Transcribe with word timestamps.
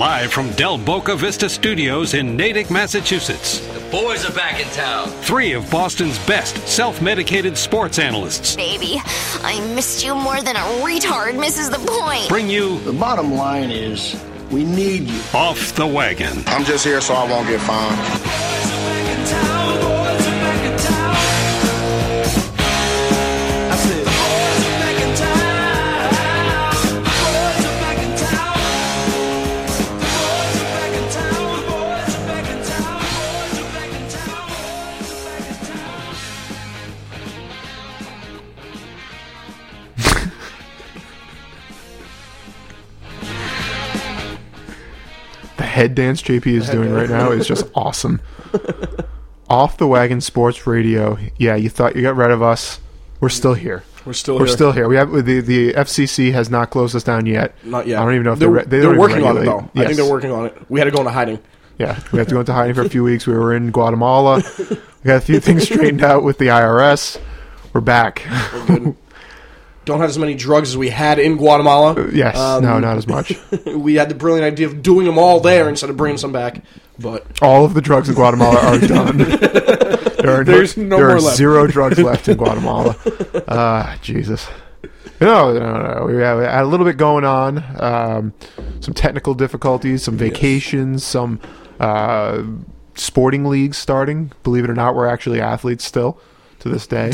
Live 0.00 0.32
from 0.32 0.50
Del 0.52 0.78
Boca 0.78 1.14
Vista 1.14 1.46
Studios 1.46 2.14
in 2.14 2.34
Natick, 2.34 2.70
Massachusetts. 2.70 3.58
The 3.74 3.80
boys 3.90 4.24
are 4.24 4.32
back 4.32 4.58
in 4.58 4.66
town. 4.68 5.08
Three 5.20 5.52
of 5.52 5.70
Boston's 5.70 6.18
best 6.20 6.56
self 6.66 7.02
medicated 7.02 7.54
sports 7.58 7.98
analysts 7.98 8.56
Baby, 8.56 8.94
I 9.42 9.60
missed 9.74 10.02
you 10.02 10.14
more 10.14 10.40
than 10.40 10.56
a 10.56 10.66
retard 10.82 11.38
misses 11.38 11.68
the 11.68 11.76
point. 11.86 12.30
bring 12.30 12.48
you 12.48 12.80
The 12.80 12.94
bottom 12.94 13.34
line 13.34 13.70
is, 13.70 14.18
we 14.50 14.64
need 14.64 15.02
you. 15.02 15.20
Off 15.34 15.74
the 15.74 15.86
Wagon. 15.86 16.44
I'm 16.46 16.64
just 16.64 16.82
here 16.82 17.02
so 17.02 17.12
I 17.12 17.30
won't 17.30 17.46
get 17.46 17.60
fined. 17.60 18.49
Head 45.80 45.94
dance 45.94 46.20
JP 46.20 46.46
is 46.46 46.68
doing 46.68 46.92
right 46.92 47.08
now 47.08 47.30
is 47.30 47.46
just 47.46 47.66
awesome. 47.74 48.20
Off 49.48 49.78
the 49.78 49.86
Wagon 49.86 50.20
Sports 50.20 50.66
Radio. 50.66 51.18
Yeah, 51.38 51.56
you 51.56 51.70
thought 51.70 51.96
you 51.96 52.02
got 52.02 52.16
rid 52.16 52.30
of 52.30 52.42
us. 52.42 52.80
We're 53.20 53.30
still 53.30 53.54
here. 53.54 53.82
We're 54.04 54.12
still 54.12 54.34
here. 54.34 54.40
We're 54.40 54.46
here. 54.46 54.54
still 54.54 54.72
here. 54.72 54.88
We 54.88 54.96
have 54.96 55.10
the 55.10 55.40
the 55.40 55.72
FCC 55.72 56.32
has 56.32 56.50
not 56.50 56.68
closed 56.70 56.94
us 56.94 57.02
down 57.02 57.24
yet. 57.24 57.54
Not 57.64 57.86
yet. 57.86 57.98
I 57.98 58.04
don't 58.04 58.12
even 58.14 58.24
know 58.24 58.32
if 58.34 58.38
they're, 58.38 58.48
they're, 58.48 58.56
re- 58.58 58.64
they 58.64 58.78
they're 58.80 58.82
don't 58.82 58.94
even 58.94 59.00
working 59.00 59.24
on 59.24 59.36
it 59.36 59.40
regulate. 59.40 59.70
though. 59.74 59.80
I 59.80 59.84
think 59.86 59.96
they're 59.96 60.10
working 60.10 60.30
on 60.32 60.46
it. 60.46 60.70
We 60.70 60.80
had 60.80 60.84
to 60.84 60.90
go 60.90 60.98
into 60.98 61.10
hiding. 61.12 61.38
Yeah, 61.78 61.98
we 62.12 62.18
have 62.18 62.28
to 62.28 62.34
go 62.34 62.40
into 62.40 62.52
hiding 62.52 62.74
for 62.74 62.82
a 62.82 62.90
few 62.90 63.02
weeks. 63.02 63.26
We 63.26 63.32
were 63.32 63.54
in 63.54 63.70
Guatemala. 63.70 64.42
We 65.02 65.08
got 65.08 65.16
a 65.16 65.20
few 65.22 65.40
things 65.40 65.62
straightened 65.62 66.04
out 66.04 66.24
with 66.24 66.36
the 66.36 66.48
IRS. 66.48 67.18
We're 67.72 67.80
back. 67.80 68.22
Don't 69.90 69.98
have 70.00 70.08
as 70.10 70.18
many 70.18 70.36
drugs 70.36 70.68
as 70.70 70.76
we 70.76 70.88
had 70.88 71.18
in 71.18 71.36
Guatemala. 71.36 72.08
yes, 72.12 72.36
Um, 72.36 72.62
no, 72.62 72.78
not 72.78 72.96
as 72.96 73.08
much. 73.08 73.32
we 73.66 73.94
had 73.96 74.08
the 74.08 74.14
brilliant 74.14 74.44
idea 74.46 74.66
of 74.68 74.82
doing 74.82 75.04
them 75.04 75.18
all 75.18 75.40
there 75.40 75.68
instead 75.68 75.90
of 75.90 75.96
bringing 75.96 76.16
some 76.16 76.30
back. 76.30 76.62
But 76.96 77.26
All 77.42 77.64
of 77.64 77.74
the 77.74 77.80
drugs 77.80 78.08
in 78.08 78.14
Guatemala 78.14 78.56
are 78.60 78.78
done. 78.86 79.18
there 79.18 80.40
are 80.40 80.44
There's 80.44 80.76
no 80.76 80.96
there 80.96 81.06
more 81.08 81.16
are 81.16 81.20
left. 81.20 81.36
zero 81.36 81.66
drugs 81.66 81.98
left 82.10 82.28
in 82.28 82.36
Guatemala. 82.36 82.94
Ah, 83.48 83.98
Jesus. 84.00 84.46
No, 85.20 85.52
no, 85.52 85.82
no. 85.98 86.06
We 86.06 86.14
have 86.22 86.38
a 86.38 86.64
little 86.68 86.86
bit 86.86 86.96
going 86.96 87.24
on. 87.24 87.64
Um, 87.82 88.32
some 88.78 88.94
technical 88.94 89.34
difficulties, 89.34 90.04
some 90.04 90.16
vacations, 90.16 91.02
some 91.04 91.40
uh, 91.80 92.44
sporting 92.94 93.44
leagues 93.44 93.76
starting. 93.76 94.30
Believe 94.44 94.62
it 94.62 94.70
or 94.70 94.74
not, 94.74 94.94
we're 94.94 95.08
actually 95.08 95.40
athletes 95.40 95.84
still 95.84 96.20
to 96.60 96.68
this 96.68 96.86
day. 96.86 97.12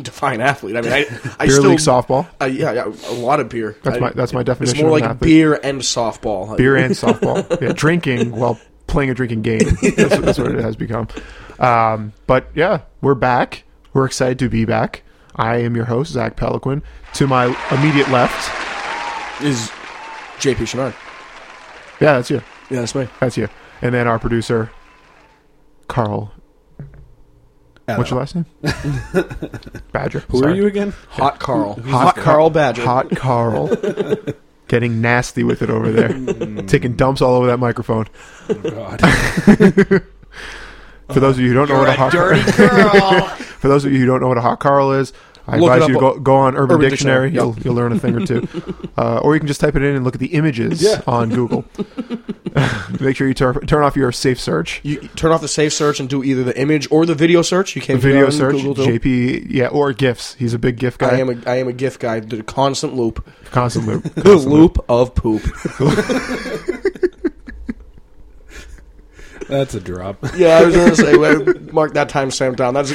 define 0.00 0.40
athlete. 0.40 0.76
I 0.76 0.80
mean, 0.80 0.92
I, 0.92 0.98
I 1.38 1.46
Beer 1.46 1.54
still 1.56 1.70
league 1.70 1.78
softball. 1.78 2.26
Uh, 2.40 2.46
yeah, 2.46 2.72
yeah, 2.72 2.84
a 3.08 3.14
lot 3.14 3.40
of 3.40 3.48
beer. 3.48 3.76
That's 3.82 3.96
I- 3.96 4.00
my 4.00 4.10
that's 4.10 4.32
my 4.32 4.42
definition. 4.42 4.76
It's 4.76 4.82
more 4.82 4.96
an 4.96 5.02
like 5.02 5.10
athlete. 5.10 5.20
beer 5.20 5.60
and 5.62 5.80
softball. 5.80 6.56
beer 6.56 6.76
and 6.76 6.92
softball. 6.94 7.60
Yeah, 7.62 7.72
drinking 7.74 8.32
while 8.32 8.58
playing 8.86 9.10
a 9.10 9.14
drinking 9.14 9.42
game. 9.42 9.60
That's, 9.96 10.18
that's 10.18 10.38
what 10.38 10.52
it 10.54 10.60
has 10.62 10.76
become. 10.76 11.08
Um, 11.58 12.12
but 12.26 12.48
yeah, 12.54 12.82
we're 13.00 13.14
back. 13.14 13.64
We're 13.92 14.04
excited 14.04 14.38
to 14.40 14.48
be 14.48 14.64
back. 14.64 15.02
I 15.36 15.56
am 15.58 15.74
your 15.74 15.86
host, 15.86 16.12
Zach 16.12 16.36
Peliquin. 16.36 16.82
To 17.14 17.26
my 17.26 17.46
immediate 17.72 18.08
left, 18.10 18.50
is 19.42 19.70
JP 20.38 20.56
Chenard. 20.66 20.94
yeah, 22.00 22.14
that's 22.14 22.30
you. 22.30 22.42
Yeah, 22.70 22.80
that's 22.80 22.94
me. 22.94 23.08
That's 23.20 23.36
you. 23.36 23.48
And 23.82 23.94
then 23.94 24.06
our 24.06 24.18
producer, 24.18 24.70
Carl. 25.88 26.32
What's 27.86 28.10
your 28.10 28.18
last 28.18 28.34
name? 28.34 28.46
Badger. 29.92 30.20
Who 30.30 30.38
Sorry. 30.38 30.52
are 30.52 30.56
you 30.56 30.66
again? 30.66 30.94
Hot 31.10 31.38
Carl. 31.38 31.74
Hot 31.82 31.84
Hot, 31.84 32.16
Carl 32.16 32.50
Badger. 32.50 32.82
Hot 32.82 33.10
Carl. 33.10 33.70
Getting 34.68 35.02
nasty 35.02 35.44
with 35.44 35.60
it 35.60 35.68
over 35.68 35.92
there. 35.92 36.12
Hmm. 36.14 36.66
Taking 36.66 36.96
dumps 36.96 37.20
all 37.20 37.34
over 37.34 37.46
that 37.48 37.58
microphone. 37.58 38.06
Oh, 38.48 38.54
God. 38.54 39.00
For 41.12 41.20
those 41.20 41.36
of 41.36 41.40
you 41.40 41.48
who 41.48 41.54
don't 41.54 41.68
know 41.68 41.78
what 41.78 41.88
a 41.88 41.92
hot 41.92 42.12
Dirty 42.12 42.50
girl. 42.52 43.20
For 43.28 43.68
those 43.68 43.84
of 43.84 43.92
you 43.92 43.98
who 43.98 44.06
don't 44.06 44.22
know 44.22 44.28
what 44.28 44.38
a 44.38 44.40
hot 44.40 44.58
Carl 44.60 44.92
is, 44.92 45.12
I 45.46 45.58
Look 45.58 45.70
advise 45.72 45.88
you 45.88 45.94
to 45.94 46.00
go, 46.00 46.18
go 46.18 46.36
on 46.36 46.54
Urban, 46.56 46.76
Urban 46.76 46.90
Dictionary. 46.90 47.30
Dictionary, 47.30 47.54
You'll 47.54 47.64
you'll 47.64 47.74
learn 47.74 47.92
a 47.92 47.98
thing 47.98 48.16
or 48.16 48.24
two, 48.26 48.48
uh, 48.96 49.18
or 49.18 49.34
you 49.34 49.40
can 49.40 49.46
just 49.46 49.60
type 49.60 49.76
it 49.76 49.82
in 49.82 49.94
and 49.94 50.02
look 50.04 50.14
at 50.14 50.20
the 50.20 50.28
images 50.34 50.82
Yeah. 50.82 51.02
on 51.06 51.28
Google. 51.28 51.64
Make 53.00 53.16
sure 53.16 53.26
you 53.26 53.34
tur- 53.34 53.60
turn 53.66 53.82
off 53.82 53.96
your 53.96 54.12
safe 54.12 54.40
search, 54.40 54.80
You 54.84 55.00
turn 55.16 55.32
off 55.32 55.40
the 55.40 55.48
safe 55.48 55.72
search 55.72 55.98
and 56.00 56.08
do 56.08 56.22
either 56.22 56.44
the 56.44 56.58
image 56.58 56.86
or 56.90 57.04
the 57.04 57.14
video 57.14 57.42
search. 57.42 57.74
You 57.74 57.82
can 57.82 57.96
do 57.96 58.00
the 58.00 58.08
video 58.08 58.30
search, 58.30 58.54
JP, 58.56 59.46
yeah, 59.50 59.66
or 59.68 59.92
GIFs. 59.92 60.34
He's 60.34 60.54
a 60.54 60.58
big 60.58 60.78
GIF 60.78 60.96
guy. 60.96 61.16
I 61.16 61.18
am 61.18 61.28
a 61.30 61.50
I 61.50 61.56
am 61.56 61.68
a 61.68 61.72
GIF 61.72 61.98
guy. 61.98 62.20
The 62.20 62.42
constant 62.44 62.94
loop, 62.94 63.26
constant 63.50 63.86
loop. 63.86 64.02
the 64.14 64.22
Constant 64.22 64.52
loop 64.52 64.84
of 64.88 65.14
poop. 65.14 65.42
That's 69.48 69.74
a 69.74 69.80
drop. 69.80 70.18
Yeah, 70.36 70.58
I 70.58 70.64
was 70.64 70.74
gonna 70.74 70.96
say 70.96 71.16
well, 71.16 71.44
mark 71.72 71.94
that 71.94 72.08
time, 72.08 72.28
timestamp 72.30 72.56
down. 72.56 72.74
That's 72.74 72.92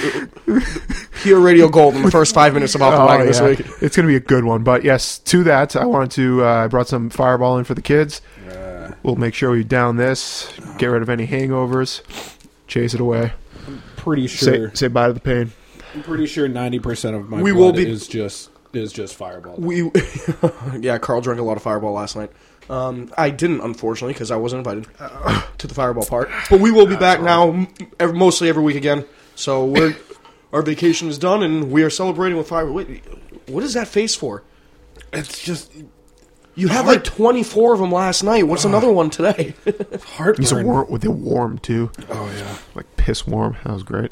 pure 1.22 1.40
radio 1.40 1.68
gold 1.70 1.96
in 1.96 2.02
the 2.04 2.12
first 2.12 2.34
five 2.34 2.54
minutes 2.54 2.76
of 2.76 2.82
off 2.82 2.94
the 2.94 3.02
Oh, 3.02 3.06
wagon 3.06 3.28
this 3.28 3.40
yeah. 3.40 3.48
week. 3.48 3.60
It's 3.82 3.96
going 3.96 4.06
to 4.06 4.12
be 4.12 4.16
a 4.16 4.20
good 4.20 4.44
one. 4.44 4.64
But 4.64 4.84
yes, 4.84 5.20
to 5.20 5.44
that, 5.46 5.76
I 5.76 5.86
wanted 5.86 6.12
to. 6.12 6.46
Uh, 6.46 6.66
I 6.66 6.68
brought 6.68 6.88
some 6.88 7.10
Fireball 7.10 7.58
in 7.58 7.64
for 7.66 7.74
the 7.74 7.82
kids. 7.82 8.22
We'll 9.04 9.16
make 9.16 9.34
sure 9.34 9.52
we 9.52 9.64
down 9.64 9.96
this, 9.96 10.52
get 10.78 10.88
rid 10.88 11.02
of 11.02 11.10
any 11.10 11.26
hangovers, 11.26 12.02
chase 12.68 12.94
it 12.94 13.00
away. 13.00 13.32
I'm 13.68 13.82
pretty 13.96 14.28
Say, 14.28 14.58
sure. 14.58 14.76
say 14.76 14.88
bye 14.90 15.08
to 15.08 15.14
the 15.14 15.20
pain. 15.22 15.52
I'm 15.96 16.04
pretty 16.04 16.26
sure 16.26 16.48
ninety 16.50 16.80
percent 16.80 17.16
of 17.16 17.30
my 17.30 17.42
We 17.42 17.52
blood 17.52 17.62
will 17.78 17.84
be- 17.84 17.90
is 17.90 18.08
just 18.08 18.50
is 18.74 18.92
just 18.92 19.16
fireball. 19.16 19.56
We, 19.58 19.90
yeah, 20.80 20.98
Carl 20.98 21.22
drank 21.22 21.40
a 21.40 21.44
lot 21.44 21.56
of 21.58 21.64
Fireball 21.64 21.94
last 21.94 22.16
night. 22.16 22.32
Um, 22.70 23.12
I 23.18 23.30
didn't, 23.32 23.62
unfortunately, 23.62 24.14
because 24.14 24.30
I 24.32 24.36
wasn't 24.36 24.60
invited 24.60 24.88
to 25.58 25.68
the 25.68 25.74
Fireball 25.74 26.06
part. 26.06 26.30
But 26.50 26.60
we 26.60 26.72
will 26.72 26.86
be 26.86 26.96
back 26.96 27.20
now, 27.22 27.50
m- 27.50 27.68
ev- 28.00 28.14
mostly 28.14 28.48
every 28.50 28.62
week 28.64 28.76
again. 28.76 29.06
So 29.36 29.66
we're 29.66 29.96
our 30.54 30.62
vacation 30.62 31.08
is 31.10 31.18
done, 31.18 31.42
and 31.44 31.72
we 31.72 31.82
are 31.84 31.90
celebrating 31.90 32.38
with 32.38 32.48
Fireball. 32.48 32.76
Wait, 32.76 33.04
what 33.48 33.64
is 33.64 33.74
that 33.74 33.88
face 33.88 34.16
for? 34.16 34.44
it's 35.12 35.42
just 35.44 35.72
You 36.54 36.68
had 36.68 36.86
like 36.86 37.04
twenty 37.04 37.42
four 37.42 37.74
of 37.74 37.80
them 37.80 37.92
last 37.92 38.22
night. 38.24 38.46
What's 38.48 38.66
another 38.66 38.92
one 38.92 39.10
today? 39.10 39.56
heartburn. 40.04 40.36
These 40.44 40.54
are 40.54 40.64
warm. 40.64 41.00
They're 41.00 41.10
warm 41.10 41.58
too. 41.58 41.90
Oh 42.10 42.32
yeah. 42.38 42.58
like 42.76 42.86
piss 42.98 43.26
warm. 43.26 43.58
That 43.64 43.74
was 43.74 43.82
great. 43.84 44.12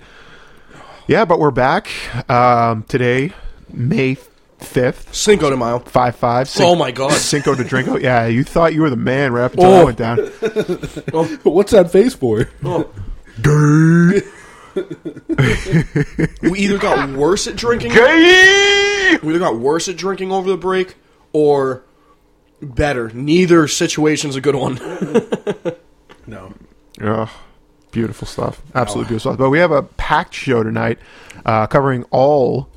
Yeah, 1.07 1.25
but 1.25 1.39
we're 1.39 1.51
back 1.51 1.89
um, 2.29 2.83
today, 2.83 3.31
May 3.71 4.17
fifth, 4.59 5.13
Cinco 5.13 5.49
de 5.49 5.57
Mayo. 5.57 5.79
five 5.79 6.15
five. 6.15 6.49
Oh 6.59 6.75
my 6.75 6.91
God. 6.91 7.11
Cinco 7.13 7.55
de 7.55 7.63
Drinko. 7.63 8.01
Yeah, 8.01 8.25
you 8.27 8.43
thought 8.43 8.73
you 8.73 8.81
were 8.81 8.89
the 8.89 8.95
man 8.95 9.31
right 9.33 9.45
up 9.45 9.53
until 9.53 9.73
I 9.73 9.79
Oh. 9.81 9.85
went 9.85 9.97
down. 9.97 10.17
What's 11.43 11.71
that 11.71 11.91
face 11.91 12.13
for? 12.15 12.49
We 16.41 16.59
either 16.59 16.77
got 16.77 17.09
worse 17.17 17.47
at 17.47 17.55
drinking. 17.55 17.91
We 17.91 17.97
either 17.97 19.39
got 19.39 19.57
worse 19.57 19.87
at 19.87 19.97
drinking 19.97 20.31
over 20.31 20.49
the 20.49 20.57
break, 20.57 20.95
or 21.33 21.83
better. 22.61 23.09
Neither 23.09 23.67
situation's 23.67 24.35
a 24.35 24.41
good 24.41 24.55
one. 24.55 24.75
No. 26.27 26.53
Oh, 27.01 27.31
beautiful 27.91 28.27
stuff. 28.27 28.61
Absolutely 28.75 29.09
beautiful 29.09 29.31
stuff. 29.31 29.39
But 29.39 29.49
we 29.49 29.59
have 29.59 29.71
a 29.71 29.81
packed 29.83 30.33
show 30.35 30.61
tonight, 30.63 30.99
uh, 31.45 31.65
covering 31.67 32.03
all. 32.11 32.69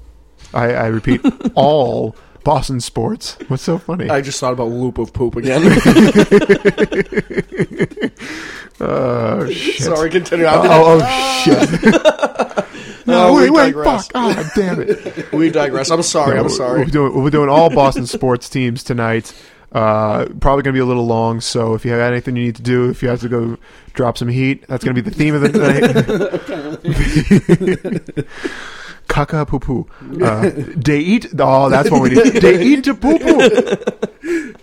I, 0.55 0.73
I 0.73 0.87
repeat, 0.87 1.21
all 1.55 2.17
Boston 2.45 2.81
sports. 2.81 3.37
What's 3.49 3.63
so 3.63 3.79
funny? 3.79 4.09
I 4.11 4.21
just 4.21 4.41
thought 4.41 4.53
about 4.53 4.69
loop 4.69 4.99
of 4.99 5.13
poop 5.13 5.37
again. 5.37 5.63
oh 8.81 9.49
shit! 9.51 9.83
Sorry, 9.83 10.11
continue. 10.11 10.47
Oh, 10.47 10.63
I- 10.63 10.83
oh, 10.83 10.99
shit! 11.45 11.71
no, 13.07 13.29
Oh, 13.29 13.35
we 13.35 13.43
wait, 13.43 13.51
wait, 13.51 13.65
digress. 13.67 14.07
fuck! 14.09 14.13
Oh, 14.15 14.51
damn 14.57 14.81
it! 14.81 15.31
we 15.33 15.51
digress. 15.51 15.91
I'm 15.91 16.03
sorry. 16.03 16.35
Yeah, 16.37 16.43
I'm 16.43 16.49
sorry. 16.49 16.81
We're 16.81 16.87
doing, 16.87 17.15
we'll 17.15 17.25
be 17.25 17.31
doing 17.31 17.49
all 17.49 17.71
Boston 17.71 18.07
sports 18.07 18.49
teams 18.49 18.83
tonight. 18.83 19.33
Uh, 19.73 20.25
probably 20.41 20.65
going 20.65 20.67
to 20.73 20.73
be 20.73 20.81
a 20.81 20.85
little 20.85 21.07
long, 21.07 21.41
so 21.41 21.75
if 21.75 21.85
you 21.85 21.93
have 21.93 22.01
anything 22.01 22.35
you 22.35 22.43
need 22.47 22.57
to 22.57 22.63
do, 22.63 22.91
if 22.91 23.05
you 23.05 23.09
have 23.09 23.21
to 23.21 23.29
go 23.29 23.57
drop 23.93 24.19
some 24.19 24.27
heat, 24.27 24.67
that's 24.67 24.83
going 24.83 24.97
to 24.97 25.01
be 25.03 25.09
the 25.09 25.15
theme 25.15 25.33
of 25.33 25.43
the 25.43 25.53
night. 28.17 28.27
Caca 29.11 29.47
poo 29.47 29.59
poo. 29.59 29.87
Uh, 30.23 30.51
they 30.55 31.01
eat. 31.01 31.27
Oh, 31.39 31.69
that's 31.69 31.91
what 31.91 32.01
we 32.03 32.11
need. 32.11 32.35
They 32.43 32.63
eat 32.63 32.85
the 32.85 32.95
poo 32.95 33.19
poo. 33.19 34.57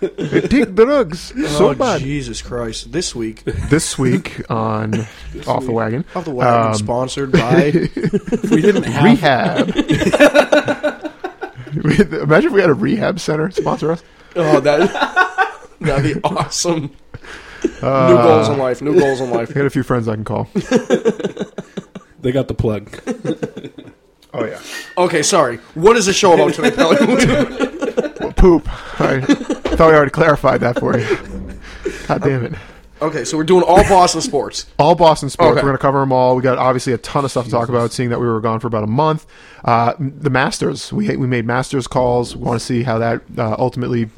They 0.00 0.40
take 0.42 0.74
drugs 0.74 1.32
so 1.56 1.70
oh, 1.70 1.74
bad. 1.74 2.00
Jesus 2.00 2.42
Christ. 2.42 2.92
This 2.92 3.14
week, 3.14 3.44
This 3.44 3.96
week 3.98 4.42
on 4.50 5.06
Off 5.46 5.64
the 5.64 5.72
Wagon, 5.72 6.04
off 6.14 6.24
the 6.24 6.30
wagon, 6.32 6.68
Um, 6.68 6.74
sponsored 6.74 7.32
by. 7.32 7.70
We 8.50 8.60
didn't 8.60 8.82
have 8.84 9.04
rehab. 9.04 9.68
Imagine 12.22 12.48
if 12.48 12.52
we 12.52 12.60
had 12.60 12.70
a 12.70 12.74
rehab 12.74 13.20
center 13.20 13.50
sponsor 13.50 13.92
us. 13.92 14.02
Oh, 14.36 14.60
that. 14.60 14.90
That'd 15.80 16.14
be 16.14 16.20
awesome. 16.24 16.90
new 17.62 17.70
goals 17.80 18.48
in 18.48 18.58
life. 18.58 18.82
New 18.82 18.98
goals 18.98 19.20
in 19.20 19.30
life. 19.30 19.50
I 19.50 19.54
got 19.54 19.66
a 19.66 19.70
few 19.70 19.82
friends 19.84 20.08
I 20.08 20.14
can 20.14 20.24
call. 20.24 20.48
They 22.22 22.32
got 22.32 22.48
the 22.48 22.54
plug. 22.54 22.90
Oh 24.32 24.44
yeah. 24.44 24.60
Okay, 24.96 25.22
sorry. 25.24 25.56
What 25.74 25.96
is 25.96 26.06
the 26.06 26.12
show 26.12 26.34
about 26.34 26.54
today, 26.54 26.70
Pelly? 26.70 26.96
Poop. 28.34 28.68
I 29.00 29.20
thought 29.20 29.88
we 29.88 29.96
already 29.96 30.12
clarified 30.12 30.60
that 30.60 30.78
for 30.78 30.96
you. 30.96 31.58
God 32.06 32.22
damn 32.22 32.44
it. 32.44 32.54
okay, 33.02 33.24
so 33.24 33.36
we're 33.36 33.42
doing 33.42 33.64
all 33.64 33.82
Boston 33.88 34.20
sports. 34.20 34.66
All 34.78 34.94
Boston 34.94 35.30
sports. 35.30 35.50
Okay. 35.50 35.56
We're 35.56 35.70
going 35.70 35.74
to 35.74 35.82
cover 35.82 35.98
them 35.98 36.12
all. 36.12 36.36
We 36.36 36.42
got 36.42 36.58
obviously 36.58 36.92
a 36.92 36.98
ton 36.98 37.24
of 37.24 37.32
stuff 37.32 37.46
to 37.46 37.50
talk 37.50 37.68
about, 37.68 37.92
seeing 37.92 38.10
that 38.10 38.20
we 38.20 38.26
were 38.26 38.40
gone 38.40 38.60
for 38.60 38.68
about 38.68 38.84
a 38.84 38.88
month. 38.88 39.26
Uh, 39.64 39.94
the 39.98 40.30
Masters. 40.30 40.92
We 40.92 41.16
we 41.16 41.26
made 41.26 41.44
Masters 41.44 41.88
calls. 41.88 42.36
We 42.36 42.44
want 42.44 42.60
to 42.60 42.64
see 42.64 42.84
how 42.84 42.98
that 42.98 43.22
uh, 43.36 43.56
ultimately 43.58 44.10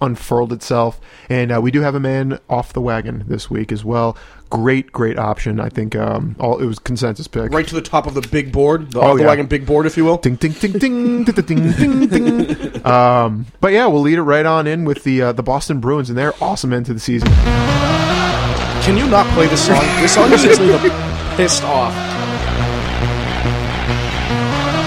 unfurled 0.00 0.52
itself, 0.52 1.00
and 1.28 1.52
uh, 1.52 1.60
we 1.60 1.70
do 1.70 1.80
have 1.82 1.94
a 1.94 2.00
man 2.00 2.38
off 2.48 2.72
the 2.72 2.80
wagon 2.80 3.24
this 3.26 3.50
week 3.50 3.70
as 3.70 3.84
well. 3.84 4.16
Great, 4.50 4.92
great 4.92 5.18
option. 5.18 5.60
I 5.60 5.68
think 5.68 5.94
um, 5.94 6.34
all 6.38 6.58
it 6.58 6.64
was 6.64 6.78
consensus 6.78 7.28
pick. 7.28 7.52
Right 7.52 7.68
to 7.68 7.74
the 7.74 7.82
top 7.82 8.06
of 8.06 8.14
the 8.14 8.22
big 8.22 8.50
board, 8.50 8.92
the 8.92 9.00
oh, 9.00 9.16
yeah. 9.16 9.26
wagon 9.26 9.46
big 9.46 9.66
board, 9.66 9.84
if 9.84 9.96
you 9.96 10.06
will. 10.06 10.16
Ding 10.16 10.36
ding 10.36 10.52
ding 10.52 10.72
ding 10.72 11.24
ding 11.24 11.34
ding 11.34 11.72
ding 11.72 12.06
ding. 12.06 12.86
Um, 12.86 13.46
but 13.60 13.72
yeah, 13.72 13.86
we'll 13.86 14.00
lead 14.00 14.16
it 14.16 14.22
right 14.22 14.46
on 14.46 14.66
in 14.66 14.86
with 14.86 15.04
the 15.04 15.20
uh, 15.20 15.32
the 15.32 15.42
Boston 15.42 15.80
Bruins 15.80 16.08
and 16.08 16.18
their 16.18 16.32
awesome 16.42 16.72
end 16.72 16.86
to 16.86 16.94
the 16.94 17.00
season. 17.00 17.28
Can 17.28 18.96
you 18.96 19.06
not 19.06 19.26
play 19.34 19.46
this 19.48 19.66
song? 19.66 19.84
This 20.00 20.14
song 20.14 20.30
just 20.30 20.60
me 20.60 20.90
pissed 21.36 21.62
off. 21.64 21.92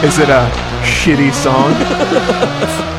Is 0.03 0.17
it 0.17 0.29
a 0.29 0.49
shitty 0.81 1.31
song? 1.31 2.87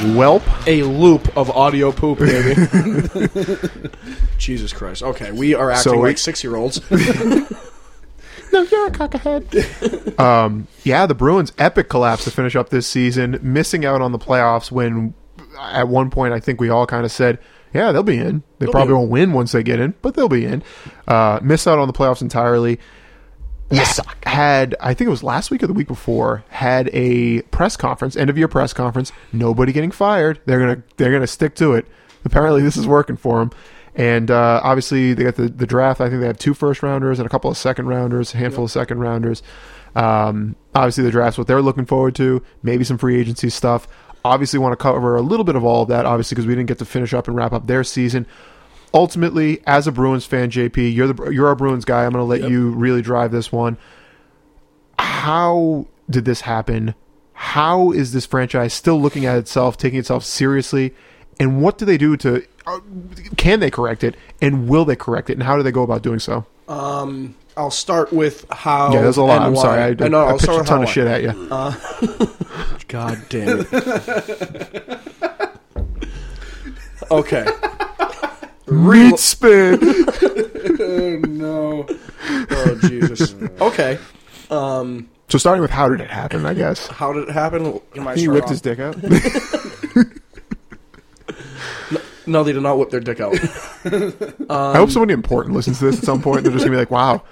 Welp. 0.00 0.42
A 0.66 0.82
loop 0.82 1.36
of 1.36 1.50
audio 1.50 1.92
poop, 1.92 2.18
baby. 2.18 2.54
Jesus 4.38 4.72
Christ. 4.72 5.02
Okay, 5.02 5.30
we 5.32 5.54
are 5.54 5.70
acting 5.70 5.92
So 5.92 5.98
we- 5.98 6.08
like 6.08 6.18
six 6.18 6.42
year 6.42 6.56
olds. 6.56 6.80
No, 8.52 8.62
you're 8.62 8.88
a 8.88 8.90
cockahead. 8.90 10.18
um, 10.18 10.66
yeah, 10.82 11.06
the 11.06 11.14
Bruins' 11.14 11.52
epic 11.56 11.88
collapse 11.88 12.24
to 12.24 12.32
finish 12.32 12.56
up 12.56 12.70
this 12.70 12.84
season, 12.84 13.38
missing 13.42 13.84
out 13.84 14.02
on 14.02 14.10
the 14.10 14.18
playoffs 14.18 14.72
when 14.72 15.14
at 15.60 15.86
one 15.86 16.10
point 16.10 16.34
I 16.34 16.40
think 16.40 16.60
we 16.60 16.68
all 16.68 16.84
kind 16.84 17.04
of 17.04 17.12
said, 17.12 17.38
yeah, 17.72 17.92
they'll 17.92 18.02
be 18.02 18.18
in. 18.18 18.42
They 18.58 18.66
probably 18.66 18.94
won't 18.94 19.08
win 19.08 19.32
once 19.34 19.52
they 19.52 19.62
get 19.62 19.78
in, 19.78 19.94
but 20.02 20.14
they'll 20.16 20.28
be 20.28 20.44
in. 20.44 20.64
Uh, 21.06 21.38
miss 21.40 21.68
out 21.68 21.78
on 21.78 21.86
the 21.86 21.92
playoffs 21.92 22.22
entirely. 22.22 22.80
You 23.70 23.84
suck. 23.84 24.24
Had 24.24 24.74
I 24.80 24.94
think 24.94 25.06
it 25.06 25.10
was 25.10 25.22
last 25.22 25.50
week 25.50 25.62
or 25.62 25.66
the 25.66 25.72
week 25.72 25.86
before 25.86 26.44
had 26.48 26.90
a 26.92 27.42
press 27.42 27.76
conference, 27.76 28.16
end 28.16 28.28
of 28.28 28.36
year 28.36 28.48
press 28.48 28.72
conference. 28.72 29.12
Nobody 29.32 29.72
getting 29.72 29.90
fired. 29.90 30.40
They're 30.46 30.58
gonna 30.58 30.82
they're 30.96 31.12
gonna 31.12 31.26
stick 31.26 31.54
to 31.56 31.74
it. 31.74 31.86
Apparently, 32.24 32.62
this 32.62 32.76
is 32.76 32.86
working 32.86 33.16
for 33.16 33.38
them. 33.38 33.50
And 33.94 34.30
uh, 34.30 34.60
obviously, 34.62 35.14
they 35.14 35.24
got 35.24 35.36
the, 35.36 35.48
the 35.48 35.66
draft. 35.66 36.00
I 36.00 36.08
think 36.08 36.20
they 36.20 36.26
have 36.26 36.38
two 36.38 36.54
first 36.54 36.82
rounders 36.82 37.18
and 37.18 37.26
a 37.26 37.28
couple 37.28 37.50
of 37.50 37.56
second 37.56 37.86
rounders, 37.86 38.34
a 38.34 38.38
handful 38.38 38.64
of 38.64 38.70
second 38.70 39.00
rounders. 39.00 39.42
Um, 39.94 40.56
obviously, 40.74 41.04
the 41.04 41.10
draft's 41.10 41.38
what 41.38 41.46
they're 41.46 41.62
looking 41.62 41.86
forward 41.86 42.14
to. 42.16 42.42
Maybe 42.62 42.84
some 42.84 42.98
free 42.98 43.20
agency 43.20 43.50
stuff. 43.50 43.88
Obviously, 44.24 44.58
want 44.58 44.72
to 44.72 44.76
cover 44.76 45.16
a 45.16 45.22
little 45.22 45.44
bit 45.44 45.56
of 45.56 45.64
all 45.64 45.82
of 45.82 45.88
that. 45.88 46.06
Obviously, 46.06 46.34
because 46.34 46.46
we 46.46 46.54
didn't 46.54 46.68
get 46.68 46.78
to 46.78 46.84
finish 46.84 47.14
up 47.14 47.26
and 47.26 47.36
wrap 47.36 47.52
up 47.52 47.66
their 47.66 47.82
season. 47.82 48.26
Ultimately, 48.92 49.62
as 49.66 49.86
a 49.86 49.92
Bruins 49.92 50.24
fan, 50.24 50.50
JP, 50.50 50.94
you're 50.94 51.12
the 51.12 51.30
you're 51.30 51.46
our 51.46 51.54
Bruins 51.54 51.84
guy. 51.84 52.04
I'm 52.04 52.12
going 52.12 52.22
to 52.22 52.24
let 52.24 52.50
you 52.50 52.70
really 52.70 53.02
drive 53.02 53.30
this 53.30 53.52
one. 53.52 53.78
How 54.98 55.86
did 56.08 56.24
this 56.24 56.42
happen? 56.42 56.94
How 57.34 57.92
is 57.92 58.12
this 58.12 58.26
franchise 58.26 58.74
still 58.74 59.00
looking 59.00 59.24
at 59.26 59.38
itself, 59.38 59.76
taking 59.76 59.98
itself 59.98 60.24
seriously? 60.24 60.94
And 61.38 61.62
what 61.62 61.78
do 61.78 61.84
they 61.84 61.96
do 61.96 62.16
to? 62.18 62.44
Uh, 62.66 62.80
can 63.36 63.60
they 63.60 63.70
correct 63.70 64.04
it? 64.04 64.16
And 64.42 64.68
will 64.68 64.84
they 64.84 64.96
correct 64.96 65.30
it? 65.30 65.34
And 65.34 65.44
how 65.44 65.56
do 65.56 65.62
they 65.62 65.72
go 65.72 65.82
about 65.82 66.02
doing 66.02 66.18
so? 66.18 66.46
I'll 67.56 67.70
start 67.70 68.12
with 68.12 68.46
how. 68.50 68.92
Yeah, 68.92 69.02
there's 69.02 69.16
a 69.16 69.22
lot. 69.22 69.42
I'm 69.42 69.52
why. 69.52 69.62
sorry. 69.62 69.82
I, 69.82 70.04
I 70.04 70.08
know. 70.08 70.22
I 70.22 70.30
I'll 70.30 70.38
pitched 70.38 70.50
a 70.50 70.64
ton 70.64 70.82
of 70.82 70.88
shit 70.88 71.06
at 71.06 71.22
you. 71.22 71.32
God 72.88 73.22
damn 73.28 73.66
it. 73.68 75.00
okay. 77.10 77.46
Reed 78.66 79.18
spin. 79.18 79.78
Oh, 79.82 81.20
no. 81.28 81.86
Oh 82.50 82.78
Jesus. 82.82 83.34
Okay. 83.60 83.98
Um, 84.50 85.08
so 85.28 85.38
starting 85.38 85.62
with 85.62 85.70
how 85.70 85.88
did 85.88 86.00
it 86.00 86.10
happen? 86.10 86.44
I 86.46 86.54
guess 86.54 86.86
How 86.88 87.12
did 87.12 87.28
it 87.28 87.32
happen? 87.32 87.80
Am 87.96 88.08
I 88.08 88.14
he 88.14 88.22
start 88.22 88.34
whipped 88.34 88.44
off? 88.46 88.50
his 88.50 88.60
dick 88.60 88.78
out. 88.78 88.96
No, 92.26 92.44
they 92.44 92.52
did 92.52 92.62
not 92.62 92.78
whip 92.78 92.90
their 92.90 93.00
dick 93.00 93.18
out. 93.18 93.34
I 94.50 94.76
hope 94.76 94.90
somebody 94.90 95.14
important 95.14 95.56
listens 95.56 95.80
to 95.80 95.86
this 95.86 95.98
at 95.98 96.04
some 96.04 96.22
point. 96.22 96.44
They're 96.44 96.52
just 96.52 96.64
gonna 96.64 96.76
be 96.76 96.78
like, 96.78 96.90
"Wow, 96.90 97.22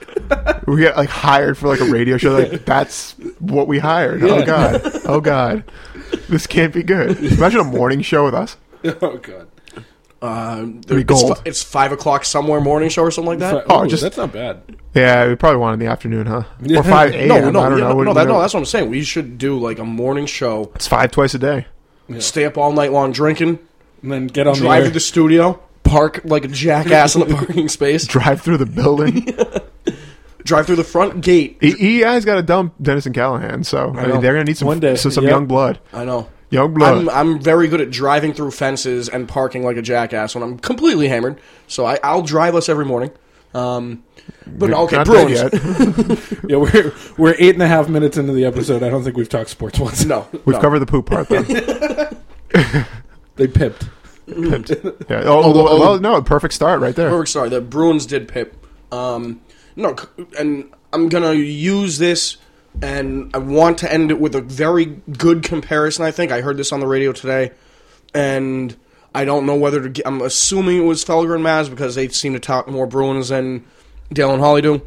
we 0.67 0.81
got 0.83 0.97
like 0.97 1.09
hired 1.11 1.57
for 1.57 1.69
like 1.69 1.79
a 1.81 1.85
radio 1.85 2.17
show. 2.17 2.33
Like 2.33 2.65
that's 2.65 3.13
what 3.39 3.69
we 3.69 3.79
hired. 3.79 4.25
Oh 4.25 4.45
god, 4.45 4.81
oh 5.05 5.21
god, 5.21 5.63
this 6.29 6.49
can't 6.49 6.75
be 6.75 6.83
good. 6.83 7.17
Imagine 7.33 7.61
a 7.61 7.65
morning 7.65 8.03
show 8.03 8.25
with 8.25 8.35
us. 8.35 8.57
Oh 8.85 9.19
god. 9.19 9.47
Um, 10.21 10.81
be 10.81 10.97
it's, 10.97 11.05
gold. 11.05 11.39
fi- 11.39 11.43
it's 11.45 11.63
five 11.63 11.93
o'clock 11.93 12.25
somewhere 12.25 12.61
morning 12.61 12.89
show 12.89 13.03
or 13.03 13.11
something 13.11 13.29
like 13.29 13.39
that. 13.39 13.65
Oh, 13.69 13.83
Oh, 13.83 13.87
just- 13.87 14.03
that's 14.03 14.17
not 14.17 14.33
bad. 14.33 14.63
Yeah, 14.95 15.29
we 15.29 15.37
probably 15.37 15.59
want 15.59 15.75
in 15.75 15.79
the 15.81 15.87
afternoon, 15.93 16.27
huh? 16.27 16.43
Or 16.77 16.83
five 16.83 17.15
a.m. 17.15 17.29
No, 17.29 17.51
no, 17.51 17.61
I 17.61 17.69
don't 17.69 17.79
yeah, 17.79 17.85
know. 17.89 17.95
no, 17.95 18.03
no, 18.03 18.15
that, 18.15 18.27
no, 18.27 18.41
that's 18.41 18.53
what 18.53 18.61
I'm 18.61 18.67
saying. 18.67 18.91
We 18.91 19.05
should 19.05 19.39
do 19.39 19.57
like 19.59 19.79
a 19.79 19.85
morning 19.85 20.27
show. 20.27 20.73
it's 20.75 20.89
five 20.89 21.13
twice 21.13 21.35
a 21.35 21.39
day. 21.39 21.67
Stay 22.19 22.45
up 22.47 22.59
all 22.59 22.73
night 22.73 22.91
long 22.93 23.13
drinking. 23.13 23.59
And 24.03 24.13
then 24.13 24.27
get 24.29 24.47
on 24.47 24.57
Drive 24.57 24.85
the 24.85 24.89
to 24.91 24.95
the 24.95 25.01
studio. 25.01 25.61
Park 25.85 26.23
like 26.25 26.45
a 26.45 26.49
jackass 26.49 27.15
in 27.15 27.21
the 27.29 27.35
parking 27.35 27.69
space. 27.69 28.07
Drive 28.09 28.41
through 28.41 28.57
the 28.59 28.67
building. 28.67 29.27
Drive 30.45 30.67
through 30.67 30.77
the 30.77 30.85
front 30.85 31.21
gate. 31.21 31.59
E- 31.63 32.03
EI's 32.05 32.25
got 32.25 32.37
to 32.37 32.43
dump 32.43 32.75
Dennis 32.81 33.07
and 33.07 33.15
Callahan, 33.15 33.65
so 33.65 33.91
I, 33.95 34.07
know. 34.07 34.13
mean 34.15 34.21
they're 34.23 34.33
gonna 34.33 34.45
need 34.45 34.57
some 34.57 34.67
One 34.69 34.81
day, 34.81 34.97
so 34.97 35.11
some 35.11 35.25
yep. 35.25 35.33
young 35.33 35.47
blood. 35.47 35.79
I 35.93 36.05
know. 36.05 36.29
Young 36.51 36.73
blood. 36.75 36.97
I'm 36.97 37.09
I'm 37.11 37.39
very 37.41 37.69
good 37.69 37.81
at 37.81 37.91
driving 37.91 38.33
through 38.33 38.53
fences 38.53 39.09
and 39.09 39.29
parking 39.29 39.65
like 39.65 39.77
a 39.77 39.83
jackass 39.83 40.35
when 40.35 40.43
I'm 40.43 40.59
completely 40.59 41.09
hammered. 41.09 41.41
So 41.67 41.85
I, 41.85 41.99
I'll 42.03 42.23
drive 42.23 42.55
us 42.55 42.69
every 42.69 42.87
morning. 42.87 43.11
Um, 43.55 44.03
but 44.47 44.71
okay, 44.73 44.97
Not 44.97 45.07
Bruins. 45.07 45.41
dead 45.41 45.53
yet. 45.53 46.19
Yeah, 46.51 46.57
we're 46.57 46.93
we're 47.19 47.35
eight 47.39 47.55
and 47.55 47.63
a 47.63 47.67
half 47.69 47.89
minutes 47.89 48.17
into 48.17 48.33
the 48.33 48.45
episode. 48.47 48.83
I 48.83 48.89
don't 48.91 49.03
think 49.05 49.17
we've 49.17 49.29
talked 49.29 49.51
sports 49.51 49.79
once. 49.79 50.05
No, 50.05 50.27
We've 50.45 50.49
no. 50.57 50.61
covered 50.61 50.79
the 50.81 50.87
poop 50.87 51.07
part 51.07 51.29
though. 51.29 51.45
They 53.37 53.47
pipped. 53.47 53.89
Yeah. 54.29 55.23
Oh, 55.25 55.53
well, 55.55 55.79
well, 55.81 55.99
no, 56.01 56.21
perfect 56.21 56.53
start 56.53 56.81
right 56.83 56.95
there. 56.95 57.09
Perfect 57.09 57.31
start. 57.31 57.49
The 57.51 57.63
Bruins 57.63 58.05
did 58.05 58.29
pip. 58.29 58.55
Um, 58.93 59.41
no, 59.75 59.97
c- 59.97 60.07
and 60.39 60.71
I'm 60.93 61.09
gonna 61.09 61.33
use 61.33 61.97
this, 61.97 62.37
and 62.83 63.31
I 63.35 63.39
want 63.39 63.79
to 63.79 63.93
end 63.93 64.11
it 64.11 64.21
with 64.21 64.35
a 64.35 64.41
very 64.41 64.85
good 64.87 65.43
comparison. 65.43 66.05
I 66.05 66.11
think 66.11 66.33
I 66.33 66.41
heard 66.41 66.57
this 66.57 66.73
on 66.73 66.81
the 66.81 66.87
radio 66.87 67.13
today, 67.13 67.53
and 68.15 68.77
I 69.15 69.25
don't 69.25 69.47
know 69.47 69.57
whether 69.57 69.83
to. 69.83 69.89
Get, 69.89 70.07
I'm 70.07 70.23
assuming 70.23 70.79
it 70.79 70.87
was 70.87 71.05
Felger 71.05 71.35
and 71.35 71.45
Maz 71.45 71.69
because 71.71 71.95
they 71.95 72.09
seem 72.09 72.35
to 72.35 72.41
talk 72.41 72.69
more 72.69 72.87
Bruins 72.87 73.29
than 73.29 73.65
Dale 74.13 74.33
and 74.33 74.41
Holly 74.41 74.63
do. 74.63 74.83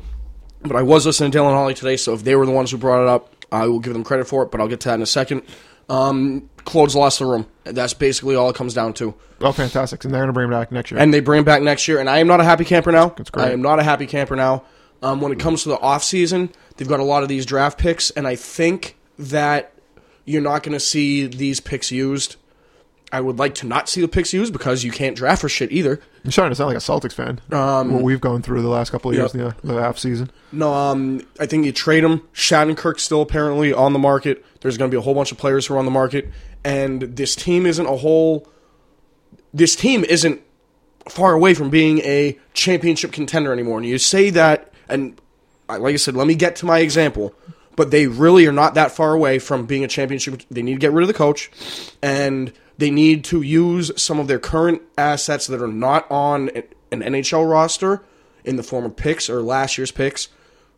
But 0.61 0.75
I 0.75 0.83
was 0.83 1.05
listening 1.05 1.31
to 1.31 1.37
Dale 1.37 1.47
and 1.47 1.55
Holly 1.55 1.73
today, 1.73 1.97
so 1.97 2.13
if 2.13 2.23
they 2.23 2.35
were 2.35 2.45
the 2.45 2.51
ones 2.51 2.71
who 2.71 2.77
brought 2.77 3.01
it 3.01 3.07
up, 3.07 3.45
I 3.51 3.67
will 3.67 3.79
give 3.79 3.93
them 3.93 4.03
credit 4.03 4.27
for 4.27 4.43
it. 4.43 4.51
But 4.51 4.61
I'll 4.61 4.67
get 4.67 4.79
to 4.81 4.89
that 4.89 4.95
in 4.95 5.01
a 5.01 5.07
second. 5.07 5.43
Um, 5.89 6.49
Claude's 6.63 6.95
lost 6.95 7.19
the 7.19 7.25
room. 7.25 7.47
That's 7.63 7.93
basically 7.93 8.35
all 8.35 8.49
it 8.49 8.55
comes 8.55 8.73
down 8.73 8.93
to. 8.93 9.13
Oh, 9.41 9.51
fantastic! 9.51 10.05
And 10.05 10.13
they're 10.13 10.21
gonna 10.21 10.33
bring 10.33 10.45
him 10.45 10.51
back 10.51 10.71
next 10.71 10.91
year. 10.91 10.99
And 10.99 11.13
they 11.13 11.19
bring 11.19 11.39
him 11.39 11.45
back 11.45 11.61
next 11.61 11.87
year. 11.87 11.99
And 11.99 12.09
I 12.09 12.19
am 12.19 12.27
not 12.27 12.39
a 12.39 12.43
happy 12.43 12.63
camper 12.63 12.91
now. 12.91 13.09
That's 13.09 13.29
great. 13.29 13.47
I 13.47 13.51
am 13.51 13.61
not 13.61 13.79
a 13.79 13.83
happy 13.83 14.05
camper 14.05 14.35
now. 14.35 14.63
Um, 15.03 15.19
when 15.19 15.31
it 15.31 15.39
comes 15.39 15.63
to 15.63 15.69
the 15.69 15.79
off 15.79 16.03
season, 16.03 16.51
they've 16.81 16.87
got 16.89 16.99
a 16.99 17.03
lot 17.03 17.21
of 17.21 17.29
these 17.29 17.45
draft 17.45 17.77
picks, 17.77 18.09
and 18.09 18.27
I 18.27 18.35
think 18.35 18.97
that 19.19 19.71
you're 20.25 20.41
not 20.41 20.63
going 20.63 20.73
to 20.73 20.79
see 20.79 21.27
these 21.27 21.59
picks 21.59 21.91
used. 21.91 22.37
I 23.11 23.21
would 23.21 23.37
like 23.37 23.53
to 23.55 23.67
not 23.67 23.87
see 23.87 24.01
the 24.01 24.07
picks 24.07 24.33
used 24.33 24.51
because 24.51 24.83
you 24.83 24.91
can't 24.91 25.15
draft 25.15 25.41
for 25.41 25.49
shit 25.49 25.71
either. 25.71 25.99
You're 26.23 26.31
starting 26.31 26.49
to 26.51 26.55
sound 26.55 26.69
like 26.69 26.77
a 26.77 26.79
Celtics 26.79 27.13
fan. 27.13 27.39
what 27.49 28.01
we've 28.01 28.19
gone 28.19 28.41
through 28.41 28.63
the 28.63 28.67
last 28.67 28.89
couple 28.89 29.11
of 29.11 29.17
years 29.17 29.35
Um, 29.35 29.41
in 29.41 29.53
the, 29.61 29.73
the 29.75 29.79
half 29.79 29.99
season. 29.99 30.31
No, 30.51 30.73
um, 30.73 31.21
I 31.39 31.45
think 31.45 31.63
you 31.65 31.71
trade 31.71 32.03
him. 32.03 32.21
Shattenkirk's 32.33 33.03
still 33.03 33.21
apparently 33.21 33.71
on 33.73 33.93
the 33.93 33.99
market. 33.99 34.43
There's 34.61 34.75
going 34.75 34.89
to 34.89 34.95
be 34.95 34.97
a 34.97 35.01
whole 35.01 35.13
bunch 35.13 35.31
of 35.31 35.37
players 35.37 35.67
who 35.67 35.75
are 35.75 35.77
on 35.77 35.85
the 35.85 35.91
market, 35.91 36.31
and 36.63 37.01
this 37.03 37.35
team 37.35 37.67
isn't 37.67 37.85
a 37.85 37.97
whole. 37.97 38.47
This 39.53 39.75
team 39.75 40.03
isn't 40.03 40.41
far 41.07 41.33
away 41.33 41.53
from 41.53 41.69
being 41.69 41.99
a 41.99 42.39
championship 42.55 43.11
contender 43.11 43.53
anymore. 43.53 43.77
And 43.77 43.85
you 43.85 43.99
say 43.99 44.31
that, 44.31 44.73
and 44.89 45.19
like 45.77 45.93
I 45.93 45.97
said, 45.97 46.15
let 46.15 46.27
me 46.27 46.35
get 46.35 46.55
to 46.57 46.65
my 46.65 46.79
example. 46.79 47.33
But 47.75 47.91
they 47.91 48.07
really 48.07 48.45
are 48.47 48.51
not 48.51 48.73
that 48.73 48.91
far 48.91 49.13
away 49.13 49.39
from 49.39 49.65
being 49.65 49.83
a 49.83 49.87
championship. 49.87 50.41
They 50.51 50.61
need 50.61 50.73
to 50.73 50.79
get 50.79 50.91
rid 50.91 51.03
of 51.03 51.07
the 51.07 51.13
coach, 51.13 51.49
and 52.01 52.51
they 52.77 52.91
need 52.91 53.23
to 53.25 53.41
use 53.41 53.91
some 53.95 54.19
of 54.19 54.27
their 54.27 54.39
current 54.39 54.81
assets 54.97 55.47
that 55.47 55.61
are 55.61 55.67
not 55.67 56.09
on 56.11 56.49
an 56.91 57.01
NHL 57.01 57.49
roster 57.49 58.03
in 58.43 58.57
the 58.57 58.63
form 58.63 58.85
of 58.85 58.95
picks 58.95 59.29
or 59.29 59.41
last 59.41 59.77
year's 59.77 59.91
picks. 59.91 60.27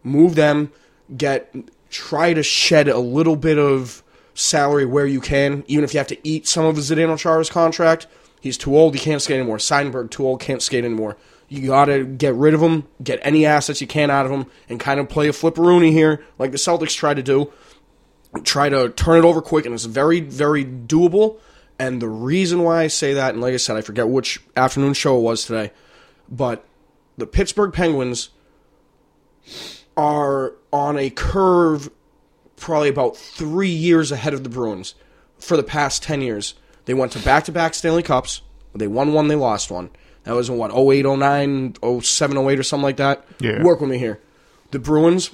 Move 0.03 0.35
them, 0.35 0.71
get 1.15 1.53
try 1.89 2.33
to 2.33 2.43
shed 2.43 2.87
a 2.87 2.99
little 2.99 3.35
bit 3.35 3.57
of 3.57 4.03
salary 4.33 4.85
where 4.85 5.05
you 5.05 5.21
can, 5.21 5.63
even 5.67 5.83
if 5.83 5.93
you 5.93 5.97
have 5.99 6.07
to 6.07 6.27
eat 6.27 6.47
some 6.47 6.65
of 6.65 6.75
Zdeno 6.75 7.17
Chara's 7.17 7.49
contract. 7.49 8.07
He's 8.41 8.57
too 8.57 8.75
old; 8.75 8.93
he 8.93 8.99
can't 8.99 9.21
skate 9.21 9.37
anymore. 9.39 9.57
Seidenberg 9.57 10.11
too 10.11 10.27
old, 10.27 10.41
can't 10.41 10.61
skate 10.61 10.83
anymore. 10.83 11.15
You 11.49 11.67
got 11.67 11.85
to 11.85 12.05
get 12.05 12.33
rid 12.35 12.53
of 12.53 12.61
him, 12.61 12.87
get 13.03 13.19
any 13.21 13.45
assets 13.45 13.81
you 13.81 13.87
can 13.87 14.09
out 14.09 14.25
of 14.25 14.31
him, 14.31 14.45
and 14.69 14.79
kind 14.79 14.99
of 14.99 15.09
play 15.09 15.27
a 15.27 15.31
flipperoonie 15.31 15.91
here, 15.91 16.23
like 16.39 16.51
the 16.51 16.57
Celtics 16.57 16.95
try 16.95 17.13
to 17.13 17.23
do. 17.23 17.51
Try 18.43 18.69
to 18.69 18.89
turn 18.89 19.19
it 19.19 19.25
over 19.25 19.41
quick, 19.41 19.65
and 19.65 19.75
it's 19.75 19.85
very, 19.85 20.19
very 20.19 20.65
doable. 20.65 21.37
And 21.77 22.01
the 22.01 22.07
reason 22.07 22.63
why 22.63 22.83
I 22.83 22.87
say 22.87 23.13
that, 23.13 23.33
and 23.33 23.41
like 23.41 23.53
I 23.53 23.57
said, 23.57 23.77
I 23.77 23.81
forget 23.81 24.07
which 24.07 24.41
afternoon 24.55 24.93
show 24.93 25.17
it 25.17 25.21
was 25.21 25.45
today, 25.45 25.71
but 26.29 26.65
the 27.17 27.27
Pittsburgh 27.27 27.73
Penguins 27.73 28.29
are 29.95 30.53
on 30.71 30.97
a 30.97 31.09
curve 31.09 31.89
probably 32.55 32.89
about 32.89 33.17
three 33.17 33.69
years 33.69 34.11
ahead 34.11 34.33
of 34.33 34.43
the 34.43 34.49
Bruins 34.49 34.95
for 35.37 35.57
the 35.57 35.63
past 35.63 36.01
10 36.03 36.21
years. 36.21 36.55
They 36.85 36.93
went 36.93 37.11
to 37.13 37.19
back 37.19 37.43
to 37.45 37.51
back 37.51 37.73
Stanley 37.73 38.03
Cups. 38.03 38.41
They 38.73 38.87
won 38.87 39.13
one, 39.13 39.27
they 39.27 39.35
lost 39.35 39.69
one. 39.69 39.91
That 40.23 40.33
was 40.35 40.49
in 40.49 40.57
what, 40.57 40.71
08, 40.75 41.05
09, 41.05 41.75
07, 42.01 42.37
08 42.37 42.59
or 42.59 42.63
something 42.63 42.83
like 42.83 42.97
that? 42.97 43.25
Yeah. 43.39 43.61
Work 43.61 43.81
with 43.81 43.89
me 43.89 43.97
here. 43.97 44.19
The 44.71 44.79
Bruins, 44.79 45.31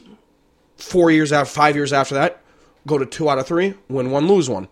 four 0.78 1.12
years 1.12 1.32
after, 1.32 1.54
five 1.54 1.76
years 1.76 1.94
after 1.94 2.16
that, 2.16 2.42
go 2.88 2.98
to 2.98 3.06
two 3.06 3.30
out 3.30 3.38
of 3.38 3.48
three, 3.48 3.76
win 3.88 4.10
one, 4.12 4.28
lose 4.28 4.50
one. 4.50 4.68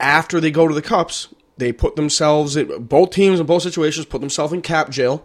After 0.00 0.40
they 0.40 0.50
go 0.50 0.66
to 0.68 0.74
the 0.74 0.82
Cups, 0.82 1.28
they 1.56 1.72
put 1.72 1.96
themselves, 1.96 2.56
both 2.80 3.10
teams 3.10 3.38
in 3.40 3.46
both 3.46 3.62
situations, 3.62 4.06
put 4.06 4.20
themselves 4.20 4.52
in 4.52 4.60
cap 4.62 4.90
jail. 4.90 5.24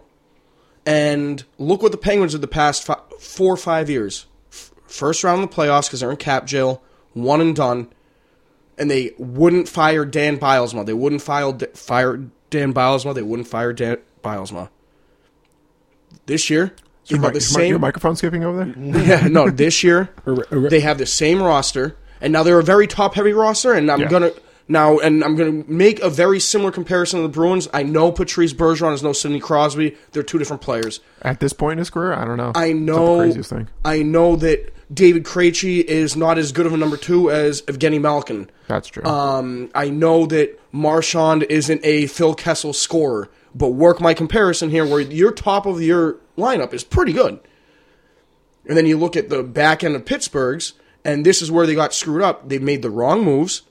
And 0.86 1.44
look 1.58 1.82
what 1.82 1.92
the 1.92 1.98
Penguins 1.98 2.32
did 2.32 2.40
the 2.40 2.48
past 2.48 2.84
fi- 2.84 3.00
four 3.18 3.52
or 3.52 3.56
five 3.58 3.90
years. 3.90 4.26
F- 4.50 4.70
First 4.86 5.22
round 5.24 5.42
of 5.42 5.50
the 5.50 5.54
playoffs 5.54 5.86
because 5.86 6.00
they're 6.00 6.10
in 6.10 6.16
cap 6.16 6.46
jail, 6.46 6.82
one 7.12 7.40
and 7.40 7.54
done. 7.54 7.88
And 8.78 8.90
they 8.90 9.12
wouldn't 9.18 9.68
fire 9.68 10.06
Dan 10.06 10.38
Bylsma. 10.38 10.86
They 10.86 10.94
wouldn't 10.94 11.20
file, 11.20 11.58
fire 11.74 12.30
Dan 12.50 12.74
Bylsma. 12.74 13.14
They 13.14 13.22
wouldn't 13.22 13.48
fire 13.48 13.72
Dan 13.72 13.98
Bylsma. 14.22 14.68
This 16.26 16.50
year, 16.50 16.74
they 17.08 17.14
Your, 17.16 17.22
got 17.22 17.34
the 17.34 17.40
same. 17.40 17.70
your 17.70 17.78
microphone 17.78 18.16
skipping 18.16 18.44
over 18.44 18.64
there? 18.64 18.74
Yeah, 19.06 19.26
no, 19.28 19.50
this 19.50 19.82
year 19.82 20.10
they 20.50 20.80
have 20.80 20.98
the 20.98 21.06
same 21.06 21.42
roster, 21.42 21.96
and 22.20 22.32
now 22.32 22.42
they're 22.42 22.58
a 22.58 22.64
very 22.64 22.86
top 22.86 23.14
heavy 23.14 23.32
roster. 23.32 23.72
And 23.72 23.90
I'm 23.90 24.00
Yeah. 24.00 24.08
gonna 24.08 24.30
now, 24.68 24.98
and 24.98 25.24
I'm 25.24 25.34
gonna 25.36 25.64
make 25.66 26.00
a 26.00 26.10
very 26.10 26.38
similar 26.38 26.70
comparison 26.70 27.18
to 27.20 27.22
the 27.22 27.32
Bruins. 27.32 27.68
I 27.72 27.82
know 27.82 28.12
Patrice 28.12 28.52
Bergeron 28.52 28.92
is 28.94 29.02
no 29.02 29.12
Sidney 29.12 29.40
Crosby; 29.40 29.96
they're 30.12 30.22
two 30.22 30.38
different 30.38 30.62
players. 30.62 31.00
At 31.22 31.40
this 31.40 31.52
point 31.52 31.72
in 31.72 31.78
his 31.78 31.90
career, 31.90 32.12
I 32.12 32.24
don't 32.24 32.36
know. 32.36 32.52
I 32.54 32.72
know. 32.72 33.16
the 33.16 33.24
craziest 33.24 33.50
thing. 33.50 33.68
I 33.84 34.02
know 34.02 34.36
that 34.36 34.72
David 34.92 35.24
Krejci 35.24 35.84
is 35.84 36.16
not 36.16 36.36
as 36.36 36.50
good 36.52 36.66
of 36.66 36.72
a 36.72 36.76
number 36.76 36.96
two 36.96 37.30
as 37.30 37.62
Evgeny 37.62 38.00
Malkin. 38.00 38.50
That's 38.66 38.88
true. 38.88 39.04
Um, 39.04 39.70
I 39.74 39.88
know 39.88 40.26
that 40.26 40.58
Marchand 40.72 41.44
isn't 41.44 41.80
a 41.84 42.06
Phil 42.06 42.34
Kessel 42.34 42.72
scorer, 42.72 43.28
but 43.54 43.68
work 43.68 44.00
my 44.00 44.14
comparison 44.14 44.70
here 44.70 44.84
where 44.84 45.00
your 45.00 45.32
top 45.32 45.66
of 45.66 45.80
your 45.80 46.16
lineup 46.36 46.72
is 46.72 46.82
pretty 46.82 47.12
good. 47.12 47.38
And 48.66 48.76
then 48.76 48.86
you 48.86 48.98
look 48.98 49.16
at 49.16 49.28
the 49.28 49.42
back 49.42 49.84
end 49.84 49.94
of 49.96 50.04
Pittsburgh's, 50.04 50.74
and 51.04 51.24
this 51.24 51.40
is 51.40 51.50
where 51.50 51.66
they 51.66 51.74
got 51.74 51.94
screwed 51.94 52.22
up. 52.22 52.48
They 52.48 52.58
made 52.58 52.82
the 52.82 52.90
wrong 52.90 53.24
moves. 53.24 53.62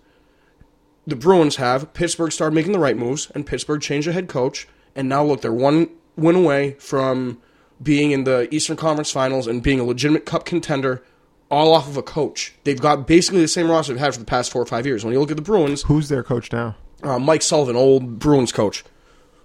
The 1.05 1.15
Bruins 1.15 1.57
have. 1.57 1.93
Pittsburgh 1.93 2.31
started 2.31 2.55
making 2.55 2.71
the 2.71 2.79
right 2.79 2.97
moves, 2.97 3.29
and 3.35 3.45
Pittsburgh 3.45 3.81
changed 3.81 4.07
their 4.07 4.13
head 4.13 4.29
coach. 4.29 4.67
And 4.95 5.09
now 5.09 5.23
look, 5.23 5.41
they're 5.41 5.53
one 5.53 5.89
win 6.15 6.35
away 6.35 6.73
from 6.73 7.41
being 7.81 8.11
in 8.11 8.23
the 8.25 8.53
Eastern 8.53 8.75
Conference 8.77 9.11
Finals 9.11 9.47
and 9.47 9.63
being 9.63 9.79
a 9.79 9.83
legitimate 9.83 10.25
cup 10.25 10.45
contender, 10.45 11.03
all 11.49 11.73
off 11.73 11.87
of 11.87 11.97
a 11.97 12.03
coach. 12.03 12.53
They've 12.63 12.79
got 12.79 13.07
basically 13.07 13.41
the 13.41 13.47
same 13.47 13.69
roster 13.69 13.93
they've 13.93 13.99
had 14.01 14.13
for 14.13 14.19
the 14.19 14.25
past 14.25 14.51
four 14.51 14.61
or 14.61 14.65
five 14.65 14.85
years. 14.85 15.03
When 15.03 15.13
you 15.13 15.19
look 15.19 15.31
at 15.31 15.37
the 15.37 15.43
Bruins, 15.43 15.83
Who's 15.83 16.09
their 16.09 16.23
coach 16.23 16.51
now? 16.51 16.75
uh, 17.03 17.17
Mike 17.19 17.41
Sullivan, 17.41 17.75
old 17.75 18.19
Bruins 18.19 18.51
coach, 18.51 18.83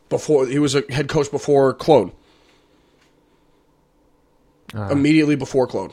before 0.09 0.47
he 0.47 0.59
was 0.59 0.75
a 0.75 0.83
head 0.91 1.09
coach 1.09 1.31
before 1.31 1.73
Claude. 1.73 2.12
Immediately 4.75 5.37
before 5.37 5.69
Claude, 5.69 5.93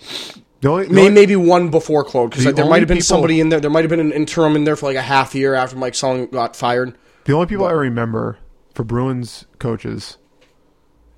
The 0.61 0.69
only, 0.69 0.87
May, 0.89 1.01
only- 1.01 1.13
maybe 1.13 1.35
one 1.35 1.69
before 1.69 2.03
Claude 2.03 2.31
because 2.31 2.45
The 2.45 2.51
there 2.53 2.65
might 2.65 2.79
have 2.79 2.87
been 2.87 2.97
people- 2.97 3.05
somebody 3.05 3.39
in 3.39 3.49
there. 3.49 3.59
There 3.59 3.69
might 3.69 3.81
have 3.83 3.89
been 3.91 3.99
an 3.99 4.11
interim 4.11 4.55
in 4.55 4.63
there 4.63 4.75
for 4.75 4.87
like 4.87 4.95
a 4.95 5.01
half 5.03 5.35
year 5.35 5.53
after 5.53 5.75
Mike 5.75 5.93
Sullivan 5.93 6.27
got 6.31 6.55
fired. 6.55 6.97
The 7.25 7.33
only 7.33 7.45
people 7.45 7.65
I 7.65 7.71
remember 7.73 8.37
for 8.73 8.83
Bruins 8.83 9.45
coaches 9.59 10.17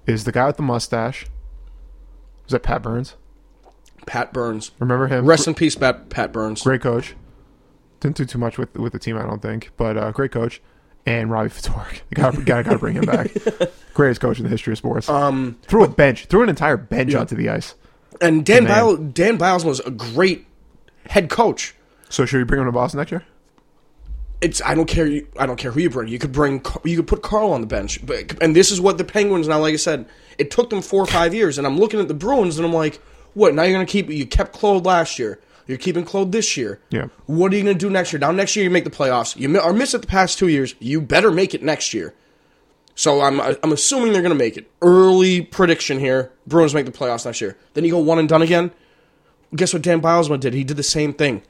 is 0.05 0.24
the 0.25 0.31
guy 0.31 0.48
with 0.48 0.57
the 0.57 0.63
mustache. 0.63 1.25
Was 2.45 2.51
that 2.51 2.63
Pat 2.63 2.81
Burns? 2.83 3.15
Pat 4.05 4.33
Burns, 4.33 4.72
Remember 4.79 5.07
him? 5.07 5.25
rest 5.25 5.48
in 5.48 5.53
peace, 5.55 5.75
Pat, 5.75 6.10
Pat 6.10 6.33
Burns. 6.33 6.62
Great 6.63 6.81
coach. 6.81 7.15
Didn't 8.01 8.17
do 8.17 8.25
too 8.25 8.38
much 8.38 8.57
with 8.57 8.74
with 8.77 8.91
the 8.91 9.00
team, 9.00 9.17
I 9.17 9.22
don't 9.24 9.41
think, 9.41 9.72
but 9.77 9.95
uh, 9.98 10.12
great 10.12 10.31
coach. 10.31 10.62
And 11.05 11.29
Robbie 11.31 11.50
Ftorek, 11.50 12.01
gotta 12.13 12.41
gotta, 12.41 12.63
gotta 12.63 12.79
bring 12.79 12.95
him 12.95 13.05
back. 13.05 13.31
Greatest 13.93 14.19
coach 14.22 14.38
in 14.39 14.43
the 14.43 14.50
history 14.50 14.74
of 14.74 14.77
sports. 14.77 15.07
Um, 15.07 15.57
threw 15.63 15.83
a 15.83 15.88
bench, 15.88 16.25
threw 16.25 16.43
an 16.43 16.50
entire 16.50 16.75
bench 16.77 17.13
onto 17.15 17.36
the 17.36 17.50
ice. 17.50 17.75
And 18.22 18.45
Dan. 18.45 18.65
Biles, 18.65 19.00
Dan 19.13 19.38
Biles 19.38 19.63
was 19.65 19.79
a 19.81 19.91
great 19.91 20.48
head 21.07 21.29
coach. 21.29 21.75
So 22.10 22.25
should 22.25 22.38
we 22.38 22.43
bring 22.43 22.60
him 22.62 22.67
to 22.67 22.72
Boston 22.72 23.00
next 23.00 23.12
year? 23.12 23.24
It's 24.43 24.62
I 24.62 24.75
don't 24.75 24.88
care 24.88 25.07
you- 25.07 25.27
I 25.39 25.45
don't 25.45 25.55
care 25.57 25.71
who 25.71 25.79
you 25.79 25.89
bring. 25.89 26.09
You 26.09 26.19
could 26.19 26.31
bring 26.33 26.62
you 26.83 26.97
could 26.97 27.07
put 27.07 27.21
Carl 27.23 27.51
on 27.53 27.62
the 27.62 27.67
bench, 27.67 28.05
but 28.05 28.33
and 28.41 28.55
this 28.55 28.71
is 28.71 28.81
what 28.81 28.97
the 28.97 29.03
Penguins 29.03 29.47
now. 29.47 29.59
Like 29.59 29.73
I 29.73 29.77
said, 29.77 30.05
it 30.38 30.51
took 30.51 30.69
them 30.69 30.81
four 30.81 31.01
or 31.01 31.07
five 31.07 31.33
years, 31.33 31.57
and 31.57 31.65
I'm 31.65 31.77
looking 31.79 32.00
at 32.00 32.07
the 32.09 32.13
Bruins, 32.13 32.57
and 32.57 32.65
I'm 32.65 32.73
like, 32.73 33.00
what? 33.33 33.53
Now 33.55 33.63
you're 33.63 33.73
gonna 33.73 33.85
keep 33.85 34.09
you 34.09 34.25
kept 34.25 34.53
Claude 34.53 34.85
last 34.85 35.17
year. 35.17 35.39
You're 35.65 35.77
keeping 35.77 36.03
Claude 36.03 36.33
this 36.33 36.57
year. 36.57 36.81
Yeah. 36.89 37.05
What 37.25 37.53
are 37.53 37.55
you 37.55 37.63
gonna 37.63 37.73
do 37.73 37.89
next 37.89 38.12
year? 38.12 38.19
Now 38.19 38.31
next 38.31 38.55
year 38.57 38.65
you 38.65 38.69
make 38.69 38.83
the 38.83 38.89
playoffs. 38.89 39.38
You 39.39 39.57
are 39.62 39.71
missed 39.71 39.93
it 39.95 40.01
the 40.01 40.07
past 40.07 40.38
two 40.38 40.50
years. 40.50 40.75
You 40.79 41.00
better 41.00 41.31
make 41.31 41.53
it 41.53 41.63
next 41.63 41.93
year. 41.93 42.13
So 42.95 43.21
I'm 43.21 43.39
I'm 43.39 43.71
assuming 43.71 44.12
they're 44.12 44.21
gonna 44.21 44.35
make 44.35 44.57
it. 44.57 44.69
Early 44.81 45.41
prediction 45.41 46.00
here: 46.00 46.31
Bruins 46.45 46.73
make 46.73 46.85
the 46.85 46.91
playoffs 46.91 47.25
next 47.25 47.39
year. 47.39 47.55
Then 47.75 47.85
you 47.85 47.91
go 47.91 48.00
one 48.00 48.19
and 48.19 48.27
done 48.27 48.41
again. 48.41 48.71
Guess 49.55 49.71
what 49.73 49.81
Dan 49.83 50.01
Bylsma 50.01 50.39
did? 50.39 50.53
He 50.53 50.63
did 50.65 50.77
the 50.77 50.83
same 50.83 51.13
thing 51.13 51.43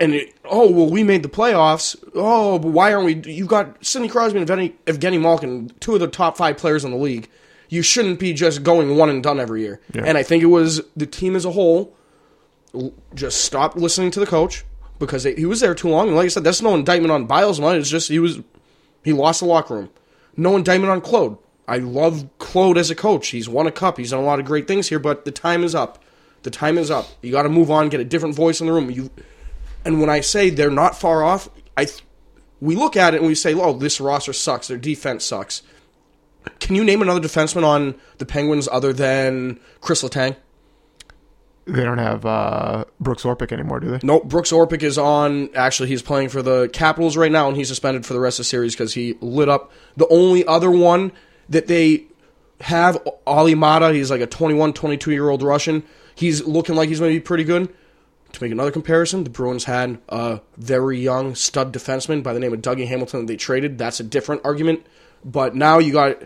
and 0.00 0.14
it, 0.14 0.34
oh 0.44 0.70
well, 0.70 0.90
we 0.90 1.02
made 1.02 1.22
the 1.22 1.28
playoffs. 1.28 1.96
Oh, 2.14 2.58
but 2.58 2.68
why 2.68 2.92
aren't 2.92 3.06
we? 3.06 3.32
You've 3.32 3.48
got 3.48 3.84
Sidney 3.84 4.08
Crosby 4.08 4.38
and 4.38 4.48
Evgeny, 4.48 4.74
Evgeny 4.86 5.20
Malkin, 5.20 5.70
two 5.80 5.94
of 5.94 6.00
the 6.00 6.08
top 6.08 6.36
five 6.36 6.56
players 6.56 6.84
in 6.84 6.90
the 6.90 6.96
league. 6.96 7.28
You 7.68 7.82
shouldn't 7.82 8.18
be 8.18 8.32
just 8.32 8.62
going 8.62 8.96
one 8.96 9.08
and 9.08 9.22
done 9.22 9.40
every 9.40 9.62
year. 9.62 9.80
Yeah. 9.92 10.02
And 10.04 10.18
I 10.18 10.22
think 10.22 10.42
it 10.42 10.46
was 10.46 10.82
the 10.96 11.06
team 11.06 11.34
as 11.34 11.44
a 11.44 11.50
whole 11.50 11.96
just 13.14 13.44
stopped 13.44 13.76
listening 13.76 14.10
to 14.12 14.20
the 14.20 14.26
coach 14.26 14.64
because 14.98 15.22
they, 15.22 15.34
he 15.34 15.46
was 15.46 15.60
there 15.60 15.74
too 15.74 15.88
long. 15.88 16.08
And 16.08 16.16
like 16.16 16.26
I 16.26 16.28
said, 16.28 16.44
that's 16.44 16.62
no 16.62 16.74
indictment 16.74 17.12
on 17.12 17.28
Bylsma. 17.28 17.78
It's 17.78 17.90
just 17.90 18.08
he 18.08 18.18
was 18.18 18.40
he 19.02 19.12
lost 19.12 19.40
the 19.40 19.46
locker 19.46 19.74
room. 19.74 19.90
No 20.36 20.56
indictment 20.56 20.90
on 20.90 21.00
Claude. 21.00 21.38
I 21.66 21.78
love 21.78 22.28
Claude 22.38 22.76
as 22.76 22.90
a 22.90 22.94
coach. 22.94 23.28
He's 23.28 23.48
won 23.48 23.66
a 23.66 23.72
cup. 23.72 23.96
He's 23.96 24.10
done 24.10 24.20
a 24.20 24.26
lot 24.26 24.38
of 24.38 24.44
great 24.44 24.66
things 24.66 24.88
here, 24.88 24.98
but 24.98 25.24
the 25.24 25.30
time 25.30 25.64
is 25.64 25.74
up. 25.74 26.02
The 26.42 26.50
time 26.50 26.76
is 26.76 26.90
up. 26.90 27.08
You 27.22 27.32
got 27.32 27.44
to 27.44 27.48
move 27.48 27.70
on. 27.70 27.88
Get 27.88 28.00
a 28.00 28.04
different 28.04 28.34
voice 28.34 28.60
in 28.60 28.66
the 28.66 28.72
room. 28.72 28.90
You 28.90 29.10
and 29.84 30.00
when 30.00 30.10
I 30.10 30.20
say 30.20 30.50
they're 30.50 30.70
not 30.70 30.98
far 30.98 31.22
off, 31.22 31.48
I 31.76 31.84
th- 31.84 32.02
we 32.60 32.76
look 32.76 32.96
at 32.96 33.14
it 33.14 33.18
and 33.18 33.26
we 33.26 33.34
say, 33.34 33.54
"Oh, 33.54 33.72
this 33.72 34.00
roster 34.00 34.32
sucks. 34.32 34.68
Their 34.68 34.78
defense 34.78 35.24
sucks." 35.24 35.62
Can 36.60 36.76
you 36.76 36.84
name 36.84 37.02
another 37.02 37.26
defenseman 37.26 37.64
on 37.64 37.94
the 38.18 38.26
Penguins 38.26 38.68
other 38.70 38.92
than 38.92 39.58
Chris 39.80 40.02
Letang? 40.02 40.36
They 41.66 41.82
don't 41.82 41.98
have 41.98 42.26
uh, 42.26 42.84
Brooks 43.00 43.22
Orpik 43.22 43.50
anymore, 43.50 43.80
do 43.80 43.90
they? 43.90 44.00
Nope. 44.02 44.26
Brooks 44.26 44.52
Orpik 44.52 44.82
is 44.82 44.98
on. 44.98 45.48
Actually, 45.54 45.88
he's 45.88 46.02
playing 46.02 46.28
for 46.28 46.42
the 46.42 46.68
Capitals 46.72 47.16
right 47.16 47.32
now, 47.32 47.48
and 47.48 47.56
he's 47.56 47.68
suspended 47.68 48.04
for 48.04 48.12
the 48.12 48.20
rest 48.20 48.38
of 48.38 48.44
the 48.44 48.48
series 48.48 48.74
because 48.74 48.92
he 48.92 49.14
lit 49.20 49.48
up. 49.48 49.72
The 49.96 50.06
only 50.08 50.46
other 50.46 50.70
one 50.70 51.12
that 51.48 51.66
they 51.66 52.04
have, 52.60 52.98
Olli 53.26 53.54
Maatta, 53.54 53.94
he's 53.94 54.10
like 54.10 54.20
a 54.20 54.26
21, 54.26 54.74
22 54.74 55.12
year 55.12 55.30
old 55.30 55.42
Russian. 55.42 55.82
He's 56.14 56.44
looking 56.44 56.74
like 56.74 56.90
he's 56.90 57.00
going 57.00 57.12
to 57.12 57.18
be 57.18 57.24
pretty 57.24 57.44
good. 57.44 57.74
To 58.34 58.42
make 58.42 58.50
another 58.50 58.72
comparison, 58.72 59.22
the 59.22 59.30
Bruins 59.30 59.62
had 59.62 59.98
a 60.08 60.40
very 60.56 60.98
young 60.98 61.36
stud 61.36 61.72
defenseman 61.72 62.24
by 62.24 62.32
the 62.32 62.40
name 62.40 62.52
of 62.52 62.60
Dougie 62.60 62.88
Hamilton 62.88 63.20
that 63.20 63.26
they 63.26 63.36
traded. 63.36 63.78
That's 63.78 64.00
a 64.00 64.04
different 64.04 64.42
argument. 64.44 64.84
But 65.24 65.54
now 65.54 65.78
you 65.78 65.92
got 65.92 66.22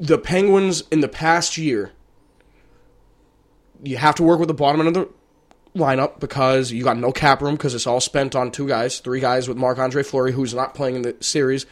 the 0.00 0.18
Penguins 0.18 0.82
in 0.90 1.00
the 1.00 1.08
past 1.08 1.56
year. 1.56 1.92
You 3.84 3.98
have 3.98 4.16
to 4.16 4.24
work 4.24 4.40
with 4.40 4.48
the 4.48 4.54
bottom 4.54 4.80
end 4.80 4.96
of 4.96 5.08
the 5.74 5.78
lineup 5.78 6.18
because 6.18 6.72
you 6.72 6.82
got 6.82 6.96
no 6.96 7.12
cap 7.12 7.40
room 7.40 7.54
because 7.54 7.72
it's 7.72 7.86
all 7.86 8.00
spent 8.00 8.34
on 8.34 8.50
two 8.50 8.66
guys, 8.66 8.98
three 8.98 9.20
guys 9.20 9.46
with 9.46 9.56
Marc 9.56 9.78
Andre 9.78 10.02
Fleury, 10.02 10.32
who's 10.32 10.54
not 10.54 10.74
playing 10.74 10.96
in 10.96 11.02
the 11.02 11.16
series. 11.20 11.66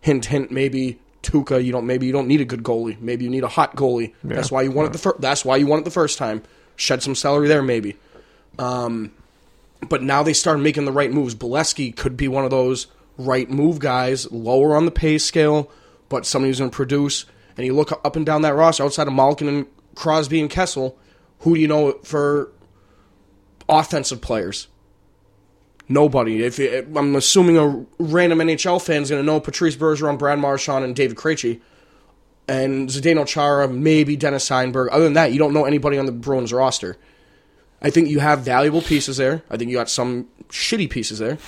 Hint, 0.00 0.24
hint. 0.24 0.50
Maybe 0.50 0.98
Tuukka. 1.22 1.64
You 1.64 1.70
don't. 1.70 1.86
Maybe 1.86 2.06
you 2.06 2.12
don't 2.12 2.26
need 2.26 2.40
a 2.40 2.44
good 2.44 2.64
goalie. 2.64 3.00
Maybe 3.00 3.24
you 3.24 3.30
need 3.30 3.44
a 3.44 3.48
hot 3.48 3.76
goalie. 3.76 4.12
That's 4.24 4.50
why 4.50 4.62
you 4.62 4.72
won 4.72 4.86
it 4.86 4.92
the 4.92 4.98
first. 4.98 5.20
That's 5.20 5.44
why 5.44 5.56
you 5.56 5.68
won 5.68 5.78
it 5.78 5.84
the 5.84 5.92
first 5.92 6.18
time. 6.18 6.42
Shed 6.74 7.02
some 7.02 7.14
salary 7.14 7.46
there, 7.46 7.62
maybe. 7.62 7.96
Um, 8.58 9.12
but 9.88 10.02
now 10.02 10.22
they 10.22 10.32
start 10.32 10.60
making 10.60 10.84
the 10.84 10.92
right 10.92 11.12
moves. 11.12 11.34
Bolesky 11.34 11.94
could 11.94 12.16
be 12.16 12.28
one 12.28 12.44
of 12.44 12.50
those 12.50 12.86
right 13.18 13.48
move 13.50 13.78
guys, 13.78 14.30
lower 14.30 14.76
on 14.76 14.84
the 14.84 14.90
pay 14.90 15.18
scale, 15.18 15.70
but 16.08 16.26
somebody 16.26 16.50
who's 16.50 16.58
going 16.58 16.70
to 16.70 16.74
produce. 16.76 17.26
And 17.56 17.66
you 17.66 17.74
look 17.74 17.92
up 17.92 18.16
and 18.16 18.26
down 18.26 18.42
that 18.42 18.54
roster 18.54 18.84
outside 18.84 19.06
of 19.06 19.14
Malkin 19.14 19.48
and 19.48 19.66
Crosby 19.94 20.40
and 20.40 20.50
Kessel. 20.50 20.98
Who 21.40 21.54
do 21.54 21.60
you 21.60 21.68
know 21.68 21.92
for 22.02 22.52
offensive 23.68 24.20
players? 24.20 24.68
Nobody. 25.88 26.42
If 26.42 26.58
I'm 26.58 27.14
assuming 27.14 27.58
a 27.58 27.86
random 27.98 28.40
NHL 28.40 28.84
fan 28.84 29.02
is 29.02 29.10
going 29.10 29.22
to 29.22 29.26
know 29.26 29.40
Patrice 29.40 29.76
Bergeron, 29.76 30.18
Brad 30.18 30.38
Marchand, 30.38 30.84
and 30.84 30.96
David 30.96 31.16
Krejci, 31.16 31.60
and 32.48 32.88
Zdeno 32.88 33.26
Chara, 33.26 33.68
maybe 33.68 34.16
Dennis 34.16 34.48
Seidenberg. 34.48 34.88
Other 34.90 35.04
than 35.04 35.14
that, 35.14 35.32
you 35.32 35.38
don't 35.38 35.54
know 35.54 35.64
anybody 35.64 35.98
on 35.98 36.06
the 36.06 36.12
Bruins 36.12 36.52
roster. 36.52 36.96
I 37.82 37.90
think 37.90 38.08
you 38.08 38.20
have 38.20 38.40
valuable 38.40 38.82
pieces 38.82 39.16
there. 39.16 39.42
I 39.50 39.56
think 39.56 39.70
you 39.70 39.76
got 39.76 39.90
some 39.90 40.28
shitty 40.48 40.90
pieces 40.90 41.18
there. 41.18 41.38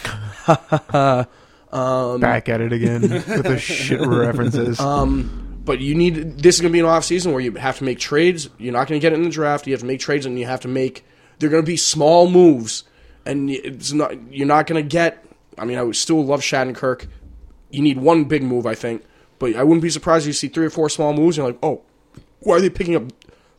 Um, 1.70 2.20
Back 2.20 2.48
at 2.48 2.60
it 2.62 2.72
again 2.72 3.02
with 3.02 3.42
the 3.42 3.58
shit 3.58 4.00
references. 4.00 4.80
Um, 4.80 5.60
but 5.64 5.80
you 5.80 5.94
need 5.94 6.38
this 6.38 6.54
is 6.54 6.60
going 6.62 6.72
to 6.72 6.72
be 6.72 6.80
an 6.80 6.86
off 6.86 7.04
season 7.04 7.32
where 7.32 7.42
you 7.42 7.52
have 7.56 7.76
to 7.78 7.84
make 7.84 7.98
trades. 7.98 8.48
You're 8.56 8.72
not 8.72 8.88
going 8.88 8.98
to 8.98 9.02
get 9.02 9.12
it 9.12 9.16
in 9.16 9.22
the 9.22 9.30
draft. 9.30 9.66
You 9.66 9.74
have 9.74 9.80
to 9.80 9.86
make 9.86 10.00
trades, 10.00 10.24
and 10.24 10.38
you 10.38 10.46
have 10.46 10.60
to 10.60 10.68
make. 10.68 11.04
They're 11.38 11.50
going 11.50 11.62
to 11.62 11.66
be 11.66 11.76
small 11.76 12.28
moves, 12.30 12.84
and 13.26 13.50
it's 13.50 13.92
not. 13.92 14.32
You're 14.32 14.46
not 14.46 14.66
going 14.66 14.82
to 14.82 14.88
get. 14.88 15.22
I 15.58 15.66
mean, 15.66 15.76
I 15.76 15.82
would 15.82 15.96
still 15.96 16.24
love 16.24 16.40
Shattenkirk. 16.40 17.06
You 17.70 17.82
need 17.82 17.98
one 17.98 18.24
big 18.24 18.42
move, 18.42 18.64
I 18.64 18.74
think, 18.74 19.04
but 19.38 19.54
I 19.54 19.62
wouldn't 19.62 19.82
be 19.82 19.90
surprised 19.90 20.22
if 20.24 20.28
you 20.28 20.32
see 20.32 20.48
three 20.48 20.64
or 20.64 20.70
four 20.70 20.88
small 20.88 21.12
moves. 21.12 21.36
And 21.36 21.44
you're 21.44 21.52
like, 21.52 21.62
oh, 21.62 21.82
why 22.40 22.56
are 22.56 22.60
they 22.62 22.70
picking 22.70 22.96
up 22.96 23.02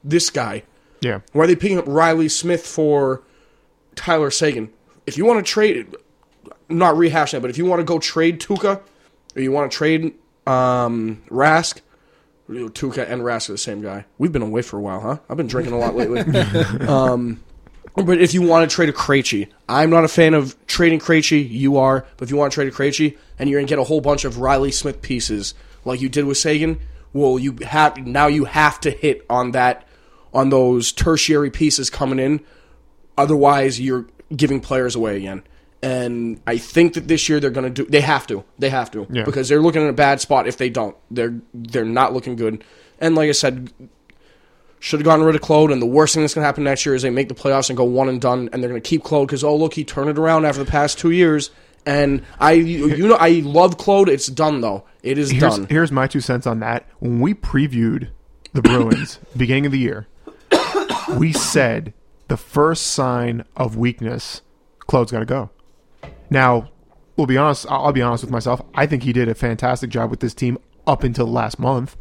this 0.03 0.31
guy? 0.31 0.63
Yeah. 1.01 1.21
Why 1.33 1.45
are 1.45 1.47
they 1.47 1.55
picking 1.55 1.77
up 1.77 1.85
Reilly 1.87 2.29
Smith 2.29 2.65
for 2.65 3.23
Tyler 3.95 4.31
Seguin? 4.31 4.71
If 5.05 5.17
you 5.17 5.25
want 5.25 5.45
to 5.45 5.49
trade, 5.49 5.95
not 6.67 6.95
rehashing 6.95 7.35
it, 7.35 7.41
but 7.41 7.49
if 7.49 7.57
you 7.57 7.65
want 7.65 7.79
to 7.79 7.83
go 7.83 7.99
trade 7.99 8.39
Tuukka, 8.39 8.81
or 9.35 9.41
you 9.41 9.51
want 9.51 9.71
to 9.71 9.77
trade 9.77 10.13
um, 10.45 11.21
Rask, 11.29 11.81
Tuukka 12.49 13.09
and 13.09 13.21
Rask 13.21 13.49
are 13.49 13.53
the 13.53 13.57
same 13.57 13.81
guy. 13.81 14.05
We've 14.17 14.31
been 14.31 14.41
away 14.41 14.61
for 14.61 14.77
a 14.77 14.81
while, 14.81 14.99
huh? 14.99 15.17
I've 15.29 15.37
been 15.37 15.47
drinking 15.47 15.73
a 15.73 15.77
lot 15.77 15.95
lately. 15.95 16.21
um, 16.87 17.43
but 17.95 18.21
if 18.21 18.33
you 18.33 18.41
want 18.41 18.69
to 18.69 18.73
trade 18.73 18.89
a 18.89 18.93
Krejci, 18.93 19.49
I'm 19.67 19.89
not 19.89 20.03
a 20.03 20.07
fan 20.07 20.33
of 20.33 20.55
trading 20.67 20.99
Krejci. 20.99 21.49
You 21.49 21.77
are, 21.77 22.05
but 22.17 22.23
if 22.23 22.31
you 22.31 22.37
want 22.37 22.51
to 22.51 22.55
trade 22.55 22.67
a 22.67 22.71
Krejci 22.71 23.17
and 23.37 23.49
you're 23.49 23.59
gonna 23.59 23.67
get 23.67 23.79
a 23.79 23.83
whole 23.83 24.01
bunch 24.01 24.25
of 24.25 24.39
Reilly 24.39 24.71
Smith 24.71 25.01
pieces 25.01 25.53
like 25.85 26.01
you 26.01 26.09
did 26.09 26.25
with 26.25 26.37
Seguin, 26.37 26.79
well, 27.13 27.39
you 27.39 27.57
have 27.65 27.97
now 27.97 28.27
you 28.27 28.45
have 28.45 28.79
to 28.81 28.91
hit 28.91 29.25
on 29.29 29.51
that 29.51 29.87
on 30.33 30.49
those 30.49 30.91
tertiary 30.91 31.49
pieces 31.51 31.89
coming 31.89 32.19
in. 32.19 32.41
Otherwise, 33.17 33.79
you're 33.79 34.07
giving 34.35 34.59
players 34.61 34.95
away 34.95 35.17
again. 35.17 35.43
And 35.81 36.41
I 36.45 36.57
think 36.57 36.93
that 36.95 37.07
this 37.07 37.29
year 37.29 37.39
they're 37.39 37.49
going 37.49 37.73
to 37.73 37.83
do. 37.83 37.89
They 37.89 38.01
have 38.01 38.27
to. 38.27 38.43
They 38.57 38.69
have 38.69 38.91
to 38.91 39.07
Yeah. 39.09 39.23
because 39.23 39.47
they're 39.47 39.61
looking 39.61 39.81
in 39.81 39.87
a 39.87 39.93
bad 39.93 40.19
spot 40.19 40.47
if 40.47 40.57
they 40.57 40.69
don't. 40.69 40.95
They're 41.09 41.35
they're 41.53 41.85
not 41.85 42.13
looking 42.13 42.35
good. 42.35 42.63
And 42.99 43.15
like 43.15 43.29
I 43.29 43.31
said, 43.33 43.71
should 44.79 44.99
have 44.99 45.05
gotten 45.05 45.25
rid 45.25 45.35
of 45.35 45.41
Claude. 45.41 45.71
And 45.71 45.81
the 45.81 45.85
worst 45.85 46.13
thing 46.13 46.23
that's 46.23 46.33
going 46.33 46.43
to 46.43 46.47
happen 46.47 46.65
next 46.65 46.85
year 46.85 46.95
is 46.95 47.01
they 47.01 47.09
make 47.09 47.29
the 47.29 47.35
playoffs 47.35 47.69
and 47.69 47.77
go 47.77 47.85
one 47.85 48.09
and 48.09 48.19
done, 48.19 48.49
and 48.51 48.61
they're 48.61 48.69
going 48.69 48.81
to 48.81 48.87
keep 48.89 49.03
Claude 49.03 49.27
because 49.27 49.43
oh 49.43 49.55
look, 49.55 49.73
he 49.73 49.83
turned 49.85 50.09
it 50.09 50.17
around 50.19 50.45
after 50.45 50.63
the 50.63 50.69
past 50.69 50.99
two 50.99 51.11
years. 51.11 51.49
And 51.85 52.23
I, 52.41 52.51
you, 52.53 53.07
know, 53.07 53.15
I 53.15 53.41
love 53.43 53.77
Claude. 53.77 54.09
It's 54.09 54.27
done 54.27 54.59
though. 54.59 54.83
It 55.01 55.17
is 55.17 55.31
Here's, 55.31 55.55
done. 55.57 55.67
here's 55.69 55.91
my 55.93 56.07
two 56.07 56.19
cents 56.19 56.45
on 56.45 56.59
that. 56.59 56.85
When 56.99 57.21
we 57.21 57.33
previewed 57.33 58.09
the 58.51 58.61
Bruins 58.61 59.17
beginning 59.37 59.65
of 59.65 59.71
the 59.71 59.79
year, 59.79 60.07
we 61.17 61.33
said 61.33 61.93
the 62.27 62.37
first 62.37 62.87
sign 62.87 63.43
of 63.55 63.75
weakness, 63.75 64.41
Claude's 64.79 65.11
got 65.11 65.19
to 65.19 65.25
go. 65.25 65.49
Now, 66.29 66.69
we'll 67.17 67.27
be 67.27 67.37
honest. 67.37 67.65
I'll 67.69 67.91
be 67.91 68.01
honest 68.01 68.23
with 68.23 68.31
myself. 68.31 68.61
I 68.73 68.85
think 68.85 69.03
he 69.03 69.13
did 69.13 69.27
a 69.27 69.35
fantastic 69.35 69.89
job 69.89 70.09
with 70.09 70.19
this 70.19 70.33
team 70.33 70.57
up 70.87 71.03
until 71.03 71.27
last 71.27 71.59
month, 71.59 71.97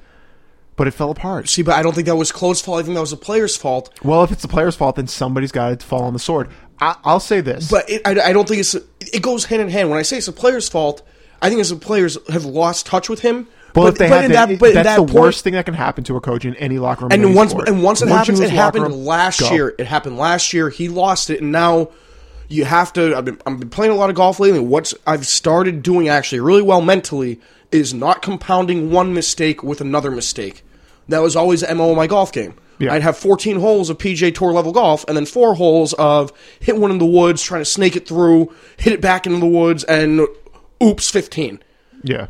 but 0.76 0.86
it 0.86 0.92
fell 0.92 1.10
apart. 1.10 1.48
See, 1.48 1.62
but 1.62 1.74
I 1.74 1.82
don't 1.82 1.94
think 1.94 2.06
that 2.06 2.16
was 2.16 2.32
Claude's 2.32 2.60
fault. 2.60 2.80
I 2.80 2.82
think 2.82 2.94
that 2.94 3.00
was 3.00 3.10
the 3.10 3.16
player's 3.16 3.56
fault. 3.56 3.92
Well, 4.02 4.22
if 4.22 4.30
it's 4.30 4.42
the 4.42 4.48
player's 4.48 4.76
fault, 4.76 4.96
then 4.96 5.06
somebody's 5.06 5.52
got 5.52 5.80
to 5.80 5.86
fall 5.86 6.02
on 6.02 6.12
the 6.12 6.18
sword. 6.18 6.50
I, 6.80 6.96
I'll 7.04 7.20
say 7.20 7.40
this. 7.40 7.70
But 7.70 7.88
it, 7.90 8.02
I, 8.06 8.10
I 8.28 8.32
don't 8.32 8.46
think 8.46 8.60
it's. 8.60 8.74
It 8.74 9.22
goes 9.22 9.46
hand 9.46 9.62
in 9.62 9.68
hand. 9.68 9.90
When 9.90 9.98
I 9.98 10.02
say 10.02 10.18
it's 10.18 10.26
the 10.26 10.32
player's 10.32 10.68
fault, 10.68 11.02
I 11.42 11.48
think 11.48 11.60
it's 11.60 11.70
the 11.70 11.76
players 11.76 12.18
have 12.28 12.44
lost 12.44 12.86
touch 12.86 13.08
with 13.08 13.20
him. 13.20 13.48
Well, 13.74 13.84
but, 13.86 13.92
if 13.94 13.98
they 13.98 14.08
but 14.08 14.14
have 14.30 14.50
in 14.50 14.58
to- 14.58 14.64
that, 14.64 14.74
that's 14.74 14.86
that 14.88 14.96
the 14.96 15.02
point, 15.06 15.14
worst 15.24 15.44
thing 15.44 15.52
that 15.54 15.64
can 15.64 15.74
happen 15.74 16.04
to 16.04 16.16
a 16.16 16.20
coach 16.20 16.44
in 16.44 16.54
any 16.56 16.78
locker 16.78 17.02
room. 17.02 17.12
And 17.12 17.34
once 17.34 17.50
sport. 17.52 17.68
and 17.68 17.82
once 17.82 18.02
it 18.02 18.08
Once 18.08 18.26
happens, 18.26 18.40
it 18.40 18.50
happened 18.50 18.84
room, 18.84 19.04
last 19.04 19.40
go. 19.40 19.50
year. 19.52 19.74
It 19.78 19.86
happened 19.86 20.16
last 20.16 20.52
year. 20.52 20.68
He 20.70 20.88
lost 20.88 21.30
it, 21.30 21.40
and 21.42 21.52
now 21.52 21.88
you 22.48 22.64
have 22.64 22.92
to. 22.94 23.16
I've 23.16 23.24
been, 23.24 23.38
I've 23.46 23.60
been 23.60 23.70
playing 23.70 23.92
a 23.92 23.96
lot 23.96 24.10
of 24.10 24.16
golf 24.16 24.40
lately. 24.40 24.58
and 24.58 24.68
What's 24.70 24.94
I've 25.06 25.26
started 25.26 25.82
doing 25.82 26.08
actually 26.08 26.40
really 26.40 26.62
well 26.62 26.80
mentally 26.80 27.40
is 27.70 27.92
not 27.92 28.22
compounding 28.22 28.90
one 28.90 29.12
mistake 29.12 29.62
with 29.62 29.80
another 29.80 30.10
mistake. 30.10 30.64
That 31.08 31.20
was 31.20 31.36
always 31.36 31.60
the 31.60 31.74
mo 31.74 31.90
of 31.90 31.96
my 31.96 32.06
golf 32.06 32.32
game. 32.32 32.54
Yeah. 32.78 32.92
I'd 32.92 33.02
have 33.02 33.18
14 33.18 33.58
holes 33.60 33.90
of 33.90 33.98
PGA 33.98 34.32
Tour 34.34 34.52
level 34.52 34.72
golf, 34.72 35.04
and 35.08 35.16
then 35.16 35.26
four 35.26 35.54
holes 35.54 35.92
of 35.94 36.32
hit 36.60 36.76
one 36.78 36.90
in 36.92 36.98
the 36.98 37.04
woods, 37.06 37.42
trying 37.42 37.60
to 37.60 37.64
snake 37.64 37.96
it 37.96 38.06
through, 38.06 38.54
hit 38.76 38.92
it 38.92 39.00
back 39.00 39.26
into 39.26 39.40
the 39.40 39.46
woods, 39.46 39.82
and 39.84 40.26
oops, 40.82 41.10
15 41.10 41.60
Yeah. 42.04 42.28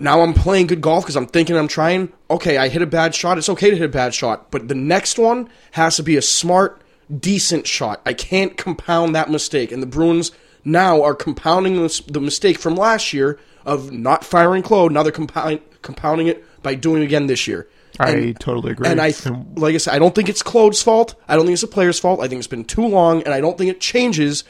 Now 0.00 0.22
I'm 0.22 0.34
playing 0.34 0.66
good 0.66 0.80
golf 0.80 1.04
because 1.04 1.16
I'm 1.16 1.26
thinking 1.26 1.56
I'm 1.56 1.68
trying. 1.68 2.12
Okay, 2.30 2.56
I 2.56 2.68
hit 2.68 2.82
a 2.82 2.86
bad 2.86 3.14
shot. 3.14 3.38
It's 3.38 3.48
okay 3.50 3.70
to 3.70 3.76
hit 3.76 3.84
a 3.84 3.88
bad 3.88 4.14
shot, 4.14 4.50
but 4.50 4.68
the 4.68 4.74
next 4.74 5.18
one 5.18 5.48
has 5.72 5.96
to 5.96 6.02
be 6.02 6.16
a 6.16 6.22
smart, 6.22 6.82
decent 7.18 7.66
shot. 7.66 8.00
I 8.06 8.14
can't 8.14 8.56
compound 8.56 9.14
that 9.14 9.30
mistake. 9.30 9.72
And 9.72 9.82
the 9.82 9.86
Bruins 9.86 10.32
now 10.64 11.02
are 11.02 11.14
compounding 11.14 11.80
this, 11.82 12.00
the 12.00 12.20
mistake 12.20 12.58
from 12.58 12.76
last 12.76 13.12
year 13.12 13.38
of 13.64 13.92
not 13.92 14.24
firing 14.24 14.62
Claude. 14.62 14.92
Now 14.92 15.02
they're 15.02 15.12
compound, 15.12 15.60
compounding 15.82 16.26
it 16.26 16.44
by 16.62 16.74
doing 16.74 17.02
it 17.02 17.06
again 17.06 17.26
this 17.26 17.46
year. 17.46 17.68
I 17.98 18.34
totally 18.38 18.72
agree. 18.72 18.88
And 18.88 19.00
I, 19.00 19.12
like 19.56 19.74
I 19.74 19.78
said, 19.78 19.94
I 19.94 19.98
don't 19.98 20.14
think 20.14 20.28
it's 20.30 20.42
Claude's 20.42 20.82
fault. 20.82 21.16
I 21.28 21.36
don't 21.36 21.44
think 21.44 21.54
it's 21.54 21.62
the 21.62 21.68
player's 21.68 21.98
fault. 21.98 22.20
I 22.20 22.28
think 22.28 22.38
it's 22.38 22.46
been 22.46 22.64
too 22.64 22.86
long, 22.86 23.22
and 23.24 23.34
I 23.34 23.40
don't 23.40 23.58
think 23.58 23.70
it 23.70 23.80
changes, 23.80 24.44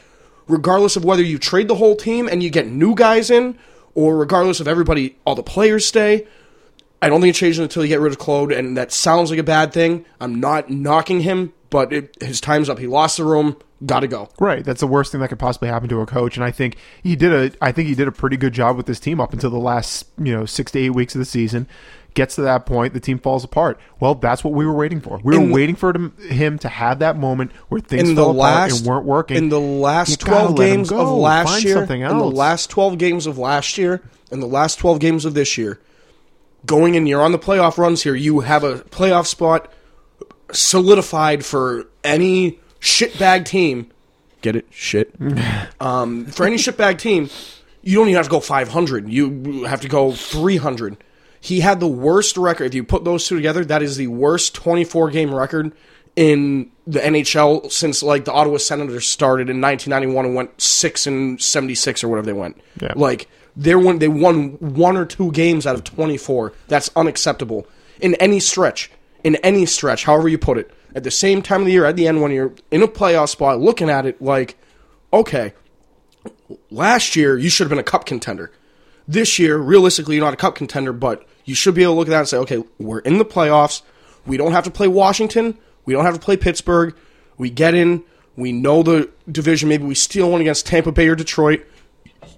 regardless 0.47 0.95
of 0.95 1.03
whether 1.03 1.23
you 1.23 1.37
trade 1.37 1.67
the 1.67 1.75
whole 1.75 1.95
team 1.95 2.29
and 2.29 2.41
you 2.41 2.49
get 2.49 2.67
new 2.67 2.95
guys 2.95 3.29
in, 3.29 3.57
or 3.95 4.17
regardless 4.17 4.59
of 4.59 4.67
everybody, 4.67 5.17
all 5.25 5.35
the 5.35 5.43
players 5.43 5.85
stay. 5.85 6.27
I 7.01 7.09
don't 7.09 7.21
think 7.21 7.35
it 7.35 7.39
changes 7.39 7.59
until 7.59 7.83
you 7.83 7.89
get 7.89 7.99
rid 7.99 8.11
of 8.11 8.19
Claude, 8.19 8.51
and 8.51 8.77
that 8.77 8.91
sounds 8.91 9.31
like 9.31 9.39
a 9.39 9.43
bad 9.43 9.73
thing. 9.73 10.05
I'm 10.19 10.39
not 10.39 10.69
knocking 10.69 11.21
him, 11.21 11.53
but 11.71 11.91
it, 11.91 12.15
his 12.21 12.39
time's 12.39 12.69
up. 12.69 12.77
He 12.77 12.85
lost 12.85 13.17
the 13.17 13.25
room. 13.25 13.57
Got 13.83 14.01
to 14.01 14.07
go. 14.07 14.29
Right, 14.39 14.63
that's 14.63 14.81
the 14.81 14.87
worst 14.87 15.11
thing 15.11 15.21
that 15.21 15.29
could 15.29 15.39
possibly 15.39 15.67
happen 15.67 15.89
to 15.89 16.01
a 16.01 16.05
coach, 16.05 16.37
and 16.37 16.43
I 16.43 16.51
think 16.51 16.77
he 17.01 17.15
did 17.15 17.33
a. 17.33 17.57
I 17.59 17.71
think 17.71 17.87
he 17.87 17.95
did 17.95 18.07
a 18.07 18.11
pretty 18.11 18.37
good 18.37 18.53
job 18.53 18.77
with 18.77 18.85
this 18.85 18.99
team 18.99 19.19
up 19.19 19.33
until 19.33 19.49
the 19.49 19.57
last, 19.57 20.05
you 20.19 20.31
know, 20.31 20.45
six 20.45 20.71
to 20.73 20.79
eight 20.79 20.91
weeks 20.91 21.15
of 21.15 21.19
the 21.19 21.25
season. 21.25 21.67
Gets 22.13 22.35
to 22.35 22.41
that 22.41 22.65
point, 22.65 22.93
the 22.93 22.99
team 22.99 23.19
falls 23.19 23.45
apart. 23.45 23.79
Well, 24.01 24.15
that's 24.15 24.43
what 24.43 24.53
we 24.53 24.65
were 24.65 24.73
waiting 24.73 24.99
for. 24.99 25.21
We 25.23 25.35
In- 25.35 25.47
were 25.47 25.55
waiting 25.55 25.75
for 25.75 25.93
him, 25.93 26.59
to 26.59 26.67
have 26.67 26.99
that 26.99 27.17
moment 27.17 27.51
where 27.69 27.79
things 27.79 28.09
in 28.09 28.15
the 28.15 28.21
fell 28.21 28.31
apart 28.31 28.71
and 28.73 28.85
weren't 28.85 29.05
working. 29.05 29.37
in 29.37 29.49
the 29.49 29.59
last 29.61 30.19
twelve 30.19 30.57
games 30.57 30.91
of 30.91 31.09
last 31.09 31.49
Find 31.49 31.63
year, 31.63 31.83
in 31.83 32.17
the 32.17 32.25
last 32.25 32.69
twelve 32.69 32.97
games 32.97 33.27
of 33.27 33.37
last 33.37 33.77
year, 33.77 34.01
and 34.29 34.41
the 34.41 34.47
last 34.47 34.77
twelve 34.77 34.99
games 34.99 35.23
of 35.23 35.35
this 35.35 35.57
year, 35.57 35.79
going 36.65 36.95
in, 36.95 37.05
you're 37.07 37.21
on 37.21 37.31
the 37.31 37.39
playoff 37.39 37.77
runs 37.77 38.03
here. 38.03 38.13
You 38.13 38.41
have 38.41 38.65
a 38.65 38.79
playoff 38.79 39.25
spot 39.25 39.71
solidified 40.51 41.45
for 41.45 41.87
any 42.03 42.59
shitbag 42.81 43.45
team. 43.45 43.89
Get 44.41 44.55
it? 44.55 44.67
Shit. 44.69 45.13
um, 45.79 46.25
for 46.25 46.45
any 46.45 46.57
shitbag 46.57 46.97
team, 46.97 47.29
you 47.81 47.97
don't 47.97 48.07
even 48.07 48.17
have 48.17 48.25
to 48.25 48.31
go 48.31 48.39
500. 48.39 49.09
You 49.09 49.63
have 49.63 49.81
to 49.81 49.87
go 49.87 50.11
300. 50.11 50.97
He 51.43 51.59
had 51.59 51.79
the 51.79 51.87
worst 51.87 52.37
record. 52.37 52.65
If 52.65 52.75
you 52.75 52.83
put 52.83 53.03
those 53.03 53.27
two 53.27 53.35
together, 53.35 53.65
that 53.65 53.81
is 53.81 53.97
the 53.97 54.07
worst 54.07 54.53
24 54.53 55.09
game 55.09 55.33
record 55.33 55.73
in 56.15 56.71
the 56.85 56.99
NHL 56.99 57.71
since 57.71 58.03
like 58.03 58.25
the 58.25 58.31
Ottawa 58.31 58.57
Senators 58.57 59.07
started 59.07 59.49
in 59.49 59.59
1991 59.59 60.25
and 60.25 60.35
went 60.35 60.61
six 60.61 61.07
and 61.07 61.41
76 61.41 62.03
or 62.03 62.09
whatever 62.09 62.27
they 62.27 62.33
went. 62.33 62.61
Yeah. 62.79 62.93
Like 62.95 63.27
they 63.57 63.75
won, 63.75 63.99
they 63.99 64.07
won 64.07 64.51
one 64.59 64.95
or 64.95 65.05
two 65.05 65.31
games 65.31 65.65
out 65.65 65.75
of 65.75 65.83
24. 65.83 66.53
That's 66.67 66.91
unacceptable 66.95 67.67
in 67.99 68.15
any 68.15 68.39
stretch. 68.39 68.91
In 69.23 69.35
any 69.37 69.65
stretch, 69.65 70.05
however 70.05 70.29
you 70.29 70.37
put 70.37 70.57
it. 70.57 70.71
At 70.93 71.03
the 71.03 71.11
same 71.11 71.41
time 71.41 71.61
of 71.61 71.67
the 71.67 71.73
year, 71.73 71.85
at 71.85 71.95
the 71.95 72.07
end, 72.07 72.21
when 72.21 72.31
you're 72.31 72.53
in 72.69 72.83
a 72.83 72.87
playoff 72.87 73.29
spot, 73.29 73.59
looking 73.59 73.89
at 73.89 74.05
it 74.05 74.21
like, 74.21 74.57
okay, 75.13 75.53
last 76.69 77.15
year 77.15 77.37
you 77.37 77.49
should 77.49 77.65
have 77.65 77.69
been 77.69 77.79
a 77.79 77.83
cup 77.83 78.05
contender. 78.05 78.51
This 79.07 79.39
year, 79.39 79.57
realistically, 79.57 80.15
you're 80.15 80.25
not 80.25 80.33
a 80.33 80.37
cup 80.37 80.55
contender, 80.55 80.93
but 80.93 81.25
you 81.51 81.55
should 81.55 81.75
be 81.75 81.83
able 81.83 81.95
to 81.95 81.99
look 81.99 82.07
at 82.07 82.11
that 82.11 82.19
and 82.19 82.27
say, 82.29 82.37
okay, 82.37 82.63
we're 82.79 82.99
in 82.99 83.17
the 83.17 83.25
playoffs. 83.25 83.81
We 84.25 84.37
don't 84.37 84.53
have 84.53 84.63
to 84.63 84.71
play 84.71 84.87
Washington. 84.87 85.57
We 85.83 85.93
don't 85.93 86.05
have 86.05 86.13
to 86.13 86.19
play 86.21 86.37
Pittsburgh. 86.37 86.95
We 87.37 87.49
get 87.49 87.75
in. 87.75 88.05
We 88.37 88.53
know 88.53 88.83
the 88.83 89.09
division. 89.29 89.67
Maybe 89.67 89.83
we 89.83 89.93
steal 89.93 90.31
one 90.31 90.39
against 90.39 90.65
Tampa 90.65 90.93
Bay 90.93 91.09
or 91.09 91.15
Detroit. 91.15 91.65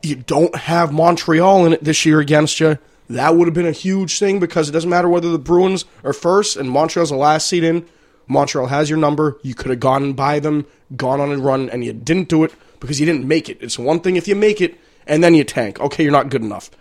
You 0.02 0.16
don't 0.16 0.56
have 0.56 0.92
Montreal 0.92 1.68
in 1.68 1.74
it 1.74 1.84
this 1.84 2.08
year 2.08 2.20
against 2.22 2.60
you. 2.60 2.80
That 3.08 3.36
would 3.36 3.48
have 3.48 3.54
been 3.54 3.68
a 3.68 3.72
huge 3.72 4.18
thing 4.18 4.40
because 4.40 4.68
it 4.68 4.72
doesn't 4.72 4.90
matter 4.90 5.08
whether 5.08 5.30
the 5.30 5.38
Bruins 5.38 5.86
are 6.04 6.12
first 6.12 6.58
and 6.58 6.68
Montreal's 6.68 7.12
the 7.12 7.16
last 7.16 7.48
seed 7.48 7.64
in. 7.64 7.86
Montreal 8.26 8.66
has 8.66 8.90
your 8.90 8.98
number. 8.98 9.38
You 9.44 9.54
could 9.54 9.70
have 9.70 9.80
gone 9.80 10.14
by 10.14 10.40
them, 10.40 10.66
gone 10.96 11.22
on 11.22 11.32
a 11.32 11.38
run, 11.38 11.70
and 11.70 11.86
you 11.86 11.94
didn't 11.94 12.30
do 12.30 12.44
it 12.44 12.52
because 12.80 13.00
you 13.00 13.06
didn't 13.06 13.28
make 13.28 13.48
it. 13.48 13.60
It's 13.62 13.78
one 13.78 14.00
thing 14.00 14.16
if 14.16 14.28
you 14.28 14.36
make 14.36 14.60
it 14.60 14.80
and 15.06 15.24
then 15.24 15.36
you 15.36 15.44
tank. 15.44 15.80
Okay, 15.80 16.02
you're 16.02 16.12
not 16.12 16.30
good 16.30 16.42
enough. 16.42 16.72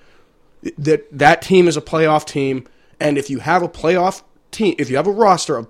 That 0.78 1.06
that 1.18 1.42
team 1.42 1.66
is 1.68 1.76
a 1.76 1.80
playoff 1.80 2.24
team, 2.26 2.66
and 3.00 3.18
if 3.18 3.28
you 3.30 3.40
have 3.40 3.62
a 3.62 3.68
playoff 3.68 4.22
team, 4.50 4.74
if 4.78 4.90
you 4.90 4.96
have 4.96 5.06
a 5.06 5.12
roster 5.12 5.56
of 5.56 5.68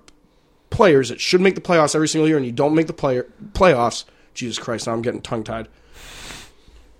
players 0.69 1.09
that 1.09 1.19
should 1.21 1.41
make 1.41 1.55
the 1.55 1.61
playoffs 1.61 1.95
every 1.95 2.07
single 2.07 2.27
year, 2.27 2.37
and 2.37 2.45
you 2.45 2.51
don't 2.51 2.75
make 2.75 2.87
the 2.87 2.93
player 2.93 3.27
playoffs. 3.53 4.05
Jesus 4.33 4.57
Christ! 4.57 4.87
Now 4.87 4.93
I'm 4.93 5.01
getting 5.01 5.21
tongue 5.21 5.43
tied. 5.43 5.67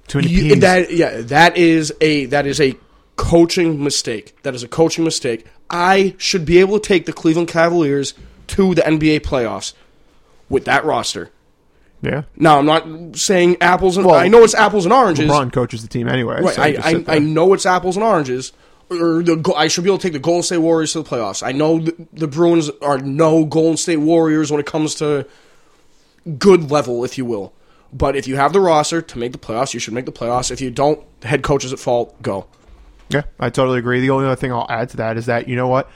Too 0.08 0.20
many 0.20 0.30
You- 0.32 0.56
that 0.58 0.92
yeah, 0.92 1.22
that 1.22 1.58
is 1.58 1.94
a 2.02 2.26
that 2.26 2.46
is 2.46 2.60
a 2.60 2.76
coaching 3.16 3.84
mistake. 3.84 4.36
That 4.44 4.56
is 4.56 4.64
a 4.64 4.68
coaching 4.68 5.04
mistake. 5.04 5.46
I 5.70 6.16
should 6.18 6.46
be 6.46 6.60
able 6.60 6.80
to 6.80 6.88
take 6.88 7.06
the 7.06 7.14
Cleveland 7.14 7.48
Cavaliers 7.48 8.14
to 8.48 8.76
the 8.76 8.82
NBA 8.82 9.22
playoffs 9.22 9.74
with 10.50 10.66
that 10.66 10.84
roster. 10.86 11.30
Yeah. 12.04 12.24
Now 12.36 12.60
I'm 12.60 12.66
not 12.66 13.16
saying 13.16 13.58
apples 13.62 13.96
and 13.96 14.06
Well, 14.06 14.16
I 14.16 14.28
know 14.28 14.44
it's 14.44 14.54
apples 14.54 14.86
and 14.86 14.94
oranges. 14.94 15.30
LeBron 15.30 15.54
coaches 15.54 15.82
the 15.82 15.88
team 15.88 16.10
anyway. 16.10 16.42
Right, 16.42 16.56
so 16.56 16.62
I, 16.62 16.78
I. 16.84 17.16
I 17.16 17.20
know 17.20 17.54
it's 17.54 17.66
apples 17.66 17.96
and 17.96 18.04
oranges. 18.04 18.52
Or 18.92 19.24
the, 19.24 19.54
I 19.56 19.70
should 19.70 19.86
be 19.86 19.90
able 19.90 20.00
to 20.00 20.04
take 20.04 20.14
the 20.14 20.20
Golden 20.20 20.44
State 20.44 20.58
Warriors 20.58 20.92
to 20.94 21.02
the 21.02 21.10
playoffs. 21.10 21.42
I 21.42 21.54
know 21.54 21.80
the, 21.80 22.08
the 22.12 22.28
Bruins 22.28 22.70
are 22.82 22.98
no 22.98 23.46
Golden 23.46 23.78
State 23.78 23.98
Warriors 23.98 24.52
when 24.52 24.60
it 24.60 24.66
comes 24.66 24.96
to 24.96 25.26
good 26.38 26.70
level, 26.70 27.06
if 27.06 27.18
you 27.18 27.24
will. 27.24 27.54
But 27.94 28.18
if 28.18 28.28
you 28.28 28.36
have 28.36 28.52
the 28.52 28.60
roster 28.60 29.02
to 29.02 29.18
make 29.18 29.32
the 29.32 29.38
playoffs, 29.38 29.74
you 29.74 29.80
should 29.80 29.94
make 29.94 30.06
the 30.06 30.12
playoffs. 30.12 30.52
If 30.52 30.60
you 30.60 30.70
don't, 30.72 31.02
the 31.22 31.30
head 31.30 31.42
coach 31.42 31.64
is 31.64 31.72
at 31.72 31.80
fault. 31.80 32.22
Go. 32.22 32.48
Yeah, 33.10 33.24
I 33.40 33.50
totally 33.50 33.80
agree. 33.80 34.02
The 34.02 34.10
only 34.10 34.26
other 34.26 34.36
thing 34.36 34.52
I'll 34.52 34.68
add 34.70 34.90
to 34.90 34.98
that 34.98 35.18
is 35.18 35.28
that 35.28 35.48
you 35.48 35.56
know 35.56 35.70
what? 35.70 35.90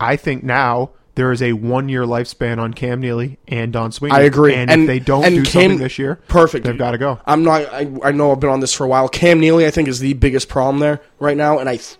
I 0.00 0.16
think 0.16 0.42
now 0.42 0.90
there 1.14 1.30
is 1.32 1.42
a 1.42 1.52
one-year 1.52 2.04
lifespan 2.04 2.58
on 2.58 2.72
Cam 2.72 3.00
Neely 3.00 3.38
and 3.46 3.72
Don 3.72 3.92
Sweeney. 3.92 4.14
I 4.16 4.20
agree. 4.22 4.54
And, 4.54 4.70
if 4.70 4.86
they 4.86 4.98
don't 4.98 5.24
and 5.24 5.34
do 5.36 5.42
Cam- 5.42 5.62
something 5.62 5.78
this 5.78 5.98
year, 5.98 6.16
perfect. 6.28 6.64
They've 6.64 6.78
got 6.78 6.92
to 6.92 6.98
go. 6.98 7.20
I'm 7.26 7.42
not. 7.44 7.62
I, 7.72 7.90
I 8.02 8.12
know 8.12 8.32
I've 8.32 8.40
been 8.40 8.50
on 8.50 8.60
this 8.60 8.72
for 8.72 8.84
a 8.84 8.88
while. 8.88 9.08
Cam 9.08 9.38
Neely, 9.40 9.66
I 9.66 9.70
think, 9.70 9.88
is 9.88 9.98
the 10.00 10.14
biggest 10.14 10.48
problem 10.48 10.78
there 10.78 11.00
right 11.18 11.36
now, 11.36 11.58
and 11.58 11.68
I. 11.68 11.76
th- 11.76 11.98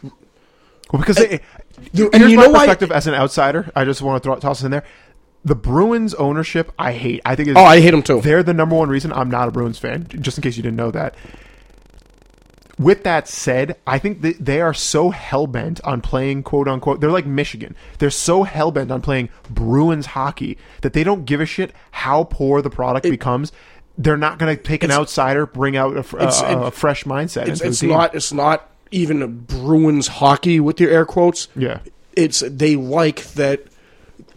Well, 0.92 1.00
because 1.00 1.16
they, 1.16 1.40
and 1.94 2.14
here's 2.14 2.30
you 2.30 2.36
my 2.36 2.44
know 2.46 2.50
why- 2.52 2.66
as 2.90 3.06
an 3.06 3.14
outsider. 3.14 3.70
I 3.76 3.84
just 3.84 4.00
want 4.02 4.22
to 4.22 4.26
throw, 4.26 4.36
toss 4.36 4.62
in 4.62 4.70
there. 4.70 4.84
The 5.44 5.56
Bruins 5.56 6.14
ownership, 6.14 6.70
I 6.78 6.92
hate. 6.92 7.20
I 7.24 7.34
think. 7.34 7.48
It's, 7.48 7.58
Oh, 7.58 7.64
I 7.64 7.80
hate 7.80 7.90
them 7.90 8.02
too. 8.02 8.20
They're 8.20 8.42
the 8.44 8.54
number 8.54 8.76
one 8.76 8.88
reason 8.88 9.12
I'm 9.12 9.28
not 9.30 9.48
a 9.48 9.50
Bruins 9.50 9.78
fan. 9.78 10.06
Just 10.08 10.38
in 10.38 10.42
case 10.42 10.56
you 10.56 10.62
didn't 10.62 10.76
know 10.76 10.90
that. 10.92 11.14
With 12.78 13.04
that 13.04 13.28
said, 13.28 13.76
I 13.86 13.98
think 13.98 14.22
that 14.22 14.44
they 14.44 14.60
are 14.60 14.72
so 14.74 15.10
hell 15.10 15.46
bent 15.46 15.80
on 15.82 16.00
playing 16.00 16.42
quote 16.42 16.68
unquote. 16.68 17.00
They're 17.00 17.10
like 17.10 17.26
Michigan. 17.26 17.76
They're 17.98 18.10
so 18.10 18.44
hell 18.44 18.72
bent 18.72 18.90
on 18.90 19.02
playing 19.02 19.28
Bruins 19.50 20.06
hockey 20.06 20.56
that 20.80 20.92
they 20.92 21.04
don't 21.04 21.24
give 21.24 21.40
a 21.40 21.46
shit 21.46 21.72
how 21.90 22.24
poor 22.24 22.62
the 22.62 22.70
product 22.70 23.04
becomes. 23.04 23.52
They're 23.98 24.16
not 24.16 24.38
going 24.38 24.56
to 24.56 24.62
take 24.62 24.82
an 24.84 24.90
outsider, 24.90 25.44
bring 25.44 25.76
out 25.76 25.92
a, 25.94 26.16
a, 26.16 26.22
It's- 26.22 26.42
a 26.42 26.70
fresh 26.70 27.04
mindset. 27.04 27.48
It's, 27.48 27.60
it's 27.60 27.82
not. 27.82 28.14
It's 28.14 28.32
not 28.32 28.70
even 28.90 29.22
a 29.22 29.28
Bruins 29.28 30.06
hockey 30.06 30.60
with 30.60 30.80
your 30.80 30.90
air 30.90 31.04
quotes. 31.04 31.48
Yeah. 31.54 31.80
It's 32.14 32.40
they 32.40 32.76
like 32.76 33.22
that. 33.34 33.64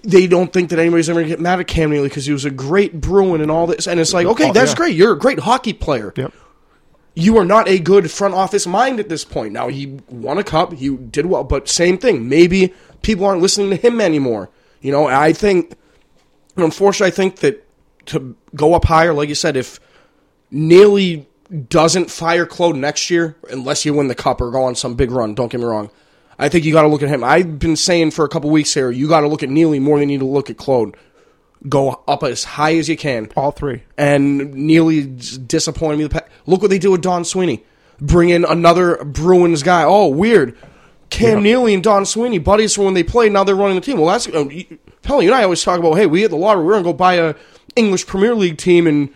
They 0.04 0.28
don't 0.28 0.54
think 0.54 0.70
that 0.70 0.80
anybody's 0.80 1.10
ever 1.10 1.22
gonna 1.22 1.30
get 1.30 1.40
mad 1.40 1.60
at 1.60 1.68
Cam 1.68 1.90
Neely 1.90 2.10
because 2.10 2.26
he 2.26 2.34
was 2.34 2.46
a 2.46 2.52
great 2.52 3.00
Bruin 3.02 3.42
and 3.42 3.50
all 3.50 3.66
this. 3.66 3.88
And 3.88 4.00
it's 4.00 4.14
like, 4.14 4.28
okay, 4.28 4.52
that's 4.52 4.72
yeah. 4.72 4.78
great. 4.78 4.96
You're 4.96 5.14
a 5.14 5.18
great 5.18 5.40
hockey 5.40 5.74
player. 5.74 6.14
Yep. 6.16 6.34
You 7.16 7.38
are 7.38 7.46
not 7.46 7.68
a 7.68 7.80
good 7.80 8.12
front 8.12 8.34
office 8.34 8.68
mind 8.68 9.00
at 9.00 9.10
this 9.10 9.24
point. 9.24 9.54
Now 9.54 9.70
he 9.70 10.00
won 10.10 10.38
a 10.38 10.44
cup, 10.44 10.74
he 10.74 10.96
did 10.96 11.26
well, 11.26 11.44
but 11.44 11.70
same 11.70 11.98
thing. 11.98 12.28
Maybe 12.28 12.74
people 13.02 13.26
aren't 13.26 13.42
listening 13.42 13.70
to 13.70 13.78
him 13.78 14.02
anymore. 14.02 14.50
You 14.82 14.92
know, 14.92 15.08
I 15.08 15.34
think, 15.34 15.76
unfortunately, 16.58 17.08
I 17.08 17.16
think 17.16 17.38
that 17.38 17.66
to 18.08 18.36
go 18.54 18.74
up 18.74 18.86
higher, 18.86 19.14
like 19.14 19.30
you 19.30 19.36
said, 19.36 19.58
if 19.58 19.80
Neely 20.52 21.28
doesn't 21.70 22.12
fire 22.12 22.46
Claude 22.46 22.76
next 22.76 23.10
year, 23.10 23.36
unless 23.50 23.86
you 23.86 23.94
win 23.94 24.10
the 24.10 24.16
cup 24.16 24.42
or 24.42 24.52
go 24.52 24.64
on 24.64 24.76
some 24.76 24.96
big 24.96 25.10
run, 25.10 25.36
don't 25.36 25.52
get 25.52 25.60
me 25.60 25.66
wrong. 25.66 25.90
I 26.38 26.50
think 26.50 26.66
you 26.66 26.74
got 26.74 26.82
to 26.82 26.90
look 26.90 27.02
at 27.02 27.10
him. 27.10 27.24
I've 27.24 27.60
been 27.60 27.78
saying 27.78 28.12
for 28.12 28.26
a 28.26 28.30
couple 28.30 28.50
weeks 28.50 28.74
here, 28.74 28.92
you 28.92 29.08
got 29.08 29.22
to 29.22 29.28
look 29.28 29.42
at 29.42 29.50
Neely 29.50 29.80
more 29.80 30.00
than 30.00 30.10
you 30.10 30.18
need 30.18 30.24
to 30.24 30.30
look 30.30 30.50
at 30.50 30.58
Claude. 30.58 30.98
Go 31.68 32.04
up 32.08 32.24
as 32.24 32.44
high 32.44 32.76
as 32.76 32.88
you 32.90 32.96
can 32.98 33.30
All 33.36 33.52
three. 33.52 33.84
and 33.98 34.54
Neely 34.54 35.04
disappointed 35.06 35.98
me. 36.14 36.20
Look 36.46 36.62
what 36.62 36.70
they 36.70 36.78
do 36.80 36.92
with 36.92 37.02
Don 37.02 37.26
Sweeney. 37.26 37.64
Bring 38.00 38.30
in 38.30 38.46
another 38.46 39.04
Bruins 39.04 39.64
guy. 39.64 39.84
Oh, 39.84 40.08
weird. 40.08 40.58
Cam 41.10 41.44
Neely 41.44 41.74
and 41.74 41.84
Don 41.84 42.06
Sweeney, 42.06 42.40
buddies 42.40 42.74
from 42.76 42.86
when 42.86 42.94
they 42.94 43.04
played. 43.04 43.32
Now 43.32 43.44
they're 43.44 43.56
running 43.56 43.76
the 43.76 43.82
team. 43.82 43.98
Well, 43.98 44.08
that's 44.08 44.28
uh, 44.28 44.48
you- 44.50 44.78
Pelly. 45.02 45.26
You 45.26 45.32
and 45.32 45.40
I 45.40 45.44
always 45.44 45.64
talk 45.64 45.80
about, 45.80 45.94
hey, 45.96 46.06
we 46.08 46.22
hit 46.22 46.30
the 46.32 46.36
lottery. 46.38 46.64
We're 46.66 46.74
gonna 46.74 46.84
go 46.84 46.94
buy 46.94 47.14
a 47.16 47.36
English 47.76 48.06
Premier 48.06 48.36
League 48.36 48.58
team 48.58 48.86
and 48.88 49.10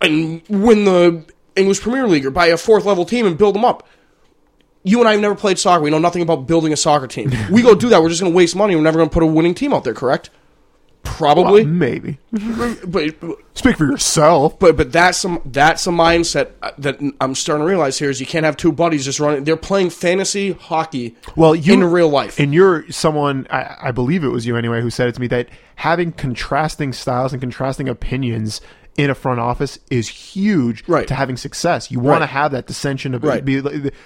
and 0.00 0.42
win 0.48 0.84
the 0.84 1.24
English 1.54 1.80
Premier 1.80 2.06
League 2.06 2.26
or 2.26 2.30
buy 2.30 2.46
a 2.46 2.56
fourth 2.56 2.84
level 2.84 3.04
team 3.04 3.26
and 3.26 3.38
build 3.38 3.54
them 3.54 3.64
up. 3.64 3.86
You 4.82 5.00
and 5.00 5.08
I 5.08 5.12
have 5.12 5.20
never 5.20 5.34
played 5.34 5.58
soccer. 5.58 5.82
We 5.82 5.90
know 5.90 5.98
nothing 5.98 6.22
about 6.22 6.46
building 6.46 6.72
a 6.72 6.76
soccer 6.76 7.06
team. 7.06 7.32
we 7.50 7.62
go 7.62 7.74
do 7.74 7.88
that. 7.88 8.02
We're 8.02 8.08
just 8.08 8.20
going 8.20 8.32
to 8.32 8.36
waste 8.36 8.54
money. 8.54 8.76
We're 8.76 8.82
never 8.82 8.98
going 8.98 9.08
to 9.08 9.12
put 9.12 9.22
a 9.22 9.26
winning 9.26 9.54
team 9.54 9.72
out 9.72 9.82
there. 9.84 9.94
Correct? 9.94 10.30
Probably. 11.06 11.64
Well, 11.64 11.72
maybe. 11.72 12.18
but 12.86 13.14
Speak 13.54 13.76
for 13.76 13.86
yourself. 13.86 14.58
but 14.58 14.76
but 14.76 14.92
that's 14.92 15.16
some 15.18 15.40
that's 15.46 15.86
a 15.86 15.90
mindset 15.90 16.50
uh, 16.62 16.72
that 16.78 16.98
I'm 17.20 17.34
starting 17.34 17.64
to 17.64 17.68
realize 17.68 17.98
here 17.98 18.10
is 18.10 18.20
you 18.20 18.26
can't 18.26 18.44
have 18.44 18.56
two 18.56 18.72
buddies 18.72 19.04
just 19.04 19.18
running. 19.20 19.44
They're 19.44 19.56
playing 19.56 19.90
fantasy 19.90 20.52
hockey. 20.52 21.16
Well, 21.36 21.54
you 21.54 21.72
in 21.72 21.84
real 21.84 22.08
life. 22.10 22.38
and 22.38 22.52
you're 22.52 22.90
someone 22.90 23.46
I, 23.50 23.76
I 23.84 23.90
believe 23.92 24.24
it 24.24 24.28
was 24.28 24.46
you 24.46 24.56
anyway 24.56 24.82
who 24.82 24.90
said 24.90 25.08
it 25.08 25.14
to 25.14 25.20
me 25.20 25.26
that 25.28 25.48
having 25.76 26.12
contrasting 26.12 26.92
styles 26.92 27.32
and 27.32 27.40
contrasting 27.40 27.88
opinions 27.88 28.60
in 28.98 29.10
a 29.10 29.14
front 29.14 29.40
office 29.40 29.78
is 29.90 30.08
huge 30.08 30.86
Right. 30.88 31.06
to 31.08 31.14
having 31.14 31.36
success. 31.36 31.90
You 31.90 32.00
want 32.00 32.22
to 32.22 32.26
have 32.26 32.52
that 32.52 32.66
dissension 32.66 33.14
of 33.14 33.22
Right. 33.24 33.44
be 33.44 33.60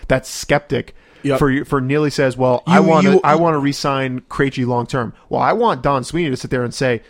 that 0.09 0.27
skeptic. 0.27 0.95
Yep. 1.23 1.39
For 1.39 1.65
for 1.65 1.81
Neely 1.81 2.11
says, 2.11 2.37
well, 2.37 2.63
I 2.67 2.81
want 2.81 3.07
to 3.07 3.21
I 3.25 3.35
want 3.37 3.55
to 3.55 3.59
resign 3.59 4.21
Krejci 4.23 4.67
long 4.67 4.87
term. 4.87 5.13
Well, 5.29 5.41
I 5.43 5.53
want 5.53 5.83
Don 5.83 6.05
Sweeney 6.05 6.31
to 6.31 6.37
sit 6.37 6.51
there 6.51 6.63
and 6.65 6.73
say, 6.75 7.03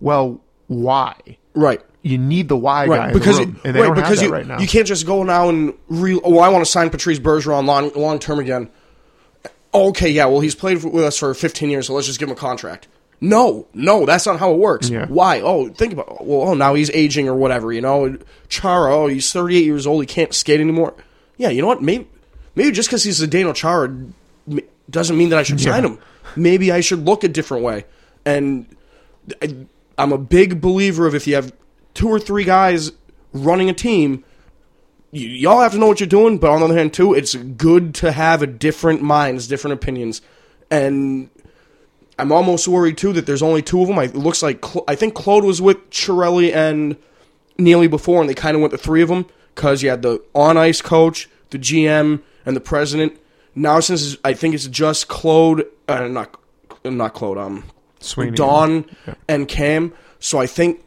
well, 0.00 0.40
why? 0.66 1.14
right. 1.54 1.80
You 2.02 2.18
need 2.18 2.48
the 2.48 2.56
why 2.56 2.86
guy 2.86 2.98
Right, 2.98 3.08
in 3.08 3.18
because 3.18 3.38
the 3.38 3.46
room, 3.46 3.54
you, 3.56 3.60
and 3.64 3.74
they 3.74 3.80
right, 3.80 3.86
don't 3.86 3.94
because 3.96 4.22
you, 4.22 4.28
right 4.32 4.46
now. 4.46 4.60
you 4.60 4.68
can't 4.68 4.86
just 4.86 5.06
go 5.06 5.24
now 5.24 5.48
and 5.48 5.74
re. 5.88 6.20
Oh, 6.22 6.38
I 6.38 6.50
want 6.50 6.64
to 6.64 6.70
sign 6.70 6.88
Patrice 6.88 7.18
Bergeron 7.18 7.66
long 7.66 7.90
long 7.96 8.20
term 8.20 8.38
again. 8.38 8.70
Okay, 9.74 10.10
yeah. 10.10 10.26
Well, 10.26 10.38
he's 10.38 10.54
played 10.54 10.84
with 10.84 11.02
us 11.02 11.18
for 11.18 11.34
15 11.34 11.68
years, 11.68 11.88
so 11.88 11.94
let's 11.94 12.06
just 12.06 12.20
give 12.20 12.28
him 12.28 12.36
a 12.36 12.38
contract. 12.38 12.86
No, 13.20 13.66
no, 13.74 14.06
that's 14.06 14.24
not 14.24 14.38
how 14.38 14.52
it 14.52 14.58
works. 14.58 14.88
Yeah. 14.88 15.06
Why? 15.06 15.40
Oh, 15.40 15.68
think 15.68 15.92
about. 15.94 16.24
Well, 16.24 16.42
oh, 16.50 16.54
now 16.54 16.74
he's 16.74 16.90
aging 16.90 17.28
or 17.28 17.34
whatever. 17.34 17.72
You 17.72 17.80
know, 17.80 18.16
Chara. 18.48 18.94
Oh, 18.94 19.08
he's 19.08 19.32
38 19.32 19.64
years 19.64 19.84
old. 19.86 20.02
He 20.02 20.06
can't 20.06 20.32
skate 20.32 20.60
anymore. 20.60 20.94
Yeah, 21.38 21.48
you 21.48 21.60
know 21.60 21.68
what? 21.68 21.82
Maybe, 21.82 22.06
maybe 22.56 22.72
just 22.72 22.88
because 22.88 23.04
he's 23.04 23.20
Zdeno 23.20 23.54
Chara 23.54 23.84
m- 24.50 24.60
doesn't 24.90 25.16
mean 25.16 25.28
that 25.28 25.38
I 25.38 25.44
should 25.44 25.60
sign 25.60 25.84
Yeah. 25.84 25.90
him. 25.90 25.98
Maybe 26.34 26.72
I 26.72 26.80
should 26.80 27.04
look 27.06 27.22
a 27.22 27.28
different 27.28 27.62
way. 27.62 27.84
And 28.24 28.66
I, 29.40 29.54
I'm 29.96 30.12
a 30.12 30.18
big 30.18 30.60
believer 30.60 31.06
of 31.06 31.14
if 31.14 31.26
you 31.28 31.34
have 31.36 31.52
two 31.94 32.08
or 32.08 32.18
three 32.18 32.44
guys 32.44 32.90
running 33.32 33.70
a 33.70 33.72
team, 33.72 34.24
y- 35.12 35.20
y'all 35.20 35.60
have 35.60 35.72
to 35.72 35.78
know 35.78 35.86
what 35.86 36.00
you're 36.00 36.06
doing. 36.08 36.38
But 36.38 36.50
on 36.50 36.58
the 36.60 36.66
other 36.66 36.76
hand, 36.76 36.92
too, 36.92 37.14
it's 37.14 37.34
good 37.34 37.94
to 37.96 38.10
have 38.12 38.42
a 38.42 38.46
different 38.46 39.00
minds, 39.02 39.46
different 39.46 39.74
opinions, 39.74 40.20
and 40.70 41.30
I'm 42.18 42.32
almost 42.32 42.66
worried 42.66 42.96
too 42.96 43.12
that 43.12 43.26
there's 43.26 43.42
only 43.42 43.60
two 43.62 43.82
of 43.82 43.88
them. 43.88 43.98
I, 43.98 44.04
it 44.04 44.14
looks 44.16 44.42
like 44.42 44.64
Cl- 44.64 44.84
I 44.88 44.94
think 44.94 45.14
Claude 45.14 45.44
was 45.44 45.60
with 45.62 45.90
Chiarelli 45.90 46.54
and 46.54 46.96
Neely 47.58 47.86
before, 47.88 48.20
and 48.20 48.28
they 48.28 48.34
kind 48.34 48.54
of 48.54 48.60
went 48.60 48.72
the 48.72 48.78
three 48.78 49.00
of 49.02 49.08
them 49.08 49.26
because 49.54 49.82
you 49.82 49.88
had 49.90 50.02
the 50.02 50.22
on 50.34 50.56
ice 50.58 50.82
coach, 50.82 51.28
the 51.50 51.58
GM, 51.58 52.20
and 52.46 52.56
the 52.56 52.60
president. 52.60 53.18
Now 53.54 53.80
since 53.80 54.02
it's- 54.02 54.18
I 54.24 54.32
think 54.32 54.54
it's 54.54 54.66
just 54.66 55.08
Claude, 55.08 55.64
uh, 55.88 56.08
not 56.08 56.36
not 56.84 57.14
Claude, 57.14 57.38
um, 57.38 57.64
Sweeney. 58.00 58.30
Don 58.36 58.84
and 59.28 59.48
Cam. 59.48 59.92
So 60.20 60.38
I 60.38 60.46
think, 60.46 60.82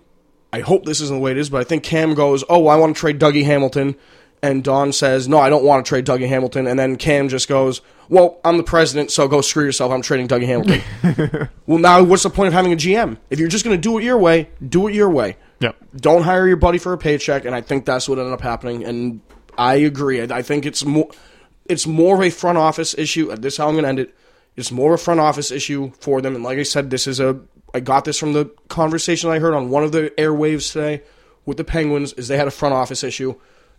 I 0.54 0.62
hope 0.62 0.86
this 0.86 1.02
isn't 1.02 1.16
the 1.18 1.22
way 1.22 1.32
it 1.32 1.38
is, 1.38 1.50
but 1.50 1.60
I 1.62 1.64
think 1.66 1.84
Cam 1.84 2.14
goes, 2.14 2.44
"Oh, 2.50 2.68
I 2.68 2.76
want 2.78 2.96
to 2.96 3.00
trade 3.00 3.20
Dougie 3.20 3.44
Hamilton," 3.44 3.96
and 4.42 4.64
Don 4.64 4.94
says, 4.94 5.28
"No, 5.28 5.38
I 5.40 5.50
don't 5.50 5.64
want 5.64 5.86
to 5.86 5.90
trade 5.90 6.06
Dougie 6.06 6.28
Hamilton," 6.30 6.68
and 6.68 6.80
then 6.80 6.96
Cam 6.96 7.28
just 7.28 7.50
goes, 7.50 7.82
"Well, 8.08 8.40
I'm 8.46 8.58
the 8.58 8.64
president, 8.64 9.12
so 9.12 9.28
go 9.28 9.42
screw 9.42 9.66
yourself. 9.66 9.92
I'm 9.92 10.02
trading 10.02 10.28
Dougie 10.28 10.46
Hamilton." 10.46 11.50
well, 11.68 11.80
now 11.80 12.02
what's 12.04 12.24
the 12.24 12.30
point 12.30 12.48
of 12.48 12.54
having 12.54 12.72
a 12.72 12.78
GM 12.78 13.18
if 13.30 13.40
you're 13.40 13.50
just 13.50 13.66
going 13.66 13.76
to 13.76 13.82
do 13.82 13.98
it 13.98 14.04
your 14.04 14.18
way? 14.18 14.50
Do 14.68 14.88
it 14.88 14.94
your 14.94 15.10
way. 15.10 15.36
Yep. 15.60 15.76
Don't 15.98 16.24
hire 16.24 16.48
your 16.48 16.58
buddy 16.58 16.78
for 16.78 16.94
a 16.94 16.98
paycheck, 16.98 17.44
and 17.46 17.54
I 17.54 17.62
think 17.62 17.86
that's 17.86 18.08
what 18.08 18.18
ended 18.20 18.34
up 18.34 18.42
happening. 18.42 18.86
And 18.86 19.20
I 19.58 19.76
agree. 19.76 20.22
I, 20.22 20.38
I 20.38 20.42
think 20.42 20.66
it's 20.66 20.86
more, 20.86 21.10
it's 21.70 21.88
more 21.88 22.16
of 22.16 22.22
a 22.22 22.30
front 22.30 22.58
office 22.58 22.98
issue. 22.98 23.32
Uh, 23.32 23.36
this 23.36 23.54
is 23.54 23.58
how 23.58 23.68
I'm 23.68 23.76
going 23.76 23.84
to 23.84 23.90
end 23.90 24.00
it. 24.00 24.16
It's 24.58 24.72
more 24.72 24.94
of 24.94 25.00
a 25.00 25.04
front 25.04 25.20
office 25.20 25.52
issue 25.52 25.92
for 26.00 26.22
them. 26.22 26.36
And 26.36 26.44
like 26.44 26.58
I 26.58 26.64
said, 26.64 26.90
this 26.90 27.08
is 27.08 27.20
a. 27.20 27.40
I 27.74 27.80
got 27.80 28.04
this 28.04 28.18
from 28.18 28.34
the 28.34 28.46
conversation 28.68 29.30
I 29.30 29.40
heard 29.40 29.54
on 29.54 29.70
one 29.70 29.84
of 29.84 29.92
the 29.92 30.12
airwaves 30.18 30.74
today 30.74 31.04
with 31.46 31.58
the 31.58 31.64
Penguins. 31.64 32.14
Is 32.14 32.28
they 32.28 32.36
had 32.36 32.48
a 32.48 32.52
front 32.52 32.74
office 32.74 33.04
issue, 33.04 33.36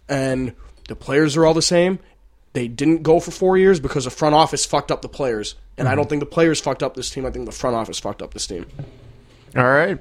and 0.09 0.55
the 0.89 0.97
players 0.97 1.37
are 1.37 1.45
all 1.45 1.55
the 1.55 1.61
same. 1.61 1.99
They 2.53 2.67
didn't 2.67 3.03
go 3.03 3.21
for 3.21 3.31
four 3.31 3.59
years 3.59 3.79
because 3.79 4.05
the 4.05 4.11
front 4.11 4.35
office 4.35 4.65
fucked 4.65 4.91
up 4.91 5.03
the 5.03 5.09
players, 5.09 5.57
and 5.77 5.89
I 5.89 5.95
don't 5.95 6.05
mm-hmm. 6.05 6.11
think 6.11 6.21
the 6.21 6.27
players 6.27 6.61
fucked 6.61 6.83
up 6.83 6.95
this 6.95 7.11
team. 7.11 7.27
I 7.27 7.31
think 7.31 7.47
the 7.47 7.53
front 7.53 7.77
office 7.77 7.99
fucked 7.99 8.23
up 8.23 8.33
this 8.33 8.47
team. 8.47 8.67
All 9.57 9.65
right. 9.65 9.99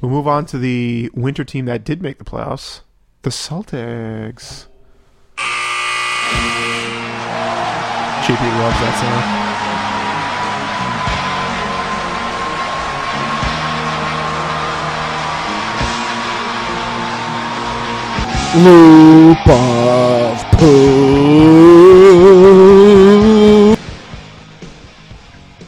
We'll 0.00 0.10
move 0.10 0.28
on 0.28 0.46
to 0.46 0.58
the 0.58 1.10
winter 1.14 1.44
team 1.44 1.66
that 1.66 1.84
did 1.84 2.02
make 2.02 2.18
the 2.18 2.24
playoffs, 2.24 2.80
the 3.22 3.30
Celtics. 3.30 4.66
JP 8.24 8.40
loves 8.58 8.80
that 8.80 8.94
song. 9.00 9.54
Loop 18.64 19.46
of 19.48 20.40
poo. 20.58 21.04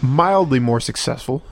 Mildly 0.01 0.61
more 0.61 0.81
successful, 0.81 1.43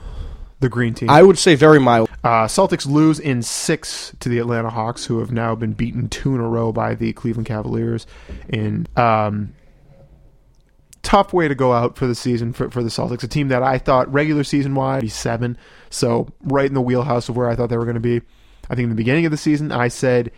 the 0.61 0.69
green 0.69 0.95
team. 0.95 1.09
I 1.09 1.21
would 1.21 1.37
say 1.37 1.53
very 1.55 1.79
mild. 1.79 2.09
Uh, 2.23 2.45
Celtics 2.47 2.87
lose 2.87 3.19
in 3.19 3.43
six 3.43 4.13
to 4.21 4.29
the 4.29 4.39
Atlanta 4.39 4.71
Hawks, 4.71 5.05
who 5.05 5.19
have 5.19 5.31
now 5.31 5.53
been 5.53 5.73
beaten 5.73 6.09
two 6.09 6.33
in 6.33 6.41
a 6.41 6.47
row 6.47 6.71
by 6.71 6.95
the 6.95 7.13
Cleveland 7.13 7.45
Cavaliers 7.45 8.07
in 8.49 8.87
um, 8.95 9.53
tough 11.05 11.33
way 11.33 11.47
to 11.47 11.55
go 11.55 11.71
out 11.71 11.95
for 11.95 12.07
the 12.07 12.15
season 12.15 12.51
for, 12.51 12.69
for 12.71 12.81
the 12.81 12.89
Celtics, 12.89 13.23
a 13.23 13.27
team 13.27 13.47
that 13.49 13.61
I 13.61 13.77
thought 13.77 14.11
regular 14.11 14.43
season 14.43 14.73
wide 14.73 15.01
be 15.01 15.07
seven, 15.07 15.57
so 15.89 16.27
right 16.41 16.65
in 16.65 16.73
the 16.73 16.81
wheelhouse 16.81 17.29
of 17.29 17.37
where 17.37 17.47
I 17.47 17.55
thought 17.55 17.69
they 17.69 17.77
were 17.77 17.85
going 17.85 17.93
to 17.93 17.99
be. 18.01 18.21
I 18.69 18.75
think 18.75 18.85
in 18.85 18.89
the 18.89 18.95
beginning 18.95 19.25
of 19.25 19.31
the 19.31 19.37
season, 19.37 19.71
I 19.71 19.87
said 19.87 20.31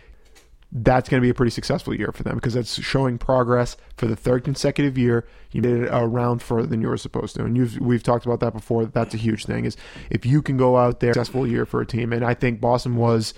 that's 0.70 1.08
going 1.08 1.18
to 1.18 1.24
be 1.24 1.30
a 1.30 1.34
pretty 1.34 1.50
successful 1.50 1.94
year 1.94 2.12
for 2.12 2.22
them 2.22 2.34
because 2.34 2.52
that's 2.52 2.80
showing 2.82 3.16
progress 3.16 3.78
for 3.96 4.06
the 4.06 4.14
third 4.14 4.44
consecutive 4.44 4.98
year. 4.98 5.26
You 5.52 5.62
made 5.62 5.84
it 5.84 5.88
a 5.90 6.06
round 6.06 6.42
further 6.42 6.66
than 6.66 6.82
you 6.82 6.88
were 6.88 6.98
supposed 6.98 7.34
to, 7.36 7.44
and 7.44 7.80
we've 7.80 8.02
talked 8.02 8.26
about 8.26 8.40
that 8.40 8.52
before. 8.52 8.84
That's 8.84 9.14
a 9.14 9.18
huge 9.18 9.46
thing. 9.46 9.64
Is 9.64 9.78
if 10.10 10.26
you 10.26 10.42
can 10.42 10.58
go 10.58 10.76
out 10.76 11.00
there 11.00 11.14
successful 11.14 11.46
year 11.46 11.64
for 11.64 11.80
a 11.80 11.86
team, 11.86 12.12
and 12.12 12.22
I 12.22 12.34
think 12.34 12.60
Boston 12.60 12.96
was 12.96 13.32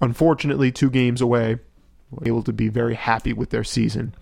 unfortunately 0.00 0.70
two 0.70 0.90
games 0.90 1.20
away, 1.20 1.58
able 2.24 2.44
to 2.44 2.52
be 2.52 2.68
very 2.68 2.94
happy 2.94 3.32
with 3.32 3.50
their 3.50 3.64
season. 3.64 4.14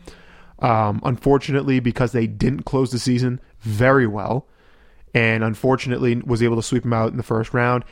Um, 0.60 1.00
unfortunately, 1.04 1.80
because 1.80 2.12
they 2.12 2.26
didn't 2.26 2.64
close 2.64 2.90
the 2.90 2.98
season 2.98 3.40
very 3.60 4.06
well, 4.06 4.46
and 5.14 5.44
unfortunately 5.44 6.16
was 6.16 6.42
able 6.42 6.56
to 6.56 6.62
sweep 6.62 6.82
them 6.82 6.92
out 6.92 7.10
in 7.10 7.16
the 7.16 7.22
first 7.22 7.54
round. 7.54 7.84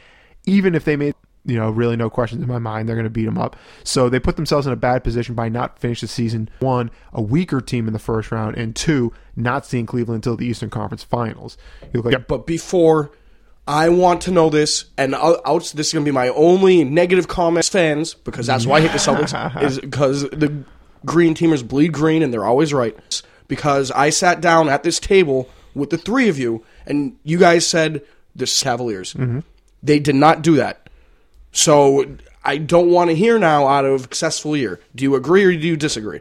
Even 0.46 0.74
if 0.74 0.84
they 0.84 0.96
made 0.96 1.14
you 1.46 1.56
know, 1.56 1.70
really 1.70 1.96
no 1.96 2.10
questions 2.10 2.42
in 2.42 2.48
my 2.48 2.58
mind. 2.58 2.88
They're 2.88 2.96
going 2.96 3.04
to 3.04 3.10
beat 3.10 3.24
them 3.24 3.38
up. 3.38 3.56
So 3.84 4.08
they 4.08 4.18
put 4.18 4.36
themselves 4.36 4.66
in 4.66 4.72
a 4.72 4.76
bad 4.76 5.04
position 5.04 5.34
by 5.34 5.48
not 5.48 5.78
finish 5.78 6.00
the 6.00 6.08
season. 6.08 6.50
One, 6.58 6.90
a 7.12 7.22
weaker 7.22 7.60
team 7.60 7.86
in 7.86 7.92
the 7.92 7.98
first 7.98 8.32
round, 8.32 8.56
and 8.56 8.74
two, 8.74 9.12
not 9.36 9.64
seeing 9.64 9.86
Cleveland 9.86 10.18
until 10.24 10.36
the 10.36 10.46
Eastern 10.46 10.70
Conference 10.70 11.04
Finals. 11.04 11.56
Like 11.94 12.26
But 12.26 12.46
before 12.46 13.12
I 13.66 13.88
want 13.88 14.22
to 14.22 14.30
know 14.32 14.50
this, 14.50 14.86
and 14.98 15.14
out- 15.14 15.44
this 15.74 15.88
is 15.88 15.92
going 15.92 16.04
to 16.04 16.08
be 16.08 16.14
my 16.14 16.28
only 16.30 16.84
negative 16.84 17.28
comments, 17.28 17.68
fans, 17.68 18.14
because 18.14 18.46
that's 18.46 18.66
why 18.66 18.78
I 18.78 18.80
hate 18.82 18.92
the 18.92 18.98
Celtics, 18.98 19.62
is 19.62 19.78
because 19.78 20.22
the 20.22 20.64
green 21.06 21.34
teamers 21.34 21.66
bleed 21.66 21.92
green 21.92 22.22
and 22.22 22.32
they're 22.32 22.44
always 22.44 22.74
right. 22.74 23.22
Because 23.48 23.90
I 23.92 24.10
sat 24.10 24.40
down 24.40 24.68
at 24.68 24.82
this 24.82 24.98
table 24.98 25.48
with 25.74 25.90
the 25.90 25.98
three 25.98 26.28
of 26.28 26.38
you, 26.38 26.64
and 26.86 27.16
you 27.22 27.38
guys 27.38 27.66
said 27.66 28.02
the 28.34 28.46
Cavaliers. 28.46 29.14
Mm-hmm. 29.14 29.40
They 29.82 30.00
did 30.00 30.16
not 30.16 30.42
do 30.42 30.56
that. 30.56 30.88
So 31.52 32.16
I 32.44 32.58
don't 32.58 32.90
want 32.90 33.10
to 33.10 33.16
hear 33.16 33.38
now 33.38 33.66
out 33.66 33.84
of 33.84 34.02
successful 34.02 34.56
year. 34.56 34.80
Do 34.94 35.04
you 35.04 35.14
agree 35.14 35.44
or 35.44 35.52
do 35.52 35.66
you 35.66 35.76
disagree? 35.76 36.20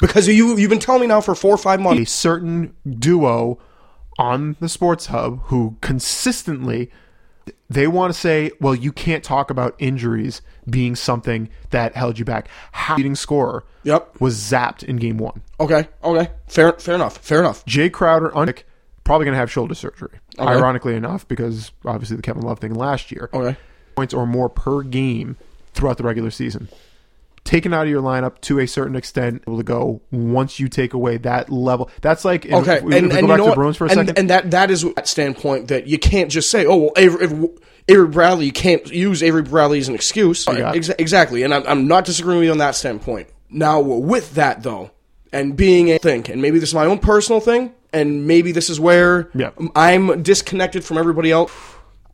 Because 0.00 0.28
you 0.28 0.56
you've 0.56 0.70
been 0.70 0.78
telling 0.78 1.02
me 1.02 1.06
now 1.06 1.20
for 1.20 1.34
four 1.34 1.54
or 1.54 1.58
five 1.58 1.80
months. 1.80 2.02
a 2.02 2.06
certain 2.06 2.74
duo 2.88 3.58
on 4.18 4.56
the 4.60 4.68
Sports 4.68 5.06
Hub 5.06 5.40
who 5.44 5.76
consistently 5.80 6.90
they 7.72 7.86
want 7.86 8.12
to 8.12 8.18
say, 8.18 8.50
well, 8.60 8.74
you 8.74 8.92
can't 8.92 9.22
talk 9.24 9.50
about 9.50 9.74
injuries 9.78 10.42
being 10.68 10.94
something 10.96 11.48
that 11.70 11.94
held 11.96 12.18
you 12.18 12.24
back. 12.24 12.48
How 12.72 12.96
leading 12.96 13.14
scorer 13.14 13.64
Yep. 13.84 14.20
was 14.20 14.36
zapped 14.36 14.82
in 14.84 14.96
game 14.96 15.18
one. 15.18 15.42
Okay, 15.58 15.88
okay, 16.04 16.30
fair, 16.48 16.72
fair 16.74 16.94
enough, 16.94 17.18
fair 17.18 17.40
enough. 17.40 17.64
Jae 17.66 17.90
Crowder, 17.92 18.36
un- 18.36 18.52
probably 19.04 19.24
going 19.24 19.34
to 19.34 19.38
have 19.38 19.50
shoulder 19.50 19.74
surgery. 19.74 20.10
Okay. 20.38 20.48
Ironically 20.50 20.94
enough, 20.94 21.26
because 21.28 21.72
obviously 21.84 22.16
the 22.16 22.22
Kevin 22.22 22.42
Love 22.42 22.58
thing 22.60 22.74
last 22.74 23.10
year. 23.10 23.28
Okay. 23.32 23.56
Points 23.96 24.14
or 24.14 24.26
more 24.26 24.48
per 24.48 24.82
game 24.82 25.36
throughout 25.74 25.96
the 25.98 26.04
regular 26.04 26.30
season. 26.30 26.68
Taken 27.44 27.74
out 27.74 27.84
of 27.84 27.90
your 27.90 28.02
lineup 28.02 28.40
to 28.42 28.60
a 28.60 28.66
certain 28.66 28.94
extent, 28.94 29.42
able 29.48 29.56
to 29.58 29.64
go 29.64 30.00
once 30.12 30.60
you 30.60 30.68
take 30.68 30.94
away 30.94 31.16
that 31.18 31.50
level. 31.50 31.90
That's 32.00 32.24
like 32.24 32.46
Okay, 32.46 32.78
and, 32.78 32.90
go 32.90 32.96
and 32.96 33.06
you 33.06 33.10
back 33.10 33.20
know 33.20 33.36
to 33.36 33.44
what? 33.46 33.54
Bruins 33.56 33.76
for 33.76 33.86
a 33.86 33.90
and, 33.90 33.98
second. 33.98 34.18
and 34.18 34.30
that 34.30 34.50
that 34.52 34.70
is 34.70 34.82
that 34.94 35.08
standpoint 35.08 35.68
that 35.68 35.86
you 35.88 35.98
can't 35.98 36.30
just 36.30 36.50
say, 36.50 36.64
oh 36.66 36.76
well, 36.76 36.92
Avery, 36.96 37.24
if, 37.26 37.32
Avery 37.88 38.06
Bradley, 38.08 38.46
you 38.46 38.52
can't 38.52 38.86
use 38.92 39.22
Avery 39.24 39.42
Bradley 39.42 39.80
as 39.80 39.88
an 39.88 39.94
excuse. 39.96 40.44
got 40.44 40.76
it. 40.76 40.80
Exa- 40.80 40.94
exactly, 40.98 41.42
and 41.42 41.52
I'm, 41.52 41.64
I'm 41.66 41.88
not 41.88 42.04
disagreeing 42.04 42.38
with 42.38 42.46
you 42.46 42.52
on 42.52 42.58
that 42.58 42.76
standpoint. 42.76 43.28
Now, 43.50 43.80
with 43.80 44.34
that 44.36 44.62
though, 44.62 44.92
and 45.32 45.56
being 45.56 45.90
a 45.90 45.98
thing, 45.98 46.30
and 46.30 46.40
maybe 46.40 46.60
this 46.60 46.68
is 46.68 46.74
my 46.76 46.86
own 46.86 47.00
personal 47.00 47.40
thing, 47.40 47.72
and 47.92 48.26
maybe 48.28 48.52
this 48.52 48.70
is 48.70 48.78
where 48.78 49.30
Yeah. 49.34 49.50
I'm 49.74 50.22
disconnected 50.22 50.84
from 50.84 50.96
everybody 50.96 51.32
else. 51.32 51.50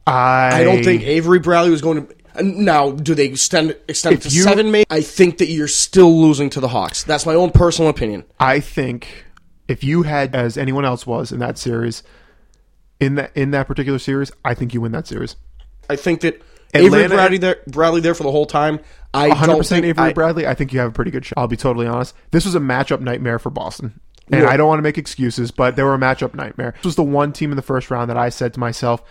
I, 0.07 0.61
I 0.61 0.65
don't 0.65 0.83
think 0.83 1.03
Avery 1.03 1.39
Bradley 1.39 1.71
was 1.71 1.83
going 1.83 2.07
to. 2.07 2.15
And 2.39 2.59
Now, 2.59 2.91
do 2.91 3.15
they 3.15 3.27
extend 3.27 3.77
extend 3.89 4.17
it 4.17 4.23
to 4.23 4.29
you- 4.29 4.43
seven? 4.43 4.71
Maybe 4.71 4.87
I 4.91 5.01
think 5.01 5.39
that 5.39 5.47
you're 5.49 5.69
still 5.69 6.21
losing 6.21 6.51
to 6.51 6.61
the 6.61 6.69
Hawks. 6.69 7.03
That's 7.05 7.27
my 7.27 7.35
own 7.35 7.51
personal 7.51 7.91
opinion. 7.91 8.25
I 8.41 8.61
think 8.61 9.25
if 9.69 9.83
you 9.85 10.03
had, 10.05 10.35
as 10.35 10.57
anyone 10.57 10.85
else 10.85 11.07
was 11.07 11.33
in 11.33 11.39
that 11.41 11.59
series, 11.59 12.03
in 13.01 13.15
that 13.17 13.31
in 13.35 13.51
that 13.53 13.67
particular 13.67 13.99
series, 13.99 14.31
I 14.45 14.55
think 14.55 14.75
you 14.75 14.81
win 14.81 14.93
that 14.93 15.07
series. 15.07 15.37
I 15.91 15.97
think 15.97 16.21
that 16.23 16.43
Avery 16.75 17.09
Bradley 17.09 17.39
there, 17.39 17.57
Bradley 17.67 18.01
there 18.01 18.15
for 18.15 18.25
the 18.25 18.31
whole 18.31 18.47
time. 18.47 18.81
I 19.15 19.29
100 19.29 19.47
don't 19.47 19.59
percent 19.61 19.83
think 19.85 19.91
Avery 19.97 20.11
I- 20.11 20.13
Bradley. 20.13 20.47
I 20.47 20.55
think 20.55 20.73
you 20.73 20.81
have 20.81 20.91
a 20.91 20.93
pretty 20.93 21.11
good 21.11 21.25
shot. 21.25 21.35
I'll 21.39 21.49
be 21.49 21.57
totally 21.57 21.87
honest. 21.87 22.15
This 22.31 22.45
was 22.45 22.55
a 22.55 22.61
matchup 22.61 23.01
nightmare 23.01 23.39
for 23.39 23.49
Boston, 23.51 24.01
and 24.31 24.43
Yeah. 24.43 24.51
I 24.51 24.57
don't 24.59 24.69
want 24.69 24.79
to 24.79 24.83
make 24.83 24.99
excuses, 24.99 25.51
but 25.51 25.77
they 25.77 25.83
were 25.83 25.95
a 25.95 25.99
matchup 25.99 26.35
nightmare. 26.35 26.75
This 26.77 26.85
was 26.85 26.97
the 26.97 27.03
one 27.03 27.33
team 27.33 27.51
in 27.53 27.57
the 27.57 27.63
first 27.63 27.91
round 27.91 28.11
that 28.11 28.19
I 28.19 28.29
said 28.29 28.53
to 28.55 28.61
myself, 28.61 29.03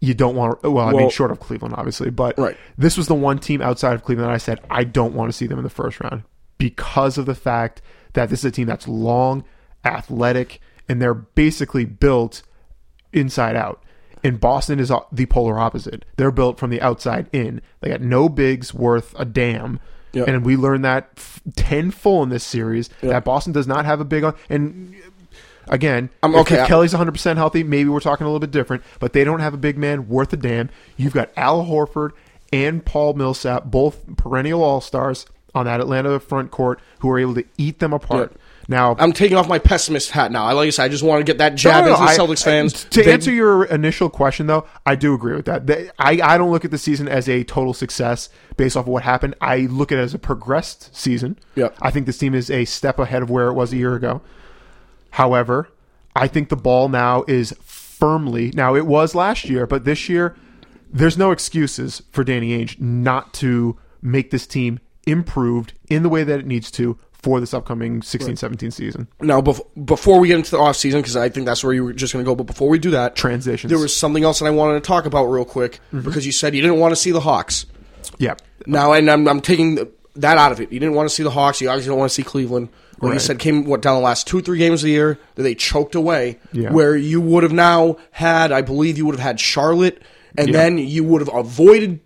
"You 0.00 0.14
don't 0.14 0.36
want." 0.36 0.62
to 0.62 0.70
Well, 0.70 0.88
I 0.88 0.92
mean, 0.92 1.10
short 1.10 1.30
of 1.30 1.40
Cleveland, 1.40 1.74
obviously, 1.76 2.10
but 2.10 2.38
Right. 2.38 2.56
this 2.78 2.96
was 2.96 3.06
the 3.08 3.14
one 3.14 3.38
team 3.38 3.60
outside 3.62 3.94
of 3.94 4.02
Cleveland 4.04 4.28
that 4.28 4.34
I 4.34 4.38
said 4.38 4.60
I 4.70 4.84
don't 4.84 5.14
want 5.14 5.30
to 5.30 5.32
see 5.36 5.46
them 5.46 5.58
in 5.58 5.64
the 5.64 5.70
first 5.70 6.00
round 6.00 6.22
because 6.58 7.18
of 7.18 7.26
the 7.26 7.34
fact 7.34 7.82
that 8.14 8.30
this 8.30 8.40
is 8.40 8.44
a 8.46 8.50
team 8.50 8.66
that's 8.66 8.88
long, 8.88 9.44
athletic, 9.84 10.60
and 10.88 11.00
they're 11.00 11.14
basically 11.14 11.84
built 11.84 12.42
inside 13.12 13.56
out. 13.56 13.82
And 14.24 14.40
Boston 14.40 14.80
is 14.80 14.90
the 15.12 15.26
polar 15.26 15.58
opposite. 15.58 16.04
They're 16.16 16.30
built 16.30 16.58
from 16.58 16.70
the 16.70 16.80
outside 16.80 17.28
in. 17.32 17.60
They 17.80 17.88
got 17.90 18.00
no 18.00 18.28
bigs 18.28 18.74
worth 18.74 19.14
a 19.18 19.24
damn. 19.24 19.78
Yep. 20.12 20.28
And 20.28 20.44
we 20.44 20.56
learned 20.56 20.84
that 20.84 21.10
f- 21.16 21.42
tenfold 21.56 22.24
in 22.24 22.28
this 22.30 22.42
series 22.42 22.88
that 23.02 23.24
Boston 23.24 23.52
does 23.52 23.66
not 23.66 23.84
have 23.84 24.00
a 24.00 24.04
big 24.04 24.24
on. 24.24 24.34
And 24.48 24.94
again, 25.68 26.10
I'm- 26.22 26.34
if- 26.34 26.40
okay, 26.42 26.60
if 26.62 26.68
Kelly's 26.68 26.92
100% 26.94 27.36
healthy, 27.36 27.62
maybe 27.64 27.88
we're 27.88 28.00
talking 28.00 28.24
a 28.26 28.28
little 28.28 28.40
bit 28.40 28.50
different. 28.50 28.82
But 29.00 29.12
they 29.12 29.24
don't 29.24 29.40
have 29.40 29.54
a 29.54 29.58
big 29.58 29.78
man 29.78 30.08
worth 30.08 30.32
a 30.32 30.36
damn. 30.36 30.70
You've 30.96 31.14
got 31.14 31.30
Al 31.36 31.64
Horford 31.66 32.10
and 32.52 32.84
Paul 32.84 33.14
Millsap, 33.14 33.64
both 33.64 34.00
perennial 34.16 34.62
all 34.62 34.80
stars 34.80 35.26
on 35.54 35.64
that 35.66 35.80
Atlanta 35.80 36.20
front 36.20 36.50
court, 36.50 36.80
who 37.00 37.10
are 37.10 37.18
able 37.18 37.34
to 37.34 37.44
eat 37.56 37.78
them 37.78 37.92
apart. 37.92 38.32
Yeah. 38.34 38.38
Now, 38.68 38.96
I'm 38.98 39.12
taking 39.12 39.36
off 39.36 39.48
my 39.48 39.60
pessimist 39.60 40.10
hat 40.10 40.32
now. 40.32 40.44
I 40.44 40.52
like 40.52 40.66
I 40.66 40.70
said, 40.70 40.84
I 40.84 40.88
just 40.88 41.04
want 41.04 41.20
to 41.20 41.24
get 41.24 41.38
that 41.38 41.54
jab 41.54 41.84
no, 41.84 41.92
no, 41.92 41.96
into 42.02 42.12
the 42.12 42.20
Celtics 42.34 42.42
fans. 42.44 42.84
To 42.90 43.02
They- 43.02 43.12
answer 43.12 43.30
your 43.30 43.64
initial 43.64 44.10
question, 44.10 44.48
though, 44.48 44.66
I 44.84 44.96
do 44.96 45.14
agree 45.14 45.34
with 45.36 45.44
that. 45.46 45.66
They- 45.68 45.88
I, 46.00 46.18
I 46.22 46.36
don't 46.36 46.50
look 46.50 46.64
at 46.64 46.72
the 46.72 46.78
season 46.78 47.06
as 47.08 47.28
a 47.28 47.44
total 47.44 47.72
success 47.74 48.28
based 48.56 48.76
off 48.76 48.84
of 48.86 48.88
what 48.88 49.04
happened. 49.04 49.36
I 49.40 49.60
look 49.70 49.92
at 49.92 49.98
it 49.98 50.02
as 50.02 50.14
a 50.14 50.18
progressed 50.18 50.94
season. 50.94 51.38
Yep. 51.54 51.76
I 51.80 51.90
think 51.92 52.06
this 52.06 52.18
team 52.18 52.34
is 52.34 52.50
a 52.50 52.64
step 52.64 52.98
ahead 52.98 53.22
of 53.22 53.30
where 53.30 53.46
it 53.46 53.54
was 53.54 53.72
a 53.72 53.76
year 53.76 53.94
ago. 53.94 54.20
However, 55.16 55.70
I 56.14 56.28
think 56.28 56.50
the 56.50 56.56
ball 56.56 56.90
now 56.90 57.24
is 57.26 57.54
firmly 57.62 58.50
now 58.54 58.74
it 58.76 58.86
was 58.86 59.14
last 59.14 59.46
year, 59.46 59.66
but 59.66 59.84
this 59.86 60.10
year 60.10 60.36
there's 60.92 61.16
no 61.16 61.30
excuses 61.30 62.02
for 62.12 62.22
Danny 62.22 62.50
Ainge 62.58 62.78
not 62.78 63.32
to 63.34 63.78
make 64.02 64.30
this 64.30 64.46
team 64.46 64.78
improved 65.06 65.72
in 65.88 66.02
the 66.02 66.10
way 66.10 66.22
that 66.22 66.38
it 66.40 66.46
needs 66.46 66.70
to 66.72 66.98
for 67.12 67.40
this 67.40 67.54
upcoming 67.54 68.02
16-17 68.02 68.70
season. 68.70 69.08
now, 69.22 69.40
bef- 69.40 69.60
before 69.86 70.20
we 70.20 70.28
get 70.28 70.36
into 70.36 70.50
the 70.50 70.58
offseason, 70.58 70.96
because 70.96 71.16
I 71.16 71.30
think 71.30 71.46
that's 71.46 71.64
where 71.64 71.72
you 71.72 71.82
were 71.84 71.94
just 71.94 72.12
going 72.12 72.22
to 72.22 72.28
go, 72.30 72.34
but 72.36 72.44
before 72.46 72.68
we 72.68 72.78
do 72.78 72.90
that, 72.90 73.16
Transitions. 73.16 73.70
there 73.70 73.78
was 73.80 73.96
something 73.96 74.22
else 74.22 74.40
that 74.40 74.44
I 74.44 74.50
wanted 74.50 74.74
to 74.74 74.86
talk 74.86 75.06
about 75.06 75.24
real 75.24 75.46
quick 75.46 75.80
Mm-hmm. 75.94 76.02
because 76.02 76.26
you 76.26 76.30
said 76.32 76.54
you 76.54 76.60
didn't 76.60 76.78
want 76.78 76.92
to 76.92 76.96
see 76.96 77.10
the 77.10 77.20
Hawks. 77.20 77.64
Yeah. 78.18 78.34
Now, 78.66 78.92
and 78.92 79.10
I'm, 79.10 79.26
I'm 79.26 79.40
taking 79.40 79.76
the, 79.76 79.90
that 80.16 80.36
out 80.36 80.52
of 80.52 80.60
it. 80.60 80.70
You 80.70 80.78
didn't 80.78 80.94
want 80.94 81.08
to 81.08 81.14
see 81.14 81.22
the 81.22 81.30
Hawks. 81.30 81.60
You 81.62 81.70
obviously 81.70 81.88
don't 81.88 81.98
want 81.98 82.10
to 82.10 82.14
see 82.14 82.22
Cleveland. 82.22 82.68
Like 83.00 83.14
you 83.14 83.18
said, 83.20 83.38
came 83.38 83.64
what 83.66 83.82
down 83.82 83.96
the 83.96 84.00
last 84.02 84.26
two, 84.26 84.40
three 84.40 84.58
games 84.58 84.82
of 84.82 84.86
the 84.86 84.92
year 84.92 85.18
that 85.34 85.42
they 85.42 85.54
choked 85.54 85.94
away. 85.94 86.38
Yeah. 86.52 86.70
Where 86.72 86.96
you 86.96 87.20
would 87.20 87.42
have 87.42 87.52
now 87.52 87.98
had, 88.10 88.52
I 88.52 88.62
believe, 88.62 88.96
you 88.96 89.04
would 89.06 89.14
have 89.16 89.22
had 89.22 89.38
Charlotte, 89.38 90.00
and 90.38 90.48
Yeah. 90.48 90.52
then 90.54 90.78
you 90.78 91.04
would 91.04 91.20
have 91.20 91.34
avoided. 91.34 92.00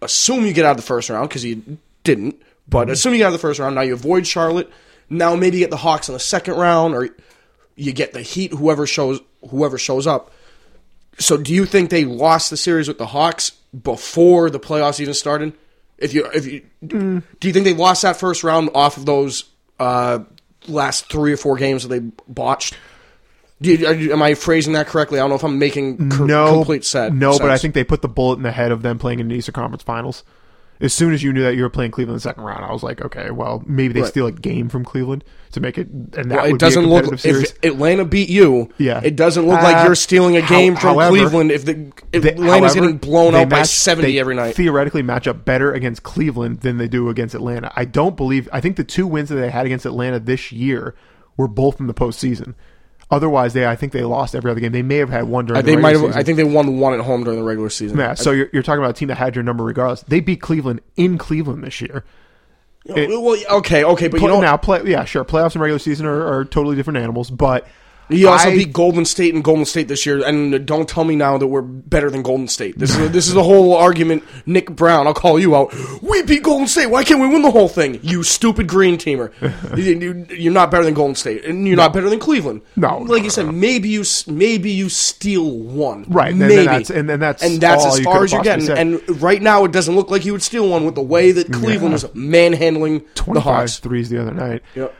Assume 0.00 0.44
you 0.46 0.52
get 0.52 0.64
out 0.64 0.72
of 0.72 0.76
the 0.78 0.82
first 0.82 1.08
round 1.10 1.28
because 1.28 1.44
you 1.44 1.78
didn't, 2.02 2.40
but 2.68 2.84
Mm-hmm. 2.86 2.92
assume 2.92 3.12
you 3.12 3.18
get 3.18 3.24
out 3.26 3.28
of 3.28 3.32
the 3.34 3.38
first 3.38 3.60
round. 3.60 3.74
Now 3.76 3.82
you 3.82 3.92
avoid 3.94 4.26
Charlotte. 4.26 4.70
Now 5.08 5.36
maybe 5.36 5.58
you 5.58 5.62
get 5.64 5.70
the 5.70 5.76
Hawks 5.76 6.08
in 6.08 6.12
the 6.14 6.18
second 6.20 6.54
round, 6.54 6.94
or 6.94 7.08
you 7.76 7.92
get 7.92 8.12
the 8.12 8.22
Heat. 8.22 8.52
Whoever 8.52 8.86
shows 8.86 9.20
whoever 9.50 9.78
shows 9.78 10.06
up. 10.06 10.32
So 11.18 11.36
do 11.36 11.52
you 11.52 11.66
think 11.66 11.90
they 11.90 12.04
lost 12.04 12.50
the 12.50 12.56
series 12.56 12.88
with 12.88 12.98
the 12.98 13.06
Hawks 13.06 13.50
before 13.82 14.48
the 14.50 14.58
playoffs 14.60 14.98
even 15.00 15.14
started? 15.14 15.52
If 15.98 16.14
you 16.14 16.26
if 16.34 16.46
you 16.46 16.62
Mm. 16.84 17.22
do 17.38 17.46
you 17.48 17.54
think 17.54 17.64
they 17.64 17.74
lost 17.74 18.02
that 18.02 18.16
first 18.16 18.42
round 18.42 18.70
off 18.74 18.96
of 18.96 19.06
those 19.06 19.44
uh, 19.82 20.24
last 20.68 21.10
three 21.10 21.32
or 21.32 21.36
four 21.36 21.56
games 21.56 21.82
that 21.82 21.88
they 21.88 22.00
botched? 22.28 22.76
Do 23.60 23.72
you, 23.72 23.86
are 23.86 24.12
am 24.12 24.22
I 24.22 24.34
phrasing 24.34 24.72
that 24.72 24.88
correctly? 24.88 25.18
I 25.18 25.22
don't 25.22 25.30
know 25.30 25.36
if 25.36 25.44
I'm 25.44 25.58
making 25.58 26.10
co- 26.10 26.26
no 26.26 26.52
complete 26.54 26.84
set. 26.84 27.12
No, 27.12 27.38
but 27.38 27.50
I 27.50 27.58
think 27.58 27.74
they 27.74 27.84
put 27.84 28.02
the 28.02 28.08
bullet 28.08 28.36
in 28.36 28.42
the 28.42 28.50
head 28.50 28.72
of 28.72 28.82
them 28.82 28.98
playing 28.98 29.20
in 29.20 29.28
the 29.28 29.34
Eastern 29.34 29.52
Conference 29.52 29.82
Finals. 29.82 30.24
As 30.82 30.92
soon 30.92 31.14
as 31.14 31.22
you 31.22 31.32
knew 31.32 31.42
that 31.42 31.54
you 31.54 31.62
were 31.62 31.70
playing 31.70 31.92
Cleveland 31.92 32.14
in 32.14 32.16
the 32.16 32.20
second 32.20 32.42
round, 32.42 32.64
I 32.64 32.72
was 32.72 32.82
like, 32.82 33.00
okay, 33.00 33.30
well, 33.30 33.62
maybe 33.66 33.94
they 33.94 34.00
Right. 34.00 34.08
steal 34.10 34.26
a 34.26 34.32
game 34.32 34.68
from 34.68 34.84
Cleveland 34.84 35.22
to 35.52 35.60
make 35.60 35.78
it, 35.78 35.86
and 35.88 36.30
that 36.30 36.42
Well, 36.42 36.44
it 36.46 36.58
doesn't 36.58 36.86
look 36.86 37.18
series. 37.20 37.52
if 37.52 37.58
Atlanta 37.72 38.04
beat 38.04 38.28
you. 38.28 38.68
Yeah. 38.78 39.00
it 39.04 39.14
doesn't 39.16 39.46
look 39.46 39.62
like 39.62 39.76
Uh, 39.76 39.84
you're 39.84 39.94
stealing 39.94 40.36
a 40.36 40.40
how- 40.42 40.48
game 40.48 40.74
from 40.74 40.94
however, 40.94 41.16
Cleveland. 41.16 41.52
If 41.52 41.64
the 41.64 41.86
if 42.12 42.22
They- 42.24 42.30
Atlanta's 42.32 42.74
however, 42.74 42.80
getting 42.80 42.96
blown 42.98 43.34
out 43.36 43.48
by 43.48 43.62
seventy 43.62 44.18
every 44.18 44.34
night. 44.34 44.54
Theoretically, 44.56 45.02
match 45.02 45.28
up 45.28 45.44
better 45.44 45.72
against 45.72 46.02
Cleveland 46.02 46.60
than 46.62 46.78
they 46.78 46.88
do 46.88 47.08
against 47.08 47.34
Atlanta. 47.34 47.70
I 47.76 47.84
don't 47.84 48.16
believe. 48.16 48.48
I 48.52 48.60
think 48.60 48.76
the 48.76 48.84
two 48.84 49.06
wins 49.06 49.28
that 49.28 49.36
they 49.36 49.50
had 49.50 49.66
against 49.66 49.86
Atlanta 49.86 50.18
this 50.18 50.50
year 50.52 50.94
were 51.36 51.48
both 51.48 51.78
in 51.80 51.86
the 51.86 51.94
postseason. 51.94 52.54
Otherwise, 53.12 53.52
they 53.52 53.66
I 53.66 53.76
think 53.76 53.92
they 53.92 54.02
lost 54.02 54.34
every 54.34 54.50
other 54.50 54.58
game. 54.58 54.72
They 54.72 54.82
may 54.82 54.96
have 54.96 55.10
had 55.10 55.24
one 55.24 55.44
during. 55.46 55.58
Uh, 55.58 55.62
the 55.62 55.66
they 55.66 55.76
regular 55.76 55.82
might 55.82 55.92
have. 55.92 56.00
season. 56.14 56.18
I 56.20 56.22
think 56.24 56.36
they 56.38 56.44
won 56.44 56.78
one 56.80 56.94
at 56.94 57.00
home 57.00 57.22
during 57.22 57.38
the 57.38 57.44
regular 57.44 57.68
season. 57.70 57.98
Yeah, 57.98 58.14
so 58.14 58.30
you're, 58.32 58.48
you're 58.52 58.62
talking 58.62 58.82
about 58.82 58.90
a 58.90 58.98
team 58.98 59.08
that 59.08 59.16
had 59.18 59.36
your 59.36 59.42
number 59.44 59.62
regardless. 59.62 60.02
They 60.02 60.18
beat 60.20 60.40
Cleveland 60.40 60.80
in 60.96 61.18
Cleveland 61.18 61.62
this 61.62 61.80
year. 61.80 62.04
it- 62.86 63.10
well, 63.10 63.36
okay, 63.58 63.84
okay, 63.84 64.08
but 64.08 64.16
you 64.20 64.26
Play- 64.26 64.34
know 64.34 64.40
now, 64.40 64.56
play, 64.56 64.82
yeah, 64.86 65.04
sure. 65.04 65.24
Playoffs 65.24 65.52
and 65.54 65.60
regular 65.62 65.78
season 65.78 66.06
are, 66.06 66.26
are 66.38 66.44
totally 66.44 66.74
different 66.74 66.96
animals, 66.96 67.30
but 67.30 67.68
You 68.12 68.28
also 68.28 68.48
I- 68.50 68.56
beat 68.56 68.72
Golden 68.72 69.04
State 69.04 69.34
and 69.34 69.42
Golden 69.42 69.64
State 69.64 69.88
this 69.88 70.04
year, 70.06 70.24
and 70.24 70.64
don't 70.66 70.88
tell 70.88 71.04
me 71.04 71.16
now 71.16 71.38
that 71.38 71.46
we're 71.46 71.62
better 71.62 72.10
than 72.10 72.22
Golden 72.22 72.48
State. 72.48 72.78
This 72.78 72.94
is 72.96 73.10
this 73.10 73.28
is 73.28 73.36
a 73.36 73.42
whole 73.42 73.74
argument. 73.74 74.22
Nick 74.46 74.70
Brown, 74.70 75.06
I'll 75.06 75.14
call 75.14 75.38
you 75.38 75.56
out. 75.56 75.74
We 76.02 76.22
beat 76.22 76.42
Golden 76.42 76.66
State. 76.66 76.86
Why 76.86 77.04
can't 77.04 77.20
we 77.20 77.28
win 77.28 77.42
the 77.42 77.50
whole 77.50 77.68
thing? 77.68 78.00
You 78.02 78.22
stupid 78.22 78.66
green 78.68 78.96
teamer. 78.98 79.30
You- 79.76 80.26
You're 80.30 80.52
not 80.52 80.70
better 80.70 80.84
than 80.84 80.94
Golden 80.94 81.14
State, 81.14 81.44
and 81.44 81.66
you're 81.66 81.76
not 81.76 81.92
better 81.92 82.08
than 82.10 82.18
Cleveland. 82.18 82.62
No, 82.76 82.98
like 82.98 83.08
no, 83.08 83.14
you 83.16 83.30
said, 83.30 83.46
no. 83.46 83.52
maybe 83.52 83.88
you 83.88 84.04
maybe 84.26 84.70
you 84.70 84.88
steal 84.88 85.50
one. 85.50 86.04
Right, 86.08 86.30
and 86.30 86.38
maybe, 86.38 86.64
that's- 86.64 86.90
and 86.90 87.08
then 87.08 87.20
that's 87.20 87.42
and 87.42 87.60
that's 87.60 87.84
all 87.84 87.92
as 87.94 88.00
far 88.00 88.24
as 88.24 88.32
you're 88.32 88.42
getting. 88.42 88.66
say. 88.66 88.80
And 88.80 89.22
right 89.22 89.40
now, 89.42 89.64
it 89.64 89.72
doesn't 89.72 89.94
look 89.94 90.10
like 90.10 90.24
you 90.24 90.32
would 90.32 90.42
steal 90.42 90.68
one 90.68 90.84
with 90.84 90.94
the 90.94 91.02
way 91.02 91.32
that 91.32 91.52
Cleveland 91.52 91.92
was 91.92 92.12
manhandling 92.14 93.04
the 93.26 93.40
Hawks. 93.40 93.78
threes 93.78 94.08
the 94.10 94.20
other 94.20 94.32
night. 94.34 94.62
Yep. 94.74 94.94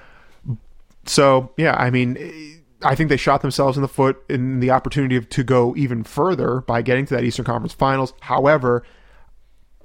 So 1.06 1.50
yeah, 1.56 1.74
I 1.74 1.90
mean, 1.90 2.51
I 2.84 2.94
think 2.94 3.08
they 3.08 3.16
shot 3.16 3.42
themselves 3.42 3.76
in 3.76 3.82
the 3.82 3.88
foot 3.88 4.22
in 4.28 4.60
the 4.60 4.70
opportunity 4.70 5.16
of, 5.16 5.28
to 5.30 5.42
go 5.44 5.74
even 5.76 6.04
further 6.04 6.60
by 6.62 6.82
getting 6.82 7.06
to 7.06 7.14
that 7.14 7.24
Eastern 7.24 7.44
Conference 7.44 7.72
Finals. 7.72 8.12
However, 8.20 8.82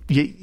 you 0.08 0.34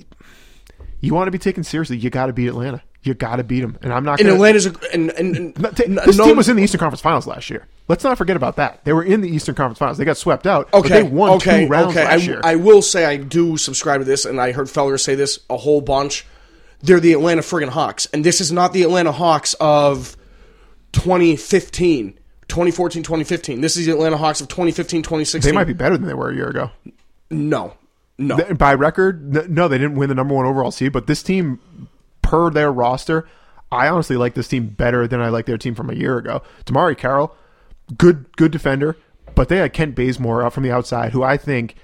you 1.00 1.14
want 1.14 1.26
to 1.26 1.30
be 1.32 1.38
taken 1.38 1.64
seriously, 1.64 1.96
you 1.96 2.10
got 2.10 2.26
to 2.26 2.32
beat 2.32 2.48
Atlanta. 2.48 2.82
You 3.02 3.12
got 3.12 3.36
to 3.36 3.44
beat 3.44 3.60
them, 3.60 3.76
and 3.82 3.92
I'm 3.92 4.02
not. 4.02 4.18
And 4.18 4.26
Gonna, 4.28 4.36
Atlanta's 4.36 4.64
a, 4.66 4.72
and 4.94 5.10
and, 5.10 5.36
and 5.36 5.60
No, 5.60 5.70
ta- 5.70 5.82
n- 5.84 5.96
this 6.06 6.16
no- 6.16 6.24
team 6.24 6.36
was 6.38 6.48
in 6.48 6.56
the 6.56 6.62
Eastern 6.62 6.78
Conference 6.78 7.02
Finals 7.02 7.26
last 7.26 7.50
year. 7.50 7.66
Let's 7.86 8.02
not 8.02 8.16
forget 8.16 8.34
about 8.34 8.56
that. 8.56 8.82
They 8.86 8.94
were 8.94 9.02
in 9.04 9.20
the 9.20 9.28
Eastern 9.28 9.54
Conference 9.54 9.78
Finals. 9.78 9.98
They 9.98 10.06
got 10.06 10.16
swept 10.16 10.46
out. 10.46 10.70
but 10.72 10.78
Okay, 10.86 10.88
they 10.88 11.02
won 11.02 11.32
okay, 11.32 11.64
two 11.64 11.68
rounds 11.68 11.94
okay. 11.94 12.04
last 12.06 12.22
I, 12.22 12.24
year. 12.24 12.40
I 12.42 12.56
will 12.56 12.80
say 12.80 13.04
I 13.04 13.18
do 13.18 13.58
subscribe 13.58 14.00
to 14.00 14.06
this, 14.06 14.24
and 14.24 14.40
I 14.40 14.52
heard 14.52 14.70
Feller 14.70 14.96
say 14.96 15.14
this 15.16 15.38
a 15.50 15.58
whole 15.58 15.82
bunch. 15.82 16.24
They're 16.80 16.98
the 17.00 17.12
Atlanta 17.12 17.42
friggin' 17.42 17.68
Hawks, 17.68 18.06
and 18.14 18.24
this 18.24 18.40
is 18.40 18.50
not 18.50 18.72
the 18.72 18.82
Atlanta 18.84 19.12
Hawks 19.12 19.52
of 19.60 20.16
2015, 20.92 22.18
2014, 22.48 23.02
2015. 23.02 23.60
This 23.60 23.76
is 23.76 23.86
the 23.86 23.92
Atlanta 23.92 24.16
Hawks 24.16 24.40
of 24.40 24.48
2015, 24.48 25.02
2016. 25.02 25.50
they 25.50 25.54
might 25.54 25.66
be 25.66 25.72
better 25.72 25.96
than 25.96 26.06
they 26.06 26.14
were 26.14 26.30
a 26.30 26.34
year 26.34 26.48
ago. 26.48 26.70
no, 27.30 27.74
no. 28.18 28.54
By 28.54 28.74
record, 28.74 29.50
no, 29.50 29.68
they 29.68 29.78
didn't 29.78 29.96
win 29.96 30.08
the 30.08 30.14
number 30.14 30.34
one 30.34 30.46
overall 30.46 30.70
seed. 30.70 30.92
But 30.92 31.06
this 31.06 31.22
team, 31.22 31.88
per 32.22 32.50
their 32.50 32.72
roster, 32.72 33.26
I 33.72 33.88
honestly 33.88 34.16
like 34.16 34.34
this 34.34 34.48
team 34.48 34.68
better 34.68 35.06
than 35.06 35.20
I 35.20 35.28
like 35.28 35.46
their 35.46 35.58
team 35.58 35.74
from 35.74 35.90
a 35.90 35.94
year 35.94 36.18
ago. 36.18 36.42
DeMarre 36.64 36.96
Carroll, 36.96 37.34
good 37.98 38.26
good 38.36 38.52
defender, 38.52 38.96
but 39.34 39.48
they 39.48 39.56
had 39.56 39.72
Kent 39.72 39.94
Bazemore 39.94 40.44
out 40.44 40.52
from 40.52 40.62
the 40.62 40.70
outside, 40.70 41.12
who 41.12 41.22
I 41.22 41.36
think 41.36 41.74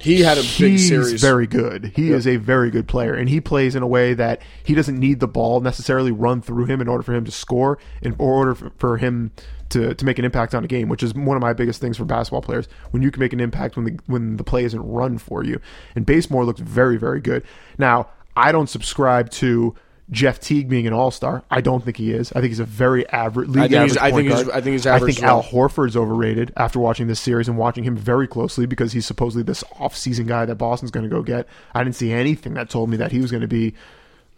he 0.00 0.20
had 0.20 0.38
a 0.38 0.42
big 0.42 0.72
he's 0.72 0.88
series. 0.88 1.20
very 1.20 1.46
good. 1.46 1.92
He 1.96 2.10
is 2.10 2.26
a 2.26 2.36
very 2.36 2.70
good 2.70 2.88
player, 2.88 3.14
and 3.14 3.28
he 3.28 3.40
plays 3.40 3.74
in 3.74 3.82
a 3.82 3.86
way 3.86 4.14
that 4.14 4.40
he 4.62 4.74
doesn't 4.74 4.98
need 4.98 5.20
the 5.20 5.28
ball 5.28 5.60
necessarily 5.60 6.12
run 6.12 6.40
through 6.40 6.66
him 6.66 6.80
in 6.80 6.88
order 6.88 7.02
for 7.02 7.14
him 7.14 7.24
to 7.24 7.30
score, 7.30 7.78
in 8.02 8.14
order 8.18 8.54
for, 8.54 8.70
for 8.78 8.96
him 8.96 9.32
to, 9.70 9.94
to 9.94 10.04
make 10.04 10.18
an 10.18 10.24
impact 10.24 10.54
on 10.54 10.64
a 10.64 10.68
game, 10.68 10.88
which 10.88 11.02
is 11.02 11.14
one 11.14 11.36
of 11.36 11.40
my 11.40 11.52
biggest 11.52 11.80
things 11.80 11.96
for 11.96 12.04
basketball 12.04 12.42
players. 12.42 12.68
When 12.90 13.02
you 13.02 13.10
can 13.10 13.20
make 13.20 13.32
an 13.32 13.40
impact 13.40 13.76
when 13.76 13.84
the 13.84 13.98
when 14.06 14.36
the 14.36 14.44
play 14.44 14.64
isn't 14.64 14.80
run 14.80 15.18
for 15.18 15.44
you, 15.44 15.60
and 15.94 16.06
Bazemore 16.06 16.44
looks 16.44 16.60
very 16.60 16.96
very 16.96 17.20
good. 17.20 17.44
Now 17.76 18.08
I 18.36 18.52
don't 18.52 18.68
subscribe 18.68 19.30
to. 19.30 19.74
Jeff 20.10 20.40
Teague 20.40 20.68
being 20.70 20.86
an 20.86 20.92
all 20.94 21.10
star, 21.10 21.44
I 21.50 21.60
don't 21.60 21.84
think 21.84 21.98
he 21.98 22.12
is. 22.12 22.30
I 22.32 22.40
think 22.40 22.46
he's 22.50 22.60
a 22.60 22.64
very 22.64 23.06
average 23.10 23.48
league 23.50 23.70
think 23.70 23.72
he's- 23.82 23.96
average. 23.96 24.12
I 24.12 24.16
think 24.16 24.28
he's- 24.28 24.48
I 24.48 24.60
think 24.62 24.72
he's 24.72 24.86
I 24.86 24.98
think. 25.00 25.22
Al 25.22 25.42
Horford's 25.42 25.96
overrated 25.96 26.52
after 26.56 26.78
watching 26.78 27.08
this 27.08 27.20
series 27.20 27.46
and 27.46 27.58
watching 27.58 27.84
him 27.84 27.94
very 27.96 28.26
closely 28.26 28.64
because 28.64 28.92
he's 28.92 29.04
supposedly 29.04 29.42
this 29.42 29.62
off-season 29.78 30.26
guy 30.26 30.46
that 30.46 30.54
Boston's 30.56 30.90
going 30.90 31.04
to 31.04 31.14
go 31.14 31.22
get. 31.22 31.46
I 31.74 31.84
didn't 31.84 31.96
see 31.96 32.10
anything 32.12 32.54
that 32.54 32.70
told 32.70 32.88
me 32.88 32.96
that 32.96 33.12
he 33.12 33.20
was 33.20 33.30
going 33.30 33.42
to 33.42 33.46
be 33.48 33.74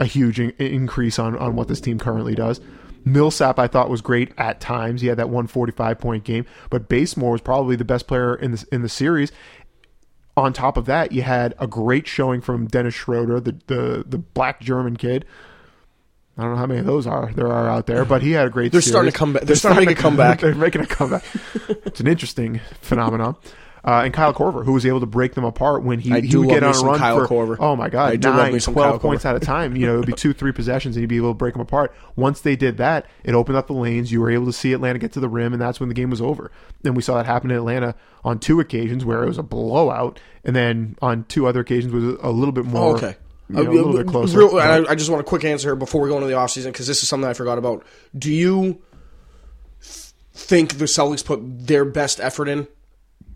a 0.00 0.06
huge 0.06 0.40
in- 0.40 0.50
increase 0.58 1.18
on, 1.20 1.36
on 1.38 1.54
what 1.54 1.68
this 1.68 1.80
team 1.80 1.98
currently 2.00 2.34
does. 2.34 2.60
Millsap, 3.04 3.58
I 3.58 3.66
thought 3.68 3.88
was 3.88 4.00
great 4.00 4.32
at 4.36 4.60
times. 4.60 5.00
He 5.02 5.06
had 5.06 5.18
that 5.18 5.28
145 5.30 5.98
point 6.00 6.24
game, 6.24 6.44
but 6.68 6.88
Bazemore 6.88 7.32
was 7.32 7.40
probably 7.40 7.76
the 7.76 7.84
best 7.84 8.06
player 8.08 8.34
in 8.34 8.50
the 8.52 8.64
in 8.72 8.82
the 8.82 8.88
series. 8.90 9.30
On 10.36 10.52
top 10.52 10.76
of 10.76 10.86
that, 10.86 11.12
you 11.12 11.22
had 11.22 11.54
a 11.58 11.66
great 11.66 12.06
showing 12.06 12.40
from 12.40 12.66
Dennis 12.66 12.94
Schroeder, 12.94 13.40
the 13.40 13.56
the 13.68 14.04
the 14.06 14.18
black 14.18 14.60
German 14.60 14.96
kid. 14.96 15.24
I 16.40 16.44
don't 16.44 16.52
know 16.52 16.58
how 16.58 16.66
many 16.66 16.80
of 16.80 16.86
those 16.86 17.06
are 17.06 17.30
there 17.34 17.48
are 17.48 17.68
out 17.68 17.86
there, 17.86 18.04
but 18.04 18.22
he 18.22 18.32
had 18.32 18.46
a 18.46 18.50
great. 18.50 18.72
They're 18.72 18.80
series. 18.80 18.92
starting 18.92 19.12
to 19.12 19.18
come 19.18 19.32
back- 19.34 19.42
they're 19.42 19.56
starting 19.56 19.80
to 19.80 19.86
make 19.86 19.98
a 19.98 20.02
comeback. 20.02 20.40
They're 20.40 20.54
making 20.54 20.80
a 20.80 20.86
comeback. 20.86 21.24
it's 21.68 22.00
an 22.00 22.06
interesting 22.06 22.60
phenomenon. 22.80 23.36
Uh, 23.82 24.02
and 24.04 24.12
Kyle 24.12 24.34
Korver, 24.34 24.62
who 24.64 24.72
was 24.74 24.84
able 24.84 25.00
to 25.00 25.06
break 25.06 25.32
them 25.34 25.44
apart 25.44 25.82
when 25.82 26.00
he, 26.00 26.12
I 26.12 26.20
he 26.20 26.28
do 26.28 26.40
would 26.40 26.50
get 26.50 26.62
on 26.62 26.74
a 26.74 26.78
run 26.80 26.98
Kyle 26.98 27.26
for 27.26 27.26
Korver. 27.26 27.56
oh 27.58 27.76
my 27.76 27.88
god 27.88 28.12
I 28.12 28.50
nine, 28.50 28.58
12 28.58 28.74
Kyle 28.76 28.98
points 28.98 29.24
at 29.24 29.36
a 29.36 29.40
time. 29.40 29.74
You 29.74 29.86
know, 29.86 29.94
it 29.94 29.98
would 29.98 30.06
be 30.06 30.12
two 30.12 30.34
three 30.34 30.52
possessions 30.52 30.96
and 30.96 31.02
he'd 31.02 31.06
be 31.06 31.16
able 31.16 31.30
to 31.30 31.34
break 31.34 31.54
them 31.54 31.62
apart. 31.62 31.94
Once 32.14 32.42
they 32.42 32.56
did 32.56 32.76
that, 32.76 33.06
it 33.24 33.34
opened 33.34 33.56
up 33.56 33.68
the 33.68 33.72
lanes. 33.72 34.12
You 34.12 34.20
were 34.20 34.30
able 34.30 34.44
to 34.46 34.52
see 34.52 34.74
Atlanta 34.74 34.98
get 34.98 35.12
to 35.12 35.20
the 35.20 35.30
rim, 35.30 35.54
and 35.54 35.62
that's 35.62 35.80
when 35.80 35.88
the 35.88 35.94
game 35.94 36.10
was 36.10 36.20
over. 36.20 36.50
And 36.84 36.94
we 36.94 37.02
saw 37.02 37.16
that 37.16 37.24
happen 37.24 37.50
in 37.50 37.56
Atlanta 37.56 37.94
on 38.22 38.38
two 38.38 38.60
occasions 38.60 39.04
where 39.04 39.22
it 39.22 39.26
was 39.26 39.38
a 39.38 39.42
blowout, 39.42 40.20
and 40.44 40.54
then 40.54 40.96
on 41.00 41.24
two 41.24 41.46
other 41.46 41.60
occasions 41.60 41.92
was 41.92 42.04
a 42.20 42.30
little 42.30 42.52
bit 42.52 42.66
more. 42.66 42.92
Oh, 42.92 42.96
okay. 42.96 43.16
Know, 43.52 43.70
a 43.70 43.72
little 43.72 43.92
bit 43.92 44.06
closer. 44.06 44.38
real- 44.38 44.58
I, 44.58 44.84
I 44.90 44.94
just 44.94 45.10
want 45.10 45.20
a 45.20 45.24
quick 45.24 45.44
answer 45.44 45.74
before 45.76 46.00
we 46.00 46.08
go 46.08 46.16
into 46.16 46.26
the 46.26 46.34
offseason 46.34 46.66
because 46.66 46.86
this 46.86 47.02
is 47.02 47.08
something 47.08 47.28
I 47.28 47.34
forgot 47.34 47.58
about. 47.58 47.84
Do 48.16 48.32
you 48.32 48.80
think 49.80 50.78
the 50.78 50.84
Celtics 50.86 51.24
put 51.24 51.40
their 51.42 51.84
best 51.84 52.20
effort 52.20 52.48
in? 52.48 52.66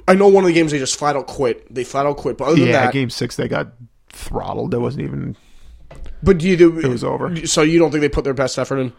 I 0.06 0.14
know 0.14 0.28
one 0.28 0.44
of 0.44 0.48
the 0.48 0.54
games 0.54 0.72
they 0.72 0.78
just 0.78 0.96
flat 0.96 1.16
out 1.16 1.26
quit. 1.26 1.72
They 1.72 1.84
flat 1.84 2.06
out 2.06 2.16
quit. 2.16 2.36
But 2.36 2.48
other 2.48 2.56
than 2.56 2.66
yeah, 2.66 2.84
that, 2.84 2.92
game 2.92 3.10
six 3.10 3.36
they 3.36 3.48
got 3.48 3.72
throttled. 4.10 4.70
There 4.70 4.80
wasn't 4.80 5.04
even 5.04 5.36
but 6.24 6.38
do 6.38 6.48
you 6.48 6.56
do 6.56 6.78
It 6.78 6.88
was 6.88 7.04
over. 7.04 7.46
So 7.46 7.62
you 7.62 7.78
don't 7.78 7.90
think 7.90 8.00
they 8.00 8.08
put 8.08 8.24
their 8.24 8.34
best 8.34 8.58
effort 8.58 8.78
in? 8.78 8.92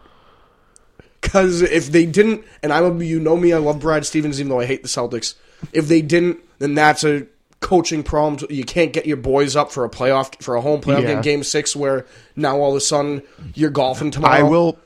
Because 1.20 1.60
if 1.60 1.90
they 1.90 2.06
didn't, 2.06 2.44
and 2.62 2.72
I'm 2.72 3.00
a, 3.00 3.04
you 3.04 3.18
know 3.18 3.36
me, 3.36 3.52
I 3.52 3.58
love 3.58 3.80
Brad 3.80 4.06
Stevens, 4.06 4.38
even 4.38 4.48
though 4.48 4.60
I 4.60 4.66
hate 4.66 4.82
the 4.82 4.88
Celtics. 4.88 5.34
If 5.72 5.88
they 5.88 6.02
didn't, 6.02 6.38
then 6.58 6.74
that's 6.74 7.02
a 7.02 7.26
coaching 7.66 8.02
problems. 8.04 8.44
You 8.48 8.64
can't 8.64 8.92
get 8.92 9.06
your 9.06 9.16
boys 9.16 9.56
up 9.56 9.72
for 9.72 9.84
a 9.84 9.90
playoff 9.90 10.40
for 10.42 10.54
a 10.54 10.60
home 10.60 10.80
playoff 10.80 11.02
Yeah. 11.02 11.14
game, 11.14 11.20
game 11.22 11.42
six, 11.42 11.74
where 11.74 12.06
now 12.36 12.58
all 12.60 12.70
of 12.70 12.76
a 12.76 12.80
sudden 12.80 13.22
you're 13.54 13.70
golfing 13.70 14.12
tomorrow. 14.12 14.34
I 14.34 14.42
will. 14.44 14.78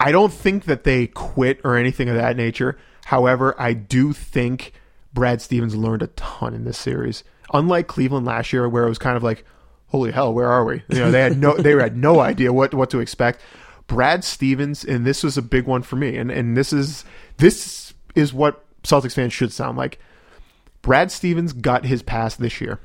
I 0.00 0.10
don't 0.12 0.32
think 0.32 0.64
that 0.64 0.84
they 0.84 1.08
quit 1.08 1.60
or 1.62 1.76
anything 1.76 2.08
of 2.08 2.16
that 2.16 2.36
nature. 2.36 2.78
However, 3.04 3.54
I 3.58 3.74
do 3.74 4.12
think 4.14 4.72
Brad 5.12 5.42
Stevens 5.42 5.76
learned 5.76 6.02
a 6.02 6.06
ton 6.08 6.54
in 6.54 6.64
this 6.64 6.78
series. 6.78 7.22
Unlike 7.52 7.86
Cleveland 7.86 8.24
last 8.24 8.52
year, 8.52 8.66
where 8.68 8.84
it 8.84 8.88
was 8.88 8.98
kind 8.98 9.16
of 9.16 9.22
like, 9.22 9.44
"Holy 9.88 10.10
hell, 10.10 10.32
where 10.32 10.48
are 10.48 10.64
we?" 10.64 10.82
You 10.88 11.00
know, 11.00 11.10
they 11.10 11.20
had 11.20 11.38
no, 11.38 11.54
they 11.58 11.72
had 11.72 11.96
no 11.98 12.20
idea 12.20 12.50
what 12.52 12.72
what 12.72 12.88
to 12.90 13.00
expect. 13.00 13.40
Brad 13.86 14.24
Stevens, 14.24 14.84
and 14.84 15.04
this 15.04 15.22
was 15.22 15.36
a 15.36 15.42
big 15.42 15.66
one 15.66 15.82
for 15.82 15.96
me, 15.96 16.16
and 16.16 16.30
and 16.30 16.56
this 16.56 16.72
is 16.72 17.04
this 17.36 17.92
is 18.14 18.32
what 18.32 18.64
Celtics 18.84 19.14
fans 19.14 19.34
should 19.34 19.52
sound 19.52 19.76
like. 19.76 19.98
Brad 20.82 21.10
Stevens 21.10 21.52
got 21.52 21.84
his 21.84 22.02
pass 22.02 22.34
this 22.36 22.60
year 22.60 22.80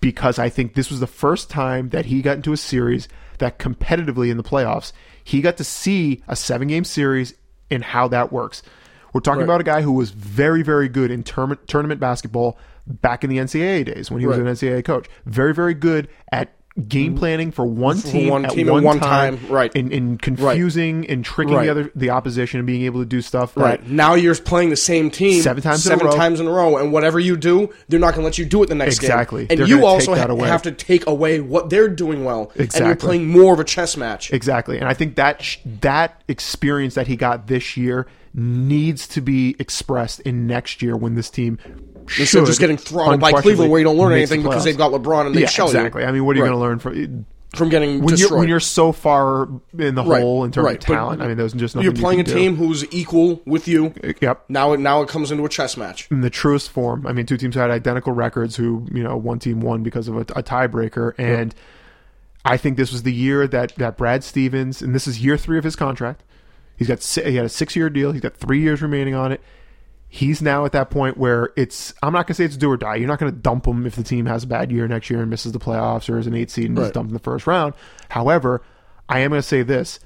because 0.00 0.38
I 0.38 0.48
think 0.48 0.74
this 0.74 0.90
was 0.90 1.00
the 1.00 1.06
first 1.06 1.48
time 1.50 1.90
that 1.90 2.06
he 2.06 2.22
got 2.22 2.36
into 2.36 2.52
a 2.52 2.56
series 2.56 3.08
that 3.38 3.58
competitively 3.58 4.30
in 4.30 4.36
the 4.36 4.42
playoffs, 4.42 4.92
he 5.22 5.40
got 5.40 5.56
to 5.58 5.64
see 5.64 6.22
a 6.28 6.34
seven 6.36 6.68
game 6.68 6.84
series 6.84 7.34
and 7.70 7.84
how 7.84 8.08
that 8.08 8.32
works. 8.32 8.62
We're 9.12 9.20
talking 9.20 9.40
Right. 9.40 9.44
about 9.44 9.60
a 9.60 9.64
guy 9.64 9.82
who 9.82 9.92
was 9.92 10.10
very, 10.10 10.62
very 10.62 10.88
good 10.88 11.10
in 11.10 11.22
term- 11.22 11.58
tournament 11.66 12.00
basketball 12.00 12.58
back 12.86 13.22
in 13.24 13.30
the 13.30 13.38
NCAA 13.38 13.84
days 13.84 14.10
when 14.10 14.20
he 14.20 14.26
was 14.26 14.38
an 14.38 14.46
NCAA 14.46 14.82
coach. 14.84 15.06
Very, 15.26 15.54
very 15.54 15.74
good 15.74 16.08
at 16.32 16.52
game 16.88 17.10
mm-hmm. 17.12 17.18
planning 17.18 17.52
for 17.52 17.64
one 17.66 17.98
For 17.98 18.08
team, 18.08 18.28
one 18.30 18.44
at 18.44 18.52
team 18.52 18.68
one, 18.68 18.82
one 18.82 18.98
time, 19.00 19.38
time, 19.38 19.48
right. 19.50 19.74
In, 19.74 19.92
in 19.92 20.18
confusing 20.18 21.08
and 21.08 21.24
tricking 21.24 21.54
Right. 21.54 21.64
the 21.64 21.70
other 21.70 21.90
the 21.94 22.10
opposition 22.10 22.58
and 22.58 22.66
being 22.66 22.82
able 22.82 23.00
to 23.00 23.06
do 23.06 23.20
stuff 23.22 23.56
Right 23.56 23.84
now, 23.86 24.14
you're 24.14 24.34
playing 24.34 24.70
the 24.70 24.76
same 24.76 25.10
team 25.10 25.42
Seven 25.42 25.62
times 25.62 25.86
in 25.86 25.92
a 25.92 25.96
seven 25.96 26.06
row. 26.06 26.16
times 26.16 26.40
in 26.40 26.46
a 26.46 26.50
row, 26.50 26.76
and 26.76 26.92
whatever 26.92 27.18
you 27.18 27.36
do, 27.36 27.70
they're 27.88 28.00
not 28.00 28.14
going 28.14 28.22
to 28.22 28.26
let 28.26 28.38
you 28.38 28.44
do 28.44 28.62
it 28.62 28.68
the 28.68 28.74
next 28.74 28.96
Exactly. 28.96 29.46
game. 29.46 29.56
They're 29.58 29.66
And 29.66 29.68
you 29.68 29.86
also 29.86 30.14
ha- 30.14 30.34
have 30.44 30.62
to 30.62 30.72
take 30.72 31.06
away 31.06 31.40
what 31.40 31.70
they're 31.70 31.88
doing 31.88 32.24
well, 32.24 32.52
and 32.56 32.72
you're 32.74 32.96
playing 32.96 33.28
more 33.28 33.52
of 33.52 33.60
a 33.60 33.64
chess 33.64 33.96
match. 33.96 34.32
Exactly, 34.32 34.78
and 34.78 34.88
I 34.88 34.94
think 34.94 35.16
that 35.16 35.42
sh- 35.42 35.58
that 35.80 36.22
experience 36.28 36.94
that 36.94 37.06
he 37.06 37.16
got 37.16 37.46
this 37.46 37.76
year 37.76 38.06
needs 38.32 39.08
to 39.08 39.20
be 39.20 39.56
expressed 39.58 40.20
in 40.20 40.46
next 40.46 40.82
year 40.82 40.96
when 40.96 41.16
this 41.16 41.30
team 41.30 41.58
instead 42.18 42.40
of 42.42 42.46
just 42.46 42.60
getting 42.60 42.76
throttled 42.76 43.20
by 43.20 43.32
Cleveland, 43.32 43.70
where 43.70 43.80
you 43.80 43.84
don't 43.84 43.96
learn 43.96 44.10
makes 44.12 44.28
the 44.30 44.34
anything 44.36 44.48
because 44.50 44.64
they've 44.64 44.76
got 44.76 44.92
LeBron 44.92 45.26
and 45.26 45.34
they 45.34 45.42
yeah, 45.42 45.46
shell 45.48 45.66
you. 45.72 45.76
exactly. 45.78 46.04
I 46.04 46.12
mean, 46.12 46.24
what 46.24 46.34
are 46.36 46.38
you 46.38 46.44
Right. 46.44 46.50
going 46.50 46.58
to 46.58 46.64
learn 46.66 46.78
from 46.78 47.26
from 47.56 47.68
getting 47.68 48.00
when 48.00 48.16
you're, 48.16 48.38
when 48.38 48.48
you're 48.48 48.60
so 48.60 48.92
far 48.92 49.48
in 49.76 49.96
the 49.96 50.04
Right, 50.04 50.22
hole 50.22 50.44
in 50.44 50.52
terms 50.52 50.64
right. 50.66 50.76
of 50.76 50.80
talent? 50.84 51.18
But 51.18 51.24
I 51.24 51.28
mean, 51.28 51.36
there's 51.36 51.52
just 51.52 51.74
nothing 51.74 51.84
you're 51.84 51.94
you 51.94 52.00
playing 52.00 52.20
a 52.20 52.24
can 52.24 52.32
do. 52.34 52.38
team 52.38 52.56
who's 52.56 52.84
equal 52.94 53.42
with 53.44 53.66
you. 53.66 53.92
Uh, 54.04 54.12
yep. 54.20 54.44
Now 54.48 54.72
it 54.72 54.78
now 54.80 55.02
it 55.02 55.08
comes 55.08 55.32
into 55.32 55.44
a 55.44 55.48
chess 55.48 55.76
match. 55.76 56.06
in 56.12 56.20
the 56.20 56.30
truest 56.30 56.70
form. 56.70 57.06
I 57.06 57.12
mean, 57.12 57.26
two 57.26 57.36
teams 57.36 57.56
had 57.56 57.70
identical 57.70 58.12
records. 58.12 58.54
Who 58.56 58.86
you 58.92 59.02
know, 59.02 59.16
one 59.16 59.38
team 59.40 59.60
won 59.60 59.82
because 59.82 60.06
of 60.06 60.16
a, 60.16 60.20
a 60.20 60.42
tiebreaker, 60.44 61.12
and 61.18 61.52
I 62.44 62.56
think 62.56 62.76
this 62.76 62.92
was 62.92 63.02
the 63.02 63.12
year 63.12 63.46
that 63.48 63.74
that 63.76 63.96
Brad 63.96 64.22
Stevens, 64.22 64.80
and 64.80 64.94
this 64.94 65.08
is 65.08 65.22
year 65.22 65.36
three 65.36 65.58
of 65.58 65.64
his 65.64 65.74
contract. 65.76 66.22
He's 66.76 66.86
got 66.88 67.02
si- 67.02 67.24
he 67.24 67.36
had 67.36 67.44
a 67.44 67.50
six 67.50 67.74
year 67.76 67.90
deal. 67.90 68.12
He's 68.12 68.22
got 68.22 68.34
three 68.36 68.60
years 68.60 68.80
remaining 68.80 69.14
on 69.14 69.32
it. 69.32 69.40
He's 70.12 70.42
now 70.42 70.64
at 70.64 70.72
that 70.72 70.90
point 70.90 71.16
where 71.16 71.50
it's. 71.56 71.94
I'm 72.02 72.12
not 72.12 72.26
gonna 72.26 72.34
say 72.34 72.44
it's 72.44 72.56
do 72.56 72.70
or 72.70 72.76
die. 72.76 72.96
You're 72.96 73.06
not 73.06 73.20
gonna 73.20 73.30
dump 73.30 73.64
him 73.64 73.86
if 73.86 73.94
the 73.94 74.02
team 74.02 74.26
has 74.26 74.42
a 74.42 74.48
bad 74.48 74.72
year 74.72 74.88
next 74.88 75.08
year 75.08 75.20
and 75.20 75.30
misses 75.30 75.52
the 75.52 75.60
playoffs 75.60 76.12
or 76.12 76.18
is 76.18 76.26
an 76.26 76.34
eight 76.34 76.50
seed 76.50 76.68
and 76.68 76.78
is 76.80 76.90
dumped 76.90 77.10
in 77.10 77.14
the 77.14 77.20
first 77.20 77.46
round. 77.46 77.74
However, 78.08 78.60
I 79.08 79.20
am 79.20 79.30
gonna 79.30 79.42
say 79.42 79.62
this: 79.62 80.00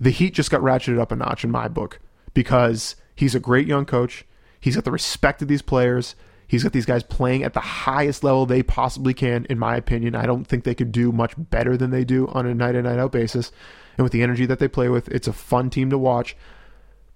the 0.00 0.10
Heat 0.10 0.34
just 0.34 0.50
got 0.50 0.60
ratcheted 0.60 1.00
up 1.00 1.10
a 1.10 1.16
notch 1.16 1.42
in 1.42 1.50
my 1.50 1.66
book 1.66 1.98
because 2.34 2.94
he's 3.16 3.34
a 3.34 3.40
great 3.40 3.66
young 3.66 3.84
coach. 3.84 4.24
He's 4.60 4.76
got 4.76 4.84
the 4.84 4.92
respect 4.92 5.42
of 5.42 5.48
these 5.48 5.62
players. 5.62 6.14
He's 6.46 6.62
got 6.62 6.72
these 6.72 6.86
guys 6.86 7.02
playing 7.02 7.42
at 7.42 7.54
the 7.54 7.60
highest 7.60 8.22
level 8.22 8.46
they 8.46 8.62
possibly 8.62 9.14
can, 9.14 9.46
in 9.46 9.58
my 9.58 9.74
opinion. 9.74 10.14
I 10.14 10.26
don't 10.26 10.44
think 10.44 10.64
they 10.64 10.74
could 10.74 10.92
do 10.92 11.10
much 11.10 11.32
better 11.36 11.76
than 11.76 11.90
they 11.90 12.04
do 12.04 12.28
on 12.28 12.46
a 12.46 12.54
night 12.54 12.74
in, 12.74 12.84
night 12.84 12.98
out 12.98 13.10
basis. 13.10 13.50
And 13.96 14.04
with 14.04 14.12
the 14.12 14.22
energy 14.22 14.46
that 14.46 14.58
they 14.58 14.68
play 14.68 14.88
with, 14.88 15.08
it's 15.08 15.26
a 15.26 15.32
fun 15.32 15.70
team 15.70 15.90
to 15.90 15.98
watch. 15.98 16.36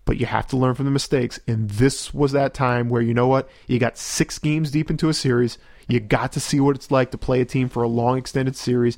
But 0.07 0.17
you 0.17 0.25
have 0.25 0.47
to 0.47 0.57
learn 0.57 0.75
from 0.75 0.87
the 0.87 0.91
mistakes. 0.91 1.39
And 1.47 1.69
this 1.69 2.15
was 2.15 2.33
that 2.33 2.55
time 2.55 2.89
where, 2.89 3.03
you 3.03 3.13
know 3.13 3.27
what? 3.27 3.51
You 3.67 3.79
got 3.79 3.99
six 3.99 4.39
games 4.39 4.71
deep 4.71 4.89
into 4.89 5.11
a 5.11 5.15
series. 5.15 5.59
You 5.89 6.01
got 6.01 6.33
to 6.33 6.41
see 6.41 6.59
what 6.59 6.77
it's 6.77 6.91
like 6.91 7.11
to 7.11 7.19
play 7.19 7.43
a 7.43 7.45
team 7.45 7.69
for 7.69 7.83
a 7.83 7.89
long, 7.89 8.17
extended 8.17 8.57
series. 8.57 8.97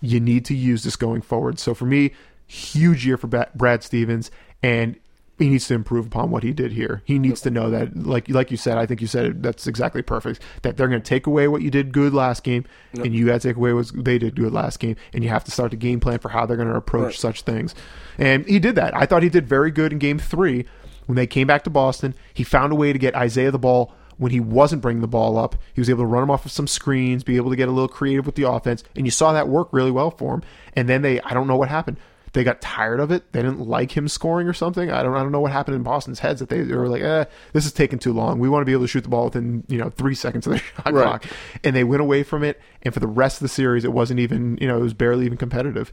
You 0.00 0.20
need 0.20 0.46
to 0.46 0.54
use 0.54 0.84
this 0.84 0.96
going 0.96 1.20
forward. 1.20 1.58
So 1.58 1.74
for 1.74 1.84
me, 1.84 2.12
huge 2.46 3.04
year 3.04 3.16
for 3.16 3.26
Brad 3.26 3.82
Stevens. 3.82 4.30
And 4.62 4.96
he 5.38 5.48
needs 5.48 5.66
to 5.66 5.74
improve 5.74 6.06
upon 6.06 6.30
what 6.30 6.42
he 6.44 6.52
did 6.52 6.72
here. 6.72 7.02
He 7.04 7.18
needs 7.18 7.40
to 7.40 7.50
know 7.50 7.68
that, 7.70 7.96
like 7.96 8.28
like 8.28 8.50
you 8.52 8.56
said, 8.56 8.78
I 8.78 8.86
think 8.86 9.00
you 9.00 9.06
said 9.08 9.24
it, 9.26 9.42
that's 9.42 9.66
exactly 9.66 10.00
perfect. 10.02 10.40
That 10.62 10.76
they're 10.76 10.86
going 10.88 11.00
to 11.02 11.08
take 11.08 11.26
away 11.26 11.48
what 11.48 11.60
you 11.62 11.70
did 11.70 11.92
good 11.92 12.14
last 12.14 12.44
game, 12.44 12.64
and 12.92 13.14
you 13.14 13.26
got 13.26 13.40
to 13.40 13.48
take 13.48 13.56
away 13.56 13.72
what 13.72 13.90
they 13.94 14.18
did 14.18 14.36
good 14.36 14.52
last 14.52 14.78
game, 14.78 14.96
and 15.12 15.24
you 15.24 15.30
have 15.30 15.42
to 15.44 15.50
start 15.50 15.72
to 15.72 15.76
game 15.76 15.98
plan 16.00 16.18
for 16.20 16.28
how 16.28 16.46
they're 16.46 16.56
going 16.56 16.68
to 16.68 16.76
approach 16.76 17.04
Right. 17.04 17.14
such 17.14 17.42
things. 17.42 17.74
And 18.16 18.46
he 18.46 18.58
did 18.60 18.76
that. 18.76 18.94
I 18.96 19.06
thought 19.06 19.22
he 19.24 19.28
did 19.28 19.48
very 19.48 19.70
good 19.72 19.92
in 19.92 19.98
Game 19.98 20.18
Three 20.20 20.66
when 21.06 21.16
they 21.16 21.26
came 21.26 21.46
back 21.48 21.64
to 21.64 21.70
Boston. 21.70 22.14
He 22.32 22.44
found 22.44 22.72
a 22.72 22.76
way 22.76 22.92
to 22.92 22.98
get 22.98 23.14
Isaiah 23.16 23.50
the 23.50 23.58
ball 23.58 23.92
when 24.16 24.30
he 24.30 24.38
wasn't 24.38 24.80
bringing 24.80 25.00
the 25.00 25.08
ball 25.08 25.36
up. 25.36 25.56
He 25.72 25.80
was 25.80 25.90
able 25.90 26.04
to 26.04 26.06
run 26.06 26.22
him 26.22 26.30
off 26.30 26.46
of 26.46 26.52
some 26.52 26.68
screens, 26.68 27.24
be 27.24 27.34
able 27.34 27.50
to 27.50 27.56
get 27.56 27.68
a 27.68 27.72
little 27.72 27.88
creative 27.88 28.24
with 28.24 28.36
the 28.36 28.48
offense, 28.48 28.84
and 28.94 29.04
you 29.04 29.10
saw 29.10 29.32
that 29.32 29.48
work 29.48 29.68
really 29.72 29.90
well 29.90 30.12
for 30.12 30.34
him. 30.34 30.42
And 30.76 30.88
then 30.88 31.02
they, 31.02 31.20
I 31.22 31.34
don't 31.34 31.48
know 31.48 31.56
what 31.56 31.68
happened. 31.68 31.96
They 32.34 32.44
got 32.44 32.60
tired 32.60 33.00
of 33.00 33.10
it. 33.10 33.32
They 33.32 33.40
didn't 33.42 33.60
like 33.66 33.96
him 33.96 34.06
scoring 34.08 34.46
or 34.48 34.52
something. 34.52 34.90
I 34.90 35.02
don't. 35.02 35.14
I 35.14 35.20
don't 35.20 35.32
know 35.32 35.40
what 35.40 35.52
happened 35.52 35.76
in 35.76 35.82
Boston's 35.82 36.18
heads 36.18 36.40
that 36.40 36.48
they, 36.50 36.60
they 36.62 36.74
were 36.74 36.88
like, 36.88 37.00
"Eh, 37.02 37.24
this 37.54 37.64
is 37.64 37.72
taking 37.72 37.98
too 37.98 38.12
long. 38.12 38.38
We 38.40 38.48
want 38.48 38.60
to 38.62 38.66
be 38.66 38.72
able 38.72 38.82
to 38.84 38.88
shoot 38.88 39.02
the 39.02 39.08
ball 39.08 39.24
within 39.26 39.64
you 39.68 39.78
know 39.78 39.88
three 39.90 40.14
seconds 40.14 40.46
of 40.46 40.52
the 40.54 40.58
shot 40.76 40.92
Right. 40.92 41.02
clock." 41.04 41.24
And 41.64 41.74
they 41.74 41.84
went 41.84 42.02
away 42.02 42.22
from 42.24 42.42
it. 42.44 42.60
And 42.82 42.92
for 42.92 43.00
the 43.00 43.06
rest 43.06 43.36
of 43.36 43.40
the 43.42 43.48
series, 43.48 43.84
it 43.84 43.92
wasn't 43.92 44.20
even 44.20 44.58
you 44.60 44.66
know 44.68 44.76
it 44.78 44.82
was 44.82 44.94
barely 44.94 45.24
even 45.26 45.38
competitive. 45.38 45.92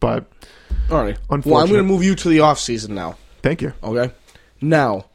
But 0.00 0.30
All 0.90 1.02
right. 1.02 1.18
Well, 1.28 1.58
I'm 1.60 1.68
going 1.68 1.74
to 1.74 1.82
move 1.82 2.02
you 2.02 2.14
to 2.14 2.28
the 2.30 2.40
off 2.40 2.58
season 2.58 2.94
now. 2.94 3.16
thank 3.42 3.60
you. 3.60 3.74
Okay. 3.84 4.12
Now, 4.62 5.06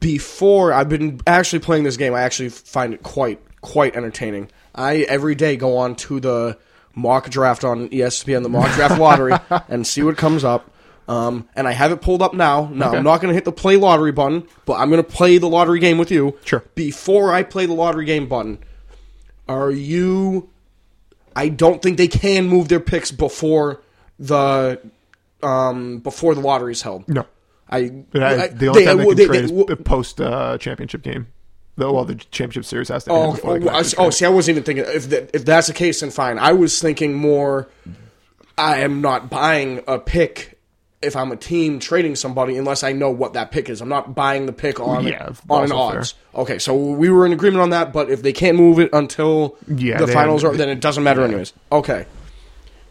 before 0.00 0.72
I've 0.72 0.88
been 0.88 1.20
actually 1.26 1.58
playing 1.60 1.84
this 1.84 1.96
game, 1.96 2.14
I 2.14 2.22
actually 2.22 2.48
find 2.48 2.94
it 2.94 3.02
quite 3.02 3.40
quite 3.60 3.94
entertaining. 3.94 4.48
I 4.74 5.00
every 5.00 5.34
day 5.34 5.56
go 5.56 5.76
on 5.76 5.96
to 5.96 6.18
the 6.20 6.58
mock 6.96 7.30
draft 7.30 7.62
on 7.62 7.88
ESPN, 7.90 8.42
the 8.42 8.48
mock 8.48 8.74
draft 8.74 8.98
lottery, 8.98 9.34
and 9.68 9.86
see 9.86 10.02
what 10.02 10.16
comes 10.16 10.42
up. 10.42 10.68
Um, 11.08 11.48
and 11.54 11.68
I 11.68 11.72
have 11.72 11.92
it 11.92 12.00
pulled 12.00 12.20
up 12.20 12.34
now. 12.34 12.68
Now 12.72 12.88
Okay. 12.88 12.96
I'm 12.98 13.04
not 13.04 13.20
going 13.20 13.28
to 13.28 13.34
hit 13.34 13.44
the 13.44 13.52
play 13.52 13.76
lottery 13.76 14.10
button, 14.10 14.48
but 14.64 14.72
I'm 14.80 14.90
going 14.90 15.00
to 15.04 15.08
play 15.08 15.38
the 15.38 15.48
lottery 15.48 15.78
game 15.78 15.98
with 15.98 16.10
you. 16.10 16.36
Sure. 16.44 16.64
Before 16.74 17.32
I 17.32 17.44
play 17.44 17.66
the 17.66 17.74
lottery 17.74 18.06
game 18.06 18.26
button, 18.28 18.58
are 19.48 19.70
you? 19.70 20.50
I 21.36 21.48
don't 21.48 21.80
think 21.80 21.96
they 21.98 22.08
can 22.08 22.48
move 22.48 22.66
their 22.68 22.80
picks 22.80 23.12
before 23.12 23.82
the 24.18 24.80
um, 25.44 25.98
before 26.00 26.34
the 26.34 26.40
lottery 26.40 26.72
is 26.72 26.82
held. 26.82 27.06
No. 27.08 27.24
I, 27.68 27.78
I, 28.14 28.46
the 28.48 28.68
only 28.68 28.84
time 28.84 28.96
they, 28.98 29.04
can 29.06 29.16
they- 29.16 29.26
trade 29.26 29.44
is 29.44 29.52
post 29.84 30.20
uh, 30.20 30.56
championship 30.58 31.02
game. 31.02 31.28
Though, 31.76 31.92
well, 31.92 32.04
the 32.06 32.14
championship 32.14 32.64
series 32.64 32.88
has 32.88 33.04
to 33.04 33.10
Oh, 33.12 33.38
oh, 33.44 33.68
I- 33.68 33.84
oh, 33.98 34.10
see, 34.10 34.24
I 34.24 34.28
wasn't 34.30 34.56
even 34.56 34.64
thinking 34.64 34.84
if 34.88 35.10
that, 35.10 35.30
if 35.34 35.44
that's 35.44 35.66
the 35.66 35.74
case, 35.74 36.00
then 36.00 36.10
fine. 36.10 36.38
I 36.38 36.52
was 36.52 36.80
thinking 36.80 37.12
more. 37.14 37.68
I 38.56 38.78
am 38.78 39.02
not 39.02 39.28
buying 39.28 39.82
a 39.86 39.98
pick 39.98 40.58
if 41.02 41.14
I'm 41.14 41.30
a 41.30 41.36
team 41.36 41.78
trading 41.78 42.16
somebody 42.16 42.56
unless 42.56 42.82
I 42.82 42.92
know 42.92 43.10
what 43.10 43.34
that 43.34 43.50
pick 43.50 43.68
is. 43.68 43.82
I'm 43.82 43.90
not 43.90 44.14
buying 44.14 44.46
the 44.46 44.52
pick 44.54 44.80
on 44.80 45.06
Yeah, 45.06 45.28
on 45.50 45.64
an 45.64 45.68
fair. 45.68 45.76
odds. 45.76 46.14
Okay, 46.34 46.58
so 46.58 46.74
we 46.74 47.10
were 47.10 47.26
in 47.26 47.32
agreement 47.34 47.60
on 47.60 47.68
that. 47.70 47.92
But 47.92 48.10
if 48.10 48.22
they 48.22 48.32
can't 48.32 48.56
move 48.56 48.78
it 48.78 48.88
until 48.94 49.56
Yeah, 49.68 49.98
the 49.98 50.06
finals 50.06 50.42
are, 50.44 50.56
then 50.56 50.70
it 50.70 50.80
doesn't 50.80 51.04
matter 51.04 51.22
anyways. 51.22 51.52
Okay, 51.70 52.06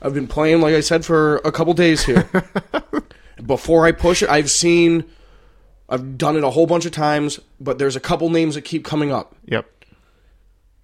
I've 0.03 0.13
been 0.13 0.27
playing 0.27 0.61
like 0.61 0.75
I 0.75 0.81
said 0.81 1.03
for 1.03 1.37
a 1.37 1.51
couple 1.51 1.73
days 1.73 2.05
here. 2.05 2.29
Before 3.45 3.85
I 3.87 3.91
push 3.91 4.21
it, 4.21 4.29
I've 4.29 4.51
seen. 4.51 5.05
I've 5.87 6.17
done 6.17 6.35
it 6.35 6.43
a 6.43 6.49
whole 6.49 6.65
bunch 6.65 6.85
of 6.85 6.91
times, 6.91 7.39
but 7.59 7.77
there's 7.77 7.95
a 7.95 7.99
couple 7.99 8.29
names 8.29 8.55
that 8.55 8.63
keep 8.63 8.83
coming 8.83 9.11
up. 9.11 9.35
Yep. 9.45 9.69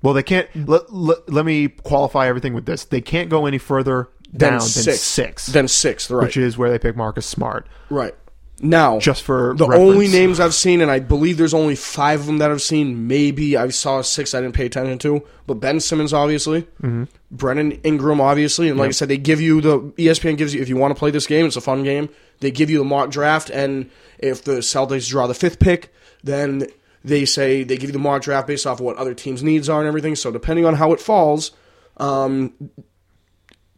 Well, 0.03 0.13
they 0.13 0.23
can't. 0.23 0.47
Let, 0.67 0.91
let, 0.91 1.29
let 1.29 1.45
me 1.45 1.67
qualify 1.67 2.27
everything 2.27 2.53
with 2.53 2.65
this. 2.65 2.85
They 2.85 3.01
can't 3.01 3.29
go 3.29 3.45
any 3.45 3.57
further 3.57 4.09
down 4.35 4.61
six. 4.61 4.85
than 4.85 4.95
six. 4.95 5.45
Then 5.47 5.67
sixth, 5.67 6.09
right. 6.09 6.23
Which 6.23 6.37
is 6.37 6.57
where 6.57 6.69
they 6.69 6.79
pick 6.79 6.95
Marcus 6.95 7.25
Smart. 7.25 7.67
Right. 7.89 8.15
Now, 8.63 8.99
Just 8.99 9.23
for 9.23 9.55
the 9.57 9.65
reference. 9.67 9.91
only 9.91 10.07
names 10.07 10.39
I've 10.39 10.53
seen, 10.53 10.81
and 10.81 10.91
I 10.91 10.99
believe 10.99 11.37
there's 11.37 11.53
only 11.53 11.75
five 11.75 12.19
of 12.21 12.25
them 12.27 12.37
that 12.37 12.51
I've 12.51 12.61
seen. 12.61 13.07
Maybe 13.07 13.57
I 13.57 13.69
saw 13.69 14.01
six 14.01 14.33
I 14.35 14.41
didn't 14.41 14.53
pay 14.55 14.67
attention 14.67 14.99
to, 14.99 15.23
but 15.47 15.55
Ben 15.55 15.79
Simmons, 15.79 16.13
obviously, 16.13 16.61
Mm-hmm. 16.81 17.05
Brandon 17.31 17.71
Ingram, 17.83 18.19
obviously, 18.21 18.69
and 18.69 18.77
like 18.77 18.89
I 18.89 18.91
said, 18.91 19.07
they 19.07 19.17
give 19.17 19.39
you 19.41 19.61
the 19.61 19.79
ESPN 19.97 20.37
gives 20.37 20.53
you 20.53 20.61
if 20.61 20.69
you 20.69 20.77
want 20.77 20.93
to 20.95 20.99
play 20.99 21.11
this 21.11 21.25
game, 21.27 21.45
it's 21.45 21.55
a 21.55 21.61
fun 21.61 21.83
game. 21.83 22.09
They 22.39 22.51
give 22.51 22.69
you 22.69 22.77
the 22.79 22.83
mock 22.83 23.09
draft, 23.09 23.49
and 23.49 23.89
if 24.19 24.43
the 24.43 24.57
Celtics 24.59 25.09
draw 25.09 25.27
the 25.27 25.33
fifth 25.33 25.59
pick, 25.59 25.93
then 26.23 26.67
they 27.03 27.25
say 27.25 27.63
they 27.63 27.77
give 27.77 27.89
you 27.89 27.93
the 27.93 27.99
mock 27.99 28.21
draft 28.21 28.47
based 28.47 28.67
off 28.67 28.79
of 28.79 28.85
what 28.85 28.97
other 28.97 29.13
teams' 29.13 29.41
needs 29.43 29.69
are 29.69 29.79
and 29.79 29.87
everything. 29.87 30.15
So 30.15 30.29
depending 30.31 30.65
on 30.65 30.75
how 30.75 30.91
it 30.93 30.99
falls, 30.99 31.51
um, 31.97 32.53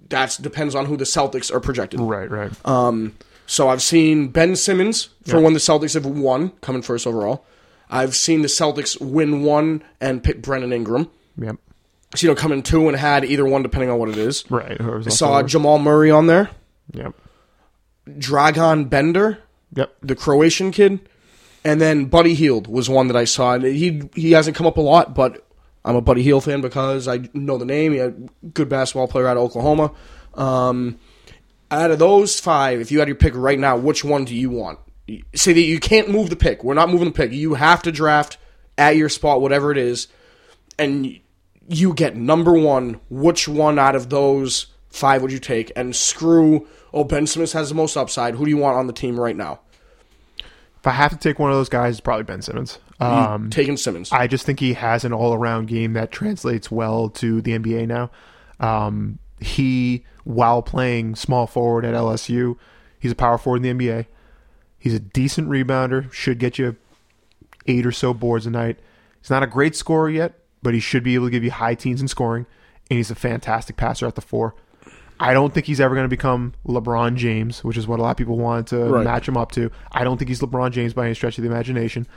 that 0.10 0.38
depends 0.42 0.76
on 0.76 0.86
who 0.86 0.98
the 0.98 1.06
Celtics 1.06 1.54
are 1.54 1.60
projected. 1.60 2.00
Right, 2.00 2.30
right. 2.30 2.52
Um, 2.66 3.16
so 3.54 3.70
I've 3.70 3.82
seen 3.84 4.30
Ben 4.30 4.56
Simmons 4.56 5.10
for 5.26 5.38
Yeah. 5.38 5.44
when 5.44 5.54
the 5.54 5.60
Celtics 5.60 5.94
have 5.94 6.06
won, 6.08 6.52
coming 6.62 6.82
first 6.82 7.06
overall. 7.06 7.46
I've 7.90 8.16
seen 8.16 8.42
the 8.42 8.48
Celtics 8.48 9.00
win 9.00 9.44
one 9.44 9.84
and 10.02 10.24
pick 10.24 10.42
Brandon 10.42 10.74
Ingram. 10.74 11.10
yep. 11.38 11.58
So, 12.16 12.26
you 12.28 12.32
know, 12.34 12.36
come 12.40 12.52
in 12.52 12.62
two 12.64 12.88
and 12.88 12.98
had 12.98 13.26
either 13.26 13.46
one 13.46 13.62
depending 13.64 13.90
on 13.90 13.98
what 14.00 14.10
it 14.10 14.18
is. 14.18 14.44
Right. 14.50 14.80
I 14.82 15.10
saw 15.10 15.38
over. 15.40 15.48
Jamal 15.48 15.78
Murray 15.80 16.10
on 16.12 16.28
there, 16.28 16.50
Yep. 16.94 17.14
Dragan 18.10 18.90
Bender, 18.90 19.40
Yep. 19.76 19.94
the 20.02 20.16
Croatian 20.16 20.72
kid, 20.72 21.00
and 21.64 21.80
then 21.82 22.06
Buddy 22.06 22.34
Hield 22.34 22.68
was 22.68 22.90
one 22.90 23.08
that 23.08 23.16
I 23.18 23.24
saw. 23.26 23.54
And 23.54 23.64
he 23.64 24.02
he 24.16 24.32
hasn't 24.32 24.56
come 24.56 24.68
up 24.68 24.78
a 24.78 24.82
lot, 24.82 25.16
but 25.16 25.46
I'm 25.86 25.96
a 25.96 26.02
Buddy 26.02 26.22
Hield 26.24 26.44
fan 26.44 26.62
because 26.62 27.08
I 27.08 27.30
know 27.34 27.58
the 27.58 27.66
name. 27.66 27.94
He 27.94 28.00
had 28.00 28.30
a 28.44 28.48
good 28.48 28.70
basketball 28.70 29.08
player 29.08 29.28
out 29.28 29.38
of 29.38 29.44
Oklahoma. 29.44 29.92
Um, 30.36 30.98
out 31.82 31.92
of 31.92 32.00
those 32.00 32.40
five, 32.40 32.80
if 32.80 32.92
you 32.92 33.00
had 33.00 33.08
your 33.08 33.16
pick 33.16 33.34
right 33.36 33.60
now, 33.60 33.78
which 33.78 34.04
one 34.04 34.26
do 34.26 34.36
you 34.36 34.50
want? 34.50 34.80
Say 35.36 35.54
that 35.54 35.62
you 35.62 35.80
can't 35.80 36.10
move 36.10 36.30
the 36.30 36.36
pick. 36.36 36.64
We're 36.64 36.74
not 36.74 36.90
moving 36.90 37.10
the 37.10 37.14
pick. 37.14 37.32
You 37.32 37.56
have 37.56 37.82
to 37.84 37.92
draft 37.92 38.38
at 38.78 38.96
your 38.96 39.10
spot, 39.10 39.42
whatever 39.42 39.72
it 39.72 39.78
is, 39.78 40.08
and 40.80 41.20
you 41.68 41.94
get 41.94 42.16
number 42.16 42.54
one. 42.54 43.00
Which 43.10 43.48
one 43.48 43.78
out 43.80 43.96
of 43.96 44.10
those 44.10 44.68
five 44.90 45.22
would 45.22 45.32
you 45.32 45.40
take? 45.40 45.72
And 45.76 45.96
screw. 45.96 46.68
Oh, 46.94 47.04
Ben 47.04 47.28
Simmons 47.28 47.54
has 47.54 47.70
the 47.70 47.76
most 47.76 47.98
upside. 47.98 48.36
Who 48.36 48.46
do 48.46 48.52
you 48.52 48.58
want 48.58 48.78
on 48.78 48.88
the 48.88 48.94
team 48.94 49.20
right 49.20 49.36
now? 49.36 49.60
If 50.84 50.88
I 50.88 50.92
have 50.92 51.12
to 51.12 51.18
take 51.18 51.40
one 51.40 51.50
of 51.50 51.56
those 51.56 51.70
guys, 51.70 51.94
it's 51.94 52.02
probably 52.02 52.24
Ben 52.24 52.42
Simmons. 52.42 52.78
Um, 53.00 53.50
Taking 53.50 53.78
Simmons. 53.78 54.12
I 54.12 54.28
just 54.28 54.46
think 54.46 54.60
he 54.60 54.74
has 54.74 55.06
an 55.06 55.14
all 55.14 55.34
around 55.34 55.68
game 55.68 55.94
that 55.94 56.12
translates 56.12 56.70
well 56.70 57.10
to 57.10 57.42
the 57.42 57.58
NBA 57.58 57.88
now. 57.88 58.12
Um, 58.60 59.20
he, 59.40 60.06
while 60.24 60.62
playing 60.62 61.16
small 61.16 61.48
forward 61.48 61.86
at 61.86 61.94
LSU, 61.94 62.58
he's 63.00 63.12
a 63.12 63.16
power 63.16 63.38
forward 63.38 63.64
in 63.66 63.78
the 63.78 63.86
NBA. 63.88 64.06
He's 64.80 64.94
a 64.94 65.00
decent 65.00 65.50
rebounder, 65.50 66.12
should 66.12 66.40
get 66.40 66.58
you 66.58 66.76
eight 67.68 67.86
or 67.86 67.92
so 67.92 68.14
boards 68.14 68.46
a 68.46 68.50
night. 68.52 68.78
He's 69.22 69.30
not 69.30 69.44
a 69.44 69.48
great 69.48 69.76
scorer 69.76 70.10
yet, 70.10 70.34
but 70.62 70.74
he 70.74 70.80
should 70.80 71.04
be 71.04 71.16
able 71.16 71.28
to 71.28 71.32
give 71.32 71.44
you 71.44 71.52
high 71.52 71.76
teens 71.76 72.02
in 72.02 72.08
scoring, 72.08 72.46
and 72.90 72.98
he's 72.98 73.12
a 73.12 73.16
fantastic 73.16 73.78
passer 73.78 74.06
at 74.08 74.16
the 74.16 74.22
four. 74.22 74.56
I 75.20 75.34
don't 75.34 75.54
think 75.54 75.68
he's 75.68 75.80
ever 75.80 75.96
going 75.96 76.06
to 76.06 76.10
become 76.10 76.54
LeBron 76.68 77.16
James, 77.16 77.64
which 77.64 77.78
is 77.78 77.88
what 77.88 78.00
a 78.00 78.02
lot 78.02 78.12
of 78.12 78.18
people 78.18 78.38
wanted 78.38 78.68
to 78.68 78.78
Right. 78.86 79.06
match 79.06 79.28
him 79.28 79.38
up 79.38 79.52
to. 79.54 79.72
I 79.92 80.04
don't 80.04 80.18
think 80.18 80.28
he's 80.28 80.42
LeBron 80.42 80.72
James 80.72 80.94
by 80.94 81.06
any 81.06 81.14
stretch 81.14 81.38
of 81.38 81.44
the 81.44 81.50
imagination. 81.50 82.08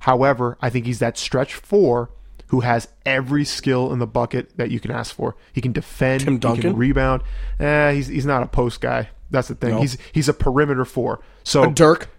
However, 0.00 0.58
I 0.60 0.68
think 0.68 0.84
he's 0.84 0.98
that 0.98 1.16
stretch 1.16 1.54
four 1.54 2.10
who 2.52 2.60
has 2.60 2.86
every 3.06 3.46
skill 3.46 3.94
in 3.94 3.98
the 3.98 4.06
bucket 4.06 4.54
that 4.58 4.70
you 4.70 4.78
can 4.78 4.90
ask 4.90 5.14
for. 5.14 5.34
He 5.54 5.62
can 5.62 5.72
defend, 5.72 6.20
Tim 6.20 6.34
he 6.54 6.60
can 6.60 6.76
rebound. 6.76 7.22
Eh, 7.58 7.92
he's 7.92 8.08
he's 8.08 8.26
not 8.26 8.42
a 8.42 8.46
post 8.46 8.82
guy. 8.82 9.08
That's 9.30 9.48
the 9.48 9.54
thing. 9.54 9.70
No. 9.70 9.80
He's 9.80 9.96
he's 10.12 10.28
a 10.28 10.34
perimeter 10.34 10.84
four. 10.84 11.22
So 11.44 11.70
Dirk. 11.70 12.10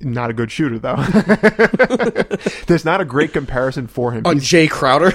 not 0.00 0.30
a 0.30 0.32
good 0.32 0.50
shooter 0.50 0.80
though. 0.80 0.96
There's 2.66 2.84
not 2.84 3.00
a 3.00 3.04
great 3.04 3.32
comparison 3.32 3.86
for 3.86 4.10
him. 4.10 4.24
He's- 4.24 4.42
Jae 4.42 4.68
Crowder. 4.68 5.12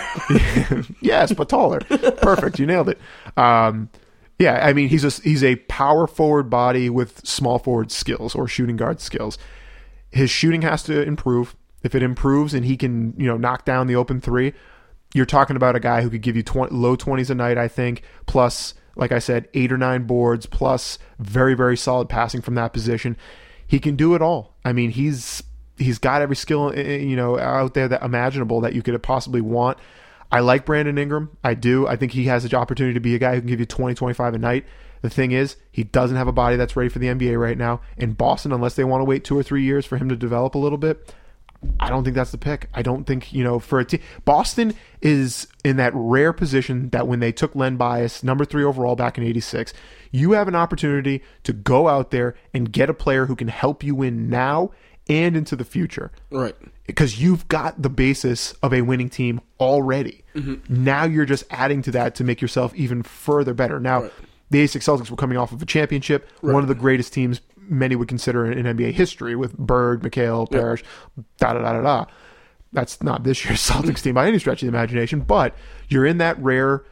yes, 1.02 1.34
but 1.34 1.50
taller. 1.50 1.82
Perfect. 1.82 2.58
You 2.58 2.68
nailed 2.68 2.88
it. 2.88 3.00
Um, 3.36 3.90
yeah, 4.40 4.66
I 4.66 4.72
mean 4.72 4.88
he's 4.88 5.04
a 5.04 5.10
he's 5.22 5.44
a 5.44 5.58
power 5.58 6.08
forward 6.08 6.50
body 6.50 6.90
with 6.90 7.28
small 7.28 7.60
forward 7.60 7.92
skills 7.92 8.34
or 8.34 8.48
shooting 8.48 8.78
guard 8.78 9.02
skills. 9.02 9.38
His 10.10 10.30
shooting 10.30 10.62
has 10.62 10.84
to 10.84 11.02
improve. 11.02 11.54
If 11.84 11.96
it 11.96 12.04
improves 12.04 12.54
and 12.54 12.66
he 12.66 12.78
can 12.78 13.14
you 13.18 13.28
know 13.28 13.38
knock 13.38 13.66
down 13.66 13.88
the 13.88 13.96
open 13.96 14.22
three, 14.22 14.54
you're 15.14 15.26
talking 15.26 15.56
about 15.56 15.76
a 15.76 15.80
guy 15.80 16.02
who 16.02 16.10
could 16.10 16.22
give 16.22 16.36
you 16.36 16.44
20, 16.44 16.74
low 16.74 16.96
twenties 16.96 17.30
a 17.30 17.36
night. 17.36 17.58
I 17.58 17.68
think 17.68 18.04
plus. 18.26 18.74
Like 18.94 19.14
I 19.14 19.20
said, 19.20 19.48
eight 19.54 19.72
or 19.72 19.78
nine 19.78 20.04
boards 20.04 20.46
plus 20.46 21.00
very, 21.18 21.54
very 21.54 21.78
solid 21.78 22.10
passing 22.10 22.42
from 22.42 22.56
that 22.56 22.74
position. 22.74 23.16
He 23.66 23.80
can 23.80 23.96
do 23.96 24.16
it 24.16 24.22
all. 24.22 24.58
I 24.66 24.74
mean, 24.74 24.92
he's 24.92 25.42
he's 25.78 25.98
got 25.98 26.22
every 26.22 26.36
skill 26.36 26.72
eh, 26.76 26.98
you 26.98 27.16
know 27.16 27.40
out 27.40 27.74
there 27.74 27.88
that 27.88 28.04
imaginable 28.04 28.62
that 28.62 28.74
you 28.74 28.82
could 28.82 29.02
possibly 29.02 29.42
want. 29.42 29.78
I 30.32 30.40
like 30.40 30.66
Brandon 30.66 30.98
Ingram. 30.98 31.38
I 31.44 31.56
do. 31.56 31.88
I 31.88 31.98
think 31.98 32.14
he 32.14 32.26
has 32.26 32.48
the 32.48 32.56
opportunity 32.56 32.94
to 32.94 33.02
be 33.02 33.16
a 33.16 33.20
guy 33.20 33.36
who 33.36 33.42
can 33.42 33.50
give 33.50 33.60
you 33.60 33.66
20, 33.66 33.96
25 33.96 34.34
a 34.34 34.38
night. 34.38 34.66
The 35.02 35.10
thing 35.10 35.32
is, 35.32 35.58
he 35.72 35.84
doesn't 35.84 36.16
have 36.16 36.28
a 36.28 36.32
body 36.32 36.56
that's 36.56 36.76
ready 36.76 36.90
for 36.90 37.00
the 37.00 37.08
NBA 37.08 37.38
right 37.40 37.58
now. 37.58 37.82
In 37.98 38.14
Boston, 38.14 38.54
unless 38.54 38.76
they 38.76 38.84
want 38.84 39.02
to 39.02 39.06
wait 39.06 39.24
two 39.24 39.38
or 39.38 39.44
three 39.44 39.64
years 39.64 39.86
for 39.86 39.98
him 39.98 40.08
to 40.10 40.16
develop 40.16 40.56
a 40.56 40.60
little 40.60 40.78
bit, 40.78 41.14
I 41.80 41.90
don't 41.90 42.04
think 42.04 42.16
that's 42.16 42.32
the 42.32 42.38
pick. 42.38 42.70
I 42.74 42.82
don't 42.82 43.06
think, 43.06 43.34
you 43.34 43.44
know, 43.44 43.60
for 43.60 43.80
a 43.80 43.86
team. 43.86 44.02
Boston 44.26 44.74
is 45.02 45.48
in 45.64 45.78
that 45.78 45.92
rare 45.94 46.34
position 46.34 46.90
that 46.90 47.08
when 47.08 47.20
they 47.20 47.32
took 47.32 47.56
Len 47.56 47.78
Bias, 47.78 48.24
number 48.24 48.46
three 48.46 48.64
overall 48.64 48.96
back 48.96 49.18
in 49.18 49.24
86, 49.24 49.74
you 50.12 50.32
have 50.32 50.48
an 50.48 50.56
opportunity 50.56 51.22
to 51.44 51.54
go 51.54 51.88
out 51.88 52.12
there 52.12 52.36
and 52.54 52.72
get 52.72 52.90
a 52.90 52.94
player 52.94 53.28
who 53.28 53.36
can 53.36 53.48
help 53.48 53.84
you 53.84 53.94
win 53.96 54.30
now 54.30 54.72
and 55.10 55.36
into 55.36 55.56
the 55.56 55.66
future 55.66 56.12
right. 56.30 56.56
because 56.86 57.22
you've 57.22 57.48
got 57.48 57.82
the 57.82 57.90
basis 57.90 58.54
of 58.64 58.74
a 58.74 58.82
winning 58.82 59.10
team 59.10 59.42
already. 59.60 60.24
Mm-hmm. 60.36 60.84
Now 60.84 61.06
you're 61.06 61.26
just 61.26 61.44
adding 61.50 61.82
to 61.84 61.92
that 61.92 62.16
to 62.16 62.24
make 62.24 62.42
yourself 62.42 62.74
even 62.76 63.04
further 63.04 63.54
better. 63.54 63.80
Now, 63.80 64.10
the 64.52 64.60
86 64.60 64.86
Celtics 64.86 65.10
were 65.10 65.18
coming 65.18 65.38
off 65.38 65.52
of 65.52 65.62
a 65.62 65.66
championship, 65.66 66.28
one 66.42 66.62
of 66.62 66.68
the 66.68 66.76
greatest 66.76 67.14
teams 67.14 67.42
many 67.72 67.96
would 67.96 68.08
consider 68.08 68.52
in 68.52 68.66
NBA 68.66 68.92
history 68.94 69.36
with 69.36 69.58
Bird, 69.58 70.04
McHale, 70.04 70.50
Parish, 70.52 70.84
da 71.38 71.54
da 71.54 71.60
da 71.60 71.74
da 71.74 71.82
da. 71.82 72.06
That's 72.74 73.02
not 73.02 73.24
this 73.24 73.44
year's 73.44 73.62
Celtics 73.68 74.04
team 74.04 74.16
by 74.16 74.28
any 74.28 74.38
stretch 74.38 74.62
of 74.62 74.68
the 74.68 74.78
imagination, 74.78 75.22
but 75.22 75.56
you're 75.88 76.06
in 76.06 76.20
that 76.20 76.38
rare 76.40 76.84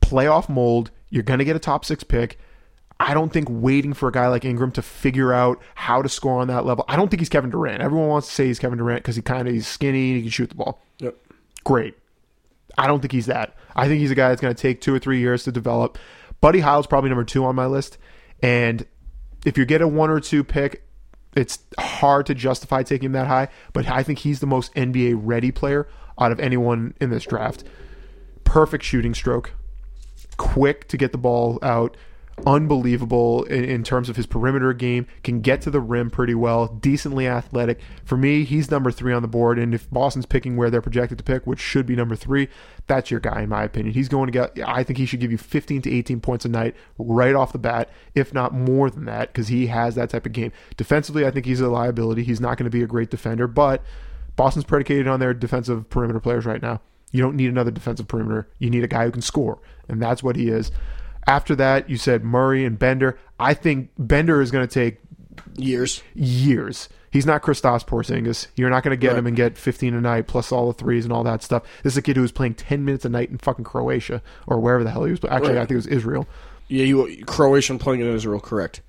playoff 0.00 0.48
mold. 0.48 0.90
You're 1.10 1.22
going 1.22 1.38
to 1.38 1.44
get 1.44 1.56
a 1.56 1.60
top 1.60 1.84
six 1.84 2.02
pick. 2.02 2.38
I 2.98 3.14
don't 3.14 3.32
think 3.32 3.48
waiting 3.50 3.94
for 3.94 4.08
a 4.08 4.12
guy 4.12 4.28
like 4.28 4.44
Ingram 4.44 4.70
to 4.72 4.82
figure 4.82 5.32
out 5.32 5.60
how 5.74 6.02
to 6.02 6.08
score 6.08 6.40
on 6.40 6.48
that 6.48 6.64
level. 6.64 6.84
I 6.86 6.96
don't 6.96 7.08
think 7.08 7.20
he's 7.20 7.28
Kevin 7.28 7.50
Durant. 7.50 7.82
Everyone 7.82 8.08
wants 8.08 8.28
to 8.28 8.34
say 8.34 8.46
he's 8.46 8.58
Kevin 8.58 8.78
Durant 8.78 9.02
because 9.02 9.16
he 9.16 9.22
kind 9.22 9.48
of 9.48 9.54
he's 9.54 9.66
skinny 9.66 10.10
and 10.10 10.16
he 10.16 10.22
can 10.22 10.30
shoot 10.30 10.50
the 10.50 10.54
ball. 10.54 10.80
Yep. 10.98 11.16
Great. 11.64 11.94
I 12.78 12.86
don't 12.86 13.00
think 13.00 13.12
he's 13.12 13.26
that. 13.26 13.56
I 13.74 13.88
think 13.88 14.00
he's 14.00 14.10
a 14.10 14.14
guy 14.14 14.28
that's 14.28 14.40
going 14.40 14.54
to 14.54 14.60
take 14.60 14.80
two 14.80 14.94
or 14.94 14.98
three 14.98 15.18
years 15.18 15.44
to 15.44 15.52
develop. 15.52 15.98
Buddy 16.40 16.60
Hield's 16.60 16.86
probably 16.86 17.10
number 17.10 17.24
two 17.24 17.44
on 17.44 17.54
my 17.54 17.66
list, 17.66 17.98
and 18.42 18.86
if 19.44 19.58
you 19.58 19.64
get 19.64 19.80
a 19.80 19.88
one 19.88 20.10
or 20.10 20.20
two 20.20 20.44
pick, 20.44 20.84
it's 21.34 21.60
hard 21.78 22.26
to 22.26 22.34
justify 22.34 22.82
taking 22.82 23.06
him 23.06 23.12
that 23.12 23.26
high. 23.26 23.48
But 23.72 23.88
I 23.88 24.02
think 24.02 24.20
he's 24.20 24.40
the 24.40 24.46
most 24.46 24.74
NBA 24.74 25.20
ready 25.22 25.50
player 25.50 25.88
out 26.18 26.32
of 26.32 26.40
anyone 26.40 26.94
in 27.00 27.10
this 27.10 27.24
draft. 27.24 27.64
Perfect 28.44 28.84
shooting 28.84 29.14
stroke, 29.14 29.52
quick 30.36 30.88
to 30.88 30.96
get 30.96 31.12
the 31.12 31.18
ball 31.18 31.58
out, 31.62 31.96
unbelievable 32.46 33.44
in, 33.44 33.64
in 33.64 33.82
terms 33.82 34.08
of 34.08 34.16
his 34.16 34.26
perimeter 34.26 34.72
game, 34.72 35.06
can 35.22 35.40
get 35.40 35.60
to 35.62 35.70
the 35.70 35.80
rim 35.80 36.10
pretty 36.10 36.34
well, 36.34 36.68
decently 36.68 37.26
athletic. 37.26 37.80
For 38.04 38.16
me, 38.16 38.44
he's 38.44 38.70
number 38.70 38.90
three 38.90 39.12
on 39.12 39.22
the 39.22 39.28
board. 39.28 39.58
And 39.58 39.74
if 39.74 39.90
Boston's 39.90 40.26
picking 40.26 40.56
where 40.56 40.70
they're 40.70 40.82
projected 40.82 41.18
to 41.18 41.24
pick, 41.24 41.46
which 41.46 41.60
should 41.60 41.86
be 41.86 41.96
number 41.96 42.16
three, 42.16 42.48
that's 42.86 43.10
your 43.10 43.20
guy, 43.20 43.42
in 43.42 43.48
my 43.48 43.64
opinion. 43.64 43.94
He's 43.94 44.08
going 44.08 44.26
to 44.26 44.32
get, 44.32 44.68
I 44.68 44.82
think 44.82 44.98
he 44.98 45.06
should 45.06 45.20
give 45.20 45.30
you 45.30 45.38
15 45.38 45.82
to 45.82 45.92
18 45.92 46.20
points 46.20 46.44
a 46.44 46.48
night 46.48 46.74
right 46.98 47.34
off 47.34 47.52
the 47.52 47.58
bat, 47.58 47.90
if 48.14 48.34
not 48.34 48.52
more 48.52 48.90
than 48.90 49.04
that, 49.04 49.32
because 49.32 49.48
he 49.48 49.68
has 49.68 49.94
that 49.94 50.10
type 50.10 50.26
of 50.26 50.32
game. 50.32 50.52
Defensively, 50.76 51.26
I 51.26 51.30
think 51.30 51.46
he's 51.46 51.60
a 51.60 51.68
liability. 51.68 52.24
He's 52.24 52.40
not 52.40 52.58
going 52.58 52.64
to 52.64 52.70
be 52.70 52.82
a 52.82 52.86
great 52.86 53.10
defender, 53.10 53.46
but 53.46 53.82
Boston's 54.36 54.64
predicated 54.64 55.06
on 55.06 55.20
their 55.20 55.34
defensive 55.34 55.88
perimeter 55.90 56.20
players 56.20 56.46
right 56.46 56.62
now. 56.62 56.80
You 57.12 57.20
don't 57.20 57.36
need 57.36 57.50
another 57.50 57.70
defensive 57.70 58.08
perimeter. 58.08 58.48
You 58.58 58.70
need 58.70 58.84
a 58.84 58.88
guy 58.88 59.04
who 59.04 59.10
can 59.10 59.20
score, 59.20 59.60
and 59.88 60.00
that's 60.00 60.22
what 60.22 60.34
he 60.34 60.48
is. 60.48 60.72
After 61.26 61.54
that, 61.56 61.88
you 61.88 61.96
said 61.96 62.24
Murray 62.24 62.64
and 62.64 62.78
Bender. 62.78 63.18
I 63.38 63.54
think 63.54 63.90
Bender 63.98 64.40
is 64.40 64.50
going 64.50 64.66
to 64.66 64.72
take 64.72 64.98
Years. 65.56 66.02
years. 66.14 66.88
He's 67.10 67.26
not 67.26 67.42
Kristaps 67.42 67.84
Porzingis. 67.86 68.46
You're 68.56 68.70
not 68.70 68.82
going 68.82 68.92
to 68.92 68.96
get 68.96 69.08
Right. 69.10 69.18
him 69.18 69.26
and 69.26 69.36
get 69.36 69.58
15 69.58 69.94
a 69.94 70.00
night 70.00 70.26
plus 70.26 70.50
all 70.50 70.68
the 70.72 70.72
threes 70.78 71.04
and 71.04 71.12
all 71.12 71.22
that 71.24 71.42
stuff. 71.42 71.62
This 71.82 71.92
is 71.92 71.96
a 71.98 72.02
kid 72.02 72.16
who 72.16 72.22
was 72.22 72.32
playing 72.32 72.54
10 72.54 72.84
minutes 72.84 73.04
a 73.04 73.08
night 73.10 73.30
in 73.30 73.36
fucking 73.38 73.64
Croatia 73.64 74.22
or 74.46 74.58
wherever 74.60 74.82
the 74.82 74.90
hell 74.90 75.04
he 75.04 75.10
was. 75.10 75.20
Actually, 75.28 75.50
Right. 75.54 75.58
I 75.58 75.60
think 75.60 75.72
it 75.72 75.76
was 75.76 75.86
Israel. 75.88 76.26
Yeah, 76.68 76.84
you 76.84 77.22
Croatian 77.26 77.78
playing 77.78 78.00
in 78.00 78.06
Israel, 78.08 78.40
correct? 78.40 78.80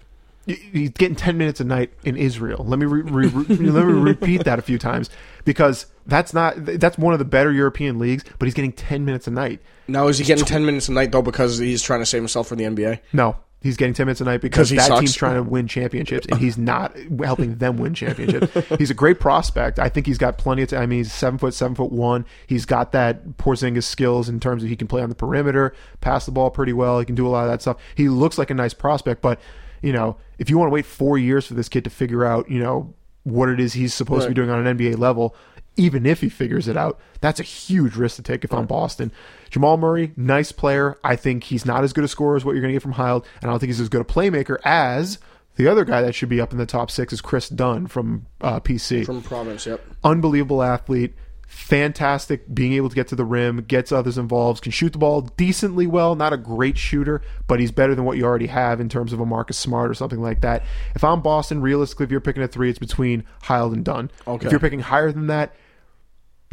He's 0.45 0.89
getting 0.91 1.15
10 1.15 1.37
minutes 1.37 1.59
a 1.59 1.63
night 1.65 1.91
in 2.03 2.15
Israel. 2.17 2.63
Let 2.67 2.79
me 2.79 2.85
re- 2.85 3.01
re- 3.01 3.27
re- 3.27 3.55
let 3.71 3.85
me 3.85 3.93
repeat 3.93 4.43
that 4.45 4.57
a 4.59 4.61
few 4.61 4.77
times 4.77 5.09
because 5.45 5.85
that's 6.05 6.33
not 6.33 6.53
that's 6.57 6.97
one 6.97 7.13
of 7.13 7.19
the 7.19 7.25
better 7.25 7.51
European 7.51 7.99
leagues, 7.99 8.23
but 8.39 8.45
he's 8.45 8.53
getting 8.53 8.73
10 8.73 9.05
minutes 9.05 9.27
a 9.27 9.31
night. 9.31 9.61
Now 9.87 10.07
is 10.07 10.17
he 10.17 10.23
getting 10.23 10.45
ten 10.45 10.65
minutes 10.65 10.87
a 10.89 10.93
night 10.93 11.11
though 11.11 11.21
because 11.21 11.57
he's 11.57 11.81
trying 11.81 11.99
to 11.99 12.05
save 12.05 12.21
himself 12.21 12.47
for 12.47 12.55
the 12.55 12.63
NBA? 12.63 12.99
No, 13.11 13.35
he's 13.63 13.77
getting 13.77 13.93
10 13.93 14.05
minutes 14.05 14.21
a 14.21 14.25
night 14.25 14.41
because 14.41 14.69
that 14.69 14.87
sucks? 14.87 14.99
team's 14.99 15.15
trying 15.15 15.35
to 15.35 15.43
win 15.43 15.67
championships 15.67 16.27
and 16.27 16.39
he's 16.39 16.57
not 16.57 16.95
helping 17.23 17.55
them 17.55 17.77
win 17.77 17.93
championships. 17.93 18.67
he's 18.77 18.91
a 18.91 18.93
great 18.93 19.19
prospect. 19.19 19.79
I 19.79 19.89
think 19.89 20.05
he's 20.05 20.17
got 20.17 20.37
plenty 20.37 20.61
of 20.61 20.69
time. 20.69 20.81
I 20.81 20.85
mean, 20.85 20.99
he's 20.99 21.11
seven 21.11 21.39
foot, 21.39 21.53
seven 21.53 21.73
foot 21.73 21.91
one. 21.91 22.25
He's 22.45 22.65
got 22.65 22.91
that 22.91 23.37
Porzingis 23.37 23.85
skills 23.85 24.29
in 24.29 24.39
terms 24.39 24.63
of 24.63 24.69
he 24.69 24.75
can 24.75 24.87
play 24.87 25.01
on 25.01 25.09
the 25.09 25.15
perimeter, 25.15 25.73
pass 26.01 26.25
the 26.25 26.31
ball 26.31 26.51
pretty 26.51 26.73
well. 26.73 26.99
He 26.99 27.05
can 27.05 27.15
do 27.15 27.25
a 27.25 27.29
lot 27.29 27.45
of 27.45 27.51
that 27.51 27.61
stuff. 27.61 27.77
He 27.95 28.09
looks 28.09 28.37
like 28.37 28.49
a 28.49 28.53
nice 28.53 28.73
prospect, 28.73 29.21
but 29.21 29.39
you 29.81 29.93
know, 29.93 30.17
if 30.37 30.49
you 30.49 30.57
want 30.57 30.69
to 30.69 30.73
wait 30.73 30.85
four 30.85 31.17
years 31.17 31.45
for 31.45 31.55
this 31.55 31.69
kid 31.69 31.83
to 31.85 31.89
figure 31.89 32.25
out, 32.25 32.49
you 32.49 32.59
know, 32.59 32.93
what 33.23 33.47
it 33.47 33.59
is 33.59 33.73
he's 33.73 33.93
supposed 33.93 34.23
to 34.23 34.29
be 34.29 34.33
doing 34.33 34.49
on 34.49 34.65
an 34.65 34.77
NBA 34.77 34.97
level, 34.97 35.35
even 35.75 36.05
if 36.05 36.21
he 36.21 36.29
figures 36.29 36.67
it 36.67 36.77
out, 36.77 36.99
that's 37.21 37.39
a 37.39 37.43
huge 37.43 37.95
risk 37.95 38.17
to 38.17 38.21
take 38.21 38.43
if 38.43 38.53
I'm 38.53 38.65
Boston. 38.65 39.11
Jamal 39.49 39.77
Murray, 39.77 40.13
nice 40.15 40.51
player. 40.51 40.97
I 41.03 41.15
think 41.15 41.45
he's 41.45 41.65
not 41.65 41.83
as 41.83 41.93
good 41.93 42.03
a 42.03 42.07
scorer 42.07 42.35
as 42.35 42.45
what 42.45 42.53
you're 42.53 42.61
going 42.61 42.71
to 42.71 42.75
get 42.75 42.83
from 42.83 42.93
Hield, 42.93 43.25
and 43.41 43.49
I 43.49 43.53
don't 43.53 43.59
think 43.59 43.69
he's 43.69 43.81
as 43.81 43.89
good 43.89 44.01
a 44.01 44.05
playmaker 44.05 44.57
as 44.63 45.19
the 45.55 45.67
other 45.67 45.85
guy 45.85 46.01
that 46.01 46.15
should 46.15 46.29
be 46.29 46.41
up 46.41 46.51
in 46.51 46.57
the 46.57 46.65
top 46.65 46.89
six 46.89 47.13
is 47.13 47.21
Kris 47.21 47.49
Dunn 47.49 47.87
from 47.87 48.25
uh, 48.41 48.59
PC. 48.59 49.05
From 49.05 49.21
Providence, 49.21 49.65
yep. 49.65 49.85
Unbelievable 50.03 50.63
athlete, 50.63 51.13
fantastic 51.45 52.51
being 52.53 52.73
able 52.73 52.89
to 52.89 52.95
get 52.95 53.07
to 53.09 53.15
the 53.15 53.25
rim, 53.25 53.63
gets 53.67 53.91
others 53.91 54.17
involved, 54.17 54.63
can 54.63 54.71
shoot 54.71 54.93
the 54.93 54.97
ball 54.97 55.21
decently 55.21 55.85
well. 55.85 56.15
Not 56.15 56.33
a 56.33 56.37
great 56.37 56.77
shooter, 56.77 57.21
but 57.47 57.59
he's 57.59 57.71
better 57.71 57.93
than 57.93 58.05
what 58.05 58.17
you 58.17 58.25
already 58.25 58.47
have 58.47 58.81
in 58.81 58.89
terms 58.89 59.13
of 59.13 59.19
a 59.19 59.25
Marcus 59.25 59.57
Smart 59.57 59.91
or 59.91 59.93
something 59.93 60.21
like 60.21 60.41
that. 60.41 60.63
If 60.95 61.03
I'm 61.03 61.21
Boston, 61.21 61.61
realistically, 61.61 62.05
if 62.05 62.11
you're 62.11 62.19
picking 62.19 62.41
a 62.41 62.47
three, 62.47 62.71
it's 62.71 62.79
between 62.79 63.23
Hield 63.47 63.73
and 63.73 63.85
Dunn. 63.85 64.09
Okay. 64.27 64.47
If 64.47 64.51
you're 64.51 64.59
picking 64.59 64.79
higher 64.79 65.11
than 65.11 65.27
that, 65.27 65.55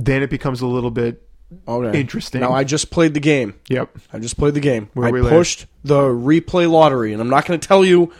then 0.04 0.22
it 0.22 0.30
becomes 0.30 0.60
a 0.60 0.66
little 0.66 0.90
bit 0.90 1.26
Okay. 1.66 2.00
Interesting. 2.00 2.40
Now 2.40 2.52
I 2.52 2.62
just 2.62 2.92
played 2.92 3.12
the 3.12 3.18
game. 3.18 3.54
Yep. 3.68 3.98
I 4.12 4.20
just 4.20 4.36
played 4.36 4.54
the 4.54 4.60
game. 4.60 4.88
Where 4.94 5.08
I 5.08 5.28
pushed 5.28 5.66
the 5.82 5.98
replay 6.02 6.70
lottery, 6.70 7.12
and 7.12 7.20
I'm 7.20 7.28
not 7.28 7.44
going 7.44 7.58
to 7.58 7.66
tell 7.66 7.84
you. 7.84 8.12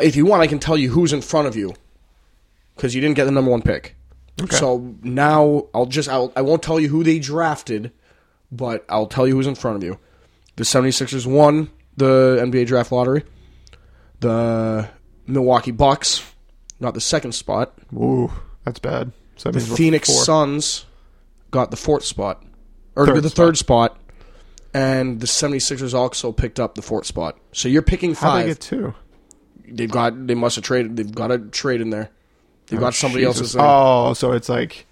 If 0.00 0.16
you 0.16 0.26
want, 0.26 0.42
I 0.42 0.48
can 0.48 0.58
tell 0.58 0.76
you 0.76 0.90
who's 0.90 1.12
in 1.12 1.22
front 1.22 1.46
of 1.46 1.54
you, 1.54 1.74
because 2.74 2.92
you 2.92 3.00
didn't 3.00 3.14
get 3.14 3.26
the 3.26 3.30
number 3.30 3.52
one 3.52 3.62
pick. 3.62 3.94
Okay. 4.40 4.56
So 4.56 4.96
now 5.02 5.68
I'll 5.72 5.86
just 5.86 6.08
I'll, 6.08 6.32
I 6.34 6.42
won't 6.42 6.60
tell 6.60 6.80
you 6.80 6.88
who 6.88 7.04
they 7.04 7.20
drafted, 7.20 7.92
but 8.50 8.84
I'll 8.88 9.06
tell 9.06 9.28
you 9.28 9.36
who's 9.36 9.46
in 9.46 9.54
front 9.54 9.76
of 9.76 9.84
you. 9.84 10.00
The 10.56 10.64
76ers 10.64 11.24
won 11.24 11.70
the 11.96 12.38
NBA 12.42 12.66
draft 12.66 12.90
lottery. 12.90 13.22
The 14.18 14.88
Milwaukee 15.28 15.70
Bucks 15.70 16.24
not 16.82 16.94
the 16.94 17.00
second 17.00 17.32
spot. 17.32 17.72
Ooh, 17.94 18.30
that's 18.64 18.80
bad. 18.80 19.12
So 19.36 19.50
The 19.50 19.60
Phoenix 19.60 20.08
four. 20.08 20.24
Suns 20.24 20.84
got 21.50 21.70
the 21.70 21.76
fourth 21.76 22.04
spot. 22.04 22.42
Or 22.94 23.06
Third 23.06 23.22
the 23.22 23.30
third 23.30 23.56
spot. 23.58 23.98
And 24.74 25.20
the 25.20 25.26
76ers 25.26 25.92
also 25.94 26.32
picked 26.32 26.58
up 26.58 26.74
the 26.76 26.82
fourth 26.82 27.04
spot. 27.06 27.38
So 27.52 27.68
you're 27.68 27.82
picking 27.82 28.14
five. 28.14 28.44
they 28.44 28.50
get 28.52 28.60
two? 28.60 28.94
They've 29.66 29.90
got 29.90 30.26
they 30.26 30.34
must 30.34 30.56
have 30.56 30.64
traded 30.64 30.96
they've 30.96 31.14
got 31.14 31.30
a 31.30 31.38
trade 31.38 31.80
in 31.80 31.90
there. 31.90 32.10
They've 32.66 32.80
got 32.80 32.94
somebody 32.94 33.24
Jesus. 33.24 33.40
else's 33.40 33.56
uh, 33.56 33.60
Oh, 33.62 34.12
so 34.14 34.32
it's 34.32 34.48
like 34.48 34.86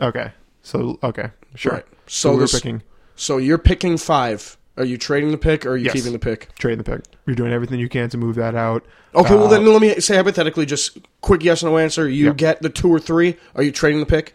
okay. 0.00 0.32
So 0.62 0.98
okay, 1.02 1.30
sure. 1.54 1.72
Right. 1.72 1.86
So, 2.06 2.30
So 2.30 2.34
we're 2.34 2.40
this- 2.42 2.52
picking. 2.54 2.82
So 3.16 3.36
you're 3.36 3.58
picking 3.58 3.98
five. 3.98 4.56
Are 4.80 4.84
you 4.84 4.96
trading 4.98 5.30
the 5.30 5.38
pick 5.38 5.66
or 5.66 5.70
are 5.72 5.76
you 5.76 5.84
Yes. 5.86 5.92
keeping 5.94 6.12
the 6.12 6.18
pick? 6.18 6.48
Trading 6.58 6.78
the 6.78 6.84
pick. 6.84 7.02
You're 7.26 7.36
doing 7.36 7.52
everything 7.52 7.78
you 7.78 7.88
can 7.88 8.08
to 8.10 8.16
move 8.18 8.34
that 8.36 8.54
out. 8.54 8.84
Okay, 9.14 9.34
well 9.34 9.44
Uh, 9.44 9.48
then 9.50 9.66
let 9.66 9.80
me 9.82 10.00
say 10.00 10.16
hypothetically, 10.16 10.66
just 10.66 10.98
quick 11.20 11.44
yes 11.44 11.62
no 11.62 11.76
answer. 11.78 12.08
You 12.08 12.26
Yeah. 12.26 12.32
get 12.32 12.62
the 12.62 12.68
two 12.70 12.88
or 12.88 12.98
three. 12.98 13.36
Are 13.54 13.62
you 13.62 13.70
trading 13.72 14.00
the 14.00 14.06
pick? 14.06 14.34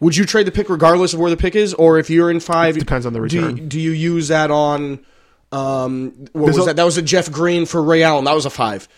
Would 0.00 0.16
you 0.16 0.24
trade 0.24 0.46
the 0.46 0.52
pick 0.52 0.68
regardless 0.68 1.14
of 1.14 1.20
where 1.20 1.30
the 1.30 1.36
pick 1.36 1.54
is, 1.56 1.74
or 1.74 1.98
if 1.98 2.10
you're 2.10 2.30
in 2.30 2.40
five? 2.40 2.76
It 2.76 2.80
Depends 2.80 3.06
on 3.06 3.12
the 3.12 3.20
do 3.20 3.40
return. 3.40 3.68
Do 3.68 3.80
you, 3.80 3.92
use 3.92 4.28
that 4.28 4.50
on? 4.50 4.98
Um, 5.52 6.12
what 6.32 6.46
There's 6.46 6.56
was 6.58 6.66
a- 6.66 6.70
that? 6.70 6.76
That 6.76 6.84
was 6.84 6.96
a 6.98 7.02
Jeff 7.02 7.30
Green 7.30 7.66
for 7.66 7.82
Ray 7.82 8.02
Allen. 8.02 8.24
That 8.24 8.34
was 8.34 8.44
a 8.46 8.50
five. 8.50 8.88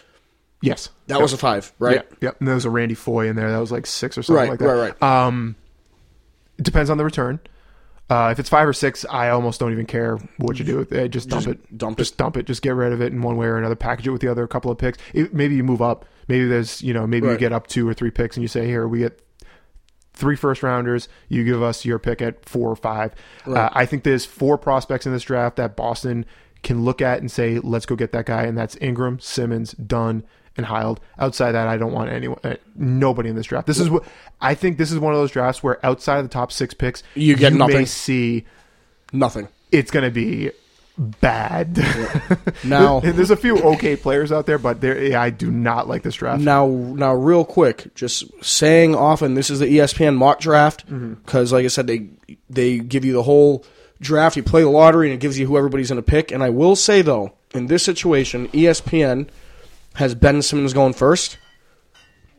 yes. 0.62 0.88
That 1.08 1.20
was 1.20 1.32
a 1.34 1.36
five, 1.36 1.72
right? 1.78 1.96
Yep. 1.96 2.14
Yep. 2.22 2.36
And 2.40 2.48
there 2.48 2.54
was 2.54 2.64
a 2.64 2.70
Randy 2.70 2.94
Foye 2.94 3.28
in 3.28 3.36
there. 3.36 3.50
That 3.50 3.58
was 3.58 3.70
like 3.70 3.86
six 3.86 4.16
or 4.16 4.22
something 4.22 4.40
Right, 4.40 4.48
like 4.50 4.58
that. 4.60 4.66
right, 4.66 4.94
right. 5.00 5.02
Um, 5.26 5.56
it 6.58 6.64
depends 6.64 6.88
on 6.88 6.96
the 6.96 7.04
return. 7.04 7.38
Uh, 8.10 8.28
if 8.30 8.38
it's 8.38 8.50
five 8.50 8.68
or 8.68 8.72
six, 8.74 9.06
I 9.08 9.30
almost 9.30 9.58
don't 9.60 9.72
even 9.72 9.86
care 9.86 10.18
what 10.36 10.58
you 10.58 10.64
do 10.64 10.76
with 10.76 10.92
it. 10.92 11.08
Just 11.08 11.28
dump 11.30 11.44
Just 11.44 11.58
it. 11.58 11.78
dump 11.78 11.96
Just 11.98 12.14
it. 12.14 12.16
dump 12.18 12.36
it. 12.36 12.46
Just 12.46 12.60
get 12.60 12.74
rid 12.74 12.92
of 12.92 13.00
it 13.00 13.12
in 13.12 13.22
one 13.22 13.36
way 13.36 13.46
or 13.46 13.56
another. 13.56 13.74
Package 13.76 14.06
it 14.06 14.10
with 14.10 14.20
the 14.20 14.28
other 14.28 14.46
couple 14.46 14.70
of 14.70 14.76
picks. 14.76 14.98
It, 15.14 15.32
maybe 15.32 15.54
you 15.54 15.64
move 15.64 15.80
up. 15.80 16.04
Maybe 16.28 16.46
there's 16.46 16.82
you 16.82 16.92
know 16.92 17.06
maybe 17.06 17.26
you 17.28 17.36
get 17.38 17.52
up 17.52 17.66
two 17.66 17.88
or 17.88 17.94
three 17.94 18.10
picks 18.10 18.36
and 18.36 18.42
you 18.42 18.48
say 18.48 18.66
here 18.66 18.86
we 18.86 18.98
get 19.00 19.20
three 20.12 20.36
first 20.36 20.62
rounders. 20.62 21.08
You 21.28 21.44
give 21.44 21.62
us 21.62 21.84
your 21.84 21.98
pick 21.98 22.22
at 22.22 22.46
four 22.48 22.70
or 22.70 22.76
five. 22.76 23.14
Uh, 23.46 23.68
I 23.72 23.84
think 23.86 24.04
there's 24.04 24.24
four 24.24 24.56
prospects 24.58 25.06
in 25.06 25.12
this 25.12 25.22
draft 25.24 25.56
that 25.56 25.74
Boston 25.76 26.24
can 26.62 26.84
look 26.84 27.02
at 27.02 27.18
and 27.20 27.30
say, 27.30 27.58
let's 27.58 27.84
go 27.84 27.94
get 27.96 28.12
that 28.12 28.24
guy, 28.26 28.44
and 28.44 28.56
that's 28.56 28.76
Ingram, 28.80 29.18
Simmons, 29.20 29.72
Dunn, 29.72 30.24
and 30.56 30.66
Hield. 30.66 31.00
Outside 31.18 31.52
that, 31.52 31.66
I 31.68 31.76
don't 31.76 31.92
want 31.92 32.10
anyone, 32.10 32.38
uh, 32.44 32.54
nobody 32.76 33.28
in 33.28 33.36
this 33.36 33.46
draft. 33.46 33.66
This 33.66 33.78
is 33.80 33.90
what 33.90 34.04
I 34.40 34.54
think. 34.54 34.78
This 34.78 34.92
is 34.92 34.98
one 34.98 35.12
of 35.12 35.18
those 35.20 35.30
drafts 35.32 35.62
where 35.62 35.84
outside 35.84 36.18
of 36.18 36.24
the 36.24 36.32
top 36.32 36.52
six 36.52 36.74
picks, 36.74 37.02
You 37.14 37.36
get 37.36 37.52
may 37.52 37.58
nothing. 37.58 37.86
see 37.86 38.44
Nothing. 39.12 39.48
it's 39.72 39.90
going 39.90 40.04
to 40.04 40.10
be 40.10 40.50
bad. 40.96 41.78
Now- 42.64 43.00
there's 43.00 43.30
a 43.30 43.36
few 43.36 43.58
okay 43.58 43.96
players 43.96 44.30
out 44.32 44.46
there, 44.46 44.58
but 44.58 44.80
there, 44.80 45.02
yeah, 45.02 45.20
I 45.20 45.30
do 45.30 45.50
not 45.50 45.88
like 45.88 46.02
this 46.02 46.14
draft. 46.14 46.40
Now, 46.40 46.66
now, 46.68 47.14
real 47.14 47.44
quick, 47.44 47.94
just 47.94 48.24
saying 48.44 48.94
often, 48.94 49.34
this 49.34 49.50
is 49.50 49.58
the 49.60 49.66
ESPN 49.66 50.16
mock 50.16 50.40
draft 50.40 50.86
Mm-hmm. 50.86 51.14
because, 51.14 51.52
like 51.52 51.64
I 51.64 51.68
said, 51.68 51.86
they 51.86 52.08
they 52.48 52.78
give 52.78 53.04
you 53.04 53.12
the 53.12 53.22
whole 53.24 53.64
draft. 54.00 54.36
You 54.36 54.42
play 54.42 54.62
the 54.62 54.68
lottery, 54.68 55.08
and 55.08 55.14
it 55.14 55.20
gives 55.20 55.38
you 55.38 55.46
who 55.46 55.56
everybody's 55.56 55.88
going 55.90 56.02
to 56.02 56.08
pick. 56.08 56.30
And 56.30 56.42
I 56.42 56.50
will 56.50 56.76
say 56.76 57.02
though, 57.02 57.32
in 57.54 57.66
this 57.66 57.82
situation, 57.82 58.48
ESPN 58.48 59.28
has 59.94 60.14
Ben 60.14 60.42
Simmons 60.42 60.72
going 60.72 60.92
first, 60.92 61.38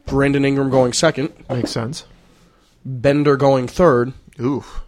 Brandon 0.05 0.45
Ingram 0.45 0.69
going 0.69 0.93
second, 0.93 1.33
Makes 1.49 1.71
sense. 1.71 2.05
Bender 2.85 3.35
going 3.37 3.67
third, 3.67 4.13
Oof. 4.39 4.81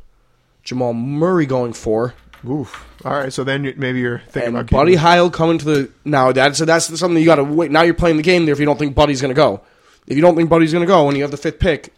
Jamal 0.64 0.94
Murray 0.94 1.46
going 1.46 1.74
four, 1.74 2.14
Oof. 2.48 2.86
All 3.04 3.14
right, 3.14 3.34
so 3.34 3.44
then 3.44 3.64
you, 3.64 3.74
maybe 3.78 4.00
you're 4.00 4.20
thinking 4.20 4.50
and 4.50 4.58
about 4.58 4.70
Buddy 4.70 4.92
keeping- 4.94 5.08
Hield 5.12 5.34
coming 5.34 5.58
to 5.60 5.66
the 5.66 5.92
now. 6.06 6.32
That's 6.32 6.60
that's 6.60 6.86
something 7.00 7.18
you 7.20 7.26
got 7.26 7.36
to 7.36 7.44
wait. 7.44 7.72
Now 7.72 7.82
you're 7.82 7.94
playing 7.96 8.18
the 8.18 8.24
game 8.24 8.46
there. 8.46 8.54
If 8.54 8.60
you 8.60 8.66
don't 8.66 8.78
think 8.78 8.94
Buddy's 8.96 9.22
going 9.22 9.30
to 9.34 9.36
go, 9.36 9.62
if 10.06 10.16
you 10.16 10.22
don't 10.22 10.36
think 10.36 10.50
Buddy's 10.50 10.72
going 10.72 10.84
to 10.86 10.88
go, 10.88 11.08
and 11.08 11.18
you 11.18 11.24
have 11.24 11.32
the 11.32 11.38
fifth 11.38 11.60
pick, 11.60 11.94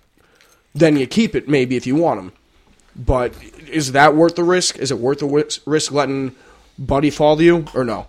then 0.74 0.96
you 0.96 1.08
keep 1.08 1.36
it 1.36 1.50
maybe 1.50 1.76
if 1.76 1.86
you 1.86 1.96
want 1.96 2.20
him. 2.20 2.32
But 2.96 3.34
is 3.70 3.92
that 3.94 4.16
worth 4.16 4.36
the 4.36 4.44
risk? 4.44 4.78
Is 4.78 4.92
it 4.92 4.98
worth 5.00 5.20
the 5.20 5.28
wis- 5.28 5.60
risk 5.68 5.92
letting 5.92 6.36
Buddy 6.78 7.10
fall 7.10 7.36
to 7.38 7.44
you 7.44 7.66
or 7.76 7.84
no? 7.84 8.08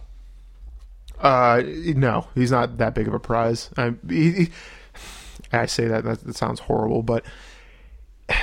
Uh, 1.20 1.62
no, 1.64 2.26
he's 2.34 2.50
not 2.50 2.78
that 2.78 2.94
big 2.94 3.06
of 3.06 3.14
a 3.14 3.18
prize. 3.20 3.70
I, 3.76 3.94
he, 4.08 4.32
he- 4.32 4.50
I 5.52 5.66
say 5.66 5.86
that, 5.88 6.04
that 6.04 6.20
that 6.24 6.36
sounds 6.36 6.60
horrible, 6.60 7.02
but 7.02 7.24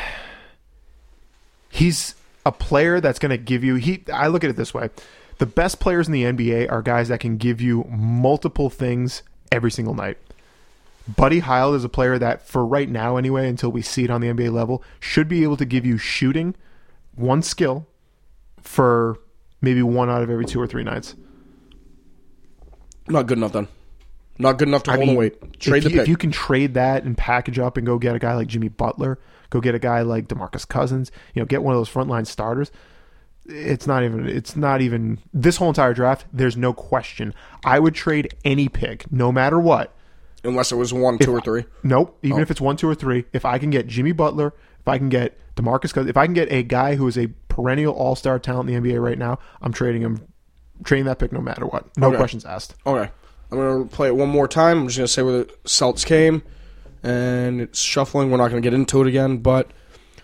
he's 1.69 2.15
a 2.45 2.51
player 2.51 2.99
that's 3.01 3.19
going 3.19 3.29
to 3.31 3.37
give 3.37 3.63
you. 3.63 3.75
He, 3.75 4.03
I 4.13 4.27
look 4.27 4.43
at 4.43 4.49
it 4.49 4.55
this 4.55 4.73
way: 4.73 4.89
the 5.37 5.45
best 5.45 5.79
players 5.79 6.07
in 6.07 6.13
the 6.13 6.23
NBA 6.23 6.71
are 6.71 6.81
guys 6.81 7.07
that 7.09 7.19
can 7.19 7.37
give 7.37 7.61
you 7.61 7.83
multiple 7.89 8.69
things 8.69 9.23
every 9.51 9.71
single 9.71 9.93
night. 9.93 10.17
Buddy 11.15 11.39
Hield 11.39 11.75
is 11.75 11.85
a 11.85 11.89
player 11.89 12.19
that, 12.19 12.45
for 12.45 12.65
right 12.65 12.89
now 12.89 13.15
anyway, 13.15 13.47
until 13.47 13.71
we 13.71 13.81
see 13.81 14.03
it 14.03 14.09
on 14.09 14.19
the 14.19 14.27
NBA 14.27 14.51
level, 14.51 14.83
should 14.99 15.29
be 15.29 15.43
able 15.43 15.55
to 15.57 15.65
give 15.65 15.85
you 15.85 15.97
shooting, 15.97 16.53
one 17.15 17.41
skill, 17.41 17.87
for 18.61 19.17
maybe 19.61 19.81
one 19.81 20.09
out 20.09 20.21
of 20.21 20.29
every 20.29 20.45
two 20.45 20.59
or 20.59 20.67
three 20.67 20.83
nights. 20.83 21.15
Not 23.09 23.27
good 23.27 23.37
enough 23.37 23.53
then. 23.53 23.67
Not 24.39 24.57
good 24.57 24.67
enough 24.67 24.83
to 24.83 24.91
I 24.91 24.95
hold 24.95 25.07
mean, 25.07 25.17
weight. 25.17 25.59
Trade 25.59 25.77
if 25.77 25.83
the 25.85 25.89
you, 25.89 25.95
pick. 25.95 26.01
if 26.03 26.07
you 26.07 26.17
can 26.17 26.31
trade 26.31 26.75
that 26.75 27.03
and 27.03 27.17
package 27.17 27.57
up 27.57 27.77
and 27.77 27.85
go 27.85 27.97
get 27.97 28.15
a 28.15 28.19
guy 28.19 28.35
like 28.35 28.47
Jimmy 28.47 28.67
Butler, 28.67 29.19
go 29.49 29.59
get 29.61 29.73
a 29.73 29.79
guy 29.79 30.01
like 30.01 30.27
DeMarcus 30.27 30.67
Cousins, 30.67 31.11
you 31.33 31.41
know, 31.41 31.45
get 31.45 31.63
one 31.63 31.73
of 31.73 31.79
those 31.79 31.89
frontline 31.89 32.27
starters. 32.27 32.71
It's 33.45 33.87
not 33.87 34.03
even. 34.03 34.27
It's 34.27 34.55
not 34.55 34.81
even 34.81 35.19
this 35.33 35.57
whole 35.57 35.69
entire 35.69 35.93
draft. 35.93 36.25
There's 36.33 36.57
no 36.57 36.73
question. 36.73 37.33
I 37.63 37.79
would 37.79 37.95
trade 37.95 38.35
any 38.43 38.67
pick, 38.67 39.09
no 39.11 39.31
matter 39.31 39.59
what. 39.59 39.93
Unless 40.43 40.71
it 40.71 40.75
was 40.75 40.93
one, 40.93 41.17
two, 41.17 41.31
or 41.31 41.41
three. 41.41 41.65
Nope. 41.81 42.13
Oh. 42.15 42.27
Even 42.27 42.41
if 42.41 42.51
it's 42.51 42.61
one, 42.61 42.77
two, 42.77 42.89
or 42.89 42.95
three, 42.95 43.25
if 43.33 43.45
I 43.45 43.57
can 43.57 43.69
get 43.69 43.87
Jimmy 43.87 44.11
Butler, 44.11 44.53
if 44.81 44.87
I 44.87 44.97
can 44.97 45.09
get 45.09 45.37
Demarcus 45.55 45.93
Cousins, 45.93 46.09
if 46.09 46.17
I 46.17 46.25
can 46.25 46.33
get 46.33 46.51
a 46.51 46.61
guy 46.61 46.95
who 46.95 47.07
is 47.07 47.17
a 47.17 47.27
perennial 47.47 47.93
All 47.93 48.15
Star 48.15 48.37
talent 48.37 48.69
in 48.69 48.83
the 48.83 48.89
NBA 48.89 49.01
right 49.01 49.17
now, 49.17 49.39
I'm 49.61 49.73
trading 49.73 50.01
him, 50.01 50.27
trading 50.83 51.05
that 51.05 51.19
pick 51.19 51.31
no 51.31 51.41
matter 51.41 51.65
what. 51.65 51.85
No 51.97 52.07
Okay. 52.07 52.17
questions 52.17 52.45
asked. 52.45 52.75
Okay. 52.85 53.09
I'm 53.51 53.57
going 53.57 53.87
to 53.87 53.95
play 53.95 54.07
it 54.07 54.15
one 54.15 54.29
more 54.29 54.47
time. 54.47 54.79
I'm 54.79 54.87
just 54.87 54.97
going 54.97 55.07
to 55.07 55.13
say 55.13 55.21
where 55.21 55.37
the 55.39 55.45
Celtics 55.65 56.05
came, 56.05 56.43
and 57.03 57.61
it's 57.61 57.79
shuffling. 57.79 58.29
We're 58.31 58.37
not 58.37 58.49
going 58.49 58.61
to 58.61 58.65
get 58.65 58.73
into 58.73 59.01
it 59.01 59.07
again, 59.07 59.37
but 59.37 59.71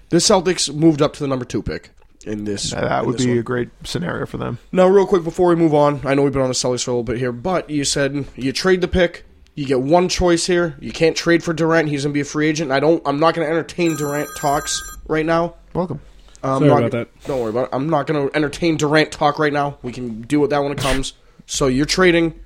the 0.10 0.18
Celtics 0.18 0.74
moved 0.74 1.01
up 1.01 1.14
to 1.14 1.20
the 1.22 1.28
number 1.28 1.45
two 1.45 1.62
pick 1.64 1.91
in 2.26 2.43
this. 2.43 2.72
That 2.72 2.99
in 3.01 3.06
would 3.06 3.18
this 3.18 3.26
be 3.26 3.32
one. 3.32 3.39
a 3.39 3.43
great 3.43 3.70
scenario 3.84 4.26
for 4.26 4.38
them. 4.38 4.60
Now, 4.72 4.88
real 4.88 5.06
quick 5.08 5.24
before 5.24 5.49
we 5.49 5.56
move 5.56 5.74
on, 5.74 6.01
I 6.06 6.14
know 6.16 6.24
we've 6.24 6.34
been 6.34 6.41
on 6.41 6.49
the 6.49 6.54
Celtics 6.54 6.84
for 6.84 6.91
a 6.91 6.93
little 6.95 7.04
bit 7.04 7.18
here, 7.18 7.32
but 7.32 7.70
you 7.70 7.86
said 7.86 8.26
you 8.36 8.51
trade 8.51 8.82
the 8.82 8.88
pick. 8.88 9.24
You 9.56 9.66
get 9.68 9.82
one 9.82 10.10
choice 10.10 10.47
here. 10.47 10.76
You 10.82 10.91
can't 10.91 11.16
trade 11.16 11.43
for 11.43 11.54
Durant. 11.54 11.88
He's 11.88 12.04
going 12.04 12.12
to 12.12 12.18
be 12.18 12.22
a 12.22 12.26
free 12.26 12.47
agent. 12.47 12.72
I 12.72 12.80
don't. 12.80 13.01
I'm 13.06 13.20
not 13.20 13.36
going 13.36 13.45
to 13.47 13.51
entertain 13.51 13.95
Durant 13.95 14.28
talks 14.36 14.82
right 15.08 15.26
now. 15.26 15.56
Welcome. 15.76 16.01
I'm 16.44 16.60
Sorry 16.60 16.70
not, 16.70 16.80
about 16.80 16.91
that. 16.91 17.24
Don't 17.26 17.39
worry 17.39 17.50
about 17.52 17.66
it. 17.66 17.70
I'm 17.72 17.89
not 17.89 18.06
going 18.06 18.28
to 18.28 18.36
entertain 18.36 18.76
Durant 18.78 19.12
talk 19.12 19.39
right 19.39 19.54
now. 19.54 19.78
We 19.82 19.94
can 19.94 20.22
deal 20.24 20.41
with 20.41 20.50
that 20.50 20.62
when 20.62 20.74
it 20.74 20.78
comes. 20.78 21.14
so 21.46 21.68
you're 21.68 21.86
trading. 21.86 22.39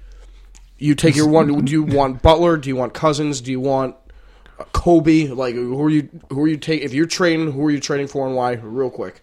You 0.77 0.93
take 0.93 1.15
your 1.15 1.27
one. 1.27 1.65
Do 1.65 1.71
you 1.71 1.81
want 1.83 2.21
Butler? 2.21 2.57
Do 2.57 2.69
you 2.69 2.75
want 2.75 2.93
Cousins? 2.93 3.41
Do 3.41 3.49
you 3.51 3.59
want 3.59 3.95
uh, 4.59 4.65
Kobe? 4.73 5.27
Like 5.29 5.55
who 5.55 5.81
are 5.81 5.89
you? 5.89 6.07
Who 6.29 6.43
are 6.43 6.47
you 6.47 6.57
take? 6.57 6.83
If 6.83 6.93
you're 6.93 7.07
trading, 7.07 7.51
who 7.51 7.65
are 7.65 7.71
you 7.71 7.79
trading 7.79 8.07
for 8.07 8.27
and 8.27 8.35
why? 8.35 8.53
Real 8.53 8.91
quick. 8.91 9.21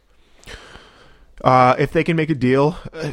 Uh, 1.42 1.76
if 1.78 1.92
they 1.92 2.02
can 2.02 2.16
make 2.16 2.30
a 2.30 2.34
deal, 2.34 2.76
uh, 2.92 3.12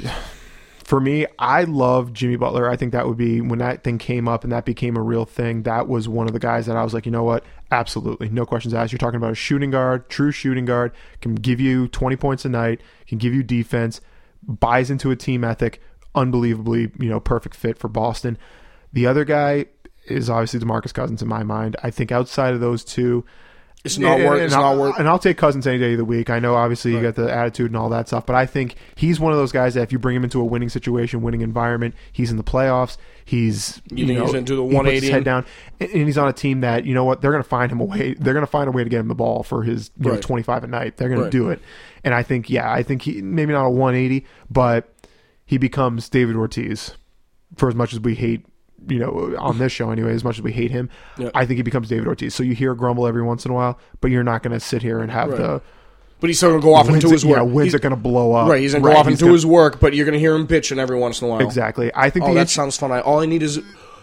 for 0.92 1.00
me, 1.00 1.26
I 1.40 1.64
love 1.64 2.12
Jimmy 2.12 2.36
Butler. 2.36 2.70
I 2.70 2.76
think 2.76 2.92
that 2.92 3.08
would 3.08 3.16
be 3.16 3.40
when 3.40 3.60
that 3.60 3.82
thing 3.82 3.98
came 3.98 4.28
up 4.28 4.44
and 4.44 4.52
that 4.52 4.66
became 4.66 4.98
a 4.98 5.02
real 5.02 5.24
thing. 5.24 5.64
That 5.64 5.88
was 5.88 6.10
one 6.10 6.28
of 6.28 6.34
the 6.34 6.40
guys 6.40 6.66
that 6.66 6.76
I 6.76 6.84
was 6.84 6.94
like, 6.94 7.06
you 7.06 7.14
know 7.14 7.24
what? 7.24 7.46
Absolutely, 7.72 8.28
no 8.28 8.46
questions 8.46 8.74
asked. 8.74 8.92
You're 8.92 9.00
talking 9.00 9.16
about 9.16 9.32
a 9.32 9.36
shooting 9.36 9.72
guard, 9.72 10.10
true 10.10 10.34
shooting 10.34 10.66
guard, 10.66 10.92
can 11.22 11.36
give 11.36 11.62
you 11.62 11.88
20 11.88 12.18
points 12.18 12.44
a 12.44 12.50
night, 12.50 12.82
can 13.08 13.20
give 13.20 13.34
you 13.34 13.42
defense, 13.42 14.02
buys 14.46 14.92
into 14.92 15.12
a 15.12 15.16
team 15.16 15.46
ethic, 15.46 15.82
unbelievably, 16.14 16.92
you 17.00 17.08
know, 17.08 17.22
perfect 17.22 17.56
fit 17.56 17.78
for 17.78 17.88
Boston. 17.88 18.38
The 18.92 19.08
other 19.08 19.24
guy 19.24 19.68
is 20.08 20.30
obviously 20.30 20.60
DeMarcus 20.60 20.94
Cousins 20.94 21.22
in 21.22 21.30
my 21.30 21.44
mind. 21.44 21.78
I 21.82 21.90
think 21.90 22.12
outside 22.12 22.54
of 22.54 22.60
those 22.60 22.84
two, 22.84 23.24
It's 23.84 23.98
not 23.98 24.20
and- 24.20 24.26
worth. 24.30 24.36
and 24.38 24.46
It's 24.46 24.54
I'll, 24.54 24.76
not 24.76 24.82
worth. 24.82 25.00
And 25.00 25.08
I'll 25.08 25.18
take 25.20 25.38
Cousins 25.38 25.66
any 25.66 25.80
day 25.80 25.94
of 25.94 25.98
the 25.98 26.06
week. 26.06 26.30
I 26.30 26.38
know, 26.40 26.54
obviously, 26.56 26.92
you 26.92 27.02
got 27.02 27.16
the 27.16 27.34
attitude 27.34 27.68
and 27.72 27.76
all 27.78 27.90
that 27.90 28.08
stuff, 28.08 28.26
but 28.28 28.36
I 28.36 28.46
think 28.46 28.76
he's 28.96 29.20
one 29.20 29.32
of 29.32 29.40
those 29.40 29.52
guys 29.52 29.74
that 29.74 29.82
if 29.82 29.92
you 29.92 29.98
bring 29.98 30.16
him 30.16 30.24
into 30.24 30.40
a 30.40 30.46
winning 30.46 30.70
situation, 30.70 31.22
winning 31.24 31.42
environment, 31.42 31.96
he's 32.12 32.30
in 32.30 32.38
the 32.38 32.44
playoffs. 32.44 32.98
He's 33.26 33.82
You 33.92 34.06
think 34.06 34.20
know, 34.20 34.26
he's 34.32 34.44
do 34.44 34.56
the 34.56 34.64
he 34.64 34.76
puts 34.76 34.90
his 34.92 35.10
180 35.10 35.10
head 35.12 35.24
down, 35.24 35.46
and, 35.80 35.90
and 35.90 36.06
he's 36.06 36.18
on 36.18 36.28
a 36.28 36.34
team 36.34 36.62
that 36.62 36.86
you 36.86 36.94
know 36.94 37.06
what 37.06 37.22
they're 37.22 37.32
going 37.32 37.44
to 37.44 37.50
find 37.50 37.72
him 37.72 37.80
a 37.80 37.86
way. 37.86 38.14
They're 38.20 38.34
going 38.34 38.46
to 38.46 38.52
find 38.52 38.68
a 38.68 38.72
way 38.72 38.84
to 38.84 38.90
get 38.90 39.00
him 39.00 39.08
the 39.08 39.16
ball 39.16 39.42
for 39.44 39.64
his 39.64 39.90
Right. 39.98 40.22
twenty 40.22 40.44
five 40.44 40.64
a 40.64 40.68
night. 40.68 40.98
They're 40.98 41.10
going 41.10 41.22
Right. 41.22 41.32
to 41.32 41.38
do 41.38 41.50
it, 41.50 41.60
and 42.04 42.14
I 42.14 42.22
think 42.24 42.50
yeah, 42.50 42.72
I 42.72 42.84
think 42.84 43.02
he 43.04 43.22
maybe 43.22 43.54
not 43.54 43.66
a 43.66 43.70
one 43.70 43.96
eighty, 43.96 44.26
but 44.50 44.94
he 45.46 45.58
becomes 45.58 46.08
David 46.10 46.36
Ortiz 46.36 46.96
for 47.56 47.68
as 47.70 47.76
much 47.76 47.94
as 47.94 48.00
we 48.00 48.16
hate. 48.16 48.46
You 48.88 49.00
know, 49.00 49.36
on 49.38 49.58
this 49.60 49.72
show 49.72 49.92
anyway, 49.92 50.14
as 50.14 50.24
much 50.24 50.38
as 50.38 50.42
we 50.42 50.52
hate 50.52 50.72
him. 50.72 50.90
I 51.36 51.46
think 51.46 51.58
he 51.58 51.62
becomes 51.64 51.88
David 51.88 52.08
Ortiz. 52.08 52.34
So 52.34 52.42
you 52.44 52.56
hear 52.56 52.74
grumble 52.74 53.06
every 53.08 53.22
once 53.22 53.46
in 53.46 53.52
a 53.52 53.54
while, 53.54 53.78
but 54.02 54.10
you're 54.12 54.24
not 54.24 54.42
going 54.44 54.54
to 54.54 54.60
sit 54.60 54.82
here 54.82 55.00
and 55.00 55.12
have 55.12 55.30
Right. 55.30 55.38
the 55.38 55.62
But 56.20 56.30
he's 56.30 56.38
still 56.38 56.50
gonna 56.52 56.62
go 56.62 56.74
off 56.76 56.88
into 56.90 57.10
his 57.10 57.26
work. 57.26 57.38
Yeah, 57.48 57.62
He's- 57.64 57.74
are 57.76 57.80
going 57.80 57.96
to 57.96 57.96
blow 58.02 58.34
up. 58.34 58.48
Right, 58.50 58.62
he's 58.62 58.74
gonna 58.74 58.84
go 58.84 58.96
off 58.96 59.08
into 59.08 59.22
gonna- 59.22 59.34
his 59.34 59.46
work, 59.46 59.80
but 59.80 59.94
you're 59.96 60.06
gonna 60.06 60.20
hear 60.20 60.36
him 60.36 60.46
bitching 60.48 60.78
every 60.78 60.98
once 60.98 61.20
in 61.22 61.28
a 61.28 61.32
while. 61.32 61.42
exactly. 61.42 61.92
I 61.96 62.10
think 62.12 62.26
Oh, 62.26 62.34
that 62.34 62.42
int- 62.42 62.50
sounds 62.52 62.78
fun. 62.78 62.92
I, 62.92 63.00
all 63.02 63.20
I 63.22 63.26
need 63.26 63.42
is 63.44 63.60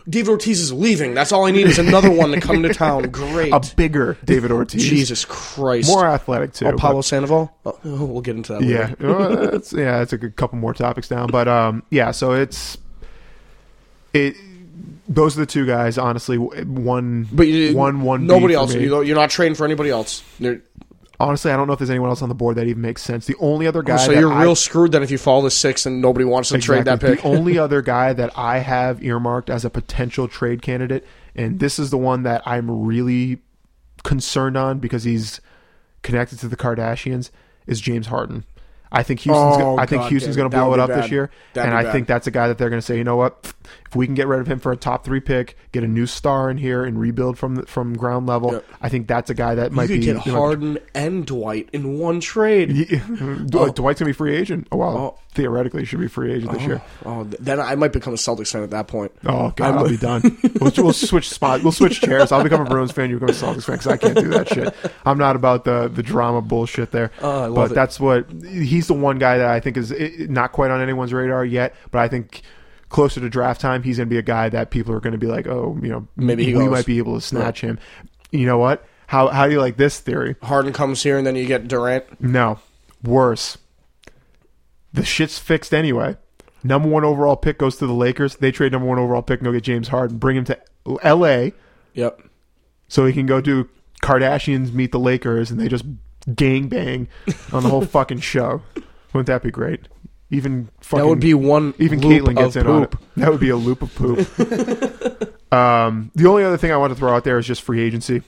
David 0.09 0.31
Ortiz 0.31 0.59
is 0.61 0.73
leaving. 0.73 1.13
That's 1.15 1.33
all 1.33 1.45
I 1.47 1.51
need 1.51 1.67
is 1.67 1.79
another 1.79 2.11
one 2.11 2.31
to 2.33 2.41
come 2.41 2.63
to 2.63 2.73
town. 2.73 3.03
Great. 3.13 3.53
a 3.53 3.61
bigger 3.77 4.17
David 4.25 4.51
Ortiz, 4.51 4.83
Jesus 4.83 5.25
Christ. 5.27 5.89
more 5.91 6.07
athletic 6.07 6.55
too. 6.55 6.67
Oh, 6.67 6.73
but- 6.77 7.03
Sandoval. 7.03 7.53
Oh, 7.67 7.79
oh, 7.85 8.05
we'll 8.07 8.21
get 8.23 8.35
into 8.37 8.53
that. 8.55 8.63
Yeah, 8.63 8.95
well, 9.01 9.51
that's, 9.51 9.73
yeah, 9.73 9.99
that's 9.99 10.13
a 10.13 10.19
good 10.19 10.35
couple 10.37 10.59
more 10.59 10.73
topics 10.75 11.09
down, 11.09 11.29
but 11.31 11.47
um, 11.47 11.83
yeah. 11.91 12.11
So 12.13 12.33
it's 12.33 12.79
it. 14.15 14.35
Those 15.09 15.37
are 15.37 15.41
the 15.41 15.47
two 15.47 15.67
guys. 15.67 15.99
Honestly, 15.99 16.37
one, 16.37 17.29
But 17.33 17.49
you, 17.49 17.77
one, 17.77 18.03
one. 18.03 18.27
Nobody 18.27 18.55
else. 18.55 18.75
You, 18.75 19.03
you're 19.03 19.17
not 19.17 19.31
trading 19.31 19.55
for 19.55 19.65
anybody 19.65 19.91
else. 19.91 20.23
You're, 20.39 20.61
honestly, 21.21 21.51
I 21.51 21.57
don't 21.57 21.67
know 21.67 21.73
if 21.73 21.79
there's 21.79 21.91
anyone 21.91 22.11
else 22.11 22.23
on 22.23 22.29
the 22.29 22.35
board 22.35 22.57
that 22.57 22.67
even 22.67 22.83
makes 22.83 23.03
sense. 23.03 23.27
The 23.27 23.37
only 23.41 23.67
other 23.67 23.83
guy, 23.83 23.95
Oh, 23.95 24.07
so 24.07 24.13
you're 24.13 24.33
I- 24.33 24.43
real 24.43 24.55
screwed 24.55 24.93
then 24.93 25.03
if 25.03 25.11
you 25.11 25.19
fall 25.19 25.43
to 25.43 25.51
six 25.51 25.87
and 25.87 26.01
nobody 26.01 26.25
wants 26.25 26.51
to 26.51 26.59
trade 26.59 26.85
that 26.85 27.01
pick. 27.01 27.23
The 27.23 27.29
only 27.29 27.59
other 27.65 27.83
guy 27.83 28.13
that 28.13 28.37
I 28.39 28.59
have 28.59 29.03
earmarked 29.03 29.51
as 29.51 29.65
a 29.65 29.71
potential 29.71 30.29
trade 30.29 30.63
candidate, 30.63 31.07
and 31.35 31.59
this 31.59 31.79
is 31.79 31.91
the 31.91 31.99
one 31.99 32.23
that 32.25 32.43
I'm 32.47 32.85
really 32.85 33.41
concerned 34.05 34.57
on 34.57 34.79
because 34.79 35.05
he's 35.05 35.41
connected 36.03 36.39
to 36.41 36.49
the 36.49 36.57
Kardashians, 36.57 37.31
is 37.67 37.81
James 37.81 38.07
Harden. 38.07 38.45
I 38.91 39.03
think 39.03 39.21
Houston's. 39.21 39.57
Oh, 39.59 39.77
I 39.77 39.85
think 39.85 40.01
oh, 40.01 40.05
God 40.05 40.09
Houston's 40.11 40.37
going 40.37 40.51
to 40.51 40.57
blow 40.57 40.73
it 40.73 40.81
up 40.81 40.89
this 40.89 41.11
year, 41.11 41.31
That'd 41.53 41.71
and 41.75 41.79
I 41.79 41.93
think 41.93 42.07
that's 42.09 42.27
a 42.27 42.31
guy 42.31 42.49
that 42.49 42.57
they're 42.57 42.71
going 42.71 42.81
to 42.81 42.87
say, 42.87 42.97
you 42.97 43.05
know 43.05 43.17
what, 43.17 43.53
if 43.89 43.97
we 43.97 44.07
can 44.07 44.15
get 44.15 44.27
rid 44.27 44.41
of 44.41 44.47
him 44.47 44.59
for 44.59 44.71
a 44.73 44.77
top 44.77 45.05
three 45.05 45.21
pick, 45.21 45.57
get 45.73 45.83
a 45.83 45.89
new 45.89 46.07
star 46.07 46.51
in 46.51 46.59
here, 46.59 46.85
and 46.85 47.01
rebuild 47.01 47.39
from 47.39 47.57
the, 47.57 47.67
from 47.67 47.95
ground 47.97 48.27
level, 48.27 48.53
Yep. 48.53 48.65
I 48.83 48.89
think 48.89 49.07
that's 49.09 49.31
a 49.31 49.35
guy 49.35 49.55
that 49.55 49.71
You 49.71 49.77
might 49.77 49.89
be. 49.89 49.99
get 50.01 50.17
Harden 50.19 50.79
and 50.95 51.25
Dwight 51.27 51.69
in 51.73 51.99
one 51.99 52.21
trade. 52.21 52.71
Yeah. 52.73 52.99
Dwight's 53.47 53.79
going 53.79 53.95
to 53.95 54.05
be 54.05 54.13
free 54.13 54.37
agent. 54.37 54.69
Oh, 54.73 54.77
well, 54.77 54.97
Oh. 54.99 55.19
theoretically, 55.33 55.83
he 55.83 55.87
should 55.87 56.01
be 56.01 56.09
free 56.09 56.33
agent 56.33 56.53
this 56.53 56.63
year. 56.63 56.83
Oh, 57.05 57.25
then 57.25 57.61
I 57.61 57.75
might 57.77 57.93
become 57.93 58.13
a 58.13 58.17
Celtics 58.17 58.53
fan 58.53 58.63
at 58.63 58.71
that 58.71 58.89
point. 58.89 59.13
Oh 59.25 59.53
god, 59.57 59.67
I'm- 59.67 59.79
I'll 59.79 59.89
be 59.89 59.97
done. 59.97 60.23
We'll, 60.61 60.73
we'll 60.79 60.93
switch 60.93 61.29
spot. 61.31 61.63
We'll 61.63 61.73
switch 61.73 62.01
chairs. 62.01 62.33
I'll 62.33 62.43
become 62.43 62.61
a 62.61 62.69
Bruins 62.69 62.93
fan. 62.93 63.11
You 63.11 63.19
become 63.19 63.31
a 63.35 63.39
Celtics 63.39 63.65
fan 63.65 63.77
because 63.77 63.87
I 63.87 63.97
can't 63.97 64.17
do 64.17 64.29
that 64.31 64.49
shit. 64.49 64.75
I'm 65.07 65.19
not 65.19 65.37
about 65.37 65.65
the 65.65 65.89
the 65.89 66.03
drama 66.03 66.43
bullshit 66.43 66.91
there. 66.91 67.11
Oh, 67.23 67.43
I 67.43 67.47
love 67.47 67.55
but 67.55 67.71
it. 67.71 67.75
that's 67.75 68.01
what 68.01 68.27
he's 68.45 68.89
the 68.89 68.95
one 68.95 69.19
guy 69.19 69.39
that 69.39 69.49
I 69.49 69.61
think 69.61 69.77
is 69.77 69.93
eh, 69.93 70.27
not 70.29 70.53
quite 70.53 70.71
on 70.71 70.81
anyone's 70.81 71.13
radar 71.13 71.45
yet. 71.45 71.75
But 71.91 72.01
I 72.01 72.09
think 72.09 72.43
closer 72.89 73.21
to 73.21 73.29
draft 73.29 73.61
time, 73.61 73.83
he's 73.83 73.97
going 73.99 74.09
to 74.09 74.11
be 74.15 74.19
a 74.19 74.23
guy 74.23 74.49
that 74.49 74.71
people 74.71 74.95
are 74.95 75.01
going 75.01 75.13
to 75.13 75.19
be 75.19 75.27
like, 75.27 75.47
oh, 75.47 75.79
you 75.83 75.89
know, 75.89 76.07
Maybe 76.17 76.45
he 76.45 76.55
we 76.55 76.65
goes. 76.65 76.71
might 76.71 76.87
be 76.87 76.99
able 76.99 77.15
to 77.15 77.21
snatch 77.21 77.61
him. 77.61 77.79
You 78.31 78.47
know 78.47 78.59
what? 78.59 78.85
How 79.07 79.29
how 79.29 79.47
do 79.47 79.53
you 79.53 79.61
like 79.61 79.77
this 79.79 80.01
theory? 80.01 80.37
Harden 80.43 80.73
comes 80.73 81.03
here 81.03 81.17
and 81.17 81.27
then 81.27 81.35
you 81.37 81.47
get 81.47 81.67
Durant. 81.69 82.21
No, 82.21 82.59
worse. 83.03 83.57
The 84.93 85.05
shit's 85.05 85.39
fixed 85.39 85.73
anyway. 85.75 86.17
Number 86.65 86.89
one 86.89 87.05
overall 87.05 87.37
pick 87.37 87.59
goes 87.59 87.77
to 87.77 87.87
the 87.87 87.93
Lakers. 87.93 88.37
They 88.37 88.51
trade 88.51 88.73
number 88.73 88.87
one 88.89 88.99
overall 88.99 89.23
pick 89.23 89.41
and 89.41 89.47
go 89.47 89.53
get 89.53 89.63
James 89.63 89.89
Harden, 89.89 90.19
bring 90.19 90.37
him 90.37 90.45
to 90.47 90.59
L.A. 91.03 91.53
Yep. 91.95 92.21
so 92.89 93.07
he 93.07 93.13
can 93.13 93.27
go 93.27 93.41
do 93.41 93.69
Kardashians 94.03 94.73
meet 94.73 94.93
the 94.93 94.99
Lakers 95.01 95.51
and 95.51 95.59
they 95.61 95.69
just 95.69 95.85
gang 96.35 96.69
bang 96.69 97.09
on 97.53 97.63
the 97.63 97.69
whole 97.69 97.85
fucking 97.87 98.21
show. 98.21 98.63
Wouldn't 99.13 99.27
that 99.29 99.43
be 99.43 99.51
great? 99.51 99.89
Even 100.31 100.69
fucking, 100.81 100.99
That 101.05 101.09
would 101.09 101.21
be 101.21 101.33
one 101.33 101.73
even 101.79 102.01
loop 102.01 102.25
Caitlyn 102.25 102.37
gets 102.37 102.57
in 102.57 102.67
on 102.67 102.83
it. 102.85 102.95
That 103.17 103.31
would 103.31 103.41
be 103.41 103.49
a 103.49 103.57
loop 103.57 103.83
of 103.83 103.95
poop. 103.95 104.19
um, 105.53 106.11
the 106.15 106.29
only 106.29 106.45
other 106.45 106.57
thing 106.59 106.71
I 106.71 106.77
want 106.77 106.93
to 106.93 106.99
throw 106.99 107.15
out 107.15 107.25
there 107.25 107.39
is 107.39 107.47
just 107.47 107.63
free 107.63 107.81
agency. 107.81 108.23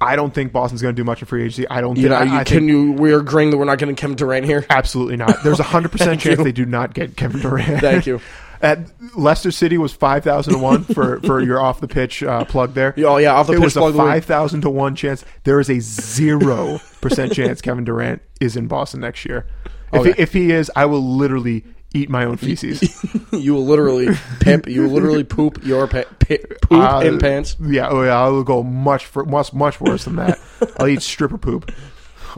I 0.00 0.16
don't 0.16 0.32
think 0.32 0.52
Boston's 0.52 0.82
going 0.82 0.94
to 0.94 1.00
do 1.00 1.04
much 1.04 1.22
in 1.22 1.26
free 1.26 1.42
agency. 1.42 1.68
I 1.68 1.80
don't. 1.80 1.96
You 1.96 2.08
think, 2.08 2.20
know, 2.20 2.22
you, 2.22 2.38
I 2.38 2.44
can 2.44 2.58
think 2.58 2.70
you? 2.70 2.92
We're 2.92 3.18
agreeing 3.20 3.50
that 3.50 3.56
we're 3.58 3.64
not 3.64 3.78
getting 3.78 3.96
Kevin 3.96 4.16
Durant 4.16 4.46
here. 4.46 4.64
absolutely 4.70 5.16
not. 5.16 5.42
There's 5.44 5.60
a 5.60 5.64
hundred 5.64 5.92
percent 5.92 6.20
chance 6.20 6.38
you. 6.38 6.44
they 6.44 6.52
do 6.52 6.66
not 6.66 6.94
get 6.94 7.16
Kevin 7.16 7.40
Durant. 7.40 7.80
Thank 7.80 8.06
you. 8.06 8.20
At 8.60 8.80
Leicester 9.16 9.52
City 9.52 9.78
was 9.78 9.92
five 9.92 10.24
thousand 10.24 10.54
to 10.54 10.58
one 10.58 10.82
for 10.82 11.20
for 11.20 11.40
your 11.40 11.60
off 11.60 11.80
the 11.80 11.86
pitch 11.88 12.22
uh, 12.24 12.44
plug 12.44 12.74
there. 12.74 12.92
Oh, 12.98 13.16
yeah, 13.18 13.34
off 13.34 13.46
the 13.46 13.52
it 13.52 13.56
pitch 13.56 13.64
was 13.64 13.72
plug 13.74 13.84
a 13.84 13.88
of 13.88 13.94
the 13.94 14.02
week. 14.02 14.10
five 14.10 14.24
thousand 14.24 14.60
to 14.62 14.70
one 14.70 14.96
chance. 14.96 15.24
There 15.44 15.60
is 15.60 15.70
a 15.70 15.78
zero 15.80 16.80
percent 17.00 17.32
chance 17.32 17.60
Kevin 17.60 17.84
Durant 17.84 18.20
is 18.40 18.56
in 18.56 18.66
Boston 18.66 19.00
next 19.00 19.24
year. 19.24 19.46
If, 19.92 20.00
Okay. 20.00 20.12
he, 20.12 20.22
if 20.22 20.32
he 20.32 20.50
is, 20.52 20.70
I 20.76 20.84
will 20.86 21.02
literally 21.16 21.64
eat 21.94 22.10
my 22.10 22.24
own 22.24 22.36
feces. 22.36 22.82
You 23.32 23.54
will 23.54 23.64
literally 23.66 24.08
pimp. 24.40 24.66
You 24.66 24.82
will 24.82 24.90
literally 24.90 25.22
poop 25.36 25.64
your 25.64 25.86
pa- 25.86 26.04
pi- 26.18 26.38
poop 26.62 26.72
Uh, 26.72 27.02
in 27.04 27.18
pants. 27.18 27.56
Yeah, 27.60 27.88
oh 27.88 28.02
yeah, 28.02 28.18
I 28.20 28.28
will 28.28 28.42
go 28.42 28.62
much 28.62 29.04
for, 29.06 29.24
much 29.24 29.52
much 29.52 29.80
worse 29.80 30.04
than 30.04 30.16
that. 30.16 30.38
I'll 30.78 30.88
eat 30.88 31.02
stripper 31.02 31.38
poop. 31.38 31.70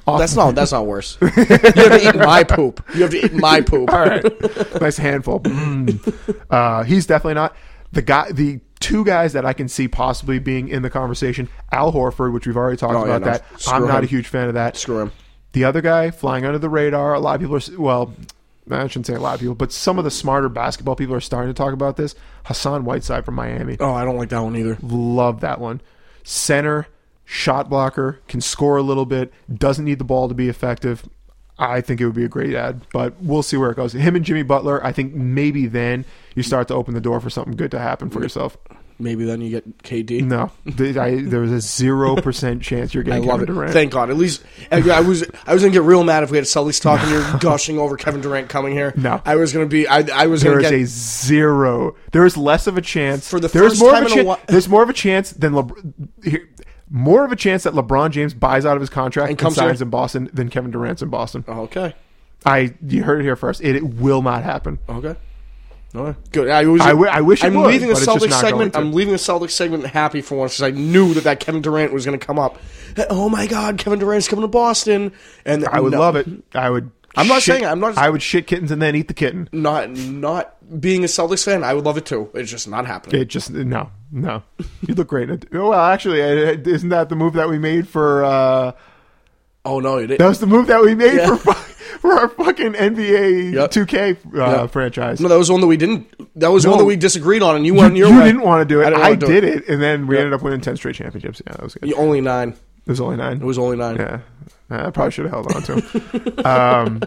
That's 0.07 0.34
not. 0.36 0.55
That's 0.55 0.72
not 0.72 0.86
worse. 0.86 1.16
You 1.20 1.28
have 1.28 1.74
to 1.74 2.09
eat 2.09 2.16
my 2.16 2.42
poop. 2.44 2.84
You 2.94 3.03
have 3.03 3.11
to 3.12 3.24
eat 3.24 3.32
my 3.32 3.61
poop. 3.61 3.90
All 3.92 4.01
right, 4.01 4.80
nice 4.80 4.96
handful. 4.96 5.40
Mm. 5.40 6.34
Uh, 6.51 6.82
he's 6.84 7.07
definitely 7.07 7.34
not 7.34 7.55
the 7.92 8.03
guy. 8.03 8.30
The 8.32 8.61
two 8.80 9.05
guys 9.05 9.32
that 9.34 9.44
I 9.46 9.53
can 9.53 9.68
see 9.68 9.88
possibly 9.88 10.38
being 10.38 10.68
in 10.68 10.82
the 10.82 10.90
conversation: 10.90 11.48
Al 11.72 11.92
Horford, 11.92 12.32
which 12.32 12.46
we've 12.46 12.57
already 12.57 12.76
talked 12.76 12.94
Oh, 12.94 13.05
yeah, 13.07 13.16
about. 13.16 13.20
no, 13.20 13.32
that 13.32 13.61
screw 13.61 13.74
I'm 13.74 13.86
not 13.86 13.98
him. 13.98 14.05
a 14.05 14.09
huge 14.09 14.26
fan 14.26 14.48
of 14.48 14.55
that. 14.55 14.76
Screw 14.76 15.01
him. 15.01 15.12
The 15.53 15.64
other 15.64 15.80
guy 15.80 16.11
flying 16.11 16.44
under 16.44 16.59
the 16.59 16.68
radar. 16.68 17.14
A 17.14 17.20
lot 17.20 17.34
of 17.34 17.40
people 17.40 17.57
are 17.57 17.80
well. 17.80 18.14
I 18.70 18.86
shouldn't 18.86 19.07
say 19.07 19.14
a 19.14 19.20
lot 19.20 19.34
of 19.34 19.40
people, 19.40 19.57
but 19.57 19.72
some 19.72 19.98
of 19.98 20.05
the 20.05 20.11
smarter 20.11 20.48
basketball 20.48 20.94
people 20.94 21.14
are 21.14 21.20
starting 21.20 21.53
to 21.53 21.57
talk 21.57 21.72
about 21.72 21.96
this. 21.96 22.14
Hassan 22.44 22.84
Whiteside 22.84 23.24
from 23.24 23.34
Miami. 23.34 23.76
Oh, 23.80 23.92
I 23.92 24.05
don't 24.05 24.16
like 24.16 24.28
that 24.28 24.40
one 24.40 24.57
either. 24.57 24.78
Love 24.80 25.40
that 25.40 25.61
one. 25.61 25.80
Center, 26.22 26.86
shot 27.24 27.68
blocker, 27.68 28.20
can 28.28 28.40
score 28.40 28.76
a 28.76 28.82
little 28.82 29.07
bit, 29.07 29.32
doesn't 29.53 29.84
need 29.84 29.98
the 29.98 30.05
ball 30.05 30.28
to 30.28 30.34
be 30.34 30.48
effective. 30.48 31.09
I 31.59 31.80
think 31.80 32.01
it 32.01 32.07
would 32.07 32.14
be 32.14 32.24
a 32.24 32.28
great 32.28 32.55
ad, 32.55 32.82
but 32.92 33.20
we'll 33.20 33.42
see 33.42 33.57
where 33.57 33.70
it 33.70 33.76
goes. 33.76 33.92
Him 33.92 34.16
and 34.16 34.24
Jimmy 34.24 34.42
Butler, 34.42 34.84
I 34.84 34.92
think 34.92 35.14
maybe 35.14 35.66
then 35.66 36.05
you 36.34 36.42
start 36.42 36.68
to 36.68 36.74
open 36.74 36.94
the 36.94 37.01
door 37.01 37.20
for 37.20 37.28
something 37.28 37.57
good 37.57 37.70
to 37.72 37.78
happen 37.78 38.09
for 38.09 38.22
yourself. 38.22 38.57
Maybe 39.01 39.24
then 39.24 39.40
you 39.40 39.51
get 39.51 39.78
KD. 39.78 40.22
No, 40.22 40.53
I, 41.01 41.22
there 41.22 41.40
was 41.40 41.51
a 41.51 41.61
zero 41.61 42.16
percent 42.22 42.62
chance 42.62 42.92
you're 42.94 43.03
I 43.03 43.07
getting 43.07 43.24
love 43.26 43.40
Kevin 43.40 43.53
it. 43.55 43.57
Durant. 43.57 43.72
Thank 43.72 43.92
God. 43.92 44.11
At 44.11 44.16
least 44.16 44.42
I, 44.70 44.88
I 44.90 45.01
was. 45.01 45.24
I 45.46 45.55
was 45.55 45.62
gonna 45.62 45.72
get 45.72 45.82
real 45.82 46.05
mad 46.05 46.22
if 46.22 46.30
we 46.30 46.36
had 46.36 46.44
Celtics 46.44 46.80
talk 46.80 47.01
and 47.01 47.11
you're 47.11 47.38
gushing 47.38 47.78
over 47.78 47.96
Kevin 47.96 48.20
Durant 48.20 48.48
coming 48.48 48.72
here. 48.72 48.92
No. 48.96 49.20
I 49.24 49.36
was 49.36 49.53
gonna 49.53 49.66
be. 49.66 49.88
I, 49.88 50.05
I 50.12 50.26
was 50.26 50.42
there 50.42 50.61
gonna 50.61 50.68
is 50.68 50.70
get. 50.70 50.80
a 50.82 50.86
zero. 50.86 51.96
There 52.12 52.26
is 52.26 52.36
less 52.36 52.66
of 52.66 52.76
a 52.76 52.82
chance 52.82 53.28
For 53.28 53.40
the 53.40 53.48
There's 53.48 53.72
first 53.72 53.80
more 53.80 53.92
time 53.92 54.07
of 54.07 54.12
a 54.12 54.14
in 54.14 54.20
a 54.20 54.24
while- 54.24 54.40
There's 54.46 54.68
more 54.68 54.82
of 54.82 54.90
a 54.90 54.92
chance 54.92 55.30
than 55.32 55.53
LeBron. 55.55 56.46
More 56.92 57.24
of 57.24 57.30
a 57.30 57.36
chance 57.36 57.62
that 57.62 57.72
LeBron 57.74 58.11
James 58.11 58.34
buys 58.34 58.66
out 58.66 58.74
of 58.76 58.80
his 58.80 58.90
contract 58.90 59.26
And 59.30 59.30
and, 59.30 59.38
comes 59.38 59.55
signs 59.55 59.78
here? 59.78 59.84
in 59.84 59.90
Boston 59.90 60.28
than 60.32 60.48
Kevin 60.51 60.72
Durant's 60.72 61.03
in 61.03 61.09
Boston. 61.09 61.44
okay. 61.48 61.94
I 62.44 62.74
you 62.86 63.03
heard 63.05 63.20
it 63.20 63.24
here 63.24 63.36
first. 63.36 63.61
It, 63.61 63.76
it 63.76 63.84
will 63.84 64.22
not 64.22 64.42
happen. 64.42 64.78
Okay. 64.88 65.14
Okay. 65.95 66.18
Good. 66.30 66.49
I, 66.51 66.64
was, 66.66 66.80
I 66.82 66.91
wi- 66.91 67.12
I 67.12 67.20
wish 67.20 67.43
it 67.43 67.49
I'm 67.49 67.55
would, 67.55 67.66
leaving 67.66 67.88
the 67.88 67.95
but 67.95 68.03
it's 68.03 68.07
just 68.12 68.24
Celtics 68.24 68.30
not 68.30 68.41
segment. 68.41 68.72
to. 68.74 68.78
I'm 68.78 68.93
leaving 68.93 69.12
the 69.12 69.18
Celtics 69.18 69.51
segment 69.51 69.86
happy 69.86 70.20
for 70.22 70.36
once 70.36 70.53
because 70.59 70.62
I 70.62 70.70
knew 70.78 71.14
that 71.14 71.24
that 71.24 71.41
Kevin 71.41 71.62
Durant 71.62 71.93
was 71.93 72.05
going 72.07 72.18
to 72.18 72.24
come 72.24 72.38
up. 72.38 72.59
Oh 73.11 73.28
my 73.28 73.47
God, 73.49 73.76
Kevin 73.78 73.99
Durant's 73.99 74.28
coming 74.28 74.43
to 74.43 74.49
Boston, 74.49 75.12
and 75.45 75.66
I 75.66 75.80
would 75.80 75.93
no, 75.93 75.99
love 76.01 76.14
it. 76.16 76.28
I 76.55 76.70
would. 76.70 76.91
I'm 77.16 77.26
not 77.26 77.43
shit- 77.43 77.57
saying- 77.57 77.66
I'm 77.66 77.80
not- 77.80 77.99
I 77.99 78.09
would 78.09 78.22
shit 78.22 78.47
kittens 78.47 78.70
and 78.70 78.80
then 78.80 78.95
eat 78.95 79.09
the 79.09 79.14
kitten. 79.14 79.49
Not 79.53 79.91
not 79.91 80.55
being 80.80 81.03
a 81.03 81.09
Celtics 81.09 81.45
fan, 81.45 81.64
I 81.64 81.74
would 81.74 81.84
love 81.84 81.97
it 81.97 82.07
too. 82.07 82.30
It's 82.34 82.49
just 82.53 82.68
not 82.68 82.86
happening. 82.86 83.20
It 83.20 83.24
just 83.26 83.51
no, 83.51 83.91
no. 84.12 84.45
You 84.86 84.95
look 84.95 85.09
great. 85.09 85.28
in 85.28 85.34
it. 85.43 85.53
Well, 85.53 85.74
actually, 85.74 86.20
isn't 86.20 86.91
that 86.91 87.09
the 87.09 87.16
move 87.16 87.32
that 87.32 87.49
we 87.49 87.59
made 87.59 87.88
for? 87.88 88.24
uh 88.24 88.72
oh 89.64 89.80
no, 89.80 89.97
it, 89.99 90.18
That 90.18 90.28
was 90.28 90.38
the 90.38 90.47
move 90.47 90.68
that 90.68 90.82
we 90.82 90.95
made 90.95 91.18
for 91.41 91.53
for 92.01 92.12
our 92.12 92.28
fucking 92.28 92.72
NBA 92.74 93.53
Yep. 93.55 93.70
2K 93.70 94.16
uh, 94.38 94.61
Yep. 94.62 94.70
franchise. 94.70 95.20
no, 95.20 95.28
that 95.28 95.38
was 95.38 95.51
one 95.51 95.61
that 95.61 95.66
we 95.66 95.76
didn't. 95.76 96.07
That 96.38 96.53
was 96.53 96.64
No. 96.64 96.70
one 96.70 96.78
that 96.80 96.84
we 96.84 96.97
disagreed 96.97 97.43
on, 97.43 97.57
and 97.57 97.66
you 97.66 97.74
you, 97.74 97.80
went 97.80 97.97
your 97.97 98.09
you 98.11 98.18
way. 98.18 98.24
didn't 98.26 98.43
want 98.43 98.61
to 98.66 98.74
do 98.74 98.80
it. 98.80 98.84
I 98.84 98.86
I, 98.86 98.91
didn't 98.91 99.01
wanna 99.03 99.16
do 99.16 99.26
did 99.26 99.45
it. 99.45 99.68
and 99.68 99.82
then 99.82 100.07
we 100.07 100.16
ended 100.16 100.32
up 100.32 100.43
winning 100.43 100.61
ten 100.61 100.76
straight 100.76 100.95
championships. 100.97 101.43
Yeah, 101.47 101.53
that 101.55 101.62
was 101.62 101.74
good. 101.74 101.88
You- 101.88 101.97
only 101.97 102.20
nine. 102.20 102.51
It 102.86 102.91
was 102.91 103.01
only 103.01 103.16
nine. 103.16 103.36
It 103.38 103.45
was 103.45 103.59
only 103.59 103.76
nine. 103.76 103.97
Yeah, 103.97 104.20
I 104.70 104.91
probably 104.91 105.11
should 105.12 105.26
have 105.26 105.32
held 105.32 105.53
on 105.55 105.62
to 105.62 105.80
him. 105.80 106.38
um, 106.47 107.03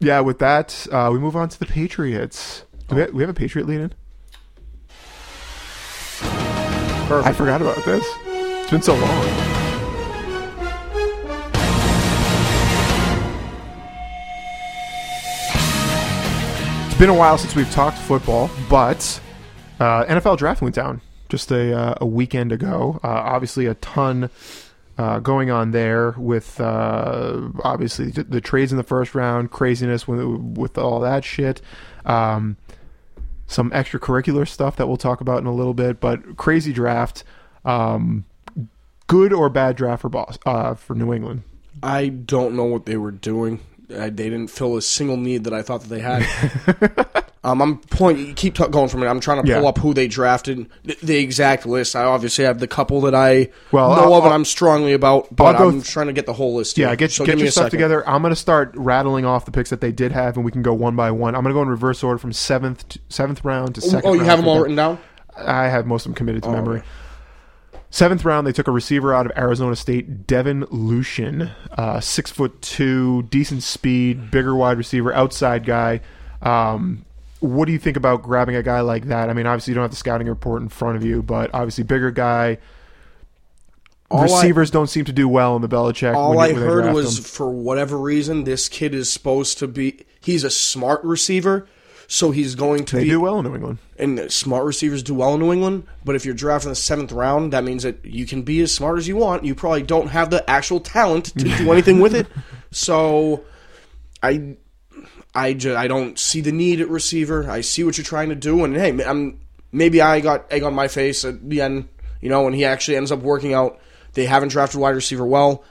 yeah, 0.00 0.20
with 0.20 0.38
that, 0.40 0.86
uh, 0.92 1.10
we 1.12 1.18
move 1.18 1.34
on 1.36 1.48
to 1.48 1.58
the 1.58 1.66
Patriots. 1.66 2.64
Do 2.88 2.96
we, 2.96 3.04
we 3.06 3.22
have 3.22 3.30
a 3.30 3.34
Patriot 3.34 3.66
lead 3.66 3.80
in? 3.80 3.92
I 7.10 7.32
forgot 7.32 7.62
about 7.62 7.82
this. 7.84 8.04
It's 8.26 8.70
been 8.70 8.82
so 8.82 8.94
long. 8.94 9.57
Been 16.98 17.10
a 17.10 17.14
while 17.14 17.38
since 17.38 17.54
we've 17.54 17.70
talked 17.70 17.96
football, 17.96 18.50
but 18.68 19.20
uh, 19.78 20.04
NFL 20.06 20.36
draft 20.36 20.60
went 20.60 20.74
down 20.74 21.00
just 21.28 21.52
a, 21.52 21.72
uh, 21.72 21.94
a 22.00 22.06
weekend 22.06 22.50
ago. 22.50 22.98
Uh, 23.04 23.06
obviously, 23.06 23.66
a 23.66 23.74
ton 23.74 24.30
uh, 24.98 25.20
going 25.20 25.48
on 25.48 25.70
there 25.70 26.16
with 26.18 26.60
uh, 26.60 27.50
obviously 27.62 28.10
the, 28.10 28.40
trades 28.40 28.72
in 28.72 28.78
the 28.78 28.82
first 28.82 29.14
round, 29.14 29.52
craziness 29.52 30.08
with 30.08 30.20
with 30.24 30.76
all 30.76 30.98
that 30.98 31.24
shit. 31.24 31.62
Um, 32.04 32.56
some 33.46 33.70
extracurricular 33.70 34.46
stuff 34.48 34.74
that 34.74 34.88
we'll 34.88 34.96
talk 34.96 35.20
about 35.20 35.38
in 35.38 35.46
a 35.46 35.54
little 35.54 35.74
bit, 35.74 36.00
but 36.00 36.36
crazy 36.36 36.72
draft. 36.72 37.22
Um, 37.64 38.24
good 39.06 39.32
or 39.32 39.48
bad 39.48 39.76
draft 39.76 40.02
for 40.02 40.26
uh, 40.46 40.74
for 40.74 40.96
New 40.96 41.14
England. 41.14 41.44
I 41.80 42.08
don't 42.08 42.56
know 42.56 42.64
what 42.64 42.86
they 42.86 42.96
were 42.96 43.12
doing. 43.12 43.60
I, 43.90 44.10
they 44.10 44.24
didn't 44.30 44.48
fill 44.48 44.76
a 44.76 44.82
single 44.82 45.16
need 45.16 45.44
that 45.44 45.52
I 45.54 45.62
thought 45.62 45.82
that 45.82 45.88
they 45.88 46.00
had. 46.00 46.26
um, 47.44 47.62
I'm 47.62 47.78
pulling. 47.78 48.18
You 48.18 48.34
keep 48.34 48.54
t- 48.54 48.66
going 48.68 48.88
for 48.88 48.96
a 48.96 49.00
minute. 49.00 49.10
I'm 49.10 49.20
trying 49.20 49.38
to 49.38 49.42
pull 49.50 49.62
Yeah. 49.62 49.68
up 49.68 49.78
who 49.78 49.94
they 49.94 50.08
drafted, 50.08 50.68
the, 50.84 50.96
the 51.02 51.16
exact 51.16 51.64
list. 51.66 51.96
I 51.96 52.04
obviously 52.04 52.44
have 52.44 52.58
the 52.58 52.66
couple 52.68 53.00
that 53.02 53.14
I 53.14 53.48
Well, 53.72 53.90
know 53.96 54.02
I'll- 54.02 54.14
of 54.14 54.24
and 54.24 54.34
I'm 54.34 54.44
strongly 54.44 54.92
about, 54.92 55.34
but 55.34 55.56
I'm 55.56 55.72
th- 55.80 55.84
trying 55.88 56.08
to 56.08 56.12
get 56.12 56.26
the 56.26 56.32
whole 56.34 56.54
list. 56.54 56.76
Yeah, 56.76 56.88
here. 56.88 56.96
get 56.96 57.12
so 57.12 57.24
get 57.24 57.38
your 57.38 57.50
stuff 57.50 57.64
second. 57.66 57.78
together. 57.78 58.08
I'm 58.08 58.20
going 58.22 58.32
to 58.32 58.36
start 58.36 58.72
rattling 58.76 59.24
off 59.24 59.44
the 59.44 59.52
picks 59.52 59.70
that 59.70 59.80
they 59.80 59.92
did 59.92 60.12
have, 60.12 60.36
and 60.36 60.44
we 60.44 60.50
can 60.52 60.62
go 60.62 60.74
one 60.74 60.94
by 60.96 61.10
one. 61.10 61.34
I'm 61.34 61.42
going 61.42 61.52
to 61.54 61.58
go 61.58 61.62
in 61.62 61.68
reverse 61.68 62.02
order 62.02 62.18
from 62.18 62.32
seventh 62.32 62.88
to, 62.90 62.98
seventh 63.08 63.44
round 63.44 63.76
to 63.76 63.80
second. 63.80 64.02
Oh, 64.10 64.12
you 64.14 64.20
have 64.20 64.38
them 64.38 64.48
all 64.48 64.60
written 64.60 64.76
down. 64.76 64.98
I 65.36 65.68
have 65.68 65.86
most 65.86 66.04
of 66.04 66.10
them 66.10 66.14
committed 66.16 66.42
to 66.42 66.48
Oh, 66.48 66.52
memory. 66.52 66.78
okay. 66.80 66.88
Seventh 67.90 68.24
round, 68.24 68.46
they 68.46 68.52
took 68.52 68.68
a 68.68 68.70
receiver 68.72 69.14
out 69.14 69.24
of 69.26 69.32
Arizona 69.36 69.74
State, 69.74 70.26
Devin 70.26 70.66
Lucien, 70.70 71.50
uh, 71.72 72.00
six 72.00 72.30
foot 72.30 72.60
two, 72.60 73.22
decent 73.24 73.62
speed, 73.62 74.30
bigger 74.30 74.54
wide 74.54 74.76
receiver, 74.76 75.12
outside 75.14 75.64
guy. 75.64 76.00
Um, 76.42 77.04
what 77.40 77.64
do 77.64 77.72
you 77.72 77.78
think 77.78 77.96
about 77.96 78.22
grabbing 78.22 78.56
a 78.56 78.62
guy 78.62 78.80
like 78.80 79.06
that? 79.06 79.30
I 79.30 79.32
mean, 79.32 79.46
obviously 79.46 79.70
you 79.70 79.74
don't 79.76 79.84
have 79.84 79.90
the 79.90 79.96
scouting 79.96 80.26
report 80.28 80.60
in 80.60 80.68
front 80.68 80.96
of 80.96 81.04
you, 81.04 81.22
but 81.22 81.50
obviously 81.54 81.84
bigger 81.84 82.10
guy. 82.10 82.58
All 84.10 84.20
I- 84.20 84.24
Receivers 84.24 84.70
don't 84.70 84.86
seem 84.88 85.04
to 85.06 85.12
do 85.12 85.28
well 85.28 85.56
in 85.56 85.62
the 85.62 85.68
Belichick. 85.68 86.14
All 86.14 86.38
I 86.38 86.48
you- 86.48 86.54
they 86.54 86.60
heard 86.60 86.92
was 86.92 87.16
them. 87.16 87.24
for 87.24 87.50
whatever 87.50 87.96
reason, 87.98 88.44
this 88.44 88.68
kid 88.68 88.94
is 88.94 89.10
supposed 89.10 89.58
to 89.58 89.66
be. 89.68 90.00
He's 90.20 90.44
a 90.44 90.50
smart 90.50 91.02
receiver, 91.04 91.66
so 92.10 92.30
he's 92.30 92.54
going 92.54 92.86
to 92.86 92.96
they 92.96 93.04
be. 93.04 93.10
do 93.10 93.20
well 93.20 93.38
in 93.38 93.44
New 93.44 93.54
England. 93.54 93.78
And 93.98 94.32
smart 94.32 94.64
receivers 94.64 95.02
do 95.02 95.12
well 95.14 95.34
in 95.34 95.40
New 95.40 95.52
England, 95.52 95.86
but 96.04 96.16
if 96.16 96.24
you're 96.24 96.34
drafting 96.34 96.70
the 96.70 96.74
seventh 96.74 97.12
round, 97.12 97.52
that 97.52 97.64
means 97.64 97.82
that 97.82 98.02
you 98.04 98.24
can 98.24 98.42
be 98.42 98.60
as 98.62 98.74
smart 98.74 98.98
as 98.98 99.06
you 99.06 99.16
want. 99.16 99.44
You 99.44 99.54
probably 99.54 99.82
don't 99.82 100.08
have 100.08 100.30
the 100.30 100.48
actual 100.48 100.80
talent 100.80 101.26
to 101.36 101.44
do 101.44 101.50
anything 101.72 102.00
with 102.00 102.14
it. 102.14 102.26
So, 102.70 103.44
I, 104.22 104.56
I 105.34 105.52
just 105.52 105.76
I 105.76 105.86
don't 105.86 106.18
see 106.18 106.40
the 106.40 106.50
need 106.50 106.80
at 106.80 106.88
receiver. 106.88 107.48
I 107.48 107.60
see 107.60 107.84
what 107.84 107.98
you're 107.98 108.04
trying 108.04 108.30
to 108.30 108.34
do, 108.34 108.64
and 108.64 108.74
hey, 108.74 109.04
I'm 109.04 109.40
maybe 109.70 110.00
I 110.00 110.20
got 110.20 110.50
egg 110.50 110.62
on 110.62 110.74
my 110.74 110.88
face 110.88 111.24
at 111.26 111.48
the 111.48 111.60
end. 111.60 111.88
You 112.22 112.30
know, 112.30 112.42
when 112.42 112.54
he 112.54 112.64
actually 112.64 112.96
ends 112.96 113.12
up 113.12 113.20
working 113.20 113.52
out, 113.52 113.78
they 114.14 114.24
haven't 114.24 114.48
drafted 114.48 114.80
wide 114.80 114.94
receiver 114.96 115.26
well. 115.26 115.62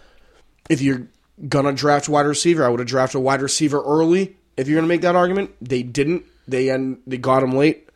If 0.69 0.81
you're 0.81 1.07
gonna 1.49 1.73
draft 1.73 2.07
wide 2.07 2.27
receiver, 2.27 2.63
I 2.63 2.69
would 2.69 2.79
have 2.79 2.87
drafted 2.87 3.17
a 3.17 3.21
wide 3.21 3.41
receiver 3.41 3.81
early. 3.83 4.36
If 4.57 4.67
you're 4.67 4.75
gonna 4.77 4.87
make 4.87 5.01
that 5.01 5.15
argument, 5.15 5.51
they 5.61 5.83
didn't. 5.83 6.25
They 6.47 6.69
end, 6.69 6.99
they 7.07 7.17
got 7.17 7.43
him 7.43 7.51
late. 7.51 7.89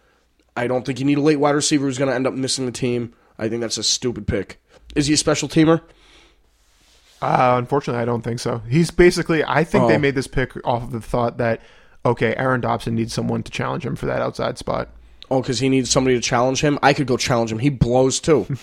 I 0.56 0.68
don't 0.68 0.86
think 0.86 1.00
you 1.00 1.06
need 1.06 1.18
a 1.18 1.22
late 1.22 1.40
wide 1.40 1.56
receiver 1.56 1.86
who's 1.86 1.98
going 1.98 2.10
to 2.10 2.16
end 2.16 2.28
up 2.28 2.34
missing 2.34 2.66
the 2.66 2.74
team. 2.74 3.14
I 3.40 3.48
think 3.48 3.62
that's 3.62 3.78
a 3.78 3.84
stupid 3.84 4.28
pick. 4.28 4.62
Is 4.96 5.08
he 5.08 5.14
a 5.14 5.18
special 5.18 5.48
teamer? 5.48 5.80
Uh, 7.22 7.56
unfortunately, 7.58 8.02
I 8.02 8.06
don't 8.06 8.22
think 8.24 8.40
so. 8.40 8.62
He's 8.70 8.92
basically. 8.92 9.44
I 9.46 9.64
think 9.64 9.88
they 9.88 9.96
Oh. 9.96 10.00
made 10.00 10.16
this 10.16 10.28
pick 10.28 10.52
off 10.68 10.84
of 10.84 10.92
the 10.92 11.00
thought 11.02 11.38
that 11.38 11.62
okay, 12.06 12.36
Aaron 12.36 12.62
Dobson 12.62 12.96
needs 12.96 13.14
someone 13.14 13.44
to 13.44 13.52
challenge 13.52 13.86
him 13.86 13.96
for 13.96 14.08
that 14.08 14.22
outside 14.22 14.58
spot. 14.58 14.90
Oh, 15.30 15.42
because 15.42 15.60
he 15.60 15.70
needs 15.70 15.90
somebody 15.90 16.16
to 16.18 16.22
challenge 16.22 16.60
him. 16.62 16.78
I 16.84 16.94
could 16.94 17.08
go 17.08 17.16
challenge 17.16 17.52
him. 17.52 17.60
He 17.60 17.70
blows 17.70 18.20
too. 18.20 18.46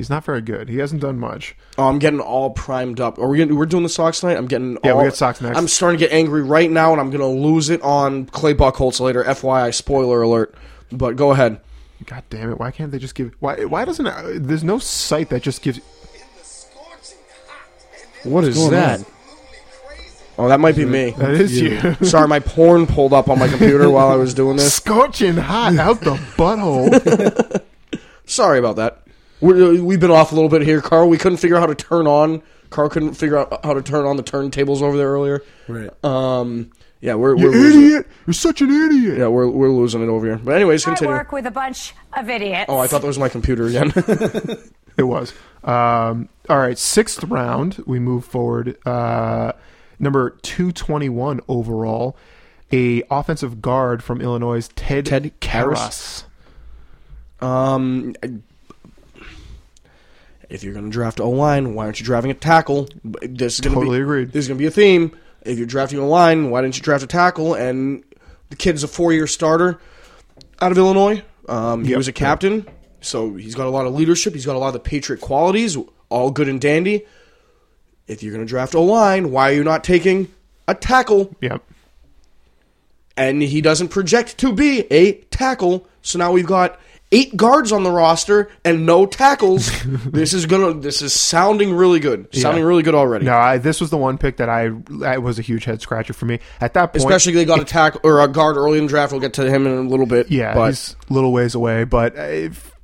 He's 0.00 0.08
not 0.08 0.24
very 0.24 0.40
good. 0.40 0.70
He 0.70 0.78
hasn't 0.78 1.02
done 1.02 1.18
much. 1.18 1.54
oh, 1.76 1.86
I'm 1.86 1.98
getting 1.98 2.20
all 2.20 2.48
primed 2.48 3.00
up. 3.00 3.18
Are 3.18 3.28
we? 3.28 3.36
Getting, 3.36 3.54
we're 3.54 3.66
doing 3.66 3.82
the 3.82 3.90
Sox 3.90 4.20
tonight. 4.20 4.38
I'm 4.38 4.46
getting. 4.46 4.78
Yeah, 4.82 4.94
we 4.94 5.00
all, 5.00 5.04
got 5.04 5.14
Sox 5.14 5.42
next. 5.42 5.58
I'm 5.58 5.68
starting 5.68 5.98
to 5.98 6.06
get 6.06 6.10
angry 6.10 6.42
right 6.42 6.70
now, 6.70 6.92
and 6.92 6.98
I'm 7.02 7.10
going 7.10 7.20
to 7.20 7.26
lose 7.26 7.68
it 7.68 7.82
on 7.82 8.24
Clay 8.24 8.54
Buchholz 8.54 8.98
later. 8.98 9.22
FYI, 9.22 9.74
spoiler 9.74 10.22
alert. 10.22 10.54
But 10.90 11.16
go 11.16 11.32
ahead. 11.32 11.60
God 12.06 12.22
damn 12.30 12.50
it! 12.50 12.58
Why 12.58 12.70
can't 12.70 12.90
they 12.90 12.98
just 12.98 13.14
give? 13.14 13.34
Why? 13.40 13.66
Why 13.66 13.84
doesn't? 13.84 14.06
Uh, 14.06 14.22
there's 14.36 14.64
no 14.64 14.78
site 14.78 15.28
that 15.28 15.42
just 15.42 15.60
gives. 15.60 15.80
What 18.22 18.44
is 18.44 18.70
that? 18.70 19.04
Oh, 20.38 20.48
that 20.48 20.60
might 20.60 20.76
be 20.76 20.86
me. 20.86 21.10
That 21.10 21.32
is 21.32 21.60
you. 21.60 21.94
Sorry, 22.06 22.26
my 22.26 22.40
porn 22.40 22.86
pulled 22.86 23.12
up 23.12 23.28
on 23.28 23.38
my 23.38 23.48
computer 23.48 23.90
while 23.90 24.08
I 24.08 24.16
was 24.16 24.32
doing 24.32 24.56
this. 24.56 24.72
Scorching 24.76 25.36
hot 25.36 25.76
out 25.76 26.00
the 26.00 26.14
butthole. 26.38 27.62
Sorry 28.24 28.58
about 28.58 28.76
that. 28.76 29.02
We're, 29.40 29.82
we've 29.82 30.00
been 30.00 30.10
off 30.10 30.32
a 30.32 30.34
little 30.34 30.50
bit 30.50 30.62
here, 30.62 30.80
Carl. 30.80 31.08
We 31.08 31.18
couldn't 31.18 31.38
figure 31.38 31.56
out 31.56 31.60
how 31.60 31.66
to 31.66 31.74
turn 31.74 32.06
on. 32.06 32.42
Carl 32.70 32.88
couldn't 32.88 33.14
figure 33.14 33.38
out 33.38 33.64
how 33.64 33.74
to 33.74 33.82
turn 33.82 34.04
on 34.04 34.16
the 34.16 34.22
turntables 34.22 34.82
over 34.82 34.96
there 34.96 35.08
earlier. 35.10 35.42
Right. 35.66 35.90
Um, 36.04 36.70
yeah, 37.00 37.14
we're, 37.14 37.34
we're 37.34 37.50
losing. 37.50 37.82
idiot! 37.82 38.06
You're 38.26 38.34
such 38.34 38.60
an 38.60 38.70
idiot. 38.70 39.18
Yeah, 39.18 39.28
we're 39.28 39.48
we're 39.48 39.70
losing 39.70 40.02
it 40.02 40.08
over 40.08 40.26
here. 40.26 40.36
But 40.36 40.54
anyways, 40.56 40.86
I 40.86 40.90
continue. 40.90 41.14
work 41.14 41.32
with 41.32 41.46
a 41.46 41.50
bunch 41.50 41.94
of 42.12 42.28
idiots. 42.28 42.66
Oh, 42.68 42.76
I 42.78 42.86
thought 42.86 43.00
that 43.00 43.06
was 43.06 43.18
my 43.18 43.28
computer 43.30 43.66
again. 43.66 43.92
It 44.96 45.04
was. 45.04 45.32
Um, 45.64 46.28
all 46.50 46.58
right, 46.58 46.76
sixth 46.76 47.24
round. 47.24 47.82
We 47.86 47.98
move 47.98 48.24
forward. 48.26 48.76
Uh, 48.86 49.52
number 49.98 50.30
two 50.42 50.72
twenty 50.72 51.08
one 51.08 51.40
overall, 51.48 52.16
a 52.70 53.02
offensive 53.10 53.62
guard 53.62 54.02
from 54.02 54.20
Illinois, 54.20 54.68
Ted 54.76 55.06
Ted 55.06 55.32
Karras. 55.40 56.24
um, 57.40 58.14
if 60.50 60.62
you're 60.64 60.72
going 60.74 60.84
to 60.86 60.90
draft 60.90 61.18
a 61.20 61.24
line, 61.24 61.74
why 61.74 61.84
aren't 61.84 62.00
you 62.00 62.04
drafting 62.06 62.30
a 62.30 62.34
tackle? 62.34 62.88
This 63.22 63.54
is 63.54 63.60
going 63.60 63.72
to 63.74 63.80
Totally 63.80 63.98
be 63.98 64.02
agreed. 64.02 64.32
This 64.32 64.44
is 64.44 64.48
going 64.48 64.58
to 64.58 64.62
be 64.62 64.66
a 64.66 64.70
theme. 64.70 65.16
If 65.42 65.56
you're 65.56 65.66
drafting 65.66 65.98
a 65.98 66.06
line, 66.06 66.50
why 66.50 66.60
didn't 66.60 66.76
you 66.76 66.82
draft 66.82 67.02
a 67.02 67.06
tackle? 67.06 67.54
And 67.54 68.04
the 68.50 68.56
kid's 68.56 68.82
a 68.82 68.88
four 68.88 69.12
year 69.12 69.26
starter 69.26 69.80
out 70.60 70.72
of 70.72 70.76
Illinois. 70.78 71.22
Um, 71.48 71.84
he 71.84 71.90
Yep. 71.90 71.96
was 71.98 72.08
a 72.08 72.12
captain, 72.12 72.66
so 73.00 73.34
he's 73.36 73.54
got 73.54 73.66
a 73.66 73.70
lot 73.70 73.86
of 73.86 73.94
leadership. 73.94 74.34
He's 74.34 74.44
got 74.46 74.56
a 74.56 74.58
lot 74.58 74.68
of 74.68 74.74
the 74.74 74.80
Patriot 74.80 75.20
qualities, 75.20 75.76
all 76.10 76.30
good 76.30 76.48
and 76.48 76.60
dandy. 76.60 77.06
If 78.06 78.22
you're 78.22 78.32
going 78.32 78.44
to 78.44 78.48
draft 78.48 78.74
a 78.74 78.80
line, 78.80 79.30
why 79.30 79.50
are 79.50 79.54
you 79.54 79.64
not 79.64 79.82
taking 79.84 80.28
a 80.68 80.74
tackle? 80.74 81.34
Yep. 81.40 81.62
And 83.16 83.42
he 83.42 83.60
doesn't 83.60 83.88
project 83.88 84.38
to 84.38 84.52
be 84.52 84.80
a 84.92 85.12
tackle. 85.30 85.86
So 86.02 86.18
now 86.18 86.32
we've 86.32 86.46
got 86.46 86.78
eight 87.12 87.36
guards 87.36 87.72
on 87.72 87.82
the 87.82 87.90
roster 87.90 88.50
and 88.64 88.86
no 88.86 89.06
tackles. 89.06 89.70
this 90.06 90.32
is 90.32 90.46
gonna. 90.46 90.74
This 90.74 91.02
is 91.02 91.12
sounding 91.12 91.72
really 91.74 92.00
good. 92.00 92.34
Sounding 92.34 92.62
Yeah. 92.62 92.68
really 92.68 92.82
good 92.82 92.94
already. 92.94 93.24
No, 93.24 93.36
I, 93.36 93.58
this 93.58 93.80
was 93.80 93.90
the 93.90 93.96
one 93.96 94.18
pick 94.18 94.36
that 94.38 94.48
I 94.48 94.70
that 95.00 95.22
was 95.22 95.38
a 95.38 95.42
huge 95.42 95.64
head 95.64 95.80
scratcher 95.80 96.12
for 96.12 96.26
me 96.26 96.38
at 96.60 96.74
that 96.74 96.92
point. 96.92 96.96
Especially 96.96 97.32
they 97.32 97.44
got 97.44 97.60
a 97.60 97.64
tackle 97.64 98.00
or 98.04 98.20
a 98.20 98.28
guard 98.28 98.56
early 98.56 98.78
in 98.78 98.84
the 98.86 98.90
draft. 98.90 99.12
We'll 99.12 99.20
get 99.20 99.34
to 99.34 99.50
him 99.50 99.66
in 99.66 99.72
a 99.72 99.80
little 99.82 100.06
bit. 100.06 100.30
Yeah, 100.30 100.54
but 100.54 100.66
he's 100.68 100.96
a 101.08 101.12
little 101.12 101.32
ways 101.32 101.54
away, 101.54 101.84
but 101.84 102.14
if, 102.16 102.74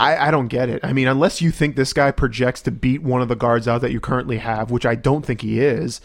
I, 0.00 0.28
I 0.28 0.30
don't 0.30 0.48
get 0.48 0.68
it. 0.68 0.80
I 0.82 0.92
mean, 0.92 1.06
unless 1.06 1.40
you 1.40 1.50
think 1.52 1.76
this 1.76 1.92
guy 1.92 2.10
projects 2.10 2.62
to 2.62 2.70
beat 2.70 3.02
one 3.02 3.22
of 3.22 3.28
the 3.28 3.36
guards 3.36 3.68
out 3.68 3.82
that 3.82 3.92
you 3.92 4.00
currently 4.00 4.38
have, 4.38 4.70
which 4.70 4.84
I 4.84 4.94
don't 4.96 5.24
think 5.24 5.42
he 5.42 5.60
is, 5.60 6.00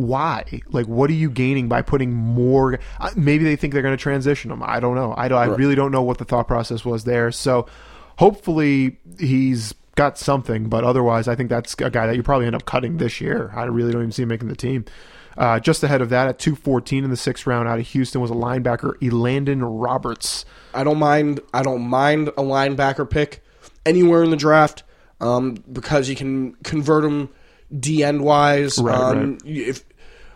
why? 0.00 0.44
Like, 0.68 0.86
what 0.86 1.10
are 1.10 1.14
you 1.14 1.30
gaining 1.30 1.68
by 1.68 1.82
putting 1.82 2.12
more? 2.12 2.78
uh, 2.98 3.10
Maybe 3.16 3.44
they 3.44 3.56
think 3.56 3.72
they're 3.72 3.82
going 3.82 3.96
to 3.96 4.02
transition 4.02 4.50
him. 4.50 4.62
I 4.64 4.80
don't 4.80 4.94
know. 4.94 5.14
I, 5.16 5.28
don't, 5.28 5.38
I 5.38 5.44
really 5.44 5.74
don't 5.74 5.92
know 5.92 6.02
what 6.02 6.18
the 6.18 6.24
thought 6.24 6.48
process 6.48 6.84
was 6.84 7.04
there. 7.04 7.30
So 7.30 7.66
hopefully 8.18 8.98
he's 9.18 9.74
got 9.96 10.18
something, 10.18 10.68
but 10.68 10.84
otherwise, 10.84 11.28
I 11.28 11.34
think 11.34 11.50
that's 11.50 11.74
a 11.74 11.90
guy 11.90 12.06
that 12.06 12.16
you 12.16 12.22
probably 12.22 12.46
end 12.46 12.56
up 12.56 12.64
cutting 12.64 12.96
this 12.96 13.20
year. 13.20 13.52
I 13.54 13.64
really 13.64 13.92
don't 13.92 14.02
even 14.02 14.12
see 14.12 14.22
him 14.22 14.28
making 14.28 14.48
the 14.48 14.56
team. 14.56 14.86
Uh, 15.36 15.60
just 15.60 15.82
ahead 15.82 16.00
of 16.02 16.08
that, 16.10 16.28
at 16.28 16.38
214 16.38 17.04
in 17.04 17.10
the 17.10 17.16
sixth 17.16 17.46
round 17.46 17.68
out 17.68 17.78
of 17.78 17.86
Houston, 17.88 18.20
was 18.20 18.30
a 18.30 18.34
linebacker, 18.34 18.94
Elandon 19.00 19.60
Roberts. 19.62 20.44
I 20.74 20.84
don't 20.84 20.98
mind. 20.98 21.40
I 21.54 21.62
don't 21.62 21.82
mind 21.82 22.28
a 22.28 22.42
linebacker 22.42 23.08
pick 23.08 23.42
anywhere 23.86 24.22
in 24.22 24.30
the 24.30 24.36
draft 24.36 24.82
um, 25.20 25.54
because 25.70 26.08
you 26.08 26.16
can 26.16 26.54
convert 26.64 27.02
them 27.02 27.28
D 27.78 28.02
end 28.02 28.22
wise. 28.22 28.78
Right, 28.78 28.94
um, 28.94 29.32
right. 29.32 29.40
If 29.44 29.84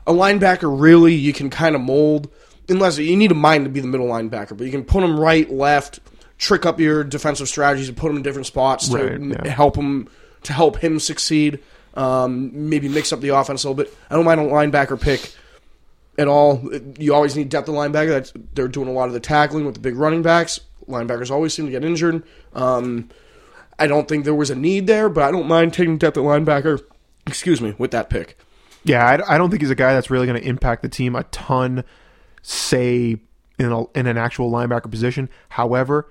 a 0.07 0.13
linebacker 0.13 0.81
really, 0.81 1.15
you 1.15 1.33
can 1.33 1.51
kind 1.51 1.75
of 1.75 1.81
mold. 1.81 2.31
Unless 2.69 2.97
you 2.99 3.17
need 3.17 3.31
a 3.31 3.35
mind 3.35 3.65
to 3.65 3.71
be 3.71 3.81
the 3.81 3.87
middle 3.87 4.07
linebacker, 4.07 4.57
but 4.57 4.65
you 4.65 4.71
can 4.71 4.85
put 4.85 5.03
them 5.03 5.21
right, 5.21 5.51
left, 5.51 6.01
trick 6.39 6.65
up 6.65 6.81
your 6.81 7.05
defensive 7.05 7.47
strategies 7.49 7.89
and 7.89 7.97
put 7.97 8.09
them 8.09 8.17
in 8.17 8.23
different 8.23 8.47
spots 8.47 8.89
to 8.89 8.97
Right, 8.97 9.13
m- 9.13 9.33
yeah. 9.33 9.49
help 9.51 9.77
him 9.77 10.09
to 10.45 10.53
help 10.55 10.79
him 10.79 10.99
succeed. 10.99 11.59
Um, 11.95 12.51
maybe 12.71 12.89
mix 12.89 13.13
up 13.13 13.21
the 13.21 13.29
offense 13.31 13.65
a 13.65 13.69
little 13.69 13.85
bit. 13.85 13.95
I 14.11 14.15
don't 14.15 14.25
mind 14.25 14.41
a 14.41 14.45
linebacker 14.45 14.99
pick 15.01 15.33
at 16.19 16.27
all. 16.27 16.63
You 16.99 17.15
always 17.15 17.37
need 17.37 17.51
depth 17.51 17.69
of 17.69 17.75
linebacker. 17.75 18.09
That's, 18.09 18.33
they're 18.55 18.67
doing 18.69 18.89
a 18.89 18.93
lot 18.93 19.09
of 19.09 19.13
the 19.15 19.21
tackling 19.21 19.65
with 19.67 19.75
the 19.75 19.81
big 19.81 19.97
running 19.97 20.23
backs. 20.23 20.59
Linebackers 20.89 21.31
always 21.31 21.53
seem 21.55 21.67
to 21.67 21.71
get 21.71 21.85
injured. 21.85 22.23
Um, 22.55 23.11
I 23.79 23.87
don't 23.87 24.09
think 24.09 24.25
there 24.25 24.35
was 24.35 24.51
a 24.51 24.55
need 24.55 24.87
there, 24.87 25.09
but 25.09 25.23
I 25.25 25.31
don't 25.31 25.47
mind 25.49 25.73
taking 25.75 25.99
depth 25.99 26.17
at 26.17 26.25
linebacker. 26.25 26.81
Excuse 27.27 27.61
me, 27.61 27.75
with 27.79 27.91
that 27.93 28.09
pick. 28.11 28.39
Yeah, 28.85 29.05
I, 29.07 29.35
I 29.35 29.39
don't 29.39 29.51
think 29.51 29.63
he's 29.63 29.71
a 29.71 29.75
guy 29.75 29.95
that's 29.95 30.11
really 30.11 30.27
going 30.27 30.41
to 30.41 30.47
impact 30.49 30.83
the 30.83 30.89
team 30.89 31.17
a 31.17 31.25
ton, 31.25 31.85
say, 32.43 33.17
in, 33.59 33.73
a, 33.73 33.85
in 33.99 34.07
an 34.07 34.17
actual 34.19 34.51
linebacker 34.51 34.91
position. 34.91 35.29
However, 35.49 36.11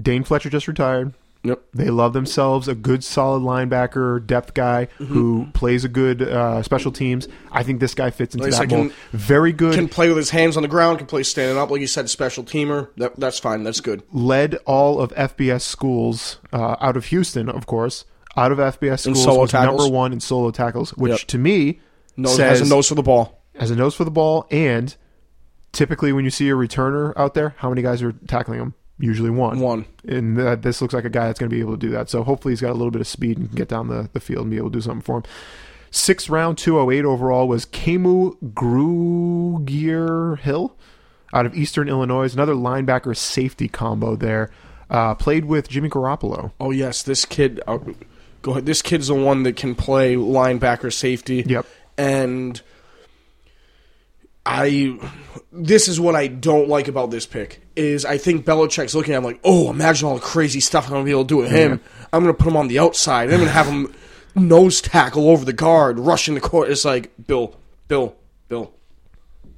Dane 0.00 0.24
Fletcher 0.24 0.50
just 0.50 0.68
retired. 0.68 1.14
Yep. 1.44 1.62
They 1.72 1.88
love 1.88 2.14
themselves 2.14 2.66
a 2.66 2.74
good, 2.74 3.04
solid 3.04 3.42
linebacker, 3.42 4.26
depth 4.26 4.54
guy 4.54 4.88
Mm-hmm. 4.98 5.04
who 5.14 5.46
plays 5.54 5.84
a 5.84 5.88
good 5.88 6.20
uh, 6.20 6.62
special 6.64 6.90
teams. 6.90 7.28
I 7.52 7.62
think 7.62 7.78
this 7.78 7.94
guy 7.94 8.10
fits 8.10 8.34
into 8.34 8.48
Like 8.48 8.68
that 8.68 8.76
mold. 8.76 8.90
can- 8.90 9.18
Very 9.18 9.52
good. 9.52 9.74
Can 9.74 9.88
play 9.88 10.08
with 10.08 10.16
his 10.16 10.30
hands 10.30 10.56
on 10.56 10.62
the 10.64 10.68
ground. 10.68 10.98
Can 10.98 11.06
play 11.06 11.22
standing 11.22 11.56
up, 11.56 11.70
like 11.70 11.80
you 11.80 11.86
said, 11.86 12.10
special 12.10 12.42
teamer. 12.42 12.88
That, 12.96 13.14
that's 13.20 13.38
fine. 13.38 13.62
That's 13.62 13.80
good. 13.80 14.02
led 14.12 14.56
all 14.66 15.00
of 15.00 15.12
FBS 15.14 15.60
schools 15.62 16.38
uh, 16.52 16.74
out 16.80 16.96
of 16.96 17.06
Houston, 17.06 17.48
of 17.48 17.66
course. 17.66 18.04
Out 18.36 18.50
of 18.50 18.58
FBS 18.58 19.00
schools, 19.00 19.22
solo 19.22 19.40
was 19.42 19.50
tackles? 19.52 19.80
number 19.80 19.94
one 19.96 20.12
in 20.12 20.18
solo 20.20 20.50
tackles, 20.50 20.90
which 20.96 21.10
Yep. 21.10 21.20
to 21.28 21.38
me 21.38 21.80
Says 22.26 22.58
has 22.58 22.60
a 22.62 22.74
nose 22.74 22.88
for 22.88 22.94
the 22.94 23.02
ball. 23.02 23.42
has 23.58 23.70
a 23.70 23.76
nose 23.76 23.94
for 23.94 24.04
the 24.04 24.10
ball, 24.10 24.46
and 24.50 24.94
typically 25.72 26.12
when 26.12 26.24
you 26.24 26.30
see 26.30 26.48
a 26.48 26.54
returner 26.54 27.12
out 27.16 27.34
there, 27.34 27.54
how 27.58 27.68
many 27.68 27.82
guys 27.82 28.02
are 28.02 28.12
tackling 28.26 28.60
him? 28.60 28.74
Usually 28.98 29.30
one. 29.30 29.60
One. 29.60 29.86
And 30.06 30.36
this 30.36 30.82
looks 30.82 30.92
like 30.92 31.04
a 31.04 31.10
guy 31.10 31.26
that's 31.26 31.38
going 31.38 31.48
to 31.48 31.54
be 31.54 31.60
able 31.60 31.74
to 31.74 31.78
do 31.78 31.90
that. 31.90 32.10
So 32.10 32.24
hopefully 32.24 32.52
he's 32.52 32.60
got 32.60 32.70
a 32.70 32.74
little 32.74 32.90
bit 32.90 33.00
of 33.00 33.06
speed 33.06 33.38
and 33.38 33.48
can 33.48 33.56
get 33.56 33.68
down 33.68 33.88
the, 33.88 34.10
the 34.12 34.18
field 34.18 34.42
and 34.42 34.50
be 34.50 34.56
able 34.56 34.70
to 34.70 34.78
do 34.78 34.80
something 34.80 35.02
for 35.02 35.18
him. 35.18 35.22
Sixth 35.90 36.28
round, 36.28 36.58
208 36.58 37.04
overall 37.04 37.48
was 37.48 37.64
Kamu 37.64 38.36
Grugier 38.52 40.38
Hill 40.38 40.76
out 41.32 41.46
of 41.46 41.54
Eastern 41.54 41.88
Illinois. 41.88 42.34
Another 42.34 42.54
linebacker 42.54 43.16
safety 43.16 43.68
combo 43.68 44.16
there. 44.16 44.50
Uh, 44.90 45.14
played 45.14 45.44
with 45.44 45.68
Jimmy 45.68 45.88
Garoppolo. 45.88 46.52
Oh 46.58 46.70
yes, 46.70 47.02
this 47.02 47.24
kid. 47.24 47.60
Uh, 47.66 47.78
go 48.42 48.52
ahead. 48.52 48.66
This 48.66 48.82
kid's 48.82 49.08
the 49.08 49.14
one 49.14 49.42
that 49.44 49.56
can 49.56 49.74
play 49.74 50.14
linebacker, 50.14 50.92
safety. 50.92 51.44
Yep. 51.46 51.66
And 51.98 52.60
I, 54.46 54.98
this 55.52 55.88
is 55.88 56.00
what 56.00 56.16
I 56.16 56.28
don't 56.28 56.68
like 56.68 56.88
about 56.88 57.10
this 57.10 57.26
pick 57.26 57.60
is 57.76 58.04
I 58.06 58.16
think 58.16 58.46
Belichick's 58.46 58.94
looking 58.94 59.12
at 59.12 59.18
him 59.18 59.24
like, 59.24 59.40
oh, 59.44 59.70
imagine 59.70 60.08
all 60.08 60.14
the 60.14 60.20
crazy 60.20 60.60
stuff 60.60 60.86
I'm 60.86 60.92
gonna 60.92 61.04
be 61.04 61.10
able 61.10 61.24
to 61.24 61.28
do 61.28 61.36
with 61.36 61.50
him. 61.50 61.80
I'm 62.12 62.22
gonna 62.22 62.32
put 62.32 62.48
him 62.48 62.56
on 62.56 62.68
the 62.68 62.78
outside. 62.78 63.30
I'm 63.30 63.40
gonna 63.40 63.50
have 63.50 63.66
him 63.66 63.92
nose 64.34 64.80
tackle 64.80 65.28
over 65.28 65.44
the 65.44 65.52
guard, 65.52 65.98
rushing 65.98 66.34
the 66.34 66.40
court. 66.40 66.70
It's 66.70 66.84
like 66.84 67.10
Bill, 67.26 67.56
Bill, 67.88 68.16
Bill. 68.48 68.72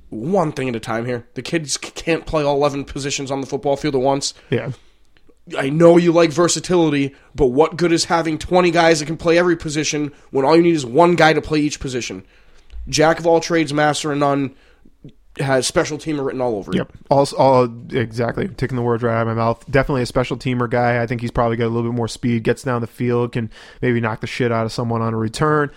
One 0.08 0.50
thing 0.50 0.68
at 0.68 0.74
a 0.74 0.80
time 0.80 1.06
here. 1.06 1.28
The 1.34 1.42
kids 1.42 1.76
can't 1.76 2.26
play 2.26 2.42
all 2.42 2.56
11 2.56 2.84
positions 2.86 3.30
on 3.30 3.40
the 3.40 3.46
football 3.46 3.76
field 3.76 3.94
at 3.94 4.00
once. 4.00 4.34
Yeah. 4.50 4.72
I 5.56 5.70
know 5.70 5.96
you 5.96 6.12
like 6.12 6.30
versatility, 6.30 7.14
but 7.34 7.46
what 7.46 7.76
good 7.76 7.92
is 7.92 8.04
having 8.04 8.38
20 8.38 8.70
guys 8.70 9.00
that 9.00 9.06
can 9.06 9.16
play 9.16 9.38
every 9.38 9.56
position 9.56 10.12
when 10.30 10.44
all 10.44 10.56
you 10.56 10.62
need 10.62 10.74
is 10.74 10.86
one 10.86 11.16
guy 11.16 11.32
to 11.32 11.40
play 11.40 11.60
each 11.60 11.80
position? 11.80 12.24
Jack 12.88 13.18
of 13.18 13.26
all 13.26 13.40
trades, 13.40 13.72
master 13.72 14.12
of 14.12 14.18
none, 14.18 14.54
has 15.38 15.66
special 15.66 15.98
teamer 15.98 16.24
written 16.24 16.40
all 16.40 16.56
over. 16.56 16.72
it. 16.72 16.76
Yep. 16.76 16.92
All, 17.10 17.26
all 17.38 17.64
exactly. 17.92 18.48
Taking 18.48 18.76
the 18.76 18.82
words 18.82 19.02
right 19.02 19.14
out 19.14 19.22
of 19.22 19.28
my 19.28 19.34
mouth. 19.34 19.64
Definitely 19.70 20.02
a 20.02 20.06
special 20.06 20.36
teamer 20.36 20.68
guy. 20.68 21.02
I 21.02 21.06
think 21.06 21.20
he's 21.20 21.30
probably 21.30 21.56
got 21.56 21.66
a 21.66 21.68
little 21.68 21.90
bit 21.90 21.96
more 21.96 22.08
speed. 22.08 22.42
Gets 22.42 22.62
down 22.62 22.80
the 22.80 22.86
field, 22.86 23.32
can 23.32 23.50
maybe 23.80 24.00
knock 24.00 24.20
the 24.20 24.26
shit 24.26 24.52
out 24.52 24.66
of 24.66 24.72
someone 24.72 25.02
on 25.02 25.14
a 25.14 25.16
return. 25.16 25.70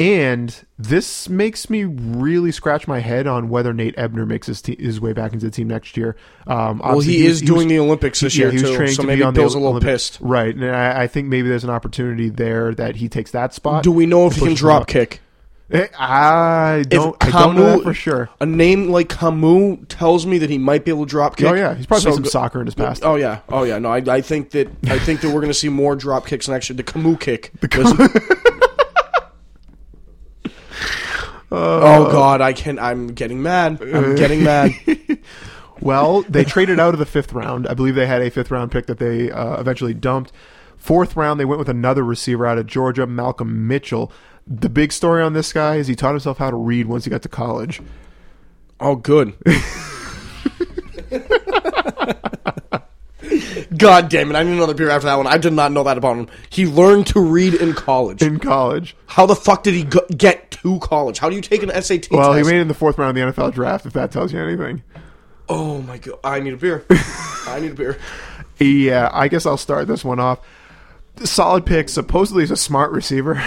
And 0.00 0.54
this 0.78 1.28
makes 1.28 1.70
me 1.70 1.84
really 1.84 2.50
scratch 2.50 2.88
my 2.88 2.98
head 2.98 3.26
on 3.28 3.48
whether 3.48 3.72
Nate 3.72 3.94
Ebner 3.96 4.26
makes 4.26 4.48
his, 4.48 4.60
te- 4.60 4.76
his 4.82 5.00
way 5.00 5.12
back 5.12 5.32
into 5.32 5.46
the 5.46 5.52
team 5.52 5.68
next 5.68 5.96
year. 5.96 6.16
Um, 6.48 6.78
Well, 6.80 6.88
obviously 6.90 7.12
he 7.18 7.22
was- 7.28 7.42
is 7.42 7.46
doing 7.46 7.68
the 7.68 7.78
Olympics 7.78 8.18
this 8.20 8.36
yeah, 8.36 8.46
year 8.46 8.50
he 8.50 8.54
was 8.62 8.70
too, 8.70 8.76
training 8.76 8.94
so 8.96 9.02
to 9.02 9.06
be 9.06 9.12
maybe 9.14 9.22
on 9.22 9.34
the 9.34 9.40
Bill's 9.40 9.54
a 9.54 9.58
little 9.58 9.70
Olympic- 9.70 9.88
pissed. 9.88 10.18
right? 10.20 10.54
And 10.54 10.64
I, 10.64 11.02
I 11.02 11.06
think 11.06 11.28
maybe 11.28 11.48
there's 11.48 11.64
an 11.64 11.70
opportunity 11.70 12.28
there 12.28 12.74
that 12.74 12.96
he 12.96 13.08
takes 13.08 13.30
that 13.30 13.54
spot. 13.54 13.84
Do 13.84 13.92
we 13.92 14.06
know 14.06 14.26
if 14.26 14.34
he 14.34 14.40
can 14.40 14.54
drop 14.54 14.82
up. 14.82 14.88
kick? 14.88 15.20
Eh, 15.70 15.86
I 15.98 16.84
don't. 16.88 17.16
I 17.24 17.30
don't 17.30 17.56
know 17.56 17.80
for 17.80 17.94
sure. 17.94 18.28
A 18.38 18.44
name 18.44 18.90
like 18.90 19.08
Kamu 19.08 19.86
tells 19.88 20.26
me 20.26 20.36
that 20.38 20.50
he 20.50 20.58
might 20.58 20.84
be 20.84 20.90
able 20.90 21.06
to 21.06 21.10
drop 21.10 21.36
kick. 21.38 21.46
Oh 21.46 21.54
yeah, 21.54 21.74
he's 21.74 21.86
probably 21.86 22.02
played 22.04 22.14
some 22.16 22.24
soccer 22.26 22.60
in 22.60 22.66
his 22.66 22.74
past. 22.74 23.02
Oh 23.02 23.14
yeah, 23.16 23.40
oh 23.48 23.62
yeah. 23.62 23.78
No, 23.78 23.88
I, 23.90 23.96
I 24.06 24.20
think 24.20 24.50
that 24.50 24.68
I 24.88 24.98
think 24.98 25.22
that 25.22 25.28
we're 25.28 25.40
going 25.40 25.48
to 25.48 25.54
see 25.54 25.70
more 25.70 25.96
drop 25.96 26.26
kicks 26.26 26.48
next 26.48 26.68
year. 26.68 26.76
The 26.76 26.82
Kamu 26.82 27.18
kick. 27.18 27.50
Oh 31.52 32.10
God, 32.10 32.40
I 32.40 32.52
can. 32.52 32.78
I'm 32.78 33.08
getting 33.08 33.42
mad. 33.42 33.80
I'm 33.82 34.14
getting 34.14 34.42
mad. 34.44 34.72
Well, 35.80 36.22
they 36.22 36.44
traded 36.44 36.78
out 36.80 36.94
of 36.94 36.98
the 36.98 37.06
fifth 37.06 37.32
round. 37.32 37.66
I 37.66 37.74
believe 37.74 37.94
they 37.94 38.06
had 38.06 38.22
a 38.22 38.30
fifth 38.30 38.50
round 38.50 38.70
pick 38.70 38.86
that 38.86 38.98
they 38.98 39.30
uh, 39.30 39.60
eventually 39.60 39.92
dumped. 39.92 40.32
Fourth 40.76 41.16
round, 41.16 41.40
they 41.40 41.44
went 41.44 41.58
with 41.58 41.68
another 41.68 42.02
receiver 42.02 42.46
out 42.46 42.58
of 42.58 42.66
Georgia, 42.66 43.06
Malcolm 43.06 43.66
Mitchell. 43.66 44.12
The 44.46 44.68
big 44.68 44.92
story 44.92 45.22
on 45.22 45.32
this 45.32 45.52
guy 45.52 45.76
is 45.76 45.86
he 45.86 45.94
taught 45.94 46.12
himself 46.12 46.38
how 46.38 46.50
to 46.50 46.56
read 46.56 46.86
once 46.86 47.04
he 47.04 47.10
got 47.10 47.22
to 47.22 47.28
college. 47.28 47.82
Oh, 48.80 48.96
good. 48.96 49.34
God 53.76 54.08
damn 54.08 54.30
it! 54.30 54.36
I 54.36 54.42
need 54.42 54.52
another 54.52 54.74
beer 54.74 54.90
after 54.90 55.06
that 55.06 55.16
one. 55.16 55.26
I 55.26 55.38
did 55.38 55.52
not 55.52 55.72
know 55.72 55.82
that 55.84 55.96
about 55.98 56.16
him. 56.16 56.28
He 56.50 56.66
learned 56.66 57.06
to 57.08 57.20
read 57.20 57.54
in 57.54 57.72
college. 57.74 58.22
In 58.22 58.38
college. 58.38 58.96
How 59.06 59.26
the 59.26 59.34
fuck 59.36 59.62
did 59.62 59.74
he 59.74 59.84
go- 59.84 60.06
get 60.16 60.50
to 60.52 60.78
college? 60.80 61.18
How 61.18 61.28
do 61.28 61.36
you 61.36 61.42
take 61.42 61.62
an 61.62 61.70
SAT 61.82 62.08
Well, 62.10 62.32
he 62.34 62.42
made 62.42 62.56
it 62.56 62.60
in 62.62 62.68
the 62.68 62.74
fourth 62.74 62.98
round 62.98 63.16
of 63.18 63.34
the 63.34 63.42
NFL 63.42 63.52
draft, 63.54 63.86
if 63.86 63.92
that 63.94 64.10
tells 64.12 64.32
you 64.32 64.40
anything. 64.40 64.82
oh 65.48 65.80
my 65.82 65.98
god! 65.98 66.18
I 66.24 66.40
need 66.40 66.52
a 66.54 66.56
beer. 66.56 66.84
I 67.46 67.58
need 67.60 67.72
a 67.72 67.74
beer. 67.74 67.98
Yeah, 68.58 69.10
I 69.12 69.28
guess 69.28 69.46
I'll 69.46 69.56
start 69.56 69.88
this 69.88 70.04
one 70.04 70.20
off. 70.20 70.40
Solid 71.22 71.64
pick. 71.66 71.88
Supposedly 71.88 72.42
he's 72.42 72.50
a 72.50 72.56
smart 72.56 72.92
receiver. 72.92 73.34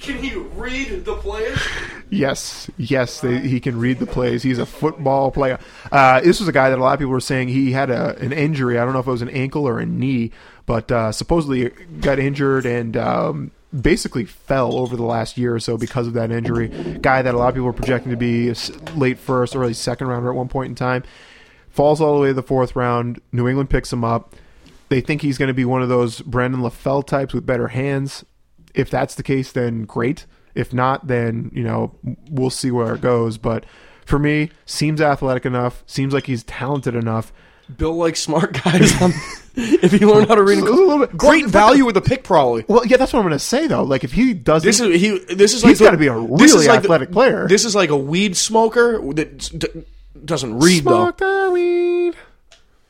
Can 0.00 0.22
he 0.22 0.34
read 0.34 1.04
the 1.04 1.16
players? 1.16 1.58
Yes, 2.10 2.68
yes, 2.76 3.20
they, 3.20 3.38
he 3.38 3.60
can 3.60 3.78
read 3.78 4.00
the 4.00 4.06
plays. 4.06 4.42
He's 4.42 4.58
a 4.58 4.66
football 4.66 5.30
player. 5.30 5.60
Uh, 5.92 6.20
this 6.20 6.40
was 6.40 6.48
a 6.48 6.52
guy 6.52 6.68
that 6.68 6.78
a 6.78 6.82
lot 6.82 6.94
of 6.94 6.98
people 6.98 7.12
were 7.12 7.20
saying 7.20 7.48
he 7.48 7.70
had 7.70 7.88
a, 7.88 8.16
an 8.18 8.32
injury. 8.32 8.78
I 8.78 8.84
don't 8.84 8.92
know 8.92 8.98
if 8.98 9.06
it 9.06 9.10
was 9.10 9.22
an 9.22 9.28
ankle 9.28 9.66
or 9.66 9.78
a 9.78 9.86
knee, 9.86 10.32
but 10.66 10.90
uh, 10.90 11.12
supposedly 11.12 11.70
got 12.00 12.18
injured 12.18 12.66
and 12.66 12.96
um, 12.96 13.52
basically 13.78 14.24
fell 14.24 14.76
over 14.76 14.96
the 14.96 15.04
last 15.04 15.38
year 15.38 15.54
or 15.54 15.60
so 15.60 15.78
because 15.78 16.08
of 16.08 16.14
that 16.14 16.32
injury. 16.32 16.68
Guy 17.00 17.22
that 17.22 17.34
a 17.34 17.38
lot 17.38 17.50
of 17.50 17.54
people 17.54 17.66
were 17.66 17.72
projecting 17.72 18.10
to 18.10 18.16
be 18.16 18.52
late 18.96 19.18
first, 19.18 19.54
early 19.54 19.74
second 19.74 20.08
rounder 20.08 20.30
at 20.30 20.36
one 20.36 20.48
point 20.48 20.70
in 20.70 20.74
time. 20.74 21.04
Falls 21.68 22.00
all 22.00 22.16
the 22.16 22.22
way 22.22 22.28
to 22.28 22.34
the 22.34 22.42
fourth 22.42 22.74
round. 22.74 23.20
New 23.30 23.46
England 23.46 23.70
picks 23.70 23.92
him 23.92 24.02
up. 24.02 24.34
They 24.88 25.00
think 25.00 25.22
he's 25.22 25.38
going 25.38 25.46
to 25.46 25.54
be 25.54 25.64
one 25.64 25.82
of 25.82 25.88
those 25.88 26.20
Brandon 26.22 26.62
LaFell 26.62 27.06
types 27.06 27.32
with 27.32 27.46
better 27.46 27.68
hands. 27.68 28.24
If 28.74 28.90
that's 28.90 29.14
the 29.14 29.22
case, 29.22 29.52
then 29.52 29.84
great. 29.84 30.26
If 30.54 30.72
not, 30.72 31.06
then 31.06 31.50
you 31.54 31.62
know 31.62 31.94
we'll 32.30 32.50
see 32.50 32.70
where 32.70 32.94
it 32.94 33.00
goes. 33.00 33.38
But 33.38 33.64
for 34.04 34.18
me, 34.18 34.50
seems 34.66 35.00
athletic 35.00 35.46
enough. 35.46 35.82
Seems 35.86 36.12
like 36.14 36.26
he's 36.26 36.42
talented 36.44 36.94
enough. 36.94 37.32
Bill 37.76 37.94
likes 37.94 38.20
smart 38.20 38.62
guys. 38.64 38.92
If 39.52 39.90
he 39.90 40.06
learned 40.06 40.28
how 40.28 40.36
to 40.36 40.44
read, 40.44 40.58
A 40.58 40.62
little 40.62 41.00
bit. 41.00 41.16
great 41.16 41.42
Well, 41.42 41.50
value 41.50 41.84
with 41.84 41.96
the 41.96 42.00
pick, 42.00 42.22
probably. 42.22 42.64
Well, 42.68 42.86
yeah, 42.86 42.96
that's 42.96 43.12
what 43.12 43.18
I'm 43.18 43.24
going 43.26 43.32
to 43.36 43.44
say 43.44 43.66
though. 43.66 43.82
Like 43.82 44.04
if 44.04 44.12
he 44.12 44.32
doesn't, 44.32 44.64
This 44.66 44.78
is 44.78 45.00
he. 45.00 45.18
This 45.34 45.54
is 45.54 45.64
like 45.64 45.70
He's 45.70 45.80
the- 45.80 45.86
gotta 45.86 45.96
be 45.96 46.06
a 46.06 46.16
really 46.16 46.68
like 46.68 46.82
the- 46.82 46.86
athletic 46.86 47.10
player. 47.10 47.48
This 47.48 47.64
is 47.64 47.74
like 47.74 47.90
a 47.90 47.96
weed 47.96 48.36
smoker 48.36 49.00
that 49.14 49.38
d- 49.38 49.84
doesn't 50.24 50.60
read 50.60 50.82
smoke 50.82 51.18
though. 51.18 51.46
the 51.46 51.50
weed. 51.50 52.14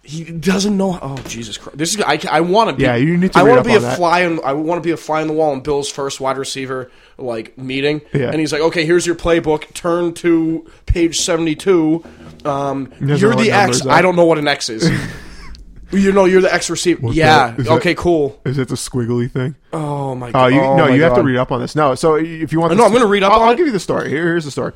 He 0.03 0.24
doesn't 0.24 0.76
know. 0.76 0.98
Oh 1.03 1.16
Jesus 1.28 1.59
Christ! 1.59 1.76
This 1.76 1.94
is 1.94 2.01
I. 2.01 2.18
I 2.30 2.40
want 2.40 2.70
to 2.70 2.76
be. 2.76 2.84
Yeah, 2.84 2.96
you 2.96 3.16
need 3.18 3.32
to 3.34 3.38
I 3.38 3.42
want 3.42 3.62
to 3.62 3.68
be 3.68 3.74
a 3.76 3.80
that. 3.80 3.96
fly. 3.98 4.24
On, 4.24 4.42
I 4.42 4.55
want 4.55 4.82
to 4.82 4.86
be 4.86 4.92
a 4.92 4.96
fly 4.96 5.20
on 5.20 5.26
the 5.26 5.34
wall 5.34 5.53
in 5.53 5.61
Bill's 5.61 5.90
first 5.90 6.20
wide 6.20 6.38
receiver 6.38 6.90
like 7.18 7.57
meeting. 7.59 8.01
Yeah. 8.14 8.30
And 8.30 8.40
he's 8.40 8.51
like, 8.51 8.62
"Okay, 8.62 8.86
here's 8.86 9.07
your 9.07 9.14
playbook. 9.14 9.72
Turn 9.74 10.14
to 10.14 10.66
page 10.86 11.20
seventy-two. 11.20 12.03
Um, 12.46 12.90
you're 12.98 13.34
the 13.36 13.51
X. 13.53 13.84
I 13.86 14.01
don't 14.01 14.16
know 14.16 14.24
what 14.24 14.38
an 14.38 14.48
X 14.48 14.70
is. 14.70 14.88
you 15.92 16.12
know, 16.12 16.24
you're 16.24 16.40
the 16.40 16.53
X 16.53 16.70
receiver. 16.70 17.03
What's 17.03 17.16
yeah. 17.18 17.48
that? 17.51 17.61
Is 17.61 17.66
that- 17.66 17.72
Okay. 17.74 17.94
cool. 17.94 18.40
Is 18.46 18.57
it 18.57 18.68
the 18.68 18.76
squiggly 18.76 19.30
thing? 19.30 19.55
Oh 19.72 20.14
my 20.14 20.28
Oh, 20.28 20.32
god. 20.32 20.46
you, 20.46 20.61
no, 20.61 20.76
my 20.88 20.94
you 20.94 21.03
have 21.03 21.14
to 21.16 21.22
read 21.22 21.36
up 21.36 21.53
on 21.53 21.61
this. 21.61 21.76
No, 21.76 21.94
so 21.94 22.14
if 22.14 22.53
you 22.55 22.61
want, 22.61 22.74
No, 22.74 22.84
I'm 22.86 22.92
gonna 22.92 23.07
read 23.07 23.22
up 23.22 23.32
I'll, 23.32 23.40
on 23.42 23.48
I'll 23.48 23.55
give 23.55 23.66
you 23.66 23.72
the 23.72 23.80
story. 23.80 24.09
Here- 24.09 24.24
here's 24.28 24.46
the 24.46 24.51
story. 24.51 24.72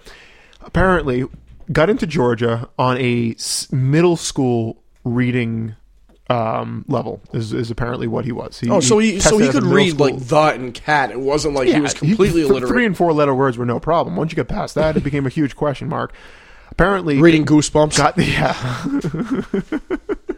Apparently, 0.60 1.24
got 1.72 1.88
into 1.88 2.06
Georgia 2.06 2.68
on 2.78 2.98
a 2.98 3.34
middle 3.72 4.16
school 4.16 4.82
reading 5.04 5.76
um, 6.30 6.84
level. 6.88 7.20
Is, 7.32 7.52
is 7.52 7.70
apparently 7.70 8.06
what 8.06 8.24
he 8.24 8.32
was. 8.32 8.62
Oh, 8.68 8.80
so 8.80 8.98
he 8.98 9.20
so 9.20 9.38
he 9.38 9.48
could 9.50 9.62
read 9.64 9.90
school- 9.90 10.10
like 10.14 10.18
the 10.26 10.46
and 10.54 10.74
cat. 10.74 11.10
It 11.10 11.20
wasn't 11.20 11.54
like 11.54 11.68
he 11.68 11.80
was 11.80 11.92
he- 11.92 11.98
completely 12.08 12.40
th- 12.40 12.50
illiterate. 12.50 12.70
Three 12.72 12.86
and 12.86 12.96
four 12.96 13.12
letter 13.12 13.34
words 13.34 13.58
were 13.58 13.66
no 13.66 13.78
problem. 13.78 14.16
Once 14.16 14.32
you 14.32 14.36
get 14.36 14.48
past 14.48 14.74
that, 14.74 14.96
it 14.96 15.04
became 15.04 15.26
a 15.26 15.30
huge 15.30 15.54
question 15.56 15.88
mark. 15.88 16.12
Apparently, 16.70 17.20
Reading 17.20 17.44
Goosebumps. 17.44 17.96
got 17.96 18.16
the 18.16 18.24
yeah. 18.24 18.54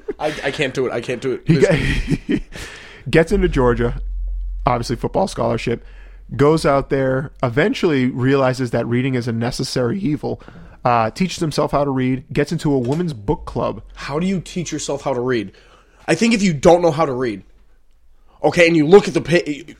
I, 0.18 0.26
I 0.44 0.50
can't 0.50 0.74
do 0.74 0.86
it. 0.86 0.92
I 0.92 1.00
can't 1.00 1.20
do 1.22 1.32
it. 1.32 1.42
He 1.46 1.60
get- 1.60 2.42
gets 3.10 3.32
into 3.32 3.48
Georgia, 3.48 4.00
obviously 4.66 4.96
football 4.96 5.28
scholarship, 5.28 5.84
goes 6.34 6.66
out 6.66 6.90
there, 6.90 7.32
eventually 7.42 8.06
realizes 8.06 8.70
that 8.72 8.86
reading 8.86 9.14
is 9.14 9.28
a 9.28 9.32
necessary 9.32 9.98
evil, 10.00 10.42
uh, 10.86 11.10
teaches 11.10 11.40
himself 11.40 11.72
how 11.72 11.82
to 11.82 11.90
read, 11.90 12.24
gets 12.32 12.52
into 12.52 12.72
a 12.72 12.78
women's 12.78 13.12
book 13.12 13.44
club. 13.44 13.82
how 13.96 14.20
do 14.20 14.26
you 14.26 14.40
teach 14.40 14.70
yourself 14.70 15.02
how 15.02 15.12
to 15.12 15.20
read? 15.20 15.50
I 16.06 16.14
think 16.14 16.32
if 16.32 16.44
you 16.44 16.54
don't 16.54 16.80
know 16.80 16.92
how 16.92 17.04
to 17.04 17.12
read, 17.12 17.42
okay, 18.40 18.68
and 18.68 18.76
you 18.76 18.86
look 18.86 19.08
at 19.08 19.14
the 19.14 19.20
page, 19.20 19.74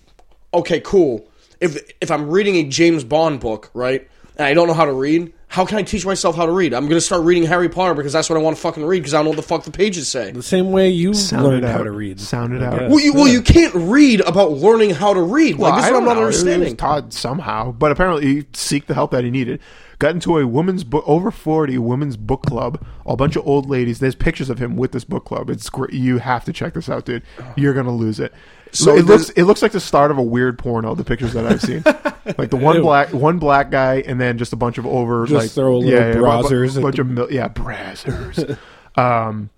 okay, 0.53 0.81
cool. 0.81 1.31
If 1.61 1.79
if 2.01 2.11
I'm 2.11 2.29
reading 2.29 2.57
a 2.57 2.65
James 2.65 3.05
Bond 3.05 3.39
book, 3.39 3.71
right, 3.73 4.11
and 4.37 4.49
I 4.49 4.53
don't 4.53 4.67
know 4.67 4.75
how 4.75 4.85
to 4.85 4.93
read, 4.93 5.33
how 5.49 5.65
can 5.65 5.79
I 5.79 5.83
teach 5.83 6.05
myself 6.05 6.37
how 6.37 6.45
to 6.45 6.53
read? 6.53 6.75
I'm 6.75 6.89
gonna 6.89 7.01
start 7.01 7.23
reading 7.23 7.45
Harry 7.45 7.69
Potter 7.69 7.95
because 7.95 8.13
that's 8.13 8.29
what 8.29 8.37
I 8.37 8.43
want 8.43 8.57
to 8.57 8.63
fucking 8.63 8.85
read 8.85 9.01
because 9.01 9.15
I 9.15 9.19
don't 9.19 9.27
know 9.27 9.31
what 9.31 9.37
the 9.37 9.43
fuck 9.43 9.65
the 9.65 9.71
pages 9.71 10.09
say. 10.09 10.33
The 10.33 10.43
same 10.43 10.73
way 10.73 10.91
you 10.91 11.15
Sound 11.15 11.45
learned 11.45 11.65
how 11.65 11.83
to 11.83 11.91
read. 11.91 12.21
Sound 12.21 12.53
it 12.53 12.63
out. 12.63 12.91
Well, 12.91 13.01
you 13.01 13.15
well 13.15 13.29
you 13.29 13.43
can't 13.43 13.75
read 13.75 14.21
about 14.23 14.53
learning 14.53 14.91
how 14.91 15.15
to 15.15 15.23
read. 15.23 15.57
Like 15.59 15.77
this 15.77 15.85
I 15.85 15.89
is 15.89 15.93
what 15.93 15.99
I'm 15.99 16.05
don't 16.05 16.15
not 16.15 16.21
know. 16.21 16.25
It 16.25 16.27
was 16.27 16.41
understanding. 16.41 16.77
taught 16.77 17.13
somehow, 17.13 17.73
but 17.73 17.93
apparently 17.93 18.27
he 18.27 18.47
seek 18.53 18.87
the 18.87 18.95
help 18.95 19.13
that 19.13 19.25
he 19.25 19.31
needed. 19.31 19.61
Got 19.99 20.11
into 20.11 20.37
a 20.37 20.47
women's 20.47 20.85
book, 20.85 21.05
over 21.07 21.31
forty 21.31 21.79
women's 21.79 22.19
book 22.19 22.43
club. 22.43 22.85
A 23.07 23.17
bunch 23.17 23.35
of 23.37 23.47
old 23.47 23.71
ladies. 23.71 23.99
There's 23.99 24.15
pictures 24.15 24.51
of 24.51 24.59
him 24.59 24.77
with 24.77 24.93
this 24.93 25.05
book 25.05 25.25
club. 25.25 25.49
It's 25.49 25.71
great. 25.71 25.95
You 25.95 26.19
have 26.19 26.45
to 26.45 26.53
check 26.53 26.75
this 26.75 26.91
out, 26.91 27.07
dude. 27.07 27.23
You're 27.57 27.73
gonna 27.73 27.95
lose 27.95 28.21
it. 28.21 28.35
So 28.73 28.85
So 28.85 28.97
it 28.97 29.05
looks 29.07 29.31
it 29.31 29.45
looks 29.45 29.63
like 29.63 29.73
the 29.73 29.81
start 29.81 30.11
of 30.11 30.19
a 30.19 30.23
weird 30.23 30.59
porno. 30.59 30.95
The 30.95 31.05
pictures 31.05 31.33
that 31.35 31.47
I've 31.47 31.61
seen, 31.63 31.83
like 32.39 32.51
the 32.51 32.57
one 32.57 32.83
black 32.83 33.13
one 33.13 33.39
black 33.39 33.71
guy, 33.71 33.97
and 34.07 34.21
then 34.21 34.39
just 34.39 34.53
a 34.53 34.57
bunch 34.57 34.79
of 34.79 34.87
over 34.87 35.27
Just 35.27 35.35
like 35.35 35.51
throw 35.51 35.77
a 35.77 35.79
little 35.79 35.91
yeah, 35.93 36.09
yeah, 36.09 36.15
browsers 36.15 36.75
a 36.75 36.79
at 36.79 36.83
bunch 36.83 36.99
of 36.99 37.31
yeah 37.33 37.49
browsers. 37.49 38.59
um, 38.97 39.51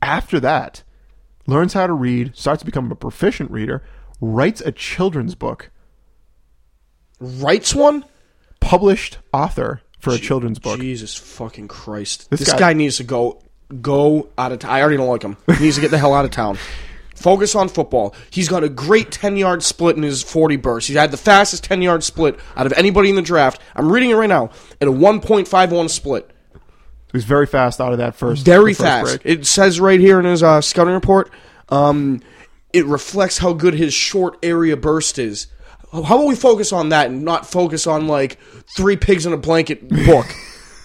after 0.00 0.40
that, 0.40 0.82
learns 1.46 1.72
how 1.72 1.86
to 1.86 1.92
read, 1.92 2.36
starts 2.36 2.60
to 2.60 2.66
become 2.66 2.90
a 2.92 2.94
proficient 2.94 3.50
reader, 3.50 3.82
writes 4.20 4.60
a 4.60 4.72
children's 4.72 5.34
book 5.34 5.70
Writes 7.20 7.74
one. 7.74 8.04
published 8.60 9.18
author 9.32 9.82
for 9.98 10.14
a 10.14 10.18
children's 10.18 10.58
book. 10.60 10.78
Jesus 10.78 11.14
fucking 11.16 11.68
Christ! 11.68 12.30
This 12.30 12.40
This, 12.40 12.52
guy- 12.52 12.58
guy, 12.58 12.72
needs 12.74 12.98
to 12.98 13.04
go 13.04 13.42
go 13.82 14.28
out 14.38 14.52
of. 14.52 14.60
T- 14.60 14.68
I 14.68 14.80
already 14.80 14.96
don't 14.96 15.08
like 15.08 15.22
him. 15.22 15.36
He 15.56 15.64
needs 15.64 15.74
to 15.74 15.80
get 15.82 15.90
the 15.90 15.98
hell 15.98 16.14
out 16.14 16.24
of 16.24 16.30
town. 16.30 16.58
Focus 17.18 17.54
on 17.54 17.68
football. 17.68 18.14
He's 18.30 18.48
got 18.48 18.64
a 18.64 18.68
great 18.68 19.10
ten 19.10 19.36
yard 19.36 19.62
split 19.62 19.96
in 19.96 20.02
his 20.02 20.22
forty 20.22 20.56
burst. 20.56 20.88
He's 20.88 20.96
had 20.96 21.10
the 21.10 21.16
fastest 21.16 21.64
ten 21.64 21.82
yard 21.82 22.04
split 22.04 22.38
out 22.56 22.66
of 22.66 22.72
anybody 22.74 23.10
in 23.10 23.16
the 23.16 23.22
draft. 23.22 23.60
I'm 23.74 23.90
reading 23.90 24.10
it 24.10 24.14
right 24.14 24.28
now 24.28 24.50
at 24.80 24.88
a 24.88 24.92
one 24.92 25.20
point 25.20 25.48
five 25.48 25.72
one 25.72 25.88
split. 25.88 26.30
He 26.52 27.16
was 27.16 27.24
very 27.24 27.46
fast 27.46 27.80
out 27.80 27.92
of 27.92 27.98
that 27.98 28.14
first. 28.14 28.44
Very 28.44 28.74
first 28.74 28.80
fast. 28.80 29.22
break. 29.22 29.38
It 29.38 29.46
says 29.46 29.80
right 29.80 29.98
here 29.98 30.18
in 30.18 30.26
his 30.26 30.42
uh, 30.42 30.60
scouting 30.60 30.92
report, 30.94 31.30
um, 31.70 32.20
it 32.72 32.84
reflects 32.84 33.38
how 33.38 33.54
good 33.54 33.74
his 33.74 33.94
short 33.94 34.38
area 34.42 34.76
burst 34.76 35.18
is. 35.18 35.46
How 35.90 36.00
about 36.00 36.26
we 36.26 36.34
focus 36.34 36.70
on 36.70 36.90
that 36.90 37.06
and 37.06 37.24
not 37.24 37.46
focus 37.46 37.86
on 37.86 38.06
like 38.08 38.38
three 38.76 38.96
pigs 38.96 39.24
in 39.24 39.32
a 39.32 39.38
blanket 39.38 39.88
book? 39.88 40.26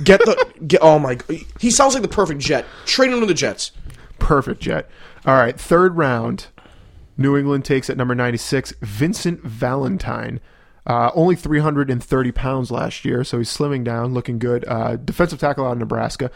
Get 0.01 0.21
the 0.21 0.45
get. 0.67 0.79
Oh 0.81 0.97
my! 0.97 1.17
He 1.59 1.71
sounds 1.71 1.93
like 1.93 2.03
the 2.03 2.07
perfect 2.09 2.39
jet. 2.39 2.65
Trade 2.85 3.11
him 3.11 3.19
to 3.19 3.25
the 3.25 3.33
Jets. 3.33 3.71
Perfect 4.19 4.61
jet. 4.61 4.89
All 5.25 5.35
right, 5.35 5.59
third 5.59 5.97
round. 5.97 6.47
New 7.17 7.37
England 7.37 7.63
takes 7.63 7.89
at 7.89 7.97
number 7.97 8.15
96 8.15 8.73
Vincent 8.81 9.41
Valentine. 9.41 10.39
Uh, 10.85 11.11
only 11.15 11.35
330 11.35 12.31
pounds 12.33 12.69
last 12.69 13.05
year, 13.05 13.23
so 13.23 13.37
he's 13.37 13.55
slimming 13.55 13.83
down, 13.85 14.13
looking 14.13 14.37
good. 14.37 14.65
Uh, 14.67 14.97
defensive 14.97 15.39
tackle 15.39 15.65
out 15.65 15.73
of 15.73 15.77
Nebraska. 15.77 16.29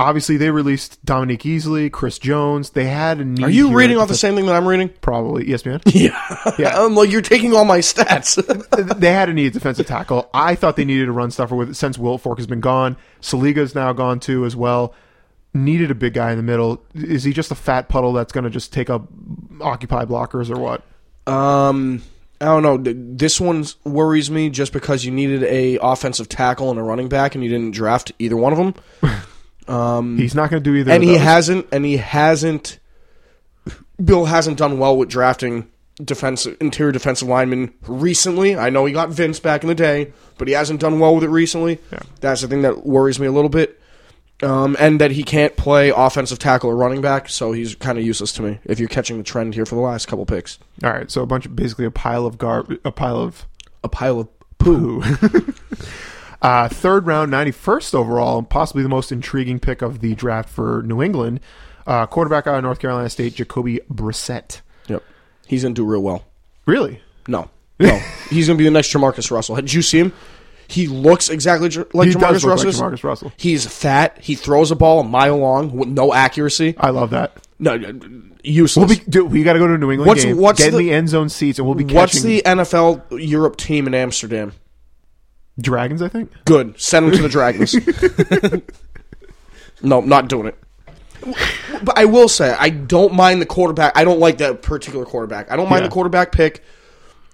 Obviously, 0.00 0.36
they 0.36 0.50
released 0.50 1.04
Dominique 1.04 1.42
Easley, 1.42 1.90
Chris 1.90 2.18
Jones. 2.20 2.70
They 2.70 2.86
had 2.86 3.18
a 3.18 3.24
need. 3.24 3.44
Are 3.44 3.50
you 3.50 3.74
reading 3.74 3.96
off 3.96 4.06
the 4.06 4.14
same 4.14 4.36
thing 4.36 4.46
that 4.46 4.54
I'm 4.54 4.66
reading? 4.66 4.90
Probably 5.00 5.48
Yes, 5.48 5.64
man. 5.64 5.80
Yeah. 5.86 6.52
Yeah. 6.56 6.84
I'm 6.84 6.94
like 6.94 7.10
you're 7.10 7.20
taking 7.20 7.52
all 7.52 7.64
my 7.64 7.78
stats. 7.78 8.36
they 9.00 9.12
had 9.12 9.28
a 9.28 9.34
need 9.34 9.52
defensive 9.52 9.86
tackle. 9.86 10.30
I 10.32 10.54
thought 10.54 10.76
they 10.76 10.84
needed 10.84 11.08
a 11.08 11.12
run 11.12 11.32
stuffer 11.32 11.56
with 11.56 11.74
since 11.76 11.96
Wilfork 11.96 12.38
has 12.38 12.46
been 12.46 12.60
gone. 12.60 12.96
Siliga's 13.20 13.74
now 13.74 13.92
gone 13.92 14.20
too 14.20 14.44
as 14.44 14.54
well. 14.54 14.94
Needed 15.64 15.90
a 15.90 15.94
big 15.94 16.14
guy 16.14 16.30
in 16.30 16.36
the 16.36 16.42
middle. 16.42 16.82
Is 16.94 17.24
he 17.24 17.32
just 17.32 17.50
a 17.50 17.54
fat 17.54 17.88
puddle 17.88 18.12
that's 18.12 18.32
going 18.32 18.44
to 18.44 18.50
just 18.50 18.72
take 18.72 18.90
up 18.90 19.08
occupy 19.60 20.04
blockers 20.04 20.54
or 20.54 20.58
what? 20.58 20.82
Um, 21.32 22.02
I 22.40 22.44
don't 22.46 22.62
know. 22.62 22.78
This 22.78 23.40
one 23.40 23.64
worries 23.84 24.30
me 24.30 24.50
just 24.50 24.72
because 24.72 25.04
you 25.04 25.10
needed 25.10 25.42
a 25.44 25.78
offensive 25.82 26.28
tackle 26.28 26.70
and 26.70 26.78
a 26.78 26.82
running 26.82 27.08
back, 27.08 27.34
and 27.34 27.42
you 27.42 27.50
didn't 27.50 27.72
draft 27.72 28.12
either 28.18 28.36
one 28.36 28.52
of 28.52 28.58
them. 28.58 28.74
He's 30.18 30.34
not 30.34 30.50
going 30.50 30.62
to 30.62 30.70
do 30.70 30.76
either. 30.76 30.92
and 30.92 31.02
he 31.04 31.16
hasn't. 31.16 31.66
And 31.72 31.84
he 31.84 31.98
hasn't. 31.98 32.78
Bill 34.02 34.26
hasn't 34.26 34.56
done 34.58 34.78
well 34.78 34.96
with 34.96 35.08
drafting 35.08 35.68
defensive 36.02 36.56
interior 36.60 36.92
defensive 36.92 37.28
linemen 37.28 37.74
recently. 37.82 38.56
I 38.56 38.70
know 38.70 38.86
he 38.86 38.92
got 38.92 39.10
Vince 39.10 39.40
back 39.40 39.62
in 39.62 39.68
the 39.68 39.74
day, 39.74 40.12
but 40.38 40.46
he 40.48 40.54
hasn't 40.54 40.80
done 40.80 41.00
well 41.00 41.14
with 41.16 41.24
it 41.24 41.28
recently. 41.28 41.80
Yeah. 41.92 41.98
That's 42.20 42.40
the 42.42 42.48
thing 42.48 42.62
that 42.62 42.86
worries 42.86 43.18
me 43.18 43.26
a 43.26 43.32
little 43.32 43.50
bit. 43.50 43.80
Um, 44.40 44.76
and 44.78 45.00
that 45.00 45.10
he 45.10 45.24
can't 45.24 45.56
play 45.56 45.90
offensive 45.90 46.38
tackle 46.38 46.70
or 46.70 46.76
running 46.76 47.00
back, 47.00 47.28
so 47.28 47.50
he's 47.50 47.74
kind 47.74 47.98
of 47.98 48.04
useless 48.04 48.32
to 48.34 48.42
me. 48.42 48.60
If 48.64 48.78
you're 48.78 48.88
catching 48.88 49.18
the 49.18 49.24
trend 49.24 49.54
here 49.54 49.66
for 49.66 49.74
the 49.74 49.80
last 49.80 50.06
couple 50.06 50.24
picks, 50.26 50.58
All 50.84 50.90
right, 50.90 51.10
so 51.10 51.22
a 51.22 51.26
bunch 51.26 51.44
of 51.46 51.56
basically 51.56 51.86
a 51.86 51.90
pile 51.90 52.24
of 52.24 52.38
gar, 52.38 52.64
a 52.84 52.92
pile 52.92 53.16
of 53.16 53.46
a 53.82 53.88
pile 53.88 54.20
of 54.20 54.28
poo. 54.58 55.02
uh, 56.42 56.68
third 56.68 57.06
round, 57.06 57.32
ninety 57.32 57.50
first 57.50 57.96
overall, 57.96 58.38
and 58.38 58.48
possibly 58.48 58.84
the 58.84 58.88
most 58.88 59.10
intriguing 59.10 59.58
pick 59.58 59.82
of 59.82 60.00
the 60.00 60.14
draft 60.14 60.48
for 60.48 60.82
New 60.84 61.02
England. 61.02 61.40
Uh, 61.84 62.06
quarterback 62.06 62.46
out 62.46 62.56
of 62.56 62.62
North 62.62 62.78
Carolina 62.78 63.10
State, 63.10 63.34
Jacoby 63.34 63.80
Brissett. 63.90 64.60
Yep, 64.86 65.02
he's 65.48 65.64
gonna 65.64 65.74
do 65.74 65.84
real 65.84 66.02
well. 66.02 66.24
Really? 66.64 67.02
No, 67.26 67.50
no, 67.80 68.00
he's 68.30 68.46
gonna 68.46 68.58
be 68.58 68.64
the 68.64 68.70
next 68.70 68.92
Jamarcus 68.92 69.32
Russell. 69.32 69.56
Did 69.56 69.72
you 69.72 69.82
see 69.82 69.98
him? 69.98 70.12
He 70.70 70.86
looks 70.86 71.30
exactly 71.30 71.70
like 71.94 72.08
He 72.08 72.14
Jamarcus 72.14 72.20
does 72.20 72.44
look 72.44 72.56
like 72.58 72.66
Russell. 72.66 72.90
Jamarcus 72.90 73.04
Russell. 73.04 73.32
He's 73.38 73.64
fat. 73.66 74.18
He 74.20 74.34
throws 74.34 74.70
a 74.70 74.76
ball 74.76 75.00
a 75.00 75.04
mile 75.04 75.38
long 75.38 75.74
with 75.74 75.88
no 75.88 76.12
accuracy. 76.12 76.74
I 76.78 76.90
love 76.90 77.10
that. 77.10 77.32
No, 77.58 77.72
useless. 78.44 78.76
We'll 78.76 78.98
be, 78.98 79.02
dude, 79.10 79.32
we 79.32 79.42
got 79.42 79.54
to 79.54 79.58
go 79.58 79.66
to 79.66 79.74
a 79.74 79.78
New 79.78 79.90
England 79.90 80.08
What's- 80.08 80.24
game. 80.24 80.36
what's 80.36 80.58
get 80.58 80.68
in 80.68 80.74
the- 80.78 80.88
the 80.88 80.92
end 80.92 81.08
zone 81.08 81.30
seats, 81.30 81.58
and 81.58 81.66
we'll 81.66 81.74
be 81.74 81.84
Catching. 81.84 81.96
What's 81.96 82.22
the 82.22 82.42
NFL 82.44 83.02
Europe 83.18 83.56
team 83.56 83.86
in 83.86 83.94
Amsterdam? 83.94 84.52
Dragons. 85.58 86.02
I 86.02 86.08
think. 86.08 86.30
Good. 86.44 86.78
Send 86.80 87.06
them 87.06 87.16
to 87.16 87.22
the 87.22 87.28
Dragons. 87.30 87.74
no, 89.82 90.00
not 90.00 90.28
doing 90.28 90.46
it. 90.48 90.58
But 91.82 91.98
I 91.98 92.04
will 92.04 92.28
say, 92.28 92.54
I 92.58 92.70
don't 92.70 93.14
mind 93.14 93.42
the 93.42 93.46
quarterback. 93.46 93.92
I 93.96 94.04
don't 94.04 94.20
like 94.20 94.38
that 94.38 94.62
particular 94.62 95.04
quarterback. 95.04 95.50
I 95.50 95.56
don't 95.56 95.68
mind 95.68 95.82
Yeah. 95.82 95.88
the 95.88 95.92
quarterback 95.94 96.32
pick. 96.32 96.62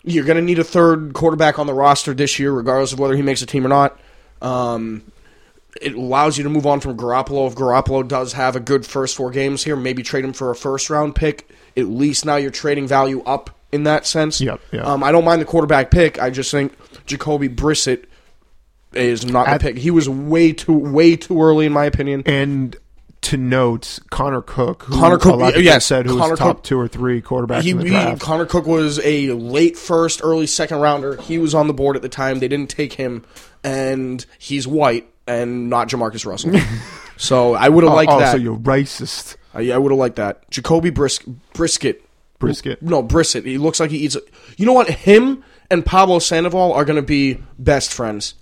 You're 0.04 0.24
going 0.24 0.36
to 0.36 0.42
need 0.42 0.58
a 0.58 0.64
third 0.64 1.14
quarterback 1.14 1.58
on 1.58 1.66
the 1.66 1.74
roster 1.74 2.12
this 2.14 2.38
year, 2.38 2.52
regardless 2.52 2.92
of 2.92 2.98
whether 2.98 3.16
he 3.16 3.22
makes 3.22 3.40
a 3.42 3.46
team 3.46 3.64
or 3.64 3.70
not. 3.70 3.98
Um, 4.42 5.02
it 5.80 5.94
allows 5.94 6.36
you 6.38 6.44
to 6.44 6.50
move 6.50 6.66
on 6.66 6.80
from 6.80 6.96
Garoppolo. 6.96 7.48
If 7.48 7.54
Garoppolo 7.56 8.06
does 8.06 8.34
have 8.34 8.54
a 8.54 8.60
good 8.60 8.84
first 8.86 9.16
four 9.16 9.30
games 9.30 9.64
here, 9.64 9.76
maybe 9.76 10.02
trade 10.02 10.24
him 10.24 10.32
for 10.32 10.50
a 10.50 10.54
first 10.54 10.90
round 10.90 11.14
pick. 11.14 11.50
At 11.76 11.86
least 11.86 12.24
now 12.24 12.36
you're 12.36 12.50
trading 12.50 12.86
value 12.86 13.22
up 13.24 13.50
in 13.72 13.84
that 13.84 14.06
sense. 14.06 14.40
Yep, 14.40 14.60
yep. 14.72 14.86
Um, 14.86 15.02
I 15.02 15.10
don't 15.10 15.24
mind 15.24 15.40
the 15.40 15.46
quarterback 15.46 15.90
pick. 15.90 16.20
I 16.20 16.30
just 16.30 16.50
think 16.50 16.72
Jacoby 17.06 17.48
Brissett 17.48 18.04
is 18.92 19.24
not 19.24 19.48
At- 19.48 19.60
the 19.60 19.64
pick. 19.72 19.78
He 19.78 19.90
was 19.90 20.08
way 20.08 20.52
too 20.52 20.72
way 20.76 21.16
too 21.16 21.42
early 21.42 21.66
in 21.66 21.72
my 21.72 21.86
opinion. 21.86 22.22
And 22.26 22.76
to 23.24 23.36
note, 23.36 23.98
Connor 24.10 24.42
Cook, 24.42 24.84
who 24.84 24.94
Connor 24.94 25.18
Cook, 25.18 25.32
a 25.32 25.36
lot 25.36 25.56
of 25.56 25.62
yes, 25.62 25.86
said 25.86 26.06
who 26.06 26.18
Connor 26.18 26.30
was 26.30 26.38
top 26.38 26.56
Cook- 26.56 26.64
two 26.64 26.78
or 26.78 26.88
three 26.88 27.20
quarterbacks 27.20 27.62
He, 27.62 27.70
in 27.70 27.78
the 27.78 27.84
he- 27.84 28.16
Connor 28.18 28.46
Cook 28.46 28.66
was 28.66 29.00
a 29.04 29.30
late 29.32 29.76
first, 29.76 30.20
early 30.22 30.46
second 30.46 30.80
rounder. 30.80 31.16
He 31.20 31.38
was 31.38 31.54
on 31.54 31.66
the 31.66 31.74
board 31.74 31.96
at 31.96 32.02
the 32.02 32.08
time. 32.08 32.38
They 32.38 32.48
didn't 32.48 32.70
take 32.70 32.94
him, 32.94 33.24
and 33.62 34.24
he's 34.38 34.66
white 34.66 35.08
and 35.26 35.70
not 35.70 35.88
Jamarcus 35.88 36.26
Russell. 36.26 36.52
so 37.16 37.54
I 37.54 37.68
would 37.68 37.84
have 37.84 37.92
oh, 37.92 37.96
liked 37.96 38.12
oh, 38.12 38.20
that. 38.20 38.32
so 38.32 38.38
you're 38.38 38.56
racist. 38.56 39.36
Uh, 39.54 39.58
I, 39.58 39.70
I 39.70 39.78
would 39.78 39.92
have 39.92 39.98
liked 39.98 40.16
that. 40.16 40.50
Jacoby 40.50 40.90
Bris- 40.90 41.20
Brisket. 41.54 42.02
Brisket. 42.38 42.82
No, 42.82 43.02
Brisket. 43.02 43.46
He 43.46 43.58
looks 43.58 43.80
like 43.80 43.90
he 43.90 43.98
eats. 43.98 44.16
A, 44.16 44.20
you 44.56 44.66
know 44.66 44.72
what? 44.72 44.88
Him 44.90 45.42
and 45.70 45.84
Pablo 45.84 46.18
Sandoval 46.18 46.72
are 46.72 46.84
going 46.84 46.96
to 46.96 47.02
be 47.02 47.38
best 47.58 47.92
friends. 47.92 48.34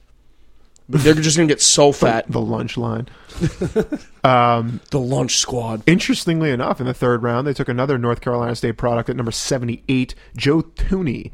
They're 0.93 1.14
just 1.14 1.36
going 1.36 1.49
to 1.49 1.53
get 1.53 1.61
so 1.62 1.90
fat. 1.93 2.30
The 2.30 2.40
lunch 2.40 2.76
line. 2.76 3.09
The 4.22 4.80
lunch 5.01 5.36
squad. 5.38 5.82
Interestingly 5.86 6.51
enough, 6.51 6.80
in 6.80 6.86
the 6.86 6.95
third 6.95 7.22
round, 7.22 7.47
they 7.47 7.55
took 7.55 7.68
another 7.68 7.99
North 7.99 8.20
Carolina 8.20 8.55
State 8.55 8.76
product 8.76 9.09
at 9.09 9.16
number 9.16 9.32
78, 9.32 10.14
Joe 10.36 10.62
Thuney, 10.62 11.32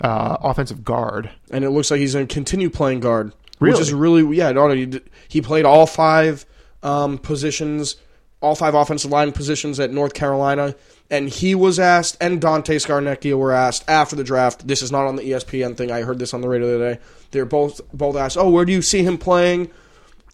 uh, 0.00 0.36
offensive 0.40 0.84
guard. 0.84 1.30
and 1.50 1.64
it 1.64 1.70
looks 1.70 1.90
like 1.90 2.00
he's 2.00 2.14
going 2.14 2.26
to 2.26 2.32
continue 2.32 2.70
playing 2.70 3.00
guard. 3.00 3.32
Really? 3.58 3.74
Which 3.74 3.82
is 3.82 3.92
really 3.92 4.36
yeah. 4.36 4.52
No, 4.52 4.70
he, 4.70 5.00
he 5.28 5.42
played 5.42 5.66
all 5.66 5.86
five 5.86 6.46
um, 6.82 7.18
positions, 7.18 7.96
all 8.40 8.54
five 8.54 8.74
offensive 8.74 9.10
line 9.10 9.32
positions 9.32 9.78
at 9.78 9.92
North 9.92 10.14
Carolina, 10.14 10.74
and 11.10 11.28
he 11.28 11.54
was 11.54 11.78
asked, 11.78 12.16
and 12.20 12.40
Dante 12.40 12.76
Scarnecchia 12.76 13.36
were 13.36 13.52
asked 13.52 13.84
after 13.88 14.14
the 14.14 14.24
draft. 14.24 14.66
This 14.66 14.82
is 14.82 14.92
not 14.92 15.06
on 15.06 15.16
the 15.16 15.22
ESPN 15.22 15.76
thing. 15.76 15.90
I 15.90 16.02
heard 16.02 16.18
this 16.18 16.32
on 16.32 16.40
the 16.40 16.48
radio 16.48 16.68
the 16.68 16.74
other 16.76 16.94
day. 16.94 17.00
They're 17.32 17.44
both 17.44 17.80
both 17.92 18.16
asked, 18.16 18.36
"Oh, 18.36 18.48
where 18.50 18.64
do 18.64 18.72
you 18.72 18.82
see 18.82 19.02
him 19.02 19.18
playing? 19.18 19.70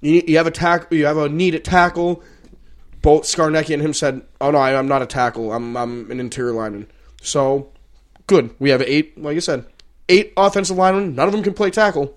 You, 0.00 0.22
you 0.26 0.36
have 0.36 0.46
a 0.46 0.50
tack, 0.50 0.92
you 0.92 1.06
have 1.06 1.16
a 1.16 1.28
need 1.28 1.54
at 1.54 1.64
tackle." 1.64 2.22
Both 3.02 3.24
Scarnecchia 3.24 3.74
and 3.74 3.82
him 3.82 3.94
said, 3.94 4.22
"Oh 4.40 4.50
no, 4.50 4.58
I, 4.58 4.76
I'm 4.76 4.88
not 4.88 5.02
a 5.02 5.06
tackle. 5.06 5.52
I'm 5.52 5.76
I'm 5.76 6.10
an 6.10 6.20
interior 6.20 6.52
lineman." 6.52 6.88
So 7.22 7.72
good. 8.26 8.54
We 8.58 8.70
have 8.70 8.82
eight, 8.82 9.20
like 9.20 9.36
I 9.36 9.40
said, 9.40 9.64
eight 10.08 10.32
offensive 10.36 10.76
linemen. 10.76 11.14
None 11.14 11.26
of 11.26 11.32
them 11.32 11.42
can 11.42 11.54
play 11.54 11.70
tackle. 11.70 12.16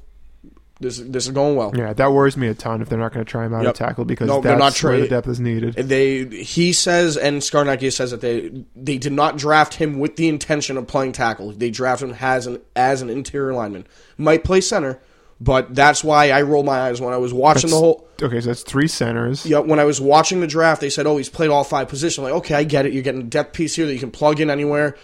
This 0.81 0.97
this 0.99 1.26
is 1.26 1.31
going 1.31 1.57
well. 1.57 1.73
Yeah, 1.76 1.91
that 1.91 2.14
worries 2.14 2.38
me 2.38 2.47
a 2.47 2.53
ton 2.53 2.81
if 2.81 2.88
they're 2.88 2.97
not 2.97 3.14
going 3.14 3.26
to 3.26 3.30
try 3.30 3.45
him 3.45 3.53
out 3.53 3.64
Yep. 3.64 3.69
at 3.69 3.76
tackle 3.76 4.06
because 4.06 4.27
No, 4.27 4.35
that's 4.35 4.43
they're 4.45 4.57
not 4.57 4.81
where 4.81 5.01
the 5.01 5.07
depth 5.10 5.27
is 5.27 5.39
needed. 5.39 5.73
They 5.76 6.23
he 6.26 6.72
says 6.72 7.18
and 7.18 7.41
Scarnecchia 7.41 7.91
says 7.91 8.11
that 8.11 8.22
they 8.22 8.64
they 8.77 8.97
did 8.97 9.11
not 9.11 9.38
draft 9.38 9.73
him 9.73 9.99
with 9.99 10.15
the 10.15 10.30
intention 10.30 10.77
of 10.77 10.88
playing 10.88 11.11
tackle. 11.11 11.51
They 11.51 11.69
drafted 11.69 12.10
him 12.11 12.15
as 12.22 12.47
an 12.47 12.61
as 12.77 13.01
an 13.01 13.10
interior 13.10 13.53
lineman. 13.53 13.88
Might 14.18 14.45
play 14.45 14.61
center, 14.61 15.01
but 15.41 15.76
that's 15.76 16.01
why 16.01 16.30
I 16.31 16.43
roll 16.43 16.64
my 16.64 16.80
eyes 16.80 17.01
when 17.01 17.14
I 17.14 17.18
was 17.18 17.34
watching 17.34 17.69
the 17.72 17.76
whole. 17.77 18.07
okay, 18.22 18.39
so 18.39 18.47
that's 18.47 18.64
three 18.64 18.88
centers. 18.88 19.45
Yeah, 19.45 19.60
when 19.60 19.80
I 19.80 19.84
was 19.84 19.99
watching 19.99 20.39
the 20.39 20.47
draft, 20.47 20.80
they 20.80 20.89
said, 20.89 21.06
"Oh, 21.06 21.18
he's 21.18 21.27
played 21.30 21.49
all 21.49 21.65
five 21.65 21.89
positions." 21.89 22.23
like, 22.23 22.34
okay, 22.35 22.56
I 22.56 22.64
get 22.64 22.85
it. 22.85 22.93
You're 22.93 23.03
getting 23.03 23.22
a 23.22 23.26
depth 23.26 23.51
piece 23.53 23.76
here 23.76 23.85
that 23.85 23.93
you 23.93 23.99
can 23.99 24.11
plug 24.11 24.39
in 24.39 24.49
anywhere. 24.49 24.95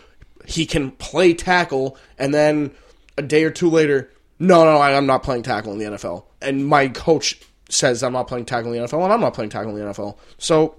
He 0.45 0.65
can 0.65 0.91
play 0.91 1.33
tackle, 1.33 1.97
and 2.17 2.33
then 2.33 2.71
a 3.17 3.21
day 3.21 3.43
or 3.43 3.51
two 3.51 3.69
later, 3.69 4.09
no, 4.39 4.65
no, 4.65 4.81
I'm 4.81 5.05
not 5.05 5.23
playing 5.23 5.43
tackle 5.43 5.73
in 5.73 5.79
the 5.79 5.85
NFL. 5.85 6.25
And 6.41 6.65
my 6.65 6.87
coach 6.89 7.39
says 7.69 8.03
I'm 8.03 8.13
not 8.13 8.27
playing 8.27 8.45
tackle 8.45 8.73
in 8.73 8.81
the 8.81 8.87
NFL, 8.87 9.03
and 9.03 9.13
I'm 9.13 9.21
not 9.21 9.33
playing 9.33 9.49
tackle 9.49 9.75
in 9.75 9.83
the 9.83 9.91
NFL. 9.91 10.17
So, 10.37 10.75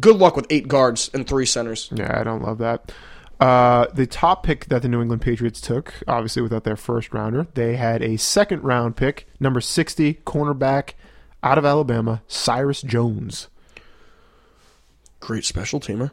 good 0.00 0.16
luck 0.16 0.36
with 0.36 0.46
eight 0.50 0.68
guards 0.68 1.10
and 1.14 1.26
three 1.26 1.46
centers. 1.46 1.90
Yeah, 1.94 2.18
I 2.18 2.24
don't 2.24 2.42
love 2.42 2.58
that. 2.58 2.92
Uh, 3.40 3.86
the 3.92 4.06
top 4.06 4.42
pick 4.44 4.66
that 4.66 4.82
the 4.82 4.88
New 4.88 5.02
England 5.02 5.22
Patriots 5.22 5.60
took, 5.60 5.94
obviously 6.06 6.40
without 6.40 6.64
their 6.64 6.76
first 6.76 7.12
rounder, 7.12 7.46
they 7.54 7.76
had 7.76 8.02
a 8.02 8.16
second 8.16 8.62
round 8.62 8.96
pick, 8.96 9.26
number 9.40 9.60
60, 9.60 10.14
cornerback 10.26 10.92
out 11.42 11.58
of 11.58 11.64
Alabama, 11.64 12.22
Cyrus 12.28 12.80
Jones. 12.80 13.48
Great 15.20 15.44
special 15.44 15.80
teamer. 15.80 16.10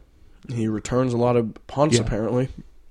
He 0.48 0.66
returns 0.66 1.12
a 1.12 1.16
lot 1.16 1.36
of 1.36 1.54
punts. 1.66 1.96
Yeah. 1.96 2.02
Apparently, 2.02 2.48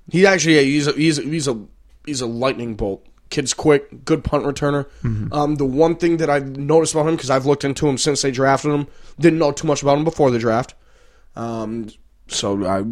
he 0.09 0.25
actually 0.25 0.55
yeah, 0.55 0.61
he's 0.61 0.87
a, 0.87 0.93
he's 0.93 1.19
a, 1.19 1.21
he's 1.23 1.47
a 1.47 1.65
he's 2.05 2.21
a 2.21 2.25
lightning 2.25 2.75
bolt. 2.75 3.05
Kid's 3.31 3.55
quick, 3.55 4.05
good 4.05 4.23
punt 4.23 4.45
returner. 4.45 4.85
Um, 5.33 5.55
the 5.55 5.65
one 5.65 5.95
thing 5.95 6.17
that 6.17 6.29
I've 6.29 6.55
noticed 6.57 6.93
about 6.93 7.07
him 7.07 7.15
because 7.15 7.31
I've 7.31 7.47
looked 7.47 7.63
into 7.63 7.87
him 7.87 7.97
since 7.97 8.21
they 8.21 8.29
drafted 8.29 8.71
him, 8.71 8.87
didn't 9.19 9.39
know 9.39 9.51
too 9.51 9.65
much 9.65 9.81
about 9.81 9.97
him 9.97 10.03
before 10.03 10.29
the 10.29 10.37
draft. 10.37 10.75
Um, 11.35 11.89
so 12.27 12.63
I, 12.63 12.83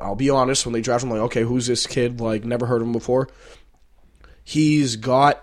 I'll 0.00 0.14
be 0.14 0.30
honest. 0.30 0.64
When 0.64 0.72
they 0.72 0.80
drafted 0.80 1.10
him, 1.10 1.16
like, 1.16 1.26
okay, 1.26 1.42
who's 1.42 1.66
this 1.66 1.86
kid? 1.86 2.20
Like, 2.20 2.44
never 2.44 2.64
heard 2.64 2.80
of 2.80 2.86
him 2.86 2.92
before. 2.92 3.28
He's 4.42 4.96
got, 4.96 5.42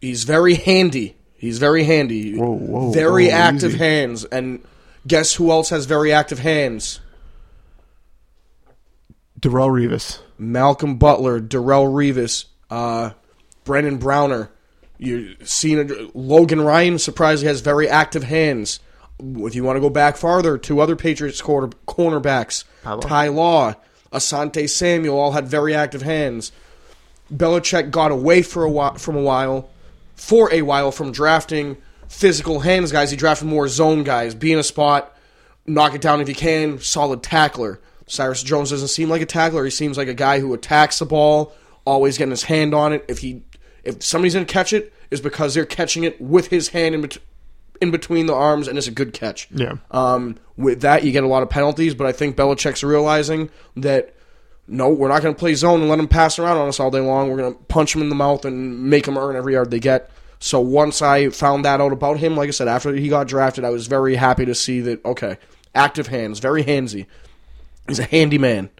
he's 0.00 0.24
very 0.24 0.54
handy. 0.54 1.16
He's 1.34 1.58
very 1.58 1.84
handy. 1.84 2.36
Whoa, 2.36 2.52
whoa, 2.52 2.92
very 2.92 3.28
whoa, 3.28 3.34
active 3.34 3.70
easy. 3.70 3.78
hands. 3.78 4.24
And 4.26 4.64
guess 5.06 5.34
who 5.34 5.50
else 5.50 5.70
has 5.70 5.86
very 5.86 6.12
active 6.12 6.38
hands? 6.38 7.00
Darrelle 9.40 9.70
Revis. 9.70 10.20
Malcolm 10.38 10.96
Butler, 10.98 11.40
Darrell 11.40 11.86
Revis, 11.86 12.44
uh, 12.70 13.10
Brandon 13.64 13.98
Browner. 13.98 14.50
You 14.98 15.36
seen 15.44 15.78
it, 15.78 16.14
Logan 16.14 16.60
Ryan 16.60 16.98
surprisingly 16.98 17.48
has 17.48 17.60
very 17.60 17.88
active 17.88 18.22
hands. 18.22 18.80
If 19.18 19.54
you 19.54 19.64
want 19.64 19.76
to 19.76 19.80
go 19.80 19.90
back 19.90 20.16
farther, 20.16 20.58
two 20.58 20.80
other 20.80 20.96
Patriots 20.96 21.40
quarter, 21.40 21.68
cornerbacks, 21.86 22.64
Ty 23.02 23.28
Law, 23.28 23.74
Asante 24.12 24.68
Samuel, 24.68 25.18
all 25.18 25.32
had 25.32 25.48
very 25.48 25.74
active 25.74 26.02
hands. 26.02 26.52
Belichick 27.32 27.90
got 27.90 28.12
away 28.12 28.42
for 28.42 28.64
a 28.64 28.70
while, 28.70 28.94
from 28.94 29.16
a 29.16 29.22
while, 29.22 29.70
for 30.14 30.52
a 30.52 30.62
while 30.62 30.92
from 30.92 31.12
drafting 31.12 31.76
physical 32.08 32.60
hands 32.60 32.92
guys. 32.92 33.10
He 33.10 33.16
drafted 33.16 33.48
more 33.48 33.68
zone 33.68 34.04
guys, 34.04 34.34
be 34.34 34.52
in 34.52 34.58
a 34.58 34.62
spot, 34.62 35.16
knock 35.66 35.94
it 35.94 36.00
down 36.00 36.20
if 36.20 36.28
you 36.28 36.34
can, 36.34 36.78
solid 36.78 37.22
tackler. 37.22 37.80
Cyrus 38.06 38.42
Jones 38.42 38.70
doesn't 38.70 38.88
seem 38.88 39.08
like 39.08 39.22
a 39.22 39.26
tackler. 39.26 39.64
He 39.64 39.70
seems 39.70 39.96
like 39.96 40.08
a 40.08 40.14
guy 40.14 40.40
who 40.40 40.52
attacks 40.52 40.98
the 40.98 41.06
ball, 41.06 41.54
always 41.84 42.18
getting 42.18 42.30
his 42.30 42.42
hand 42.44 42.74
on 42.74 42.92
it. 42.92 43.04
If 43.08 43.18
he, 43.18 43.42
if 43.84 44.02
somebody's 44.02 44.34
gonna 44.34 44.46
catch 44.46 44.72
it, 44.72 44.92
is 45.10 45.20
because 45.20 45.54
they're 45.54 45.66
catching 45.66 46.04
it 46.04 46.20
with 46.20 46.48
his 46.48 46.68
hand 46.68 46.94
in, 46.94 47.02
bet- 47.02 47.18
in 47.80 47.90
between 47.90 48.26
the 48.26 48.34
arms, 48.34 48.68
and 48.68 48.78
it's 48.78 48.86
a 48.86 48.92
good 48.92 49.12
catch. 49.12 49.48
Yeah. 49.50 49.76
Um, 49.90 50.36
with 50.56 50.80
that, 50.82 51.04
you 51.04 51.12
get 51.12 51.24
a 51.24 51.28
lot 51.28 51.42
of 51.42 51.50
penalties, 51.50 51.94
but 51.94 52.06
I 52.06 52.12
think 52.12 52.36
Belichick's 52.36 52.82
realizing 52.82 53.50
that 53.76 54.14
no, 54.68 54.88
we're 54.88 55.08
not 55.08 55.22
going 55.22 55.34
to 55.34 55.38
play 55.38 55.54
zone 55.54 55.80
and 55.80 55.88
let 55.90 55.96
them 55.96 56.08
pass 56.08 56.38
around 56.38 56.56
on 56.56 56.68
us 56.68 56.78
all 56.80 56.90
day 56.90 57.00
long. 57.00 57.28
We're 57.28 57.36
going 57.36 57.52
to 57.52 57.60
punch 57.64 57.92
them 57.92 58.02
in 58.02 58.08
the 58.08 58.14
mouth 58.14 58.44
and 58.44 58.84
make 58.84 59.04
them 59.04 59.18
earn 59.18 59.36
every 59.36 59.54
yard 59.54 59.70
they 59.70 59.80
get. 59.80 60.10
So 60.38 60.60
once 60.60 61.02
I 61.02 61.28
found 61.30 61.64
that 61.64 61.80
out 61.80 61.92
about 61.92 62.18
him, 62.18 62.36
like 62.36 62.48
I 62.48 62.52
said, 62.52 62.68
after 62.68 62.92
he 62.94 63.08
got 63.08 63.28
drafted, 63.28 63.64
I 63.64 63.70
was 63.70 63.86
very 63.86 64.16
happy 64.16 64.44
to 64.44 64.54
see 64.54 64.80
that. 64.80 65.04
Okay, 65.04 65.36
active 65.74 66.08
hands, 66.08 66.38
very 66.40 66.64
handsy. 66.64 67.06
He's 67.86 67.98
a 67.98 68.04
handy 68.04 68.38
man. 68.38 68.70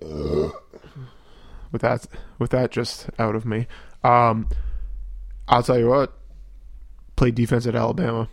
with 1.72 1.82
that 1.82 2.06
with 2.38 2.50
that 2.50 2.70
just 2.70 3.08
out 3.18 3.34
of 3.34 3.44
me. 3.44 3.66
Um, 4.02 4.48
I'll 5.48 5.62
tell 5.62 5.78
you 5.78 5.88
what. 5.88 6.12
play 7.16 7.30
defense 7.30 7.66
at 7.66 7.74
Alabama. 7.74 8.28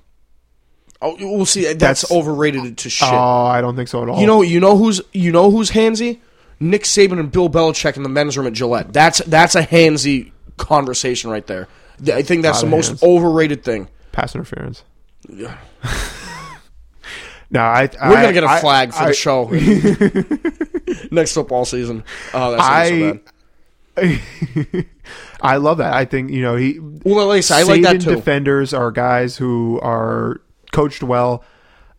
Oh, 1.01 1.15
we'll 1.19 1.45
see. 1.45 1.63
That's, 1.65 1.77
That's- 1.77 2.11
overrated 2.11 2.77
to 2.79 2.89
shit. 2.89 3.07
Oh, 3.11 3.45
I 3.45 3.61
don't 3.61 3.75
think 3.75 3.87
so 3.87 4.01
at 4.03 4.09
all. 4.09 4.19
you 4.19 4.25
know, 4.25 4.41
you 4.41 4.59
know 4.59 4.75
who's 4.77 5.01
you 5.13 5.31
know 5.31 5.51
who's 5.51 5.71
handsy? 5.71 6.19
Nick 6.59 6.83
Saban 6.83 7.19
and 7.19 7.31
Bill 7.31 7.49
Belichick 7.49 7.97
in 7.97 8.03
the 8.03 8.09
men's 8.09 8.35
room 8.37 8.47
at 8.47 8.53
Gillette. 8.53 8.91
That's 8.93 9.19
that's 9.19 9.53
a 9.55 9.61
handsy 9.61 10.31
conversation 10.57 11.29
right 11.29 11.45
there. 11.45 11.67
I 12.11 12.21
think 12.23 12.41
that's 12.41 12.61
the 12.61 12.67
most 12.67 12.87
hands. 12.87 13.03
overrated 13.03 13.63
thing. 13.63 13.89
pass 14.11 14.33
interference. 14.33 14.83
Yeah. 15.29 15.57
no, 17.51 17.59
I. 17.61 17.89
We're 18.01 18.21
gonna 18.21 18.33
get 18.33 18.43
a 18.43 18.57
flag 18.59 18.91
for 18.93 19.03
I, 19.03 19.07
the 19.07 19.13
show 19.13 19.45
next 21.11 21.33
football 21.33 21.65
season. 21.65 22.03
Oh, 22.33 22.51
that's 22.51 22.89
gonna 22.89 23.19
so. 23.19 24.81
I 25.41 25.57
love 25.57 25.77
that. 25.79 25.93
I 25.93 26.05
think 26.05 26.31
you 26.31 26.41
know 26.41 26.55
he. 26.55 26.79
Well, 26.79 27.31
I 27.31 27.39
said, 27.41 27.57
I 27.59 27.63
like 27.63 27.81
that 27.83 28.01
too. 28.01 28.15
defenders 28.15 28.73
are 28.73 28.91
guys 28.91 29.37
who 29.37 29.79
are 29.81 30.41
coached 30.71 31.03
well. 31.03 31.43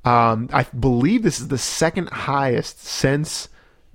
Um, 0.05 0.48
I 0.52 0.62
believe 0.78 1.23
this 1.23 1.40
is 1.40 1.48
the 1.48 1.59
second 1.59 2.09
highest 2.10 2.82
since 2.85 3.48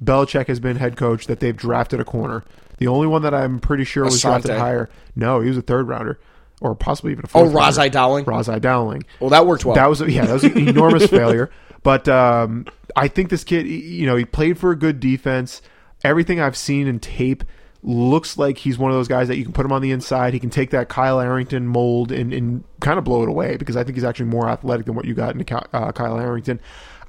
Belichick 0.03 0.47
has 0.47 0.59
been 0.59 0.75
head 0.77 0.97
coach 0.97 1.27
that 1.27 1.39
they've 1.39 1.55
drafted 1.55 1.99
a 1.99 2.05
corner. 2.05 2.43
The 2.77 2.87
only 2.87 3.07
one 3.07 3.21
that 3.21 3.33
I'm 3.33 3.59
pretty 3.59 3.83
sure 3.85 4.03
was 4.03 4.21
drafted 4.21 4.51
higher. 4.51 4.89
No, 5.15 5.39
he 5.39 5.47
was 5.47 5.57
a 5.57 5.61
third 5.61 5.87
rounder, 5.87 6.19
or 6.61 6.75
possibly 6.75 7.13
even 7.13 7.23
a 7.25 7.27
Oh, 7.29 7.31
fourth. 7.31 7.43
rounder. 7.45 7.57
Ras-I 7.57 7.87
Dowling. 7.89 8.25
Ras-I 8.25 8.59
Dowling. 8.59 9.03
Well, 9.19 9.29
that 9.29 9.47
worked 9.47 9.63
well. 9.63 9.75
That 9.75 9.89
was 9.89 10.01
a, 10.01 10.11
yeah, 10.11 10.25
that 10.25 10.33
was 10.33 10.43
an 10.43 10.57
enormous 10.67 11.07
failure. 11.09 11.49
But 11.83 12.07
um, 12.07 12.65
I 12.95 13.07
think 13.07 13.29
this 13.29 13.43
kid, 13.43 13.67
you 13.67 14.05
know, 14.05 14.15
he 14.15 14.25
played 14.25 14.57
for 14.57 14.71
a 14.71 14.75
good 14.75 14.99
defense. 14.99 15.61
Everything 16.03 16.39
I've 16.39 16.57
seen 16.57 16.87
in 16.87 16.99
tape 16.99 17.43
looks 17.83 18.37
like 18.37 18.57
he's 18.57 18.77
one 18.77 18.91
of 18.91 18.97
those 18.97 19.09
guys 19.09 19.27
that 19.27 19.37
you 19.37 19.43
can 19.43 19.51
put 19.51 19.65
him 19.65 19.71
on 19.73 19.81
the 19.81 19.91
inside. 19.91 20.33
He 20.33 20.39
can 20.39 20.49
take 20.49 20.69
that 20.71 20.87
Kyle 20.87 21.19
Arrington 21.19 21.67
mold 21.67 22.11
and, 22.11 22.33
and 22.33 22.63
kind 22.79 22.97
of 22.97 23.03
blow 23.03 23.23
it 23.23 23.29
away 23.29 23.57
because 23.57 23.75
I 23.75 23.83
think 23.83 23.97
he's 23.97 24.05
actually 24.05 24.27
more 24.27 24.47
athletic 24.47 24.85
than 24.85 24.95
what 24.95 25.05
you 25.05 25.13
got 25.13 25.35
in 25.35 25.45
uh, 25.73 25.91
Kyle 25.91 26.17
Arrington. 26.17 26.61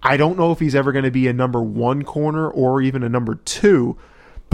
I 0.03 0.17
don't 0.17 0.37
know 0.37 0.53
if 0.53 0.59
he's 0.59 0.75
ever 0.75 0.93
going 0.93 1.05
to 1.05 1.11
be 1.11 1.29
a 1.29 1.33
number 1.33 1.63
one 1.63 2.03
corner 2.03 2.51
or 2.51 2.83
even 2.83 3.03
a 3.03 3.09
number 3.09 3.37
two. 3.37 3.97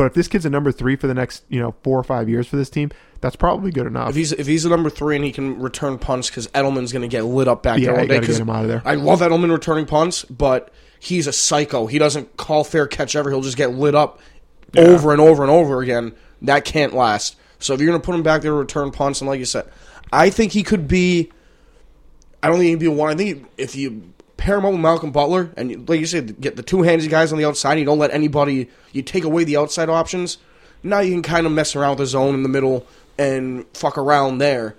But 0.00 0.06
if 0.06 0.14
this 0.14 0.28
kid's 0.28 0.46
a 0.46 0.50
number 0.50 0.72
three 0.72 0.96
for 0.96 1.08
the 1.08 1.12
next, 1.12 1.44
you 1.50 1.60
know, 1.60 1.74
four 1.82 1.98
or 1.98 2.02
five 2.02 2.26
years 2.26 2.46
for 2.46 2.56
this 2.56 2.70
team, 2.70 2.90
that's 3.20 3.36
probably 3.36 3.70
good 3.70 3.86
enough. 3.86 4.08
if 4.08 4.16
he's 4.16 4.32
if 4.32 4.46
he's 4.46 4.62
the 4.62 4.70
number 4.70 4.88
three 4.88 5.14
and 5.14 5.22
he 5.22 5.30
can 5.30 5.60
return 5.60 5.98
punts 5.98 6.30
because 6.30 6.48
Edelman's 6.48 6.90
going 6.90 7.02
to 7.02 7.08
get 7.08 7.26
lit 7.26 7.48
up 7.48 7.62
back 7.62 7.78
Yeah, 7.80 7.88
there 7.92 8.00
all 8.00 8.06
day. 8.06 8.18
get 8.20 8.30
him 8.38 8.48
out 8.48 8.62
of 8.62 8.68
there. 8.68 8.80
I 8.86 8.94
love 8.94 9.20
Edelman 9.20 9.52
returning 9.52 9.84
punts, 9.84 10.24
but 10.24 10.72
he's 10.98 11.26
a 11.26 11.34
psycho. 11.34 11.86
He 11.86 11.98
doesn't 11.98 12.38
call 12.38 12.64
fair 12.64 12.86
catch 12.86 13.14
ever. 13.14 13.28
He'll 13.28 13.42
just 13.42 13.58
get 13.58 13.74
lit 13.74 13.94
up 13.94 14.20
over 14.74 15.12
and 15.12 15.20
over 15.20 15.42
and 15.42 15.52
over 15.52 15.82
again. 15.82 16.14
That 16.40 16.64
can't 16.64 16.94
last. 16.94 17.36
So 17.58 17.74
if 17.74 17.80
you're 17.82 17.90
going 17.90 18.00
to 18.00 18.06
put 18.06 18.14
him 18.14 18.22
back 18.22 18.40
there 18.40 18.52
to 18.52 18.56
return 18.56 18.92
punts, 18.92 19.20
and 19.20 19.28
like 19.28 19.38
you 19.38 19.44
said, 19.44 19.70
I 20.10 20.30
think 20.30 20.52
he 20.52 20.62
could 20.62 20.88
be. 20.88 21.30
I 22.42 22.48
don't 22.48 22.56
think 22.56 22.70
he'd 22.70 22.78
be 22.78 22.86
a 22.86 22.90
one. 22.90 23.10
I 23.10 23.16
think 23.16 23.46
if 23.58 23.76
you 23.76 24.14
pair 24.40 24.56
him 24.56 24.64
up 24.64 24.72
with 24.72 24.80
Malcolm 24.80 25.12
Butler 25.12 25.52
and 25.56 25.88
like 25.88 26.00
you 26.00 26.06
said, 26.06 26.40
get 26.40 26.56
the 26.56 26.62
two 26.62 26.78
handsy 26.78 27.08
guys 27.08 27.30
on 27.30 27.38
the 27.38 27.44
outside, 27.44 27.78
you 27.78 27.84
don't 27.84 27.98
let 27.98 28.10
anybody. 28.12 28.68
You 28.92 29.02
take 29.02 29.24
away 29.24 29.44
the 29.44 29.58
outside 29.58 29.88
options. 29.88 30.38
Now 30.82 31.00
you 31.00 31.12
can 31.12 31.22
kind 31.22 31.46
of 31.46 31.52
mess 31.52 31.76
around 31.76 31.90
with 31.90 31.98
the 31.98 32.06
zone 32.06 32.34
in 32.34 32.42
the 32.42 32.48
middle 32.48 32.86
and 33.18 33.66
fuck 33.74 33.98
around 33.98 34.38
there. 34.38 34.76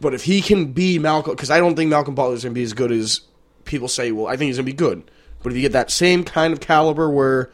But 0.00 0.14
if 0.14 0.24
he 0.24 0.40
can 0.40 0.72
be 0.72 0.98
Malcolm, 0.98 1.34
because 1.34 1.50
I 1.50 1.58
don't 1.58 1.76
think 1.76 1.90
Malcolm 1.90 2.14
Butler 2.14 2.34
is 2.34 2.42
going 2.42 2.54
to 2.54 2.58
be 2.58 2.64
as 2.64 2.72
good 2.72 2.90
as 2.90 3.20
people 3.64 3.86
say. 3.88 4.12
Well, 4.12 4.26
I 4.26 4.36
think 4.36 4.48
he's 4.48 4.56
going 4.56 4.66
to 4.66 4.72
be 4.72 4.76
good. 4.76 5.10
But 5.42 5.52
if 5.52 5.56
you 5.56 5.62
get 5.62 5.72
that 5.72 5.90
same 5.90 6.24
kind 6.24 6.52
of 6.52 6.60
caliber 6.60 7.10
where 7.10 7.52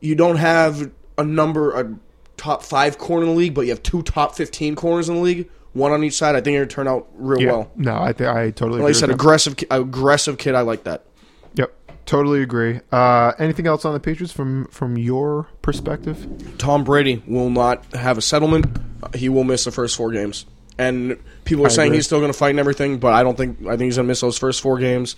you 0.00 0.16
don't 0.16 0.36
have 0.36 0.90
a 1.16 1.24
number, 1.24 1.70
a 1.78 1.94
top 2.36 2.64
five 2.64 2.98
corner 2.98 3.22
in 3.22 3.30
the 3.30 3.36
league, 3.36 3.54
but 3.54 3.62
you 3.62 3.70
have 3.70 3.82
two 3.82 4.02
top 4.02 4.34
fifteen 4.34 4.74
corners 4.74 5.08
in 5.08 5.14
the 5.14 5.20
league, 5.20 5.48
one 5.72 5.92
on 5.92 6.02
each 6.04 6.14
side, 6.16 6.34
I 6.36 6.40
think 6.40 6.56
it'll 6.56 6.66
turn 6.66 6.88
out 6.88 7.08
real 7.14 7.40
yeah, 7.40 7.52
well. 7.52 7.70
no, 7.76 8.00
I, 8.00 8.12
th- 8.12 8.28
I 8.28 8.50
totally. 8.50 8.80
Like 8.80 8.88
I 8.88 8.90
agree 8.90 8.94
said, 8.94 9.08
with 9.08 9.14
aggressive, 9.20 9.56
ki- 9.56 9.66
aggressive 9.70 10.38
kid. 10.38 10.54
I 10.54 10.62
like 10.62 10.84
that. 10.84 11.04
Yep, 11.54 11.72
totally 12.06 12.42
agree. 12.42 12.80
Uh, 12.90 13.32
anything 13.38 13.66
else 13.66 13.84
on 13.84 13.92
the 13.94 14.00
Patriots 14.00 14.32
from 14.32 14.66
from 14.66 14.96
your 14.96 15.46
perspective? 15.62 16.26
Tom 16.58 16.84
Brady 16.84 17.22
will 17.26 17.50
not 17.50 17.84
have 17.94 18.18
a 18.18 18.22
settlement. 18.22 18.66
He 19.14 19.28
will 19.28 19.44
miss 19.44 19.64
the 19.64 19.70
first 19.70 19.96
four 19.96 20.10
games. 20.12 20.46
And 20.78 21.18
people 21.44 21.64
are 21.64 21.68
I 21.68 21.70
saying 21.70 21.88
agree. 21.88 21.98
he's 21.98 22.06
still 22.06 22.20
going 22.20 22.32
to 22.32 22.38
fight 22.38 22.50
and 22.50 22.58
everything, 22.58 22.98
but 22.98 23.12
I 23.12 23.22
don't 23.22 23.36
think. 23.36 23.58
I 23.66 23.70
think 23.70 23.82
he's 23.82 23.96
going 23.96 24.06
to 24.06 24.08
miss 24.08 24.20
those 24.22 24.38
first 24.38 24.60
four 24.62 24.78
games. 24.78 25.14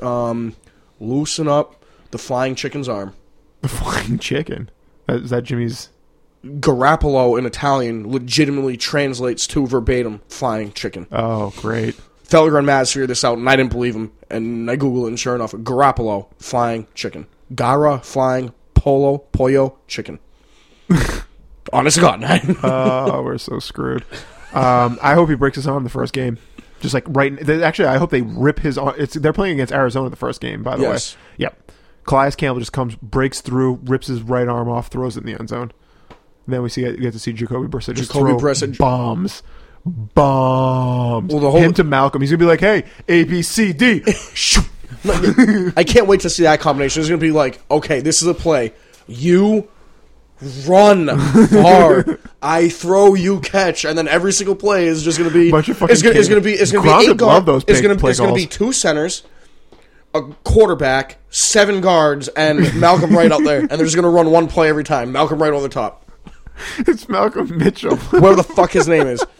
Um, 0.00 0.54
loosen 1.00 1.48
up 1.48 1.82
the 2.10 2.18
flying 2.18 2.54
chicken's 2.54 2.88
arm. 2.88 3.14
The 3.60 3.68
flying 3.68 4.18
chicken. 4.20 4.70
Is 5.08 5.30
that 5.30 5.42
Jimmy's? 5.42 5.88
Garoppolo 6.60 7.38
in 7.38 7.46
Italian 7.46 8.10
legitimately 8.10 8.76
translates 8.76 9.46
to 9.48 9.66
verbatim 9.66 10.20
flying 10.28 10.72
chicken. 10.72 11.06
Oh, 11.12 11.52
great. 11.56 11.94
Felger 12.26 12.58
and 12.58 12.66
Maz 12.68 12.92
figured 12.92 13.08
this 13.10 13.24
out, 13.24 13.38
and 13.38 13.48
I 13.48 13.56
didn't 13.56 13.72
believe 13.72 13.94
him. 13.94 14.12
And 14.30 14.70
I 14.70 14.76
googled 14.76 15.04
it, 15.04 15.08
and 15.08 15.18
sure 15.20 15.34
enough, 15.34 15.52
Garoppolo 15.52 16.26
flying 16.38 16.86
chicken. 16.94 17.26
Gara 17.54 17.98
flying 18.00 18.52
polo 18.74 19.18
pollo 19.18 19.78
chicken. 19.86 20.18
Honest 21.72 21.96
to 21.96 22.00
God, 22.00 22.24
Oh, 22.62 23.22
we're 23.22 23.38
so 23.38 23.58
screwed. 23.58 24.04
Um, 24.54 24.98
I 25.02 25.14
hope 25.14 25.28
he 25.28 25.34
breaks 25.34 25.56
his 25.56 25.66
arm 25.66 25.84
the 25.84 25.90
first 25.90 26.12
game. 26.14 26.38
Just 26.80 26.94
like 26.94 27.04
right. 27.08 27.38
they- 27.38 27.62
Actually, 27.62 27.88
I 27.88 27.98
hope 27.98 28.10
they 28.10 28.22
rip 28.22 28.60
his 28.60 28.78
arm. 28.78 28.94
It's 28.96 29.14
they're 29.14 29.32
playing 29.32 29.54
against 29.54 29.72
Arizona 29.72 30.08
the 30.08 30.16
first 30.16 30.40
game. 30.40 30.62
By 30.62 30.76
the 30.76 30.82
Yes. 30.84 31.14
way. 31.14 31.20
Yep. 31.38 31.72
Calais 32.06 32.30
Campbell 32.32 32.60
just 32.60 32.72
comes, 32.72 32.94
breaks 32.96 33.42
through, 33.42 33.80
rips 33.84 34.06
his 34.06 34.22
right 34.22 34.48
arm 34.48 34.68
off, 34.70 34.86
throws 34.88 35.16
it 35.18 35.20
in 35.20 35.26
the 35.26 35.38
end 35.38 35.50
zone. 35.50 35.72
And 36.48 36.54
then 36.54 36.62
we 36.62 36.70
see 36.70 36.80
get 36.96 37.12
to 37.12 37.18
see 37.18 37.34
Jacoby 37.34 37.68
Brissett 37.68 37.94
just 37.94 38.10
Jacoby 38.10 38.30
throw 38.30 38.38
Brissett- 38.38 38.78
bombs, 38.78 39.42
bombs. 39.84 41.30
Well, 41.30 41.42
the 41.42 41.50
whole- 41.50 41.60
him 41.60 41.74
to 41.74 41.84
Malcolm. 41.84 42.22
He's 42.22 42.30
gonna 42.30 42.38
be 42.38 42.46
like, 42.46 42.60
"Hey, 42.60 42.84
A 43.06 43.24
B 43.24 43.42
C 43.42 43.74
D." 43.74 44.02
Shoo. 44.34 44.62
I 45.76 45.84
can't 45.86 46.06
wait 46.06 46.20
to 46.20 46.30
see 46.30 46.44
that 46.44 46.60
combination. 46.60 47.00
It's 47.00 47.08
going 47.10 47.20
to 47.20 47.26
be 47.26 47.30
like, 47.30 47.60
okay, 47.70 48.00
this 48.00 48.22
is 48.22 48.28
a 48.28 48.32
play. 48.32 48.72
You 49.06 49.68
run 50.66 51.08
hard. 51.08 52.18
I 52.42 52.70
throw, 52.70 53.12
you 53.14 53.40
catch, 53.40 53.84
and 53.84 53.96
then 53.98 54.08
every 54.08 54.32
single 54.32 54.56
play 54.56 54.86
is 54.86 55.02
just 55.02 55.18
going 55.18 55.30
to 55.30 55.38
be. 55.38 55.50
Bunch 55.50 55.68
of 55.68 55.76
fucking 55.76 55.92
it's 55.94 56.02
going 56.02 56.22
to 56.24 56.40
be. 56.40 56.52
It's 56.54 56.72
going 56.72 56.88
to 56.88 56.98
be 56.98 57.10
eight 57.12 57.16
guard. 57.18 57.34
love 57.34 57.46
those 57.46 57.62
it's 57.68 57.80
big 57.80 57.82
going 57.82 57.96
to. 57.96 58.00
play 58.00 58.10
It's 58.12 58.18
going 58.18 58.32
to 58.32 58.40
be 58.40 58.46
two 58.46 58.72
centers, 58.72 59.24
a 60.14 60.22
quarterback, 60.22 61.18
seven 61.28 61.80
guards, 61.82 62.28
and 62.28 62.80
Malcolm 62.80 63.14
Wright 63.14 63.30
out 63.30 63.44
there, 63.44 63.60
and 63.60 63.70
they're 63.70 63.84
just 63.84 63.94
going 63.96 64.04
to 64.04 64.10
run 64.10 64.30
one 64.30 64.48
play 64.48 64.68
every 64.70 64.84
time. 64.84 65.12
Malcolm 65.12 65.40
Wright 65.40 65.52
on 65.52 65.62
the 65.62 65.68
top. 65.68 66.07
it's 66.78 67.08
Malcolm 67.08 67.56
Mitchell. 67.58 67.96
whatever 67.96 68.36
the 68.36 68.42
fuck 68.42 68.72
his 68.72 68.88
name 68.88 69.06
is. 69.06 69.24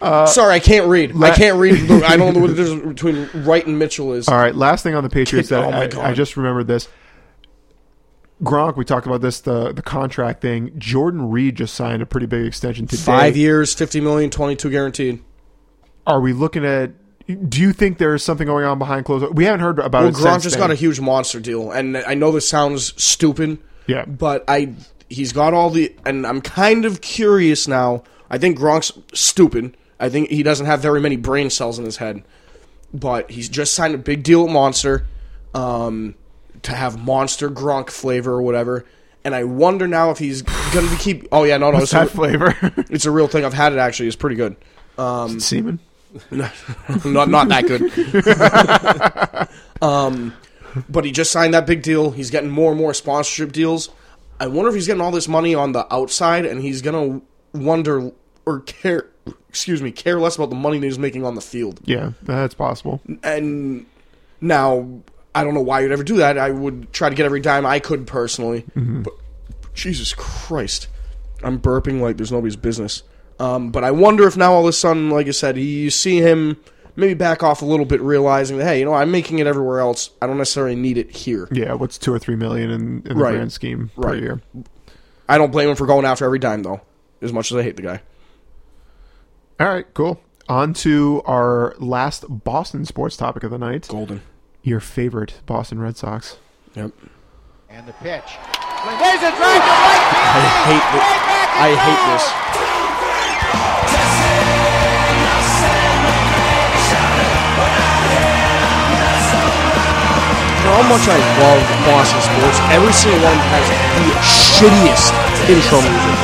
Uh, 0.00 0.26
Sorry, 0.26 0.54
I 0.54 0.58
can't 0.58 0.88
read. 0.88 1.14
I 1.22 1.30
can't 1.32 1.58
read. 1.58 1.88
I 2.04 2.16
don't 2.16 2.34
know 2.34 2.40
what 2.40 2.56
the 2.56 2.64
difference 2.64 2.82
between 3.00 3.44
Wright 3.44 3.64
and 3.64 3.78
Mitchell 3.78 4.14
is. 4.14 4.26
All 4.26 4.34
right, 4.36 4.52
last 4.54 4.82
thing 4.82 4.96
on 4.96 5.04
the 5.04 5.10
Patriots 5.10 5.50
that 5.50 5.62
Oh 5.62 5.70
my 5.70 5.82
I, 5.82 5.86
God. 5.86 6.04
I 6.04 6.12
just 6.14 6.36
remembered 6.36 6.66
this. 6.66 6.88
Gronk, 8.42 8.76
we 8.76 8.84
talked 8.84 9.06
about 9.06 9.20
this 9.20 9.40
the 9.40 9.72
the 9.72 9.82
contract 9.82 10.40
thing. 10.42 10.72
Jordan 10.78 11.30
Reed 11.30 11.54
just 11.56 11.74
signed 11.74 12.02
a 12.02 12.06
pretty 12.06 12.26
big 12.26 12.44
extension 12.46 12.86
today. 12.88 13.02
Five 13.02 13.36
years, 13.36 13.72
fifty 13.74 14.00
million, 14.00 14.30
twenty-two 14.30 14.70
guaranteed. 14.70 15.22
Are 16.06 16.20
we 16.20 16.32
looking 16.32 16.64
at? 16.64 16.90
Do 17.48 17.60
you 17.60 17.72
think 17.72 17.98
there's 17.98 18.24
something 18.24 18.46
going 18.46 18.64
on 18.64 18.78
behind 18.80 19.04
closed? 19.04 19.32
We 19.34 19.44
haven't 19.44 19.60
heard 19.60 19.78
about 19.78 20.00
Well, 20.00 20.08
it. 20.08 20.14
Gronk 20.16 20.42
just 20.42 20.56
then. 20.56 20.60
got 20.68 20.70
a 20.72 20.74
huge 20.74 20.98
monster 20.98 21.38
deal, 21.38 21.70
and 21.70 21.96
I 21.96 22.14
know 22.14 22.32
this 22.32 22.48
sounds 22.48 23.00
stupid. 23.00 23.58
Yeah. 23.86 24.04
but 24.06 24.44
I 24.48 24.74
he's 25.12 25.32
got 25.32 25.54
all 25.54 25.70
the, 25.70 25.94
and 26.04 26.26
I'm 26.26 26.40
kind 26.40 26.84
of 26.84 27.00
curious 27.00 27.68
now. 27.68 28.02
I 28.30 28.38
think 28.38 28.58
Gronk's 28.58 28.92
stupid. 29.12 29.76
I 30.00 30.08
think 30.08 30.30
he 30.30 30.42
doesn't 30.42 30.66
have 30.66 30.80
very 30.80 31.00
many 31.00 31.16
brain 31.16 31.50
cells 31.50 31.78
in 31.78 31.84
his 31.84 31.98
head, 31.98 32.22
but 32.92 33.30
he's 33.30 33.48
just 33.48 33.74
signed 33.74 33.94
a 33.94 33.98
big 33.98 34.22
deal 34.22 34.44
with 34.44 34.52
Monster 34.52 35.06
um, 35.54 36.14
to 36.62 36.72
have 36.72 36.98
Monster 36.98 37.50
Gronk 37.50 37.90
flavor 37.90 38.32
or 38.32 38.42
whatever. 38.42 38.84
And 39.24 39.34
I 39.34 39.44
wonder 39.44 39.86
now 39.86 40.10
if 40.10 40.18
he's 40.18 40.42
going 40.42 40.88
to 40.88 40.96
keep. 40.96 41.28
Oh 41.30 41.44
yeah, 41.44 41.56
no, 41.56 41.70
no, 41.70 41.78
What's 41.78 41.92
it's 41.92 41.92
a, 41.92 41.96
that 41.98 42.10
flavor? 42.10 42.56
it's 42.90 43.04
a 43.04 43.10
real 43.10 43.28
thing. 43.28 43.44
I've 43.44 43.54
had 43.54 43.72
it 43.72 43.78
actually. 43.78 44.08
It's 44.08 44.16
pretty 44.16 44.36
good. 44.36 44.56
um 44.98 45.38
Semen. 45.38 45.78
not 46.30 47.28
not 47.28 47.48
that 47.48 47.66
good. 47.66 49.48
um, 49.82 50.34
but 50.88 51.04
he 51.04 51.12
just 51.12 51.30
signed 51.30 51.54
that 51.54 51.66
big 51.66 51.82
deal. 51.82 52.10
He's 52.10 52.30
getting 52.30 52.50
more 52.50 52.72
and 52.72 52.80
more 52.80 52.94
sponsorship 52.94 53.52
deals. 53.52 53.90
I 54.42 54.48
wonder 54.48 54.70
if 54.70 54.74
he's 54.74 54.88
getting 54.88 55.00
all 55.00 55.12
this 55.12 55.28
money 55.28 55.54
on 55.54 55.70
the 55.70 55.86
outside, 55.94 56.44
and 56.44 56.60
he's 56.60 56.82
gonna 56.82 57.20
wonder 57.54 58.10
or 58.44 58.60
care. 58.60 59.08
Excuse 59.48 59.80
me, 59.80 59.92
care 59.92 60.18
less 60.18 60.34
about 60.34 60.50
the 60.50 60.56
money 60.56 60.80
that 60.80 60.84
he's 60.84 60.98
making 60.98 61.24
on 61.24 61.36
the 61.36 61.40
field. 61.40 61.78
Yeah, 61.84 62.10
that's 62.22 62.52
possible. 62.52 63.00
And 63.22 63.86
now 64.40 65.02
I 65.32 65.44
don't 65.44 65.54
know 65.54 65.60
why 65.60 65.80
you'd 65.80 65.92
ever 65.92 66.02
do 66.02 66.16
that. 66.16 66.38
I 66.38 66.50
would 66.50 66.92
try 66.92 67.08
to 67.08 67.14
get 67.14 67.24
every 67.24 67.38
dime 67.38 67.64
I 67.64 67.78
could 67.78 68.04
personally. 68.04 68.64
But 68.74 69.12
Jesus 69.74 70.12
Christ, 70.12 70.88
I'm 71.44 71.60
burping 71.60 72.00
like 72.00 72.16
there's 72.16 72.32
nobody's 72.32 72.56
business. 72.56 73.04
Um, 73.38 73.70
but 73.70 73.84
I 73.84 73.92
wonder 73.92 74.26
if 74.26 74.36
now 74.36 74.54
all 74.54 74.62
of 74.62 74.66
a 74.66 74.72
sudden, 74.72 75.10
like 75.10 75.28
I 75.28 75.30
said, 75.30 75.56
you 75.56 75.90
see 75.90 76.18
him 76.18 76.56
maybe 76.96 77.14
back 77.14 77.42
off 77.42 77.62
a 77.62 77.64
little 77.64 77.86
bit, 77.86 78.00
realizing 78.00 78.58
that 78.58 78.64
hey, 78.64 78.78
you 78.78 78.84
know, 78.84 78.94
I'm 78.94 79.10
making 79.10 79.38
it 79.38 79.46
everywhere 79.46 79.80
else. 79.80 80.10
I 80.20 80.26
don't 80.26 80.38
necessarily 80.38 80.76
need 80.76 80.98
it 80.98 81.10
here. 81.10 81.48
Yeah, 81.50 81.74
what's 81.74 81.98
two 81.98 82.12
or 82.12 82.18
three 82.18 82.36
million 82.36 82.70
in, 82.70 82.82
in 83.06 83.16
the 83.18 83.22
Right. 83.24 83.32
grand 83.34 83.52
scheme 83.52 83.90
per 83.96 84.02
Right. 84.08 84.20
year? 84.20 84.40
I 85.28 85.38
don't 85.38 85.50
blame 85.52 85.68
him 85.70 85.76
for 85.76 85.86
going 85.86 86.04
after 86.04 86.24
every 86.24 86.38
dime 86.38 86.62
though, 86.62 86.80
as 87.20 87.32
much 87.32 87.50
as 87.52 87.56
I 87.58 87.62
hate 87.62 87.76
the 87.76 87.82
guy. 87.82 88.00
All 89.60 89.68
right, 89.68 89.86
cool. 89.94 90.20
On 90.48 90.74
to 90.74 91.22
our 91.24 91.74
last 91.78 92.24
Boston 92.28 92.84
sports 92.84 93.16
topic 93.16 93.44
of 93.44 93.50
the 93.52 93.58
night. 93.58 93.86
Golden. 93.88 94.20
Your 94.62 94.80
favorite 94.80 95.40
Boston 95.46 95.80
Red 95.80 95.96
Sox. 95.96 96.36
Yep. 96.74 96.90
And 97.70 97.86
the 97.86 97.92
pitch. 97.94 98.22
There's 98.84 99.22
a 99.22 99.30
drive 99.30 99.62
to 99.62 99.72
right 99.72 100.02
field. 100.02 100.34
I 100.34 100.54
hate 100.66 100.86
this. 100.92 101.08
I 101.54 101.68
hate 101.78 102.02
this. 104.56 104.61
How 110.82 110.88
much 110.88 111.06
I 111.06 111.18
love 111.38 111.62
Boston 111.86 112.18
sports, 112.20 112.58
every 112.74 112.92
single 112.92 113.22
one 113.22 113.38
has 113.54 113.66
the 114.02 114.10
shittiest 114.18 115.14
intro 115.48 115.78
music. 115.78 116.18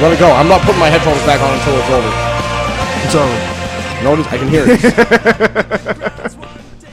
Let 0.00 0.12
it 0.12 0.18
go. 0.20 0.30
I'm 0.30 0.46
not 0.48 0.60
putting 0.60 0.78
my 0.78 0.88
headphones 0.88 1.20
back 1.26 1.40
on 1.40 1.52
until 1.58 1.76
it's 1.76 1.90
over. 1.90 2.08
It's 3.04 3.16
over. 3.16 3.36
No, 4.04 4.12
it 4.14 4.20
is- 4.20 4.28
I 4.28 4.38
can 4.38 4.46
hear 4.48 4.64
it. 4.68 4.78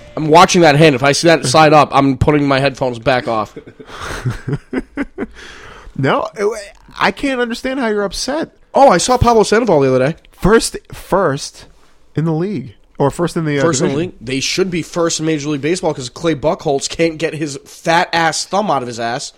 I'm 0.17 0.27
watching 0.27 0.61
that 0.61 0.75
hand. 0.75 0.95
If 0.95 1.03
I 1.03 1.11
see 1.11 1.27
that 1.27 1.45
side 1.45 1.71
up, 1.71 1.89
I'm 1.91 2.17
putting 2.17 2.47
my 2.47 2.59
headphones 2.59 2.97
back 2.97 3.27
off. 3.27 3.55
No, 5.97 6.27
I 6.99 7.11
can't 7.11 7.39
understand 7.39 7.79
how 7.79 7.87
you're 7.87 8.03
upset. 8.03 8.55
Oh, 8.73 8.89
I 8.89 8.97
saw 8.97 9.17
Pablo 9.17 9.43
Sandoval 9.43 9.79
the 9.81 9.93
other 9.95 10.11
day. 10.11 10.17
First, 10.31 10.77
first 10.93 11.67
in 12.15 12.25
the 12.25 12.33
league, 12.33 12.75
or 12.97 13.09
first 13.09 13.37
in 13.37 13.45
the 13.45 13.59
uh, 13.59 13.61
First 13.61 13.81
in 13.81 13.89
the 13.89 13.95
league. 13.95 14.13
They 14.19 14.39
should 14.41 14.69
be 14.69 14.81
first 14.81 15.19
in 15.19 15.25
Major 15.25 15.49
League 15.49 15.61
Baseball 15.61 15.93
because 15.93 16.09
Clay 16.09 16.35
Buchholz 16.35 16.89
can't 16.89 17.17
get 17.17 17.33
his 17.33 17.57
fat 17.65 18.09
ass 18.13 18.45
thumb 18.45 18.69
out 18.69 18.81
of 18.81 18.87
his 18.87 18.99
ass. 18.99 19.33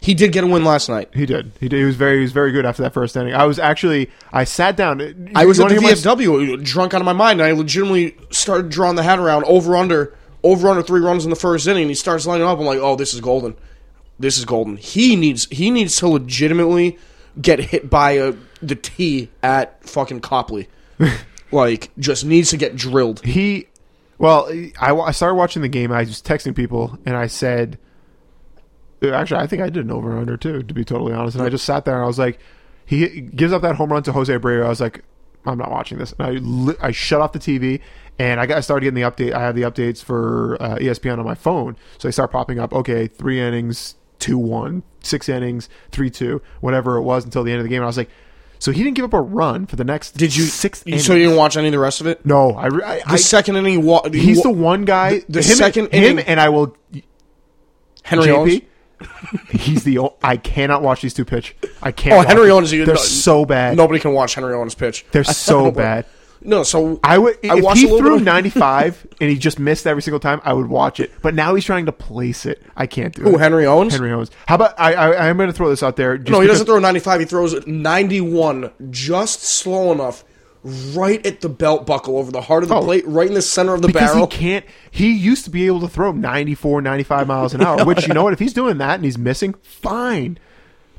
He 0.00 0.14
did 0.14 0.30
get 0.30 0.44
a 0.44 0.46
win 0.46 0.64
last 0.64 0.88
night. 0.88 1.08
He 1.14 1.26
did. 1.26 1.50
He 1.58 1.68
did. 1.68 1.78
He 1.78 1.84
was 1.84 1.96
very. 1.96 2.16
He 2.18 2.22
was 2.22 2.30
very 2.32 2.52
good 2.52 2.64
after 2.64 2.82
that 2.82 2.92
first 2.94 3.16
inning. 3.16 3.34
I 3.34 3.44
was 3.44 3.58
actually. 3.58 4.08
I 4.32 4.44
sat 4.44 4.76
down. 4.76 5.00
I 5.34 5.46
was 5.46 5.58
You 5.58 5.64
at 5.64 5.68
the 5.70 5.74
wanna 5.76 5.86
my- 5.88 5.92
VFW, 5.94 6.62
drunk 6.64 6.94
out 6.94 7.00
of 7.00 7.04
my 7.06 7.12
mind, 7.12 7.40
and 7.40 7.48
I 7.48 7.52
legitimately 7.52 8.16
started 8.30 8.68
drawing 8.70 8.94
the 8.94 9.02
hat 9.02 9.18
around 9.18 9.44
over 9.44 9.76
under 9.76 10.14
over 10.44 10.68
under 10.68 10.82
three 10.82 11.00
runs 11.00 11.24
in 11.24 11.30
the 11.30 11.36
first 11.36 11.66
inning. 11.66 11.82
And 11.84 11.90
he 11.90 11.94
starts 11.96 12.24
lining 12.26 12.46
up. 12.46 12.58
I'm 12.60 12.66
like, 12.66 12.78
oh, 12.78 12.94
this 12.94 13.14
is 13.14 13.20
golden. 13.20 13.56
This 14.18 14.38
is 14.38 14.44
golden. 14.44 14.76
He 14.76 15.16
needs 15.16 15.46
he 15.50 15.70
needs 15.70 15.96
to 15.96 16.08
legitimately 16.08 16.98
get 17.40 17.58
hit 17.58 17.90
by 17.90 18.12
a, 18.12 18.34
the 18.62 18.74
T 18.74 19.30
at 19.42 19.84
fucking 19.86 20.20
Copley. 20.20 20.68
like, 21.52 21.90
just 21.98 22.24
needs 22.24 22.50
to 22.50 22.56
get 22.56 22.76
drilled. 22.76 23.20
he 23.24 23.66
well 24.18 24.48
I, 24.80 24.94
I 24.94 25.10
started 25.10 25.34
watching 25.34 25.60
the 25.62 25.68
game 25.68 25.92
i 25.92 26.00
was 26.00 26.22
texting 26.22 26.56
people 26.56 26.98
and 27.04 27.14
i 27.16 27.26
said 27.26 27.78
actually 29.04 29.40
i 29.40 29.46
think 29.46 29.60
i 29.60 29.68
did 29.68 29.84
an 29.84 29.90
over 29.90 30.16
under 30.16 30.36
too 30.38 30.62
to 30.62 30.74
be 30.74 30.84
totally 30.84 31.12
honest 31.12 31.36
and 31.36 31.44
i 31.44 31.50
just 31.50 31.66
sat 31.66 31.84
there 31.84 31.94
and 31.94 32.02
i 32.02 32.06
was 32.06 32.18
like 32.18 32.38
he 32.86 33.20
gives 33.20 33.52
up 33.52 33.60
that 33.60 33.76
home 33.76 33.92
run 33.92 34.02
to 34.02 34.12
jose 34.12 34.32
abreu 34.32 34.64
i 34.64 34.68
was 34.68 34.80
like 34.80 35.04
i'm 35.44 35.58
not 35.58 35.70
watching 35.70 35.98
this 35.98 36.12
and 36.18 36.26
i 36.26 36.30
li- 36.30 36.76
i 36.80 36.90
shut 36.90 37.20
off 37.20 37.32
the 37.32 37.38
tv 37.38 37.80
and 38.18 38.40
I, 38.40 38.46
got, 38.46 38.56
I 38.56 38.60
started 38.60 38.84
getting 38.84 39.02
the 39.02 39.08
update 39.08 39.34
i 39.34 39.40
have 39.40 39.54
the 39.54 39.62
updates 39.62 40.02
for 40.02 40.56
uh, 40.60 40.76
espn 40.76 41.18
on 41.18 41.24
my 41.26 41.34
phone 41.34 41.76
so 41.98 42.08
they 42.08 42.12
start 42.12 42.32
popping 42.32 42.58
up 42.58 42.72
okay 42.72 43.06
three 43.06 43.38
innings 43.38 43.96
two 44.26 44.38
one 44.38 44.82
six 45.02 45.28
innings 45.28 45.68
three 45.92 46.10
two 46.10 46.40
whatever 46.60 46.96
it 46.96 47.02
was 47.02 47.24
until 47.24 47.44
the 47.44 47.50
end 47.52 47.58
of 47.60 47.64
the 47.64 47.68
game 47.68 47.76
and 47.78 47.84
i 47.84 47.86
was 47.86 47.96
like 47.96 48.10
so 48.58 48.72
he 48.72 48.82
didn't 48.82 48.96
give 48.96 49.04
up 49.04 49.12
a 49.12 49.20
run 49.20 49.66
for 49.66 49.76
the 49.76 49.84
next 49.84 50.16
Did 50.16 50.34
you 50.34 50.44
six 50.44 50.82
you- 50.86 50.92
innings. 50.92 51.06
So 51.06 51.12
you 51.14 51.24
didn't 51.24 51.36
watch 51.36 51.56
any 51.56 51.68
of 51.68 51.72
the 51.72 51.78
rest 51.78 52.00
of 52.00 52.06
it? 52.06 52.24
no 52.26 52.52
i, 52.52 52.64
I, 52.66 52.70
The 52.70 53.02
I 53.06 53.16
second 53.16 53.56
inning, 53.56 53.84
wa- 53.84 54.08
He's 54.08 54.38
wa- 54.38 54.42
the 54.44 54.50
one 54.50 54.84
guy. 54.84 55.20
The 55.28 55.40
him, 55.42 55.56
second 55.56 55.92
him, 55.92 56.02
inning- 56.18 56.24
and 56.26 56.40
I 56.40 56.48
will. 56.48 56.74
Henry 58.02 58.30
Owens. 58.30 58.54
JP. 58.54 58.64
He's 59.50 59.84
the. 59.84 59.98
o- 59.98 60.16
I 60.22 60.36
cannot 60.38 60.80
watch 60.82 61.02
these 61.02 61.12
two 61.12 61.24
pitch. 61.26 61.54
I 61.82 61.92
can't. 61.92 62.14
Oh, 62.14 62.16
watch 62.18 62.28
Henry. 62.28 62.50
Owens. 62.50 62.70
They're 62.70 62.86
no- 62.86 62.94
so 62.94 63.44
bad. 63.44 63.76
Nobody 63.76 64.00
can 64.00 64.12
watch 64.14 64.34
Henry 64.34 64.54
Owens 64.54 64.74
pitch. 64.74 65.04
They're 65.12 65.22
so 65.24 65.70
bad. 65.70 66.06
No, 66.42 66.62
so 66.62 67.00
I 67.02 67.18
would. 67.18 67.38
I 67.44 67.58
if 67.58 67.64
watched 67.64 67.80
he 67.80 67.86
threw 67.86 68.20
95 68.20 69.06
and 69.20 69.30
he 69.30 69.36
just 69.38 69.58
missed 69.58 69.86
every 69.86 70.02
single 70.02 70.20
time, 70.20 70.40
I 70.44 70.52
would 70.52 70.68
watch 70.68 71.00
it. 71.00 71.12
But 71.22 71.34
now 71.34 71.54
he's 71.54 71.64
trying 71.64 71.86
to 71.86 71.92
place 71.92 72.46
it. 72.46 72.62
I 72.76 72.86
can't 72.86 73.14
do 73.14 73.22
it. 73.22 73.30
Who, 73.30 73.38
Henry 73.38 73.66
Owens? 73.66 73.92
Henry 73.92 74.12
Owens. 74.12 74.30
How 74.46 74.54
about 74.56 74.78
I? 74.78 74.94
I 74.94 75.28
I'm 75.28 75.36
going 75.36 75.48
to 75.48 75.52
throw 75.52 75.68
this 75.70 75.82
out 75.82 75.96
there. 75.96 76.16
Just 76.18 76.30
No, 76.30 76.40
he 76.40 76.46
doesn't 76.46 76.66
throw 76.66 76.78
95. 76.78 77.20
He 77.20 77.26
throws 77.26 77.66
91 77.66 78.70
just 78.90 79.42
slow 79.42 79.92
enough 79.92 80.24
right 80.94 81.24
at 81.24 81.40
the 81.42 81.48
belt 81.48 81.86
buckle 81.86 82.18
over 82.18 82.32
the 82.32 82.40
heart 82.40 82.64
of 82.64 82.68
the 82.68 82.74
Oh. 82.74 82.82
plate, 82.82 83.04
right 83.06 83.28
in 83.28 83.34
the 83.34 83.42
center 83.42 83.72
of 83.74 83.82
the 83.82 83.86
because 83.88 84.10
barrel. 84.12 84.26
he 84.26 84.36
can't. 84.36 84.64
He 84.90 85.12
used 85.12 85.44
to 85.44 85.50
be 85.50 85.66
able 85.66 85.80
to 85.80 85.88
throw 85.88 86.10
94, 86.12 86.82
95 86.82 87.26
miles 87.28 87.54
an 87.54 87.62
hour. 87.64 87.84
Which 87.84 88.06
you 88.08 88.14
know 88.14 88.24
what? 88.24 88.32
If 88.32 88.40
he's 88.40 88.52
doing 88.52 88.78
that 88.78 88.96
and 88.96 89.04
he's 89.04 89.16
missing, 89.18 89.54
fine. 89.62 90.38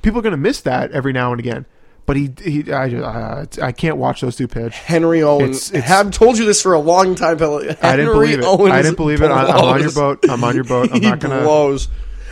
People 0.02 0.20
are 0.20 0.24
going 0.24 0.32
to 0.32 0.38
miss 0.38 0.62
that 0.62 0.92
every 0.92 1.12
now 1.12 1.32
and 1.32 1.40
again. 1.40 1.66
But 2.08 2.16
he, 2.16 2.32
he, 2.42 2.72
I, 2.72 2.88
uh, 2.90 3.46
I 3.62 3.72
can't 3.74 3.98
watch 3.98 4.22
those 4.22 4.36
two 4.38 4.48
pitch. 4.48 4.74
Henry 4.76 5.22
Owens. 5.22 5.70
It's- 5.70 5.70
it's- 5.70 5.84
have 5.90 6.10
told 6.10 6.38
you 6.40 6.46
this 6.46 6.62
for 6.62 6.74
a 6.74 6.80
long 6.80 7.14
time, 7.16 7.38
Henry 7.38 7.70
I 7.84 7.96
didn't 7.98 8.14
believe 8.14 8.40
it. 8.40 8.46
Owens 8.46 8.72
I 8.74 8.82
didn't 8.82 8.96
believe 8.98 9.22
it. 9.22 9.30
I- 9.30 9.44
I'm 9.46 9.66
on 9.66 9.82
your 9.82 9.92
boat. 9.92 10.20
I'm 10.30 10.44
on 10.44 10.56
your 10.56 10.64
boat. 10.64 10.90
I'm 10.92 11.02
he 11.02 11.08
not 11.10 11.20
gonna- 11.20 11.42
blows. 11.42 11.90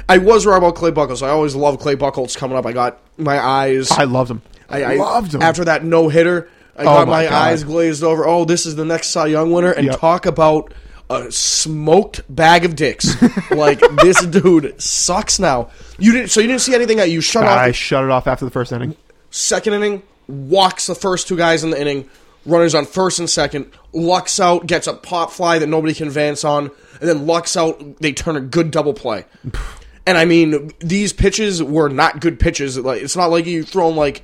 I 0.08 0.18
was 0.20 0.46
right 0.46 0.58
about 0.58 0.76
Clay 0.76 0.92
Buchholz. 0.92 1.22
I 1.22 1.30
always 1.30 1.56
love 1.56 1.78
Clay 1.80 1.96
Buchholz 1.96 2.38
coming 2.38 2.58
up. 2.58 2.66
I 2.66 2.72
got 2.72 3.00
my 3.18 3.38
eyes. 3.40 3.92
I 3.92 4.06
loved 4.06 4.32
him. 4.32 4.42
I, 4.70 4.84
I 4.84 4.96
loved 4.96 5.34
him. 5.36 5.42
After 5.42 5.66
that 5.66 5.84
no 5.84 6.10
hitter, 6.10 6.48
I 6.78 6.82
Oh 6.82 6.86
got 6.86 7.08
my 7.08 7.26
my, 7.26 7.36
eyes 7.36 7.64
glazed 7.64 8.04
over. 8.04 8.26
Oh, 8.26 8.46
this 8.46 8.66
is 8.66 8.76
the 8.76 8.86
next 8.86 9.10
Cy 9.10 9.28
Young 9.28 9.52
winner, 9.52 9.72
and 9.72 9.88
Yep. 9.88 10.00
talk 10.00 10.26
about 10.26 10.74
a 11.10 11.32
smoked 11.32 12.22
bag 12.34 12.66
of 12.66 12.76
dicks. 12.76 13.16
like 13.52 13.82
this 14.02 14.26
dude 14.26 14.80
sucks 14.82 15.40
now. 15.40 15.70
You 16.00 16.12
didn't. 16.14 16.30
So 16.32 16.40
you 16.40 16.48
didn't 16.48 16.62
see 16.62 16.76
anything 16.76 16.98
that 16.98 17.10
you 17.10 17.20
shut 17.22 17.44
I 17.44 17.48
off. 17.48 17.58
I 17.60 17.72
shut 17.72 18.04
it 18.04 18.10
off 18.10 18.28
after 18.28 18.46
the 18.46 18.52
first 18.52 18.72
inning. 18.72 18.96
Second 19.36 19.74
inning, 19.74 20.02
walks 20.28 20.88
the 20.88 20.96
first 20.96 21.28
two 21.28 21.36
guys 21.36 21.64
in 21.64 21.70
the 21.72 21.80
inning. 21.80 22.10
Runners 22.46 22.74
on 22.74 22.86
first 22.86 23.20
and 23.20 23.30
second. 23.30 23.70
Lucks 23.92 24.40
out, 24.40 24.66
gets 24.66 24.88
a 24.88 24.94
pop 24.94 25.32
fly 25.32 25.60
that 25.60 25.68
nobody 25.68 25.94
can 25.94 26.08
advance 26.08 26.46
on, 26.46 26.72
and 27.02 27.10
then 27.10 27.28
lucks 27.28 27.58
out. 27.58 27.98
They 28.00 28.14
turn 28.14 28.38
a 28.38 28.42
good 28.42 28.72
double 28.72 28.94
play. 28.94 29.26
And 30.08 30.20
I 30.20 30.26
mean, 30.26 30.70
these 30.82 31.14
pitches 31.14 31.64
were 31.64 31.90
not 31.90 32.20
good 32.22 32.40
pitches. 32.40 32.78
Like 32.78 33.02
it's 33.02 33.16
not 33.16 33.32
like 33.32 33.48
you 33.48 33.64
throwing 33.64 33.96
like 33.96 34.22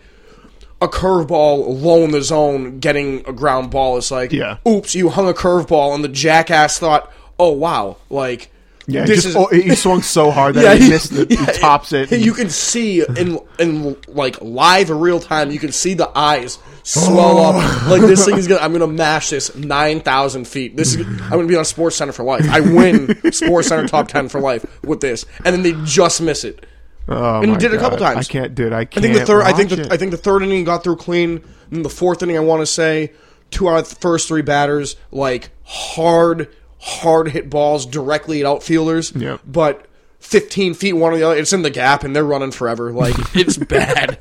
a 0.80 0.88
curveball 0.88 1.82
low 1.82 2.04
in 2.04 2.12
the 2.12 2.22
zone 2.22 2.78
getting 2.80 3.28
a 3.28 3.34
ground 3.34 3.72
ball. 3.72 3.98
It's 3.98 4.12
like, 4.12 4.32
Yeah. 4.32 4.58
oops, 4.68 4.94
you 4.94 5.10
hung 5.10 5.28
a 5.28 5.34
curveball, 5.34 5.96
and 5.96 6.04
the 6.04 6.08
jackass 6.08 6.78
thought, 6.78 7.12
oh 7.40 7.50
wow, 7.54 7.98
like 8.12 8.51
Yeah, 8.88 9.06
this 9.06 9.24
just, 9.24 9.28
is 9.28 9.36
oh, 9.36 9.48
he 9.48 9.76
swung 9.76 10.02
so 10.02 10.32
hard 10.32 10.56
that 10.56 10.78
he 10.82 10.90
missed 10.90 11.14
the, 11.14 11.26
he 11.30 11.36
tops 11.60 11.94
it. 11.94 12.12
You 12.12 12.34
can 12.34 12.50
see 12.50 13.04
in 13.04 13.40
in 13.60 13.96
like 14.08 14.42
live 14.42 14.90
real 14.90 15.20
time, 15.20 15.52
you 15.52 15.60
can 15.60 15.72
see 15.72 15.94
the 15.94 16.10
eyes 16.18 16.58
swell 16.84 17.38
Oh. 17.38 17.60
up. 17.60 17.88
Like 17.88 18.02
this 18.02 18.26
thing 18.26 18.38
is 18.38 18.48
gonna. 18.48 18.62
I'm 18.64 18.72
gonna 18.74 18.88
mash 18.88 19.30
this 19.30 19.56
nine 19.56 20.00
thousand 20.02 20.48
feet. 20.48 20.76
This 20.76 20.96
is. 20.96 21.06
I'm 21.06 21.30
gonna 21.30 21.48
be 21.48 21.56
on 21.56 21.66
Sports 21.66 21.96
Center 21.96 22.12
for 22.12 22.24
life. 22.24 22.46
I 22.50 22.60
win 22.62 23.32
Sports 23.32 23.68
Center 23.68 23.88
top 23.88 24.08
ten 24.08 24.30
for 24.30 24.40
life 24.40 24.66
with 24.84 25.00
this, 25.02 25.26
and 25.46 25.54
then 25.54 25.62
they 25.62 25.74
just 25.86 26.22
miss 26.22 26.44
it. 26.44 26.66
Oh 27.08 27.42
and 27.42 27.52
he 27.52 27.58
did 27.58 27.74
it 27.74 27.78
a 27.78 27.80
couple 27.80 27.98
times. 27.98 28.28
I 28.30 28.32
can't, 28.32 28.56
dude. 28.56 28.74
I 28.74 28.80
I 28.82 28.86
can't. 28.86 29.04
think 29.04 29.18
the 29.18 29.26
third. 29.26 29.42
I 29.44 29.54
think 29.54 29.70
the, 29.70 29.82
it. 29.82 29.92
I 29.92 29.98
think 29.98 30.12
the 30.12 30.18
third 30.18 30.44
inning 30.44 30.64
got 30.64 30.84
through 30.84 30.98
clean. 30.98 31.44
And 31.72 31.86
the 31.86 31.90
fourth 31.90 32.22
inning, 32.22 32.36
I 32.36 32.42
want 32.42 32.62
to 32.62 32.66
say 32.66 33.14
two 33.50 33.70
out 33.70 33.78
of 33.80 33.90
the 33.90 33.96
first 33.96 34.28
three 34.28 34.42
batters 34.42 34.98
like 35.12 35.50
hard, 35.64 36.50
hard 36.82 37.30
hit 37.30 37.50
balls 37.50 37.86
directly 37.86 38.42
at 38.42 38.46
outfielders. 38.46 39.14
Yep. 39.16 39.42
But 39.46 39.86
15 40.20 40.74
feet 40.74 40.94
one 40.94 41.14
or 41.14 41.18
the 41.18 41.24
other, 41.24 41.38
it's 41.38 41.54
in 41.54 41.62
the 41.62 41.70
gap, 41.70 42.04
and 42.04 42.16
they're 42.16 42.24
running 42.24 42.52
forever. 42.52 42.92
Like 42.92 43.16
it's 43.36 43.58
bad. 43.58 44.20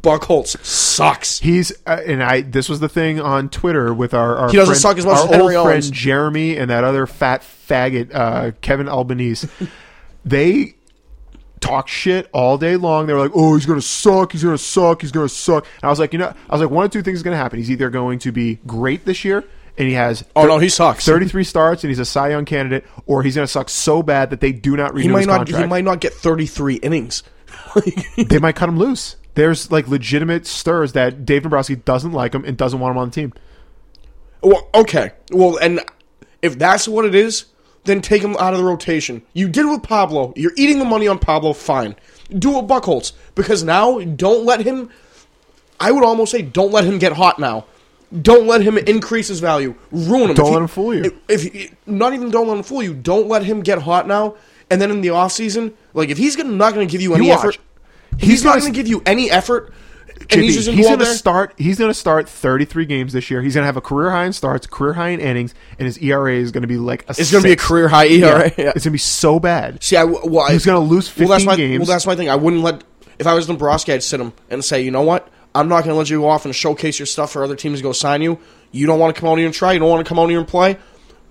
Buchholz 0.00 0.62
sucks. 0.64 1.40
He's 1.40 1.72
uh, 1.86 2.02
and 2.06 2.22
I. 2.22 2.42
This 2.42 2.68
was 2.68 2.80
the 2.80 2.88
thing 2.90 3.20
on 3.20 3.48
Twitter 3.48 3.94
with 3.94 4.12
our, 4.12 4.36
our 4.36 4.50
He 4.50 4.56
doesn't 4.56 4.74
friend, 4.74 4.80
suck 4.82 4.98
as 4.98 5.06
much 5.06 5.16
our 5.16 5.24
as 5.24 5.30
Henry 5.30 5.56
old 5.56 5.66
Owens. 5.68 5.86
friend 5.86 5.94
Jeremy 5.94 6.56
and 6.58 6.70
that 6.70 6.84
other 6.84 7.06
fat 7.06 7.42
faggot 7.42 8.14
uh, 8.14 8.52
Kevin 8.60 8.88
Albanese. 8.88 9.48
they 10.24 10.74
talk 11.60 11.88
shit 11.88 12.28
all 12.32 12.58
day 12.58 12.76
long. 12.76 13.06
They 13.06 13.14
were 13.14 13.20
like, 13.20 13.32
"Oh, 13.34 13.54
he's 13.54 13.64
gonna 13.64 13.80
suck. 13.80 14.32
He's 14.32 14.44
gonna 14.44 14.58
suck. 14.58 15.00
He's 15.00 15.10
gonna 15.12 15.28
suck." 15.28 15.64
And 15.76 15.84
I 15.84 15.88
was 15.88 15.98
like, 15.98 16.12
you 16.12 16.18
know, 16.18 16.34
I 16.50 16.54
was 16.54 16.60
like, 16.60 16.70
one 16.70 16.84
of 16.84 16.90
two 16.90 17.02
things 17.02 17.16
is 17.18 17.22
gonna 17.22 17.36
happen. 17.38 17.58
He's 17.58 17.70
either 17.70 17.88
going 17.88 18.18
to 18.20 18.32
be 18.32 18.56
great 18.66 19.06
this 19.06 19.24
year. 19.24 19.42
And 19.76 19.88
he 19.88 19.94
has 19.94 20.24
Oh, 20.36 20.46
no, 20.46 20.58
he 20.58 20.68
sucks. 20.68 21.04
Thirty-three 21.04 21.44
starts, 21.44 21.82
and 21.82 21.90
he's 21.90 21.98
a 21.98 22.04
Cy 22.04 22.30
Young 22.30 22.44
candidate, 22.44 22.84
or 23.06 23.22
he's 23.24 23.34
going 23.34 23.46
to 23.46 23.50
suck 23.50 23.68
so 23.68 24.02
bad 24.02 24.30
that 24.30 24.40
they 24.40 24.52
do 24.52 24.76
not 24.76 24.94
renew 24.94 25.08
He 25.08 25.12
might 25.12 25.18
his 25.20 25.26
not. 25.26 25.36
contract. 25.38 25.64
He 25.64 25.68
might 25.68 25.84
not 25.84 26.00
get 26.00 26.12
33 26.12 26.76
innings. 26.76 27.22
they 28.28 28.38
might 28.38 28.54
cut 28.54 28.68
him 28.68 28.78
loose. 28.78 29.16
There's 29.34 29.72
like 29.72 29.88
legitimate 29.88 30.46
stirs 30.46 30.92
that 30.92 31.24
Dave 31.26 31.42
Dombrowski 31.42 31.74
doesn't 31.74 32.12
like 32.12 32.34
him 32.34 32.44
and 32.44 32.56
doesn't 32.56 32.78
want 32.78 32.92
him 32.92 32.98
on 32.98 33.08
the 33.08 33.14
team. 33.14 33.32
Well, 34.42 34.68
okay. 34.74 35.10
Well, 35.32 35.56
and 35.56 35.80
if 36.40 36.56
that's 36.58 36.86
what 36.86 37.04
it 37.04 37.14
is, 37.16 37.46
then 37.84 38.00
take 38.00 38.22
him 38.22 38.36
out 38.38 38.52
of 38.54 38.60
the 38.60 38.64
rotation. 38.64 39.22
You 39.32 39.48
did 39.48 39.66
it 39.66 39.70
with 39.70 39.82
Pablo. 39.82 40.32
You're 40.36 40.52
eating 40.56 40.78
the 40.78 40.84
money 40.84 41.08
on 41.08 41.18
Pablo. 41.18 41.52
Fine. 41.52 41.96
Do 42.30 42.56
it 42.58 42.62
with 42.62 42.70
Buchholz 42.70 43.12
because 43.34 43.64
now 43.64 43.98
don't 43.98 44.44
let 44.44 44.60
him. 44.60 44.90
I 45.80 45.90
would 45.90 46.04
almost 46.04 46.30
say 46.30 46.42
don't 46.42 46.70
let 46.72 46.84
him 46.84 46.98
get 46.98 47.12
hot 47.12 47.38
now. 47.40 47.66
Don't 48.20 48.46
let 48.46 48.60
him 48.62 48.78
increase 48.78 49.28
his 49.28 49.40
value. 49.40 49.74
Ruin 49.90 50.30
him. 50.30 50.36
Don't 50.36 50.46
If 50.46 50.52
let 50.52 50.62
him 50.62 50.68
fool 50.68 50.94
you. 50.94 51.20
If, 51.28 51.54
if 51.54 51.74
not 51.86 52.14
even 52.14 52.30
don't 52.30 52.46
let 52.46 52.56
him 52.56 52.62
fool 52.62 52.82
you. 52.82 52.94
Don't 52.94 53.28
let 53.28 53.44
him 53.44 53.62
get 53.62 53.78
hot 53.82 54.06
now. 54.06 54.36
And 54.70 54.80
then 54.80 54.90
in 54.90 55.00
the 55.00 55.08
offseason, 55.08 55.74
like 55.92 56.08
if 56.08 56.18
he's 56.18 56.36
gonna, 56.36 56.52
not 56.52 56.74
going 56.74 56.86
to 56.86 56.90
give 56.90 57.00
you 57.00 57.14
any 57.14 57.28
watch. 57.28 57.38
effort, 57.38 57.58
He's 58.18 58.30
he's, 58.30 58.44
not 58.44 58.58
gonna- 58.60 58.70
give 58.70 58.86
you 58.86 59.02
any 59.04 59.30
effort. 59.30 59.72
And 60.30 60.40
he's 60.40 60.54
he's, 60.54 60.66
gonna 60.66 60.80
go 60.80 60.88
out 60.88 60.98
going 60.98 61.10
to 61.10 61.14
start. 61.14 61.54
He's 61.58 61.76
going 61.78 61.90
to 61.90 61.94
start 61.94 62.28
33 62.28 62.86
games 62.86 63.12
this 63.12 63.30
year. 63.30 63.42
He's 63.42 63.54
going 63.54 63.62
to 63.62 63.66
have 63.66 63.76
a 63.76 63.80
career 63.82 64.10
high 64.10 64.24
in 64.24 64.32
starts, 64.32 64.66
career 64.66 64.92
high 64.94 65.08
in 65.08 65.20
innings, 65.20 65.54
and 65.78 65.86
his 65.86 65.98
ERA 65.98 66.34
is 66.34 66.52
going 66.52 66.62
to 66.62 66.68
be 66.68 66.78
like 66.78 67.02
a. 67.08 67.10
It's 67.10 67.32
going 67.32 67.42
to 67.42 67.48
be 67.48 67.52
a 67.52 67.56
career 67.56 67.88
high 67.88 68.06
ERA. 68.06 68.50
Yeah. 68.56 68.72
It's 68.74 68.84
going 68.84 68.84
to 68.84 68.90
be 68.90 68.98
so 68.98 69.40
bad. 69.40 69.82
See, 69.82 69.96
I, 69.96 70.04
well, 70.04 70.50
He's 70.50 70.64
gonna 70.64 70.78
lose 70.78 71.14
well, 71.18 71.28
that's 71.28 71.42
15 71.42 71.46
my, 71.46 71.56
games. 71.56 71.80
Well, 71.80 71.86
that's 71.88 72.06
my 72.06 72.14
thing. 72.14 72.30
I 72.30 72.36
wouldn't 72.36 72.62
let 72.62 72.84
if 73.18 73.26
I 73.26 73.34
was 73.34 73.46
Dombrowski, 73.46 73.92
I'd 73.92 74.02
sit 74.02 74.20
him 74.20 74.32
and 74.50 74.64
say, 74.64 74.82
you 74.82 74.90
know 74.90 75.02
what? 75.02 75.28
I'm 75.54 75.68
not 75.68 75.84
going 75.84 75.94
to 75.94 75.98
let 75.98 76.10
you 76.10 76.20
go 76.20 76.28
off 76.28 76.44
and 76.44 76.54
showcase 76.54 76.98
your 76.98 77.06
stuff 77.06 77.32
for 77.32 77.44
other 77.44 77.56
teams 77.56 77.78
to 77.78 77.82
go 77.82 77.92
sign 77.92 78.22
you. 78.22 78.38
You 78.72 78.86
don't 78.86 78.98
want 78.98 79.14
to 79.14 79.20
come 79.20 79.28
out 79.30 79.36
here 79.38 79.46
and 79.46 79.54
try. 79.54 79.72
You 79.72 79.78
don't 79.78 79.88
want 79.90 80.04
to 80.04 80.08
come 80.08 80.18
out 80.18 80.28
here 80.28 80.38
and 80.38 80.48
play. 80.48 80.78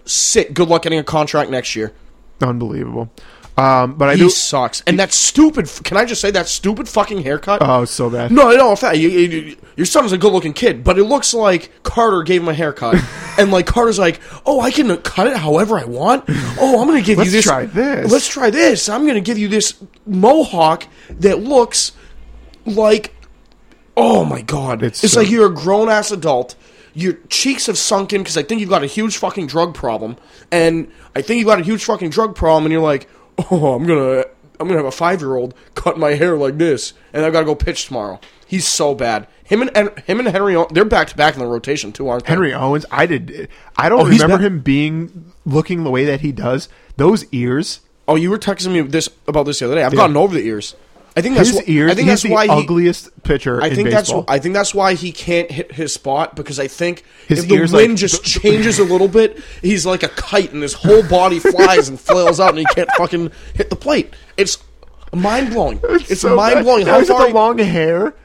Sit. 0.06 0.54
Good 0.54 0.70
luck 0.70 0.84
getting 0.84 1.00
a 1.00 1.04
contract 1.04 1.50
next 1.50 1.76
year. 1.76 1.94
Unbelievable. 2.42 3.12
Um, 3.56 3.96
but 3.96 4.10
I 4.10 4.14
He 4.14 4.22
do. 4.22 4.30
sucks. 4.30 4.82
And 4.88 4.98
that 5.00 5.14
stupid. 5.14 5.70
Can 5.84 5.96
I 5.96 6.06
just 6.06 6.20
say 6.22 6.32
that 6.32 6.48
stupid 6.48 6.90
fucking 6.90 7.22
haircut? 7.22 7.60
Oh, 7.62 7.86
so 7.86 8.10
bad. 8.10 8.32
No, 8.32 8.50
no, 8.56 8.72
in 8.72 8.78
fact, 8.78 8.98
you, 8.98 9.10
you, 9.10 9.56
your 9.76 9.86
son's 9.86 10.12
a 10.12 10.18
good-looking 10.18 10.54
kid, 10.54 10.84
but 10.84 10.98
it 10.98 11.04
looks 11.04 11.36
like 11.36 11.70
Carter 11.84 12.24
gave 12.24 12.42
him 12.42 12.48
a 12.48 12.54
haircut, 12.56 12.96
and 13.38 13.52
like 13.52 13.68
Carter's 13.68 14.00
like, 14.00 14.20
"Oh, 14.46 14.60
I 14.60 14.72
can 14.72 14.96
cut 14.98 15.28
it 15.28 15.38
however 15.38 15.78
I 15.78 15.86
want. 15.86 16.24
Oh, 16.60 16.82
I'm 16.82 16.88
going 16.88 17.00
to 17.00 17.06
give 17.06 17.20
you 17.24 17.30
this. 17.30 17.46
try 17.46 17.66
this. 17.66 18.12
Let's 18.12 18.28
try 18.28 18.50
this. 18.50 18.90
I'm 18.90 19.04
going 19.04 19.16
to 19.16 19.22
give 19.22 19.38
you 19.38 19.48
this 19.48 19.76
mohawk 20.08 20.88
that 21.20 21.40
looks 21.42 21.92
like, 22.66 23.14
oh 23.98 24.26
my 24.26 24.42
god, 24.42 24.84
It's 24.84 25.04
it's, 25.04 25.14
so- 25.14 25.22
like 25.22 25.30
you're 25.30 25.48
a 25.48 25.54
grown-ass 25.54 26.12
adult." 26.12 26.56
Your 26.96 27.14
cheeks 27.28 27.66
have 27.66 27.78
sunk 27.80 28.14
in 28.14 28.22
because 28.22 28.38
I 28.38 28.44
think 28.44 28.62
you've 28.62 28.70
got 28.70 28.84
a 28.84 28.88
huge 28.88 29.18
fucking 29.18 29.48
drug 29.48 29.74
problem, 29.74 30.16
and 30.52 30.92
I 31.16 31.24
think 31.24 31.40
you've 31.40 31.48
got 31.48 31.60
a 31.60 31.64
huge 31.64 31.84
fucking 31.86 32.12
drug 32.12 32.36
problem, 32.36 32.66
and 32.66 32.72
you're 32.72 32.84
like, 32.84 33.10
"Oh, 33.50 33.74
I'm 33.74 33.88
gonna, 33.88 34.26
I'm 34.60 34.68
gonna 34.68 34.78
have 34.78 34.86
a 34.86 34.92
five 34.92 35.20
year 35.20 35.36
old 35.36 35.56
cut 35.74 35.98
my 35.98 36.12
hair 36.12 36.38
like 36.38 36.60
this, 36.60 36.94
and 37.12 37.26
I've 37.26 37.34
gotta 37.34 37.48
go 37.48 37.56
pitch 37.56 37.88
tomorrow." 37.88 38.20
He's 38.46 38.68
so 38.68 38.94
bad. 38.94 39.28
Him 39.44 39.64
and 39.64 39.98
him 40.06 40.20
and 40.20 40.28
Henry, 40.28 40.56
they're 40.70 40.86
back 40.86 41.08
to 41.08 41.16
back 41.18 41.34
in 41.34 41.40
the 41.40 41.48
rotation 41.48 41.92
too, 41.94 42.10
aren't 42.10 42.26
they? 42.26 42.30
Henry 42.30 42.54
Owens, 42.54 42.86
I 42.92 43.08
did. 43.08 43.50
I 43.76 43.90
don't 43.90 44.02
Oh, 44.02 44.06
he's 44.06 44.22
remember 44.22 44.44
him 44.46 44.60
being 44.60 45.32
looking 45.48 45.84
the 45.84 45.90
way 45.90 46.06
that 46.06 46.22
he 46.22 46.32
does. 46.32 46.70
Those 46.98 47.26
ears, 47.32 47.80
Oh, 48.08 48.16
you 48.16 48.30
were 48.30 48.38
texting 48.38 48.72
me 48.72 48.82
this 48.82 49.10
about 49.28 49.48
this 49.48 49.58
the 49.60 49.66
other 49.66 49.76
day. 49.76 49.84
I've 49.84 49.96
gotten 49.96 50.16
over 50.16 50.36
the 50.36 50.46
ears. 50.46 50.76
I 51.16 51.22
think 51.22 51.36
that's 51.36 51.50
his 51.50 51.60
wh- 51.60 51.70
ears. 51.70 51.92
I 51.92 51.96
think 51.96 52.10
he's 52.10 52.22
that's 52.22 52.24
the 52.24 52.32
why 52.32 52.46
he, 52.46 52.52
ugliest 52.52 53.24
pitcher 53.24 53.62
I 53.62 53.68
in 53.68 53.76
think 53.76 53.90
that's 53.92 54.12
I 54.28 54.40
think 54.40 54.54
that's 54.56 54.74
why 54.74 54.96
he 54.96 55.12
can't 55.12 55.52
hit 55.52 55.72
his 55.72 55.94
spot 55.94 56.36
because 56.36 56.60
I 56.60 56.68
think 56.68 57.04
His 57.28 57.40
if 57.44 57.48
the 57.50 57.60
wind 57.60 57.72
like, 57.74 57.96
just 57.98 58.24
changes 58.24 58.80
a 58.80 58.84
little 58.84 59.08
bit, 59.08 59.40
he's 59.62 59.86
like 59.86 60.02
a 60.04 60.08
kite 60.10 60.54
and 60.54 60.62
his 60.64 60.74
whole 60.74 61.04
body 61.08 61.40
flies 61.40 61.88
and 61.88 62.00
flails 62.00 62.40
out 62.40 62.50
and 62.50 62.60
he 62.60 62.66
can't 62.66 62.90
fucking 62.98 63.32
hit 63.54 63.70
the 63.70 63.76
plate. 63.76 64.14
It's 64.38 64.58
mind 65.14 65.52
blowing. 65.54 65.80
It's, 66.10 66.22
so 66.22 66.36
mind 66.36 66.64
blowing. 66.66 66.88
How 66.88 67.04
far? 67.04 67.28
the 67.28 67.34
long 67.34 67.60
hair. 67.60 68.16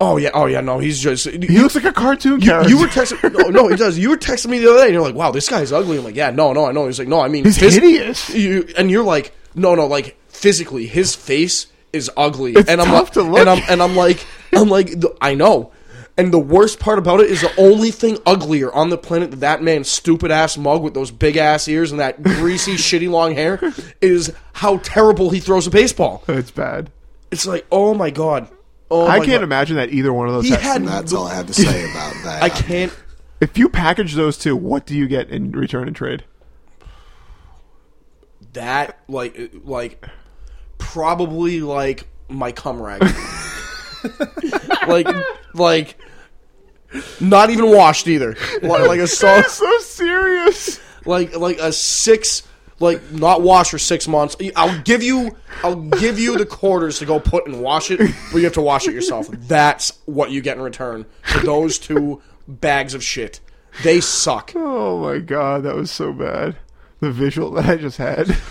oh 0.00 0.16
yeah, 0.16 0.30
oh 0.34 0.46
yeah. 0.46 0.60
No, 0.60 0.80
he's 0.80 1.00
just 1.00 1.28
He 1.28 1.58
looks 1.60 1.76
like 1.76 1.84
a 1.84 1.92
cartoon 1.92 2.40
You, 2.40 2.46
character. 2.48 2.70
you 2.70 2.78
were 2.80 2.88
texting. 2.88 3.32
No, 3.32 3.50
no, 3.50 3.68
he 3.68 3.76
does. 3.76 3.96
You 3.96 4.10
were 4.10 4.16
texting 4.16 4.48
me 4.48 4.58
the 4.58 4.68
other 4.68 4.78
day, 4.80 4.84
and 4.86 4.94
you're 4.94 5.02
like, 5.02 5.14
"Wow, 5.14 5.30
this 5.30 5.48
guy's 5.48 5.70
ugly." 5.70 5.98
I'm 5.98 6.04
like, 6.04 6.16
"Yeah, 6.16 6.30
no, 6.30 6.52
no, 6.52 6.64
I 6.66 6.72
know." 6.72 6.86
He's 6.88 6.98
like, 6.98 7.06
"No, 7.06 7.20
I 7.20 7.28
mean, 7.28 7.44
He's 7.44 7.56
hideous. 7.56 8.30
You, 8.30 8.66
and 8.76 8.90
you're 8.90 9.04
like, 9.04 9.32
"No, 9.54 9.76
no, 9.76 9.86
like 9.86 10.18
physically, 10.28 10.86
his 10.88 11.14
face 11.14 11.68
is 11.92 12.10
ugly." 12.16 12.52
It's 12.52 12.68
and 12.68 12.80
I'm 12.80 12.88
tough 12.88 13.04
like, 13.04 13.12
to 13.14 13.22
look 13.22 13.40
and 13.40 13.50
I'm 13.50 13.62
and 13.68 13.82
I'm 13.82 13.96
like, 13.96 14.24
I'm 14.52 14.68
like, 14.68 14.92
I 15.20 15.34
know. 15.34 15.72
And 16.18 16.30
the 16.32 16.38
worst 16.38 16.78
part 16.78 16.98
about 16.98 17.20
it 17.20 17.30
is 17.30 17.40
the 17.40 17.50
only 17.58 17.90
thing 17.90 18.18
uglier 18.26 18.70
on 18.72 18.90
the 18.90 18.98
planet 18.98 19.30
than 19.30 19.40
that 19.40 19.62
man's 19.62 19.88
stupid 19.88 20.30
ass 20.30 20.58
mug 20.58 20.82
with 20.82 20.92
those 20.92 21.10
big 21.10 21.38
ass 21.38 21.66
ears 21.68 21.90
and 21.90 22.00
that 22.00 22.22
greasy, 22.22 22.72
shitty 22.76 23.08
long 23.08 23.34
hair 23.34 23.58
is 24.02 24.30
how 24.52 24.76
terrible 24.78 25.30
he 25.30 25.40
throws 25.40 25.66
a 25.66 25.70
baseball. 25.70 26.22
It's 26.28 26.50
bad. 26.50 26.90
It's 27.30 27.46
like, 27.46 27.66
oh 27.72 27.94
my 27.94 28.10
god. 28.10 28.48
Oh 28.90 29.06
I 29.06 29.20
my 29.20 29.24
can't 29.24 29.40
God. 29.40 29.44
imagine 29.44 29.76
that 29.76 29.90
either 29.90 30.12
one 30.12 30.28
of 30.28 30.34
those. 30.34 30.44
He 30.44 30.50
had- 30.50 30.60
had. 30.60 30.84
That's 30.84 31.14
all 31.14 31.26
I 31.26 31.34
have 31.34 31.46
to 31.46 31.54
say 31.54 31.90
about 31.90 32.14
that. 32.24 32.42
I 32.42 32.50
can't. 32.50 32.94
if 33.40 33.56
you 33.56 33.70
package 33.70 34.12
those 34.12 34.36
two, 34.36 34.54
what 34.54 34.84
do 34.84 34.94
you 34.94 35.08
get 35.08 35.30
in 35.30 35.50
return 35.52 35.86
and 35.88 35.96
trade? 35.96 36.24
that 38.52 38.98
like 39.08 39.50
like 39.64 40.06
probably 40.92 41.60
like 41.60 42.06
my 42.28 42.52
cum 42.52 42.80
rag 42.80 43.02
like 44.88 45.06
like 45.54 45.96
not 47.20 47.50
even 47.50 47.70
washed 47.70 48.06
either 48.08 48.36
like, 48.62 48.86
like 48.86 49.00
a 49.00 49.06
so, 49.06 49.42
so 49.48 49.78
serious. 49.78 50.80
like 51.06 51.36
like 51.36 51.58
a 51.58 51.72
six 51.72 52.42
like 52.80 53.12
not 53.12 53.42
washed 53.42 53.70
for 53.70 53.78
six 53.78 54.06
months 54.06 54.36
i'll 54.56 54.80
give 54.82 55.02
you 55.02 55.34
i'll 55.62 55.76
give 55.76 56.18
you 56.18 56.36
the 56.36 56.46
quarters 56.46 56.98
to 56.98 57.06
go 57.06 57.18
put 57.20 57.46
and 57.46 57.62
wash 57.62 57.90
it 57.90 57.98
but 58.30 58.38
you 58.38 58.44
have 58.44 58.52
to 58.52 58.60
wash 58.60 58.86
it 58.86 58.92
yourself 58.92 59.28
that's 59.32 59.98
what 60.04 60.30
you 60.30 60.40
get 60.40 60.56
in 60.56 60.62
return 60.62 61.06
for 61.22 61.38
those 61.40 61.78
two 61.78 62.20
bags 62.46 62.92
of 62.92 63.02
shit 63.02 63.40
they 63.82 64.00
suck 64.00 64.52
Oh 64.54 64.98
my 64.98 65.18
god, 65.18 65.62
that 65.62 65.74
was 65.74 65.90
so 65.90 66.12
bad. 66.12 66.56
The 67.00 67.10
visual 67.10 67.50
that 67.52 67.64
I 67.64 67.76
just 67.76 67.96
had. 67.96 68.36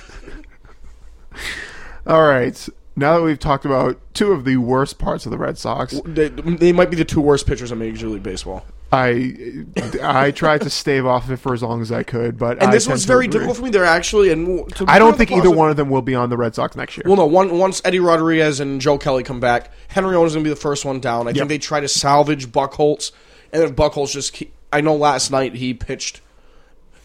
All 2.11 2.27
right. 2.27 2.69
Now 2.95 3.17
that 3.17 3.23
we've 3.23 3.39
talked 3.39 3.65
about 3.65 3.99
two 4.13 4.31
of 4.33 4.43
the 4.43 4.57
worst 4.57 4.99
parts 4.99 5.25
of 5.25 5.31
the 5.31 5.37
Red 5.37 5.57
Sox, 5.57 5.99
they, 6.05 6.27
they 6.27 6.73
might 6.73 6.89
be 6.89 6.97
the 6.97 7.05
two 7.05 7.21
worst 7.21 7.47
pitchers 7.47 7.71
in 7.71 7.79
major 7.79 8.07
league 8.07 8.21
baseball 8.21 8.65
I 8.93 9.65
I 10.03 10.31
tried 10.31 10.61
to 10.61 10.69
stave 10.69 11.05
off 11.05 11.29
it 11.29 11.37
for 11.37 11.53
as 11.53 11.63
long 11.63 11.81
as 11.81 11.91
I 11.91 12.03
could, 12.03 12.37
but 12.37 12.57
And 12.57 12.69
I 12.69 12.71
this 12.71 12.85
tend 12.85 12.93
was 12.93 13.03
to 13.03 13.07
very 13.07 13.25
agree. 13.25 13.33
difficult 13.33 13.57
for 13.57 13.63
me. 13.63 13.69
They're 13.69 13.85
actually, 13.85 14.31
and 14.31 14.69
to 14.75 14.85
I 14.87 14.99
don't 14.99 15.17
think 15.17 15.29
the 15.29 15.37
either 15.37 15.49
one 15.49 15.69
of 15.69 15.77
them 15.77 15.89
will 15.89 16.01
be 16.01 16.13
on 16.13 16.29
the 16.29 16.35
Red 16.35 16.55
Sox 16.55 16.75
next 16.75 16.97
year. 16.97 17.03
Well, 17.05 17.15
no. 17.15 17.25
One, 17.25 17.57
once 17.57 17.81
Eddie 17.85 17.99
Rodriguez 17.99 18.59
and 18.59 18.81
Joe 18.81 18.97
Kelly 18.97 19.23
come 19.23 19.39
back, 19.39 19.71
Henry 19.87 20.15
Owens 20.15 20.31
is 20.31 20.35
going 20.35 20.43
to 20.43 20.49
be 20.49 20.53
the 20.53 20.59
first 20.59 20.83
one 20.83 20.99
down. 20.99 21.29
I 21.29 21.33
think 21.33 21.47
they 21.47 21.57
try 21.57 21.79
to 21.79 21.87
salvage 21.87 22.47
Buchholz, 22.51 23.11
and 23.53 23.63
if 23.63 23.73
Buchholz 23.75 24.11
just, 24.11 24.33
keep, 24.33 24.53
I 24.73 24.81
know 24.81 24.95
last 24.95 25.31
night 25.31 25.55
he 25.55 25.73
pitched. 25.73 26.19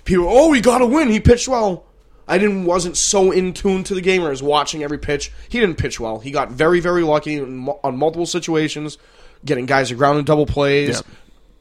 People, 0.05 0.27
oh, 0.29 0.53
he 0.53 0.61
got 0.61 0.83
a 0.83 0.87
win. 0.87 1.09
He 1.09 1.21
pitched 1.21 1.47
well. 1.47 1.85
I 2.29 2.39
didn't 2.39 2.65
wasn't 2.65 2.97
so 2.97 3.31
in 3.31 3.53
tune 3.53 3.85
to 3.85 3.95
the 3.95 4.01
game 4.01 4.23
or 4.25 4.31
was 4.31 4.43
watching 4.43 4.83
every 4.83 4.99
pitch. 4.99 5.33
He 5.49 5.61
didn't 5.61 5.77
pitch 5.77 6.01
well. 6.01 6.19
He 6.19 6.31
got 6.31 6.51
very 6.51 6.81
very 6.81 7.03
lucky 7.03 7.41
on 7.41 7.97
multiple 7.97 8.27
situations. 8.27 8.99
getting 9.45 9.67
guys 9.67 9.91
to 9.91 9.95
ground 9.95 10.19
and 10.19 10.27
double 10.27 10.47
plays, 10.47 10.97
Yep. 10.97 11.07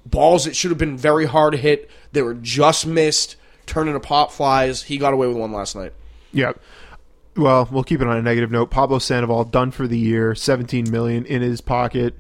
balls 0.06 0.46
that 0.46 0.56
should 0.56 0.72
have 0.72 0.78
been 0.78 0.98
very 0.98 1.26
hard 1.26 1.54
hit. 1.56 1.90
They 2.14 2.22
were 2.24 2.34
just 2.34 2.88
missed, 2.88 3.36
turned 3.68 3.90
into 3.90 4.00
pop 4.00 4.32
flies. 4.32 4.84
He 4.84 4.98
got 4.98 5.14
away 5.14 5.28
with 5.28 5.38
one 5.38 5.52
last 5.52 5.76
night. 5.76 5.92
Yep. 6.32 6.60
Well, 7.36 7.68
we'll 7.70 7.84
keep 7.84 8.02
it 8.02 8.08
on 8.08 8.16
a 8.18 8.22
negative 8.22 8.50
note. 8.50 8.72
Pablo 8.72 8.98
Sandoval 8.98 9.44
done 9.44 9.70
for 9.72 9.88
the 9.88 10.00
year, 10.00 10.34
17 10.34 10.90
million 10.90 11.26
in 11.26 11.42
his 11.42 11.60
pocket, 11.62 12.16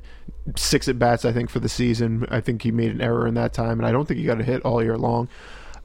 six 0.57 0.87
at 0.89 0.99
bats 0.99 1.23
I 1.25 1.31
think 1.31 1.49
for 1.49 1.59
the 1.61 1.69
season. 1.69 2.27
I 2.29 2.41
think 2.41 2.61
he 2.61 2.71
made 2.71 2.91
an 2.91 3.01
error 3.01 3.25
in 3.25 3.33
that 3.35 3.53
time, 3.53 3.79
and 3.79 3.87
I 3.87 3.91
don't 3.93 4.05
think 4.05 4.19
he 4.19 4.25
got 4.25 4.41
a 4.41 4.43
hit 4.43 4.61
all 4.63 4.83
year 4.83 4.97
long. 4.97 5.29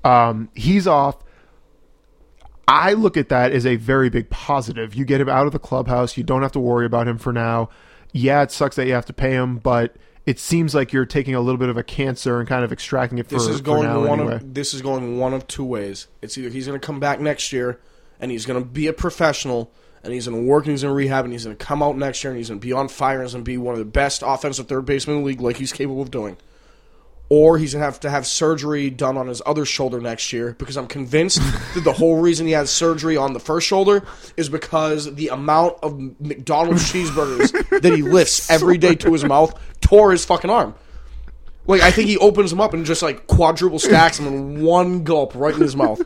Um, 0.04 0.48
he's 0.54 0.86
off. 0.88 1.16
I 2.70 2.92
look 2.92 3.16
at 3.16 3.28
that 3.30 3.50
as 3.50 3.66
a 3.66 3.74
very 3.74 4.10
big 4.10 4.30
positive. 4.30 4.94
You 4.94 5.04
get 5.04 5.20
him 5.20 5.28
out 5.28 5.46
of 5.46 5.52
the 5.52 5.58
clubhouse. 5.58 6.16
You 6.16 6.22
don't 6.22 6.42
have 6.42 6.52
to 6.52 6.60
worry 6.60 6.86
about 6.86 7.08
him 7.08 7.18
for 7.18 7.32
now. 7.32 7.68
Yeah, 8.12 8.42
it 8.42 8.52
sucks 8.52 8.76
that 8.76 8.86
you 8.86 8.92
have 8.92 9.06
to 9.06 9.12
pay 9.12 9.32
him, 9.32 9.58
but 9.58 9.96
it 10.24 10.38
seems 10.38 10.72
like 10.72 10.92
you're 10.92 11.04
taking 11.04 11.34
a 11.34 11.40
little 11.40 11.58
bit 11.58 11.68
of 11.68 11.76
a 11.76 11.82
cancer 11.82 12.38
and 12.38 12.48
kind 12.48 12.64
of 12.64 12.70
extracting 12.72 13.18
it 13.18 13.28
for, 13.28 13.34
This 13.34 13.48
is 13.48 13.60
going 13.60 13.88
one 14.06 14.20
anyway. 14.20 14.36
of 14.36 14.54
this 14.54 14.72
is 14.72 14.82
going 14.82 15.18
one 15.18 15.34
of 15.34 15.48
two 15.48 15.64
ways. 15.64 16.06
It's 16.22 16.38
either 16.38 16.48
he's 16.48 16.66
going 16.68 16.78
to 16.78 16.84
come 16.86 17.00
back 17.00 17.18
next 17.20 17.52
year 17.52 17.80
and 18.20 18.30
he's 18.30 18.46
going 18.46 18.62
to 18.62 18.68
be 18.68 18.86
a 18.86 18.92
professional 18.92 19.72
and 20.04 20.12
he's 20.12 20.28
going 20.28 20.40
to 20.40 20.48
work 20.48 20.64
and 20.64 20.70
he's 20.72 20.82
going 20.82 20.92
to 20.92 20.96
rehab 20.96 21.24
and 21.24 21.32
he's 21.32 21.44
going 21.44 21.56
to 21.56 21.64
come 21.64 21.82
out 21.82 21.96
next 21.96 22.22
year 22.22 22.30
and 22.30 22.38
he's 22.38 22.48
going 22.48 22.60
to 22.60 22.64
be 22.66 22.72
on 22.72 22.86
fire 22.88 23.16
and 23.18 23.24
he's 23.24 23.32
going 23.32 23.44
to 23.44 23.50
be 23.50 23.58
one 23.58 23.74
of 23.74 23.80
the 23.80 23.84
best 23.84 24.22
offensive 24.24 24.68
third 24.68 24.86
basemen 24.86 25.16
in 25.16 25.22
the 25.22 25.26
league 25.26 25.40
like 25.40 25.56
he's 25.56 25.72
capable 25.72 26.02
of 26.02 26.10
doing. 26.10 26.36
Or 27.32 27.58
he's 27.58 27.74
going 27.74 27.80
to 27.80 27.84
have 27.84 28.00
to 28.00 28.10
have 28.10 28.26
surgery 28.26 28.90
done 28.90 29.16
on 29.16 29.28
his 29.28 29.40
other 29.46 29.64
shoulder 29.64 30.00
next 30.00 30.32
year 30.32 30.56
because 30.58 30.76
I'm 30.76 30.88
convinced 30.88 31.38
that 31.74 31.84
the 31.84 31.92
whole 31.92 32.20
reason 32.20 32.46
he 32.46 32.52
has 32.52 32.70
surgery 32.70 33.16
on 33.16 33.32
the 33.34 33.40
first 33.40 33.68
shoulder 33.68 34.04
is 34.36 34.48
because 34.48 35.14
the 35.14 35.28
amount 35.28 35.76
of 35.82 35.96
McDonald's 36.20 36.92
cheeseburgers 36.92 37.80
that 37.82 37.92
he 37.94 38.02
lifts 38.02 38.50
every 38.50 38.78
day 38.78 38.96
to 38.96 39.12
his 39.12 39.24
mouth 39.24 39.54
tore 39.80 40.10
his 40.10 40.24
fucking 40.24 40.50
arm. 40.50 40.74
Like 41.66 41.82
I 41.82 41.92
think 41.92 42.08
he 42.08 42.18
opens 42.18 42.50
them 42.50 42.60
up 42.60 42.74
and 42.74 42.84
just 42.84 43.00
like 43.00 43.28
quadruple 43.28 43.78
stacks 43.78 44.16
them 44.18 44.26
in 44.26 44.62
one 44.64 45.04
gulp 45.04 45.32
right 45.36 45.54
in 45.54 45.60
his 45.60 45.76
mouth. 45.76 46.02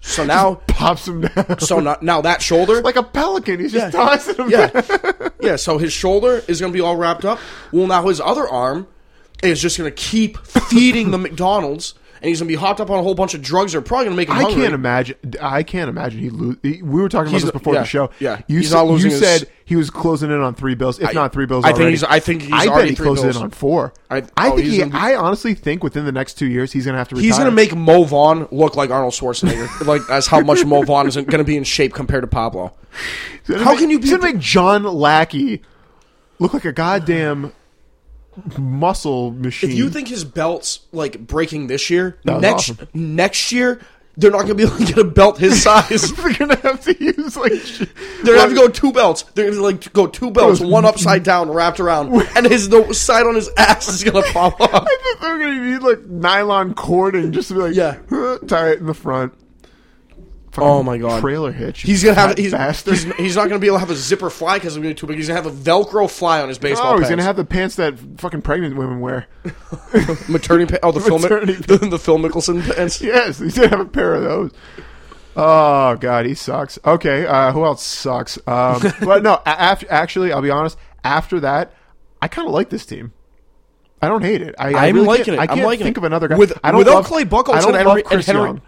So 0.00 0.24
now, 0.26 0.54
Pops 0.68 1.06
him 1.06 1.20
down. 1.20 1.58
so 1.60 1.80
now, 1.80 1.98
now 2.00 2.22
that 2.22 2.40
shoulder, 2.40 2.80
like 2.80 2.96
a 2.96 3.02
pelican. 3.02 3.60
He's 3.60 3.72
just 3.72 3.94
tossing 3.94 4.36
him 4.36 4.48
yeah, 4.48 4.68
down. 4.68 5.30
yeah. 5.42 5.56
So 5.56 5.76
his 5.76 5.92
shoulder 5.92 6.42
is 6.48 6.60
going 6.60 6.72
to 6.72 6.76
be 6.76 6.80
all 6.80 6.96
wrapped 6.96 7.26
up. 7.26 7.38
Well, 7.72 7.86
now 7.86 8.06
his 8.08 8.22
other 8.22 8.48
arm 8.48 8.86
is 9.42 9.60
just 9.60 9.78
going 9.78 9.90
to 9.90 9.94
keep 9.94 10.38
feeding 10.46 11.10
the 11.10 11.18
McDonald's, 11.18 11.94
and 12.20 12.28
he's 12.28 12.38
going 12.40 12.46
to 12.48 12.52
be 12.52 12.60
hopped 12.60 12.80
up 12.80 12.88
on 12.90 12.98
a 12.98 13.02
whole 13.02 13.14
bunch 13.14 13.34
of 13.34 13.42
drugs. 13.42 13.72
that 13.72 13.78
are 13.78 13.82
probably 13.82 14.04
going 14.06 14.16
to 14.16 14.20
make 14.20 14.28
him 14.28 14.36
I 14.36 14.42
hungry. 14.42 14.62
can't 14.62 14.74
imagine. 14.74 15.16
I 15.40 15.62
can't 15.64 15.88
imagine 15.88 16.20
he 16.20 16.30
lose. 16.30 16.56
We 16.62 16.80
were 16.82 17.08
talking 17.08 17.28
about 17.28 17.32
He's 17.32 17.42
this 17.42 17.50
before 17.50 17.74
yeah, 17.74 17.80
the 17.80 17.86
show. 17.86 18.10
yeah. 18.20 18.40
you 18.46 18.58
He's 18.58 18.68
said, 18.70 18.76
not 18.76 18.86
losing 18.86 19.10
you 19.10 19.16
his- 19.18 19.26
said 19.40 19.48
he 19.64 19.74
was 19.74 19.90
closing 19.90 20.30
in 20.30 20.40
on 20.40 20.54
three 20.54 20.74
bills, 20.76 21.00
if 21.00 21.08
I- 21.08 21.12
not 21.12 21.32
three 21.32 21.46
bills. 21.46 21.64
I 21.64 21.72
think 21.72 21.88
he's- 21.90 22.04
I 22.04 22.20
think 22.20 22.42
he's 22.42 22.52
I 22.52 22.66
already 22.68 22.90
he 22.90 22.94
three 22.94 23.06
closes 23.06 23.24
bills. 23.24 23.36
in 23.38 23.42
on 23.42 23.50
four. 23.50 23.92
I- 24.10 24.22
I, 24.36 24.50
oh, 24.50 24.56
think 24.56 24.68
he. 24.68 24.78
gonna 24.78 24.90
be- 24.92 24.96
I 24.98 25.14
honestly 25.16 25.54
think 25.54 25.82
within 25.82 26.04
the 26.04 26.12
next 26.12 26.34
two 26.34 26.46
years 26.46 26.72
he's 26.72 26.84
going 26.84 26.92
to 26.94 26.98
have 26.98 27.08
to 27.08 27.16
retire. 27.16 27.26
He's 27.26 27.36
going 27.38 27.50
to 27.50 27.54
make 27.56 27.74
Mo 27.74 28.04
Vaughn 28.04 28.46
look 28.52 28.76
like 28.76 28.90
Arnold 28.90 29.14
Schwarzenegger. 29.14 29.84
like 29.86 30.02
that's 30.06 30.28
how 30.28 30.40
much 30.40 30.64
Mo 30.64 30.82
Vaughn 30.82 31.08
is 31.08 31.16
going 31.16 31.26
to 31.38 31.44
be 31.44 31.56
in 31.56 31.64
shape 31.64 31.92
compared 31.94 32.22
to 32.22 32.28
Pablo. 32.28 32.72
How 33.48 33.70
make- 33.72 33.78
can 33.80 33.90
you 33.90 33.98
He's 33.98 34.10
to 34.10 34.18
make 34.18 34.38
John 34.38 34.84
Lackey 34.84 35.62
look 36.38 36.54
like 36.54 36.64
a 36.66 36.72
goddamn 36.72 37.52
muscle 38.58 39.30
machine. 39.32 39.70
If 39.70 39.76
you 39.76 39.90
think 39.90 40.08
his 40.08 40.24
belt's 40.24 40.80
like 40.92 41.26
breaking 41.26 41.66
this 41.66 41.90
year, 41.90 42.18
That 42.24 42.34
was 42.34 42.42
next 42.42 42.70
awesome. 42.70 42.88
next 42.94 43.52
year 43.52 43.80
they're 44.18 44.30
not 44.30 44.42
going 44.46 44.48
to 44.48 44.54
be 44.56 44.62
able 44.66 44.76
to 44.76 44.84
get 44.84 44.98
a 44.98 45.04
belt 45.04 45.38
his 45.38 45.62
size. 45.64 46.12
they're 46.12 46.34
going 46.34 46.50
to 46.50 46.56
have 46.60 46.82
to 46.82 47.02
use 47.02 47.34
like, 47.34 47.52
They're 48.22 48.34
gonna 48.34 48.40
have 48.40 48.50
to 48.50 48.54
go 48.54 48.68
two 48.68 48.92
belts. 48.92 49.22
They're 49.34 49.50
gonna 49.50 49.62
like 49.62 49.90
go 49.94 50.06
two 50.06 50.30
belts, 50.30 50.60
one 50.60 50.84
upside 50.84 51.22
down, 51.22 51.50
wrapped 51.50 51.80
around, 51.80 52.12
and 52.36 52.44
his 52.46 52.68
the 52.68 52.92
side 52.92 53.26
on 53.26 53.34
his 53.34 53.48
ass 53.56 53.88
is 53.88 54.04
gonna 54.04 54.22
pop 54.32 54.60
off. 54.60 54.70
I 54.74 54.84
think 54.84 55.20
they're 55.20 55.38
going 55.38 55.56
to 55.58 55.70
need 55.70 55.78
like 55.82 56.00
nylon 56.06 56.74
cording 56.74 57.32
just 57.32 57.48
to 57.48 57.54
be 57.54 57.60
like, 57.60 57.74
Yeah. 57.74 57.96
tie 58.46 58.72
it 58.72 58.80
in 58.80 58.86
the 58.86 58.92
front. 58.94 59.32
Oh 60.58 60.82
my 60.82 60.98
God. 60.98 61.20
trailer 61.20 61.50
hitch. 61.50 61.80
He's 61.82 62.04
gonna 62.04 62.14
have 62.14 62.36
he's, 62.36 62.52
bastard. 62.52 62.92
he's, 62.94 63.04
he's 63.16 63.36
not 63.36 63.48
gonna 63.48 63.58
be 63.58 63.68
able 63.68 63.76
to 63.76 63.80
have 63.80 63.90
a 63.90 63.94
zipper 63.96 64.28
fly 64.28 64.56
because 64.56 64.74
it's 64.74 64.76
gonna 64.76 64.88
be 64.90 64.94
too 64.94 65.06
big. 65.06 65.16
He's 65.16 65.28
gonna 65.28 65.40
have 65.42 65.50
a 65.50 65.54
Velcro 65.54 66.10
fly 66.10 66.42
on 66.42 66.48
his 66.48 66.58
baseball. 66.58 66.88
Oh, 66.88 66.98
he's 66.98 67.02
pants. 67.02 67.10
gonna 67.10 67.22
have 67.22 67.36
the 67.36 67.44
pants 67.44 67.76
that 67.76 67.98
fucking 68.18 68.42
pregnant 68.42 68.76
women 68.76 69.00
wear. 69.00 69.26
maternity. 70.28 70.72
Pa- 70.72 70.78
oh, 70.82 70.92
the 70.92 71.00
Phil, 71.00 71.18
Mi- 71.18 71.28
the, 71.54 71.78
the 71.90 71.98
Phil 71.98 72.18
Mickelson 72.18 72.62
pants. 72.74 73.00
yes, 73.00 73.38
he's 73.38 73.56
gonna 73.56 73.68
have 73.68 73.80
a 73.80 73.84
pair 73.86 74.14
of 74.14 74.22
those. 74.22 74.50
Oh 75.36 75.96
god, 75.96 76.26
he 76.26 76.34
sucks. 76.34 76.78
Okay, 76.84 77.26
uh, 77.26 77.52
who 77.52 77.64
else 77.64 77.82
sucks? 77.82 78.36
Um, 78.46 78.82
but 79.02 79.22
no, 79.22 79.40
after 79.46 79.86
actually, 79.90 80.32
I'll 80.32 80.42
be 80.42 80.50
honest. 80.50 80.76
After 81.04 81.40
that, 81.40 81.72
I 82.20 82.28
kind 82.28 82.46
of 82.46 82.52
like 82.54 82.68
this 82.68 82.84
team. 82.84 83.12
I 84.02 84.08
don't 84.08 84.22
hate 84.22 84.42
it. 84.42 84.54
I, 84.58 84.74
I 84.74 84.86
I'm 84.88 84.96
really 84.96 85.06
liking 85.06 85.34
it. 85.34 85.38
I 85.38 85.42
I'm 85.44 85.48
can't 85.48 85.64
liking 85.64 85.84
think 85.84 85.96
it. 85.96 86.00
of 86.00 86.04
another 86.04 86.28
guy. 86.28 86.36
With- 86.36 86.58
I 86.62 86.70
don't 86.72 86.78
without 86.78 86.94
love, 86.96 87.06
Clay 87.06 87.24
Buchholz 87.24 87.54
I 87.54 87.60
don't 87.60 87.74
and 87.76 87.86
love 87.86 87.96
Henry- 87.96 88.02
Chris 88.02 88.28
and 88.28 88.36
Henry- 88.36 88.50
Young. 88.50 88.62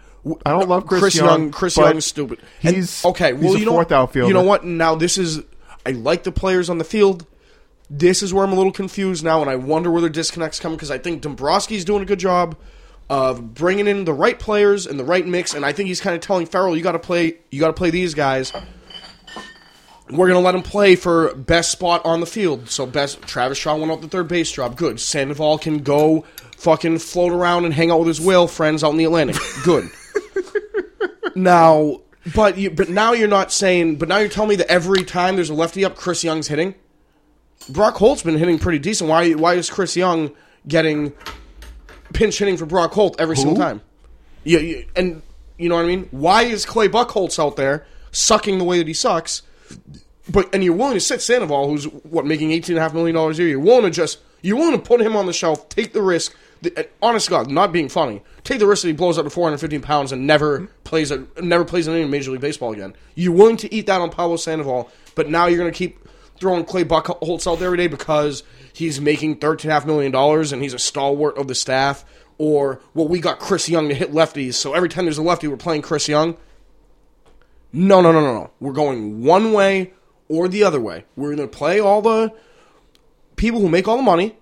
I 0.45 0.51
don't 0.51 0.67
love 0.67 0.87
Chris, 0.87 1.01
Chris 1.01 1.15
Young. 1.15 1.25
Young. 1.27 1.51
Chris 1.51 1.77
Young's 1.77 2.05
stupid. 2.05 2.39
And- 2.63 2.75
He's 2.75 3.03
okay. 3.05 3.33
Well, 3.33 3.43
he's 3.43 3.55
a 3.55 3.59
you 3.59 3.65
know 3.65 3.71
fourth 3.73 3.91
outfielder. 3.91 4.27
You 4.27 4.33
know 4.33 4.43
what? 4.43 4.63
Now 4.65 4.95
this 4.95 5.17
is. 5.17 5.41
I 5.85 5.91
like 5.91 6.23
the 6.23 6.31
players 6.31 6.69
on 6.69 6.77
the 6.79 6.83
field. 6.83 7.25
This 7.89 8.23
is 8.23 8.33
where 8.33 8.43
I'm 8.43 8.51
a 8.51 8.55
little 8.55 8.71
confused 8.71 9.23
now, 9.23 9.41
and 9.41 9.49
I 9.49 9.55
wonder 9.55 9.91
where 9.91 10.01
the 10.01 10.09
disconnects 10.09 10.59
come 10.59 10.71
because 10.73 10.89
I 10.89 10.97
think 10.97 11.21
Dombrowski's 11.21 11.85
doing 11.85 12.01
a 12.01 12.05
good 12.05 12.17
job 12.19 12.55
of 13.07 13.53
bringing 13.53 13.85
in 13.87 14.05
the 14.05 14.13
right 14.13 14.39
players 14.39 14.87
and 14.87 14.99
the 14.99 15.03
right 15.03 15.27
mix, 15.27 15.53
and 15.53 15.63
I 15.63 15.71
think 15.71 15.87
he's 15.87 16.01
kind 16.01 16.15
of 16.15 16.21
telling 16.21 16.47
Farrell, 16.47 16.75
"You 16.75 16.81
got 16.81 16.93
to 16.93 16.99
play. 16.99 17.37
You 17.51 17.59
got 17.59 17.67
to 17.67 17.73
play 17.73 17.91
these 17.91 18.15
guys." 18.15 18.51
We're 20.09 20.27
gonna 20.27 20.39
let 20.39 20.53
him 20.53 20.61
play 20.61 20.95
for 20.95 21.33
best 21.33 21.71
spot 21.71 22.05
on 22.05 22.19
the 22.19 22.27
field. 22.27 22.69
So 22.69 22.85
best 22.85 23.21
Travis 23.23 23.57
Shaw 23.57 23.75
went 23.75 23.91
out 23.91 24.01
the 24.01 24.07
third 24.07 24.27
base 24.27 24.51
job. 24.51 24.75
Good. 24.77 24.99
Sandoval 24.99 25.57
can 25.57 25.79
go 25.79 26.25
fucking 26.57 26.99
float 26.99 27.31
around 27.31 27.65
and 27.65 27.73
hang 27.73 27.89
out 27.89 27.99
with 27.99 28.07
his 28.09 28.21
whale 28.21 28.47
friends 28.47 28.83
out 28.83 28.91
in 28.91 28.97
the 28.97 29.05
Atlantic. 29.05 29.35
Good. 29.63 29.89
Now, 31.35 32.01
but 32.33 32.57
you, 32.57 32.71
but 32.71 32.89
now 32.89 33.13
you're 33.13 33.27
not 33.27 33.51
saying. 33.51 33.97
But 33.97 34.07
now 34.07 34.17
you're 34.17 34.29
telling 34.29 34.49
me 34.49 34.55
that 34.55 34.71
every 34.71 35.03
time 35.03 35.35
there's 35.35 35.49
a 35.49 35.53
lefty 35.53 35.85
up, 35.85 35.95
Chris 35.95 36.23
Young's 36.23 36.47
hitting. 36.47 36.75
Brock 37.69 37.95
Holt's 37.95 38.23
been 38.23 38.37
hitting 38.37 38.57
pretty 38.57 38.79
decent. 38.79 39.09
Why? 39.09 39.31
Why 39.33 39.55
is 39.55 39.69
Chris 39.69 39.95
Young 39.95 40.31
getting 40.67 41.13
pinch 42.13 42.39
hitting 42.39 42.57
for 42.57 42.65
Brock 42.65 42.93
Holt 42.93 43.19
every 43.19 43.35
single 43.37 43.55
time? 43.55 43.81
Yeah, 44.43 44.81
and 44.95 45.21
you 45.57 45.69
know 45.69 45.75
what 45.75 45.85
I 45.85 45.87
mean. 45.87 46.07
Why 46.11 46.43
is 46.43 46.65
Clay 46.65 46.87
Buchholz 46.87 47.37
out 47.39 47.55
there 47.55 47.85
sucking 48.11 48.57
the 48.57 48.63
way 48.63 48.77
that 48.77 48.87
he 48.87 48.93
sucks? 48.93 49.41
But 50.29 50.53
and 50.53 50.63
you're 50.63 50.75
willing 50.75 50.93
to 50.93 50.99
sit 50.99 51.21
Sandoval, 51.21 51.69
who's 51.69 51.85
what 51.85 52.25
making 52.25 52.51
eighteen 52.51 52.75
and 52.75 52.79
a 52.79 52.81
half 52.83 52.93
million 52.93 53.15
dollars 53.15 53.39
a 53.39 53.43
year. 53.43 53.51
You're 53.51 53.59
willing 53.59 53.83
to 53.83 53.91
just 53.91 54.19
you're 54.41 54.57
willing 54.57 54.79
to 54.79 54.85
put 54.85 55.01
him 55.01 55.15
on 55.15 55.25
the 55.25 55.33
shelf, 55.33 55.69
take 55.69 55.93
the 55.93 56.01
risk. 56.01 56.35
The, 56.61 56.79
uh, 56.79 56.83
honest 57.01 57.25
to 57.25 57.31
God, 57.31 57.51
not 57.51 57.71
being 57.71 57.89
funny, 57.89 58.21
take 58.43 58.59
the 58.59 58.67
risk 58.67 58.83
that 58.83 58.89
he 58.89 58.93
blows 58.93 59.17
up 59.17 59.25
to 59.25 59.29
415 59.29 59.81
pounds 59.81 60.11
and 60.11 60.25
never 60.25 60.59
mm-hmm. 60.59 60.73
plays 60.83 61.11
a, 61.11 61.25
never 61.41 61.65
plays 61.65 61.87
in 61.87 61.95
any 61.95 62.05
Major 62.05 62.31
League 62.31 62.41
Baseball 62.41 62.73
again. 62.73 62.95
You're 63.15 63.33
willing 63.33 63.57
to 63.57 63.73
eat 63.73 63.87
that 63.87 64.01
on 64.01 64.09
Pablo 64.09 64.37
Sandoval, 64.37 64.89
but 65.15 65.29
now 65.29 65.47
you're 65.47 65.59
going 65.59 65.71
to 65.71 65.77
keep 65.77 65.99
throwing 66.39 66.65
Clay 66.65 66.83
Buchholz 66.83 67.51
out 67.51 67.59
there 67.59 67.67
every 67.67 67.77
day 67.77 67.87
because 67.87 68.43
he's 68.73 68.99
making 68.99 69.37
thirteen 69.37 69.69
and 69.69 69.77
a 69.77 69.79
half 69.79 69.85
million 69.85 70.11
dollars 70.11 70.51
and 70.51 70.61
he's 70.61 70.73
a 70.73 70.79
stalwart 70.79 71.37
of 71.37 71.47
the 71.47 71.55
staff. 71.55 72.05
Or 72.37 72.81
well, 72.93 73.07
we 73.07 73.19
got 73.19 73.39
Chris 73.39 73.69
Young 73.69 73.87
to 73.87 73.95
hit 73.95 74.11
lefties, 74.11 74.55
so 74.55 74.73
every 74.73 74.89
time 74.89 75.05
there's 75.05 75.17
a 75.17 75.23
lefty, 75.23 75.47
we're 75.47 75.57
playing 75.57 75.81
Chris 75.81 76.07
Young. 76.07 76.37
No, 77.71 78.01
no, 78.01 78.11
no, 78.11 78.21
no, 78.21 78.33
no. 78.33 78.51
We're 78.59 78.73
going 78.73 79.23
one 79.23 79.51
way 79.53 79.93
or 80.27 80.47
the 80.47 80.63
other 80.63 80.79
way. 80.79 81.05
We're 81.15 81.35
going 81.35 81.47
to 81.49 81.57
play 81.57 81.79
all 81.79 82.01
the 82.01 82.33
people 83.35 83.59
who 83.59 83.69
make 83.69 83.87
all 83.87 83.97
the 83.97 84.03
money, 84.03 84.37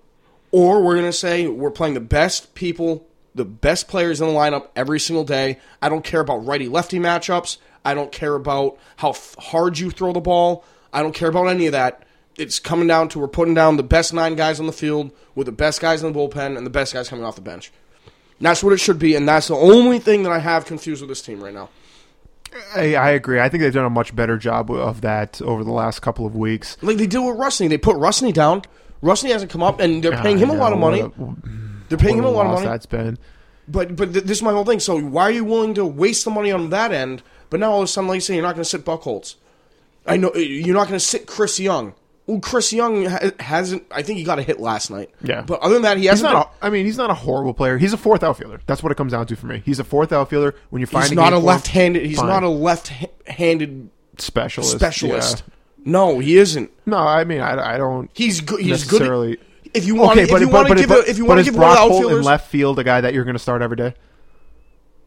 or 0.53 0.83
we're 0.83 0.93
going 0.93 1.07
to 1.07 1.11
say 1.11 1.47
we're 1.47 1.71
playing 1.71 1.95
the 1.95 1.99
best 1.99 2.53
people, 2.53 3.07
the 3.33 3.43
best 3.43 3.87
players 3.87 4.21
in 4.21 4.27
the 4.27 4.33
lineup 4.33 4.67
every 4.75 4.99
single 4.99 5.25
day. 5.25 5.59
I 5.81 5.89
don't 5.89 6.05
care 6.05 6.21
about 6.21 6.45
righty 6.45 6.69
lefty 6.69 6.99
matchups. 6.99 7.57
I 7.83 7.95
don't 7.95 8.11
care 8.11 8.35
about 8.35 8.77
how 8.97 9.09
f- 9.09 9.35
hard 9.39 9.79
you 9.79 9.89
throw 9.89 10.13
the 10.13 10.21
ball. 10.21 10.63
I 10.93 11.01
don't 11.01 11.15
care 11.15 11.27
about 11.27 11.47
any 11.47 11.65
of 11.65 11.71
that. 11.71 12.03
It's 12.37 12.59
coming 12.59 12.87
down 12.87 13.09
to 13.09 13.19
we're 13.19 13.27
putting 13.27 13.55
down 13.55 13.77
the 13.77 13.83
best 13.83 14.13
nine 14.13 14.35
guys 14.35 14.59
on 14.59 14.67
the 14.67 14.71
field 14.71 15.11
with 15.33 15.47
the 15.47 15.51
best 15.51 15.81
guys 15.81 16.03
in 16.03 16.13
the 16.13 16.17
bullpen 16.17 16.55
and 16.55 16.65
the 16.65 16.69
best 16.71 16.93
guys 16.93 17.09
coming 17.09 17.25
off 17.25 17.35
the 17.35 17.41
bench. 17.41 17.71
And 18.37 18.45
that's 18.45 18.63
what 18.63 18.73
it 18.73 18.77
should 18.79 18.99
be, 18.99 19.15
and 19.15 19.27
that's 19.27 19.47
the 19.47 19.55
only 19.55 19.97
thing 19.97 20.21
that 20.23 20.31
I 20.31 20.39
have 20.39 20.65
confused 20.65 21.01
with 21.01 21.09
this 21.09 21.21
team 21.21 21.43
right 21.43 21.53
now. 21.53 21.69
I, 22.75 22.95
I 22.95 23.09
agree. 23.11 23.39
I 23.39 23.49
think 23.49 23.61
they've 23.61 23.73
done 23.73 23.85
a 23.85 23.89
much 23.89 24.15
better 24.15 24.37
job 24.37 24.69
of 24.69 25.01
that 25.01 25.41
over 25.41 25.63
the 25.63 25.71
last 25.71 26.01
couple 26.01 26.27
of 26.27 26.35
weeks. 26.35 26.77
Like 26.81 26.97
they 26.97 27.07
did 27.07 27.19
with 27.19 27.37
Rusney. 27.37 27.69
They 27.69 27.79
put 27.79 27.95
Rusney 27.95 28.31
down. 28.31 28.61
Rusney 29.03 29.29
hasn't 29.31 29.51
come 29.51 29.61
up, 29.61 29.79
and 29.79 30.01
they're 30.01 30.17
paying 30.21 30.37
him 30.37 30.49
a 30.49 30.55
lot 30.55 30.71
of 30.73 30.79
money. 30.79 31.03
They're 31.89 31.97
paying 31.97 32.17
him 32.17 32.25
a 32.25 32.29
lot 32.31 32.45
of 32.47 32.53
money. 32.53 32.65
That's 32.65 32.85
been. 32.85 33.17
But 33.67 33.95
but 33.95 34.13
th- 34.13 34.25
this 34.25 34.37
is 34.37 34.43
my 34.43 34.51
whole 34.51 34.65
thing. 34.65 34.79
So 34.79 34.99
why 34.99 35.23
are 35.23 35.31
you 35.31 35.43
willing 35.45 35.73
to 35.75 35.85
waste 35.85 36.25
the 36.25 36.31
money 36.31 36.51
on 36.51 36.69
that 36.71 36.91
end? 36.91 37.21
But 37.49 37.59
now 37.59 37.71
all 37.71 37.79
of 37.79 37.85
a 37.85 37.87
sudden, 37.87 38.07
like 38.07 38.15
you 38.15 38.21
say, 38.21 38.33
you're 38.33 38.43
not 38.43 38.55
going 38.55 38.63
to 38.63 38.69
sit 38.69 38.83
Buchholz. 38.83 39.35
I 40.05 40.17
know 40.17 40.31
uh, 40.35 40.39
you're 40.39 40.75
not 40.75 40.87
going 40.87 40.99
to 40.99 41.05
sit 41.05 41.27
Chris 41.27 41.59
Young. 41.59 41.93
Well, 42.25 42.39
Chris 42.39 42.73
Young 42.73 43.05
ha- 43.05 43.31
hasn't. 43.39 43.85
I 43.91 44.01
think 44.01 44.17
he 44.17 44.23
got 44.23 44.39
a 44.39 44.41
hit 44.41 44.59
last 44.59 44.89
night. 44.89 45.11
Yeah. 45.21 45.41
But 45.43 45.59
other 45.61 45.75
than 45.75 45.83
that, 45.83 45.97
he 45.97 46.03
He's 46.03 46.11
hasn't. 46.11 46.33
not. 46.33 46.53
A, 46.61 46.65
I 46.65 46.69
mean, 46.69 46.85
he's 46.85 46.97
not 46.97 47.09
a 47.09 47.13
horrible 47.13 47.53
player. 47.53 47.77
He's 47.77 47.93
a 47.93 47.97
fourth 47.97 48.23
outfielder. 48.23 48.61
That's 48.65 48.81
what 48.83 48.91
it 48.91 48.95
comes 48.95 49.11
down 49.11 49.27
to 49.27 49.35
for 49.35 49.47
me. 49.47 49.61
He's 49.65 49.79
a 49.79 49.83
fourth 49.83 50.11
outfielder. 50.11 50.55
When 50.69 50.79
you 50.81 50.87
been, 50.87 50.91
find 50.93 51.05
he's 51.09 51.15
not 51.15 51.31
a 51.33 51.37
left-handed. 51.37 52.05
He's 52.05 52.17
fine. 52.17 52.27
not 52.27 52.43
a 52.43 52.49
left-handed 52.49 53.89
specialist. 54.17 54.75
specialist. 54.75 55.43
No, 55.85 56.19
he 56.19 56.37
isn't. 56.37 56.71
No, 56.85 56.97
I 56.97 57.23
mean, 57.23 57.41
I, 57.41 57.75
I 57.75 57.77
don't. 57.77 58.09
He's 58.13 58.41
good. 58.41 58.59
He's 58.61 58.83
good. 58.85 58.99
necessarily. 59.01 59.37
if 59.73 59.85
you 59.85 59.95
want, 59.95 60.13
Okay, 60.13 60.23
if 60.23 60.29
but 60.29 60.41
you 60.41 60.47
but, 60.47 60.53
want 60.53 60.67
to 60.69 60.75
give, 60.75 60.89
but, 60.89 61.07
a, 61.07 61.09
if 61.09 61.17
you 61.17 61.25
want 61.25 61.39
to 61.39 61.43
give 61.43 61.55
one 61.55 61.63
of 61.63 61.75
Brock 61.75 61.91
Holt 61.91 62.11
in 62.11 62.21
left 62.21 62.49
field 62.49 62.79
a 62.79 62.83
guy 62.83 63.01
that 63.01 63.13
you're 63.13 63.23
going 63.25 63.35
to 63.35 63.39
start 63.39 63.61
every 63.61 63.77
day? 63.77 63.93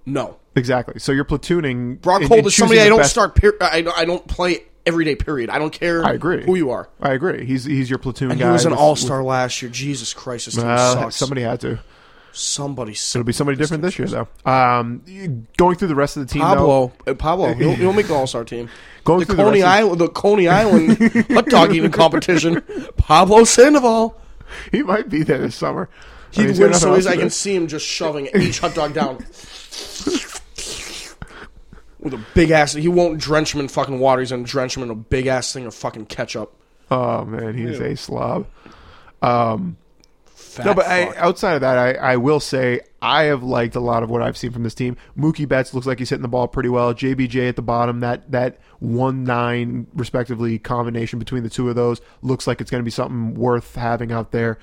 no. 0.05 0.39
Exactly. 0.55 0.98
So 1.01 1.12
you're 1.12 1.27
platooning. 1.27 2.01
Brock 2.01 2.23
Holt 2.23 2.47
is 2.47 2.57
somebody 2.57 2.81
I 2.81 2.89
don't 2.89 3.01
best- 3.01 3.11
start. 3.11 3.35
Per- 3.35 3.59
I 3.61 3.82
don't- 3.82 3.98
I 3.98 4.07
don't 4.07 4.27
play 4.27 4.65
every 4.86 5.05
day. 5.05 5.15
Period. 5.15 5.51
I 5.51 5.59
don't 5.59 5.73
care. 5.73 6.03
I 6.03 6.12
agree. 6.12 6.44
who 6.44 6.55
you 6.55 6.70
are. 6.70 6.89
I 6.98 7.12
agree. 7.12 7.44
He's 7.44 7.65
he's 7.65 7.90
your 7.90 7.98
platoon 7.98 8.31
And 8.31 8.40
guy. 8.40 8.47
he 8.47 8.53
was 8.53 8.65
an 8.65 8.73
all 8.73 8.97
star 8.97 9.23
last 9.23 9.61
year. 9.61 9.70
Jesus 9.70 10.15
Christ, 10.15 10.47
this 10.47 10.55
team 10.55 10.65
sucks. 10.65 11.16
somebody 11.16 11.43
had 11.43 11.61
to. 11.61 11.78
Somebody. 12.37 12.93
It'll 12.93 13.25
be 13.25 13.33
somebody 13.33 13.57
different 13.59 13.83
this 13.83 13.99
year, 13.99 14.09
though. 14.09 14.29
Um, 14.45 15.03
going 15.57 15.77
through 15.77 15.89
the 15.89 15.95
rest 15.95 16.17
of 16.17 16.27
the 16.27 16.33
team, 16.33 16.43
Pablo, 16.43 16.93
though, 17.05 17.13
uh, 17.13 17.15
Pablo, 17.15 17.55
he'll, 17.55 17.75
he'll 17.75 17.93
make 17.93 18.07
the 18.09 18.15
All 18.15 18.27
Star 18.27 18.45
team. 18.45 18.69
Going 19.05 19.21
the 19.21 19.27
through 19.27 19.37
the 19.37 19.43
Coney 19.45 19.61
of- 19.63 19.69
Island, 19.69 20.01
the 20.01 20.09
Coney 20.09 20.49
Island 20.49 21.27
hot 21.31 21.47
dog 21.47 21.75
eating 21.75 21.91
competition. 21.91 22.63
Pablo 22.97 23.45
Sandoval. 23.45 24.17
he 24.73 24.83
might 24.83 25.09
be 25.09 25.23
there 25.23 25.39
this 25.39 25.55
summer. 25.57 25.89
I 26.37 26.41
He 26.43 26.47
mean, 26.49 26.59
wins 26.59 26.81
so 26.81 26.97
easy. 26.97 27.09
I 27.09 27.17
can 27.17 27.31
see 27.31 27.55
him 27.55 27.67
just 27.69 27.87
shoving 27.87 28.29
each 28.35 28.59
hot 28.61 28.75
dog 28.75 28.93
down 28.95 29.17
with 32.01 32.15
a 32.15 32.25
big 32.35 32.51
ass. 32.51 32.73
He 32.73 32.89
won't 32.89 33.19
drench 33.19 33.55
him 33.55 33.61
in 33.61 33.69
fucking 33.69 33.99
water. 33.99 34.21
He's 34.21 34.31
gonna 34.31 34.45
drench 34.45 34.77
him 34.77 34.83
in 34.83 34.91
a 34.91 34.95
big 34.95 35.27
ass 35.27 35.53
thing 35.53 35.67
of 35.67 35.75
fucking 35.75 36.07
ketchup. 36.07 36.53
Oh 36.91 37.25
man, 37.25 37.57
he's 37.57 37.81
a 37.81 37.97
slob. 37.97 38.47
Um, 39.23 39.77
Fat 40.57 40.66
no, 40.66 40.74
but 40.74 40.87
I, 40.87 41.15
outside 41.16 41.55
of 41.55 41.61
that, 41.61 41.77
I, 41.77 41.93
I 41.93 42.16
will 42.16 42.41
say 42.41 42.81
I 43.03 43.24
have 43.24 43.43
liked 43.43 43.77
a 43.77 43.81
lot 43.81 44.03
of 44.03 44.09
what 44.09 44.23
I've 44.23 44.37
seen 44.37 44.53
from 44.53 44.62
this 44.62 44.74
team. 44.74 44.97
Mookie 45.16 45.47
Betts 45.47 45.74
looks 45.74 45.87
like 45.87 45.99
he's 45.99 46.09
hitting 46.09 46.23
the 46.23 46.28
ball 46.28 46.49
pretty 46.49 46.70
well. 46.70 46.95
JBJ 46.95 47.49
at 47.49 47.57
the 47.57 47.62
bottom, 47.62 48.01
that 48.01 48.31
that 48.33 48.59
one 48.78 49.24
nine 49.24 49.87
respectively 49.95 50.59
combination 50.59 51.19
between 51.19 51.43
the 51.43 51.51
two 51.51 51.69
of 51.69 51.77
those 51.77 52.01
looks 52.23 52.47
like 52.47 52.61
it's 52.61 52.70
going 52.70 52.81
to 52.81 52.85
be 52.85 52.91
something 52.91 53.35
worth 53.35 53.74
having 53.74 54.12
out 54.12 54.33
there. 54.33 54.59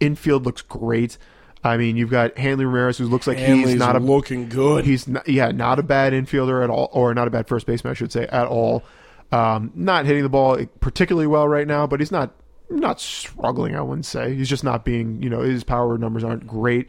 Infield 0.00 0.44
looks 0.44 0.62
great. 0.62 1.16
I 1.62 1.76
mean, 1.76 1.96
you've 1.96 2.10
got 2.10 2.36
Hanley 2.38 2.64
Ramirez, 2.64 2.98
who 2.98 3.06
looks 3.06 3.26
like 3.26 3.38
Hanley's 3.38 3.70
he's 3.70 3.78
not 3.78 3.96
a 3.96 3.98
looking 3.98 4.48
good. 4.48 4.84
He's 4.84 5.08
not, 5.08 5.28
yeah, 5.28 5.50
not 5.50 5.78
a 5.78 5.82
bad 5.82 6.12
infielder 6.12 6.62
at 6.62 6.70
all, 6.70 6.90
or 6.92 7.14
not 7.14 7.26
a 7.26 7.30
bad 7.30 7.48
first 7.48 7.66
baseman, 7.66 7.92
I 7.92 7.94
should 7.94 8.12
say, 8.12 8.26
at 8.26 8.46
all. 8.46 8.84
Um, 9.32 9.72
not 9.74 10.06
hitting 10.06 10.22
the 10.22 10.28
ball 10.28 10.58
particularly 10.80 11.26
well 11.26 11.48
right 11.48 11.66
now, 11.66 11.86
but 11.86 12.00
he's 12.00 12.12
not 12.12 12.34
not 12.70 13.00
struggling. 13.00 13.76
I 13.76 13.80
wouldn't 13.82 14.06
say 14.06 14.34
he's 14.34 14.48
just 14.48 14.64
not 14.64 14.84
being. 14.84 15.22
You 15.22 15.30
know, 15.30 15.40
his 15.40 15.64
power 15.64 15.98
numbers 15.98 16.24
aren't 16.24 16.46
great. 16.46 16.88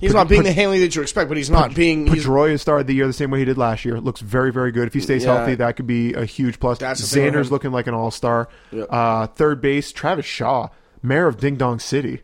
He's 0.00 0.12
not 0.12 0.28
being 0.28 0.42
the 0.42 0.52
Hanley 0.52 0.80
that 0.80 0.94
you 0.94 1.00
expect, 1.02 1.28
but 1.28 1.36
he's 1.38 1.48
not 1.48 1.74
being. 1.74 2.06
He's, 2.06 2.26
Pedroia 2.26 2.60
started 2.60 2.86
the 2.86 2.94
year 2.94 3.06
the 3.06 3.12
same 3.12 3.30
way 3.30 3.38
he 3.38 3.44
did 3.46 3.56
last 3.56 3.84
year. 3.86 3.98
Looks 4.00 4.20
very, 4.20 4.52
very 4.52 4.70
good. 4.70 4.86
If 4.86 4.92
he 4.92 5.00
stays 5.00 5.24
Yeah. 5.24 5.36
healthy, 5.36 5.54
that 5.54 5.76
could 5.76 5.86
be 5.86 6.12
a 6.12 6.24
huge 6.26 6.60
plus. 6.60 6.78
That's 6.78 7.00
the 7.00 7.06
thing 7.06 7.24
with 7.24 7.34
Xander's 7.34 7.50
looking 7.50 7.72
like 7.72 7.86
an 7.86 7.94
all 7.94 8.10
star. 8.10 8.48
Yep. 8.70 8.88
Uh, 8.90 9.26
third 9.28 9.60
base, 9.62 9.92
Travis 9.92 10.26
Shaw, 10.26 10.68
mayor 11.02 11.26
of 11.26 11.38
Ding 11.38 11.56
Dong 11.56 11.78
City. 11.78 12.20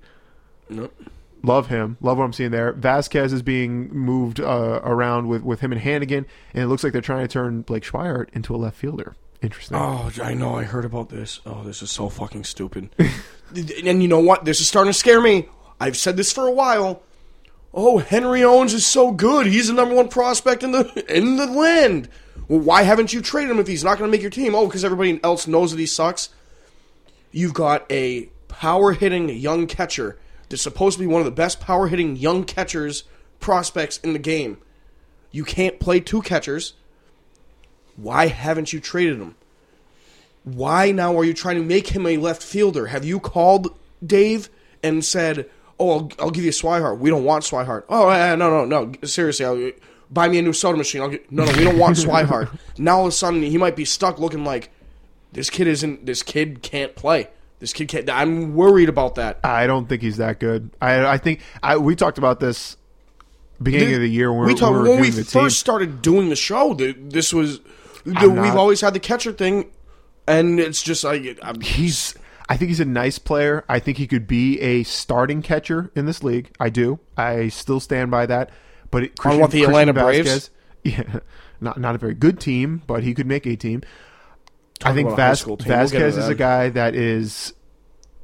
Love 1.43 1.69
him. 1.69 1.97
Love 2.03 2.19
what 2.19 2.25
I'm 2.25 2.33
seeing 2.35 2.51
there. 2.51 2.75
Vazquez 2.75 3.33
is 3.33 3.41
being 3.43 3.89
moved 3.95 4.41
uh, 4.41 4.81
around 4.85 5.29
with, 5.29 5.43
with 5.43 5.61
him 5.61 5.73
and 5.73 5.81
Hanigan, 5.81 6.27
and 6.53 6.65
it 6.65 6.67
looks 6.67 6.85
like 6.85 6.93
they're 6.93 7.01
trying 7.01 7.27
to 7.27 7.33
turn 7.33 7.63
Blake 7.63 7.85
Swihart 7.85 8.29
into 8.35 8.55
a 8.55 8.59
left 8.59 8.77
fielder. 8.77 9.17
Interesting. 9.43 9.77
Oh, 9.77 10.11
I 10.23 10.35
know. 10.35 10.57
I 10.57 10.65
heard 10.65 10.85
about 10.85 11.09
this. 11.09 11.41
Oh, 11.47 11.63
this 11.63 11.83
is 11.83 11.91
so 11.91 12.09
fucking 12.09 12.45
stupid. 12.45 12.91
and 13.55 14.03
you 14.03 14.09
know 14.09 14.21
what? 14.21 14.45
This 14.45 14.61
is 14.61 14.69
starting 14.69 14.93
to 14.93 14.99
scare 14.99 15.21
me. 15.21 15.49
I've 15.81 15.97
said 15.97 16.17
this 16.17 16.33
for 16.33 16.47
a 16.47 16.53
while. 16.53 17.03
Oh, 17.73 17.99
Henry 17.99 18.43
Owens 18.45 18.75
is 18.75 18.85
so 18.85 19.13
good. 19.13 19.47
He's 19.47 19.69
the 19.69 19.75
number 19.75 19.95
one 19.95 20.09
prospect 20.09 20.63
in 20.63 20.73
the 20.73 21.05
in 21.09 21.37
the 21.37 21.47
land. 21.47 22.09
Well, 22.49 22.61
why 22.61 22.83
haven't 22.83 23.13
you 23.13 23.23
traded 23.23 23.53
him 23.53 23.61
if 23.61 23.69
he's 23.69 23.85
not 23.85 23.97
going 23.97 24.11
to 24.11 24.13
make 24.13 24.23
your 24.23 24.31
team? 24.31 24.55
Oh, 24.55 24.67
because 24.67 24.85
everybody 24.85 25.21
else 25.23 25.47
knows 25.47 25.71
that 25.71 25.79
he 25.79 25.87
sucks. 25.87 26.31
You've 27.31 27.55
got 27.55 27.91
a 27.91 28.27
power 28.49 28.93
hitting 28.93 29.29
young 29.29 29.67
catcher 29.69 30.19
that's 30.49 30.63
supposed 30.63 30.99
to 30.99 31.01
be 31.01 31.07
one 31.07 31.21
of 31.21 31.27
the 31.27 31.31
best 31.31 31.61
power 31.61 31.87
hitting 31.87 32.17
young 32.17 32.45
catchers 32.45 33.05
prospects 33.39 33.99
in 33.99 34.13
the 34.13 34.19
game. 34.19 34.59
You 35.31 35.45
can't 35.45 35.79
play 35.79 36.01
two 36.01 36.23
catchers. 36.23 36.75
Why 38.01 38.27
haven't 38.27 38.73
you 38.73 38.81
traded 38.81 39.19
him? 39.19 39.35
Why 40.45 40.91
now 40.91 41.19
are 41.19 41.25
you 41.25 41.35
trying 41.35 41.57
to 41.57 41.63
make 41.63 41.89
him 41.89 42.07
a 42.07 42.17
left 42.17 42.43
fielder? 42.43 42.87
Have 42.87 43.05
you 43.05 43.21
called 43.21 43.77
Dave 44.05 44.49
and 44.83 45.05
said, 45.05 45.49
"Oh, 45.79 45.91
I'll, 45.91 46.13
I'll 46.19 46.31
give 46.31 46.45
you 46.45 46.51
Swihart. 46.51 46.99
We 46.99 47.11
don't 47.11 47.25
want 47.25 47.45
Swihart." 47.45 47.85
Oh, 47.89 48.09
uh, 48.09 48.37
no, 48.37 48.65
no, 48.65 48.65
no. 48.65 48.93
Seriously, 49.07 49.45
I'll, 49.45 49.73
buy 50.11 50.29
me 50.29 50.39
a 50.39 50.43
new 50.43 50.53
soda 50.53 50.77
machine. 50.79 51.03
I'll 51.03 51.09
get, 51.09 51.31
no, 51.31 51.45
no, 51.45 51.53
we 51.57 51.65
don't 51.65 51.79
want 51.79 51.97
Swihart. 51.97 52.59
Now 52.79 52.99
all 52.99 53.07
of 53.07 53.09
a 53.09 53.13
sudden 53.13 53.43
he 53.43 53.59
might 53.59 53.77
be 53.77 53.85
stuck 53.85 54.19
looking 54.19 54.43
like 54.43 54.71
this 55.33 55.51
kid 55.51 55.67
isn't. 55.67 56.07
This 56.07 56.23
kid 56.23 56.63
can't 56.63 56.97
play. 56.97 57.29
This 57.59 57.75
kid 57.75 57.89
can't. 57.89 58.09
I'm 58.09 58.55
worried 58.55 58.89
about 58.89 59.17
that. 59.17 59.41
I 59.45 59.67
don't 59.67 59.87
think 59.87 60.01
he's 60.01 60.17
that 60.17 60.41
good. 60.41 60.71
I 60.81 61.05
I 61.05 61.19
think 61.19 61.41
I 61.63 61.77
we 61.77 61.95
talked 61.95 62.17
about 62.17 62.41
this 62.41 62.79
beginning 63.63 63.95
of 63.95 64.01
the 64.01 64.09
year 64.09 64.33
when 64.33 64.47
we 64.47 64.55
talked 64.55 64.79
when 64.79 65.01
we 65.01 65.11
the 65.11 65.23
first 65.23 65.33
team. 65.33 65.51
started 65.51 66.03
doing 66.03 66.31
the 66.31 66.37
show. 66.37 66.73
The, 66.73 66.93
this 66.93 67.35
was 67.35 67.61
the, 68.05 68.29
we've 68.29 68.37
not- 68.37 68.57
always 68.57 68.81
had 68.81 68.95
the 68.95 69.01
catcher 69.01 69.33
thing, 69.33 69.71
and 70.27 70.59
it's 70.61 70.83
just 70.83 71.05
like 71.05 71.39
I'm, 71.43 71.61
he's 71.61 72.15
I 72.49 72.57
think 72.57 72.69
he's 72.69 72.81
a 72.81 72.85
nice 72.85 73.19
player. 73.19 73.65
I 73.69 73.79
think 73.79 73.99
he 73.99 74.07
could 74.07 74.27
be 74.27 74.61
a 74.61 74.83
starting 74.83 75.43
catcher 75.43 75.91
in 75.95 76.07
this 76.07 76.23
league. 76.23 76.51
I 76.59 76.69
do. 76.69 76.99
I 77.17 77.49
still 77.49 77.79
stand 77.81 78.11
by 78.11 78.27
that. 78.27 78.51
But 78.91 79.05
it, 79.05 79.25
On 79.25 79.39
what, 79.39 79.51
the 79.53 79.65
Atlanta 79.65 79.93
Braves? 79.93 80.51
Yeah, 80.83 81.19
not 81.61 81.79
not 81.79 81.95
a 81.95 81.99
very 81.99 82.15
good 82.15 82.41
team, 82.41 82.81
but 82.87 83.03
he 83.03 83.13
could 83.13 83.27
make 83.27 83.45
a 83.47 83.55
team. 83.55 83.83
I 84.83 84.95
think 84.95 85.09
about 85.11 85.19
a 85.19 85.23
high 85.23 85.29
Vas- 85.29 85.43
team. 85.45 85.47
We'll 85.49 85.59
Vazquez 85.59 86.17
is 86.17 86.27
a 86.29 86.35
guy 86.35 86.71
that 86.71 86.95
is 86.95 87.53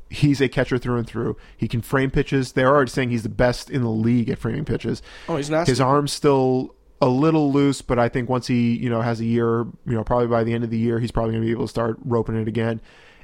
he's 0.09 0.41
a 0.41 0.49
catcher 0.49 0.79
through 0.79 0.97
and 0.97 1.07
through. 1.07 1.37
He 1.57 1.69
can 1.69 1.83
frame 1.83 2.11
pitches. 2.11 2.53
They're 2.53 2.75
already 2.75 2.91
saying 2.91 3.11
he's 3.11 3.25
the 3.25 3.29
best 3.29 3.69
in 3.71 3.83
the 3.83 3.91
league 3.91 4.31
at 4.31 4.39
framing 4.39 4.65
pitches. 4.65 5.03
Oh, 5.29 5.37
he's 5.37 5.51
nasty. 5.51 5.73
His 5.73 5.81
arm's 5.83 6.13
still 6.13 6.75
a 7.01 7.09
little 7.09 7.53
loose, 7.53 7.83
but 7.83 7.99
I 7.99 8.09
think 8.09 8.29
once 8.29 8.47
he, 8.47 8.77
you 8.77 8.89
know, 8.89 9.01
has 9.03 9.21
a 9.21 9.25
year, 9.25 9.61
you 9.87 9.95
know, 9.95 10.03
probably 10.05 10.29
by 10.29 10.45
the 10.45 10.53
end 10.55 10.65
of 10.65 10.71
the 10.71 10.79
year, 10.79 10.99
he's 10.99 11.11
probably 11.11 11.33
going 11.33 11.43
to 11.43 11.47
be 11.47 11.53
able 11.53 11.65
to 11.65 11.69
start 11.69 11.99
roping 12.05 12.37
it 12.37 12.49
again. 12.49 12.81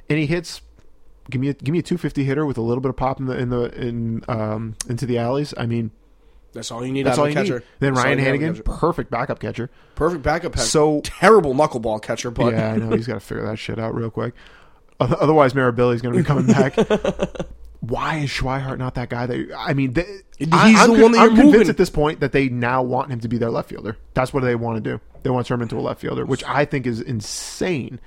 And 0.09 0.19
he 0.19 0.25
hits. 0.25 0.61
Give 1.29 1.39
me 1.39 1.47
a 1.49 1.53
give 1.53 1.71
me 1.71 1.79
a 1.79 1.81
250 1.83 2.23
hitter 2.25 2.45
with 2.45 2.57
a 2.57 2.61
little 2.61 2.81
bit 2.81 2.89
of 2.89 2.97
pop 2.97 3.17
in 3.19 3.27
the 3.27 3.37
in 3.37 3.49
the 3.49 3.63
in 3.81 4.23
um 4.27 4.75
into 4.89 5.05
the 5.05 5.17
alleys. 5.17 5.53
I 5.57 5.65
mean, 5.65 5.91
that's 6.51 6.69
all 6.69 6.85
you 6.85 6.91
need. 6.91 7.03
that's 7.05 7.17
all 7.17 7.29
you 7.29 7.39
a 7.39 7.43
need. 7.43 7.49
Then 7.79 7.93
That's 7.93 8.03
Ryan 8.05 8.19
you 8.19 8.25
need 8.25 8.29
out 8.29 8.35
of 8.35 8.59
a 8.59 8.61
Hanigan, 8.63 8.79
perfect 8.79 9.09
backup 9.09 9.39
catcher. 9.39 9.69
perfect 9.95 10.21
backup. 10.21 10.51
Catcher. 10.53 10.65
So- 10.67 11.01
terrible 11.03 11.53
knuckleball 11.55 12.01
catcher, 12.01 12.29
but 12.29 12.53
yeah, 12.53 12.73
I 12.73 12.75
know 12.77 12.89
he's 12.95 13.07
got 13.07 13.13
to 13.13 13.19
figure 13.21 13.45
that 13.45 13.57
shit 13.57 13.79
out 13.79 13.95
real 13.95 14.09
quick. 14.11 14.33
Oth- 14.99 15.13
Otherwise, 15.13 15.55
Mirabelli's 15.55 16.01
going 16.01 16.13
to 16.13 16.19
be 16.19 16.25
coming 16.25 16.45
back. 16.45 16.75
Why 17.85 18.19
is 18.19 18.29
Swihart 18.29 18.77
not 18.77 18.95
that 18.95 19.09
guy? 19.09 19.25
That 19.25 19.53
I 19.57 19.73
mean, 19.73 19.91
they, 19.91 20.05
He's 20.37 20.47
I, 20.53 20.71
the 20.71 20.79
I'm 20.79 20.89
one 20.91 20.99
con- 21.01 21.11
that 21.11 21.19
I'm 21.19 21.25
you're 21.27 21.35
convinced 21.35 21.53
moving. 21.53 21.69
at 21.69 21.77
this 21.77 21.89
point 21.89 22.19
that 22.21 22.31
they 22.31 22.47
now 22.47 22.81
want 22.81 23.11
him 23.11 23.19
to 23.19 23.27
be 23.27 23.37
their 23.37 23.51
left 23.51 23.69
fielder. 23.69 23.97
That's 24.13 24.33
what 24.33 24.41
they 24.43 24.55
want 24.55 24.81
to 24.81 24.91
do. 24.91 25.01
They 25.23 25.29
want 25.29 25.45
to 25.45 25.49
turn 25.49 25.59
him 25.59 25.63
into 25.63 25.77
a 25.77 25.81
left 25.81 25.99
fielder, 25.99 26.25
which 26.25 26.45
I 26.45 26.63
think 26.63 26.87
is 26.87 27.01
insane. 27.01 27.99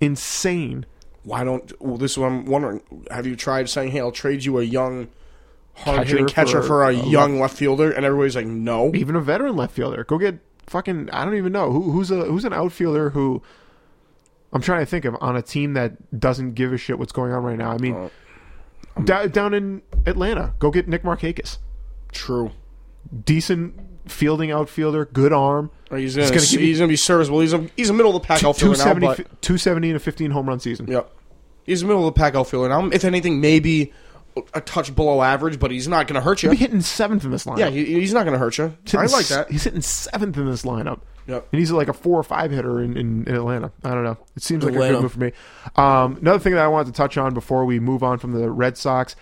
Insane. 0.00 0.86
why 1.22 1.44
don't? 1.44 1.72
Well, 1.80 1.96
this 1.96 2.12
is 2.12 2.18
what 2.18 2.26
I'm 2.26 2.46
wondering. 2.46 2.82
Have 3.10 3.26
you 3.26 3.36
tried 3.36 3.68
saying, 3.68 3.92
"Hey, 3.92 4.00
I'll 4.00 4.10
trade 4.12 4.44
you 4.44 4.58
a 4.58 4.64
young, 4.64 5.08
hard 5.74 6.08
hitting 6.08 6.26
Catcher 6.26 6.58
catcher 6.58 6.62
for 6.62 6.66
for, 6.66 6.84
a, 6.84 6.88
a 6.88 6.92
young 6.92 7.38
left 7.38 7.56
fielder?" 7.56 7.92
And 7.92 8.04
everybody's 8.04 8.34
like, 8.36 8.46
"No." 8.46 8.92
Even 8.94 9.14
a 9.14 9.20
veteran 9.20 9.56
left 9.56 9.74
fielder. 9.74 10.04
Go 10.04 10.18
get 10.18 10.38
fucking. 10.66 11.10
I 11.10 11.24
don't 11.24 11.36
even 11.36 11.52
know 11.52 11.70
who, 11.70 11.92
who's 11.92 12.10
a 12.10 12.24
who's 12.24 12.44
an 12.44 12.52
outfielder 12.52 13.10
who. 13.10 13.42
I'm 14.52 14.62
trying 14.62 14.80
to 14.80 14.86
think 14.86 15.04
of 15.04 15.16
on 15.20 15.36
a 15.36 15.42
team 15.42 15.74
that 15.74 16.18
doesn't 16.18 16.54
give 16.54 16.72
a 16.72 16.78
shit 16.78 16.98
what's 16.98 17.12
going 17.12 17.32
on 17.32 17.44
right 17.44 17.58
now. 17.58 17.70
I 17.70 17.78
mean, 17.78 17.94
uh, 17.94 18.08
da- 19.04 19.26
down 19.26 19.54
in 19.54 19.82
Atlanta, 20.06 20.54
go 20.58 20.70
get 20.70 20.88
Nick 20.88 21.02
Markakis. 21.02 21.58
True. 22.12 22.50
decent 23.24 23.74
fielding 24.06 24.50
outfielder, 24.50 25.04
good 25.06 25.32
arm. 25.32 25.70
Oh, 25.90 25.96
he's 25.96 26.16
gonna, 26.16 26.28
gonna 26.28 26.40
he's 26.40 26.78
gonna 26.78 26.88
be 26.88 26.96
serviceable. 26.96 27.40
He's 27.40 27.52
a 27.52 27.68
he's 27.76 27.90
a 27.90 27.92
middle 27.92 28.14
of 28.14 28.22
the 28.22 28.26
pack 28.26 28.42
outfielder 28.44 28.78
now, 28.78 28.92
270, 28.92 29.06
but 29.06 29.42
270 29.42 29.88
and 29.88 29.96
a 29.96 30.00
15 30.00 30.30
home 30.30 30.48
run 30.48 30.60
season. 30.60 30.86
Yep. 30.86 31.10
He's 31.64 31.82
a 31.82 31.86
middle 31.86 32.06
of 32.06 32.14
the 32.14 32.18
pack 32.18 32.34
outfielder 32.34 32.68
now. 32.68 32.88
If 32.88 33.04
anything, 33.04 33.40
maybe 33.40 33.92
a 34.54 34.60
touch 34.60 34.94
below 34.94 35.22
average, 35.22 35.58
but 35.58 35.70
he's 35.70 35.88
not 35.88 36.06
going 36.06 36.14
to 36.14 36.20
hurt 36.20 36.42
you. 36.42 36.50
He'll 36.50 36.58
be 36.58 36.64
hitting 36.64 36.80
seventh 36.80 37.24
in 37.24 37.30
this 37.30 37.44
lineup. 37.44 37.58
Yeah, 37.58 37.70
he, 37.70 37.84
he's 37.84 38.12
not 38.12 38.24
going 38.24 38.32
to 38.32 38.38
hurt 38.38 38.58
you. 38.58 38.76
I 38.94 39.06
like 39.06 39.26
that. 39.26 39.50
He's 39.50 39.64
hitting 39.64 39.82
seventh 39.82 40.36
in 40.36 40.46
this 40.46 40.62
lineup. 40.62 41.00
Yep. 41.26 41.48
And 41.52 41.58
he's 41.58 41.70
like 41.70 41.88
a 41.88 41.92
four 41.92 42.18
or 42.18 42.22
five 42.22 42.50
hitter 42.50 42.82
in, 42.82 42.96
in, 42.96 43.24
in 43.26 43.34
Atlanta. 43.34 43.72
I 43.84 43.90
don't 43.90 44.04
know. 44.04 44.18
It 44.36 44.42
seems 44.42 44.64
like 44.64 44.74
a 44.74 44.78
good 44.78 45.02
move 45.02 45.12
for 45.12 45.20
me. 45.20 45.32
Um, 45.76 46.16
another 46.16 46.38
thing 46.38 46.54
that 46.54 46.64
I 46.64 46.68
wanted 46.68 46.86
to 46.86 46.92
touch 46.92 47.16
on 47.16 47.34
before 47.34 47.64
we 47.64 47.78
move 47.78 48.02
on 48.02 48.18
from 48.18 48.32
the 48.32 48.50
Red 48.50 48.76
Sox, 48.76 49.16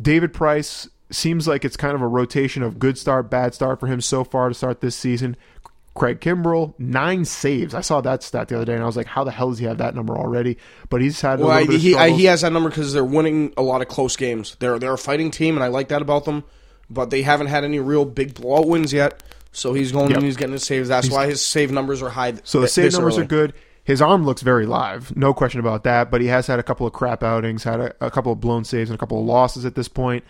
David 0.00 0.32
Price 0.32 0.88
seems 1.10 1.48
like 1.48 1.64
it's 1.64 1.76
kind 1.76 1.94
of 1.94 2.02
a 2.02 2.06
rotation 2.06 2.62
of 2.62 2.78
good 2.78 2.98
start, 2.98 3.30
bad 3.30 3.54
start 3.54 3.80
for 3.80 3.86
him 3.86 4.00
so 4.00 4.24
far 4.24 4.48
to 4.48 4.54
start 4.54 4.80
this 4.80 4.96
season. 4.96 5.36
Craig 5.94 6.20
Kimbrel, 6.20 6.74
nine 6.78 7.24
saves. 7.24 7.74
I 7.74 7.80
saw 7.80 8.00
that 8.02 8.22
stat 8.22 8.48
the 8.48 8.56
other 8.56 8.64
day, 8.64 8.74
and 8.74 8.82
I 8.82 8.86
was 8.86 8.96
like, 8.96 9.06
"How 9.06 9.24
the 9.24 9.32
hell 9.32 9.50
does 9.50 9.58
he 9.58 9.64
have 9.64 9.78
that 9.78 9.96
number 9.96 10.16
already?" 10.16 10.56
But 10.90 11.00
he's 11.00 11.20
had 11.20 11.40
a 11.40 11.44
Well, 11.44 11.50
I, 11.50 11.64
he 11.64 11.96
I, 11.96 12.10
he 12.10 12.26
has 12.26 12.42
that 12.42 12.52
number 12.52 12.68
because 12.68 12.92
they're 12.92 13.04
winning 13.04 13.52
a 13.56 13.62
lot 13.62 13.82
of 13.82 13.88
close 13.88 14.16
games. 14.16 14.56
They're 14.60 14.78
they're 14.78 14.94
a 14.94 14.98
fighting 14.98 15.32
team, 15.32 15.56
and 15.56 15.64
I 15.64 15.68
like 15.68 15.88
that 15.88 16.00
about 16.00 16.24
them. 16.24 16.44
But 16.88 17.10
they 17.10 17.22
haven't 17.22 17.48
had 17.48 17.64
any 17.64 17.80
real 17.80 18.04
big 18.04 18.34
blowout 18.34 18.68
wins 18.68 18.92
yet. 18.92 19.22
So 19.52 19.72
he's 19.74 19.92
going 19.92 20.10
Yep. 20.10 20.16
and 20.18 20.24
he's 20.26 20.36
getting 20.36 20.52
his 20.52 20.64
saves. 20.64 20.88
That's 20.88 21.10
why 21.10 21.26
his 21.26 21.44
save 21.44 21.70
numbers 21.72 22.02
are 22.02 22.10
high. 22.10 22.34
So 22.44 22.60
the 22.60 22.68
save 22.68 22.92
numbers 22.92 23.14
early. 23.14 23.24
are 23.24 23.28
good. 23.28 23.54
his 23.84 24.02
arm 24.02 24.24
looks 24.24 24.42
very 24.42 24.66
live, 24.66 25.16
no 25.16 25.32
question 25.32 25.60
about 25.60 25.82
that. 25.84 26.10
But 26.10 26.20
he 26.20 26.26
has 26.26 26.46
had 26.46 26.58
a 26.58 26.62
couple 26.62 26.86
of 26.86 26.92
crap 26.92 27.22
outings, 27.22 27.64
had 27.64 27.80
a, 27.80 27.94
a 28.04 28.10
couple 28.10 28.30
of 28.32 28.40
blown 28.40 28.64
saves, 28.64 28.90
and 28.90 28.94
a 28.96 28.98
couple 28.98 29.18
of 29.18 29.24
losses 29.26 29.64
at 29.64 29.74
this 29.74 29.88
point. 29.88 30.24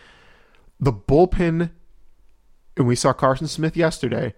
The 0.79 0.93
bullpen, 0.93 1.71
and 2.77 2.87
we 2.87 2.95
saw 2.95 3.13
Carson 3.13 3.49
Smith 3.49 3.77
yesterday. 3.77 4.35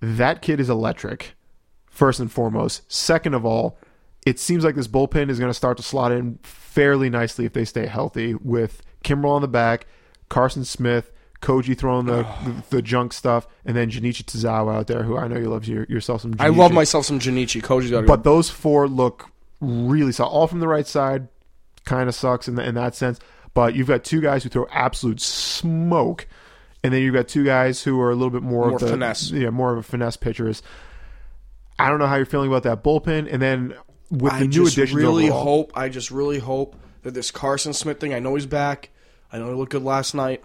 That 0.00 0.40
kid 0.42 0.60
is 0.60 0.70
electric, 0.70 1.34
first 1.86 2.20
and 2.20 2.30
foremost. 2.30 2.90
Second 2.92 3.34
of 3.34 3.44
all, 3.44 3.78
it 4.24 4.38
seems 4.38 4.64
like 4.64 4.76
this 4.76 4.86
bullpen 4.88 5.28
is 5.28 5.38
going 5.40 5.50
to 5.50 5.54
start 5.54 5.76
to 5.78 5.82
slot 5.82 6.12
in 6.12 6.38
fairly 6.44 7.10
nicely 7.10 7.44
if 7.44 7.52
they 7.52 7.64
stay 7.64 7.86
healthy 7.86 8.34
with 8.36 8.82
Kimbrel 9.04 9.30
on 9.30 9.42
the 9.42 9.48
back, 9.48 9.86
Carson 10.28 10.64
Smith, 10.64 11.10
Koji 11.42 11.76
throwing 11.76 12.06
the, 12.06 12.26
the, 12.70 12.80
junk 12.80 13.12
stuff, 13.12 13.46
and 13.66 13.76
then 13.76 13.90
Junichi 13.90 14.22
Tazawa 14.24 14.76
out 14.76 14.86
there, 14.86 15.02
who 15.02 15.18
I 15.18 15.28
know 15.28 15.36
you 15.36 15.50
love 15.50 15.66
your, 15.66 15.84
yourself 15.84 16.22
some. 16.22 16.34
I 16.38 16.48
love 16.48 16.70
Junichi. 16.70 16.74
myself 16.74 17.04
some 17.04 17.18
Junichi. 17.18 17.60
Koji's 17.60 17.90
got 17.90 18.06
But 18.06 18.24
those 18.24 18.48
four 18.48 18.88
look 18.88 19.28
really 19.60 20.12
solid. 20.12 20.30
All 20.30 20.46
from 20.46 20.60
the 20.60 20.68
right 20.68 20.86
side, 20.86 21.28
kind 21.84 22.08
of 22.08 22.14
sucks 22.14 22.48
in, 22.48 22.54
the, 22.54 22.66
in 22.66 22.74
that 22.76 22.94
sense. 22.94 23.18
But 23.54 23.74
you've 23.74 23.88
got 23.88 24.02
two 24.02 24.22
guys 24.22 24.42
who 24.42 24.48
throw 24.48 24.66
absolute 24.70 25.20
smoke, 25.20 26.26
and 26.82 26.94
then 26.94 27.02
you've 27.02 27.14
got 27.14 27.28
two 27.28 27.44
guys 27.44 27.82
who 27.82 28.00
are 28.00 28.10
a 28.10 28.14
little 28.14 28.30
bit 28.30 28.42
more, 28.42 28.68
More 28.68 28.76
of 28.76 28.80
the, 28.80 28.88
finesse. 28.88 29.30
Yeah, 29.30 29.50
more 29.50 29.72
of 29.72 29.78
a 29.78 29.82
finesse 29.82 30.16
pitchers. 30.16 30.62
I 31.78 31.88
don't 31.88 31.98
know 31.98 32.06
how 32.06 32.16
you're 32.16 32.24
feeling 32.24 32.48
about 32.48 32.62
that 32.62 32.82
bullpen, 32.82 33.30
and 33.30 33.42
then 33.42 33.74
with 34.10 34.32
the 34.32 34.38
I 34.38 34.40
new 34.42 34.64
just 34.64 34.78
additions 34.78 34.94
really 34.94 35.28
overall, 35.28 35.44
hope. 35.44 35.72
I 35.74 35.88
just 35.88 36.10
really 36.10 36.38
hope 36.38 36.76
that 37.02 37.12
this 37.12 37.30
Carson 37.30 37.72
Smith 37.72 38.00
thing. 38.00 38.14
I 38.14 38.20
know 38.20 38.34
he's 38.36 38.46
back. 38.46 38.90
I 39.32 39.38
know 39.38 39.48
he 39.48 39.54
looked 39.54 39.72
good 39.72 39.82
last 39.82 40.14
night, 40.14 40.42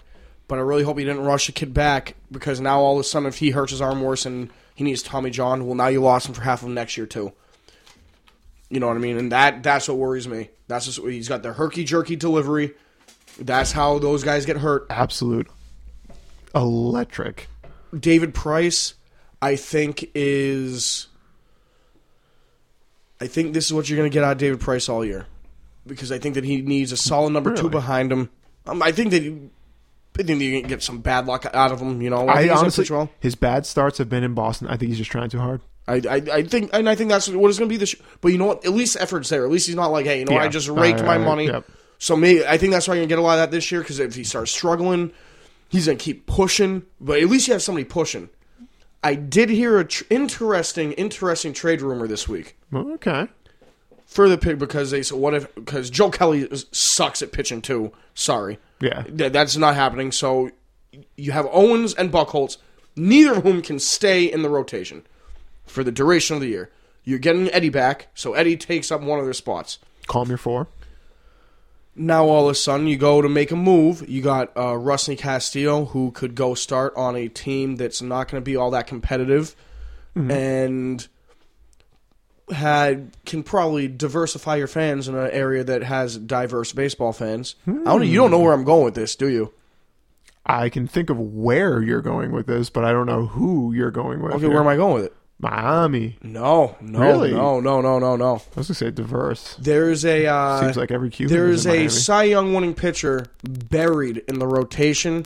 but 0.48 0.60
I 0.60 0.62
really 0.62 0.84
hope 0.84 0.98
he 0.98 1.06
didn't 1.06 1.24
rush 1.24 1.48
the 1.48 1.52
kid 1.52 1.74
back 1.74 2.16
because 2.32 2.62
now 2.62 2.80
all 2.80 2.94
of 2.96 3.00
a 3.00 3.04
sudden, 3.04 3.28
if 3.28 3.38
he 3.38 3.52
hurts 3.52 3.72
his 3.72 3.82
arm 3.82 4.02
worse 4.02 4.26
and 4.26 4.50
he 4.76 4.84
needs 4.84 5.04
Tommy 5.04 5.30
John, 5.30 5.66
well, 5.66 5.76
now 5.76 5.88
you 5.88 6.02
lost 6.02 6.28
him 6.28 6.34
for 6.34 6.42
half 6.42 6.64
of 6.64 6.70
next 6.70 6.98
year 6.98 7.06
too. 7.06 7.34
You 8.70 8.80
know 8.80 8.88
what 8.88 8.98
I 8.98 9.00
mean? 9.00 9.18
And 9.18 9.32
that 9.32 9.64
that's 9.64 9.88
what 9.88 9.98
worries 9.98 10.28
me. 10.28 10.50
That's 10.68 10.86
just 10.86 11.00
he's 11.00 11.30
got 11.30 11.44
the 11.44 11.54
herky 11.54 11.84
jerky 11.84 12.16
delivery. 12.16 12.74
That's 13.40 13.72
how 13.72 14.00
those 14.00 14.24
guys 14.24 14.46
get 14.46 14.58
hurt. 14.58 14.88
absolute 14.90 15.48
electric. 16.56 17.48
David 17.98 18.34
Price, 18.34 18.96
I 19.42 19.56
think 19.56 20.10
is. 20.16 21.08
I 23.20 23.28
think 23.28 23.54
this 23.54 23.66
is 23.66 23.74
what 23.74 23.90
you're 23.90 23.98
going 23.98 24.10
to 24.10 24.14
get 24.14 24.24
out 24.24 24.34
of 24.34 24.38
David 24.38 24.60
Price 24.60 24.90
all 24.90 25.04
year, 25.04 25.26
because 25.86 26.12
I 26.12 26.20
think 26.20 26.36
that 26.36 26.44
he 26.44 26.62
needs 26.62 26.92
a 26.92 26.98
solid 26.98 27.32
number 27.32 27.56
two 27.56 27.70
behind 27.70 28.12
him. 28.12 28.30
Um, 28.66 28.84
I 28.84 28.92
think 28.92 29.12
that 29.12 29.50
think 30.24 30.42
you 30.42 30.62
can 30.62 30.70
get 30.70 30.84
some 30.84 31.00
bad 31.00 31.26
luck 31.26 31.46
out 31.54 31.72
of 31.72 31.80
him. 31.80 32.02
You 32.02 32.10
know, 32.10 32.28
I, 32.28 32.34
I, 32.34 32.48
gonna 32.48 32.60
honestly, 32.60 32.86
well. 32.90 33.10
his 33.20 33.36
bad 33.36 33.66
starts 33.66 33.98
have 33.98 34.10
been 34.10 34.24
in 34.24 34.34
Boston. 34.34 34.68
I 34.68 34.78
think 34.78 34.90
he's 34.90 34.98
just 34.98 35.12
trying 35.12 35.30
too 35.30 35.40
hard. 35.40 35.62
I, 35.88 35.96
I, 35.96 36.16
I 36.16 36.44
think, 36.44 36.72
and 36.74 36.90
I 36.90 36.96
think 36.96 37.10
that's 37.10 37.30
what 37.30 37.48
it's 37.50 37.58
going 37.58 37.70
to 37.70 37.74
be 37.74 37.78
this. 37.78 37.96
But 38.20 38.30
you 38.30 38.38
know 38.38 38.48
what? 38.48 38.66
At 38.66 38.72
least 38.72 38.98
effort's 39.00 39.30
there. 39.30 39.46
At 39.46 39.52
least 39.52 39.68
he's 39.68 39.76
not 39.76 39.88
like, 39.88 40.06
hey, 40.06 40.20
you 40.20 40.26
know. 40.26 40.34
Yeah. 40.34 40.44
I 40.44 40.50
just 40.50 40.68
raked 40.68 41.04
my 41.04 41.18
money. 41.18 41.46
yep. 41.46 41.66
So 41.98 42.16
maybe 42.16 42.46
I 42.46 42.58
think 42.58 42.74
that's 42.74 42.88
why 42.88 42.96
you're 42.96 43.02
going 43.02 43.10
to 43.10 43.16
get 43.16 43.20
a 43.20 43.24
lot 43.24 43.40
of 43.40 43.40
that 43.40 43.52
this 43.52 43.72
year. 43.72 43.82
Because 43.82 44.00
if 44.00 44.14
he 44.14 44.24
starts 44.24 44.52
struggling, 44.52 45.14
he's 45.70 45.86
going 45.86 45.98
to 45.98 46.04
keep 46.04 46.26
pushing. 46.26 46.84
But 47.00 47.22
at 47.22 47.30
least 47.30 47.48
you 47.48 47.54
have 47.54 47.64
somebody 47.64 47.86
pushing. 47.86 48.30
I 49.04 49.16
did 49.16 49.50
hear 49.50 49.80
a 49.80 49.86
tr- 49.86 50.04
interesting, 50.10 50.92
interesting 50.94 51.54
trade 51.54 51.82
rumor 51.82 52.08
this 52.08 52.28
week 52.28 52.58
okay. 52.74 53.28
For 54.18 54.28
the 54.28 54.38
pick 54.40 54.58
because 54.58 54.90
they 54.90 55.04
said, 55.04 55.20
what 55.20 55.36
if 55.36 55.54
because 55.54 55.92
Joe 55.92 56.10
Kelly 56.10 56.50
sucks 56.72 57.22
at 57.22 57.32
pitching 57.32 57.62
too. 57.62 57.92
Sorry, 58.16 58.58
Yeah. 58.82 59.04
Th- 59.04 59.32
that's 59.32 59.56
not 59.58 59.76
happening. 59.76 60.12
So 60.12 60.50
you 61.16 61.34
have 61.34 61.48
Owens 61.52 61.94
and 61.94 62.12
Buchholz, 62.12 62.58
neither 62.96 63.34
of 63.34 63.44
whom 63.44 63.62
can 63.62 63.78
stay 63.78 64.24
in 64.24 64.42
the 64.42 64.50
rotation 64.50 65.06
for 65.68 65.84
the 65.84 65.92
duration 65.92 66.36
of 66.36 66.42
the 66.42 66.48
year. 66.48 66.72
You're 67.04 67.20
getting 67.20 67.48
Eddie 67.52 67.70
back, 67.70 68.08
so 68.16 68.34
Eddie 68.34 68.58
takes 68.58 68.92
up 68.92 69.02
one 69.02 69.20
of 69.20 69.26
their 69.26 69.36
spots. 69.36 69.78
Calm 70.08 70.30
your 70.30 70.40
four. 70.40 70.66
Now 71.96 72.26
all 72.26 72.46
of 72.46 72.52
a 72.52 72.56
sudden 72.56 72.88
you 72.88 72.98
go 72.98 73.22
to 73.22 73.30
make 73.30 73.52
a 73.52 73.56
move. 73.56 74.04
You 74.10 74.24
got 74.24 74.50
uh, 74.58 74.74
Rusney 74.74 75.16
Castillo 75.16 75.86
who 75.86 76.10
could 76.10 76.34
go 76.34 76.56
start 76.56 76.92
on 76.96 77.16
a 77.16 77.28
team 77.28 77.76
that's 77.76 78.02
not 78.02 78.32
going 78.32 78.42
to 78.42 78.44
be 78.44 78.56
all 78.56 78.72
that 78.72 78.88
competitive, 78.88 79.56
and 80.16 81.08
had 82.52 83.16
can 83.26 83.44
probably 83.44 83.88
diversify 83.88 84.56
your 84.56 84.68
fans 84.68 85.08
in 85.08 85.16
an 85.16 85.30
area 85.32 85.64
that 85.64 85.84
has 85.84 86.18
diverse 86.18 86.72
baseball 86.74 87.14
fans. 87.14 87.56
I 87.68 87.72
don't. 87.72 88.08
You 88.08 88.16
don't 88.16 88.32
know 88.32 88.40
where 88.40 88.54
I'm 88.54 88.64
going 88.64 88.86
with 88.86 88.96
this, 88.96 89.16
do 89.16 89.28
you? 89.28 89.54
I 90.46 90.70
can 90.70 90.88
think 90.88 91.10
of 91.10 91.20
where 91.20 91.82
you're 91.82 92.02
going 92.02 92.32
with 92.32 92.48
this, 92.48 92.70
but 92.70 92.86
I 92.86 92.94
don't 92.94 93.06
know 93.06 93.26
who 93.26 93.74
you're 93.74 93.92
going 93.92 94.22
with. 94.22 94.34
Okay, 94.36 94.48
where 94.48 94.60
am 94.60 94.68
I 94.68 94.78
going 94.78 94.94
with 94.94 95.06
it? 95.06 95.14
Miami. 95.40 96.18
No, 96.24 96.76
no, 96.82 97.00
Really? 97.00 97.32
no, 97.32 97.60
no, 97.60 97.82
no, 97.82 98.00
no, 98.00 98.16
no. 98.16 98.36
I 98.36 98.42
was 98.56 98.68
gonna 98.70 98.76
say 98.76 98.90
diverse. 98.92 99.56
There's 99.60 100.04
a 100.06 100.26
uh, 100.26 100.62
Seems 100.62 100.78
like 100.78 100.90
every 100.90 101.10
Cuban 101.10 101.36
there's 101.36 101.66
a 101.66 101.70
Miami. 101.70 101.90
Cy 101.90 102.24
Young 102.24 102.54
winning 102.54 102.74
pitcher 102.74 103.28
buried 103.44 104.24
in 104.28 104.40
the 104.40 104.48
rotation 104.48 105.26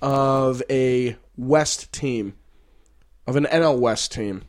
of 0.00 0.62
a 0.70 1.16
West 1.36 1.92
team, 1.92 2.34
of 3.26 3.36
an 3.36 3.44
NL 3.44 3.78
West 3.78 4.12
team 4.12 4.42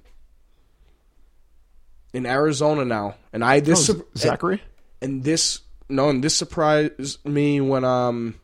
in 2.13 2.25
Arizona 2.25 2.83
now, 2.85 3.15
and 3.33 3.43
I 3.43 3.57
Oh, 3.57 3.61
this 3.61 3.85
Z- 3.85 4.01
Zachary. 4.17 4.61
and 5.01 5.23
this 5.23 5.59
no, 5.89 6.09
and 6.09 6.23
this 6.23 6.35
surprised 6.35 7.25
me 7.25 7.59
when 7.61 7.83
um 7.83 8.35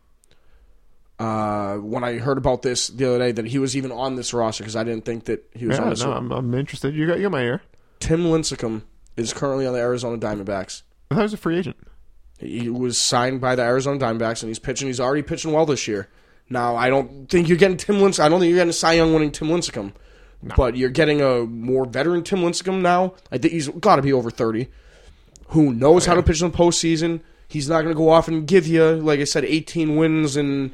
uh 1.20 1.76
when 1.78 2.04
I 2.04 2.18
heard 2.18 2.38
about 2.38 2.62
this 2.62 2.88
the 2.90 3.06
other 3.08 3.18
day 3.20 3.32
that 3.32 3.48
he 3.48 3.58
was 3.60 3.76
even 3.76 3.92
on 3.92 4.16
this 4.16 4.34
roster 4.34 4.64
because 4.64 4.76
I 4.76 4.84
didn't 4.84 5.06
think 5.06 5.26
that 5.26 5.50
he 5.54 5.66
was 5.66 5.78
Yeah, 5.78 5.82
on 5.84 5.88
no, 5.90 5.96
this. 5.96 6.04
I'm, 6.04 6.32
I'm 6.32 6.54
interested. 6.54 6.94
You 6.94 7.08
got, 7.08 7.18
you 7.18 7.24
got 7.24 7.32
my 7.32 7.42
ear. 7.44 7.62
Tim 8.00 8.24
Lincecum 8.26 8.84
is 9.16 9.34
currently 9.34 9.66
on 9.66 9.74
the 9.74 9.80
Arizona 9.80 10.18
Diamondbacks. 10.18 10.84
I 11.10 11.16
thought 11.16 11.22
he 11.22 11.24
was 11.24 11.34
a 11.34 11.38
free 11.38 11.58
agent. 11.58 11.78
He 12.38 12.70
was 12.70 13.00
signed 13.00 13.42
by 13.42 13.56
the 13.56 13.64
Arizona 13.64 13.98
Diamondbacks, 14.00 14.44
and 14.44 14.50
he's 14.50 14.60
pitching. 14.60 14.88
He's 14.88 15.00
already 15.00 15.24
pitching 15.24 15.52
well 15.54 15.66
this 15.66 15.88
year. 15.88 16.08
Now, 16.50 16.76
I 16.76 16.90
don't 16.90 17.28
think 17.28 17.48
you're 17.48 17.58
getting 17.58 17.78
Tim 17.78 17.96
Lincecum. 17.96 18.20
I 18.24 18.30
don't 18.30 18.40
think 18.40 18.52
you're 18.52 18.60
getting 18.60 18.70
a 18.70 18.74
Cy 18.74 18.94
Young 18.94 19.12
winning 19.14 19.32
Tim 19.32 19.48
Lincecum, 19.48 19.94
but 20.42 20.76
you're 20.76 20.90
getting 20.90 21.22
a 21.22 21.44
more 21.44 21.86
veteran 21.86 22.24
Tim 22.24 22.40
Lincecum 22.40 22.82
now. 22.82 23.16
I 23.32 23.38
think 23.38 23.54
he's 23.54 23.68
got 23.68 23.98
to 23.98 24.02
be 24.02 24.14
over 24.14 24.30
thirty. 24.30 24.68
Who 25.50 25.74
knows 25.74 26.06
how 26.06 26.14
oh, 26.14 26.18
to 26.18 26.24
pitch 26.24 26.42
in 26.42 26.52
the 26.52 26.58
postseason? 26.58 27.22
He's 27.48 27.70
not 27.70 27.82
going 27.82 27.96
to 27.96 27.98
go 27.98 28.10
off 28.10 28.28
and 28.28 28.46
give 28.46 28.68
you, 28.68 28.96
like 28.96 29.22
I 29.22 29.24
said, 29.24 29.46
18 29.46 29.96
wins 29.96 30.36
and 30.36 30.74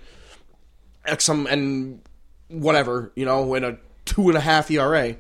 X 1.06 1.26
some 1.26 1.46
and 1.46 2.02
whatever, 2.48 3.12
you 3.16 3.26
know, 3.26 3.54
in 3.54 3.64
a 3.64 3.78
two 4.06 4.30
and 4.30 4.38
a 4.38 4.42
half 4.42 4.72
ERA. 4.72 5.16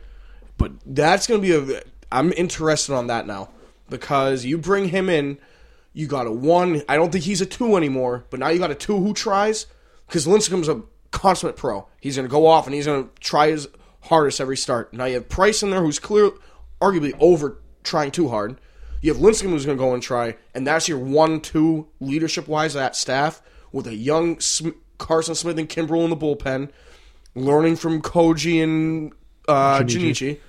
But 0.57 0.71
that's 0.85 1.27
going 1.27 1.41
to 1.41 1.63
be 1.65 1.73
a. 1.73 1.81
I'm 2.11 2.33
interested 2.33 2.93
on 2.93 3.07
that 3.07 3.27
now 3.27 3.49
because 3.89 4.45
you 4.45 4.57
bring 4.57 4.89
him 4.89 5.09
in, 5.09 5.37
you 5.93 6.07
got 6.07 6.25
a 6.25 6.31
one. 6.31 6.81
I 6.89 6.95
don't 6.95 7.11
think 7.11 7.23
he's 7.23 7.41
a 7.41 7.45
two 7.45 7.75
anymore, 7.75 8.25
but 8.29 8.39
now 8.39 8.49
you 8.49 8.59
got 8.59 8.71
a 8.71 8.75
two 8.75 8.97
who 8.97 9.13
tries 9.13 9.67
because 10.07 10.25
Lincecum's 10.25 10.67
a 10.67 10.81
consummate 11.11 11.57
pro. 11.57 11.87
He's 12.01 12.15
going 12.15 12.27
to 12.27 12.31
go 12.31 12.47
off 12.47 12.65
and 12.65 12.73
he's 12.73 12.85
going 12.87 13.03
to 13.03 13.09
try 13.19 13.49
his 13.49 13.67
hardest 14.03 14.41
every 14.41 14.57
start. 14.57 14.93
Now 14.93 15.05
you 15.05 15.15
have 15.15 15.29
Price 15.29 15.63
in 15.63 15.71
there 15.71 15.81
who's 15.81 15.99
clear, 15.99 16.31
arguably 16.81 17.13
over 17.19 17.57
trying 17.83 18.11
too 18.11 18.29
hard. 18.29 18.59
You 19.01 19.13
have 19.13 19.21
Lincecum 19.21 19.49
who's 19.49 19.65
going 19.65 19.77
to 19.77 19.83
go 19.83 19.93
and 19.93 20.01
try, 20.01 20.35
and 20.53 20.65
that's 20.65 20.87
your 20.87 20.99
one-two 20.99 21.87
leadership-wise 21.99 22.73
that 22.73 22.95
staff 22.95 23.41
with 23.73 23.85
a 23.87 23.95
young 23.95 24.39
Sm- 24.39 24.69
Carson 24.97 25.35
Smith 25.35 25.57
and 25.59 25.67
Kimbrel 25.67 26.05
in 26.05 26.09
the 26.09 26.15
bullpen, 26.15 26.69
learning 27.35 27.75
from 27.75 28.01
Koji 28.01 28.63
and 28.63 29.11
uh, 29.49 29.79
Junichi. 29.79 30.39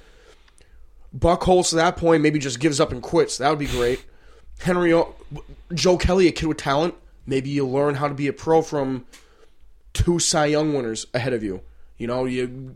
Buchholz 1.16 1.72
at 1.72 1.76
that 1.76 1.96
point 1.96 2.22
maybe 2.22 2.38
just 2.38 2.60
gives 2.60 2.80
up 2.80 2.92
and 2.92 3.02
quits. 3.02 3.38
That 3.38 3.50
would 3.50 3.58
be 3.58 3.66
great. 3.66 4.04
Henry 4.60 4.92
O- 4.92 5.14
Joe 5.72 5.96
Kelly, 5.96 6.28
a 6.28 6.32
kid 6.32 6.46
with 6.46 6.58
talent. 6.58 6.94
Maybe 7.26 7.50
you 7.50 7.66
learn 7.66 7.96
how 7.96 8.06
to 8.06 8.14
be 8.14 8.28
a 8.28 8.32
pro 8.32 8.62
from 8.62 9.06
two 9.92 10.18
Cy 10.18 10.46
Young 10.46 10.74
winners 10.74 11.06
ahead 11.14 11.32
of 11.32 11.42
you. 11.42 11.62
You 11.98 12.06
know, 12.06 12.24
you 12.24 12.74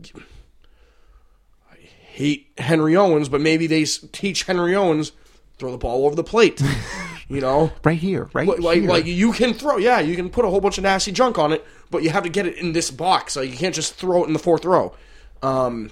hate 2.19 2.51
Henry 2.57 2.97
Owens, 2.97 3.29
but 3.29 3.39
maybe 3.39 3.65
they 3.65 3.85
teach 3.85 4.43
Henry 4.43 4.75
Owens 4.75 5.13
throw 5.57 5.71
the 5.71 5.77
ball 5.77 6.05
over 6.05 6.17
the 6.17 6.23
plate. 6.23 6.61
you 7.29 7.39
know, 7.39 7.71
Right 7.85 7.97
here, 7.97 8.29
right 8.33 8.45
like, 8.59 8.79
here. 8.79 8.89
like 8.89 9.05
you 9.05 9.31
can 9.31 9.53
throw, 9.53 9.77
yeah, 9.77 10.01
you 10.01 10.17
can 10.17 10.29
put 10.29 10.43
a 10.43 10.49
whole 10.49 10.59
bunch 10.59 10.77
of 10.77 10.83
nasty 10.83 11.13
junk 11.13 11.37
on 11.39 11.53
it, 11.53 11.65
but 11.89 12.03
you 12.03 12.09
have 12.09 12.23
to 12.23 12.29
get 12.29 12.45
it 12.45 12.57
in 12.57 12.73
this 12.73 12.91
box. 12.91 13.37
Like 13.37 13.49
you 13.49 13.55
can't 13.55 13.73
just 13.73 13.95
throw 13.95 14.25
it 14.25 14.27
in 14.27 14.33
the 14.33 14.39
fourth 14.39 14.65
row. 14.65 14.93
Um, 15.41 15.91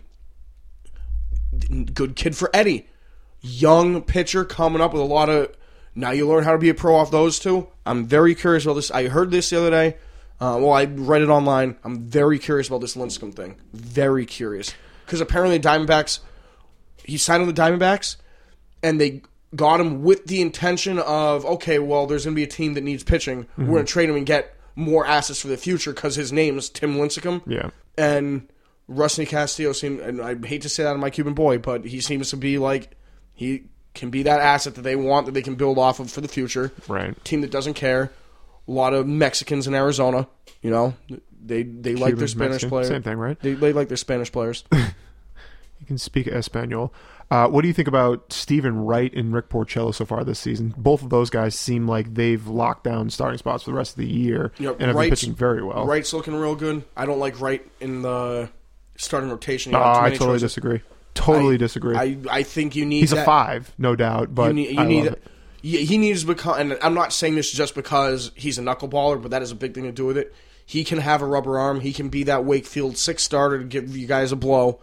good 1.93 2.17
kid 2.17 2.35
for 2.35 2.49
Eddie, 2.53 2.89
young 3.39 4.01
pitcher 4.01 4.43
coming 4.43 4.81
up 4.81 4.91
with 4.91 5.01
a 5.01 5.05
lot 5.05 5.29
of. 5.29 5.55
Now 5.95 6.11
you 6.11 6.27
learn 6.27 6.43
how 6.43 6.51
to 6.51 6.57
be 6.57 6.67
a 6.67 6.73
pro 6.73 6.97
off 6.97 7.09
those 7.09 7.39
two. 7.39 7.69
I'm 7.85 8.05
very 8.05 8.35
curious 8.35 8.65
about 8.65 8.75
this. 8.75 8.91
I 8.91 9.07
heard 9.07 9.31
this 9.31 9.49
the 9.49 9.59
other 9.59 9.69
day. 9.71 9.97
Uh, 10.41 10.59
well, 10.59 10.73
I 10.73 10.83
read 10.83 11.21
it 11.21 11.29
online. 11.29 11.77
I'm 11.85 12.01
very 12.01 12.37
curious 12.37 12.67
about 12.67 12.81
this 12.81 12.95
Lincecum 12.97 13.33
thing. 13.33 13.55
Very 13.71 14.25
curious 14.25 14.73
because 15.07 15.21
apparently 15.21 15.59
Diamondbacks. 15.59 16.19
He 17.03 17.17
signed 17.17 17.41
on 17.41 17.47
the 17.47 17.53
Diamondbacks, 17.53 18.17
and 18.83 18.99
they 18.99 19.21
got 19.55 19.79
him 19.79 20.03
with 20.03 20.27
the 20.27 20.41
intention 20.41 20.99
of 20.99 21.45
okay, 21.45 21.79
well, 21.79 22.05
there's 22.05 22.25
going 22.25 22.35
to 22.35 22.39
be 22.39 22.43
a 22.43 22.47
team 22.47 22.73
that 22.73 22.83
needs 22.83 23.03
pitching. 23.03 23.47
We're 23.57 23.65
going 23.65 23.77
to 23.77 23.83
mhm. 23.83 23.87
trade 23.87 24.09
him 24.09 24.17
and 24.17 24.25
get 24.25 24.53
more 24.75 25.07
assets 25.07 25.41
for 25.41 25.47
the 25.47 25.57
future 25.57 25.93
because 25.93 26.15
his 26.15 26.31
name 26.31 26.57
is 26.57 26.69
Tim 26.69 26.95
Lincecum. 26.95 27.41
Yeah. 27.47 27.69
and 27.97 28.47
Rusty 28.89 29.25
Castillo 29.25 29.73
seemed, 29.73 29.99
and 29.99 30.21
I 30.21 30.35
hate 30.35 30.61
to 30.61 30.69
say 30.69 30.83
that 30.83 30.93
on 30.93 30.99
my 30.99 31.09
Cuban 31.09 31.33
boy, 31.33 31.57
but 31.57 31.85
he 31.85 31.99
seems 31.99 32.29
to 32.29 32.37
be 32.37 32.57
like 32.57 32.95
he 33.33 33.63
can 33.93 34.09
be 34.09 34.23
that 34.23 34.39
asset 34.39 34.75
that 34.75 34.83
they 34.83 34.95
want 34.95 35.25
that 35.25 35.33
they 35.33 35.41
can 35.41 35.55
build 35.55 35.77
off 35.77 35.99
of 35.99 36.11
for 36.11 36.21
the 36.21 36.27
future. 36.27 36.71
Right. 36.87 37.21
Team 37.25 37.41
that 37.41 37.51
doesn't 37.51 37.73
care. 37.73 38.11
A 38.67 38.71
lot 38.71 38.93
of 38.93 39.07
Mexicans 39.07 39.67
in 39.67 39.73
Arizona. 39.73 40.27
You 40.61 40.71
know, 40.71 40.95
they 41.43 41.63
they 41.63 41.95
like 41.95 42.15
their 42.17 42.27
Spanish 42.27 42.51
Mexican, 42.53 42.69
players. 42.69 42.87
same 42.87 43.03
thing, 43.03 43.17
right? 43.17 43.39
They, 43.39 43.53
they 43.53 43.73
like 43.73 43.87
their 43.87 43.97
Spanish 43.97 44.31
players. 44.31 44.63
You 45.79 45.85
can 45.85 45.99
speak 45.99 46.27
Espanol. 46.27 46.91
Uh, 47.29 47.47
what 47.49 47.61
do 47.61 47.67
you 47.67 47.73
think 47.73 47.87
about 47.87 48.33
Stephen 48.33 48.83
Wright 48.85 49.13
and 49.13 49.31
Rick 49.31 49.49
Porcello 49.49 49.93
so 49.93 50.05
far 50.05 50.23
this 50.23 50.39
season? 50.39 50.73
Both 50.75 51.03
of 51.03 51.09
those 51.11 51.29
guys 51.29 51.53
seem 51.53 51.87
like 51.87 52.15
they've 52.15 52.45
locked 52.47 52.83
down 52.83 53.11
starting 53.11 53.37
spots 53.37 53.63
for 53.63 53.69
the 53.71 53.77
rest 53.77 53.91
of 53.91 53.97
the 53.97 54.07
year 54.07 54.51
You 54.57 54.67
know, 54.67 54.73
and 54.79 54.83
have 54.87 54.95
been 54.95 55.09
pitching 55.11 55.35
very 55.35 55.61
well. 55.63 55.85
Wright's 55.85 56.13
looking 56.13 56.33
real 56.35 56.55
good. 56.55 56.83
I 56.95 57.05
don't 57.05 57.19
like 57.19 57.39
Wright 57.39 57.63
in 57.79 58.01
the 58.01 58.49
starting 58.95 59.29
rotation. 59.29 59.71
You 59.73 59.77
have 59.77 59.97
I 59.97 60.09
totally 60.09 60.17
choices. 60.37 60.41
disagree. 60.41 60.81
Totally 61.13 61.53
I- 61.55 61.57
disagree. 61.57 61.95
I, 61.95 62.17
I 62.31 62.41
think 62.43 62.75
you 62.75 62.83
need 62.85 63.01
He's 63.01 63.11
that- 63.11 63.21
a 63.21 63.25
five, 63.25 63.71
no 63.77 63.95
doubt, 63.95 64.33
but 64.33 64.47
you 64.47 64.53
need, 64.53 64.71
you 64.71 64.83
need 64.83 65.15
he 65.61 65.97
needs 65.99 66.21
to 66.21 66.27
become. 66.27 66.59
And 66.59 66.79
I'm 66.81 66.93
not 66.95 67.13
saying 67.13 67.35
this 67.35 67.51
just 67.51 67.75
because 67.75 68.31
he's 68.35 68.57
a 68.57 68.61
knuckleballer, 68.61 69.21
but 69.21 69.29
that 69.31 69.41
is 69.43 69.51
a 69.51 69.55
big 69.55 69.75
thing 69.75 69.83
to 69.83 69.91
do 69.91 70.05
with 70.05 70.17
it. 70.17 70.33
He 70.69 70.83
can 70.83 70.97
have 70.97 71.21
a 71.21 71.25
rubber 71.25 71.57
arm. 71.57 71.79
He 71.79 71.93
can 71.93 72.09
be 72.09 72.23
that 72.23 72.43
Wakefield 72.43 72.97
six 72.97 73.23
starter 73.23 73.59
to 73.59 73.63
give 73.63 73.95
you 73.95 74.05
guys 74.05 74.33
a 74.33 74.35
blow. 74.35 74.81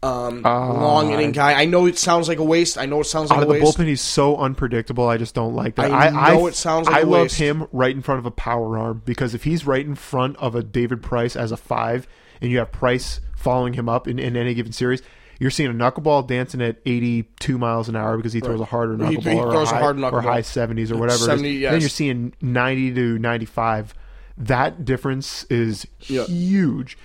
Um, 0.00 0.42
long 0.42 1.12
inning 1.12 1.32
guy. 1.32 1.54
I 1.60 1.64
know 1.64 1.86
it 1.86 1.98
sounds 1.98 2.28
like 2.28 2.38
a 2.38 2.44
waste. 2.44 2.78
I 2.78 2.86
know 2.86 3.00
it 3.00 3.04
sounds 3.04 3.30
like 3.30 3.38
Out 3.38 3.48
a 3.48 3.50
of 3.50 3.58
the 3.58 3.64
bullpen, 3.64 3.86
he's 3.88 4.00
so 4.00 4.36
unpredictable. 4.36 5.08
I 5.08 5.16
just 5.16 5.34
don't 5.34 5.56
like 5.56 5.74
that. 5.74 5.90
I 5.90 6.34
know 6.34 6.46
it 6.46 6.54
sounds 6.54 6.86
like 6.86 6.96
I 6.96 7.00
a 7.00 7.06
love 7.06 7.22
waste. 7.22 7.38
him 7.38 7.66
right 7.72 7.94
in 7.94 8.00
front 8.00 8.20
of 8.20 8.26
a 8.26 8.30
power 8.30 8.78
arm 8.78 9.02
because 9.04 9.34
if 9.34 9.42
he's 9.44 9.66
right 9.66 9.84
in 9.84 9.96
front 9.96 10.36
of 10.36 10.54
a 10.54 10.62
David 10.62 11.02
Price 11.02 11.34
as 11.34 11.50
a 11.50 11.56
five, 11.56 12.06
and 12.40 12.52
you 12.52 12.58
have 12.58 12.70
Price 12.70 13.20
following 13.34 13.72
him 13.72 13.88
up 13.88 14.06
in, 14.06 14.18
in 14.20 14.36
any 14.36 14.54
given 14.54 14.72
series, 14.72 15.02
you're 15.40 15.50
seeing 15.50 15.70
a 15.70 15.74
knuckleball 15.74 16.28
dancing 16.28 16.62
at 16.62 16.76
82 16.86 17.58
miles 17.58 17.88
an 17.88 17.96
hour 17.96 18.16
because 18.16 18.32
he 18.32 18.40
throws 18.40 18.60
a 18.60 18.66
harder 18.66 18.96
knuckleball 18.96 19.32
he 19.32 19.38
or, 19.38 19.50
throws 19.50 19.72
a 19.72 19.74
high, 19.74 19.80
hard 19.80 19.98
or 20.00 20.20
high 20.20 20.42
70s 20.42 20.92
or 20.92 20.98
whatever. 20.98 21.14
it 21.16 21.20
is. 21.20 21.24
70, 21.24 21.62
Then 21.62 21.80
you're 21.80 21.88
seeing 21.88 22.34
90 22.40 22.94
to 22.94 23.18
95. 23.18 23.94
That 24.36 24.84
difference 24.84 25.44
is 25.44 25.86
Yeah. 26.00 26.24
huge. 26.24 26.98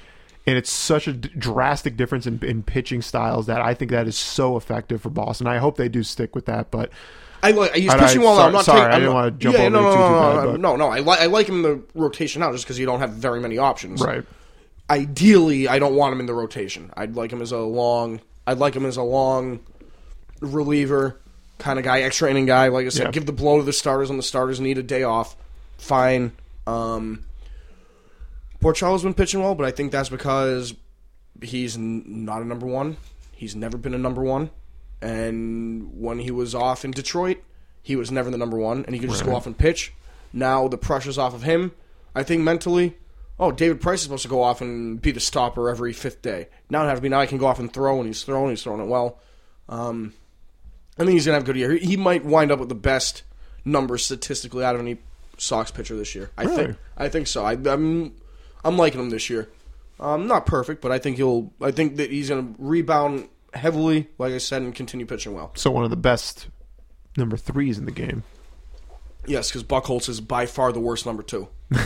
And 0.47 0.57
it's 0.57 0.71
such 0.71 1.07
a 1.07 1.13
d- 1.13 1.29
drastic 1.37 1.95
difference 1.95 2.25
in, 2.25 2.39
in 2.43 2.63
pitching 2.63 3.01
styles 3.03 3.45
that 3.45 3.61
I 3.61 3.73
think 3.75 3.91
that 3.91 4.07
is 4.07 4.17
so 4.17 4.57
effective 4.57 5.01
for 5.01 5.09
Boston. 5.11 5.45
I 5.45 5.57
hope 5.57 5.77
they 5.77 5.89
do 5.89 6.01
stick 6.01 6.33
with 6.33 6.45
that, 6.47 6.71
but 6.71 6.89
I 7.43 7.51
like 7.51 7.73
he's 7.75 7.89
I- 7.91 7.99
pitching 7.99 8.21
well. 8.21 8.39
I'm 8.39 8.51
not 8.53 8.65
sorry, 8.65 8.79
taking, 8.79 8.91
I 8.91 8.95
I'm 8.95 8.99
didn't 9.01 9.13
not- 9.13 9.13
wanna 9.15 9.31
jump 9.31 9.55
yeah, 9.55 9.61
over 9.61 9.69
no, 9.69 9.81
no, 9.81 9.91
too, 9.91 9.95
no, 9.99 10.07
too 10.07 10.13
bad, 10.13 10.43
no, 10.45 10.51
but- 10.53 10.59
no, 10.59 10.75
no. 10.75 10.87
I 10.89 10.99
like 11.01 11.19
I 11.21 11.25
like 11.27 11.47
him 11.47 11.55
in 11.57 11.61
the 11.61 11.81
rotation 11.93 12.39
now 12.39 12.51
just 12.51 12.63
because 12.65 12.79
you 12.79 12.85
don't 12.87 12.99
have 12.99 13.11
very 13.11 13.39
many 13.39 13.57
options. 13.59 14.01
right. 14.01 14.23
Ideally, 14.89 15.67
I 15.67 15.77
don't 15.77 15.93
want 15.93 16.13
him 16.13 16.19
in 16.19 16.25
the 16.25 16.33
rotation. 16.33 16.91
I'd 16.97 17.15
like 17.15 17.31
him 17.31 17.43
as 17.43 17.51
a 17.51 17.59
long. 17.59 18.21
I'd 18.47 18.57
like 18.57 18.75
him 18.75 18.87
as 18.87 18.97
a 18.97 19.03
long 19.03 19.59
reliever 20.41 21.17
kind 21.59 21.77
of 21.77 21.85
guy, 21.85 22.01
extra 22.01 22.29
inning 22.29 22.45
guy. 22.47 22.69
Like 22.69 22.85
I 22.85 22.89
said, 22.89 23.05
Yeah. 23.07 23.11
give 23.11 23.25
the 23.27 23.31
blow 23.31 23.57
to 23.59 23.63
the 23.63 23.73
starters 23.73 24.09
when 24.09 24.17
the 24.17 24.23
starters 24.23 24.59
need 24.59 24.77
a 24.79 24.83
day 24.83 25.03
off. 25.03 25.35
Fine. 25.77 26.31
Um, 26.69 27.25
Porcello's 28.61 29.03
been 29.03 29.13
pitching 29.13 29.41
well, 29.41 29.55
but 29.55 29.65
I 29.65 29.71
think 29.71 29.91
that's 29.91 30.09
because 30.09 30.73
he's 31.41 31.77
n- 31.77 32.03
not 32.25 32.41
a 32.41 32.45
number 32.45 32.65
one. 32.65 32.97
He's 33.31 33.55
never 33.55 33.77
been 33.77 33.93
a 33.93 33.97
number 33.97 34.21
one, 34.21 34.49
and 35.01 35.99
when 35.99 36.19
he 36.19 36.31
was 36.31 36.53
off 36.53 36.83
in 36.83 36.91
Detroit, 36.91 37.37
he 37.81 37.95
was 37.95 38.11
never 38.11 38.29
the 38.29 38.37
number 38.37 38.57
one, 38.57 38.83
and 38.85 38.93
he 38.93 38.99
could 38.99 39.09
just 39.09 39.23
go 39.25 39.33
off 39.35 39.47
and 39.47 39.57
pitch. 39.57 39.93
Now 40.33 40.67
the 40.67 40.77
pressure's 40.77 41.17
off 41.17 41.33
of 41.33 41.43
him. 41.43 41.71
I 42.13 42.23
think 42.23 42.43
mentally, 42.43 42.97
oh, 43.39 43.51
David 43.51 43.79
Price 43.79 43.99
is 43.99 44.03
supposed 44.03 44.23
to 44.23 44.29
go 44.29 44.43
off 44.43 44.59
and 44.59 45.01
be 45.01 45.11
the 45.11 45.21
stopper 45.21 45.69
every 45.69 45.93
fifth 45.93 46.21
day. 46.21 46.49
Now 46.69 46.83
it 46.83 46.89
has 46.89 46.97
to 46.97 47.01
be 47.01 47.09
now 47.09 47.21
I 47.21 47.25
can 47.27 47.37
go 47.37 47.47
off 47.47 47.59
and 47.59 47.71
throw, 47.71 47.97
and 47.99 48.07
he's 48.07 48.23
throwing, 48.23 48.49
he's 48.49 48.61
throwing 48.61 48.81
it 48.81 48.87
well. 48.87 49.19
Um, 49.69 50.13
I 50.97 51.03
think 51.03 51.13
he's 51.13 51.25
gonna 51.25 51.35
have 51.35 51.43
a 51.43 51.45
good 51.45 51.55
year. 51.55 51.71
He 51.71 51.91
he 51.91 51.97
might 51.97 52.25
wind 52.25 52.51
up 52.51 52.59
with 52.59 52.69
the 52.69 52.75
best 52.75 53.23
numbers 53.63 54.03
statistically 54.03 54.65
out 54.65 54.75
of 54.75 54.81
any 54.81 54.97
Sox 55.39 55.71
pitcher 55.71 55.95
this 55.95 56.13
year. 56.13 56.29
I 56.37 56.43
Really? 56.43 56.65
think. 56.65 56.77
I 56.97 57.09
think 57.09 57.27
so. 57.27 57.43
I, 57.45 57.53
I'm 57.53 58.13
I'm 58.63 58.77
liking 58.77 58.99
him 58.99 59.09
this 59.09 59.29
year. 59.29 59.49
Um, 59.99 60.27
not 60.27 60.45
perfect, 60.45 60.81
but 60.81 60.91
I 60.91 60.99
think 60.99 61.17
he'll. 61.17 61.51
I 61.61 61.71
think 61.71 61.95
that 61.97 62.11
he's 62.11 62.29
gonna 62.29 62.53
rebound 62.57 63.27
heavily, 63.53 64.07
like 64.17 64.33
I 64.33 64.37
said, 64.37 64.61
and 64.61 64.73
continue 64.75 65.05
pitching 65.05 65.33
well. 65.33 65.51
So 65.55 65.71
one 65.71 65.83
of 65.83 65.89
the 65.89 65.95
best 65.97 66.47
number 67.17 67.35
threes 67.37 67.77
in 67.77 67.85
the 67.85 67.91
game. 67.91 68.23
Yes, 69.25 69.49
because 69.49 69.63
Buchholz 69.63 70.07
is 70.07 70.21
by 70.21 70.45
far 70.45 70.71
the 70.71 70.79
worst 70.79 71.05
number 71.05 71.23
two. 71.23 71.49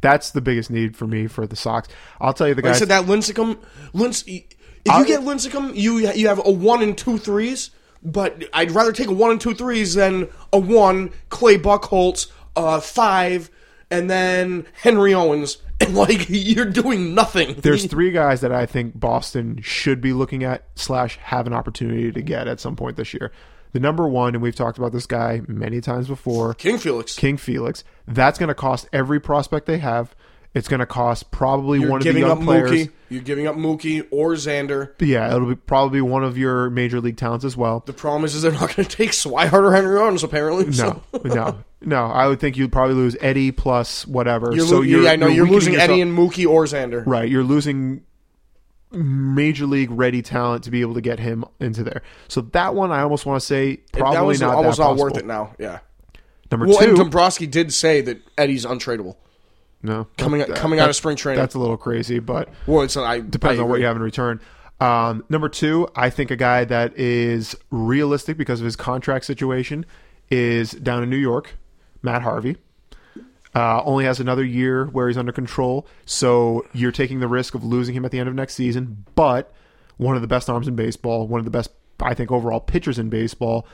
That's 0.00 0.30
the 0.30 0.40
biggest 0.40 0.70
need 0.70 0.96
for 0.96 1.06
me 1.06 1.26
for 1.26 1.46
the 1.46 1.56
Sox. 1.56 1.88
I'll 2.20 2.32
tell 2.34 2.48
you 2.48 2.54
the 2.54 2.62
Like 2.62 2.74
I 2.74 2.78
said, 2.78 2.88
that 2.88 3.04
Lincecum, 3.06 3.58
Lince, 3.94 4.24
if 4.26 4.44
I'll- 4.90 5.00
you 5.00 5.06
get 5.06 5.20
Lincecum, 5.20 5.74
you 5.74 5.98
you 6.12 6.28
have 6.28 6.40
a 6.44 6.50
one 6.50 6.82
and 6.82 6.96
two 6.96 7.18
threes. 7.18 7.70
But 8.02 8.44
I'd 8.52 8.70
rather 8.70 8.92
take 8.92 9.08
a 9.08 9.12
one 9.12 9.32
and 9.32 9.40
two 9.40 9.54
threes 9.54 9.94
than 9.94 10.28
a 10.52 10.58
one 10.58 11.10
Clay 11.30 11.58
Buchholz, 11.58 12.30
uh, 12.56 12.80
five, 12.80 13.50
and 13.90 14.10
then 14.10 14.66
Henry 14.82 15.14
Owens, 15.14 15.58
and 15.80 15.94
like 15.94 16.26
you're 16.28 16.64
doing 16.64 17.14
nothing. 17.14 17.54
There's 17.54 17.86
three 17.86 18.10
guys 18.10 18.40
that 18.40 18.52
I 18.52 18.66
think 18.66 18.98
Boston 18.98 19.60
should 19.62 20.00
be 20.00 20.12
looking 20.12 20.42
at 20.42 20.64
slash 20.74 21.18
have 21.18 21.46
an 21.46 21.52
opportunity 21.52 22.10
to 22.10 22.22
get 22.22 22.48
at 22.48 22.60
some 22.60 22.76
point 22.76 22.96
this 22.96 23.12
year. 23.12 23.30
The 23.72 23.80
number 23.80 24.08
one, 24.08 24.34
and 24.34 24.42
we've 24.42 24.54
talked 24.54 24.78
about 24.78 24.92
this 24.92 25.04
guy 25.04 25.42
many 25.46 25.82
times 25.82 26.08
before, 26.08 26.54
King 26.54 26.78
Felix. 26.78 27.14
King 27.14 27.36
Felix. 27.36 27.84
That's 28.08 28.38
going 28.38 28.48
to 28.48 28.54
cost 28.54 28.88
every 28.90 29.20
prospect 29.20 29.66
they 29.66 29.78
have. 29.78 30.15
It's 30.56 30.68
going 30.68 30.80
to 30.80 30.86
cost 30.86 31.30
probably 31.30 31.80
You're 31.80 31.90
one 31.90 31.98
of 31.98 32.04
the 32.14 32.18
young 32.18 32.30
up 32.30 32.40
players. 32.40 32.70
Mookie. 32.70 32.90
You're 33.10 33.22
giving 33.22 33.46
up 33.46 33.56
Mookie 33.56 34.06
or 34.10 34.32
Xander. 34.32 34.92
Yeah, 35.00 35.34
it'll 35.34 35.48
be 35.48 35.54
probably 35.54 36.00
one 36.00 36.24
of 36.24 36.38
your 36.38 36.70
major 36.70 36.98
league 36.98 37.18
talents 37.18 37.44
as 37.44 37.58
well. 37.58 37.82
The 37.84 37.92
problem 37.92 38.24
is, 38.24 38.34
is 38.34 38.40
they're 38.40 38.52
not 38.52 38.74
going 38.74 38.88
to 38.88 38.96
take 38.96 39.10
Swihart 39.10 39.52
or 39.52 39.72
Henry 39.74 39.98
Owens 40.00 40.24
apparently. 40.24 40.64
No, 40.64 40.72
so. 40.72 41.02
no, 41.24 41.58
no. 41.82 42.06
I 42.06 42.26
would 42.26 42.40
think 42.40 42.56
you'd 42.56 42.72
probably 42.72 42.94
lose 42.94 43.18
Eddie 43.20 43.52
plus 43.52 44.06
whatever. 44.06 44.50
You're, 44.54 44.66
so 44.66 44.76
lo- 44.76 44.80
you're, 44.80 45.02
yeah, 45.02 45.10
I 45.10 45.16
know 45.16 45.26
you're, 45.26 45.44
weakening 45.44 45.54
losing 45.54 45.72
yourself- 45.74 45.90
Eddie 45.90 46.00
and 46.00 46.16
Mookie 46.16 46.48
or 46.48 46.64
Xander. 46.64 47.04
right. 47.06 47.28
You're 47.28 47.44
losing 47.44 48.02
major 48.92 49.66
league 49.66 49.90
ready 49.90 50.22
talent 50.22 50.64
to 50.64 50.70
be 50.70 50.80
able 50.80 50.94
to 50.94 51.02
get 51.02 51.18
him 51.18 51.44
into 51.60 51.84
there. 51.84 52.00
So 52.28 52.40
that 52.40 52.74
one, 52.74 52.92
I 52.92 53.02
almost 53.02 53.26
want 53.26 53.38
to 53.40 53.46
say 53.46 53.76
probably 53.92 54.38
not 54.38 54.54
almost 54.54 54.78
not 54.78 54.86
possible. 54.86 55.04
worth 55.04 55.18
it 55.18 55.26
now. 55.26 55.54
Yeah. 55.58 55.80
Number 56.50 56.66
Well, 56.66 56.78
two, 56.78 56.88
and 56.88 56.96
Dombrowski 56.96 57.46
did 57.46 57.74
say 57.74 58.00
that 58.00 58.22
Eddie's 58.38 58.64
untradeable. 58.64 59.16
No, 59.82 60.06
coming- 60.18 60.40
that- 60.40 60.54
coming 60.56 60.80
out 60.80 60.88
of 60.88 60.96
spring 60.96 61.16
training. 61.16 61.40
That's 61.40 61.54
a 61.54 61.58
little 61.58 61.76
crazy, 61.76 62.18
but 62.18 62.48
Well, 62.66 62.82
it's 62.82 62.96
I 62.96 63.20
depends 63.20 63.58
I 63.60 63.62
on 63.62 63.68
what 63.68 63.80
you 63.80 63.86
have 63.86 63.96
in 63.96 64.02
return. 64.02 64.40
Um, 64.80 65.24
number 65.30 65.48
two, 65.48 65.88
I 65.96 66.10
think 66.10 66.30
a 66.30 66.36
guy 66.36 66.64
that 66.64 66.98
is 66.98 67.56
realistic 67.70 68.36
because 68.36 68.60
of 68.60 68.64
his 68.66 68.76
contract 68.76 69.24
situation 69.24 69.86
is 70.30 70.72
down 70.72 71.02
in 71.02 71.08
New 71.10 71.16
York, 71.16 71.54
Matt 72.02 72.22
Harvey. 72.22 72.56
Uh, 73.54 73.82
only 73.84 74.04
has 74.04 74.20
another 74.20 74.44
year 74.44 74.84
where 74.86 75.08
he's 75.08 75.16
under 75.16 75.32
control, 75.32 75.86
so 76.04 76.66
you're 76.74 76.92
taking 76.92 77.20
the 77.20 77.28
risk 77.28 77.54
of 77.54 77.64
losing 77.64 77.94
him 77.94 78.04
at 78.04 78.10
the 78.10 78.18
end 78.18 78.28
of 78.28 78.34
next 78.34 78.52
season. 78.54 79.06
But 79.14 79.50
one 79.96 80.14
of 80.14 80.20
the 80.20 80.28
best 80.28 80.50
arms 80.50 80.68
in 80.68 80.76
baseball, 80.76 81.26
one 81.26 81.38
of 81.38 81.46
the 81.46 81.50
best, 81.50 81.70
I 82.00 82.12
think, 82.12 82.30
overall 82.30 82.60
pitchers 82.60 82.98
in 82.98 83.08
baseball, 83.08 83.66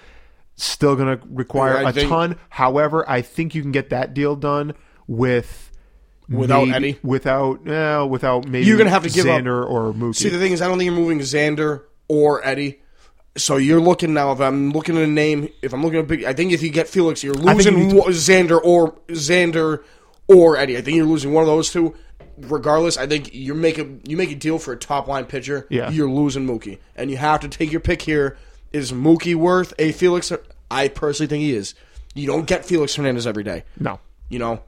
still 0.55 0.95
going 0.95 1.19
to 1.19 1.25
require 1.29 1.83
Yeah, 1.83 1.89
a 1.89 1.93
think- 1.93 2.09
ton. 2.09 2.37
However, 2.51 3.05
I 3.11 3.23
think 3.23 3.57
you 3.57 3.63
can 3.63 3.73
get 3.73 3.91
that 3.91 4.15
deal 4.15 4.37
done 4.37 4.75
with 5.09 5.72
Without 6.33 6.65
maybe- 6.69 6.75
Eddie? 6.75 6.99
without 7.03 7.69
uh, 7.69 8.07
without 8.09 8.47
maybe 8.49 8.67
You're 8.67 8.79
gonna 8.79 8.91
have 8.91 9.03
to 9.05 9.11
give 9.11 9.27
up- 9.27 9.41
Xander 9.43 9.69
or 9.69 9.93
Mookie. 9.93 10.17
See, 10.17 10.29
the 10.29 10.39
thing 10.39 10.53
is, 10.53 10.63
I 10.63 10.69
don't 10.69 10.79
think 10.79 10.87
you're 10.91 10.99
moving 10.99 11.19
Xander 11.21 11.83
or 12.09 12.45
Eddie. 12.47 12.81
So 13.37 13.57
you're 13.57 13.81
looking 13.81 14.13
now. 14.13 14.33
If 14.33 14.41
I'm 14.41 14.71
looking 14.73 14.97
at 14.97 15.03
a 15.05 15.07
name, 15.07 15.49
if 15.63 15.73
I'm 15.73 15.83
looking 15.83 15.99
at 16.01 16.05
a 16.05 16.07
big, 16.09 16.25
I 16.25 16.33
think 16.35 16.53
if 16.53 16.63
you 16.63 16.69
get 16.71 16.87
Felix, 16.89 17.23
you're 17.25 17.35
think 17.35 17.47
you 17.47 17.55
losing 17.55 17.75
need 17.89 17.91
to- 17.91 18.11
Xander 18.11 18.61
or 18.63 18.93
Xander 19.09 19.83
or 20.29 20.57
Eddie. 20.57 20.77
I 20.77 20.83
think 20.83 20.97
you're 20.97 21.07
losing 21.07 21.33
one 21.33 21.43
of 21.43 21.47
those 21.49 21.71
two. 21.71 21.95
Regardless, 22.39 22.97
I 22.97 23.07
think 23.07 23.35
you 23.35 23.55
make 23.55 23.79
a 23.79 23.87
you 24.07 24.17
make 24.17 24.31
a 24.33 24.35
deal 24.35 24.59
for 24.59 24.73
a 24.73 24.77
top 24.77 25.07
line 25.07 25.25
pitcher. 25.27 25.67
Yeah. 25.71 25.91
you're 25.91 26.11
losing 26.11 26.47
Mookie, 26.47 26.79
and 26.97 27.11
you 27.11 27.17
have 27.19 27.41
to 27.41 27.49
take 27.49 27.71
your 27.71 27.81
pick 27.81 28.03
here. 28.03 28.37
Is 28.73 28.91
Mookie 28.93 29.35
worth 29.35 29.75
a 29.79 29.93
Felix? 29.93 30.33
I 30.71 30.89
personally 30.89 31.29
think 31.29 31.43
he 31.43 31.55
is. 31.55 31.75
You 32.15 32.27
don't 32.27 32.47
get 32.47 32.65
Felix 32.65 32.95
Hernandez 32.95 33.27
every 33.27 33.45
day. 33.45 33.65
no, 33.79 34.01
You 34.31 34.39
know, 34.39 34.63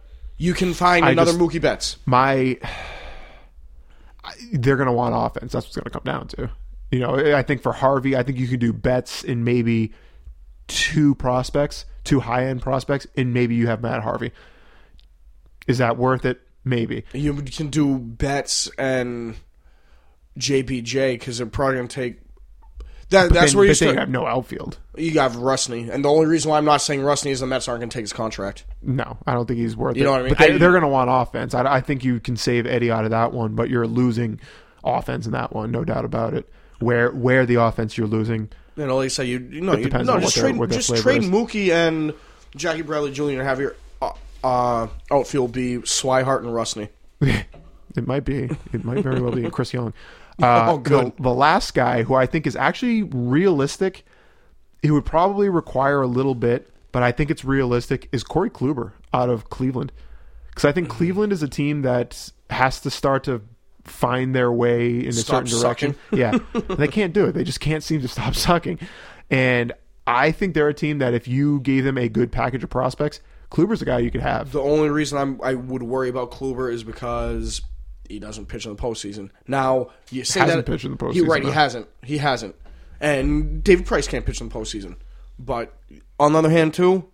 you 0.44 0.52
can 0.54 0.74
find 0.74 1.04
I 1.04 1.10
another 1.12 1.32
just- 1.32 1.40
Mookie 1.40 1.60
Betts. 1.60 1.96
my 2.06 2.58
they're 4.52 4.76
going 4.76 4.86
to 4.86 4.92
want 4.92 5.14
offense. 5.16 5.52
That's 5.52 5.66
what's 5.66 5.76
going 5.76 5.84
to 5.84 5.90
come 5.90 6.02
down 6.04 6.28
to. 6.28 6.50
You 6.90 7.00
know, 7.00 7.36
I 7.36 7.42
think 7.42 7.62
for 7.62 7.72
Harvey, 7.72 8.16
I 8.16 8.22
think 8.22 8.38
you 8.38 8.46
can 8.48 8.58
do 8.58 8.72
Betts 8.72 9.24
in 9.24 9.44
maybe 9.44 9.92
two 10.68 11.14
prospects, 11.16 11.84
two 12.04 12.20
high 12.20 12.46
end 12.46 12.62
prospects, 12.62 13.06
and 13.16 13.34
maybe 13.34 13.54
you 13.54 13.66
have 13.66 13.82
Matt 13.82 14.02
Harvey. 14.02 14.32
Is 15.66 15.78
that 15.78 15.96
worth 15.96 16.24
it? 16.24 16.40
Maybe. 16.64 17.04
You 17.12 17.34
can 17.42 17.68
do 17.68 17.98
Betts 17.98 18.70
and 18.78 19.36
JBJ 20.38 21.14
because 21.18 21.38
they're 21.38 21.46
probably 21.46 21.76
going 21.76 21.88
to 21.88 21.94
take. 21.94 22.20
That, 23.10 23.32
that's 23.32 23.52
then, 23.52 23.58
where 23.58 23.66
you 23.66 23.74
start. 23.74 23.94
you 23.94 24.00
have 24.00 24.08
no 24.08 24.26
outfield. 24.26 24.78
You 24.96 25.18
have 25.20 25.36
Rusney, 25.36 25.90
and 25.90 26.04
the 26.04 26.08
only 26.08 26.26
reason 26.26 26.50
why 26.50 26.58
I'm 26.58 26.64
not 26.64 26.78
saying 26.78 27.00
Rusney 27.00 27.30
is 27.30 27.40
the 27.40 27.46
Mets 27.46 27.68
aren't 27.68 27.80
going 27.80 27.90
to 27.90 27.94
take 27.94 28.02
his 28.04 28.12
contract. 28.12 28.64
No, 28.82 29.18
I 29.26 29.34
don't 29.34 29.46
think 29.46 29.58
he's 29.60 29.76
worth 29.76 29.96
You 29.96 30.02
it. 30.02 30.04
know 30.06 30.12
what 30.12 30.20
I 30.20 30.24
mean? 30.24 30.30
But 30.30 30.38
they, 30.38 30.58
they're 30.58 30.70
going 30.70 30.82
to 30.82 30.88
want 30.88 31.10
offense. 31.10 31.54
I, 31.54 31.62
I 31.64 31.80
think 31.80 32.04
you 32.04 32.20
can 32.20 32.36
save 32.36 32.66
Eddie 32.66 32.90
out 32.90 33.04
of 33.04 33.10
that 33.10 33.32
one, 33.32 33.54
but 33.54 33.68
you're 33.70 33.86
losing 33.86 34.40
offense 34.84 35.26
in 35.26 35.32
that 35.32 35.52
one, 35.52 35.70
no 35.70 35.84
doubt 35.84 36.04
about 36.04 36.34
it. 36.34 36.48
Where 36.80 37.10
where 37.12 37.46
the 37.46 37.56
offense 37.56 37.96
you're 37.96 38.06
losing, 38.08 38.50
You 38.76 38.86
know, 38.86 38.96
like 38.96 39.06
I 39.06 39.08
say, 39.08 39.24
you, 39.26 39.38
you 39.50 39.60
know, 39.60 39.72
It 39.72 39.80
you, 39.92 40.02
no, 40.04 40.14
on 40.14 40.20
just 40.20 40.36
trade, 40.36 40.58
their 40.58 40.66
just 40.66 40.96
trade 40.96 41.22
is. 41.22 41.30
Mookie 41.30 41.70
and 41.70 42.12
Jackie 42.56 42.82
Bradley 42.82 43.12
Jr. 43.12 43.22
and 43.30 43.42
have 43.42 43.60
your 43.60 43.76
uh, 44.02 44.12
uh, 44.42 44.88
outfield 45.10 45.52
be 45.52 45.76
Swihart 45.78 46.38
and 46.38 46.48
Rusney. 46.48 46.88
It 47.96 48.06
might 48.06 48.24
be. 48.24 48.50
It 48.72 48.84
might 48.84 49.02
very 49.02 49.20
well 49.20 49.32
be 49.32 49.48
Chris 49.50 49.72
Young. 49.72 49.92
Uh, 50.42 50.66
Oh, 50.72 50.78
good. 50.78 51.12
The, 51.16 51.22
the 51.22 51.32
last 51.32 51.74
guy 51.74 52.02
who 52.02 52.14
I 52.14 52.26
think 52.26 52.44
is 52.44 52.56
actually 52.56 53.04
realistic, 53.04 54.04
it 54.82 54.90
would 54.90 55.04
probably 55.04 55.48
require 55.48 56.02
a 56.02 56.08
little 56.08 56.34
bit, 56.34 56.72
but 56.90 57.04
I 57.04 57.12
think 57.12 57.30
it's 57.30 57.44
realistic, 57.44 58.08
is 58.10 58.24
Corey 58.24 58.50
Kluber 58.50 58.92
out 59.12 59.28
of 59.30 59.48
Cleveland. 59.48 59.92
Because 60.48 60.64
I 60.64 60.72
think 60.72 60.88
Mm-hmm. 60.88 60.96
Cleveland 60.96 61.32
is 61.32 61.44
a 61.44 61.48
team 61.48 61.82
that 61.82 62.30
has 62.50 62.80
to 62.80 62.90
start 62.90 63.22
to 63.24 63.42
find 63.84 64.34
their 64.34 64.50
way 64.50 64.98
in 65.00 65.08
a 65.10 65.12
Stop 65.12 65.46
certain 65.46 65.60
direction. 65.60 65.94
Yeah. 66.12 66.36
they 66.68 66.88
can't 66.88 67.12
do 67.12 67.26
it. 67.26 67.32
They 67.32 67.44
just 67.44 67.60
can't 67.60 67.84
seem 67.84 68.00
to 68.00 68.08
stop 68.08 68.34
sucking. 68.34 68.80
And 69.30 69.72
I 70.06 70.32
think 70.32 70.54
they're 70.54 70.68
a 70.68 70.74
team 70.74 70.98
that 70.98 71.14
if 71.14 71.28
you 71.28 71.60
gave 71.60 71.84
them 71.84 71.96
a 71.96 72.08
good 72.08 72.32
package 72.32 72.64
of 72.64 72.70
prospects, 72.70 73.20
Kluber's 73.52 73.82
a 73.82 73.84
guy 73.84 73.98
you 74.00 74.10
could 74.10 74.20
have. 74.22 74.50
The 74.50 74.60
only 74.60 74.88
reason 74.88 75.16
I'm, 75.16 75.40
I 75.44 75.54
would 75.54 75.84
worry 75.84 76.08
about 76.08 76.32
Kluber 76.32 76.72
is 76.72 76.82
because 76.82 77.62
he 78.08 78.18
doesn't 78.18 78.46
pitch 78.46 78.66
in 78.66 78.74
the 78.76 78.80
postseason. 78.82 79.30
Now 79.46 79.90
you 80.10 80.24
say 80.24 80.40
Hasn't 80.40 80.64
that 80.66 80.70
pitched 80.70 80.84
in 80.84 80.96
the 80.96 81.10
He, 81.12 81.20
postseason, 81.22 81.28
right, 81.28 81.42
he 81.42 81.48
though. 81.48 81.52
hasn't. 81.54 81.86
He 82.02 82.18
hasn't. 82.18 82.54
And 83.00 83.62
David 83.64 83.86
Price 83.86 84.06
can't 84.08 84.24
pitch 84.24 84.40
in 84.40 84.48
the 84.48 84.54
postseason. 84.54 84.96
But 85.38 85.74
on 86.20 86.32
the 86.32 86.38
other 86.38 86.50
hand, 86.50 86.74
too, 86.74 87.04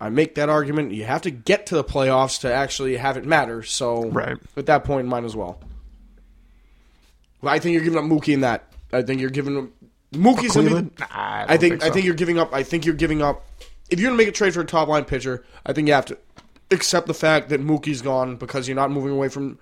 I 0.00 0.08
make 0.10 0.34
that 0.36 0.48
argument. 0.48 0.92
You 0.92 1.04
have 1.04 1.22
to 1.22 1.30
get 1.30 1.66
to 1.66 1.74
the 1.76 1.84
playoffs 1.84 2.40
to 2.40 2.52
actually 2.52 2.96
have 2.96 3.16
it 3.16 3.24
matter. 3.24 3.62
So 3.62 4.08
Right. 4.10 4.36
at 4.56 4.66
that 4.66 4.84
point, 4.84 5.06
might 5.08 5.24
as 5.24 5.34
well. 5.36 5.60
But 7.42 7.50
I 7.50 7.58
think 7.58 7.74
you're 7.74 7.84
giving 7.84 7.98
up 7.98 8.04
Mookie 8.04 8.34
in 8.34 8.40
that. 8.40 8.72
I 8.92 9.02
think 9.02 9.20
you're 9.20 9.30
giving 9.30 9.56
up 9.56 9.64
Mookie's 10.12 10.54
gonna 10.54 10.82
be. 10.82 10.90
Nah, 10.98 11.06
I 11.10 11.44
I 11.54 11.56
think, 11.56 11.74
think 11.80 11.84
I 11.84 11.90
think 11.90 12.04
you're 12.06 12.14
giving 12.14 12.38
up. 12.38 12.52
I 12.52 12.62
think 12.62 12.84
you're 12.86 12.94
giving 12.94 13.22
up. 13.22 13.44
If 13.90 14.00
you're 14.00 14.08
gonna 14.10 14.18
make 14.18 14.28
a 14.28 14.32
trade 14.32 14.54
for 14.54 14.60
a 14.60 14.64
top 14.64 14.88
line 14.88 15.04
pitcher, 15.04 15.44
I 15.64 15.72
think 15.72 15.86
you 15.88 15.94
have 15.94 16.06
to 16.06 16.18
accept 16.70 17.06
the 17.06 17.14
fact 17.14 17.48
that 17.50 17.60
Mookie's 17.60 18.02
gone 18.02 18.36
because 18.36 18.68
you're 18.68 18.74
not 18.76 18.90
moving 18.90 19.10
away 19.12 19.28
from 19.28 19.58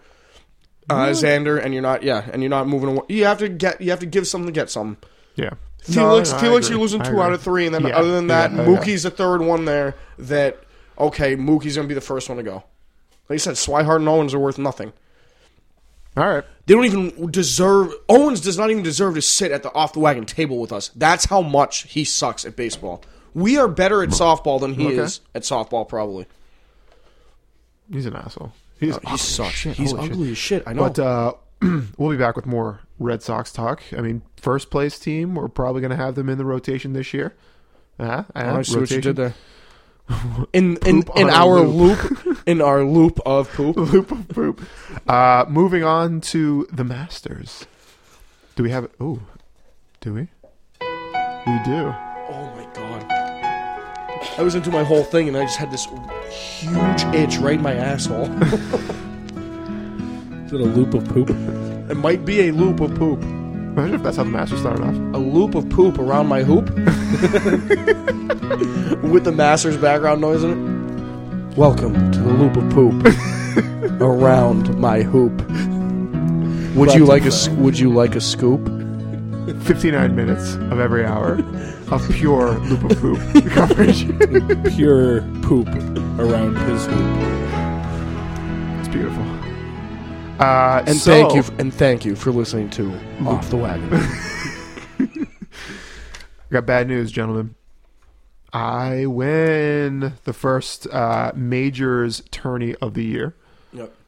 uh, 0.91 1.07
Xander, 1.09 1.63
and 1.63 1.73
you're 1.73 1.83
not. 1.83 2.03
Yeah, 2.03 2.29
and 2.33 2.43
you're 2.43 2.51
not 2.51 2.69
moving 2.69 2.91
away. 2.91 3.03
You 3.09 3.25
have 3.25 3.39
to 3.39 3.49
get. 3.49 3.81
You 3.81 3.91
have 3.91 4.01
to 4.01 4.07
give 4.07 4.27
something 4.27 4.47
to 4.47 4.53
get 4.53 4.71
something. 4.71 4.97
Yeah. 5.35 5.51
Felix, 5.83 6.31
No, 6.33 6.39
I 6.39 6.41
Felix, 6.41 6.69
you're 6.69 6.81
losing 6.81 7.03
two 7.03 7.23
out 7.23 7.33
of 7.33 7.41
three, 7.43 7.67
and 7.67 7.75
then 7.75 7.87
Yeah, 7.87 7.97
other 7.97 8.11
than 8.11 8.27
that, 8.27 8.51
yeah, 8.51 8.59
yeah. 8.59 8.65
Mookie's 8.67 9.05
the 9.05 9.11
third 9.11 9.41
one 9.41 9.67
there. 9.67 9.95
That 10.19 10.59
okay, 10.99 11.37
Mookie's 11.37 11.77
gonna 11.77 11.87
be 11.87 11.95
the 11.95 12.01
first 12.01 12.29
one 12.29 12.39
to 12.39 12.43
go. 12.43 12.65
Like 13.29 13.35
I 13.35 13.37
said, 13.37 13.55
Swihart 13.55 13.97
and 13.97 14.09
Owens 14.09 14.35
are 14.35 14.39
worth 14.39 14.59
nothing. 14.59 14.93
All 16.17 16.25
right. 16.27 16.45
They 16.67 16.75
don't 16.75 16.87
even 16.87 17.31
deserve. 17.31 17.93
Owens 18.09 18.41
does 18.41 18.57
not 18.59 18.71
even 18.71 18.83
deserve 18.83 19.15
to 19.15 19.23
sit 19.23 19.53
at 19.53 19.63
the 19.63 19.73
off 19.75 19.93
the 19.93 20.01
wagon 20.01 20.25
table 20.25 20.59
with 20.61 20.73
us. 20.73 20.91
That's 20.97 21.27
how 21.27 21.43
much 21.43 21.83
he 21.85 22.05
sucks 22.05 22.45
at 22.45 22.57
baseball. 22.57 23.03
We 23.35 23.59
are 23.59 23.69
better 23.69 24.03
at 24.03 24.09
softball 24.11 24.59
than 24.61 24.75
he 24.75 24.87
Okay. 24.87 24.97
is 24.97 25.21
at 25.35 25.43
softball, 25.43 25.87
probably. 25.87 26.27
He's 27.91 28.07
an 28.07 28.17
asshole. 28.17 28.53
He's 28.79 28.95
he 28.95 29.01
ugly 29.01 29.13
as 29.13 29.21
sucks. 29.23 29.51
shit. 29.55 29.77
He's 29.77 29.93
Holy 29.93 30.11
ugly 30.11 30.31
as 30.33 30.39
shit. 30.39 30.63
I 30.67 30.73
know. 30.73 30.83
But 30.91 30.99
uh, 30.99 31.33
we'll 31.97 32.11
be 32.11 32.17
back 32.17 32.37
with 32.37 32.47
more 32.47 32.81
Red 32.99 33.23
Sox 33.23 33.53
talk. 33.53 33.83
I 33.97 34.01
mean, 34.01 34.23
first 34.37 34.71
place 34.71 34.99
team. 34.99 35.35
We're 35.35 35.49
probably 35.49 35.81
going 35.81 35.91
to 35.91 35.97
have 35.97 36.15
them 36.15 36.29
in 36.29 36.37
the 36.39 36.45
rotation 36.45 36.93
this 36.93 37.15
year. 37.15 37.35
Uh, 37.99 38.25
I 38.35 38.43
see 38.43 38.49
what 38.53 38.69
you 38.69 38.81
rotation. 38.97 39.01
did 39.03 39.17
there. 39.17 39.35
In 40.53 40.77
in 40.87 41.03
in 41.17 41.31
our 41.31 41.59
loop. 41.63 42.25
loop, 42.25 42.39
in 42.47 42.61
our 42.63 42.85
loop 42.85 43.19
of 43.27 43.51
poop. 43.55 43.77
Loop 43.77 44.13
of 44.13 44.29
poop. 44.29 44.61
Uh, 45.09 45.45
moving 45.49 45.83
on 45.83 46.21
to 46.21 46.69
the 46.71 46.85
Masters. 46.85 47.67
Do 48.55 48.63
we 48.63 48.71
have? 48.71 48.89
Oh, 49.01 49.19
do 50.01 50.15
we? 50.15 50.29
We 50.81 51.59
do. 51.65 51.93
My 54.17 54.23
god! 54.27 54.39
I 54.39 54.43
was 54.43 54.55
into 54.55 54.71
my 54.71 54.85
whole 54.85 55.05
thing, 55.05 55.29
and 55.29 55.37
I 55.37 55.43
just 55.45 55.57
had 55.59 55.71
this 55.71 55.87
huge 56.31 57.05
itch 57.15 57.37
right 57.39 57.55
in 57.57 57.63
my 57.63 57.75
asshole. 57.75 58.25
Is 60.47 60.53
it 60.53 60.61
a 60.61 60.65
loop 60.65 60.95
of 60.95 61.05
poop? 61.09 61.31
it 61.91 61.97
might 61.97 62.25
be 62.25 62.49
a 62.49 62.53
loop 62.53 62.81
of 62.81 62.95
poop. 62.95 63.21
Imagine 63.23 63.95
if 63.97 64.03
that's 64.03 64.17
how 64.17 64.23
the 64.25 64.31
master 64.31 64.57
started 64.57 64.83
off. 64.85 64.95
A 64.95 65.19
loop 65.19 65.55
of 65.55 65.69
poop 65.69 65.99
around 65.99 66.29
my 66.29 66.43
hoop, 66.43 66.71
with 69.03 69.25
the 69.25 69.33
master's 69.35 69.77
background 69.77 70.21
noise 70.21 70.43
in 70.45 70.51
it. 70.53 71.57
Welcome 71.57 72.13
to 72.13 72.19
the 72.21 72.33
loop 72.33 72.57
of 72.57 72.71
poop 72.71 73.05
around 74.01 74.79
my 74.79 75.03
hoop. 75.03 75.33
Would 76.77 76.95
you 76.95 77.05
like 77.07 77.23
a 77.25 77.29
s- 77.29 77.49
Would 77.51 77.79
you 77.79 77.93
like 77.93 78.15
a 78.15 78.21
scoop? 78.21 78.67
59 79.65 80.15
minutes 80.17 80.55
of 80.55 80.79
every 80.81 81.05
hour 81.05 81.37
of 81.93 82.09
pure 82.11 82.53
loop 82.61 82.85
of 82.91 82.99
poop 82.99 83.19
coverage. 83.51 84.07
Pure 84.75 85.21
poop 85.43 85.69
around 86.19 86.57
his 86.57 86.87
hoop. 86.87 87.17
It's 88.81 88.89
beautiful. 88.89 89.23
Uh, 90.41 90.83
And 90.87 90.97
so- 90.97 91.11
thank 91.13 91.35
you, 91.35 91.55
and 91.59 91.73
thank 91.73 92.05
you 92.05 92.15
for 92.17 92.31
listening 92.33 92.71
to 92.71 92.93
Off 93.27 93.49
the 93.51 93.57
Wagon. 93.57 93.89
I 93.93 95.09
got 96.51 96.67
bad 96.67 96.89
news, 96.89 97.11
gentlemen. 97.13 97.55
I 98.53 99.07
win 99.07 100.13
the 100.25 100.33
first 100.33 100.87
uh, 100.89 101.33
majors 101.35 102.23
tourney 102.31 102.75
of 102.77 102.95
the 102.95 103.05
year 103.05 103.25
Yep. 103.25 103.35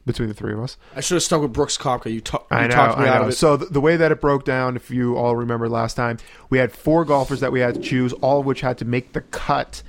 Between 0.09 0.27
the 0.27 0.33
three 0.33 0.53
of 0.53 0.59
us. 0.59 0.75
I 0.95 1.01
should 1.01 1.17
have 1.17 1.21
stuck 1.23 1.39
with 1.39 1.53
Brooks 1.53 1.77
Koepka. 1.77 2.11
You, 2.11 2.19
ta- 2.19 2.43
you 2.49 2.57
I 2.57 2.65
know, 2.65 2.73
talked 2.73 2.97
me 2.97 3.05
I 3.05 3.09
out 3.09 3.15
know. 3.17 3.21
of 3.25 3.29
it. 3.29 3.33
So 3.33 3.57
the, 3.57 3.67
the 3.67 3.79
way 3.79 3.95
that 3.95 4.11
it 4.11 4.19
broke 4.19 4.43
down, 4.43 4.75
if 4.75 4.89
you 4.89 5.15
all 5.15 5.35
remember 5.35 5.69
last 5.69 5.93
time, 5.93 6.17
we 6.49 6.57
had 6.57 6.71
four 6.71 7.05
golfers 7.05 7.41
that 7.41 7.51
we 7.51 7.59
had 7.59 7.75
to 7.75 7.79
choose, 7.79 8.11
all 8.13 8.39
of 8.39 8.47
which 8.47 8.61
had 8.61 8.79
to 8.79 8.85
make 8.85 9.13
the 9.13 9.21
cut 9.21 9.83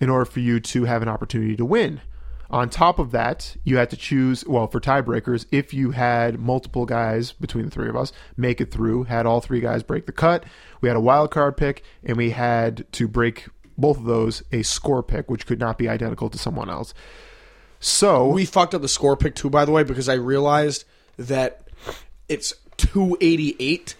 in 0.00 0.08
order 0.08 0.24
for 0.24 0.40
you 0.40 0.60
to 0.60 0.84
have 0.84 1.02
an 1.02 1.08
opportunity 1.08 1.56
to 1.56 1.64
win. 1.66 2.00
On 2.48 2.70
top 2.70 2.98
of 2.98 3.10
that, 3.10 3.54
you 3.62 3.76
had 3.76 3.90
to 3.90 3.98
choose, 3.98 4.46
well, 4.46 4.66
for 4.66 4.80
tiebreakers, 4.80 5.44
if 5.52 5.74
you 5.74 5.90
had 5.90 6.40
multiple 6.40 6.86
guys 6.86 7.32
between 7.32 7.66
the 7.66 7.70
three 7.70 7.90
of 7.90 7.96
us 7.96 8.14
make 8.38 8.62
it 8.62 8.70
through, 8.70 9.02
had 9.04 9.26
all 9.26 9.42
three 9.42 9.60
guys 9.60 9.82
break 9.82 10.06
the 10.06 10.12
cut, 10.12 10.44
we 10.80 10.88
had 10.88 10.96
a 10.96 11.00
wild 11.00 11.30
card 11.30 11.58
pick, 11.58 11.84
and 12.02 12.16
we 12.16 12.30
had 12.30 12.90
to 12.92 13.06
break 13.06 13.48
both 13.76 13.98
of 13.98 14.04
those 14.04 14.42
a 14.52 14.62
score 14.62 15.02
pick, 15.02 15.30
which 15.30 15.44
could 15.46 15.60
not 15.60 15.76
be 15.76 15.86
identical 15.86 16.30
to 16.30 16.38
someone 16.38 16.70
else. 16.70 16.94
So 17.80 18.28
we 18.28 18.44
fucked 18.44 18.74
up 18.74 18.82
the 18.82 18.88
score 18.88 19.16
pick 19.16 19.34
too, 19.34 19.50
by 19.50 19.64
the 19.64 19.72
way, 19.72 19.82
because 19.82 20.08
I 20.08 20.14
realized 20.14 20.84
that 21.16 21.62
it's 22.28 22.54
288 22.76 23.96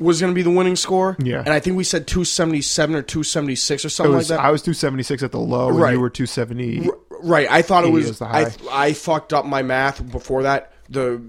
was 0.00 0.20
going 0.20 0.32
to 0.32 0.34
be 0.34 0.42
the 0.42 0.50
winning 0.50 0.74
score. 0.76 1.16
Yeah. 1.20 1.38
And 1.38 1.50
I 1.50 1.60
think 1.60 1.76
we 1.76 1.84
said 1.84 2.06
277 2.08 2.96
or 2.96 3.02
276 3.02 3.84
or 3.84 3.88
something 3.88 4.14
was, 4.14 4.28
like 4.28 4.38
that. 4.38 4.44
I 4.44 4.50
was 4.50 4.60
276 4.62 5.22
at 5.22 5.30
the 5.32 5.38
low, 5.38 5.68
and 5.68 5.78
Right. 5.78 5.92
you 5.94 6.00
were 6.00 6.10
270. 6.10 6.88
right. 7.22 7.46
I 7.48 7.62
thought 7.62 7.84
it 7.84 7.88
80 7.88 7.92
was. 7.96 8.20
I, 8.20 8.26
high. 8.44 8.52
I 8.72 8.92
fucked 8.92 9.32
up 9.32 9.46
my 9.46 9.62
math 9.62 10.10
before 10.10 10.42
that. 10.42 10.72
The 10.88 11.22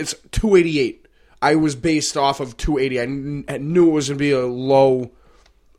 It's 0.00 0.14
288. 0.32 1.06
I 1.40 1.54
was 1.54 1.76
based 1.76 2.16
off 2.16 2.40
of 2.40 2.56
280. 2.56 3.00
I, 3.00 3.04
kn- 3.06 3.44
I 3.48 3.58
knew 3.58 3.88
it 3.88 3.92
was 3.92 4.08
going 4.08 4.18
to 4.18 4.22
be 4.22 4.32
a 4.32 4.44
low 4.44 5.12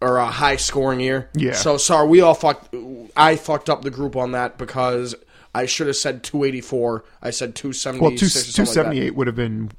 or 0.02 0.18
a 0.18 0.28
high 0.28 0.56
scoring 0.56 1.00
year. 1.00 1.30
Yeah. 1.34 1.54
So 1.54 1.78
sorry, 1.78 2.08
we 2.08 2.22
all 2.22 2.34
fucked. 2.34 2.74
I 3.16 3.36
fucked 3.36 3.70
up 3.70 3.82
the 3.82 3.92
group 3.92 4.16
on 4.16 4.32
that 4.32 4.58
because 4.58 5.16
I 5.54 5.66
should 5.66 5.88
have 5.88 5.96
said 5.98 6.24
284. 6.24 7.04
I 7.22 7.32
said 7.32 7.56
276. 7.56 8.02
Well, 8.02 8.12
two, 8.12 8.26
or 8.26 8.30
something 8.30 8.66
like 8.66 8.74
that. 8.76 8.82
278 8.84 9.16
would 9.16 9.28
have 9.28 9.36
been 9.36 9.72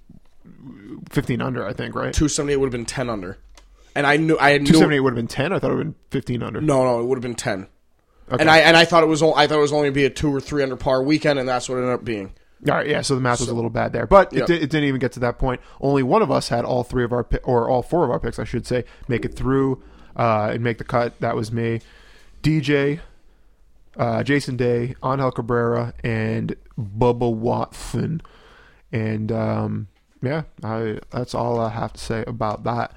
15 1.11 1.41
under, 1.41 1.67
I 1.67 1.73
think, 1.73 1.95
right? 1.95 2.13
278 2.13 2.57
would 2.57 2.67
have 2.67 2.73
been 2.73 2.87
10 2.87 3.11
under. 3.11 3.39
And 3.95 4.07
I 4.07 4.17
knew 4.17 4.37
I 4.39 4.59
knew 4.59 4.67
278 4.67 5.01
would 5.01 5.11
have 5.11 5.17
been 5.17 5.27
10. 5.27 5.53
I 5.53 5.59
thought 5.59 5.71
it 5.71 5.75
would 5.75 5.87
have 5.87 5.95
been 5.95 6.01
15 6.11 6.43
under. 6.43 6.61
No, 6.61 6.85
no, 6.85 7.01
it 7.01 7.07
would 7.07 7.17
have 7.17 7.23
been 7.23 7.35
10. 7.35 7.67
Okay. 8.31 8.41
And 8.41 8.49
I 8.49 8.59
and 8.59 8.77
I 8.77 8.85
thought 8.85 9.03
it 9.03 9.07
was 9.07 9.23
I 9.23 9.47
thought 9.49 9.59
it 9.59 9.61
was 9.61 9.73
only 9.73 9.87
going 9.87 9.95
to 9.95 10.01
be 10.01 10.05
a 10.05 10.11
2 10.11 10.33
or 10.33 10.41
3 10.41 10.63
under 10.63 10.77
par 10.77 11.03
weekend 11.03 11.39
and 11.41 11.49
that's 11.49 11.69
what 11.69 11.77
it 11.77 11.79
ended 11.81 11.95
up 11.95 12.05
being. 12.05 12.33
All 12.69 12.75
right, 12.77 12.87
yeah. 12.87 13.01
So 13.01 13.15
the 13.15 13.21
math 13.23 13.41
was 13.41 13.49
a 13.49 13.55
little 13.55 13.71
bad 13.71 13.93
there, 13.93 14.07
but 14.07 14.33
Yeah. 14.33 14.43
it, 14.43 14.47
did, 14.47 14.63
it 14.63 14.71
didn't 14.71 14.85
even 14.85 15.01
get 15.01 15.13
to 15.13 15.21
that 15.21 15.39
point. 15.39 15.61
Only 15.81 16.03
one 16.03 16.21
of 16.23 16.31
us 16.31 16.49
had 16.51 16.65
all 16.67 16.85
three 16.85 17.05
of 17.05 17.13
our 17.13 17.25
pi- 17.25 17.41
or 17.43 17.69
all 17.71 17.83
four 17.83 18.05
of 18.05 18.11
our 18.11 18.21
picks, 18.21 18.39
I 18.39 18.45
should 18.45 18.67
say, 18.67 18.85
make 19.09 19.25
it 19.25 19.35
through 19.35 19.83
uh, 20.17 20.51
and 20.53 20.63
make 20.63 20.79
the 20.79 20.85
cut. 20.85 21.19
That 21.21 21.37
was 21.37 21.51
me, 21.53 21.81
DJ, 22.43 23.01
uh, 23.97 24.23
Jason 24.23 24.57
Day, 24.57 24.95
Angel 25.05 25.31
Cabrera, 25.31 25.95
and 26.03 26.57
Bubba 26.79 27.33
Watson. 27.33 28.23
And 28.93 29.31
um, 29.33 29.89
yeah, 30.23 30.43
I, 30.63 30.99
that's 31.11 31.35
all 31.35 31.61
I 31.61 31.71
have 31.71 31.93
to 31.93 32.01
say 32.01 32.25
about 32.27 32.65
that. 32.65 32.93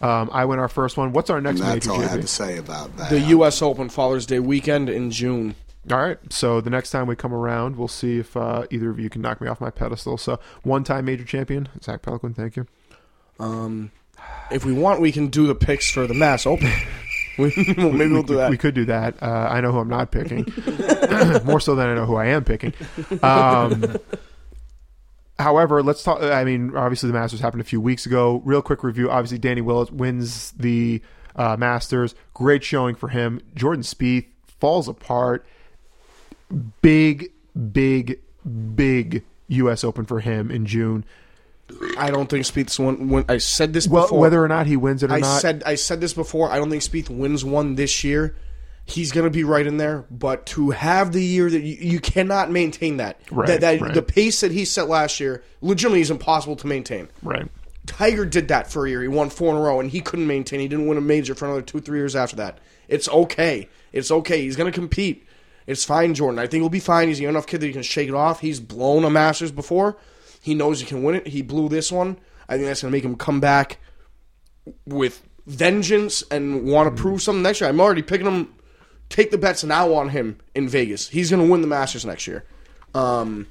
Um, 0.00 0.28
I 0.32 0.44
win 0.44 0.58
our 0.58 0.68
first 0.68 0.96
one. 0.96 1.12
What's 1.12 1.30
our 1.30 1.40
next 1.40 1.60
And 1.60 1.68
that's 1.70 1.86
major? 1.86 1.98
all 1.98 2.04
I 2.04 2.08
have 2.10 2.20
to 2.20 2.26
say 2.26 2.58
about 2.58 2.96
that. 2.96 3.10
The 3.10 3.20
US 3.20 3.62
Open 3.62 3.88
Father's 3.88 4.26
Day 4.26 4.38
weekend 4.38 4.88
in 4.90 5.10
June. 5.10 5.54
All 5.90 5.98
right. 5.98 6.18
So 6.32 6.60
the 6.60 6.70
next 6.70 6.90
time 6.90 7.06
we 7.06 7.14
come 7.16 7.32
around, 7.32 7.76
we'll 7.76 7.88
see 7.88 8.18
if 8.18 8.36
uh, 8.36 8.66
either 8.70 8.90
of 8.90 8.98
you 8.98 9.08
can 9.10 9.22
knock 9.22 9.40
me 9.40 9.48
off 9.48 9.60
my 9.60 9.70
pedestal. 9.70 10.16
So 10.18 10.40
one-time 10.62 11.04
major 11.04 11.24
champion, 11.24 11.68
Zach 11.82 12.02
Pelican. 12.02 12.34
Thank 12.34 12.56
you. 12.56 12.66
Um 13.38 13.90
if 14.50 14.64
we 14.64 14.72
want 14.72 15.00
we 15.00 15.12
can 15.12 15.28
do 15.28 15.46
the 15.46 15.54
picks 15.54 15.90
for 15.90 16.06
the 16.06 16.14
Mass 16.14 16.46
Open. 16.46 16.70
We- 17.36 17.52
Maybe 17.76 18.12
we'll 18.12 18.22
do 18.22 18.36
that. 18.36 18.48
We 18.48 18.56
could 18.56 18.74
do 18.76 18.84
that. 18.84 19.20
Uh, 19.20 19.26
I 19.50 19.60
know 19.60 19.72
who 19.72 19.80
I'm 19.80 19.88
not 19.88 20.12
picking, 20.12 20.44
more 21.44 21.58
so 21.58 21.74
than 21.74 21.88
I 21.88 21.94
know 21.94 22.06
who 22.06 22.14
I 22.14 22.26
am 22.26 22.44
picking. 22.44 22.72
Um, 23.24 23.96
However, 25.36 25.82
let's 25.82 26.04
talk. 26.04 26.22
I 26.22 26.44
mean, 26.44 26.76
obviously, 26.76 27.08
the 27.08 27.12
Masters 27.12 27.40
happened 27.40 27.60
a 27.60 27.64
few 27.64 27.80
weeks 27.80 28.06
ago. 28.06 28.40
Real 28.44 28.62
quick 28.62 28.84
review. 28.84 29.10
Obviously, 29.10 29.38
Danny 29.38 29.62
Willett 29.62 29.90
wins 29.92 30.52
the 30.52 31.02
uh, 31.34 31.56
Masters. 31.58 32.14
Great 32.34 32.62
showing 32.62 32.94
for 32.94 33.08
him. 33.08 33.40
Jordan 33.56 33.82
Spieth 33.82 34.26
falls 34.60 34.86
apart. 34.86 35.44
Big, 36.82 37.32
big, 37.72 38.20
big 38.76 39.24
U.S. 39.48 39.82
Open 39.82 40.04
for 40.04 40.20
him 40.20 40.52
in 40.52 40.66
June. 40.66 41.04
I 41.96 42.10
don't 42.10 42.28
think 42.28 42.44
Spieth's 42.44 42.78
one. 42.78 43.08
When 43.08 43.24
I 43.28 43.38
said 43.38 43.72
this 43.72 43.88
Well, 43.88 44.04
before, 44.04 44.20
whether 44.20 44.42
or 44.42 44.48
not 44.48 44.66
he 44.66 44.76
wins 44.76 45.02
it 45.02 45.10
or 45.10 45.14
I 45.14 45.20
not, 45.20 45.40
said 45.40 45.62
I 45.64 45.76
said 45.76 46.00
this 46.00 46.12
before. 46.12 46.50
I 46.50 46.56
don't 46.58 46.70
think 46.70 46.82
Spieth 46.82 47.08
wins 47.08 47.44
one 47.44 47.74
this 47.76 48.04
year. 48.04 48.36
He's 48.86 49.12
going 49.12 49.24
to 49.24 49.30
be 49.30 49.44
right 49.44 49.66
in 49.66 49.78
there, 49.78 50.04
but 50.10 50.44
to 50.46 50.70
have 50.70 51.12
the 51.12 51.22
year 51.22 51.48
that 51.48 51.60
you, 51.62 51.76
you 51.92 52.00
cannot 52.00 52.50
maintain 52.50 52.98
that, 52.98 53.18
Right, 53.30 53.46
that, 53.46 53.60
that 53.62 53.80
right. 53.80 53.94
the 53.94 54.02
pace 54.02 54.42
that 54.42 54.52
he 54.52 54.66
set 54.66 54.88
last 54.88 55.20
year, 55.20 55.42
legitimately 55.62 56.02
is 56.02 56.10
impossible 56.10 56.54
to 56.56 56.66
maintain. 56.66 57.08
right? 57.22 57.48
Tiger 57.86 58.26
did 58.26 58.48
that 58.48 58.70
for 58.70 58.84
a 58.86 58.90
year. 58.90 59.00
He 59.00 59.08
won 59.08 59.30
four 59.30 59.50
in 59.52 59.56
a 59.56 59.60
row, 59.60 59.80
and 59.80 59.90
he 59.90 60.02
couldn't 60.02 60.26
maintain. 60.26 60.60
He 60.60 60.68
didn't 60.68 60.86
win 60.86 60.98
a 60.98 61.02
major 61.02 61.34
for 61.34 61.46
another 61.46 61.62
two, 61.62 61.80
three 61.80 61.98
years 61.98 62.14
after 62.14 62.36
that. 62.36 62.58
It's 62.88 63.08
okay. 63.08 63.68
It's 63.92 64.10
okay. 64.10 64.42
He's 64.42 64.56
going 64.56 64.70
to 64.70 64.78
compete. 64.78 65.26
It's 65.66 65.84
fine, 65.84 66.12
Jordan. 66.12 66.38
I 66.38 66.46
think 66.46 66.60
he'll 66.60 66.68
be 66.68 66.78
fine. 66.80 67.08
He's 67.08 67.20
a 67.20 67.22
young 67.22 67.30
enough 67.30 67.46
kid 67.46 67.62
that 67.62 67.66
he 67.66 67.72
can 67.72 67.82
shake 67.82 68.08
it 68.10 68.14
off. 68.14 68.40
He's 68.40 68.60
blown 68.60 69.04
a 69.04 69.10
Masters 69.10 69.50
before. 69.50 69.96
He 70.44 70.54
knows 70.54 70.78
he 70.78 70.84
can 70.84 71.02
win 71.02 71.14
it. 71.14 71.26
He 71.26 71.40
blew 71.40 71.70
this 71.70 71.90
one. 71.90 72.18
I 72.50 72.56
think 72.56 72.66
that's 72.66 72.82
going 72.82 72.92
to 72.92 72.94
make 72.94 73.02
him 73.02 73.16
come 73.16 73.40
back 73.40 73.78
with 74.84 75.26
vengeance 75.46 76.22
and 76.30 76.66
want 76.66 76.94
to 76.94 77.02
prove 77.02 77.22
something 77.22 77.42
next 77.42 77.62
year. 77.62 77.70
I'm 77.70 77.80
already 77.80 78.02
picking 78.02 78.26
him. 78.26 78.54
Take 79.08 79.30
the 79.30 79.38
bets 79.38 79.64
now 79.64 79.94
on 79.94 80.10
him 80.10 80.38
in 80.54 80.68
Vegas. 80.68 81.08
He's 81.08 81.30
going 81.30 81.42
to 81.42 81.50
win 81.50 81.62
the 81.62 81.66
Masters 81.66 82.04
next 82.04 82.26
year. 82.26 82.44
Um, 82.92 83.46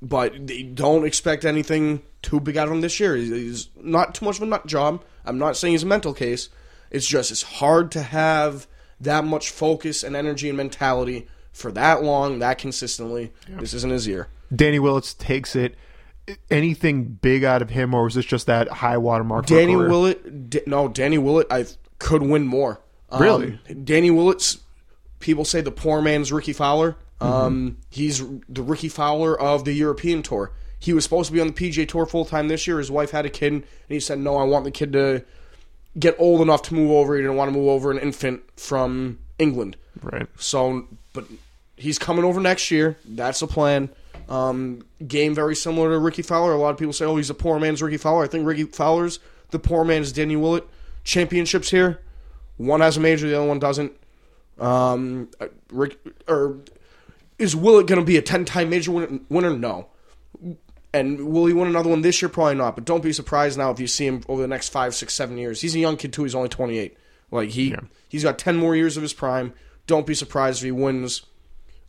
but 0.00 0.46
they 0.46 0.62
don't 0.62 1.04
expect 1.04 1.44
anything 1.44 2.00
too 2.22 2.40
big 2.40 2.56
out 2.56 2.68
of 2.68 2.72
him 2.72 2.80
this 2.80 2.98
year. 2.98 3.14
He's, 3.14 3.28
he's 3.28 3.68
not 3.76 4.14
too 4.14 4.24
much 4.24 4.36
of 4.36 4.42
a 4.44 4.46
nut 4.46 4.66
job. 4.66 5.04
I'm 5.26 5.36
not 5.36 5.58
saying 5.58 5.72
he's 5.72 5.82
a 5.82 5.86
mental 5.86 6.14
case. 6.14 6.48
It's 6.90 7.06
just 7.06 7.30
it's 7.30 7.42
hard 7.42 7.90
to 7.92 8.02
have 8.02 8.66
that 9.00 9.26
much 9.26 9.50
focus 9.50 10.02
and 10.02 10.16
energy 10.16 10.48
and 10.48 10.56
mentality 10.56 11.28
for 11.52 11.70
that 11.72 12.02
long, 12.02 12.38
that 12.38 12.56
consistently. 12.56 13.32
This 13.60 13.74
isn't 13.74 13.92
his 13.92 14.06
year. 14.06 14.28
Danny 14.54 14.78
Willett 14.78 15.14
takes 15.18 15.56
it. 15.56 15.76
Anything 16.50 17.04
big 17.04 17.44
out 17.44 17.60
of 17.60 17.68
him, 17.70 17.92
or 17.92 18.04
was 18.04 18.14
this 18.14 18.24
just 18.24 18.46
that 18.46 18.68
high 18.68 18.96
watermark? 18.96 19.46
for 19.46 19.54
a 19.54 19.58
Danny? 19.58 19.76
Willett, 19.76 20.48
D- 20.50 20.62
no, 20.66 20.88
Danny 20.88 21.18
Willett, 21.18 21.46
I 21.50 21.66
could 21.98 22.22
win 22.22 22.46
more. 22.46 22.80
Um, 23.10 23.22
Really? 23.22 23.58
Danny 23.84 24.10
Willett's. 24.10 24.58
People 25.20 25.44
say 25.44 25.60
the 25.60 25.70
poor 25.70 26.00
man's 26.02 26.32
Rickie 26.32 26.52
Fowler. 26.52 26.96
Mm-hmm. 27.20 27.32
Um, 27.32 27.76
he's 27.90 28.22
the 28.48 28.62
Rickie 28.62 28.88
Fowler 28.88 29.38
of 29.38 29.64
the 29.64 29.72
European 29.72 30.22
tour. 30.22 30.52
He 30.78 30.92
was 30.92 31.04
supposed 31.04 31.28
to 31.28 31.32
be 31.32 31.40
on 31.40 31.46
the 31.46 31.52
PGA 31.54 31.88
Tour 31.88 32.04
full 32.04 32.24
time 32.26 32.48
this 32.48 32.66
year. 32.66 32.78
His 32.78 32.90
wife 32.90 33.10
had 33.10 33.24
a 33.24 33.30
kid, 33.30 33.52
and 33.52 33.64
he 33.88 34.00
said, 34.00 34.18
"No, 34.18 34.36
I 34.36 34.44
want 34.44 34.64
the 34.64 34.70
kid 34.70 34.92
to 34.92 35.24
get 35.98 36.14
old 36.18 36.42
enough 36.42 36.60
to 36.62 36.74
move 36.74 36.90
over. 36.90 37.16
He 37.16 37.22
didn't 37.22 37.36
want 37.36 37.50
to 37.50 37.56
move 37.58 37.68
over 37.68 37.90
an 37.90 37.98
infant 37.98 38.42
from 38.58 39.18
England." 39.38 39.76
Right. 40.02 40.26
So, 40.36 40.86
but 41.14 41.24
he's 41.76 41.98
coming 41.98 42.24
over 42.24 42.38
next 42.40 42.70
year. 42.70 42.98
That's 43.06 43.40
the 43.40 43.46
plan. 43.46 43.88
Um, 44.28 44.86
game 45.06 45.34
very 45.34 45.54
similar 45.54 45.90
to 45.90 45.98
Rickie 45.98 46.22
Fowler. 46.22 46.52
A 46.52 46.56
lot 46.56 46.70
of 46.70 46.78
people 46.78 46.92
say, 46.92 47.04
"Oh, 47.04 47.16
he's 47.16 47.30
a 47.30 47.34
poor 47.34 47.58
man's 47.58 47.82
Rickie 47.82 47.98
Fowler." 47.98 48.24
I 48.24 48.26
think 48.26 48.46
Rickie 48.46 48.64
Fowler's 48.64 49.18
the 49.50 49.58
poor 49.58 49.84
man's 49.84 50.12
Danny 50.12 50.36
Willett. 50.36 50.66
Championships 51.04 51.70
here. 51.70 52.00
One 52.56 52.80
has 52.80 52.96
a 52.96 53.00
major, 53.00 53.28
the 53.28 53.36
other 53.36 53.46
one 53.46 53.58
doesn't. 53.58 53.92
Um, 54.58 55.28
uh, 55.40 55.48
Rick 55.70 55.98
or 56.28 56.58
is 57.38 57.54
Willett 57.54 57.86
going 57.86 58.00
to 58.00 58.06
be 58.06 58.16
a 58.16 58.22
ten-time 58.22 58.70
major 58.70 58.92
winner? 58.92 59.18
winner? 59.28 59.56
No. 59.56 59.88
And 60.92 61.32
will 61.32 61.46
he 61.46 61.52
win 61.52 61.66
another 61.66 61.90
one 61.90 62.02
this 62.02 62.22
year? 62.22 62.28
Probably 62.28 62.54
not. 62.54 62.76
But 62.76 62.84
don't 62.84 63.02
be 63.02 63.12
surprised 63.12 63.58
now 63.58 63.72
if 63.72 63.80
you 63.80 63.88
see 63.88 64.06
him 64.06 64.22
over 64.28 64.40
the 64.40 64.48
next 64.48 64.68
five, 64.68 64.94
six, 64.94 65.12
seven 65.12 65.36
years. 65.36 65.60
He's 65.60 65.74
a 65.74 65.80
young 65.80 65.96
kid 65.96 66.12
too. 66.12 66.22
He's 66.22 66.36
only 66.36 66.48
twenty-eight. 66.48 66.96
Like 67.30 67.50
he, 67.50 67.74
he's 68.08 68.22
got 68.22 68.38
ten 68.38 68.56
more 68.56 68.76
years 68.76 68.96
of 68.96 69.02
his 69.02 69.12
prime. 69.12 69.52
Don't 69.88 70.06
be 70.06 70.14
surprised 70.14 70.60
if 70.60 70.64
he 70.64 70.70
wins 70.70 71.22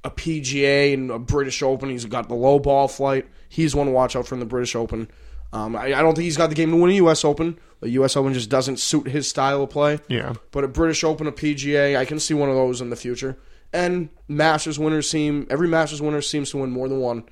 a 0.06 0.12
PGA 0.12 0.94
and 0.94 1.10
a 1.10 1.20
British 1.20 1.62
Open. 1.64 1.90
He's 1.90 2.06
got 2.06 2.30
the 2.30 2.36
low 2.36 2.60
ball 2.60 2.88
flight. 2.88 3.28
He's 3.50 3.76
one 3.76 3.88
to 3.88 3.92
watch 3.92 4.16
out 4.16 4.28
for 4.28 4.36
in 4.36 4.40
the 4.40 4.46
British 4.46 4.76
Open. 4.76 5.10
Um, 5.52 5.76
I, 5.76 5.86
I 5.86 6.02
don't 6.02 6.14
think 6.16 6.26
he's 6.26 6.38
got 6.38 6.50
the 6.50 6.56
game 6.56 6.70
to 6.72 6.78
win 6.78 6.92
a 6.92 6.96
U.S. 6.96 7.26
Open. 7.26 7.58
The 7.82 7.90
U.S. 7.92 8.16
Open 8.16 8.34
just 8.34 8.50
doesn't 8.50 8.78
suit 8.78 9.08
his 9.08 9.28
style 9.28 9.64
of 9.64 9.72
play. 9.72 10.00
Yeah. 10.08 10.34
But 10.52 10.64
a 10.64 10.68
British 10.68 11.04
Open, 11.04 11.28
a 11.28 11.32
PGA, 11.32 11.98
I 11.98 12.06
can 12.06 12.20
see 12.20 12.34
one 12.34 12.50
of 12.50 12.56
those 12.56 12.82
in 12.82 12.92
the 12.92 12.96
future. 12.96 13.38
And 13.74 14.10
Masters 14.28 14.78
winners 14.78 15.10
seem 15.10 15.48
every 15.50 15.68
Masters 15.68 16.02
winner 16.02 16.22
seems 16.22 16.52
to 16.52 16.58
win 16.58 16.72
more 16.72 16.88
than 16.88 17.00
one. 17.00 17.24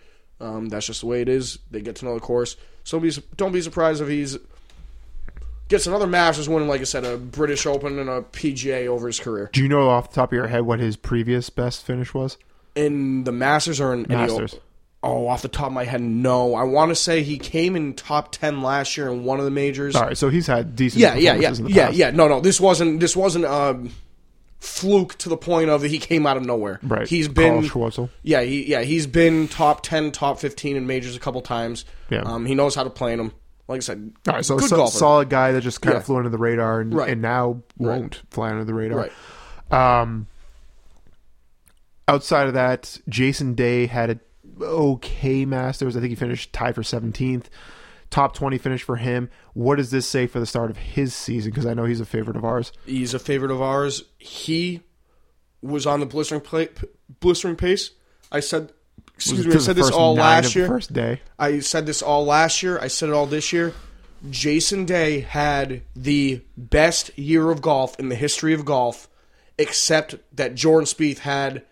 Um, 0.41 0.69
that's 0.69 0.87
just 0.87 1.01
the 1.01 1.07
way 1.07 1.21
it 1.21 1.29
is. 1.29 1.59
They 1.69 1.81
get 1.81 1.95
to 1.97 2.05
know 2.05 2.15
the 2.15 2.19
course. 2.19 2.57
So 2.83 2.99
be, 2.99 3.11
don't 3.37 3.51
be 3.51 3.61
surprised 3.61 4.01
if 4.01 4.09
he's 4.09 4.37
gets 5.69 5.87
another 5.87 6.07
Masters 6.07 6.49
win, 6.49 6.67
like 6.67 6.81
I 6.81 6.85
said, 6.85 7.05
a 7.05 7.17
British 7.17 7.65
Open 7.65 7.99
and 7.99 8.09
a 8.09 8.21
PGA 8.21 8.87
over 8.87 9.07
his 9.07 9.19
career. 9.19 9.49
Do 9.53 9.61
you 9.61 9.69
know 9.69 9.89
off 9.89 10.09
the 10.09 10.15
top 10.15 10.31
of 10.31 10.35
your 10.35 10.47
head 10.47 10.63
what 10.63 10.79
his 10.79 10.97
previous 10.97 11.49
best 11.49 11.85
finish 11.85 12.13
was? 12.13 12.37
In 12.75 13.23
the 13.23 13.31
Masters 13.31 13.79
or 13.79 13.93
in 13.93 14.11
any 14.11 14.15
Masters. 14.15 14.55
Oh, 15.05 15.27
off 15.27 15.41
the 15.41 15.49
top 15.49 15.67
of 15.67 15.73
my 15.73 15.83
head, 15.83 15.99
no. 16.01 16.55
I 16.55 16.63
want 16.63 16.89
to 16.89 16.95
say 16.95 17.23
he 17.23 17.37
came 17.37 17.75
in 17.75 17.93
top 17.93 18.31
ten 18.31 18.61
last 18.61 18.95
year 18.95 19.09
in 19.09 19.25
one 19.25 19.37
of 19.37 19.45
the 19.45 19.51
majors. 19.51 19.95
All 19.97 20.03
right, 20.03 20.17
so 20.17 20.29
he's 20.29 20.47
had 20.47 20.75
decent. 20.77 21.01
yeah, 21.01 21.13
yeah, 21.15 21.19
yeah, 21.35 21.49
performances 21.49 21.59
in 21.59 21.65
the 21.65 21.71
yeah, 21.71 21.89
yeah. 21.89 22.11
No, 22.11 22.27
no, 22.29 22.39
this 22.39 22.59
wasn't. 22.61 23.01
This 23.01 23.13
wasn't 23.15 23.43
um, 23.43 23.91
fluke 24.59 25.17
to 25.17 25.27
the 25.29 25.35
point 25.35 25.69
of 25.69 25.81
that 25.81 25.91
he 25.91 25.99
came 25.99 26.25
out 26.25 26.37
of 26.37 26.45
nowhere. 26.45 26.79
Right. 26.81 27.05
He's 27.07 27.27
been 27.27 27.69
Yeah, 28.23 28.41
he 28.43 28.65
yeah 28.65 28.81
he's 28.81 29.05
been 29.05 29.49
top 29.49 29.83
ten, 29.83 30.11
top 30.11 30.39
fifteen 30.39 30.77
in 30.77 30.87
majors 30.87 31.17
a 31.17 31.19
couple 31.19 31.41
times. 31.41 31.83
Yeah. 32.09 32.21
Um, 32.21 32.45
he 32.45 32.55
knows 32.55 32.73
how 32.73 32.85
to 32.85 32.89
play 32.89 33.11
in 33.11 33.17
them. 33.17 33.33
Like 33.67 33.77
I 33.77 33.79
said, 33.81 34.13
All 34.27 34.35
right, 34.35 34.45
so 34.45 34.57
good 34.57 34.69
so, 34.69 34.85
solid 34.87 35.29
guy 35.29 35.51
that 35.51 35.61
just 35.61 35.81
kind 35.81 35.93
Yeah. 35.95 35.99
of 35.99 36.05
flew 36.05 36.17
under 36.17 36.29
the 36.29 36.37
radar 36.37 36.79
and, 36.81 36.93
Right. 36.93 37.09
and 37.09 37.21
now 37.21 37.61
won't 37.77 38.21
fly 38.29 38.49
under 38.51 38.63
the 38.65 38.73
radar. 38.73 39.09
Right. 39.71 40.01
Um, 40.01 40.27
outside 42.07 42.47
of 42.47 42.53
that, 42.53 42.99
Jason 43.07 43.53
Day 43.53 43.85
had 43.85 44.09
a 44.11 44.19
okay 44.61 45.45
Masters. 45.45 45.97
I 45.97 45.99
think 45.99 46.11
he 46.11 46.15
finished 46.15 46.53
tied 46.53 46.75
for 46.75 46.81
17th. 46.81 47.45
Top 48.09 48.35
20 48.35 48.59
finish 48.59 48.83
for 48.83 48.97
him. 48.97 49.29
What 49.53 49.77
does 49.77 49.89
this 49.89 50.07
say 50.07 50.27
for 50.27 50.39
the 50.39 50.45
start 50.45 50.69
of 50.69 50.77
his 50.77 51.15
season? 51.15 51.51
Because 51.51 51.65
I 51.65 51.73
know 51.73 51.85
he's 51.85 51.99
a 51.99 52.05
favorite 52.05 52.37
of 52.37 52.45
ours. 52.45 52.71
He's 52.85 53.15
a 53.15 53.19
favorite 53.19 53.49
of 53.49 53.61
ours. 53.61 54.03
He 54.17 54.81
was 55.63 55.87
on 55.87 55.99
the 55.99 56.05
blistering 56.05 56.41
play, 56.41 56.69
blistering 57.19 57.55
pace. 57.55 57.91
I 58.31 58.39
said, 58.39 58.71
excuse 59.15 59.47
me, 59.47 59.55
I 59.55 59.57
said 59.57 59.75
this 59.75 59.89
all 59.89 60.13
last 60.13 60.55
year. 60.55 60.67
First 60.67 60.93
day. 60.93 61.21
I 61.39 61.59
said 61.59 61.87
this 61.87 62.03
all 62.03 62.25
last 62.25 62.61
year. 62.61 62.77
I 62.79 62.87
said 62.87 63.09
it 63.09 63.13
all 63.13 63.25
this 63.25 63.51
year. 63.51 63.73
Jason 64.29 64.85
Day 64.85 65.21
had 65.21 65.81
the 65.95 66.41
best 66.55 67.17
year 67.17 67.49
of 67.49 67.61
golf 67.61 67.99
in 67.99 68.09
the 68.09 68.15
history 68.15 68.53
of 68.53 68.63
golf, 68.63 69.09
except 69.57 70.15
that 70.35 70.55
Jordan 70.55 70.85
Spieth 70.85 71.19
had 71.19 71.63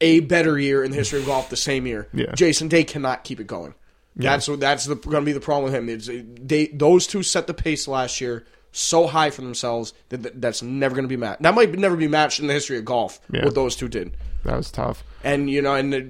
a 0.00 0.20
better 0.20 0.58
year 0.58 0.82
in 0.84 0.90
the 0.90 0.96
history 0.96 1.20
of 1.20 1.26
golf 1.26 1.48
the 1.50 1.56
same 1.56 1.86
year. 1.86 2.08
Yeah. 2.12 2.32
Jason 2.34 2.68
Day 2.68 2.84
cannot 2.84 3.24
keep 3.24 3.40
it 3.40 3.46
going. 3.46 3.74
That's 4.16 4.46
what 4.48 4.60
that's 4.60 4.86
going 4.86 5.00
to 5.00 5.20
be 5.22 5.32
the 5.32 5.40
problem 5.40 5.64
with 5.64 5.74
him. 5.74 5.88
It's, 5.88 6.08
they 6.08 6.66
those 6.68 7.06
two 7.06 7.22
set 7.24 7.46
the 7.48 7.54
pace 7.54 7.88
last 7.88 8.20
year 8.20 8.44
so 8.70 9.06
high 9.08 9.30
for 9.30 9.42
themselves 9.42 9.92
that 10.10 10.22
that- 10.22 10.40
that's 10.40 10.62
never 10.62 10.94
going 10.94 11.04
to 11.04 11.08
be 11.08 11.16
matched. 11.16 11.42
That 11.42 11.54
might 11.54 11.76
never 11.78 11.96
be 11.96 12.06
matched 12.08 12.38
in 12.40 12.46
the 12.46 12.52
history 12.52 12.76
of 12.78 12.84
golf. 12.84 13.20
Yeah. 13.32 13.44
What 13.44 13.54
those 13.56 13.74
two 13.76 13.88
did. 13.88 14.16
That 14.44 14.56
was 14.56 14.70
tough. 14.70 15.02
And 15.24 15.48
you 15.50 15.62
know, 15.62 15.74
and 15.74 15.94
uh, 15.94 16.00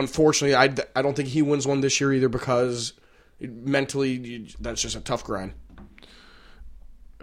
unfortunately, 0.00 0.54
I, 0.56 0.74
I 0.96 1.02
don't 1.02 1.14
think 1.14 1.28
he 1.28 1.42
wins 1.42 1.66
one 1.66 1.80
this 1.80 2.00
year 2.00 2.12
either 2.12 2.28
because 2.28 2.92
mentally 3.40 4.48
that's 4.60 4.82
just 4.82 4.96
a 4.96 5.00
tough 5.00 5.24
grind. 5.24 5.52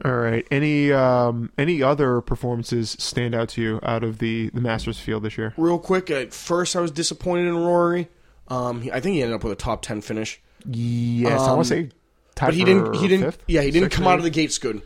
All 0.06 0.16
right. 0.16 0.48
Any 0.50 0.92
um, 0.92 1.52
any 1.58 1.84
other 1.84 2.22
performances 2.22 2.96
stand 3.00 3.36
out 3.36 3.50
to 3.50 3.62
you 3.62 3.80
out 3.84 4.04
of 4.04 4.20
the, 4.20 4.50
the 4.54 4.62
Masters 4.62 5.00
field 5.00 5.24
this 5.24 5.38
year? 5.38 5.54
Real 5.58 5.80
quick, 5.80 6.10
at 6.10 6.34
first 6.34 6.76
I 6.76 6.80
was 6.82 6.92
disappointed 6.92 7.48
in 7.48 7.58
Rory. 7.58 8.08
Um, 8.48 8.82
he, 8.82 8.92
I 8.92 9.00
think 9.00 9.16
he 9.16 9.22
ended 9.22 9.36
up 9.36 9.44
with 9.44 9.54
a 9.54 9.56
top 9.58 9.82
ten 9.82 10.02
finish, 10.02 10.40
Yes, 10.66 11.40
I 11.42 11.54
want 11.54 11.68
to 11.68 11.70
say 11.70 11.82
Um, 11.84 11.92
but 12.36 12.54
he 12.54 12.64
didn't. 12.64 12.94
He 12.96 13.08
didn't. 13.08 13.26
fifth? 13.26 13.44
yeah, 13.48 13.62
he 13.62 13.72
didn't 13.72 13.90
come 13.92 14.08
out 14.08 14.18
of 14.18 14.24
the 14.24 14.30
gates 14.30 14.58
good. 14.58 14.82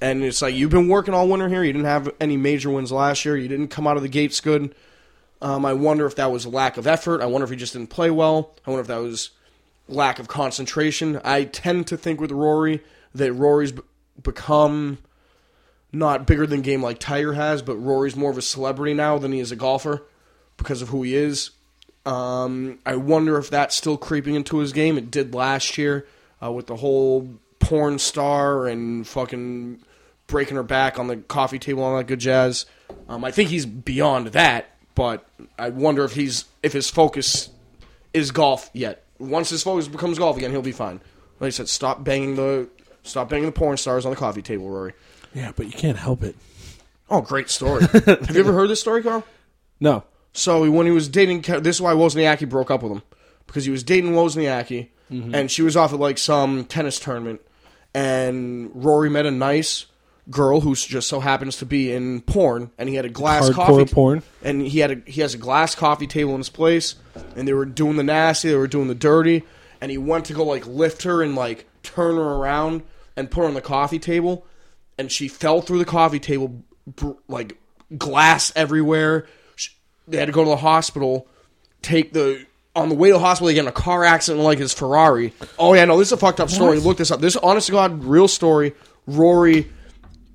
And 0.00 0.22
it's 0.22 0.42
like 0.42 0.54
you've 0.54 0.70
been 0.70 0.88
working 0.88 1.14
all 1.14 1.28
winter 1.28 1.48
here. 1.48 1.62
You 1.62 1.72
didn't 1.72 1.86
have 1.86 2.10
any 2.20 2.36
major 2.36 2.68
wins 2.70 2.92
last 2.92 3.24
year. 3.24 3.36
You 3.36 3.48
didn't 3.48 3.68
come 3.68 3.86
out 3.86 3.96
of 3.96 4.02
the 4.02 4.08
gates 4.08 4.40
good. 4.40 4.74
Um, 5.40 5.64
I 5.64 5.72
wonder 5.74 6.04
if 6.06 6.16
that 6.16 6.30
was 6.30 6.44
a 6.44 6.50
lack 6.50 6.76
of 6.78 6.86
effort. 6.86 7.20
I 7.22 7.26
wonder 7.26 7.44
if 7.44 7.50
he 7.50 7.56
just 7.56 7.72
didn't 7.74 7.88
play 7.90 8.10
well. 8.10 8.54
I 8.66 8.70
wonder 8.70 8.80
if 8.82 8.86
that 8.88 8.98
was 9.00 9.30
lack 9.88 10.18
of 10.18 10.28
concentration. 10.28 11.20
I 11.24 11.44
tend 11.44 11.86
to 11.88 11.96
think 11.96 12.20
with 12.20 12.30
Rory 12.32 12.82
that 13.14 13.32
Rory's 13.32 13.72
become 14.22 14.98
not 15.92 16.26
bigger 16.26 16.46
than 16.46 16.62
game 16.62 16.82
like 16.82 16.98
Tiger 16.98 17.32
has, 17.34 17.62
but 17.62 17.76
Rory's 17.76 18.16
more 18.16 18.30
of 18.30 18.38
a 18.38 18.42
celebrity 18.42 18.94
now 18.94 19.18
than 19.18 19.32
he 19.32 19.40
is 19.40 19.52
a 19.52 19.56
golfer 19.56 20.02
because 20.56 20.82
of 20.82 20.88
who 20.88 21.02
he 21.02 21.14
is. 21.14 21.50
Um, 22.04 22.78
I 22.86 22.96
wonder 22.96 23.36
if 23.38 23.50
that's 23.50 23.74
still 23.74 23.96
creeping 23.96 24.34
into 24.34 24.58
his 24.58 24.72
game. 24.72 24.96
It 24.96 25.10
did 25.10 25.34
last 25.34 25.76
year 25.76 26.06
uh, 26.42 26.52
with 26.52 26.66
the 26.66 26.76
whole 26.76 27.28
porn 27.58 27.98
star 27.98 28.66
and 28.66 29.06
fucking 29.06 29.80
breaking 30.26 30.56
her 30.56 30.62
back 30.62 30.98
on 30.98 31.08
the 31.08 31.16
coffee 31.16 31.58
table 31.58 31.84
and 31.84 31.92
all 31.92 31.98
that 31.98 32.06
good 32.06 32.20
jazz. 32.20 32.66
Um, 33.08 33.24
I 33.24 33.30
think 33.30 33.50
he's 33.50 33.66
beyond 33.66 34.28
that, 34.28 34.70
but 34.94 35.26
I 35.58 35.70
wonder 35.70 36.04
if 36.04 36.14
he's 36.14 36.44
if 36.62 36.72
his 36.72 36.90
focus 36.90 37.48
is 38.12 38.30
golf 38.30 38.70
yet. 38.72 39.04
once 39.18 39.50
his 39.50 39.62
focus 39.62 39.88
becomes 39.88 40.18
golf 40.18 40.36
again, 40.36 40.50
he'll 40.50 40.62
be 40.62 40.72
fine. 40.72 41.00
Like 41.40 41.48
I 41.48 41.50
said, 41.50 41.68
stop 41.68 42.04
banging 42.04 42.36
the 42.36 42.68
stop 43.06 43.28
banging 43.28 43.46
the 43.46 43.52
porn 43.52 43.76
stars 43.76 44.04
on 44.04 44.10
the 44.10 44.16
coffee 44.16 44.42
table, 44.42 44.68
Rory. 44.68 44.92
Yeah, 45.34 45.52
but 45.54 45.66
you 45.66 45.72
can't 45.72 45.98
help 45.98 46.22
it. 46.22 46.36
Oh, 47.08 47.20
great 47.20 47.50
story. 47.50 47.82
Have 47.86 48.34
you 48.34 48.40
ever 48.40 48.52
heard 48.52 48.68
this 48.68 48.80
story, 48.80 49.02
Carl? 49.02 49.24
No. 49.80 50.04
So 50.32 50.70
when 50.70 50.86
he 50.86 50.92
was 50.92 51.08
dating, 51.08 51.42
this 51.62 51.76
is 51.76 51.82
why 51.82 51.94
Wozniacki 51.94 52.48
broke 52.48 52.70
up 52.70 52.82
with 52.82 52.92
him 52.92 53.02
because 53.46 53.64
he 53.64 53.70
was 53.70 53.82
dating 53.82 54.12
Wozniacki, 54.12 54.88
mm-hmm. 55.10 55.34
and 55.34 55.50
she 55.50 55.62
was 55.62 55.76
off 55.76 55.92
at 55.92 56.00
like 56.00 56.18
some 56.18 56.64
tennis 56.64 56.98
tournament, 56.98 57.40
and 57.94 58.70
Rory 58.74 59.08
met 59.08 59.24
a 59.24 59.30
nice 59.30 59.86
girl 60.28 60.60
who 60.60 60.74
just 60.74 61.08
so 61.08 61.20
happens 61.20 61.58
to 61.58 61.66
be 61.66 61.92
in 61.92 62.20
porn, 62.20 62.70
and 62.76 62.88
he 62.88 62.96
had 62.96 63.04
a 63.04 63.08
glass 63.08 63.48
Hardcore 63.48 63.54
coffee 63.54 63.94
porn? 63.94 64.22
and 64.42 64.60
he 64.62 64.80
had 64.80 64.90
a 64.90 65.10
he 65.10 65.20
has 65.20 65.34
a 65.34 65.38
glass 65.38 65.74
coffee 65.74 66.06
table 66.06 66.32
in 66.32 66.38
his 66.38 66.50
place, 66.50 66.96
and 67.36 67.46
they 67.46 67.52
were 67.52 67.64
doing 67.64 67.96
the 67.96 68.02
nasty, 68.02 68.48
they 68.48 68.56
were 68.56 68.66
doing 68.66 68.88
the 68.88 68.94
dirty, 68.94 69.44
and 69.80 69.90
he 69.90 69.98
went 69.98 70.26
to 70.26 70.34
go 70.34 70.44
like 70.44 70.66
lift 70.66 71.04
her 71.04 71.22
and 71.22 71.34
like 71.34 71.66
turn 71.82 72.16
her 72.16 72.22
around 72.22 72.82
and 73.16 73.30
put 73.30 73.40
her 73.42 73.46
on 73.46 73.54
the 73.54 73.60
coffee 73.60 73.98
table, 73.98 74.44
and 74.98 75.10
she 75.10 75.28
fell 75.28 75.60
through 75.60 75.78
the 75.78 75.84
coffee 75.84 76.20
table, 76.20 76.62
like 77.28 77.56
glass 77.96 78.52
everywhere. 78.56 79.26
Sh- 79.56 79.70
They 80.08 80.18
had 80.18 80.26
to 80.26 80.32
go 80.32 80.44
to 80.44 80.50
the 80.50 80.56
hospital, 80.56 81.26
take 81.82 82.12
the 82.12 82.44
on 82.74 82.90
the 82.90 82.94
way 82.94 83.08
to 83.08 83.14
the 83.14 83.18
hospital, 83.20 83.46
they 83.46 83.54
get 83.54 83.62
in 83.62 83.68
a 83.68 83.72
car 83.72 84.04
accident 84.04 84.44
like 84.44 84.58
his 84.58 84.72
Ferrari. 84.74 85.32
Oh 85.58 85.72
yeah, 85.72 85.86
no, 85.86 85.98
this 85.98 86.08
is 86.08 86.12
a 86.12 86.16
fucked 86.18 86.40
up 86.40 86.50
story. 86.50 86.78
Look 86.78 86.98
this 86.98 87.10
up. 87.10 87.20
This 87.20 87.34
is 87.34 87.40
honest 87.42 87.66
to 87.68 87.72
God, 87.72 88.04
real 88.04 88.28
story. 88.28 88.74
Rory. 89.06 89.72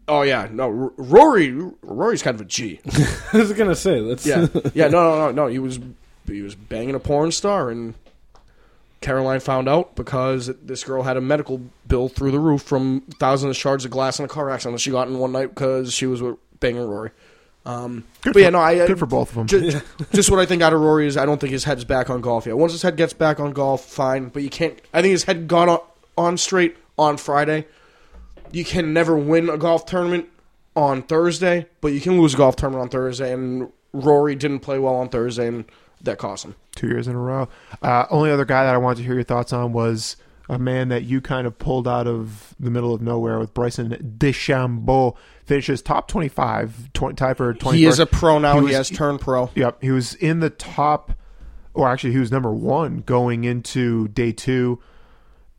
Oh 0.07 0.23
yeah, 0.23 0.47
no, 0.51 0.63
R- 0.65 0.91
Rory. 0.97 1.51
Rory's 1.83 2.23
kind 2.23 2.33
of 2.35 2.41
a 2.41 2.45
G. 2.45 2.79
I 3.33 3.37
was 3.37 3.53
gonna 3.53 3.75
say 3.75 4.01
that's 4.07 4.25
Yeah, 4.25 4.47
yeah, 4.73 4.87
no, 4.87 5.03
no, 5.03 5.17
no, 5.27 5.31
no. 5.31 5.47
He 5.47 5.59
was 5.59 5.79
he 6.25 6.41
was 6.41 6.55
banging 6.55 6.95
a 6.95 6.99
porn 6.99 7.31
star, 7.31 7.69
and 7.69 7.93
Caroline 9.01 9.39
found 9.39 9.67
out 9.67 9.95
because 9.95 10.47
this 10.61 10.83
girl 10.83 11.03
had 11.03 11.17
a 11.17 11.21
medical 11.21 11.61
bill 11.87 12.07
through 12.07 12.31
the 12.31 12.39
roof 12.39 12.61
from 12.61 13.01
thousands 13.19 13.49
of 13.49 13.57
shards 13.57 13.83
of 13.83 13.91
glass 13.91 14.19
in 14.19 14.25
a 14.25 14.27
car 14.27 14.49
accident 14.51 14.75
that 14.75 14.81
she 14.81 14.91
got 14.91 15.07
in 15.07 15.17
one 15.17 15.31
night 15.31 15.49
because 15.49 15.91
she 15.91 16.05
was 16.05 16.21
with 16.21 16.37
banging 16.59 16.87
Rory. 16.87 17.09
Um, 17.65 18.05
Good 18.21 18.33
but 18.33 18.39
yeah, 18.39 18.47
for- 18.47 18.51
no, 18.51 18.59
I, 18.59 18.83
I 18.83 18.87
good 18.87 18.99
for 18.99 19.05
both 19.07 19.29
of 19.29 19.35
them. 19.35 19.47
Just, 19.47 19.83
just 20.13 20.31
what 20.31 20.39
I 20.39 20.45
think 20.45 20.61
out 20.61 20.73
of 20.73 20.81
Rory 20.81 21.07
is 21.07 21.17
I 21.17 21.25
don't 21.25 21.39
think 21.39 21.51
his 21.51 21.63
head's 21.63 21.83
back 21.83 22.09
on 22.09 22.21
golf 22.21 22.45
yet. 22.45 22.57
Once 22.57 22.71
his 22.71 22.81
head 22.83 22.95
gets 22.95 23.13
back 23.13 23.39
on 23.39 23.53
golf, 23.53 23.85
fine. 23.85 24.29
But 24.29 24.43
you 24.43 24.49
can't. 24.49 24.79
I 24.93 25.01
think 25.01 25.11
his 25.11 25.23
head 25.23 25.47
got 25.47 25.67
on, 25.67 25.79
on 26.17 26.37
straight 26.37 26.77
on 26.97 27.17
Friday. 27.17 27.67
You 28.51 28.65
can 28.65 28.93
never 28.93 29.15
win 29.17 29.49
a 29.49 29.57
golf 29.57 29.85
tournament 29.85 30.27
on 30.75 31.01
Thursday, 31.03 31.67
but 31.81 31.89
you 31.89 32.01
can 32.01 32.19
lose 32.19 32.33
a 32.33 32.37
golf 32.37 32.55
tournament 32.55 32.83
on 32.83 32.89
Thursday. 32.89 33.31
And 33.33 33.71
Rory 33.93 34.35
didn't 34.35 34.59
play 34.59 34.77
well 34.79 34.95
on 34.95 35.09
Thursday, 35.09 35.47
and 35.47 35.65
that 36.01 36.17
cost 36.17 36.45
him. 36.45 36.55
Two 36.81 36.87
years 36.87 37.07
in 37.07 37.15
a 37.15 37.19
row. 37.19 37.47
Uh, 37.81 38.05
only 38.09 38.31
other 38.31 38.45
guy 38.45 38.63
that 38.65 38.73
I 38.73 38.77
wanted 38.77 38.97
to 38.97 39.03
hear 39.03 39.13
your 39.13 39.23
thoughts 39.23 39.53
on 39.53 39.71
was 39.71 40.17
a 40.49 40.57
man 40.57 40.89
that 40.89 41.03
you 41.03 41.21
kind 41.21 41.45
of 41.47 41.57
pulled 41.57 41.87
out 41.87 42.07
of 42.07 42.55
the 42.59 42.71
middle 42.71 42.93
of 42.93 43.01
nowhere 43.01 43.39
with 43.39 43.53
Bryson 43.53 44.15
DeChambeau. 44.17 45.15
Finishes 45.45 45.81
top 45.81 46.07
25, 46.07 46.91
20, 46.93 47.15
tied 47.15 47.37
for 47.37 47.53
21st. 47.53 47.73
He 47.73 47.85
is 47.85 47.99
a 47.99 48.05
pro 48.05 48.39
now. 48.39 48.55
He, 48.55 48.61
was- 48.61 48.73
has 48.75 48.89
turned 48.89 49.21
pro. 49.21 49.49
Yep, 49.55 49.81
he 49.81 49.91
was 49.91 50.15
in 50.15 50.39
the 50.39 50.49
top, 50.49 51.13
or 51.73 51.87
actually, 51.87 52.13
he 52.13 52.19
was 52.19 52.31
number 52.31 52.51
one 52.51 52.97
going 52.99 53.43
into 53.43 54.07
day 54.09 54.31
two. 54.31 54.79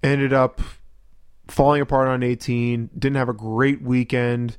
Ended 0.02 0.32
up 0.32 0.60
falling 1.48 1.80
apart 1.80 2.08
on 2.08 2.22
18. 2.22 2.90
Didn't 2.98 3.16
have 3.16 3.28
a 3.28 3.34
great 3.34 3.82
weekend. 3.82 4.56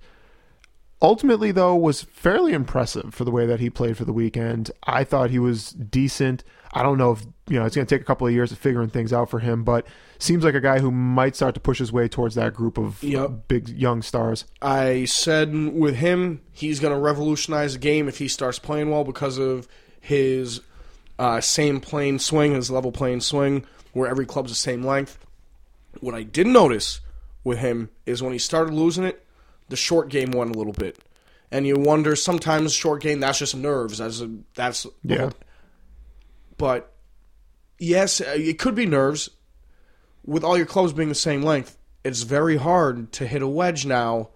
Ultimately, 1.03 1.51
though, 1.51 1.75
was 1.75 2.01
fairly 2.03 2.53
impressive 2.53 3.13
for 3.13 3.25
the 3.25 3.31
way 3.31 3.45
that 3.45 3.59
he 3.59 3.69
played 3.69 3.97
for 3.97 4.05
the 4.05 4.13
weekend. 4.13 4.71
I 4.85 5.03
thought 5.03 5.29
he 5.31 5.37
was 5.39 5.71
decent. 5.71 6.45
I 6.71 6.81
don't 6.81 6.97
know 6.97 7.11
if 7.11 7.25
you 7.49 7.59
know 7.59 7.65
it's 7.65 7.75
going 7.75 7.85
to 7.85 7.93
take 7.95 8.01
a 8.01 8.05
couple 8.05 8.25
of 8.25 8.31
years 8.33 8.53
of 8.53 8.57
figuring 8.57 8.89
things 8.89 9.11
out 9.11 9.29
for 9.29 9.39
him, 9.39 9.65
but 9.65 9.85
seems 10.17 10.45
like 10.45 10.55
a 10.55 10.61
guy 10.61 10.79
who 10.79 10.89
might 10.91 11.35
start 11.35 11.55
to 11.55 11.59
push 11.59 11.77
his 11.77 11.91
way 11.91 12.07
towards 12.07 12.35
that 12.35 12.53
group 12.53 12.77
of 12.77 13.03
Yep. 13.03 13.49
big 13.49 13.67
young 13.67 14.01
stars. 14.01 14.45
I 14.61 15.03
said 15.05 15.53
with 15.53 15.97
him, 15.97 16.41
he's 16.53 16.79
going 16.79 16.93
to 16.93 16.99
revolutionize 16.99 17.73
the 17.73 17.79
game 17.79 18.07
if 18.07 18.17
he 18.19 18.29
starts 18.29 18.57
playing 18.57 18.89
well 18.89 19.03
because 19.03 19.37
of 19.37 19.67
his 19.99 20.61
uh, 21.19 21.41
same 21.41 21.81
plane 21.81 22.17
swing, 22.17 22.53
his 22.53 22.71
level 22.71 22.93
plane 22.93 23.19
swing, 23.19 23.65
where 23.91 24.09
every 24.09 24.25
club's 24.25 24.51
the 24.51 24.55
same 24.55 24.83
length. 24.85 25.17
What 25.99 26.15
I 26.15 26.23
did 26.23 26.47
notice 26.47 27.01
with 27.43 27.59
him 27.59 27.89
is 28.05 28.23
when 28.23 28.31
he 28.31 28.39
started 28.39 28.73
losing 28.73 29.03
it, 29.03 29.23
the 29.69 29.75
short 29.75 30.09
game 30.09 30.31
won 30.31 30.49
a 30.49 30.53
little 30.57 30.73
bit, 30.73 30.97
and 31.51 31.65
you 31.67 31.75
wonder 31.75 32.15
sometimes 32.15 32.73
short 32.73 33.01
game 33.01 33.19
that's 33.19 33.39
just 33.39 33.55
nerves. 33.55 33.97
That's 33.99 34.21
a, 34.21 34.29
that's 34.55 34.85
Yeah. 35.03 35.31
but 36.57 36.93
yes, 37.79 38.21
uh, 38.21 38.33
it 38.35 38.59
could 38.59 38.75
be 38.75 38.85
nerves. 38.85 39.29
With 40.25 40.43
all 40.43 40.55
your 40.57 40.65
clubs 40.65 40.93
being 40.93 41.09
the 41.09 41.15
same 41.15 41.41
length, 41.43 41.77
it's 42.05 42.21
very 42.21 42.55
hard 42.55 43.11
to 43.13 43.27
hit 43.27 43.41
a 43.41 43.47
wedge 43.47 43.85
now 43.85 44.29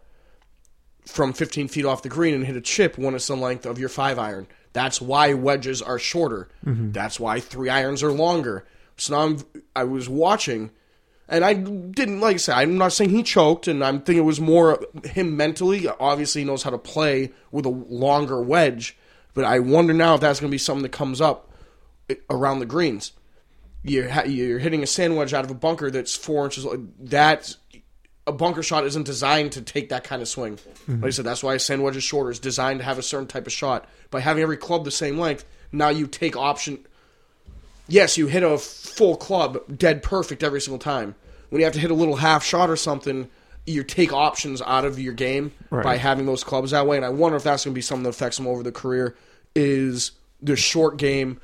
from 1.06 1.32
15 1.32 1.70
feet 1.70 1.86
off 1.86 2.04
the 2.04 2.10
green 2.10 2.34
and 2.34 2.46
hit 2.46 2.58
a 2.58 2.62
chip 2.62 2.98
when 2.98 3.16
it's 3.16 3.28
the 3.28 3.36
length 3.38 3.66
of 3.66 3.80
your 3.80 3.88
five 3.90 4.20
iron. 4.20 4.48
That's 4.74 5.00
why 5.02 5.34
wedges 5.34 5.82
are 5.82 5.98
shorter. 5.98 6.50
That's 6.64 7.20
why 7.20 7.40
three 7.40 7.70
irons 7.70 8.04
are 8.04 8.12
longer. 8.12 8.66
So 8.98 9.14
now 9.16 9.22
I'm, 9.24 9.38
I 9.76 9.86
was 9.86 10.10
watching, 10.10 10.72
and 11.30 11.44
I 11.44 11.54
didn't 11.54 12.20
like 12.22 12.36
I 12.36 12.38
said. 12.38 12.56
I'm 12.56 12.78
not 12.78 12.94
saying 12.94 13.10
he 13.10 13.24
choked, 13.24 13.68
and 13.68 13.84
I'm 13.84 14.02
thinking 14.02 14.24
it 14.24 14.28
was 14.28 14.40
more 14.40 14.80
him 15.04 15.36
mentally. 15.36 15.88
Obviously, 16.00 16.42
he 16.42 16.48
knows 16.48 16.64
how 16.64 16.70
to 16.70 16.78
play 16.78 17.32
with 17.52 17.66
a 17.66 17.70
longer 17.70 18.42
wedge, 18.42 18.98
but 19.34 19.44
I 19.44 19.60
wonder 19.60 19.94
now 19.94 20.16
if 20.16 20.22
that's 20.22 20.40
going 20.40 20.50
to 20.50 20.54
be 20.54 20.58
something 20.58 20.84
that 20.84 20.92
comes 20.92 21.22
up 21.22 21.52
around 22.30 22.60
the 22.60 22.66
greens. 22.66 23.12
You're 23.84 24.26
you're 24.26 24.60
hitting 24.60 24.84
a 24.84 24.88
sand 24.88 25.16
wedge 25.16 25.34
out 25.34 25.46
of 25.46 25.52
a 25.52 25.56
bunker 25.56 25.92
that's 25.92 26.16
four 26.16 26.46
inches. 26.46 26.66
That 27.00 27.56
a 28.26 28.32
bunker 28.32 28.62
shot 28.64 28.86
isn't 28.86 29.04
designed 29.04 29.54
to 29.54 29.62
take 29.62 29.90
that 29.90 30.04
kind 30.04 30.22
of 30.22 30.28
swing. 30.28 30.58
Mm-hmm. 30.58 31.02
Like 31.02 31.08
I 31.08 31.10
said, 31.12 31.26
that's 31.26 31.44
why 31.44 31.56
a 31.56 31.60
sand 31.60 31.84
wedge 31.84 31.96
is 31.96 32.04
shorter. 32.04 32.30
It's 32.30 32.40
designed 32.40 32.80
to 32.80 32.86
have 32.86 33.00
a 33.00 33.04
certain 33.04 33.28
type 33.28 33.48
of 33.48 33.54
shot. 33.54 33.88
By 34.12 34.20
having 34.20 34.44
every 34.44 34.58
club 34.58 34.84
the 34.84 34.92
same 34.92 35.18
length, 35.18 35.46
now 35.72 35.90
you 35.90 36.08
take 36.08 36.36
option. 36.36 36.86
Yes, 37.88 38.18
you 38.18 38.28
hit 38.28 38.44
a 38.44 38.58
full 38.58 39.16
club 39.16 39.60
dead 39.78 40.04
perfect 40.04 40.44
every 40.44 40.62
single 40.62 40.80
time. 40.80 41.16
When 41.50 41.60
you 41.60 41.66
have 41.66 41.74
to 41.76 41.80
hit 41.80 41.92
a 41.92 41.96
little 41.96 42.18
half 42.18 42.44
shot 42.44 42.70
or 42.70 42.76
something, 42.76 43.30
you 43.66 43.84
take 43.84 44.12
options 44.12 44.62
out 44.62 44.84
of 44.86 45.00
your 45.00 45.14
game 45.14 45.52
Right. 45.70 45.84
by 45.84 45.98
having 45.98 46.26
those 46.26 46.44
clubs 46.44 46.72
that 46.72 46.86
way. 46.88 46.98
And 46.98 47.06
I 47.06 47.10
wonder 47.10 47.38
if 47.38 47.44
that's 47.44 47.64
going 47.66 47.74
to 47.74 47.76
be 47.76 47.82
something 47.82 48.04
that 48.04 48.10
affects 48.10 48.38
him 48.40 48.48
over 48.48 48.64
the 48.64 48.72
career. 48.72 49.16
Is 49.56 50.12
the 50.42 50.56
short 50.56 50.98
game 50.98 51.40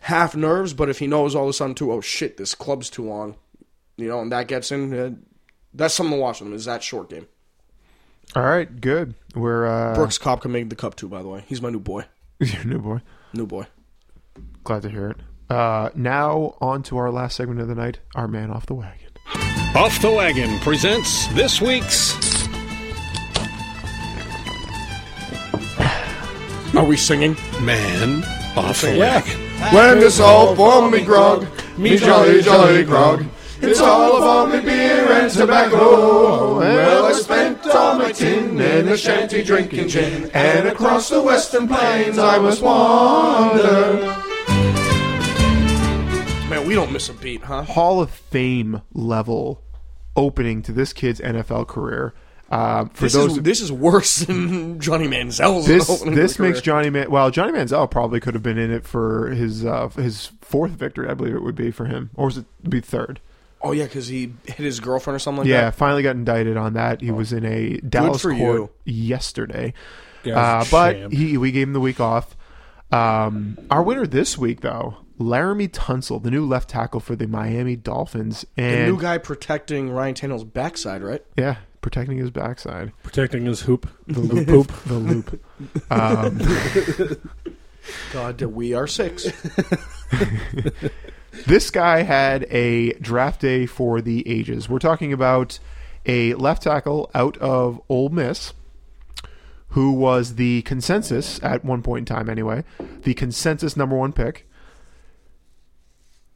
half 0.00 0.34
nerves, 0.36 0.74
but 0.74 0.88
if 0.88 0.98
he 0.98 1.06
knows 1.06 1.34
all 1.34 1.44
of 1.44 1.48
a 1.50 1.52
sudden 1.52 1.74
too, 1.74 1.92
oh 1.92 2.00
shit, 2.00 2.36
this 2.36 2.54
club's 2.54 2.90
too 2.90 3.04
long, 3.04 3.36
you 3.96 4.06
know, 4.08 4.20
and 4.20 4.30
that 4.32 4.48
gets 4.48 4.70
in, 4.70 4.92
uh, 4.92 5.10
that's 5.72 5.94
something 5.94 6.16
to 6.16 6.20
watch 6.20 6.40
him. 6.40 6.52
Is 6.52 6.66
that 6.66 6.82
short 6.82 7.08
game? 7.10 7.26
All 8.36 8.42
right, 8.42 8.80
good. 8.80 9.14
We're 9.34 9.66
uh, 9.66 9.94
Brooks 9.94 10.18
Koepka 10.18 10.50
made 10.50 10.68
the 10.68 10.76
cup 10.76 10.94
too, 10.96 11.08
by 11.08 11.22
the 11.22 11.28
way. 11.28 11.44
He's 11.46 11.62
my 11.62 11.70
new 11.70 11.80
boy. 11.80 12.04
your 12.40 12.64
new 12.64 12.78
boy. 12.80 13.00
New 13.32 13.46
boy. 13.46 13.66
Glad 14.64 14.82
to 14.82 14.90
hear 14.90 15.08
it. 15.10 15.16
Uh, 15.50 15.90
now 15.94 16.54
on 16.60 16.82
to 16.84 16.98
our 16.98 17.10
last 17.10 17.36
segment 17.36 17.60
of 17.60 17.68
the 17.68 17.74
night, 17.74 18.00
our 18.14 18.28
man 18.28 18.50
off 18.50 18.66
the 18.66 18.74
wagon. 18.74 19.08
Off 19.74 20.00
the 20.00 20.10
Wagon 20.10 20.58
presents 20.60 21.26
this 21.28 21.60
week's 21.60 22.16
Are 26.74 26.84
we 26.84 26.96
singing? 26.96 27.36
Man 27.60 28.24
Off 28.56 28.80
the 28.80 28.96
Yeah. 28.96 29.16
Wagon. 29.16 29.74
When 29.74 30.00
this 30.00 30.20
all 30.20 30.54
for 30.56 30.90
me 30.90 31.02
grog, 31.02 31.46
me 31.76 31.96
jolly 31.96 32.42
jolly 32.42 32.84
grog. 32.84 33.24
It's 33.60 33.80
all 33.80 34.16
about 34.18 34.52
me 34.52 34.60
beer 34.60 35.12
and 35.12 35.30
tobacco. 35.30 36.58
Well, 36.58 37.06
I 37.06 37.12
spent 37.12 37.66
all 37.66 37.98
my 37.98 38.12
tin 38.12 38.60
in 38.60 38.88
a 38.88 38.96
shanty 38.96 39.42
drinking 39.42 39.88
gin, 39.88 40.30
and 40.32 40.68
across 40.68 41.08
the 41.08 41.22
western 41.22 41.66
plains 41.68 42.18
I 42.18 42.38
must 42.38 42.62
wander. 42.62 44.24
Man, 46.68 46.76
we 46.78 46.84
don't 46.84 46.92
miss 46.92 47.08
a 47.08 47.14
beat, 47.14 47.42
huh? 47.42 47.62
Hall 47.64 48.00
of 48.00 48.10
Fame 48.10 48.82
level 48.92 49.62
opening 50.16 50.62
to 50.62 50.72
this 50.72 50.92
kid's 50.92 51.20
NFL 51.20 51.66
career. 51.68 52.14
Um, 52.50 52.88
for 52.90 53.02
This 53.04 53.12
those, 53.12 53.32
is 53.36 53.42
this 53.42 53.60
is 53.60 53.70
worse 53.70 54.16
than 54.26 54.80
Johnny 54.80 55.06
Manziel's. 55.06 55.66
this 55.66 55.88
opening 55.90 56.14
this 56.14 56.36
career. 56.36 56.50
makes 56.50 56.62
Johnny 56.62 56.88
Man. 56.90 57.10
Well, 57.10 57.30
Johnny 57.30 57.52
Manziel 57.52 57.90
probably 57.90 58.20
could 58.20 58.32
have 58.34 58.42
been 58.42 58.56
in 58.58 58.70
it 58.70 58.84
for 58.86 59.30
his 59.30 59.66
uh, 59.66 59.88
his 59.90 60.30
fourth 60.40 60.70
victory, 60.72 61.08
I 61.08 61.14
believe 61.14 61.34
it 61.34 61.42
would 61.42 61.54
be 61.56 61.70
for 61.70 61.84
him, 61.84 62.08
or 62.14 62.26
was 62.26 62.38
it 62.38 62.46
be 62.68 62.80
third? 62.80 63.20
Oh 63.60 63.72
yeah, 63.72 63.84
because 63.84 64.06
he 64.08 64.32
hit 64.46 64.56
his 64.56 64.80
girlfriend 64.80 65.16
or 65.16 65.18
something 65.18 65.40
like 65.40 65.48
yeah, 65.48 65.62
that. 65.64 65.74
finally 65.74 66.02
got 66.02 66.16
indicted 66.16 66.56
on 66.56 66.72
that. 66.74 67.00
He 67.02 67.10
was 67.10 67.32
in 67.34 67.44
a 67.44 67.76
Dallas 67.78 68.22
court 68.22 68.36
you. 68.38 68.70
yesterday, 68.86 69.74
Yeah, 70.24 70.38
uh, 70.60 70.64
but 70.70 71.12
he 71.12 71.36
we 71.36 71.50
gave 71.52 71.66
him 71.66 71.72
the 71.74 71.80
week 71.80 72.00
off. 72.00 72.34
Um, 72.90 73.58
our 73.70 73.82
winner 73.82 74.06
this 74.06 74.38
week, 74.38 74.62
though, 74.62 74.96
Laremy 75.18 75.68
Tunsil, 75.68 76.22
the 76.22 76.30
new 76.30 76.46
left 76.46 76.68
tackle 76.68 77.00
for 77.00 77.16
the 77.16 77.26
Miami 77.26 77.76
Dolphins, 77.76 78.44
and 78.56 78.82
The 78.88 78.92
new 78.92 79.00
guy 79.00 79.18
protecting 79.18 79.90
Ryan 79.90 80.14
Tannehill's 80.14 80.44
backside, 80.44 81.02
right? 81.02 81.24
yeah, 81.36 81.56
protecting 81.80 82.18
his 82.18 82.30
backside. 82.30 82.92
protecting 83.02 83.44
his 83.46 83.62
hoop. 83.62 83.88
The 84.06 84.20
loop, 84.20 84.48
poop, 84.48 84.72
the 84.86 84.94
loop. 84.94 85.44
Um, 85.90 86.40
God, 88.12 88.40
we 88.42 88.74
are 88.74 88.86
six. 88.86 89.26
this 91.46 91.70
guy 91.70 92.02
had 92.02 92.44
a 92.50 92.92
draft 92.94 93.40
day 93.40 93.66
for 93.66 94.00
the 94.00 94.26
ages. 94.28 94.68
We're 94.68 94.78
talking 94.78 95.12
about 95.12 95.58
a 96.06 96.34
left 96.34 96.62
tackle 96.62 97.10
out 97.14 97.36
of 97.38 97.80
Ole 97.88 98.08
Miss 98.08 98.54
who 99.72 99.92
was 99.92 100.36
the 100.36 100.62
consensus 100.62 101.38
at 101.42 101.64
one 101.64 101.82
point 101.82 102.08
in 102.08 102.16
time 102.16 102.30
anyway, 102.30 102.64
the 103.02 103.14
consensus 103.14 103.76
number 103.76 103.96
one 103.96 104.12
pick. 104.12 104.47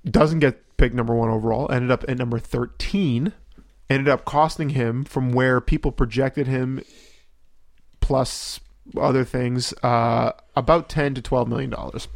Doesn't 0.04 0.40
get 0.40 0.76
picked 0.76 0.94
number 0.94 1.14
one 1.14 1.28
overall, 1.30 1.70
ended 1.70 1.90
up 1.90 2.04
at 2.08 2.18
number 2.18 2.38
13, 2.38 3.32
ended 3.88 4.08
up 4.08 4.24
costing 4.24 4.70
him 4.70 5.04
from 5.04 5.32
where 5.32 5.60
people 5.60 5.92
projected 5.92 6.46
him 6.48 6.82
plus 8.00 8.58
other 9.00 9.24
things 9.24 9.72
uh, 9.82 10.32
about 10.56 10.88
10 10.88 11.14
to 11.14 11.22
12 11.22 11.48
million 11.48 11.70
dollars. 11.70 12.08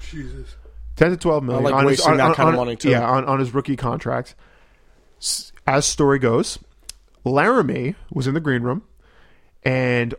Jesus. 0.00 0.56
10 0.96 1.10
to 1.10 1.16
12 1.16 1.44
million. 1.44 1.64
like 1.64 1.74
on 1.74 1.82
his- 1.86 1.98
wasting 1.98 2.12
on- 2.12 2.16
that 2.18 2.28
on- 2.30 2.34
kind 2.34 2.48
of 2.48 2.54
money, 2.56 2.76
too. 2.76 2.90
Yeah, 2.90 3.08
on, 3.08 3.24
on 3.26 3.38
his 3.40 3.52
rookie 3.52 3.76
contract. 3.76 4.34
As 5.66 5.84
story 5.84 6.18
goes, 6.18 6.58
Laremy 7.26 7.94
was 8.10 8.26
in 8.26 8.34
the 8.34 8.40
green 8.40 8.62
room, 8.62 8.84
and 9.64 10.14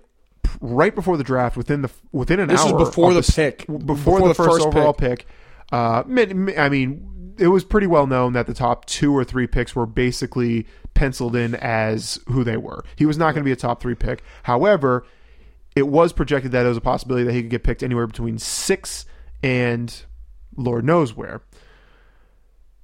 right 0.62 0.94
before 0.94 1.18
the 1.18 1.24
draft, 1.24 1.56
within 1.58 1.82
the 1.82 1.90
within 2.12 2.40
an 2.40 2.50
hour 2.52 2.58
This 2.58 2.66
is 2.66 2.72
before 2.74 3.10
of 3.12 3.26
the 3.26 3.32
pick. 3.34 3.60
before, 3.66 3.80
Before 3.80 4.20
the, 4.20 4.28
the 4.28 4.34
first, 4.36 4.50
first 4.50 4.68
overall 4.68 4.94
pick. 4.94 5.26
Uh, 5.72 6.04
I 6.06 6.70
mean, 6.70 7.36
it 7.38 7.48
was 7.48 7.64
pretty 7.64 7.88
well 7.88 8.08
known 8.08 8.34
that 8.34 8.48
the 8.48 8.54
top 8.54 8.86
two 8.86 9.16
or 9.16 9.24
three 9.24 9.48
picks 9.48 9.76
were 9.76 9.86
basically 9.86 10.68
penciled 10.94 11.36
in 11.36 11.56
as 11.56 12.20
who 12.28 12.44
they 12.44 12.58
were. 12.58 12.84
He 12.96 13.06
was 13.06 13.18
not 13.18 13.34
going 13.34 13.44
to 13.44 13.48
be 13.48 13.52
a 13.52 13.56
top 13.56 13.82
three 13.82 13.96
pick. 13.96 14.22
However, 14.44 15.06
it 15.76 15.88
was 15.88 16.12
projected 16.12 16.52
that 16.52 16.66
it 16.66 16.70
was 16.70 16.78
a 16.78 16.82
possibility 16.82 17.24
that 17.24 17.34
he 17.34 17.42
could 17.42 17.52
get 17.52 17.64
picked 17.64 17.84
anywhere 17.84 18.08
between 18.08 18.38
six 18.38 19.06
and 19.42 20.04
Lord 20.56 20.84
knows 20.84 21.16
where. 21.16 21.42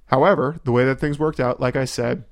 However, 0.06 0.60
the 0.64 0.72
way 0.72 0.84
that 0.84 1.00
things 1.00 1.18
worked 1.18 1.40
out, 1.40 1.60
like 1.60 1.76
I 1.76 1.84
said, 1.84 2.24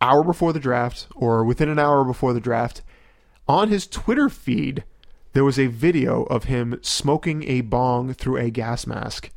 hour 0.00 0.24
before 0.24 0.52
the 0.52 0.58
draft 0.58 1.06
or 1.14 1.44
within 1.44 1.68
an 1.68 1.78
hour 1.78 2.04
before 2.04 2.32
the 2.32 2.40
draft, 2.40 2.82
on 3.46 3.68
his 3.68 3.86
Twitter 3.86 4.28
feed, 4.28 4.84
there 5.32 5.44
was 5.44 5.58
a 5.58 5.66
video 5.66 6.24
of 6.24 6.44
him 6.44 6.78
smoking 6.82 7.44
a 7.44 7.60
bong 7.62 8.14
through 8.14 8.36
a 8.38 8.50
gas 8.50 8.86
mask, 8.86 9.30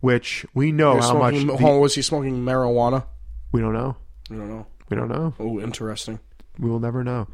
which 0.00 0.46
we 0.54 0.72
know 0.72 0.96
was 0.96 1.04
how 1.06 1.18
much 1.18 1.36
smoking- 1.40 1.66
the- 1.66 1.78
was 1.78 1.94
he 1.94 2.02
smoking 2.02 2.44
marijuana? 2.44 3.04
we 3.52 3.60
don't 3.60 3.72
know. 3.72 3.96
I 4.30 4.34
don't 4.34 4.48
know. 4.48 4.66
We 4.90 4.96
don't 4.96 5.08
know. 5.08 5.34
Oh, 5.38 5.60
interesting. 5.60 6.18
We 6.58 6.68
will 6.70 6.80
never 6.80 7.02
know. 7.04 7.26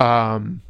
Um, 0.00 0.62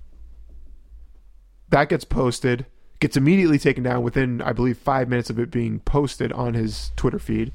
that 1.71 1.89
gets 1.89 2.05
posted, 2.05 2.67
gets 2.99 3.17
immediately 3.17 3.59
taken 3.59 3.85
down 3.85 4.03
within, 4.03 4.43
I 4.43 4.53
believe, 4.53 4.79
five 4.79 5.09
minutes 5.09 5.31
of 5.31 5.39
it 5.39 5.51
being 5.51 5.81
posted 5.81 6.33
on 6.33 6.55
his 6.55 6.91
Twitter 6.97 7.19
feed. 7.19 7.53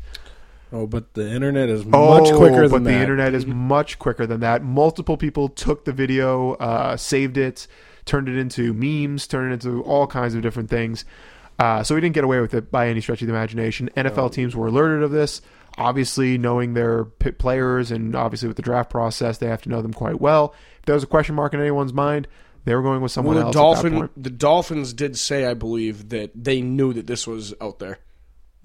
Oh, 0.71 0.87
but 0.87 1.13
the 1.13 1.29
internet 1.29 1.69
is 1.69 1.85
Oh, 1.93 2.19
much 2.19 2.33
quicker 2.33 2.63
but 2.63 2.71
than 2.71 2.83
the 2.83 2.91
that. 2.91 3.01
internet 3.01 3.33
is 3.33 3.45
much 3.45 3.99
quicker 3.99 4.25
than 4.25 4.39
that. 4.39 4.63
Multiple 4.63 5.17
people 5.17 5.47
took 5.49 5.85
the 5.85 5.91
video, 5.91 6.53
uh, 6.53 6.97
saved 6.97 7.37
it, 7.37 7.67
turned 8.05 8.29
it 8.29 8.37
into 8.37 8.73
memes, 8.73 9.27
turned 9.27 9.51
it 9.51 9.65
into 9.65 9.83
all 9.83 10.07
kinds 10.07 10.35
of 10.35 10.41
different 10.41 10.69
things. 10.69 11.05
Uh, 11.57 11.83
so 11.83 11.95
we 11.95 12.01
didn't 12.01 12.15
get 12.15 12.23
away 12.23 12.39
with 12.41 12.53
it 12.53 12.69
by 12.71 12.87
any 12.89 13.01
stretch 13.01 13.21
of 13.21 13.27
the 13.27 13.33
imagination. 13.33 13.89
NFL 13.95 14.31
teams 14.33 14.55
were 14.55 14.67
alerted 14.67 15.03
of 15.03 15.11
this. 15.11 15.41
Obviously, 15.77 16.37
knowing 16.37 16.73
their 16.73 17.05
players 17.05 17.91
and 17.91 18.15
obviously 18.15 18.47
with 18.47 18.57
the 18.57 18.63
draft 18.63 18.89
process, 18.89 19.37
they 19.37 19.47
have 19.47 19.61
to 19.63 19.69
know 19.69 19.81
them 19.81 19.93
quite 19.93 20.19
well. 20.21 20.53
If 20.79 20.85
there 20.85 20.95
was 20.95 21.03
a 21.03 21.07
question 21.07 21.35
mark 21.35 21.53
in 21.53 21.59
anyone's 21.59 21.93
mind, 21.93 22.27
they 22.65 22.73
were 22.75 22.81
going 22.81 23.01
with 23.01 23.11
someone 23.11 23.35
Well, 23.35 23.51
the 23.51 23.59
else. 23.59 23.81
Dolphin, 23.81 24.09
the 24.17 24.29
Dolphins 24.29 24.93
did 24.93 25.17
say, 25.17 25.45
I 25.45 25.53
believe, 25.53 26.09
that 26.09 26.31
they 26.35 26.61
knew 26.61 26.93
that 26.93 27.07
this 27.07 27.27
was 27.27 27.53
out 27.61 27.79
there. 27.79 27.99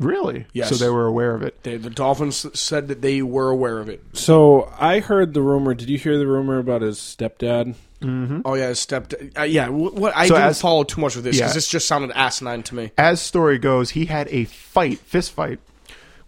Really? 0.01 0.47
Yes. 0.53 0.71
So 0.71 0.75
they 0.77 0.89
were 0.91 1.07
aware 1.07 1.35
of 1.35 1.43
it. 1.43 1.63
They, 1.63 1.77
the 1.77 1.91
Dolphins 1.91 2.47
said 2.59 2.89
that 2.89 3.03
they 3.03 3.23
were 3.23 3.51
aware 3.51 3.79
of 3.79 3.89
it. 3.89 4.03
So 4.15 4.73
I 4.81 4.99
heard 5.01 5.35
the 5.35 5.43
rumor. 5.43 5.75
Did 5.75 5.89
you 5.91 5.99
hear 5.99 6.19
the 6.19 6.27
rumor 6.27 6.59
about 6.59 6.83
his 6.83 6.99
stepdad? 6.99 7.75
Oh 8.03 8.55
yeah, 8.55 8.69
his 8.69 8.81
step. 8.81 9.13
Uh, 9.39 9.43
yeah, 9.43 9.67
wh- 9.69 9.95
what 9.95 10.17
I 10.17 10.27
So 10.27 10.35
didn't 10.35 10.49
as- 10.49 10.61
follow 10.63 10.85
too 10.85 11.03
much 11.03 11.15
with 11.17 11.25
this 11.25 11.37
because 11.37 11.51
Yeah. 11.51 11.55
this 11.55 11.69
just 11.69 11.87
sounded 11.87 12.13
asinine 12.17 12.63
to 12.65 12.75
me. 12.75 12.93
as 12.97 13.21
story 13.21 13.59
goes, 13.59 13.91
he 13.91 14.07
had 14.07 14.27
a 14.29 14.45
fight, 14.47 15.01
fist 15.01 15.33
fight, 15.33 15.59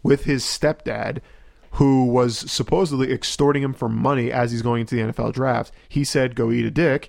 with 0.02 0.24
his 0.24 0.44
stepdad, 0.44 1.20
who 1.76 2.04
was 2.04 2.38
supposedly 2.50 3.10
extorting 3.10 3.62
him 3.62 3.72
for 3.72 3.88
money 3.88 4.30
as 4.30 4.52
he's 4.52 4.60
going 4.60 4.82
into 4.82 4.94
the 4.96 5.00
NFL 5.00 5.32
draft. 5.32 5.72
He 5.88 6.04
said, 6.04 6.34
"Go 6.36 6.50
eat 6.52 6.66
a 6.66 6.70
dick," 6.70 7.08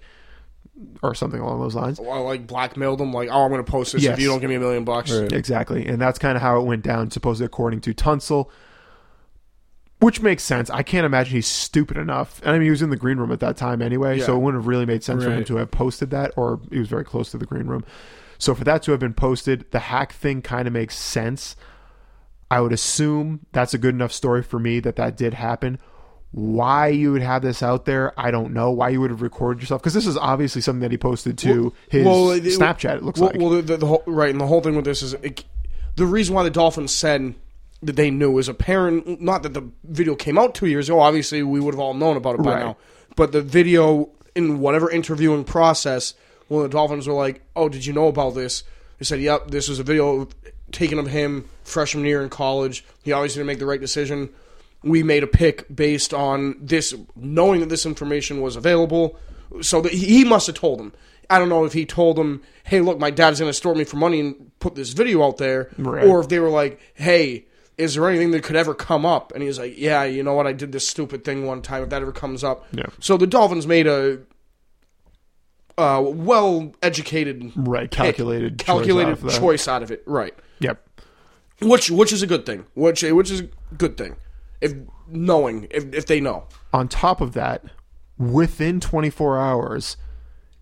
or 1.01 1.13
something 1.13 1.39
along 1.39 1.59
those 1.61 1.75
lines. 1.75 1.99
Well, 1.99 2.23
like 2.23 2.47
blackmailed 2.47 2.99
them, 2.99 3.13
like, 3.13 3.29
oh, 3.31 3.43
I'm 3.43 3.51
going 3.51 3.63
to 3.63 3.71
post 3.71 3.93
this 3.93 4.03
Yes. 4.03 4.13
if 4.17 4.19
you 4.19 4.27
don't 4.27 4.39
give 4.39 4.49
me 4.49 4.55
a 4.55 4.59
million 4.59 4.83
bucks. 4.83 5.11
Exactly, 5.11 5.85
and 5.85 6.01
that's 6.01 6.19
kind 6.19 6.35
of 6.35 6.41
how 6.41 6.59
it 6.59 6.65
went 6.65 6.83
down, 6.83 7.11
supposedly 7.11 7.45
according 7.45 7.81
to 7.81 7.93
Tunsil. 7.93 8.49
Which 9.99 10.21
makes 10.21 10.43
sense. 10.43 10.69
I 10.69 10.83
can't 10.83 11.05
imagine 11.05 11.35
he's 11.35 11.47
stupid 11.47 11.95
enough. 11.95 12.41
And 12.41 12.49
I 12.49 12.53
mean, 12.53 12.63
he 12.63 12.69
was 12.71 12.81
in 12.81 12.89
the 12.89 12.97
green 12.97 13.19
room 13.19 13.31
at 13.31 13.39
that 13.39 13.55
time 13.55 13.81
anyway, 13.81 14.19
so 14.19 14.35
it 14.35 14.39
wouldn't 14.39 14.61
have 14.61 14.67
really 14.67 14.85
made 14.85 15.01
sense 15.01 15.23
for 15.23 15.31
him 15.31 15.45
to 15.45 15.55
have 15.57 15.71
posted 15.71 16.09
that, 16.09 16.33
or 16.35 16.59
he 16.71 16.79
was 16.79 16.89
very 16.89 17.05
close 17.05 17.31
to 17.31 17.37
the 17.37 17.45
green 17.45 17.67
room. 17.67 17.85
So 18.37 18.53
for 18.53 18.65
that 18.65 18.83
to 18.83 18.91
have 18.91 18.99
been 18.99 19.13
posted, 19.13 19.65
the 19.71 19.79
hack 19.79 20.11
thing 20.11 20.41
kind 20.41 20.67
of 20.67 20.73
makes 20.73 20.97
sense. 20.97 21.55
I 22.51 22.59
would 22.59 22.73
assume 22.73 23.45
that's 23.53 23.73
a 23.73 23.77
good 23.77 23.95
enough 23.95 24.11
story 24.11 24.43
for 24.43 24.59
me 24.59 24.81
that 24.81 24.97
that 24.97 25.15
did 25.15 25.35
happen. 25.35 25.79
Why 26.33 26.87
you 26.87 27.11
would 27.11 27.21
have 27.21 27.43
this 27.43 27.61
out 27.61 27.85
there, 27.85 28.11
I 28.19 28.31
don't 28.31 28.53
know. 28.53 28.71
Why 28.71 28.89
you 28.89 28.99
would 29.01 29.11
have 29.11 29.21
recorded 29.21 29.61
yourself 29.61 29.81
because 29.83 29.93
this 29.93 30.07
is 30.07 30.17
obviously 30.17 30.61
something 30.61 30.81
that 30.81 30.89
he 30.89 30.97
posted 30.97 31.37
to 31.39 31.71
his 31.89 32.05
it- 32.05 32.59
Snapchat. 32.59 32.97
It 32.97 33.03
looks 33.03 33.19
well, 33.19 33.29
like. 33.29 33.39
Well, 33.39 33.49
the, 33.51 33.61
the, 33.61 33.77
the 33.77 33.85
whole, 33.85 34.03
right, 34.07 34.31
and 34.31 34.41
the 34.41 34.47
whole 34.47 34.59
thing 34.61 34.75
with 34.75 34.85
this 34.85 35.03
is 35.03 35.13
it, 35.13 35.43
the 35.95 36.07
reason 36.07 36.33
why 36.33 36.41
the 36.41 36.49
Dolphins 36.49 36.91
said 36.91 37.35
that 37.83 37.95
they 37.95 38.09
knew 38.09 38.39
is 38.39 38.47
apparent. 38.47 39.21
Not 39.21 39.43
that 39.43 39.53
the 39.53 39.69
video 39.83 40.15
came 40.15 40.39
out 40.39 40.55
two 40.55 40.65
years 40.65 40.89
ago. 40.89 40.99
Obviously, 41.01 41.43
we 41.43 41.59
would 41.59 41.75
have 41.75 41.79
all 41.79 41.93
known 41.93 42.17
about 42.17 42.35
it 42.35 42.43
by 42.43 42.53
Right. 42.55 42.65
now. 42.65 42.77
But 43.15 43.31
the 43.31 43.43
video 43.43 44.09
in 44.33 44.59
whatever 44.59 44.89
interviewing 44.89 45.43
process, 45.43 46.15
when 46.47 46.63
the 46.63 46.69
Dolphins 46.69 47.07
were 47.07 47.13
like, 47.13 47.43
"Oh, 47.55 47.69
did 47.69 47.85
you 47.85 47.93
know 47.93 48.07
about 48.07 48.33
this?" 48.33 48.63
They 48.97 49.05
said, 49.05 49.19
"Yep, 49.19 49.51
this 49.51 49.69
was 49.69 49.77
a 49.77 49.83
video 49.83 50.27
taken 50.71 50.97
of 50.97 51.07
him 51.07 51.45
freshman 51.63 52.05
year 52.05 52.23
in 52.23 52.29
college. 52.29 52.83
He 53.03 53.11
obviously 53.11 53.41
didn't 53.41 53.47
make 53.47 53.59
the 53.59 53.67
right 53.67 53.79
decision." 53.79 54.29
We 54.83 55.03
made 55.03 55.23
a 55.23 55.27
pick 55.27 55.65
based 55.73 56.13
on 56.13 56.55
this, 56.61 56.93
knowing 57.15 57.59
that 57.61 57.69
this 57.69 57.85
information 57.85 58.41
was 58.41 58.55
available. 58.55 59.17
So 59.61 59.81
that 59.81 59.91
he 59.93 60.23
must 60.23 60.47
have 60.47 60.55
told 60.55 60.79
them. 60.79 60.93
I 61.29 61.39
don't 61.39 61.49
know 61.49 61.63
if 61.63 61.73
he 61.73 61.85
told 61.85 62.17
them, 62.17 62.41
"Hey, 62.63 62.81
look, 62.81 62.99
my 62.99 63.11
dad's 63.11 63.39
going 63.39 63.49
to 63.49 63.53
store 63.53 63.75
me 63.75 63.83
for 63.83 63.97
money 63.97 64.19
and 64.19 64.51
put 64.59 64.75
this 64.75 64.93
video 64.93 65.23
out 65.23 65.37
there," 65.37 65.69
Right. 65.77 66.05
or 66.05 66.19
if 66.19 66.29
they 66.29 66.39
were 66.39 66.49
like, 66.49 66.79
"Hey." 66.93 67.45
Is 67.75 67.95
there 67.95 68.07
anything 68.07 68.29
that 68.31 68.43
could 68.43 68.55
ever 68.55 68.75
come 68.75 69.03
up? 69.03 69.31
And 69.33 69.41
he's 69.41 69.57
like, 69.57 69.73
"Yeah, 69.75 70.03
you 70.03 70.21
know 70.21 70.35
what? 70.35 70.45
I 70.45 70.53
did 70.53 70.71
this 70.71 70.87
stupid 70.87 71.23
thing 71.25 71.47
one 71.47 71.63
time. 71.63 71.81
If 71.81 71.89
that 71.89 72.03
ever 72.03 72.11
comes 72.11 72.43
up, 72.43 72.67
Yeah. 72.71 72.85
So 72.99 73.17
the 73.17 73.25
Dolphins 73.25 73.65
made 73.65 73.87
a 73.87 74.19
uh, 75.75 75.99
well-educated, 76.05 77.51
Right, 77.55 77.89
pick, 77.89 77.97
calculated 77.97 78.59
choice 78.59 78.65
calculated 78.65 79.25
out 79.25 79.31
choice 79.31 79.67
out 79.67 79.81
of 79.81 79.89
it. 79.89 80.03
Right 80.05 80.35
yep. 80.59 80.87
which 81.61 81.89
which 81.89 82.13
is 82.13 82.21
a 82.21 82.27
good 82.27 82.45
thing. 82.45 82.65
Which 82.75 83.01
which 83.03 83.31
is 83.31 83.39
a 83.39 83.49
good 83.75 83.97
thing. 83.97 84.15
If 84.63 84.73
knowing 85.07 85.67
if 85.69 85.93
if 85.93 86.05
they 86.05 86.19
know. 86.19 86.47
on 86.71 86.87
top 86.87 87.21
of 87.21 87.33
that, 87.33 87.63
within 88.17 88.79
24 88.79 89.39
hours, 89.39 89.97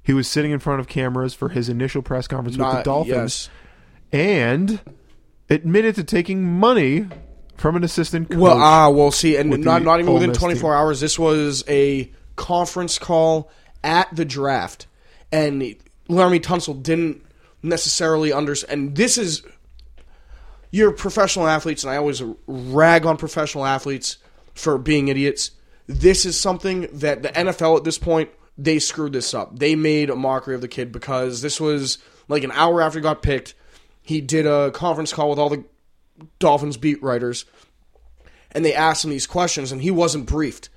he 0.04 0.14
was 0.14 0.28
sitting 0.28 0.52
in 0.52 0.60
front 0.60 0.80
of 0.80 0.88
cameras 0.88 1.34
for 1.34 1.50
his 1.50 1.70
initial 1.70 2.02
press 2.02 2.28
conference 2.28 2.58
with 2.58 2.72
the 2.72 2.82
Dolphins 2.84 3.50
yes. 4.12 4.20
and 4.20 4.82
admitted 5.50 5.96
to 5.96 6.04
taking 6.04 6.44
money 6.44 7.08
from 7.56 7.76
an 7.76 7.84
assistant 7.84 8.30
coach. 8.30 8.40
Well, 8.40 8.58
ah, 8.58 8.90
well, 8.90 9.12
see, 9.12 9.36
and 9.36 9.50
not 9.64 9.84
not 9.84 10.00
even 10.00 10.14
within 10.14 10.34
24 10.34 10.62
team. 10.62 10.78
hours. 10.78 11.00
This 11.00 11.20
was 11.20 11.64
a 11.68 12.12
conference 12.36 12.98
call 12.98 13.52
at 13.84 14.14
the 14.16 14.26
draft, 14.26 14.88
and 15.32 15.62
Laremy 16.10 16.42
Tunsil 16.42 16.82
didn't 16.82 17.24
necessarily 17.62 18.34
understand. 18.34 18.82
And 18.82 18.96
this 18.96 19.18
is 19.18 19.44
you're 20.72 20.92
professional 20.92 21.48
athletes, 21.48 21.84
and 21.84 21.92
I 21.92 21.98
always 21.98 22.24
rag 22.48 23.06
on 23.06 23.18
professional 23.18 23.66
athletes 23.66 24.18
for 24.54 24.78
being 24.78 25.10
idiots. 25.10 25.52
This 25.88 26.26
is 26.26 26.40
something 26.40 26.88
that 26.94 27.22
the 27.22 27.30
NFL 27.30 27.78
at 27.78 27.84
this 27.84 27.98
point 27.98 28.30
they 28.58 28.80
screwed 28.80 29.14
this 29.14 29.34
up. 29.34 29.58
They 29.58 29.76
made 29.76 30.10
a 30.10 30.16
mockery 30.16 30.56
of 30.56 30.62
the 30.62 30.68
kid 30.68 30.92
because 30.92 31.42
this 31.42 31.60
was 31.60 31.98
like 32.28 32.44
an 32.44 32.52
hour 32.52 32.82
after 32.82 33.00
he 33.00 33.04
got 33.04 33.22
picked. 33.22 33.54
He 34.02 34.22
did 34.22 34.46
a 34.46 34.72
conference 34.72 35.14
call 35.14 35.30
with 35.30 35.40
all 35.40 35.50
the 35.50 35.64
Dolphins 36.40 36.78
beat 36.78 37.02
writers, 37.02 37.46
and 38.52 38.64
they 38.64 38.74
asked 38.74 39.04
him 39.04 39.12
these 39.12 39.28
questions, 39.28 39.72
and 39.72 39.82
he 39.82 39.92
wasn't 39.92 40.28
briefed. 40.28 40.70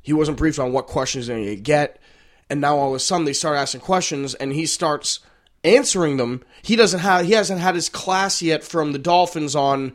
He 0.00 0.12
wasn't 0.12 0.38
briefed 0.38 0.58
on 0.58 0.72
what 0.72 0.86
questions 0.86 1.26
to 1.26 1.56
get, 1.56 2.00
and 2.48 2.60
now 2.60 2.76
all 2.76 2.90
of 2.90 2.94
a 2.94 3.00
sudden 3.00 3.26
they 3.26 3.32
start 3.32 3.56
asking 3.56 3.82
questions, 3.82 4.34
and 4.34 4.52
he 4.52 4.64
starts 4.64 5.20
answering 5.64 6.16
them. 6.16 6.42
He 6.62 6.76
doesn't 6.76 7.00
have 7.00 7.26
he 7.26 7.32
hasn't 7.32 7.60
had 7.60 7.74
his 7.74 7.88
class 7.88 8.42
yet 8.42 8.62
from 8.64 8.92
the 8.92 8.98
Dolphins 8.98 9.54
on 9.56 9.94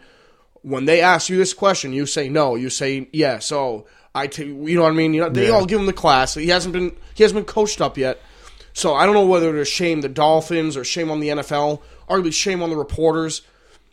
when 0.62 0.86
they 0.86 1.02
ask 1.02 1.30
you 1.30 1.38
this 1.38 1.54
question, 1.54 1.94
you 1.94 2.06
say 2.06 2.30
no, 2.30 2.56
you 2.56 2.70
say 2.70 3.10
yes. 3.12 3.46
So 3.46 3.86
I, 4.16 4.28
t- 4.28 4.46
you 4.46 4.76
know 4.76 4.84
what 4.84 4.92
I 4.92 4.96
mean. 4.96 5.14
You 5.14 5.22
know, 5.22 5.30
they 5.30 5.48
Yeah. 5.48 5.54
all 5.54 5.66
give 5.66 5.80
him 5.80 5.86
the 5.88 5.94
class. 5.94 6.36
He 6.36 6.48
hasn't 6.50 6.74
been 6.74 6.96
he 7.16 7.24
hasn't 7.24 7.38
been 7.46 7.46
coached 7.54 7.82
up 7.82 7.98
yet. 7.98 8.20
So 8.74 8.94
I 8.96 9.06
don't 9.06 9.14
know 9.16 9.26
whether 9.26 9.54
to 9.54 9.66
shame 9.66 10.02
the 10.02 10.10
Dolphins 10.10 10.76
or 10.78 10.84
shame 10.84 11.12
on 11.12 11.20
the 11.20 11.30
NFL, 11.30 11.82
or 12.08 12.20
at 12.26 12.34
shame 12.34 12.62
on 12.64 12.70
the 12.70 12.78
reporters 12.78 13.42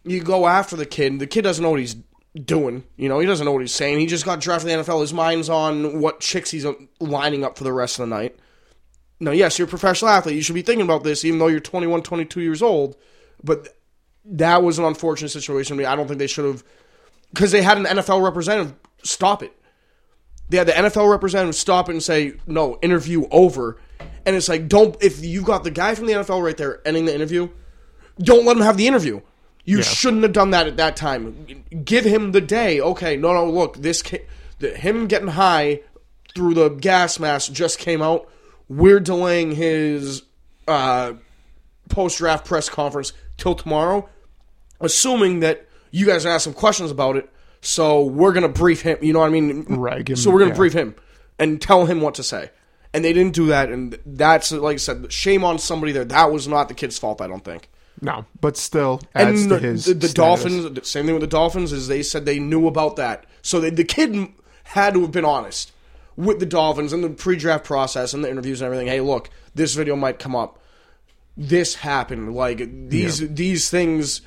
you 0.04 0.22
go 0.22 0.46
after 0.46 0.76
the 0.76 0.86
kid. 0.86 1.18
The 1.18 1.26
kid 1.26 1.42
doesn't 1.42 1.62
know 1.62 1.70
what 1.70 1.80
he's 1.80 1.96
doing. 2.34 2.84
You 2.96 3.08
know, 3.10 3.18
he 3.18 3.26
doesn't 3.26 3.44
know 3.44 3.52
what 3.52 3.60
he's 3.60 3.74
saying. 3.74 3.98
He 4.00 4.06
just 4.06 4.24
got 4.24 4.40
drafted 4.40 4.70
in 4.70 4.78
the 4.78 4.84
NFL. 4.84 5.02
His 5.02 5.12
mind's 5.12 5.50
on 5.50 6.00
what 6.00 6.20
chicks 6.20 6.50
he's 6.50 6.64
lining 7.00 7.44
up 7.44 7.58
for 7.58 7.64
the 7.64 7.72
rest 7.72 7.98
of 7.98 8.08
the 8.08 8.14
night. 8.16 8.34
Now, 9.20 9.32
yes, 9.32 9.58
you're 9.58 9.66
a 9.66 9.70
professional 9.70 10.10
athlete. 10.10 10.34
You 10.36 10.42
should 10.42 10.54
be 10.54 10.62
thinking 10.62 10.84
about 10.84 11.04
this, 11.04 11.24
even 11.24 11.38
though 11.38 11.46
you're 11.48 11.60
21, 11.60 12.02
22 12.02 12.40
years 12.40 12.62
old. 12.62 12.96
But 13.44 13.76
that 14.24 14.62
was 14.62 14.78
an 14.78 14.84
unfortunate 14.84 15.28
situation. 15.28 15.74
I, 15.74 15.78
mean, 15.78 15.86
I 15.86 15.94
don't 15.94 16.06
think 16.06 16.18
they 16.18 16.26
should 16.26 16.46
have, 16.46 16.64
because 17.32 17.52
they 17.52 17.62
had 17.62 17.78
an 17.78 17.84
NFL 17.84 18.22
representative 18.24 18.74
stop 19.02 19.42
it. 19.42 19.52
They 20.48 20.56
had 20.56 20.66
the 20.66 20.72
NFL 20.72 21.10
representative 21.10 21.54
stop 21.54 21.88
it 21.88 21.92
and 21.92 22.02
say, 22.02 22.32
"No, 22.46 22.78
interview 22.82 23.24
over." 23.30 23.76
And 24.26 24.34
it's 24.34 24.48
like, 24.48 24.68
don't 24.68 24.96
if 25.00 25.24
you've 25.24 25.44
got 25.44 25.62
the 25.64 25.70
guy 25.70 25.94
from 25.94 26.06
the 26.06 26.12
NFL 26.14 26.42
right 26.42 26.56
there 26.56 26.80
ending 26.86 27.04
the 27.04 27.14
interview, 27.14 27.48
don't 28.18 28.44
let 28.44 28.56
him 28.56 28.62
have 28.62 28.76
the 28.76 28.86
interview. 28.88 29.20
You 29.64 29.78
Yeah. 29.78 29.84
shouldn't 29.84 30.22
have 30.24 30.32
done 30.32 30.50
that 30.50 30.66
at 30.66 30.76
that 30.78 30.96
time. 30.96 31.64
Give 31.84 32.04
him 32.04 32.32
the 32.32 32.40
day. 32.40 32.80
Okay, 32.80 33.16
no, 33.16 33.32
no, 33.32 33.48
look, 33.48 33.76
this 33.76 34.02
the, 34.58 34.70
him 34.76 35.06
getting 35.06 35.28
high 35.28 35.80
through 36.34 36.54
the 36.54 36.68
gas 36.70 37.18
mask 37.20 37.52
just 37.52 37.78
came 37.78 38.02
out. 38.02 38.28
We're 38.70 39.00
delaying 39.00 39.56
his 39.56 40.22
uh, 40.68 41.14
post 41.88 42.18
draft 42.18 42.44
press 42.44 42.68
conference 42.68 43.12
till 43.36 43.56
tomorrow, 43.56 44.08
assuming 44.80 45.40
that 45.40 45.66
you 45.90 46.06
guys 46.06 46.24
ask 46.24 46.44
some 46.44 46.54
questions 46.54 46.92
about 46.92 47.16
it. 47.16 47.28
So 47.62 48.04
we're 48.04 48.32
gonna 48.32 48.48
brief 48.48 48.82
him. 48.82 48.96
You 49.02 49.12
know 49.12 49.18
what 49.18 49.26
I 49.26 49.30
mean? 49.30 49.64
Right, 49.64 50.04
give 50.04 50.20
So 50.20 50.30
we're 50.30 50.38
gonna 50.38 50.52
yeah. 50.52 50.56
brief 50.56 50.72
him 50.72 50.94
and 51.36 51.60
tell 51.60 51.86
him 51.86 52.00
what 52.00 52.14
to 52.14 52.22
say. 52.22 52.50
And 52.94 53.04
they 53.04 53.12
didn't 53.12 53.34
do 53.34 53.46
that, 53.46 53.70
and 53.70 53.98
that's 54.06 54.52
like 54.52 54.74
I 54.74 54.78
said, 54.78 55.12
shame 55.12 55.42
on 55.42 55.58
somebody 55.58 55.90
there. 55.90 56.04
That 56.04 56.30
was 56.30 56.46
not 56.46 56.68
the 56.68 56.74
kid's 56.74 56.96
fault. 56.96 57.20
I 57.20 57.26
don't 57.26 57.44
think. 57.44 57.68
No, 58.00 58.24
but 58.40 58.56
still 58.56 59.00
adds 59.16 59.42
And 59.42 59.50
to 59.50 59.56
the, 59.56 59.60
his 59.60 59.84
the, 59.86 59.94
the. 59.94 60.08
Dolphins, 60.08 60.88
same 60.88 61.06
thing 61.06 61.14
with 61.14 61.22
the 61.22 61.26
Dolphins, 61.26 61.72
is 61.72 61.88
they 61.88 62.04
said 62.04 62.24
they 62.24 62.38
knew 62.38 62.68
about 62.68 62.94
that. 62.96 63.26
So 63.42 63.60
they, 63.60 63.70
the 63.70 63.84
kid 63.84 64.28
had 64.62 64.94
to 64.94 65.00
have 65.00 65.10
been 65.10 65.24
honest 65.24 65.72
with 66.24 66.38
the 66.40 66.46
Dolphins 66.46 66.92
and 66.92 67.02
the 67.02 67.10
pre-draft 67.10 67.64
process 67.64 68.12
and 68.14 68.22
the 68.24 68.30
interviews 68.30 68.60
and 68.60 68.66
everything. 68.66 68.86
Hey, 68.86 69.00
look, 69.00 69.30
this 69.54 69.74
video 69.74 69.96
might 69.96 70.18
come 70.18 70.36
up. 70.36 70.58
This 71.36 71.76
happened. 71.76 72.34
Like 72.34 72.88
these 72.88 73.18
these 73.34 73.70
things. 73.70 74.20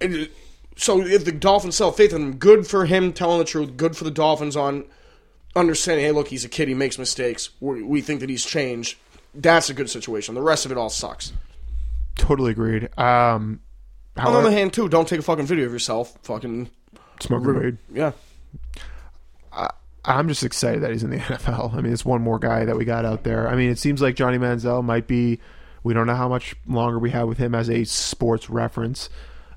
and, 0.00 0.28
So 0.76 1.00
if 1.02 1.24
the 1.24 1.32
Dolphins 1.32 1.76
sell 1.76 1.92
faith 1.92 2.12
in 2.12 2.22
him, 2.22 2.36
good 2.36 2.66
for 2.66 2.86
him 2.86 3.12
telling 3.12 3.38
the 3.38 3.44
truth. 3.44 3.76
Good 3.76 3.96
for 3.96 4.04
the 4.04 4.10
Dolphins 4.10 4.56
on 4.56 4.84
understanding. 5.54 6.04
Hey, 6.04 6.12
look, 6.12 6.28
he's 6.28 6.44
a 6.44 6.48
kid. 6.48 6.68
He 6.68 6.74
makes 6.74 6.98
mistakes. 6.98 7.50
We, 7.60 7.82
we 7.82 8.00
think 8.00 8.20
that 8.20 8.28
he's 8.30 8.44
changed. 8.44 8.98
That's 9.34 9.68
a 9.70 9.74
good 9.74 9.90
situation. 9.90 10.34
The 10.34 10.42
rest 10.42 10.64
of 10.66 10.72
it 10.72 10.78
all 10.78 10.90
sucks. 10.90 11.32
Totally 12.16 12.52
agreed. 12.52 12.88
Um, 12.98 13.60
On 14.16 14.32
the 14.32 14.38
other 14.38 14.50
hand, 14.50 14.72
too, 14.72 14.88
don't 14.88 15.06
take 15.08 15.18
a 15.20 15.22
fucking 15.22 15.46
video 15.46 15.66
of 15.66 15.72
yourself. 15.72 16.16
Fucking 16.22 16.70
smoker 17.20 17.60
weed. 17.60 17.78
yeah. 17.92 18.12
I'm 20.06 20.28
just 20.28 20.42
excited 20.44 20.82
that 20.82 20.90
he's 20.90 21.02
in 21.02 21.10
the 21.10 21.16
NFL. 21.18 21.74
I 21.74 21.80
mean, 21.80 21.92
it's 21.92 22.04
one 22.04 22.22
more 22.22 22.38
guy 22.38 22.64
that 22.66 22.76
we 22.76 22.84
got 22.84 23.04
out 23.04 23.24
there. 23.24 23.48
I 23.48 23.56
mean, 23.56 23.70
it 23.70 23.78
seems 23.78 24.02
like 24.02 24.14
Johnny 24.16 24.38
Manziel 24.38 24.84
might 24.84 25.06
be. 25.06 25.40
We 25.82 25.92
don't 25.94 26.06
know 26.06 26.14
how 26.16 26.28
much 26.28 26.54
longer 26.66 26.98
we 26.98 27.10
have 27.10 27.28
with 27.28 27.38
him 27.38 27.54
as 27.54 27.68
a 27.68 27.84
sports 27.84 28.48
reference, 28.48 29.10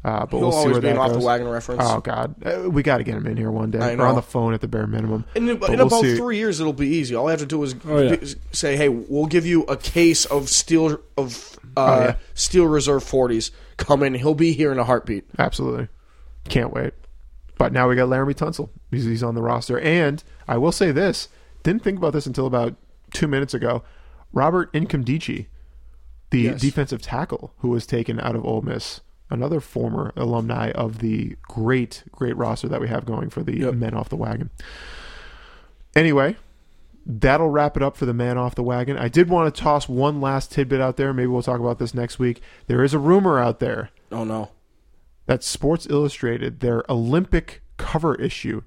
uh, 0.04 0.26
but 0.26 0.32
He'll 0.38 0.40
we'll 0.42 0.52
see 0.52 0.58
always 0.58 0.72
where 0.74 0.82
be 0.82 0.88
an 0.90 0.96
that 0.96 1.02
off 1.02 1.10
the 1.10 1.16
goes. 1.16 1.24
wagon 1.24 1.48
reference. 1.48 1.82
Oh 1.86 2.02
God, 2.02 2.36
uh, 2.46 2.70
we 2.70 2.84
got 2.84 2.98
to 2.98 3.04
get 3.06 3.16
him 3.16 3.26
in 3.28 3.38
here 3.38 3.50
one 3.50 3.72
day, 3.72 3.80
I 3.80 3.94
or 3.94 3.96
know. 3.98 4.04
on 4.08 4.16
the 4.16 4.22
phone 4.22 4.54
at 4.54 4.60
the 4.62 4.68
bare 4.68 4.88
minimum. 4.88 5.24
In, 5.36 5.58
But 5.58 5.70
in 5.70 5.78
we'll 5.78 5.88
about 5.88 6.02
see. 6.02 6.18
three 6.18 6.36
years, 6.38 6.60
it'll 6.60 6.74
be 6.74 6.88
easy. 6.88 7.16
All 7.16 7.28
I 7.28 7.32
have 7.32 7.40
to 7.40 7.46
do 7.46 7.64
is 7.64 7.76
Oh, 7.88 8.00
yeah. 8.02 8.12
is 8.14 8.36
say, 8.52 8.76
"Hey, 8.76 8.90
we'll 8.90 9.26
give 9.28 9.46
you 9.46 9.64
a 9.64 9.78
case 9.78 10.26
of 10.26 10.50
steel 10.50 11.00
of 11.18 11.58
uh, 11.78 11.80
Oh, 11.82 12.00
yeah. 12.04 12.16
steel 12.34 12.66
reserve 12.66 13.04
forties. 13.06 13.52
Come 13.78 14.04
in. 14.04 14.14
He'll 14.14 14.34
be 14.36 14.52
here 14.52 14.72
in 14.74 14.80
a 14.80 14.84
heartbeat." 14.84 15.24
Absolutely, 15.40 15.88
can't 16.50 16.74
wait. 16.74 16.94
But 17.58 17.74
now 17.74 17.90
we 17.90 17.96
got 17.96 18.08
Laremy 18.10 18.36
Tunsil. 18.36 18.70
He's, 18.92 19.06
he's 19.06 19.24
on 19.24 19.36
the 19.36 19.42
roster, 19.42 19.80
and 19.80 20.24
I 20.48 20.58
will 20.58 20.72
say 20.72 20.92
this: 20.92 21.28
didn't 21.64 21.84
think 21.84 21.98
about 21.98 22.14
this 22.14 22.26
until 22.26 22.46
about 22.46 22.76
two 23.14 23.28
minutes 23.28 23.54
ago. 23.54 23.84
Robert 24.34 24.72
Nkemdiche, 24.74 25.48
the 26.30 26.40
Yes. 26.42 26.62
defensive 26.62 27.02
tackle 27.02 27.54
who 27.60 27.70
was 27.70 27.88
taken 27.88 28.20
out 28.20 28.36
of 28.36 28.46
Ole 28.46 28.62
Miss, 28.62 29.02
another 29.30 29.60
former 29.60 30.12
alumni 30.16 30.72
of 30.72 31.00
the 31.00 31.36
great, 31.44 32.04
great 32.12 32.36
roster 32.38 32.68
that 32.68 32.82
we 32.82 32.88
have 32.90 33.06
going 33.06 33.30
for 33.30 33.42
the 33.44 33.58
Yep. 33.60 33.74
men 33.76 33.94
off 33.94 34.10
the 34.10 34.16
wagon. 34.18 34.50
Anyway, 35.96 36.36
that'll 37.06 37.50
wrap 37.50 37.76
it 37.78 37.84
up 37.84 37.98
for 37.98 38.06
the 38.06 38.14
man 38.14 38.38
off 38.38 38.54
the 38.56 38.64
wagon. 38.64 38.98
I 38.98 39.08
did 39.08 39.30
want 39.30 39.54
to 39.54 39.62
toss 39.62 39.90
one 39.90 40.22
last 40.22 40.52
tidbit 40.52 40.82
out 40.82 40.98
there. 40.98 41.14
Maybe 41.14 41.28
we'll 41.28 41.42
talk 41.42 41.60
about 41.60 41.80
this 41.80 41.94
next 41.94 42.20
week. 42.20 42.42
There 42.68 42.84
is 42.84 42.94
a 42.94 43.00
rumor 43.00 43.40
out 43.40 43.60
there 43.60 43.90
Oh 44.12 44.24
no! 44.24 44.50
That 45.28 45.44
Sports 45.44 45.86
Illustrated, 45.90 46.60
their 46.60 46.84
Olympic 46.90 47.62
cover 47.78 48.16
issue, 48.16 48.64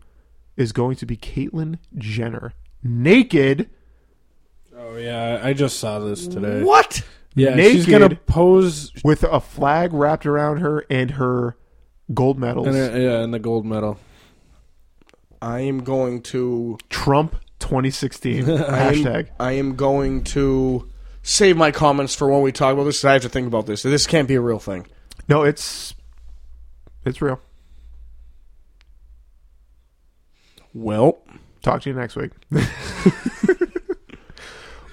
is 0.57 0.73
going 0.73 0.97
to 0.97 1.07
be 1.07 1.17
Caitlyn 1.17 1.79
Jenner 1.97 2.53
naked. 2.83 3.69
Oh 4.77 4.97
yeah, 4.97 5.41
I 5.43 5.53
just 5.53 5.79
saw 5.79 5.99
this 5.99 6.27
today. 6.27 6.63
What? 6.63 7.03
Yeah, 7.35 7.57
she's 7.57 7.87
gonna 7.87 8.15
pose 8.15 8.93
with 9.05 9.23
a 9.25 9.41
flag 9.41 9.93
wrapped 9.93 10.27
around 10.27 10.59
her 10.59 10.85
and 10.91 11.13
her 11.13 11.57
gold 12.13 12.39
medals. 12.39 12.67
and 12.69 12.77
uh, 12.77 12.99
yeah, 12.99 13.21
and 13.23 13.33
the 13.33 13.39
gold 13.39 13.65
medal. 13.67 13.99
I 15.43 15.61
am 15.61 15.83
going 15.83 16.23
to. 16.23 16.79
Trump 16.91 17.37
2016 17.61 18.45
I 18.51 18.53
am, 18.53 18.59
hashtag. 18.95 19.29
I 19.39 19.53
am 19.53 19.77
going 19.77 20.25
to 20.25 20.91
save 21.23 21.57
my 21.57 21.71
comments 21.71 22.15
for 22.15 22.29
when 22.29 22.43
we 22.43 22.53
talk 22.53 22.75
about 22.75 22.85
this. 22.85 23.05
I 23.05 23.15
have 23.15 23.23
to 23.23 23.29
think 23.29 23.47
about 23.47 23.67
this. 23.67 23.83
This 23.83 24.07
can't 24.07 24.29
be 24.29 24.35
a 24.35 24.41
real 24.41 24.59
thing. 24.59 24.87
No, 25.29 25.45
it's 25.45 25.95
it's 27.05 27.21
real. 27.23 27.41
Well, 30.73 31.23
Talk 31.63 31.83
to 31.83 31.91
you 31.91 31.95
next 31.95 32.17
week. 32.17 32.31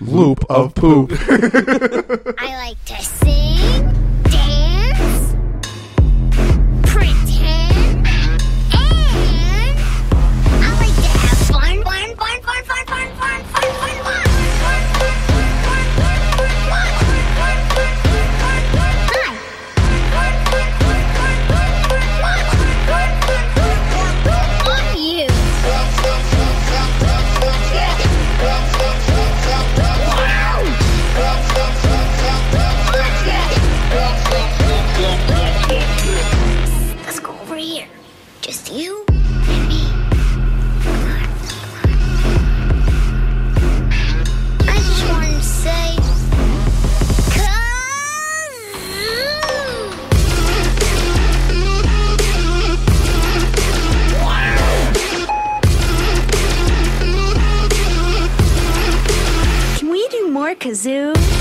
loop 0.01 0.43
of 0.49 0.75
poop. 0.75 1.11
I 1.13 2.67
like 2.67 2.85
to 2.85 3.01
sing, 3.01 3.86
kazoo? 60.67 61.36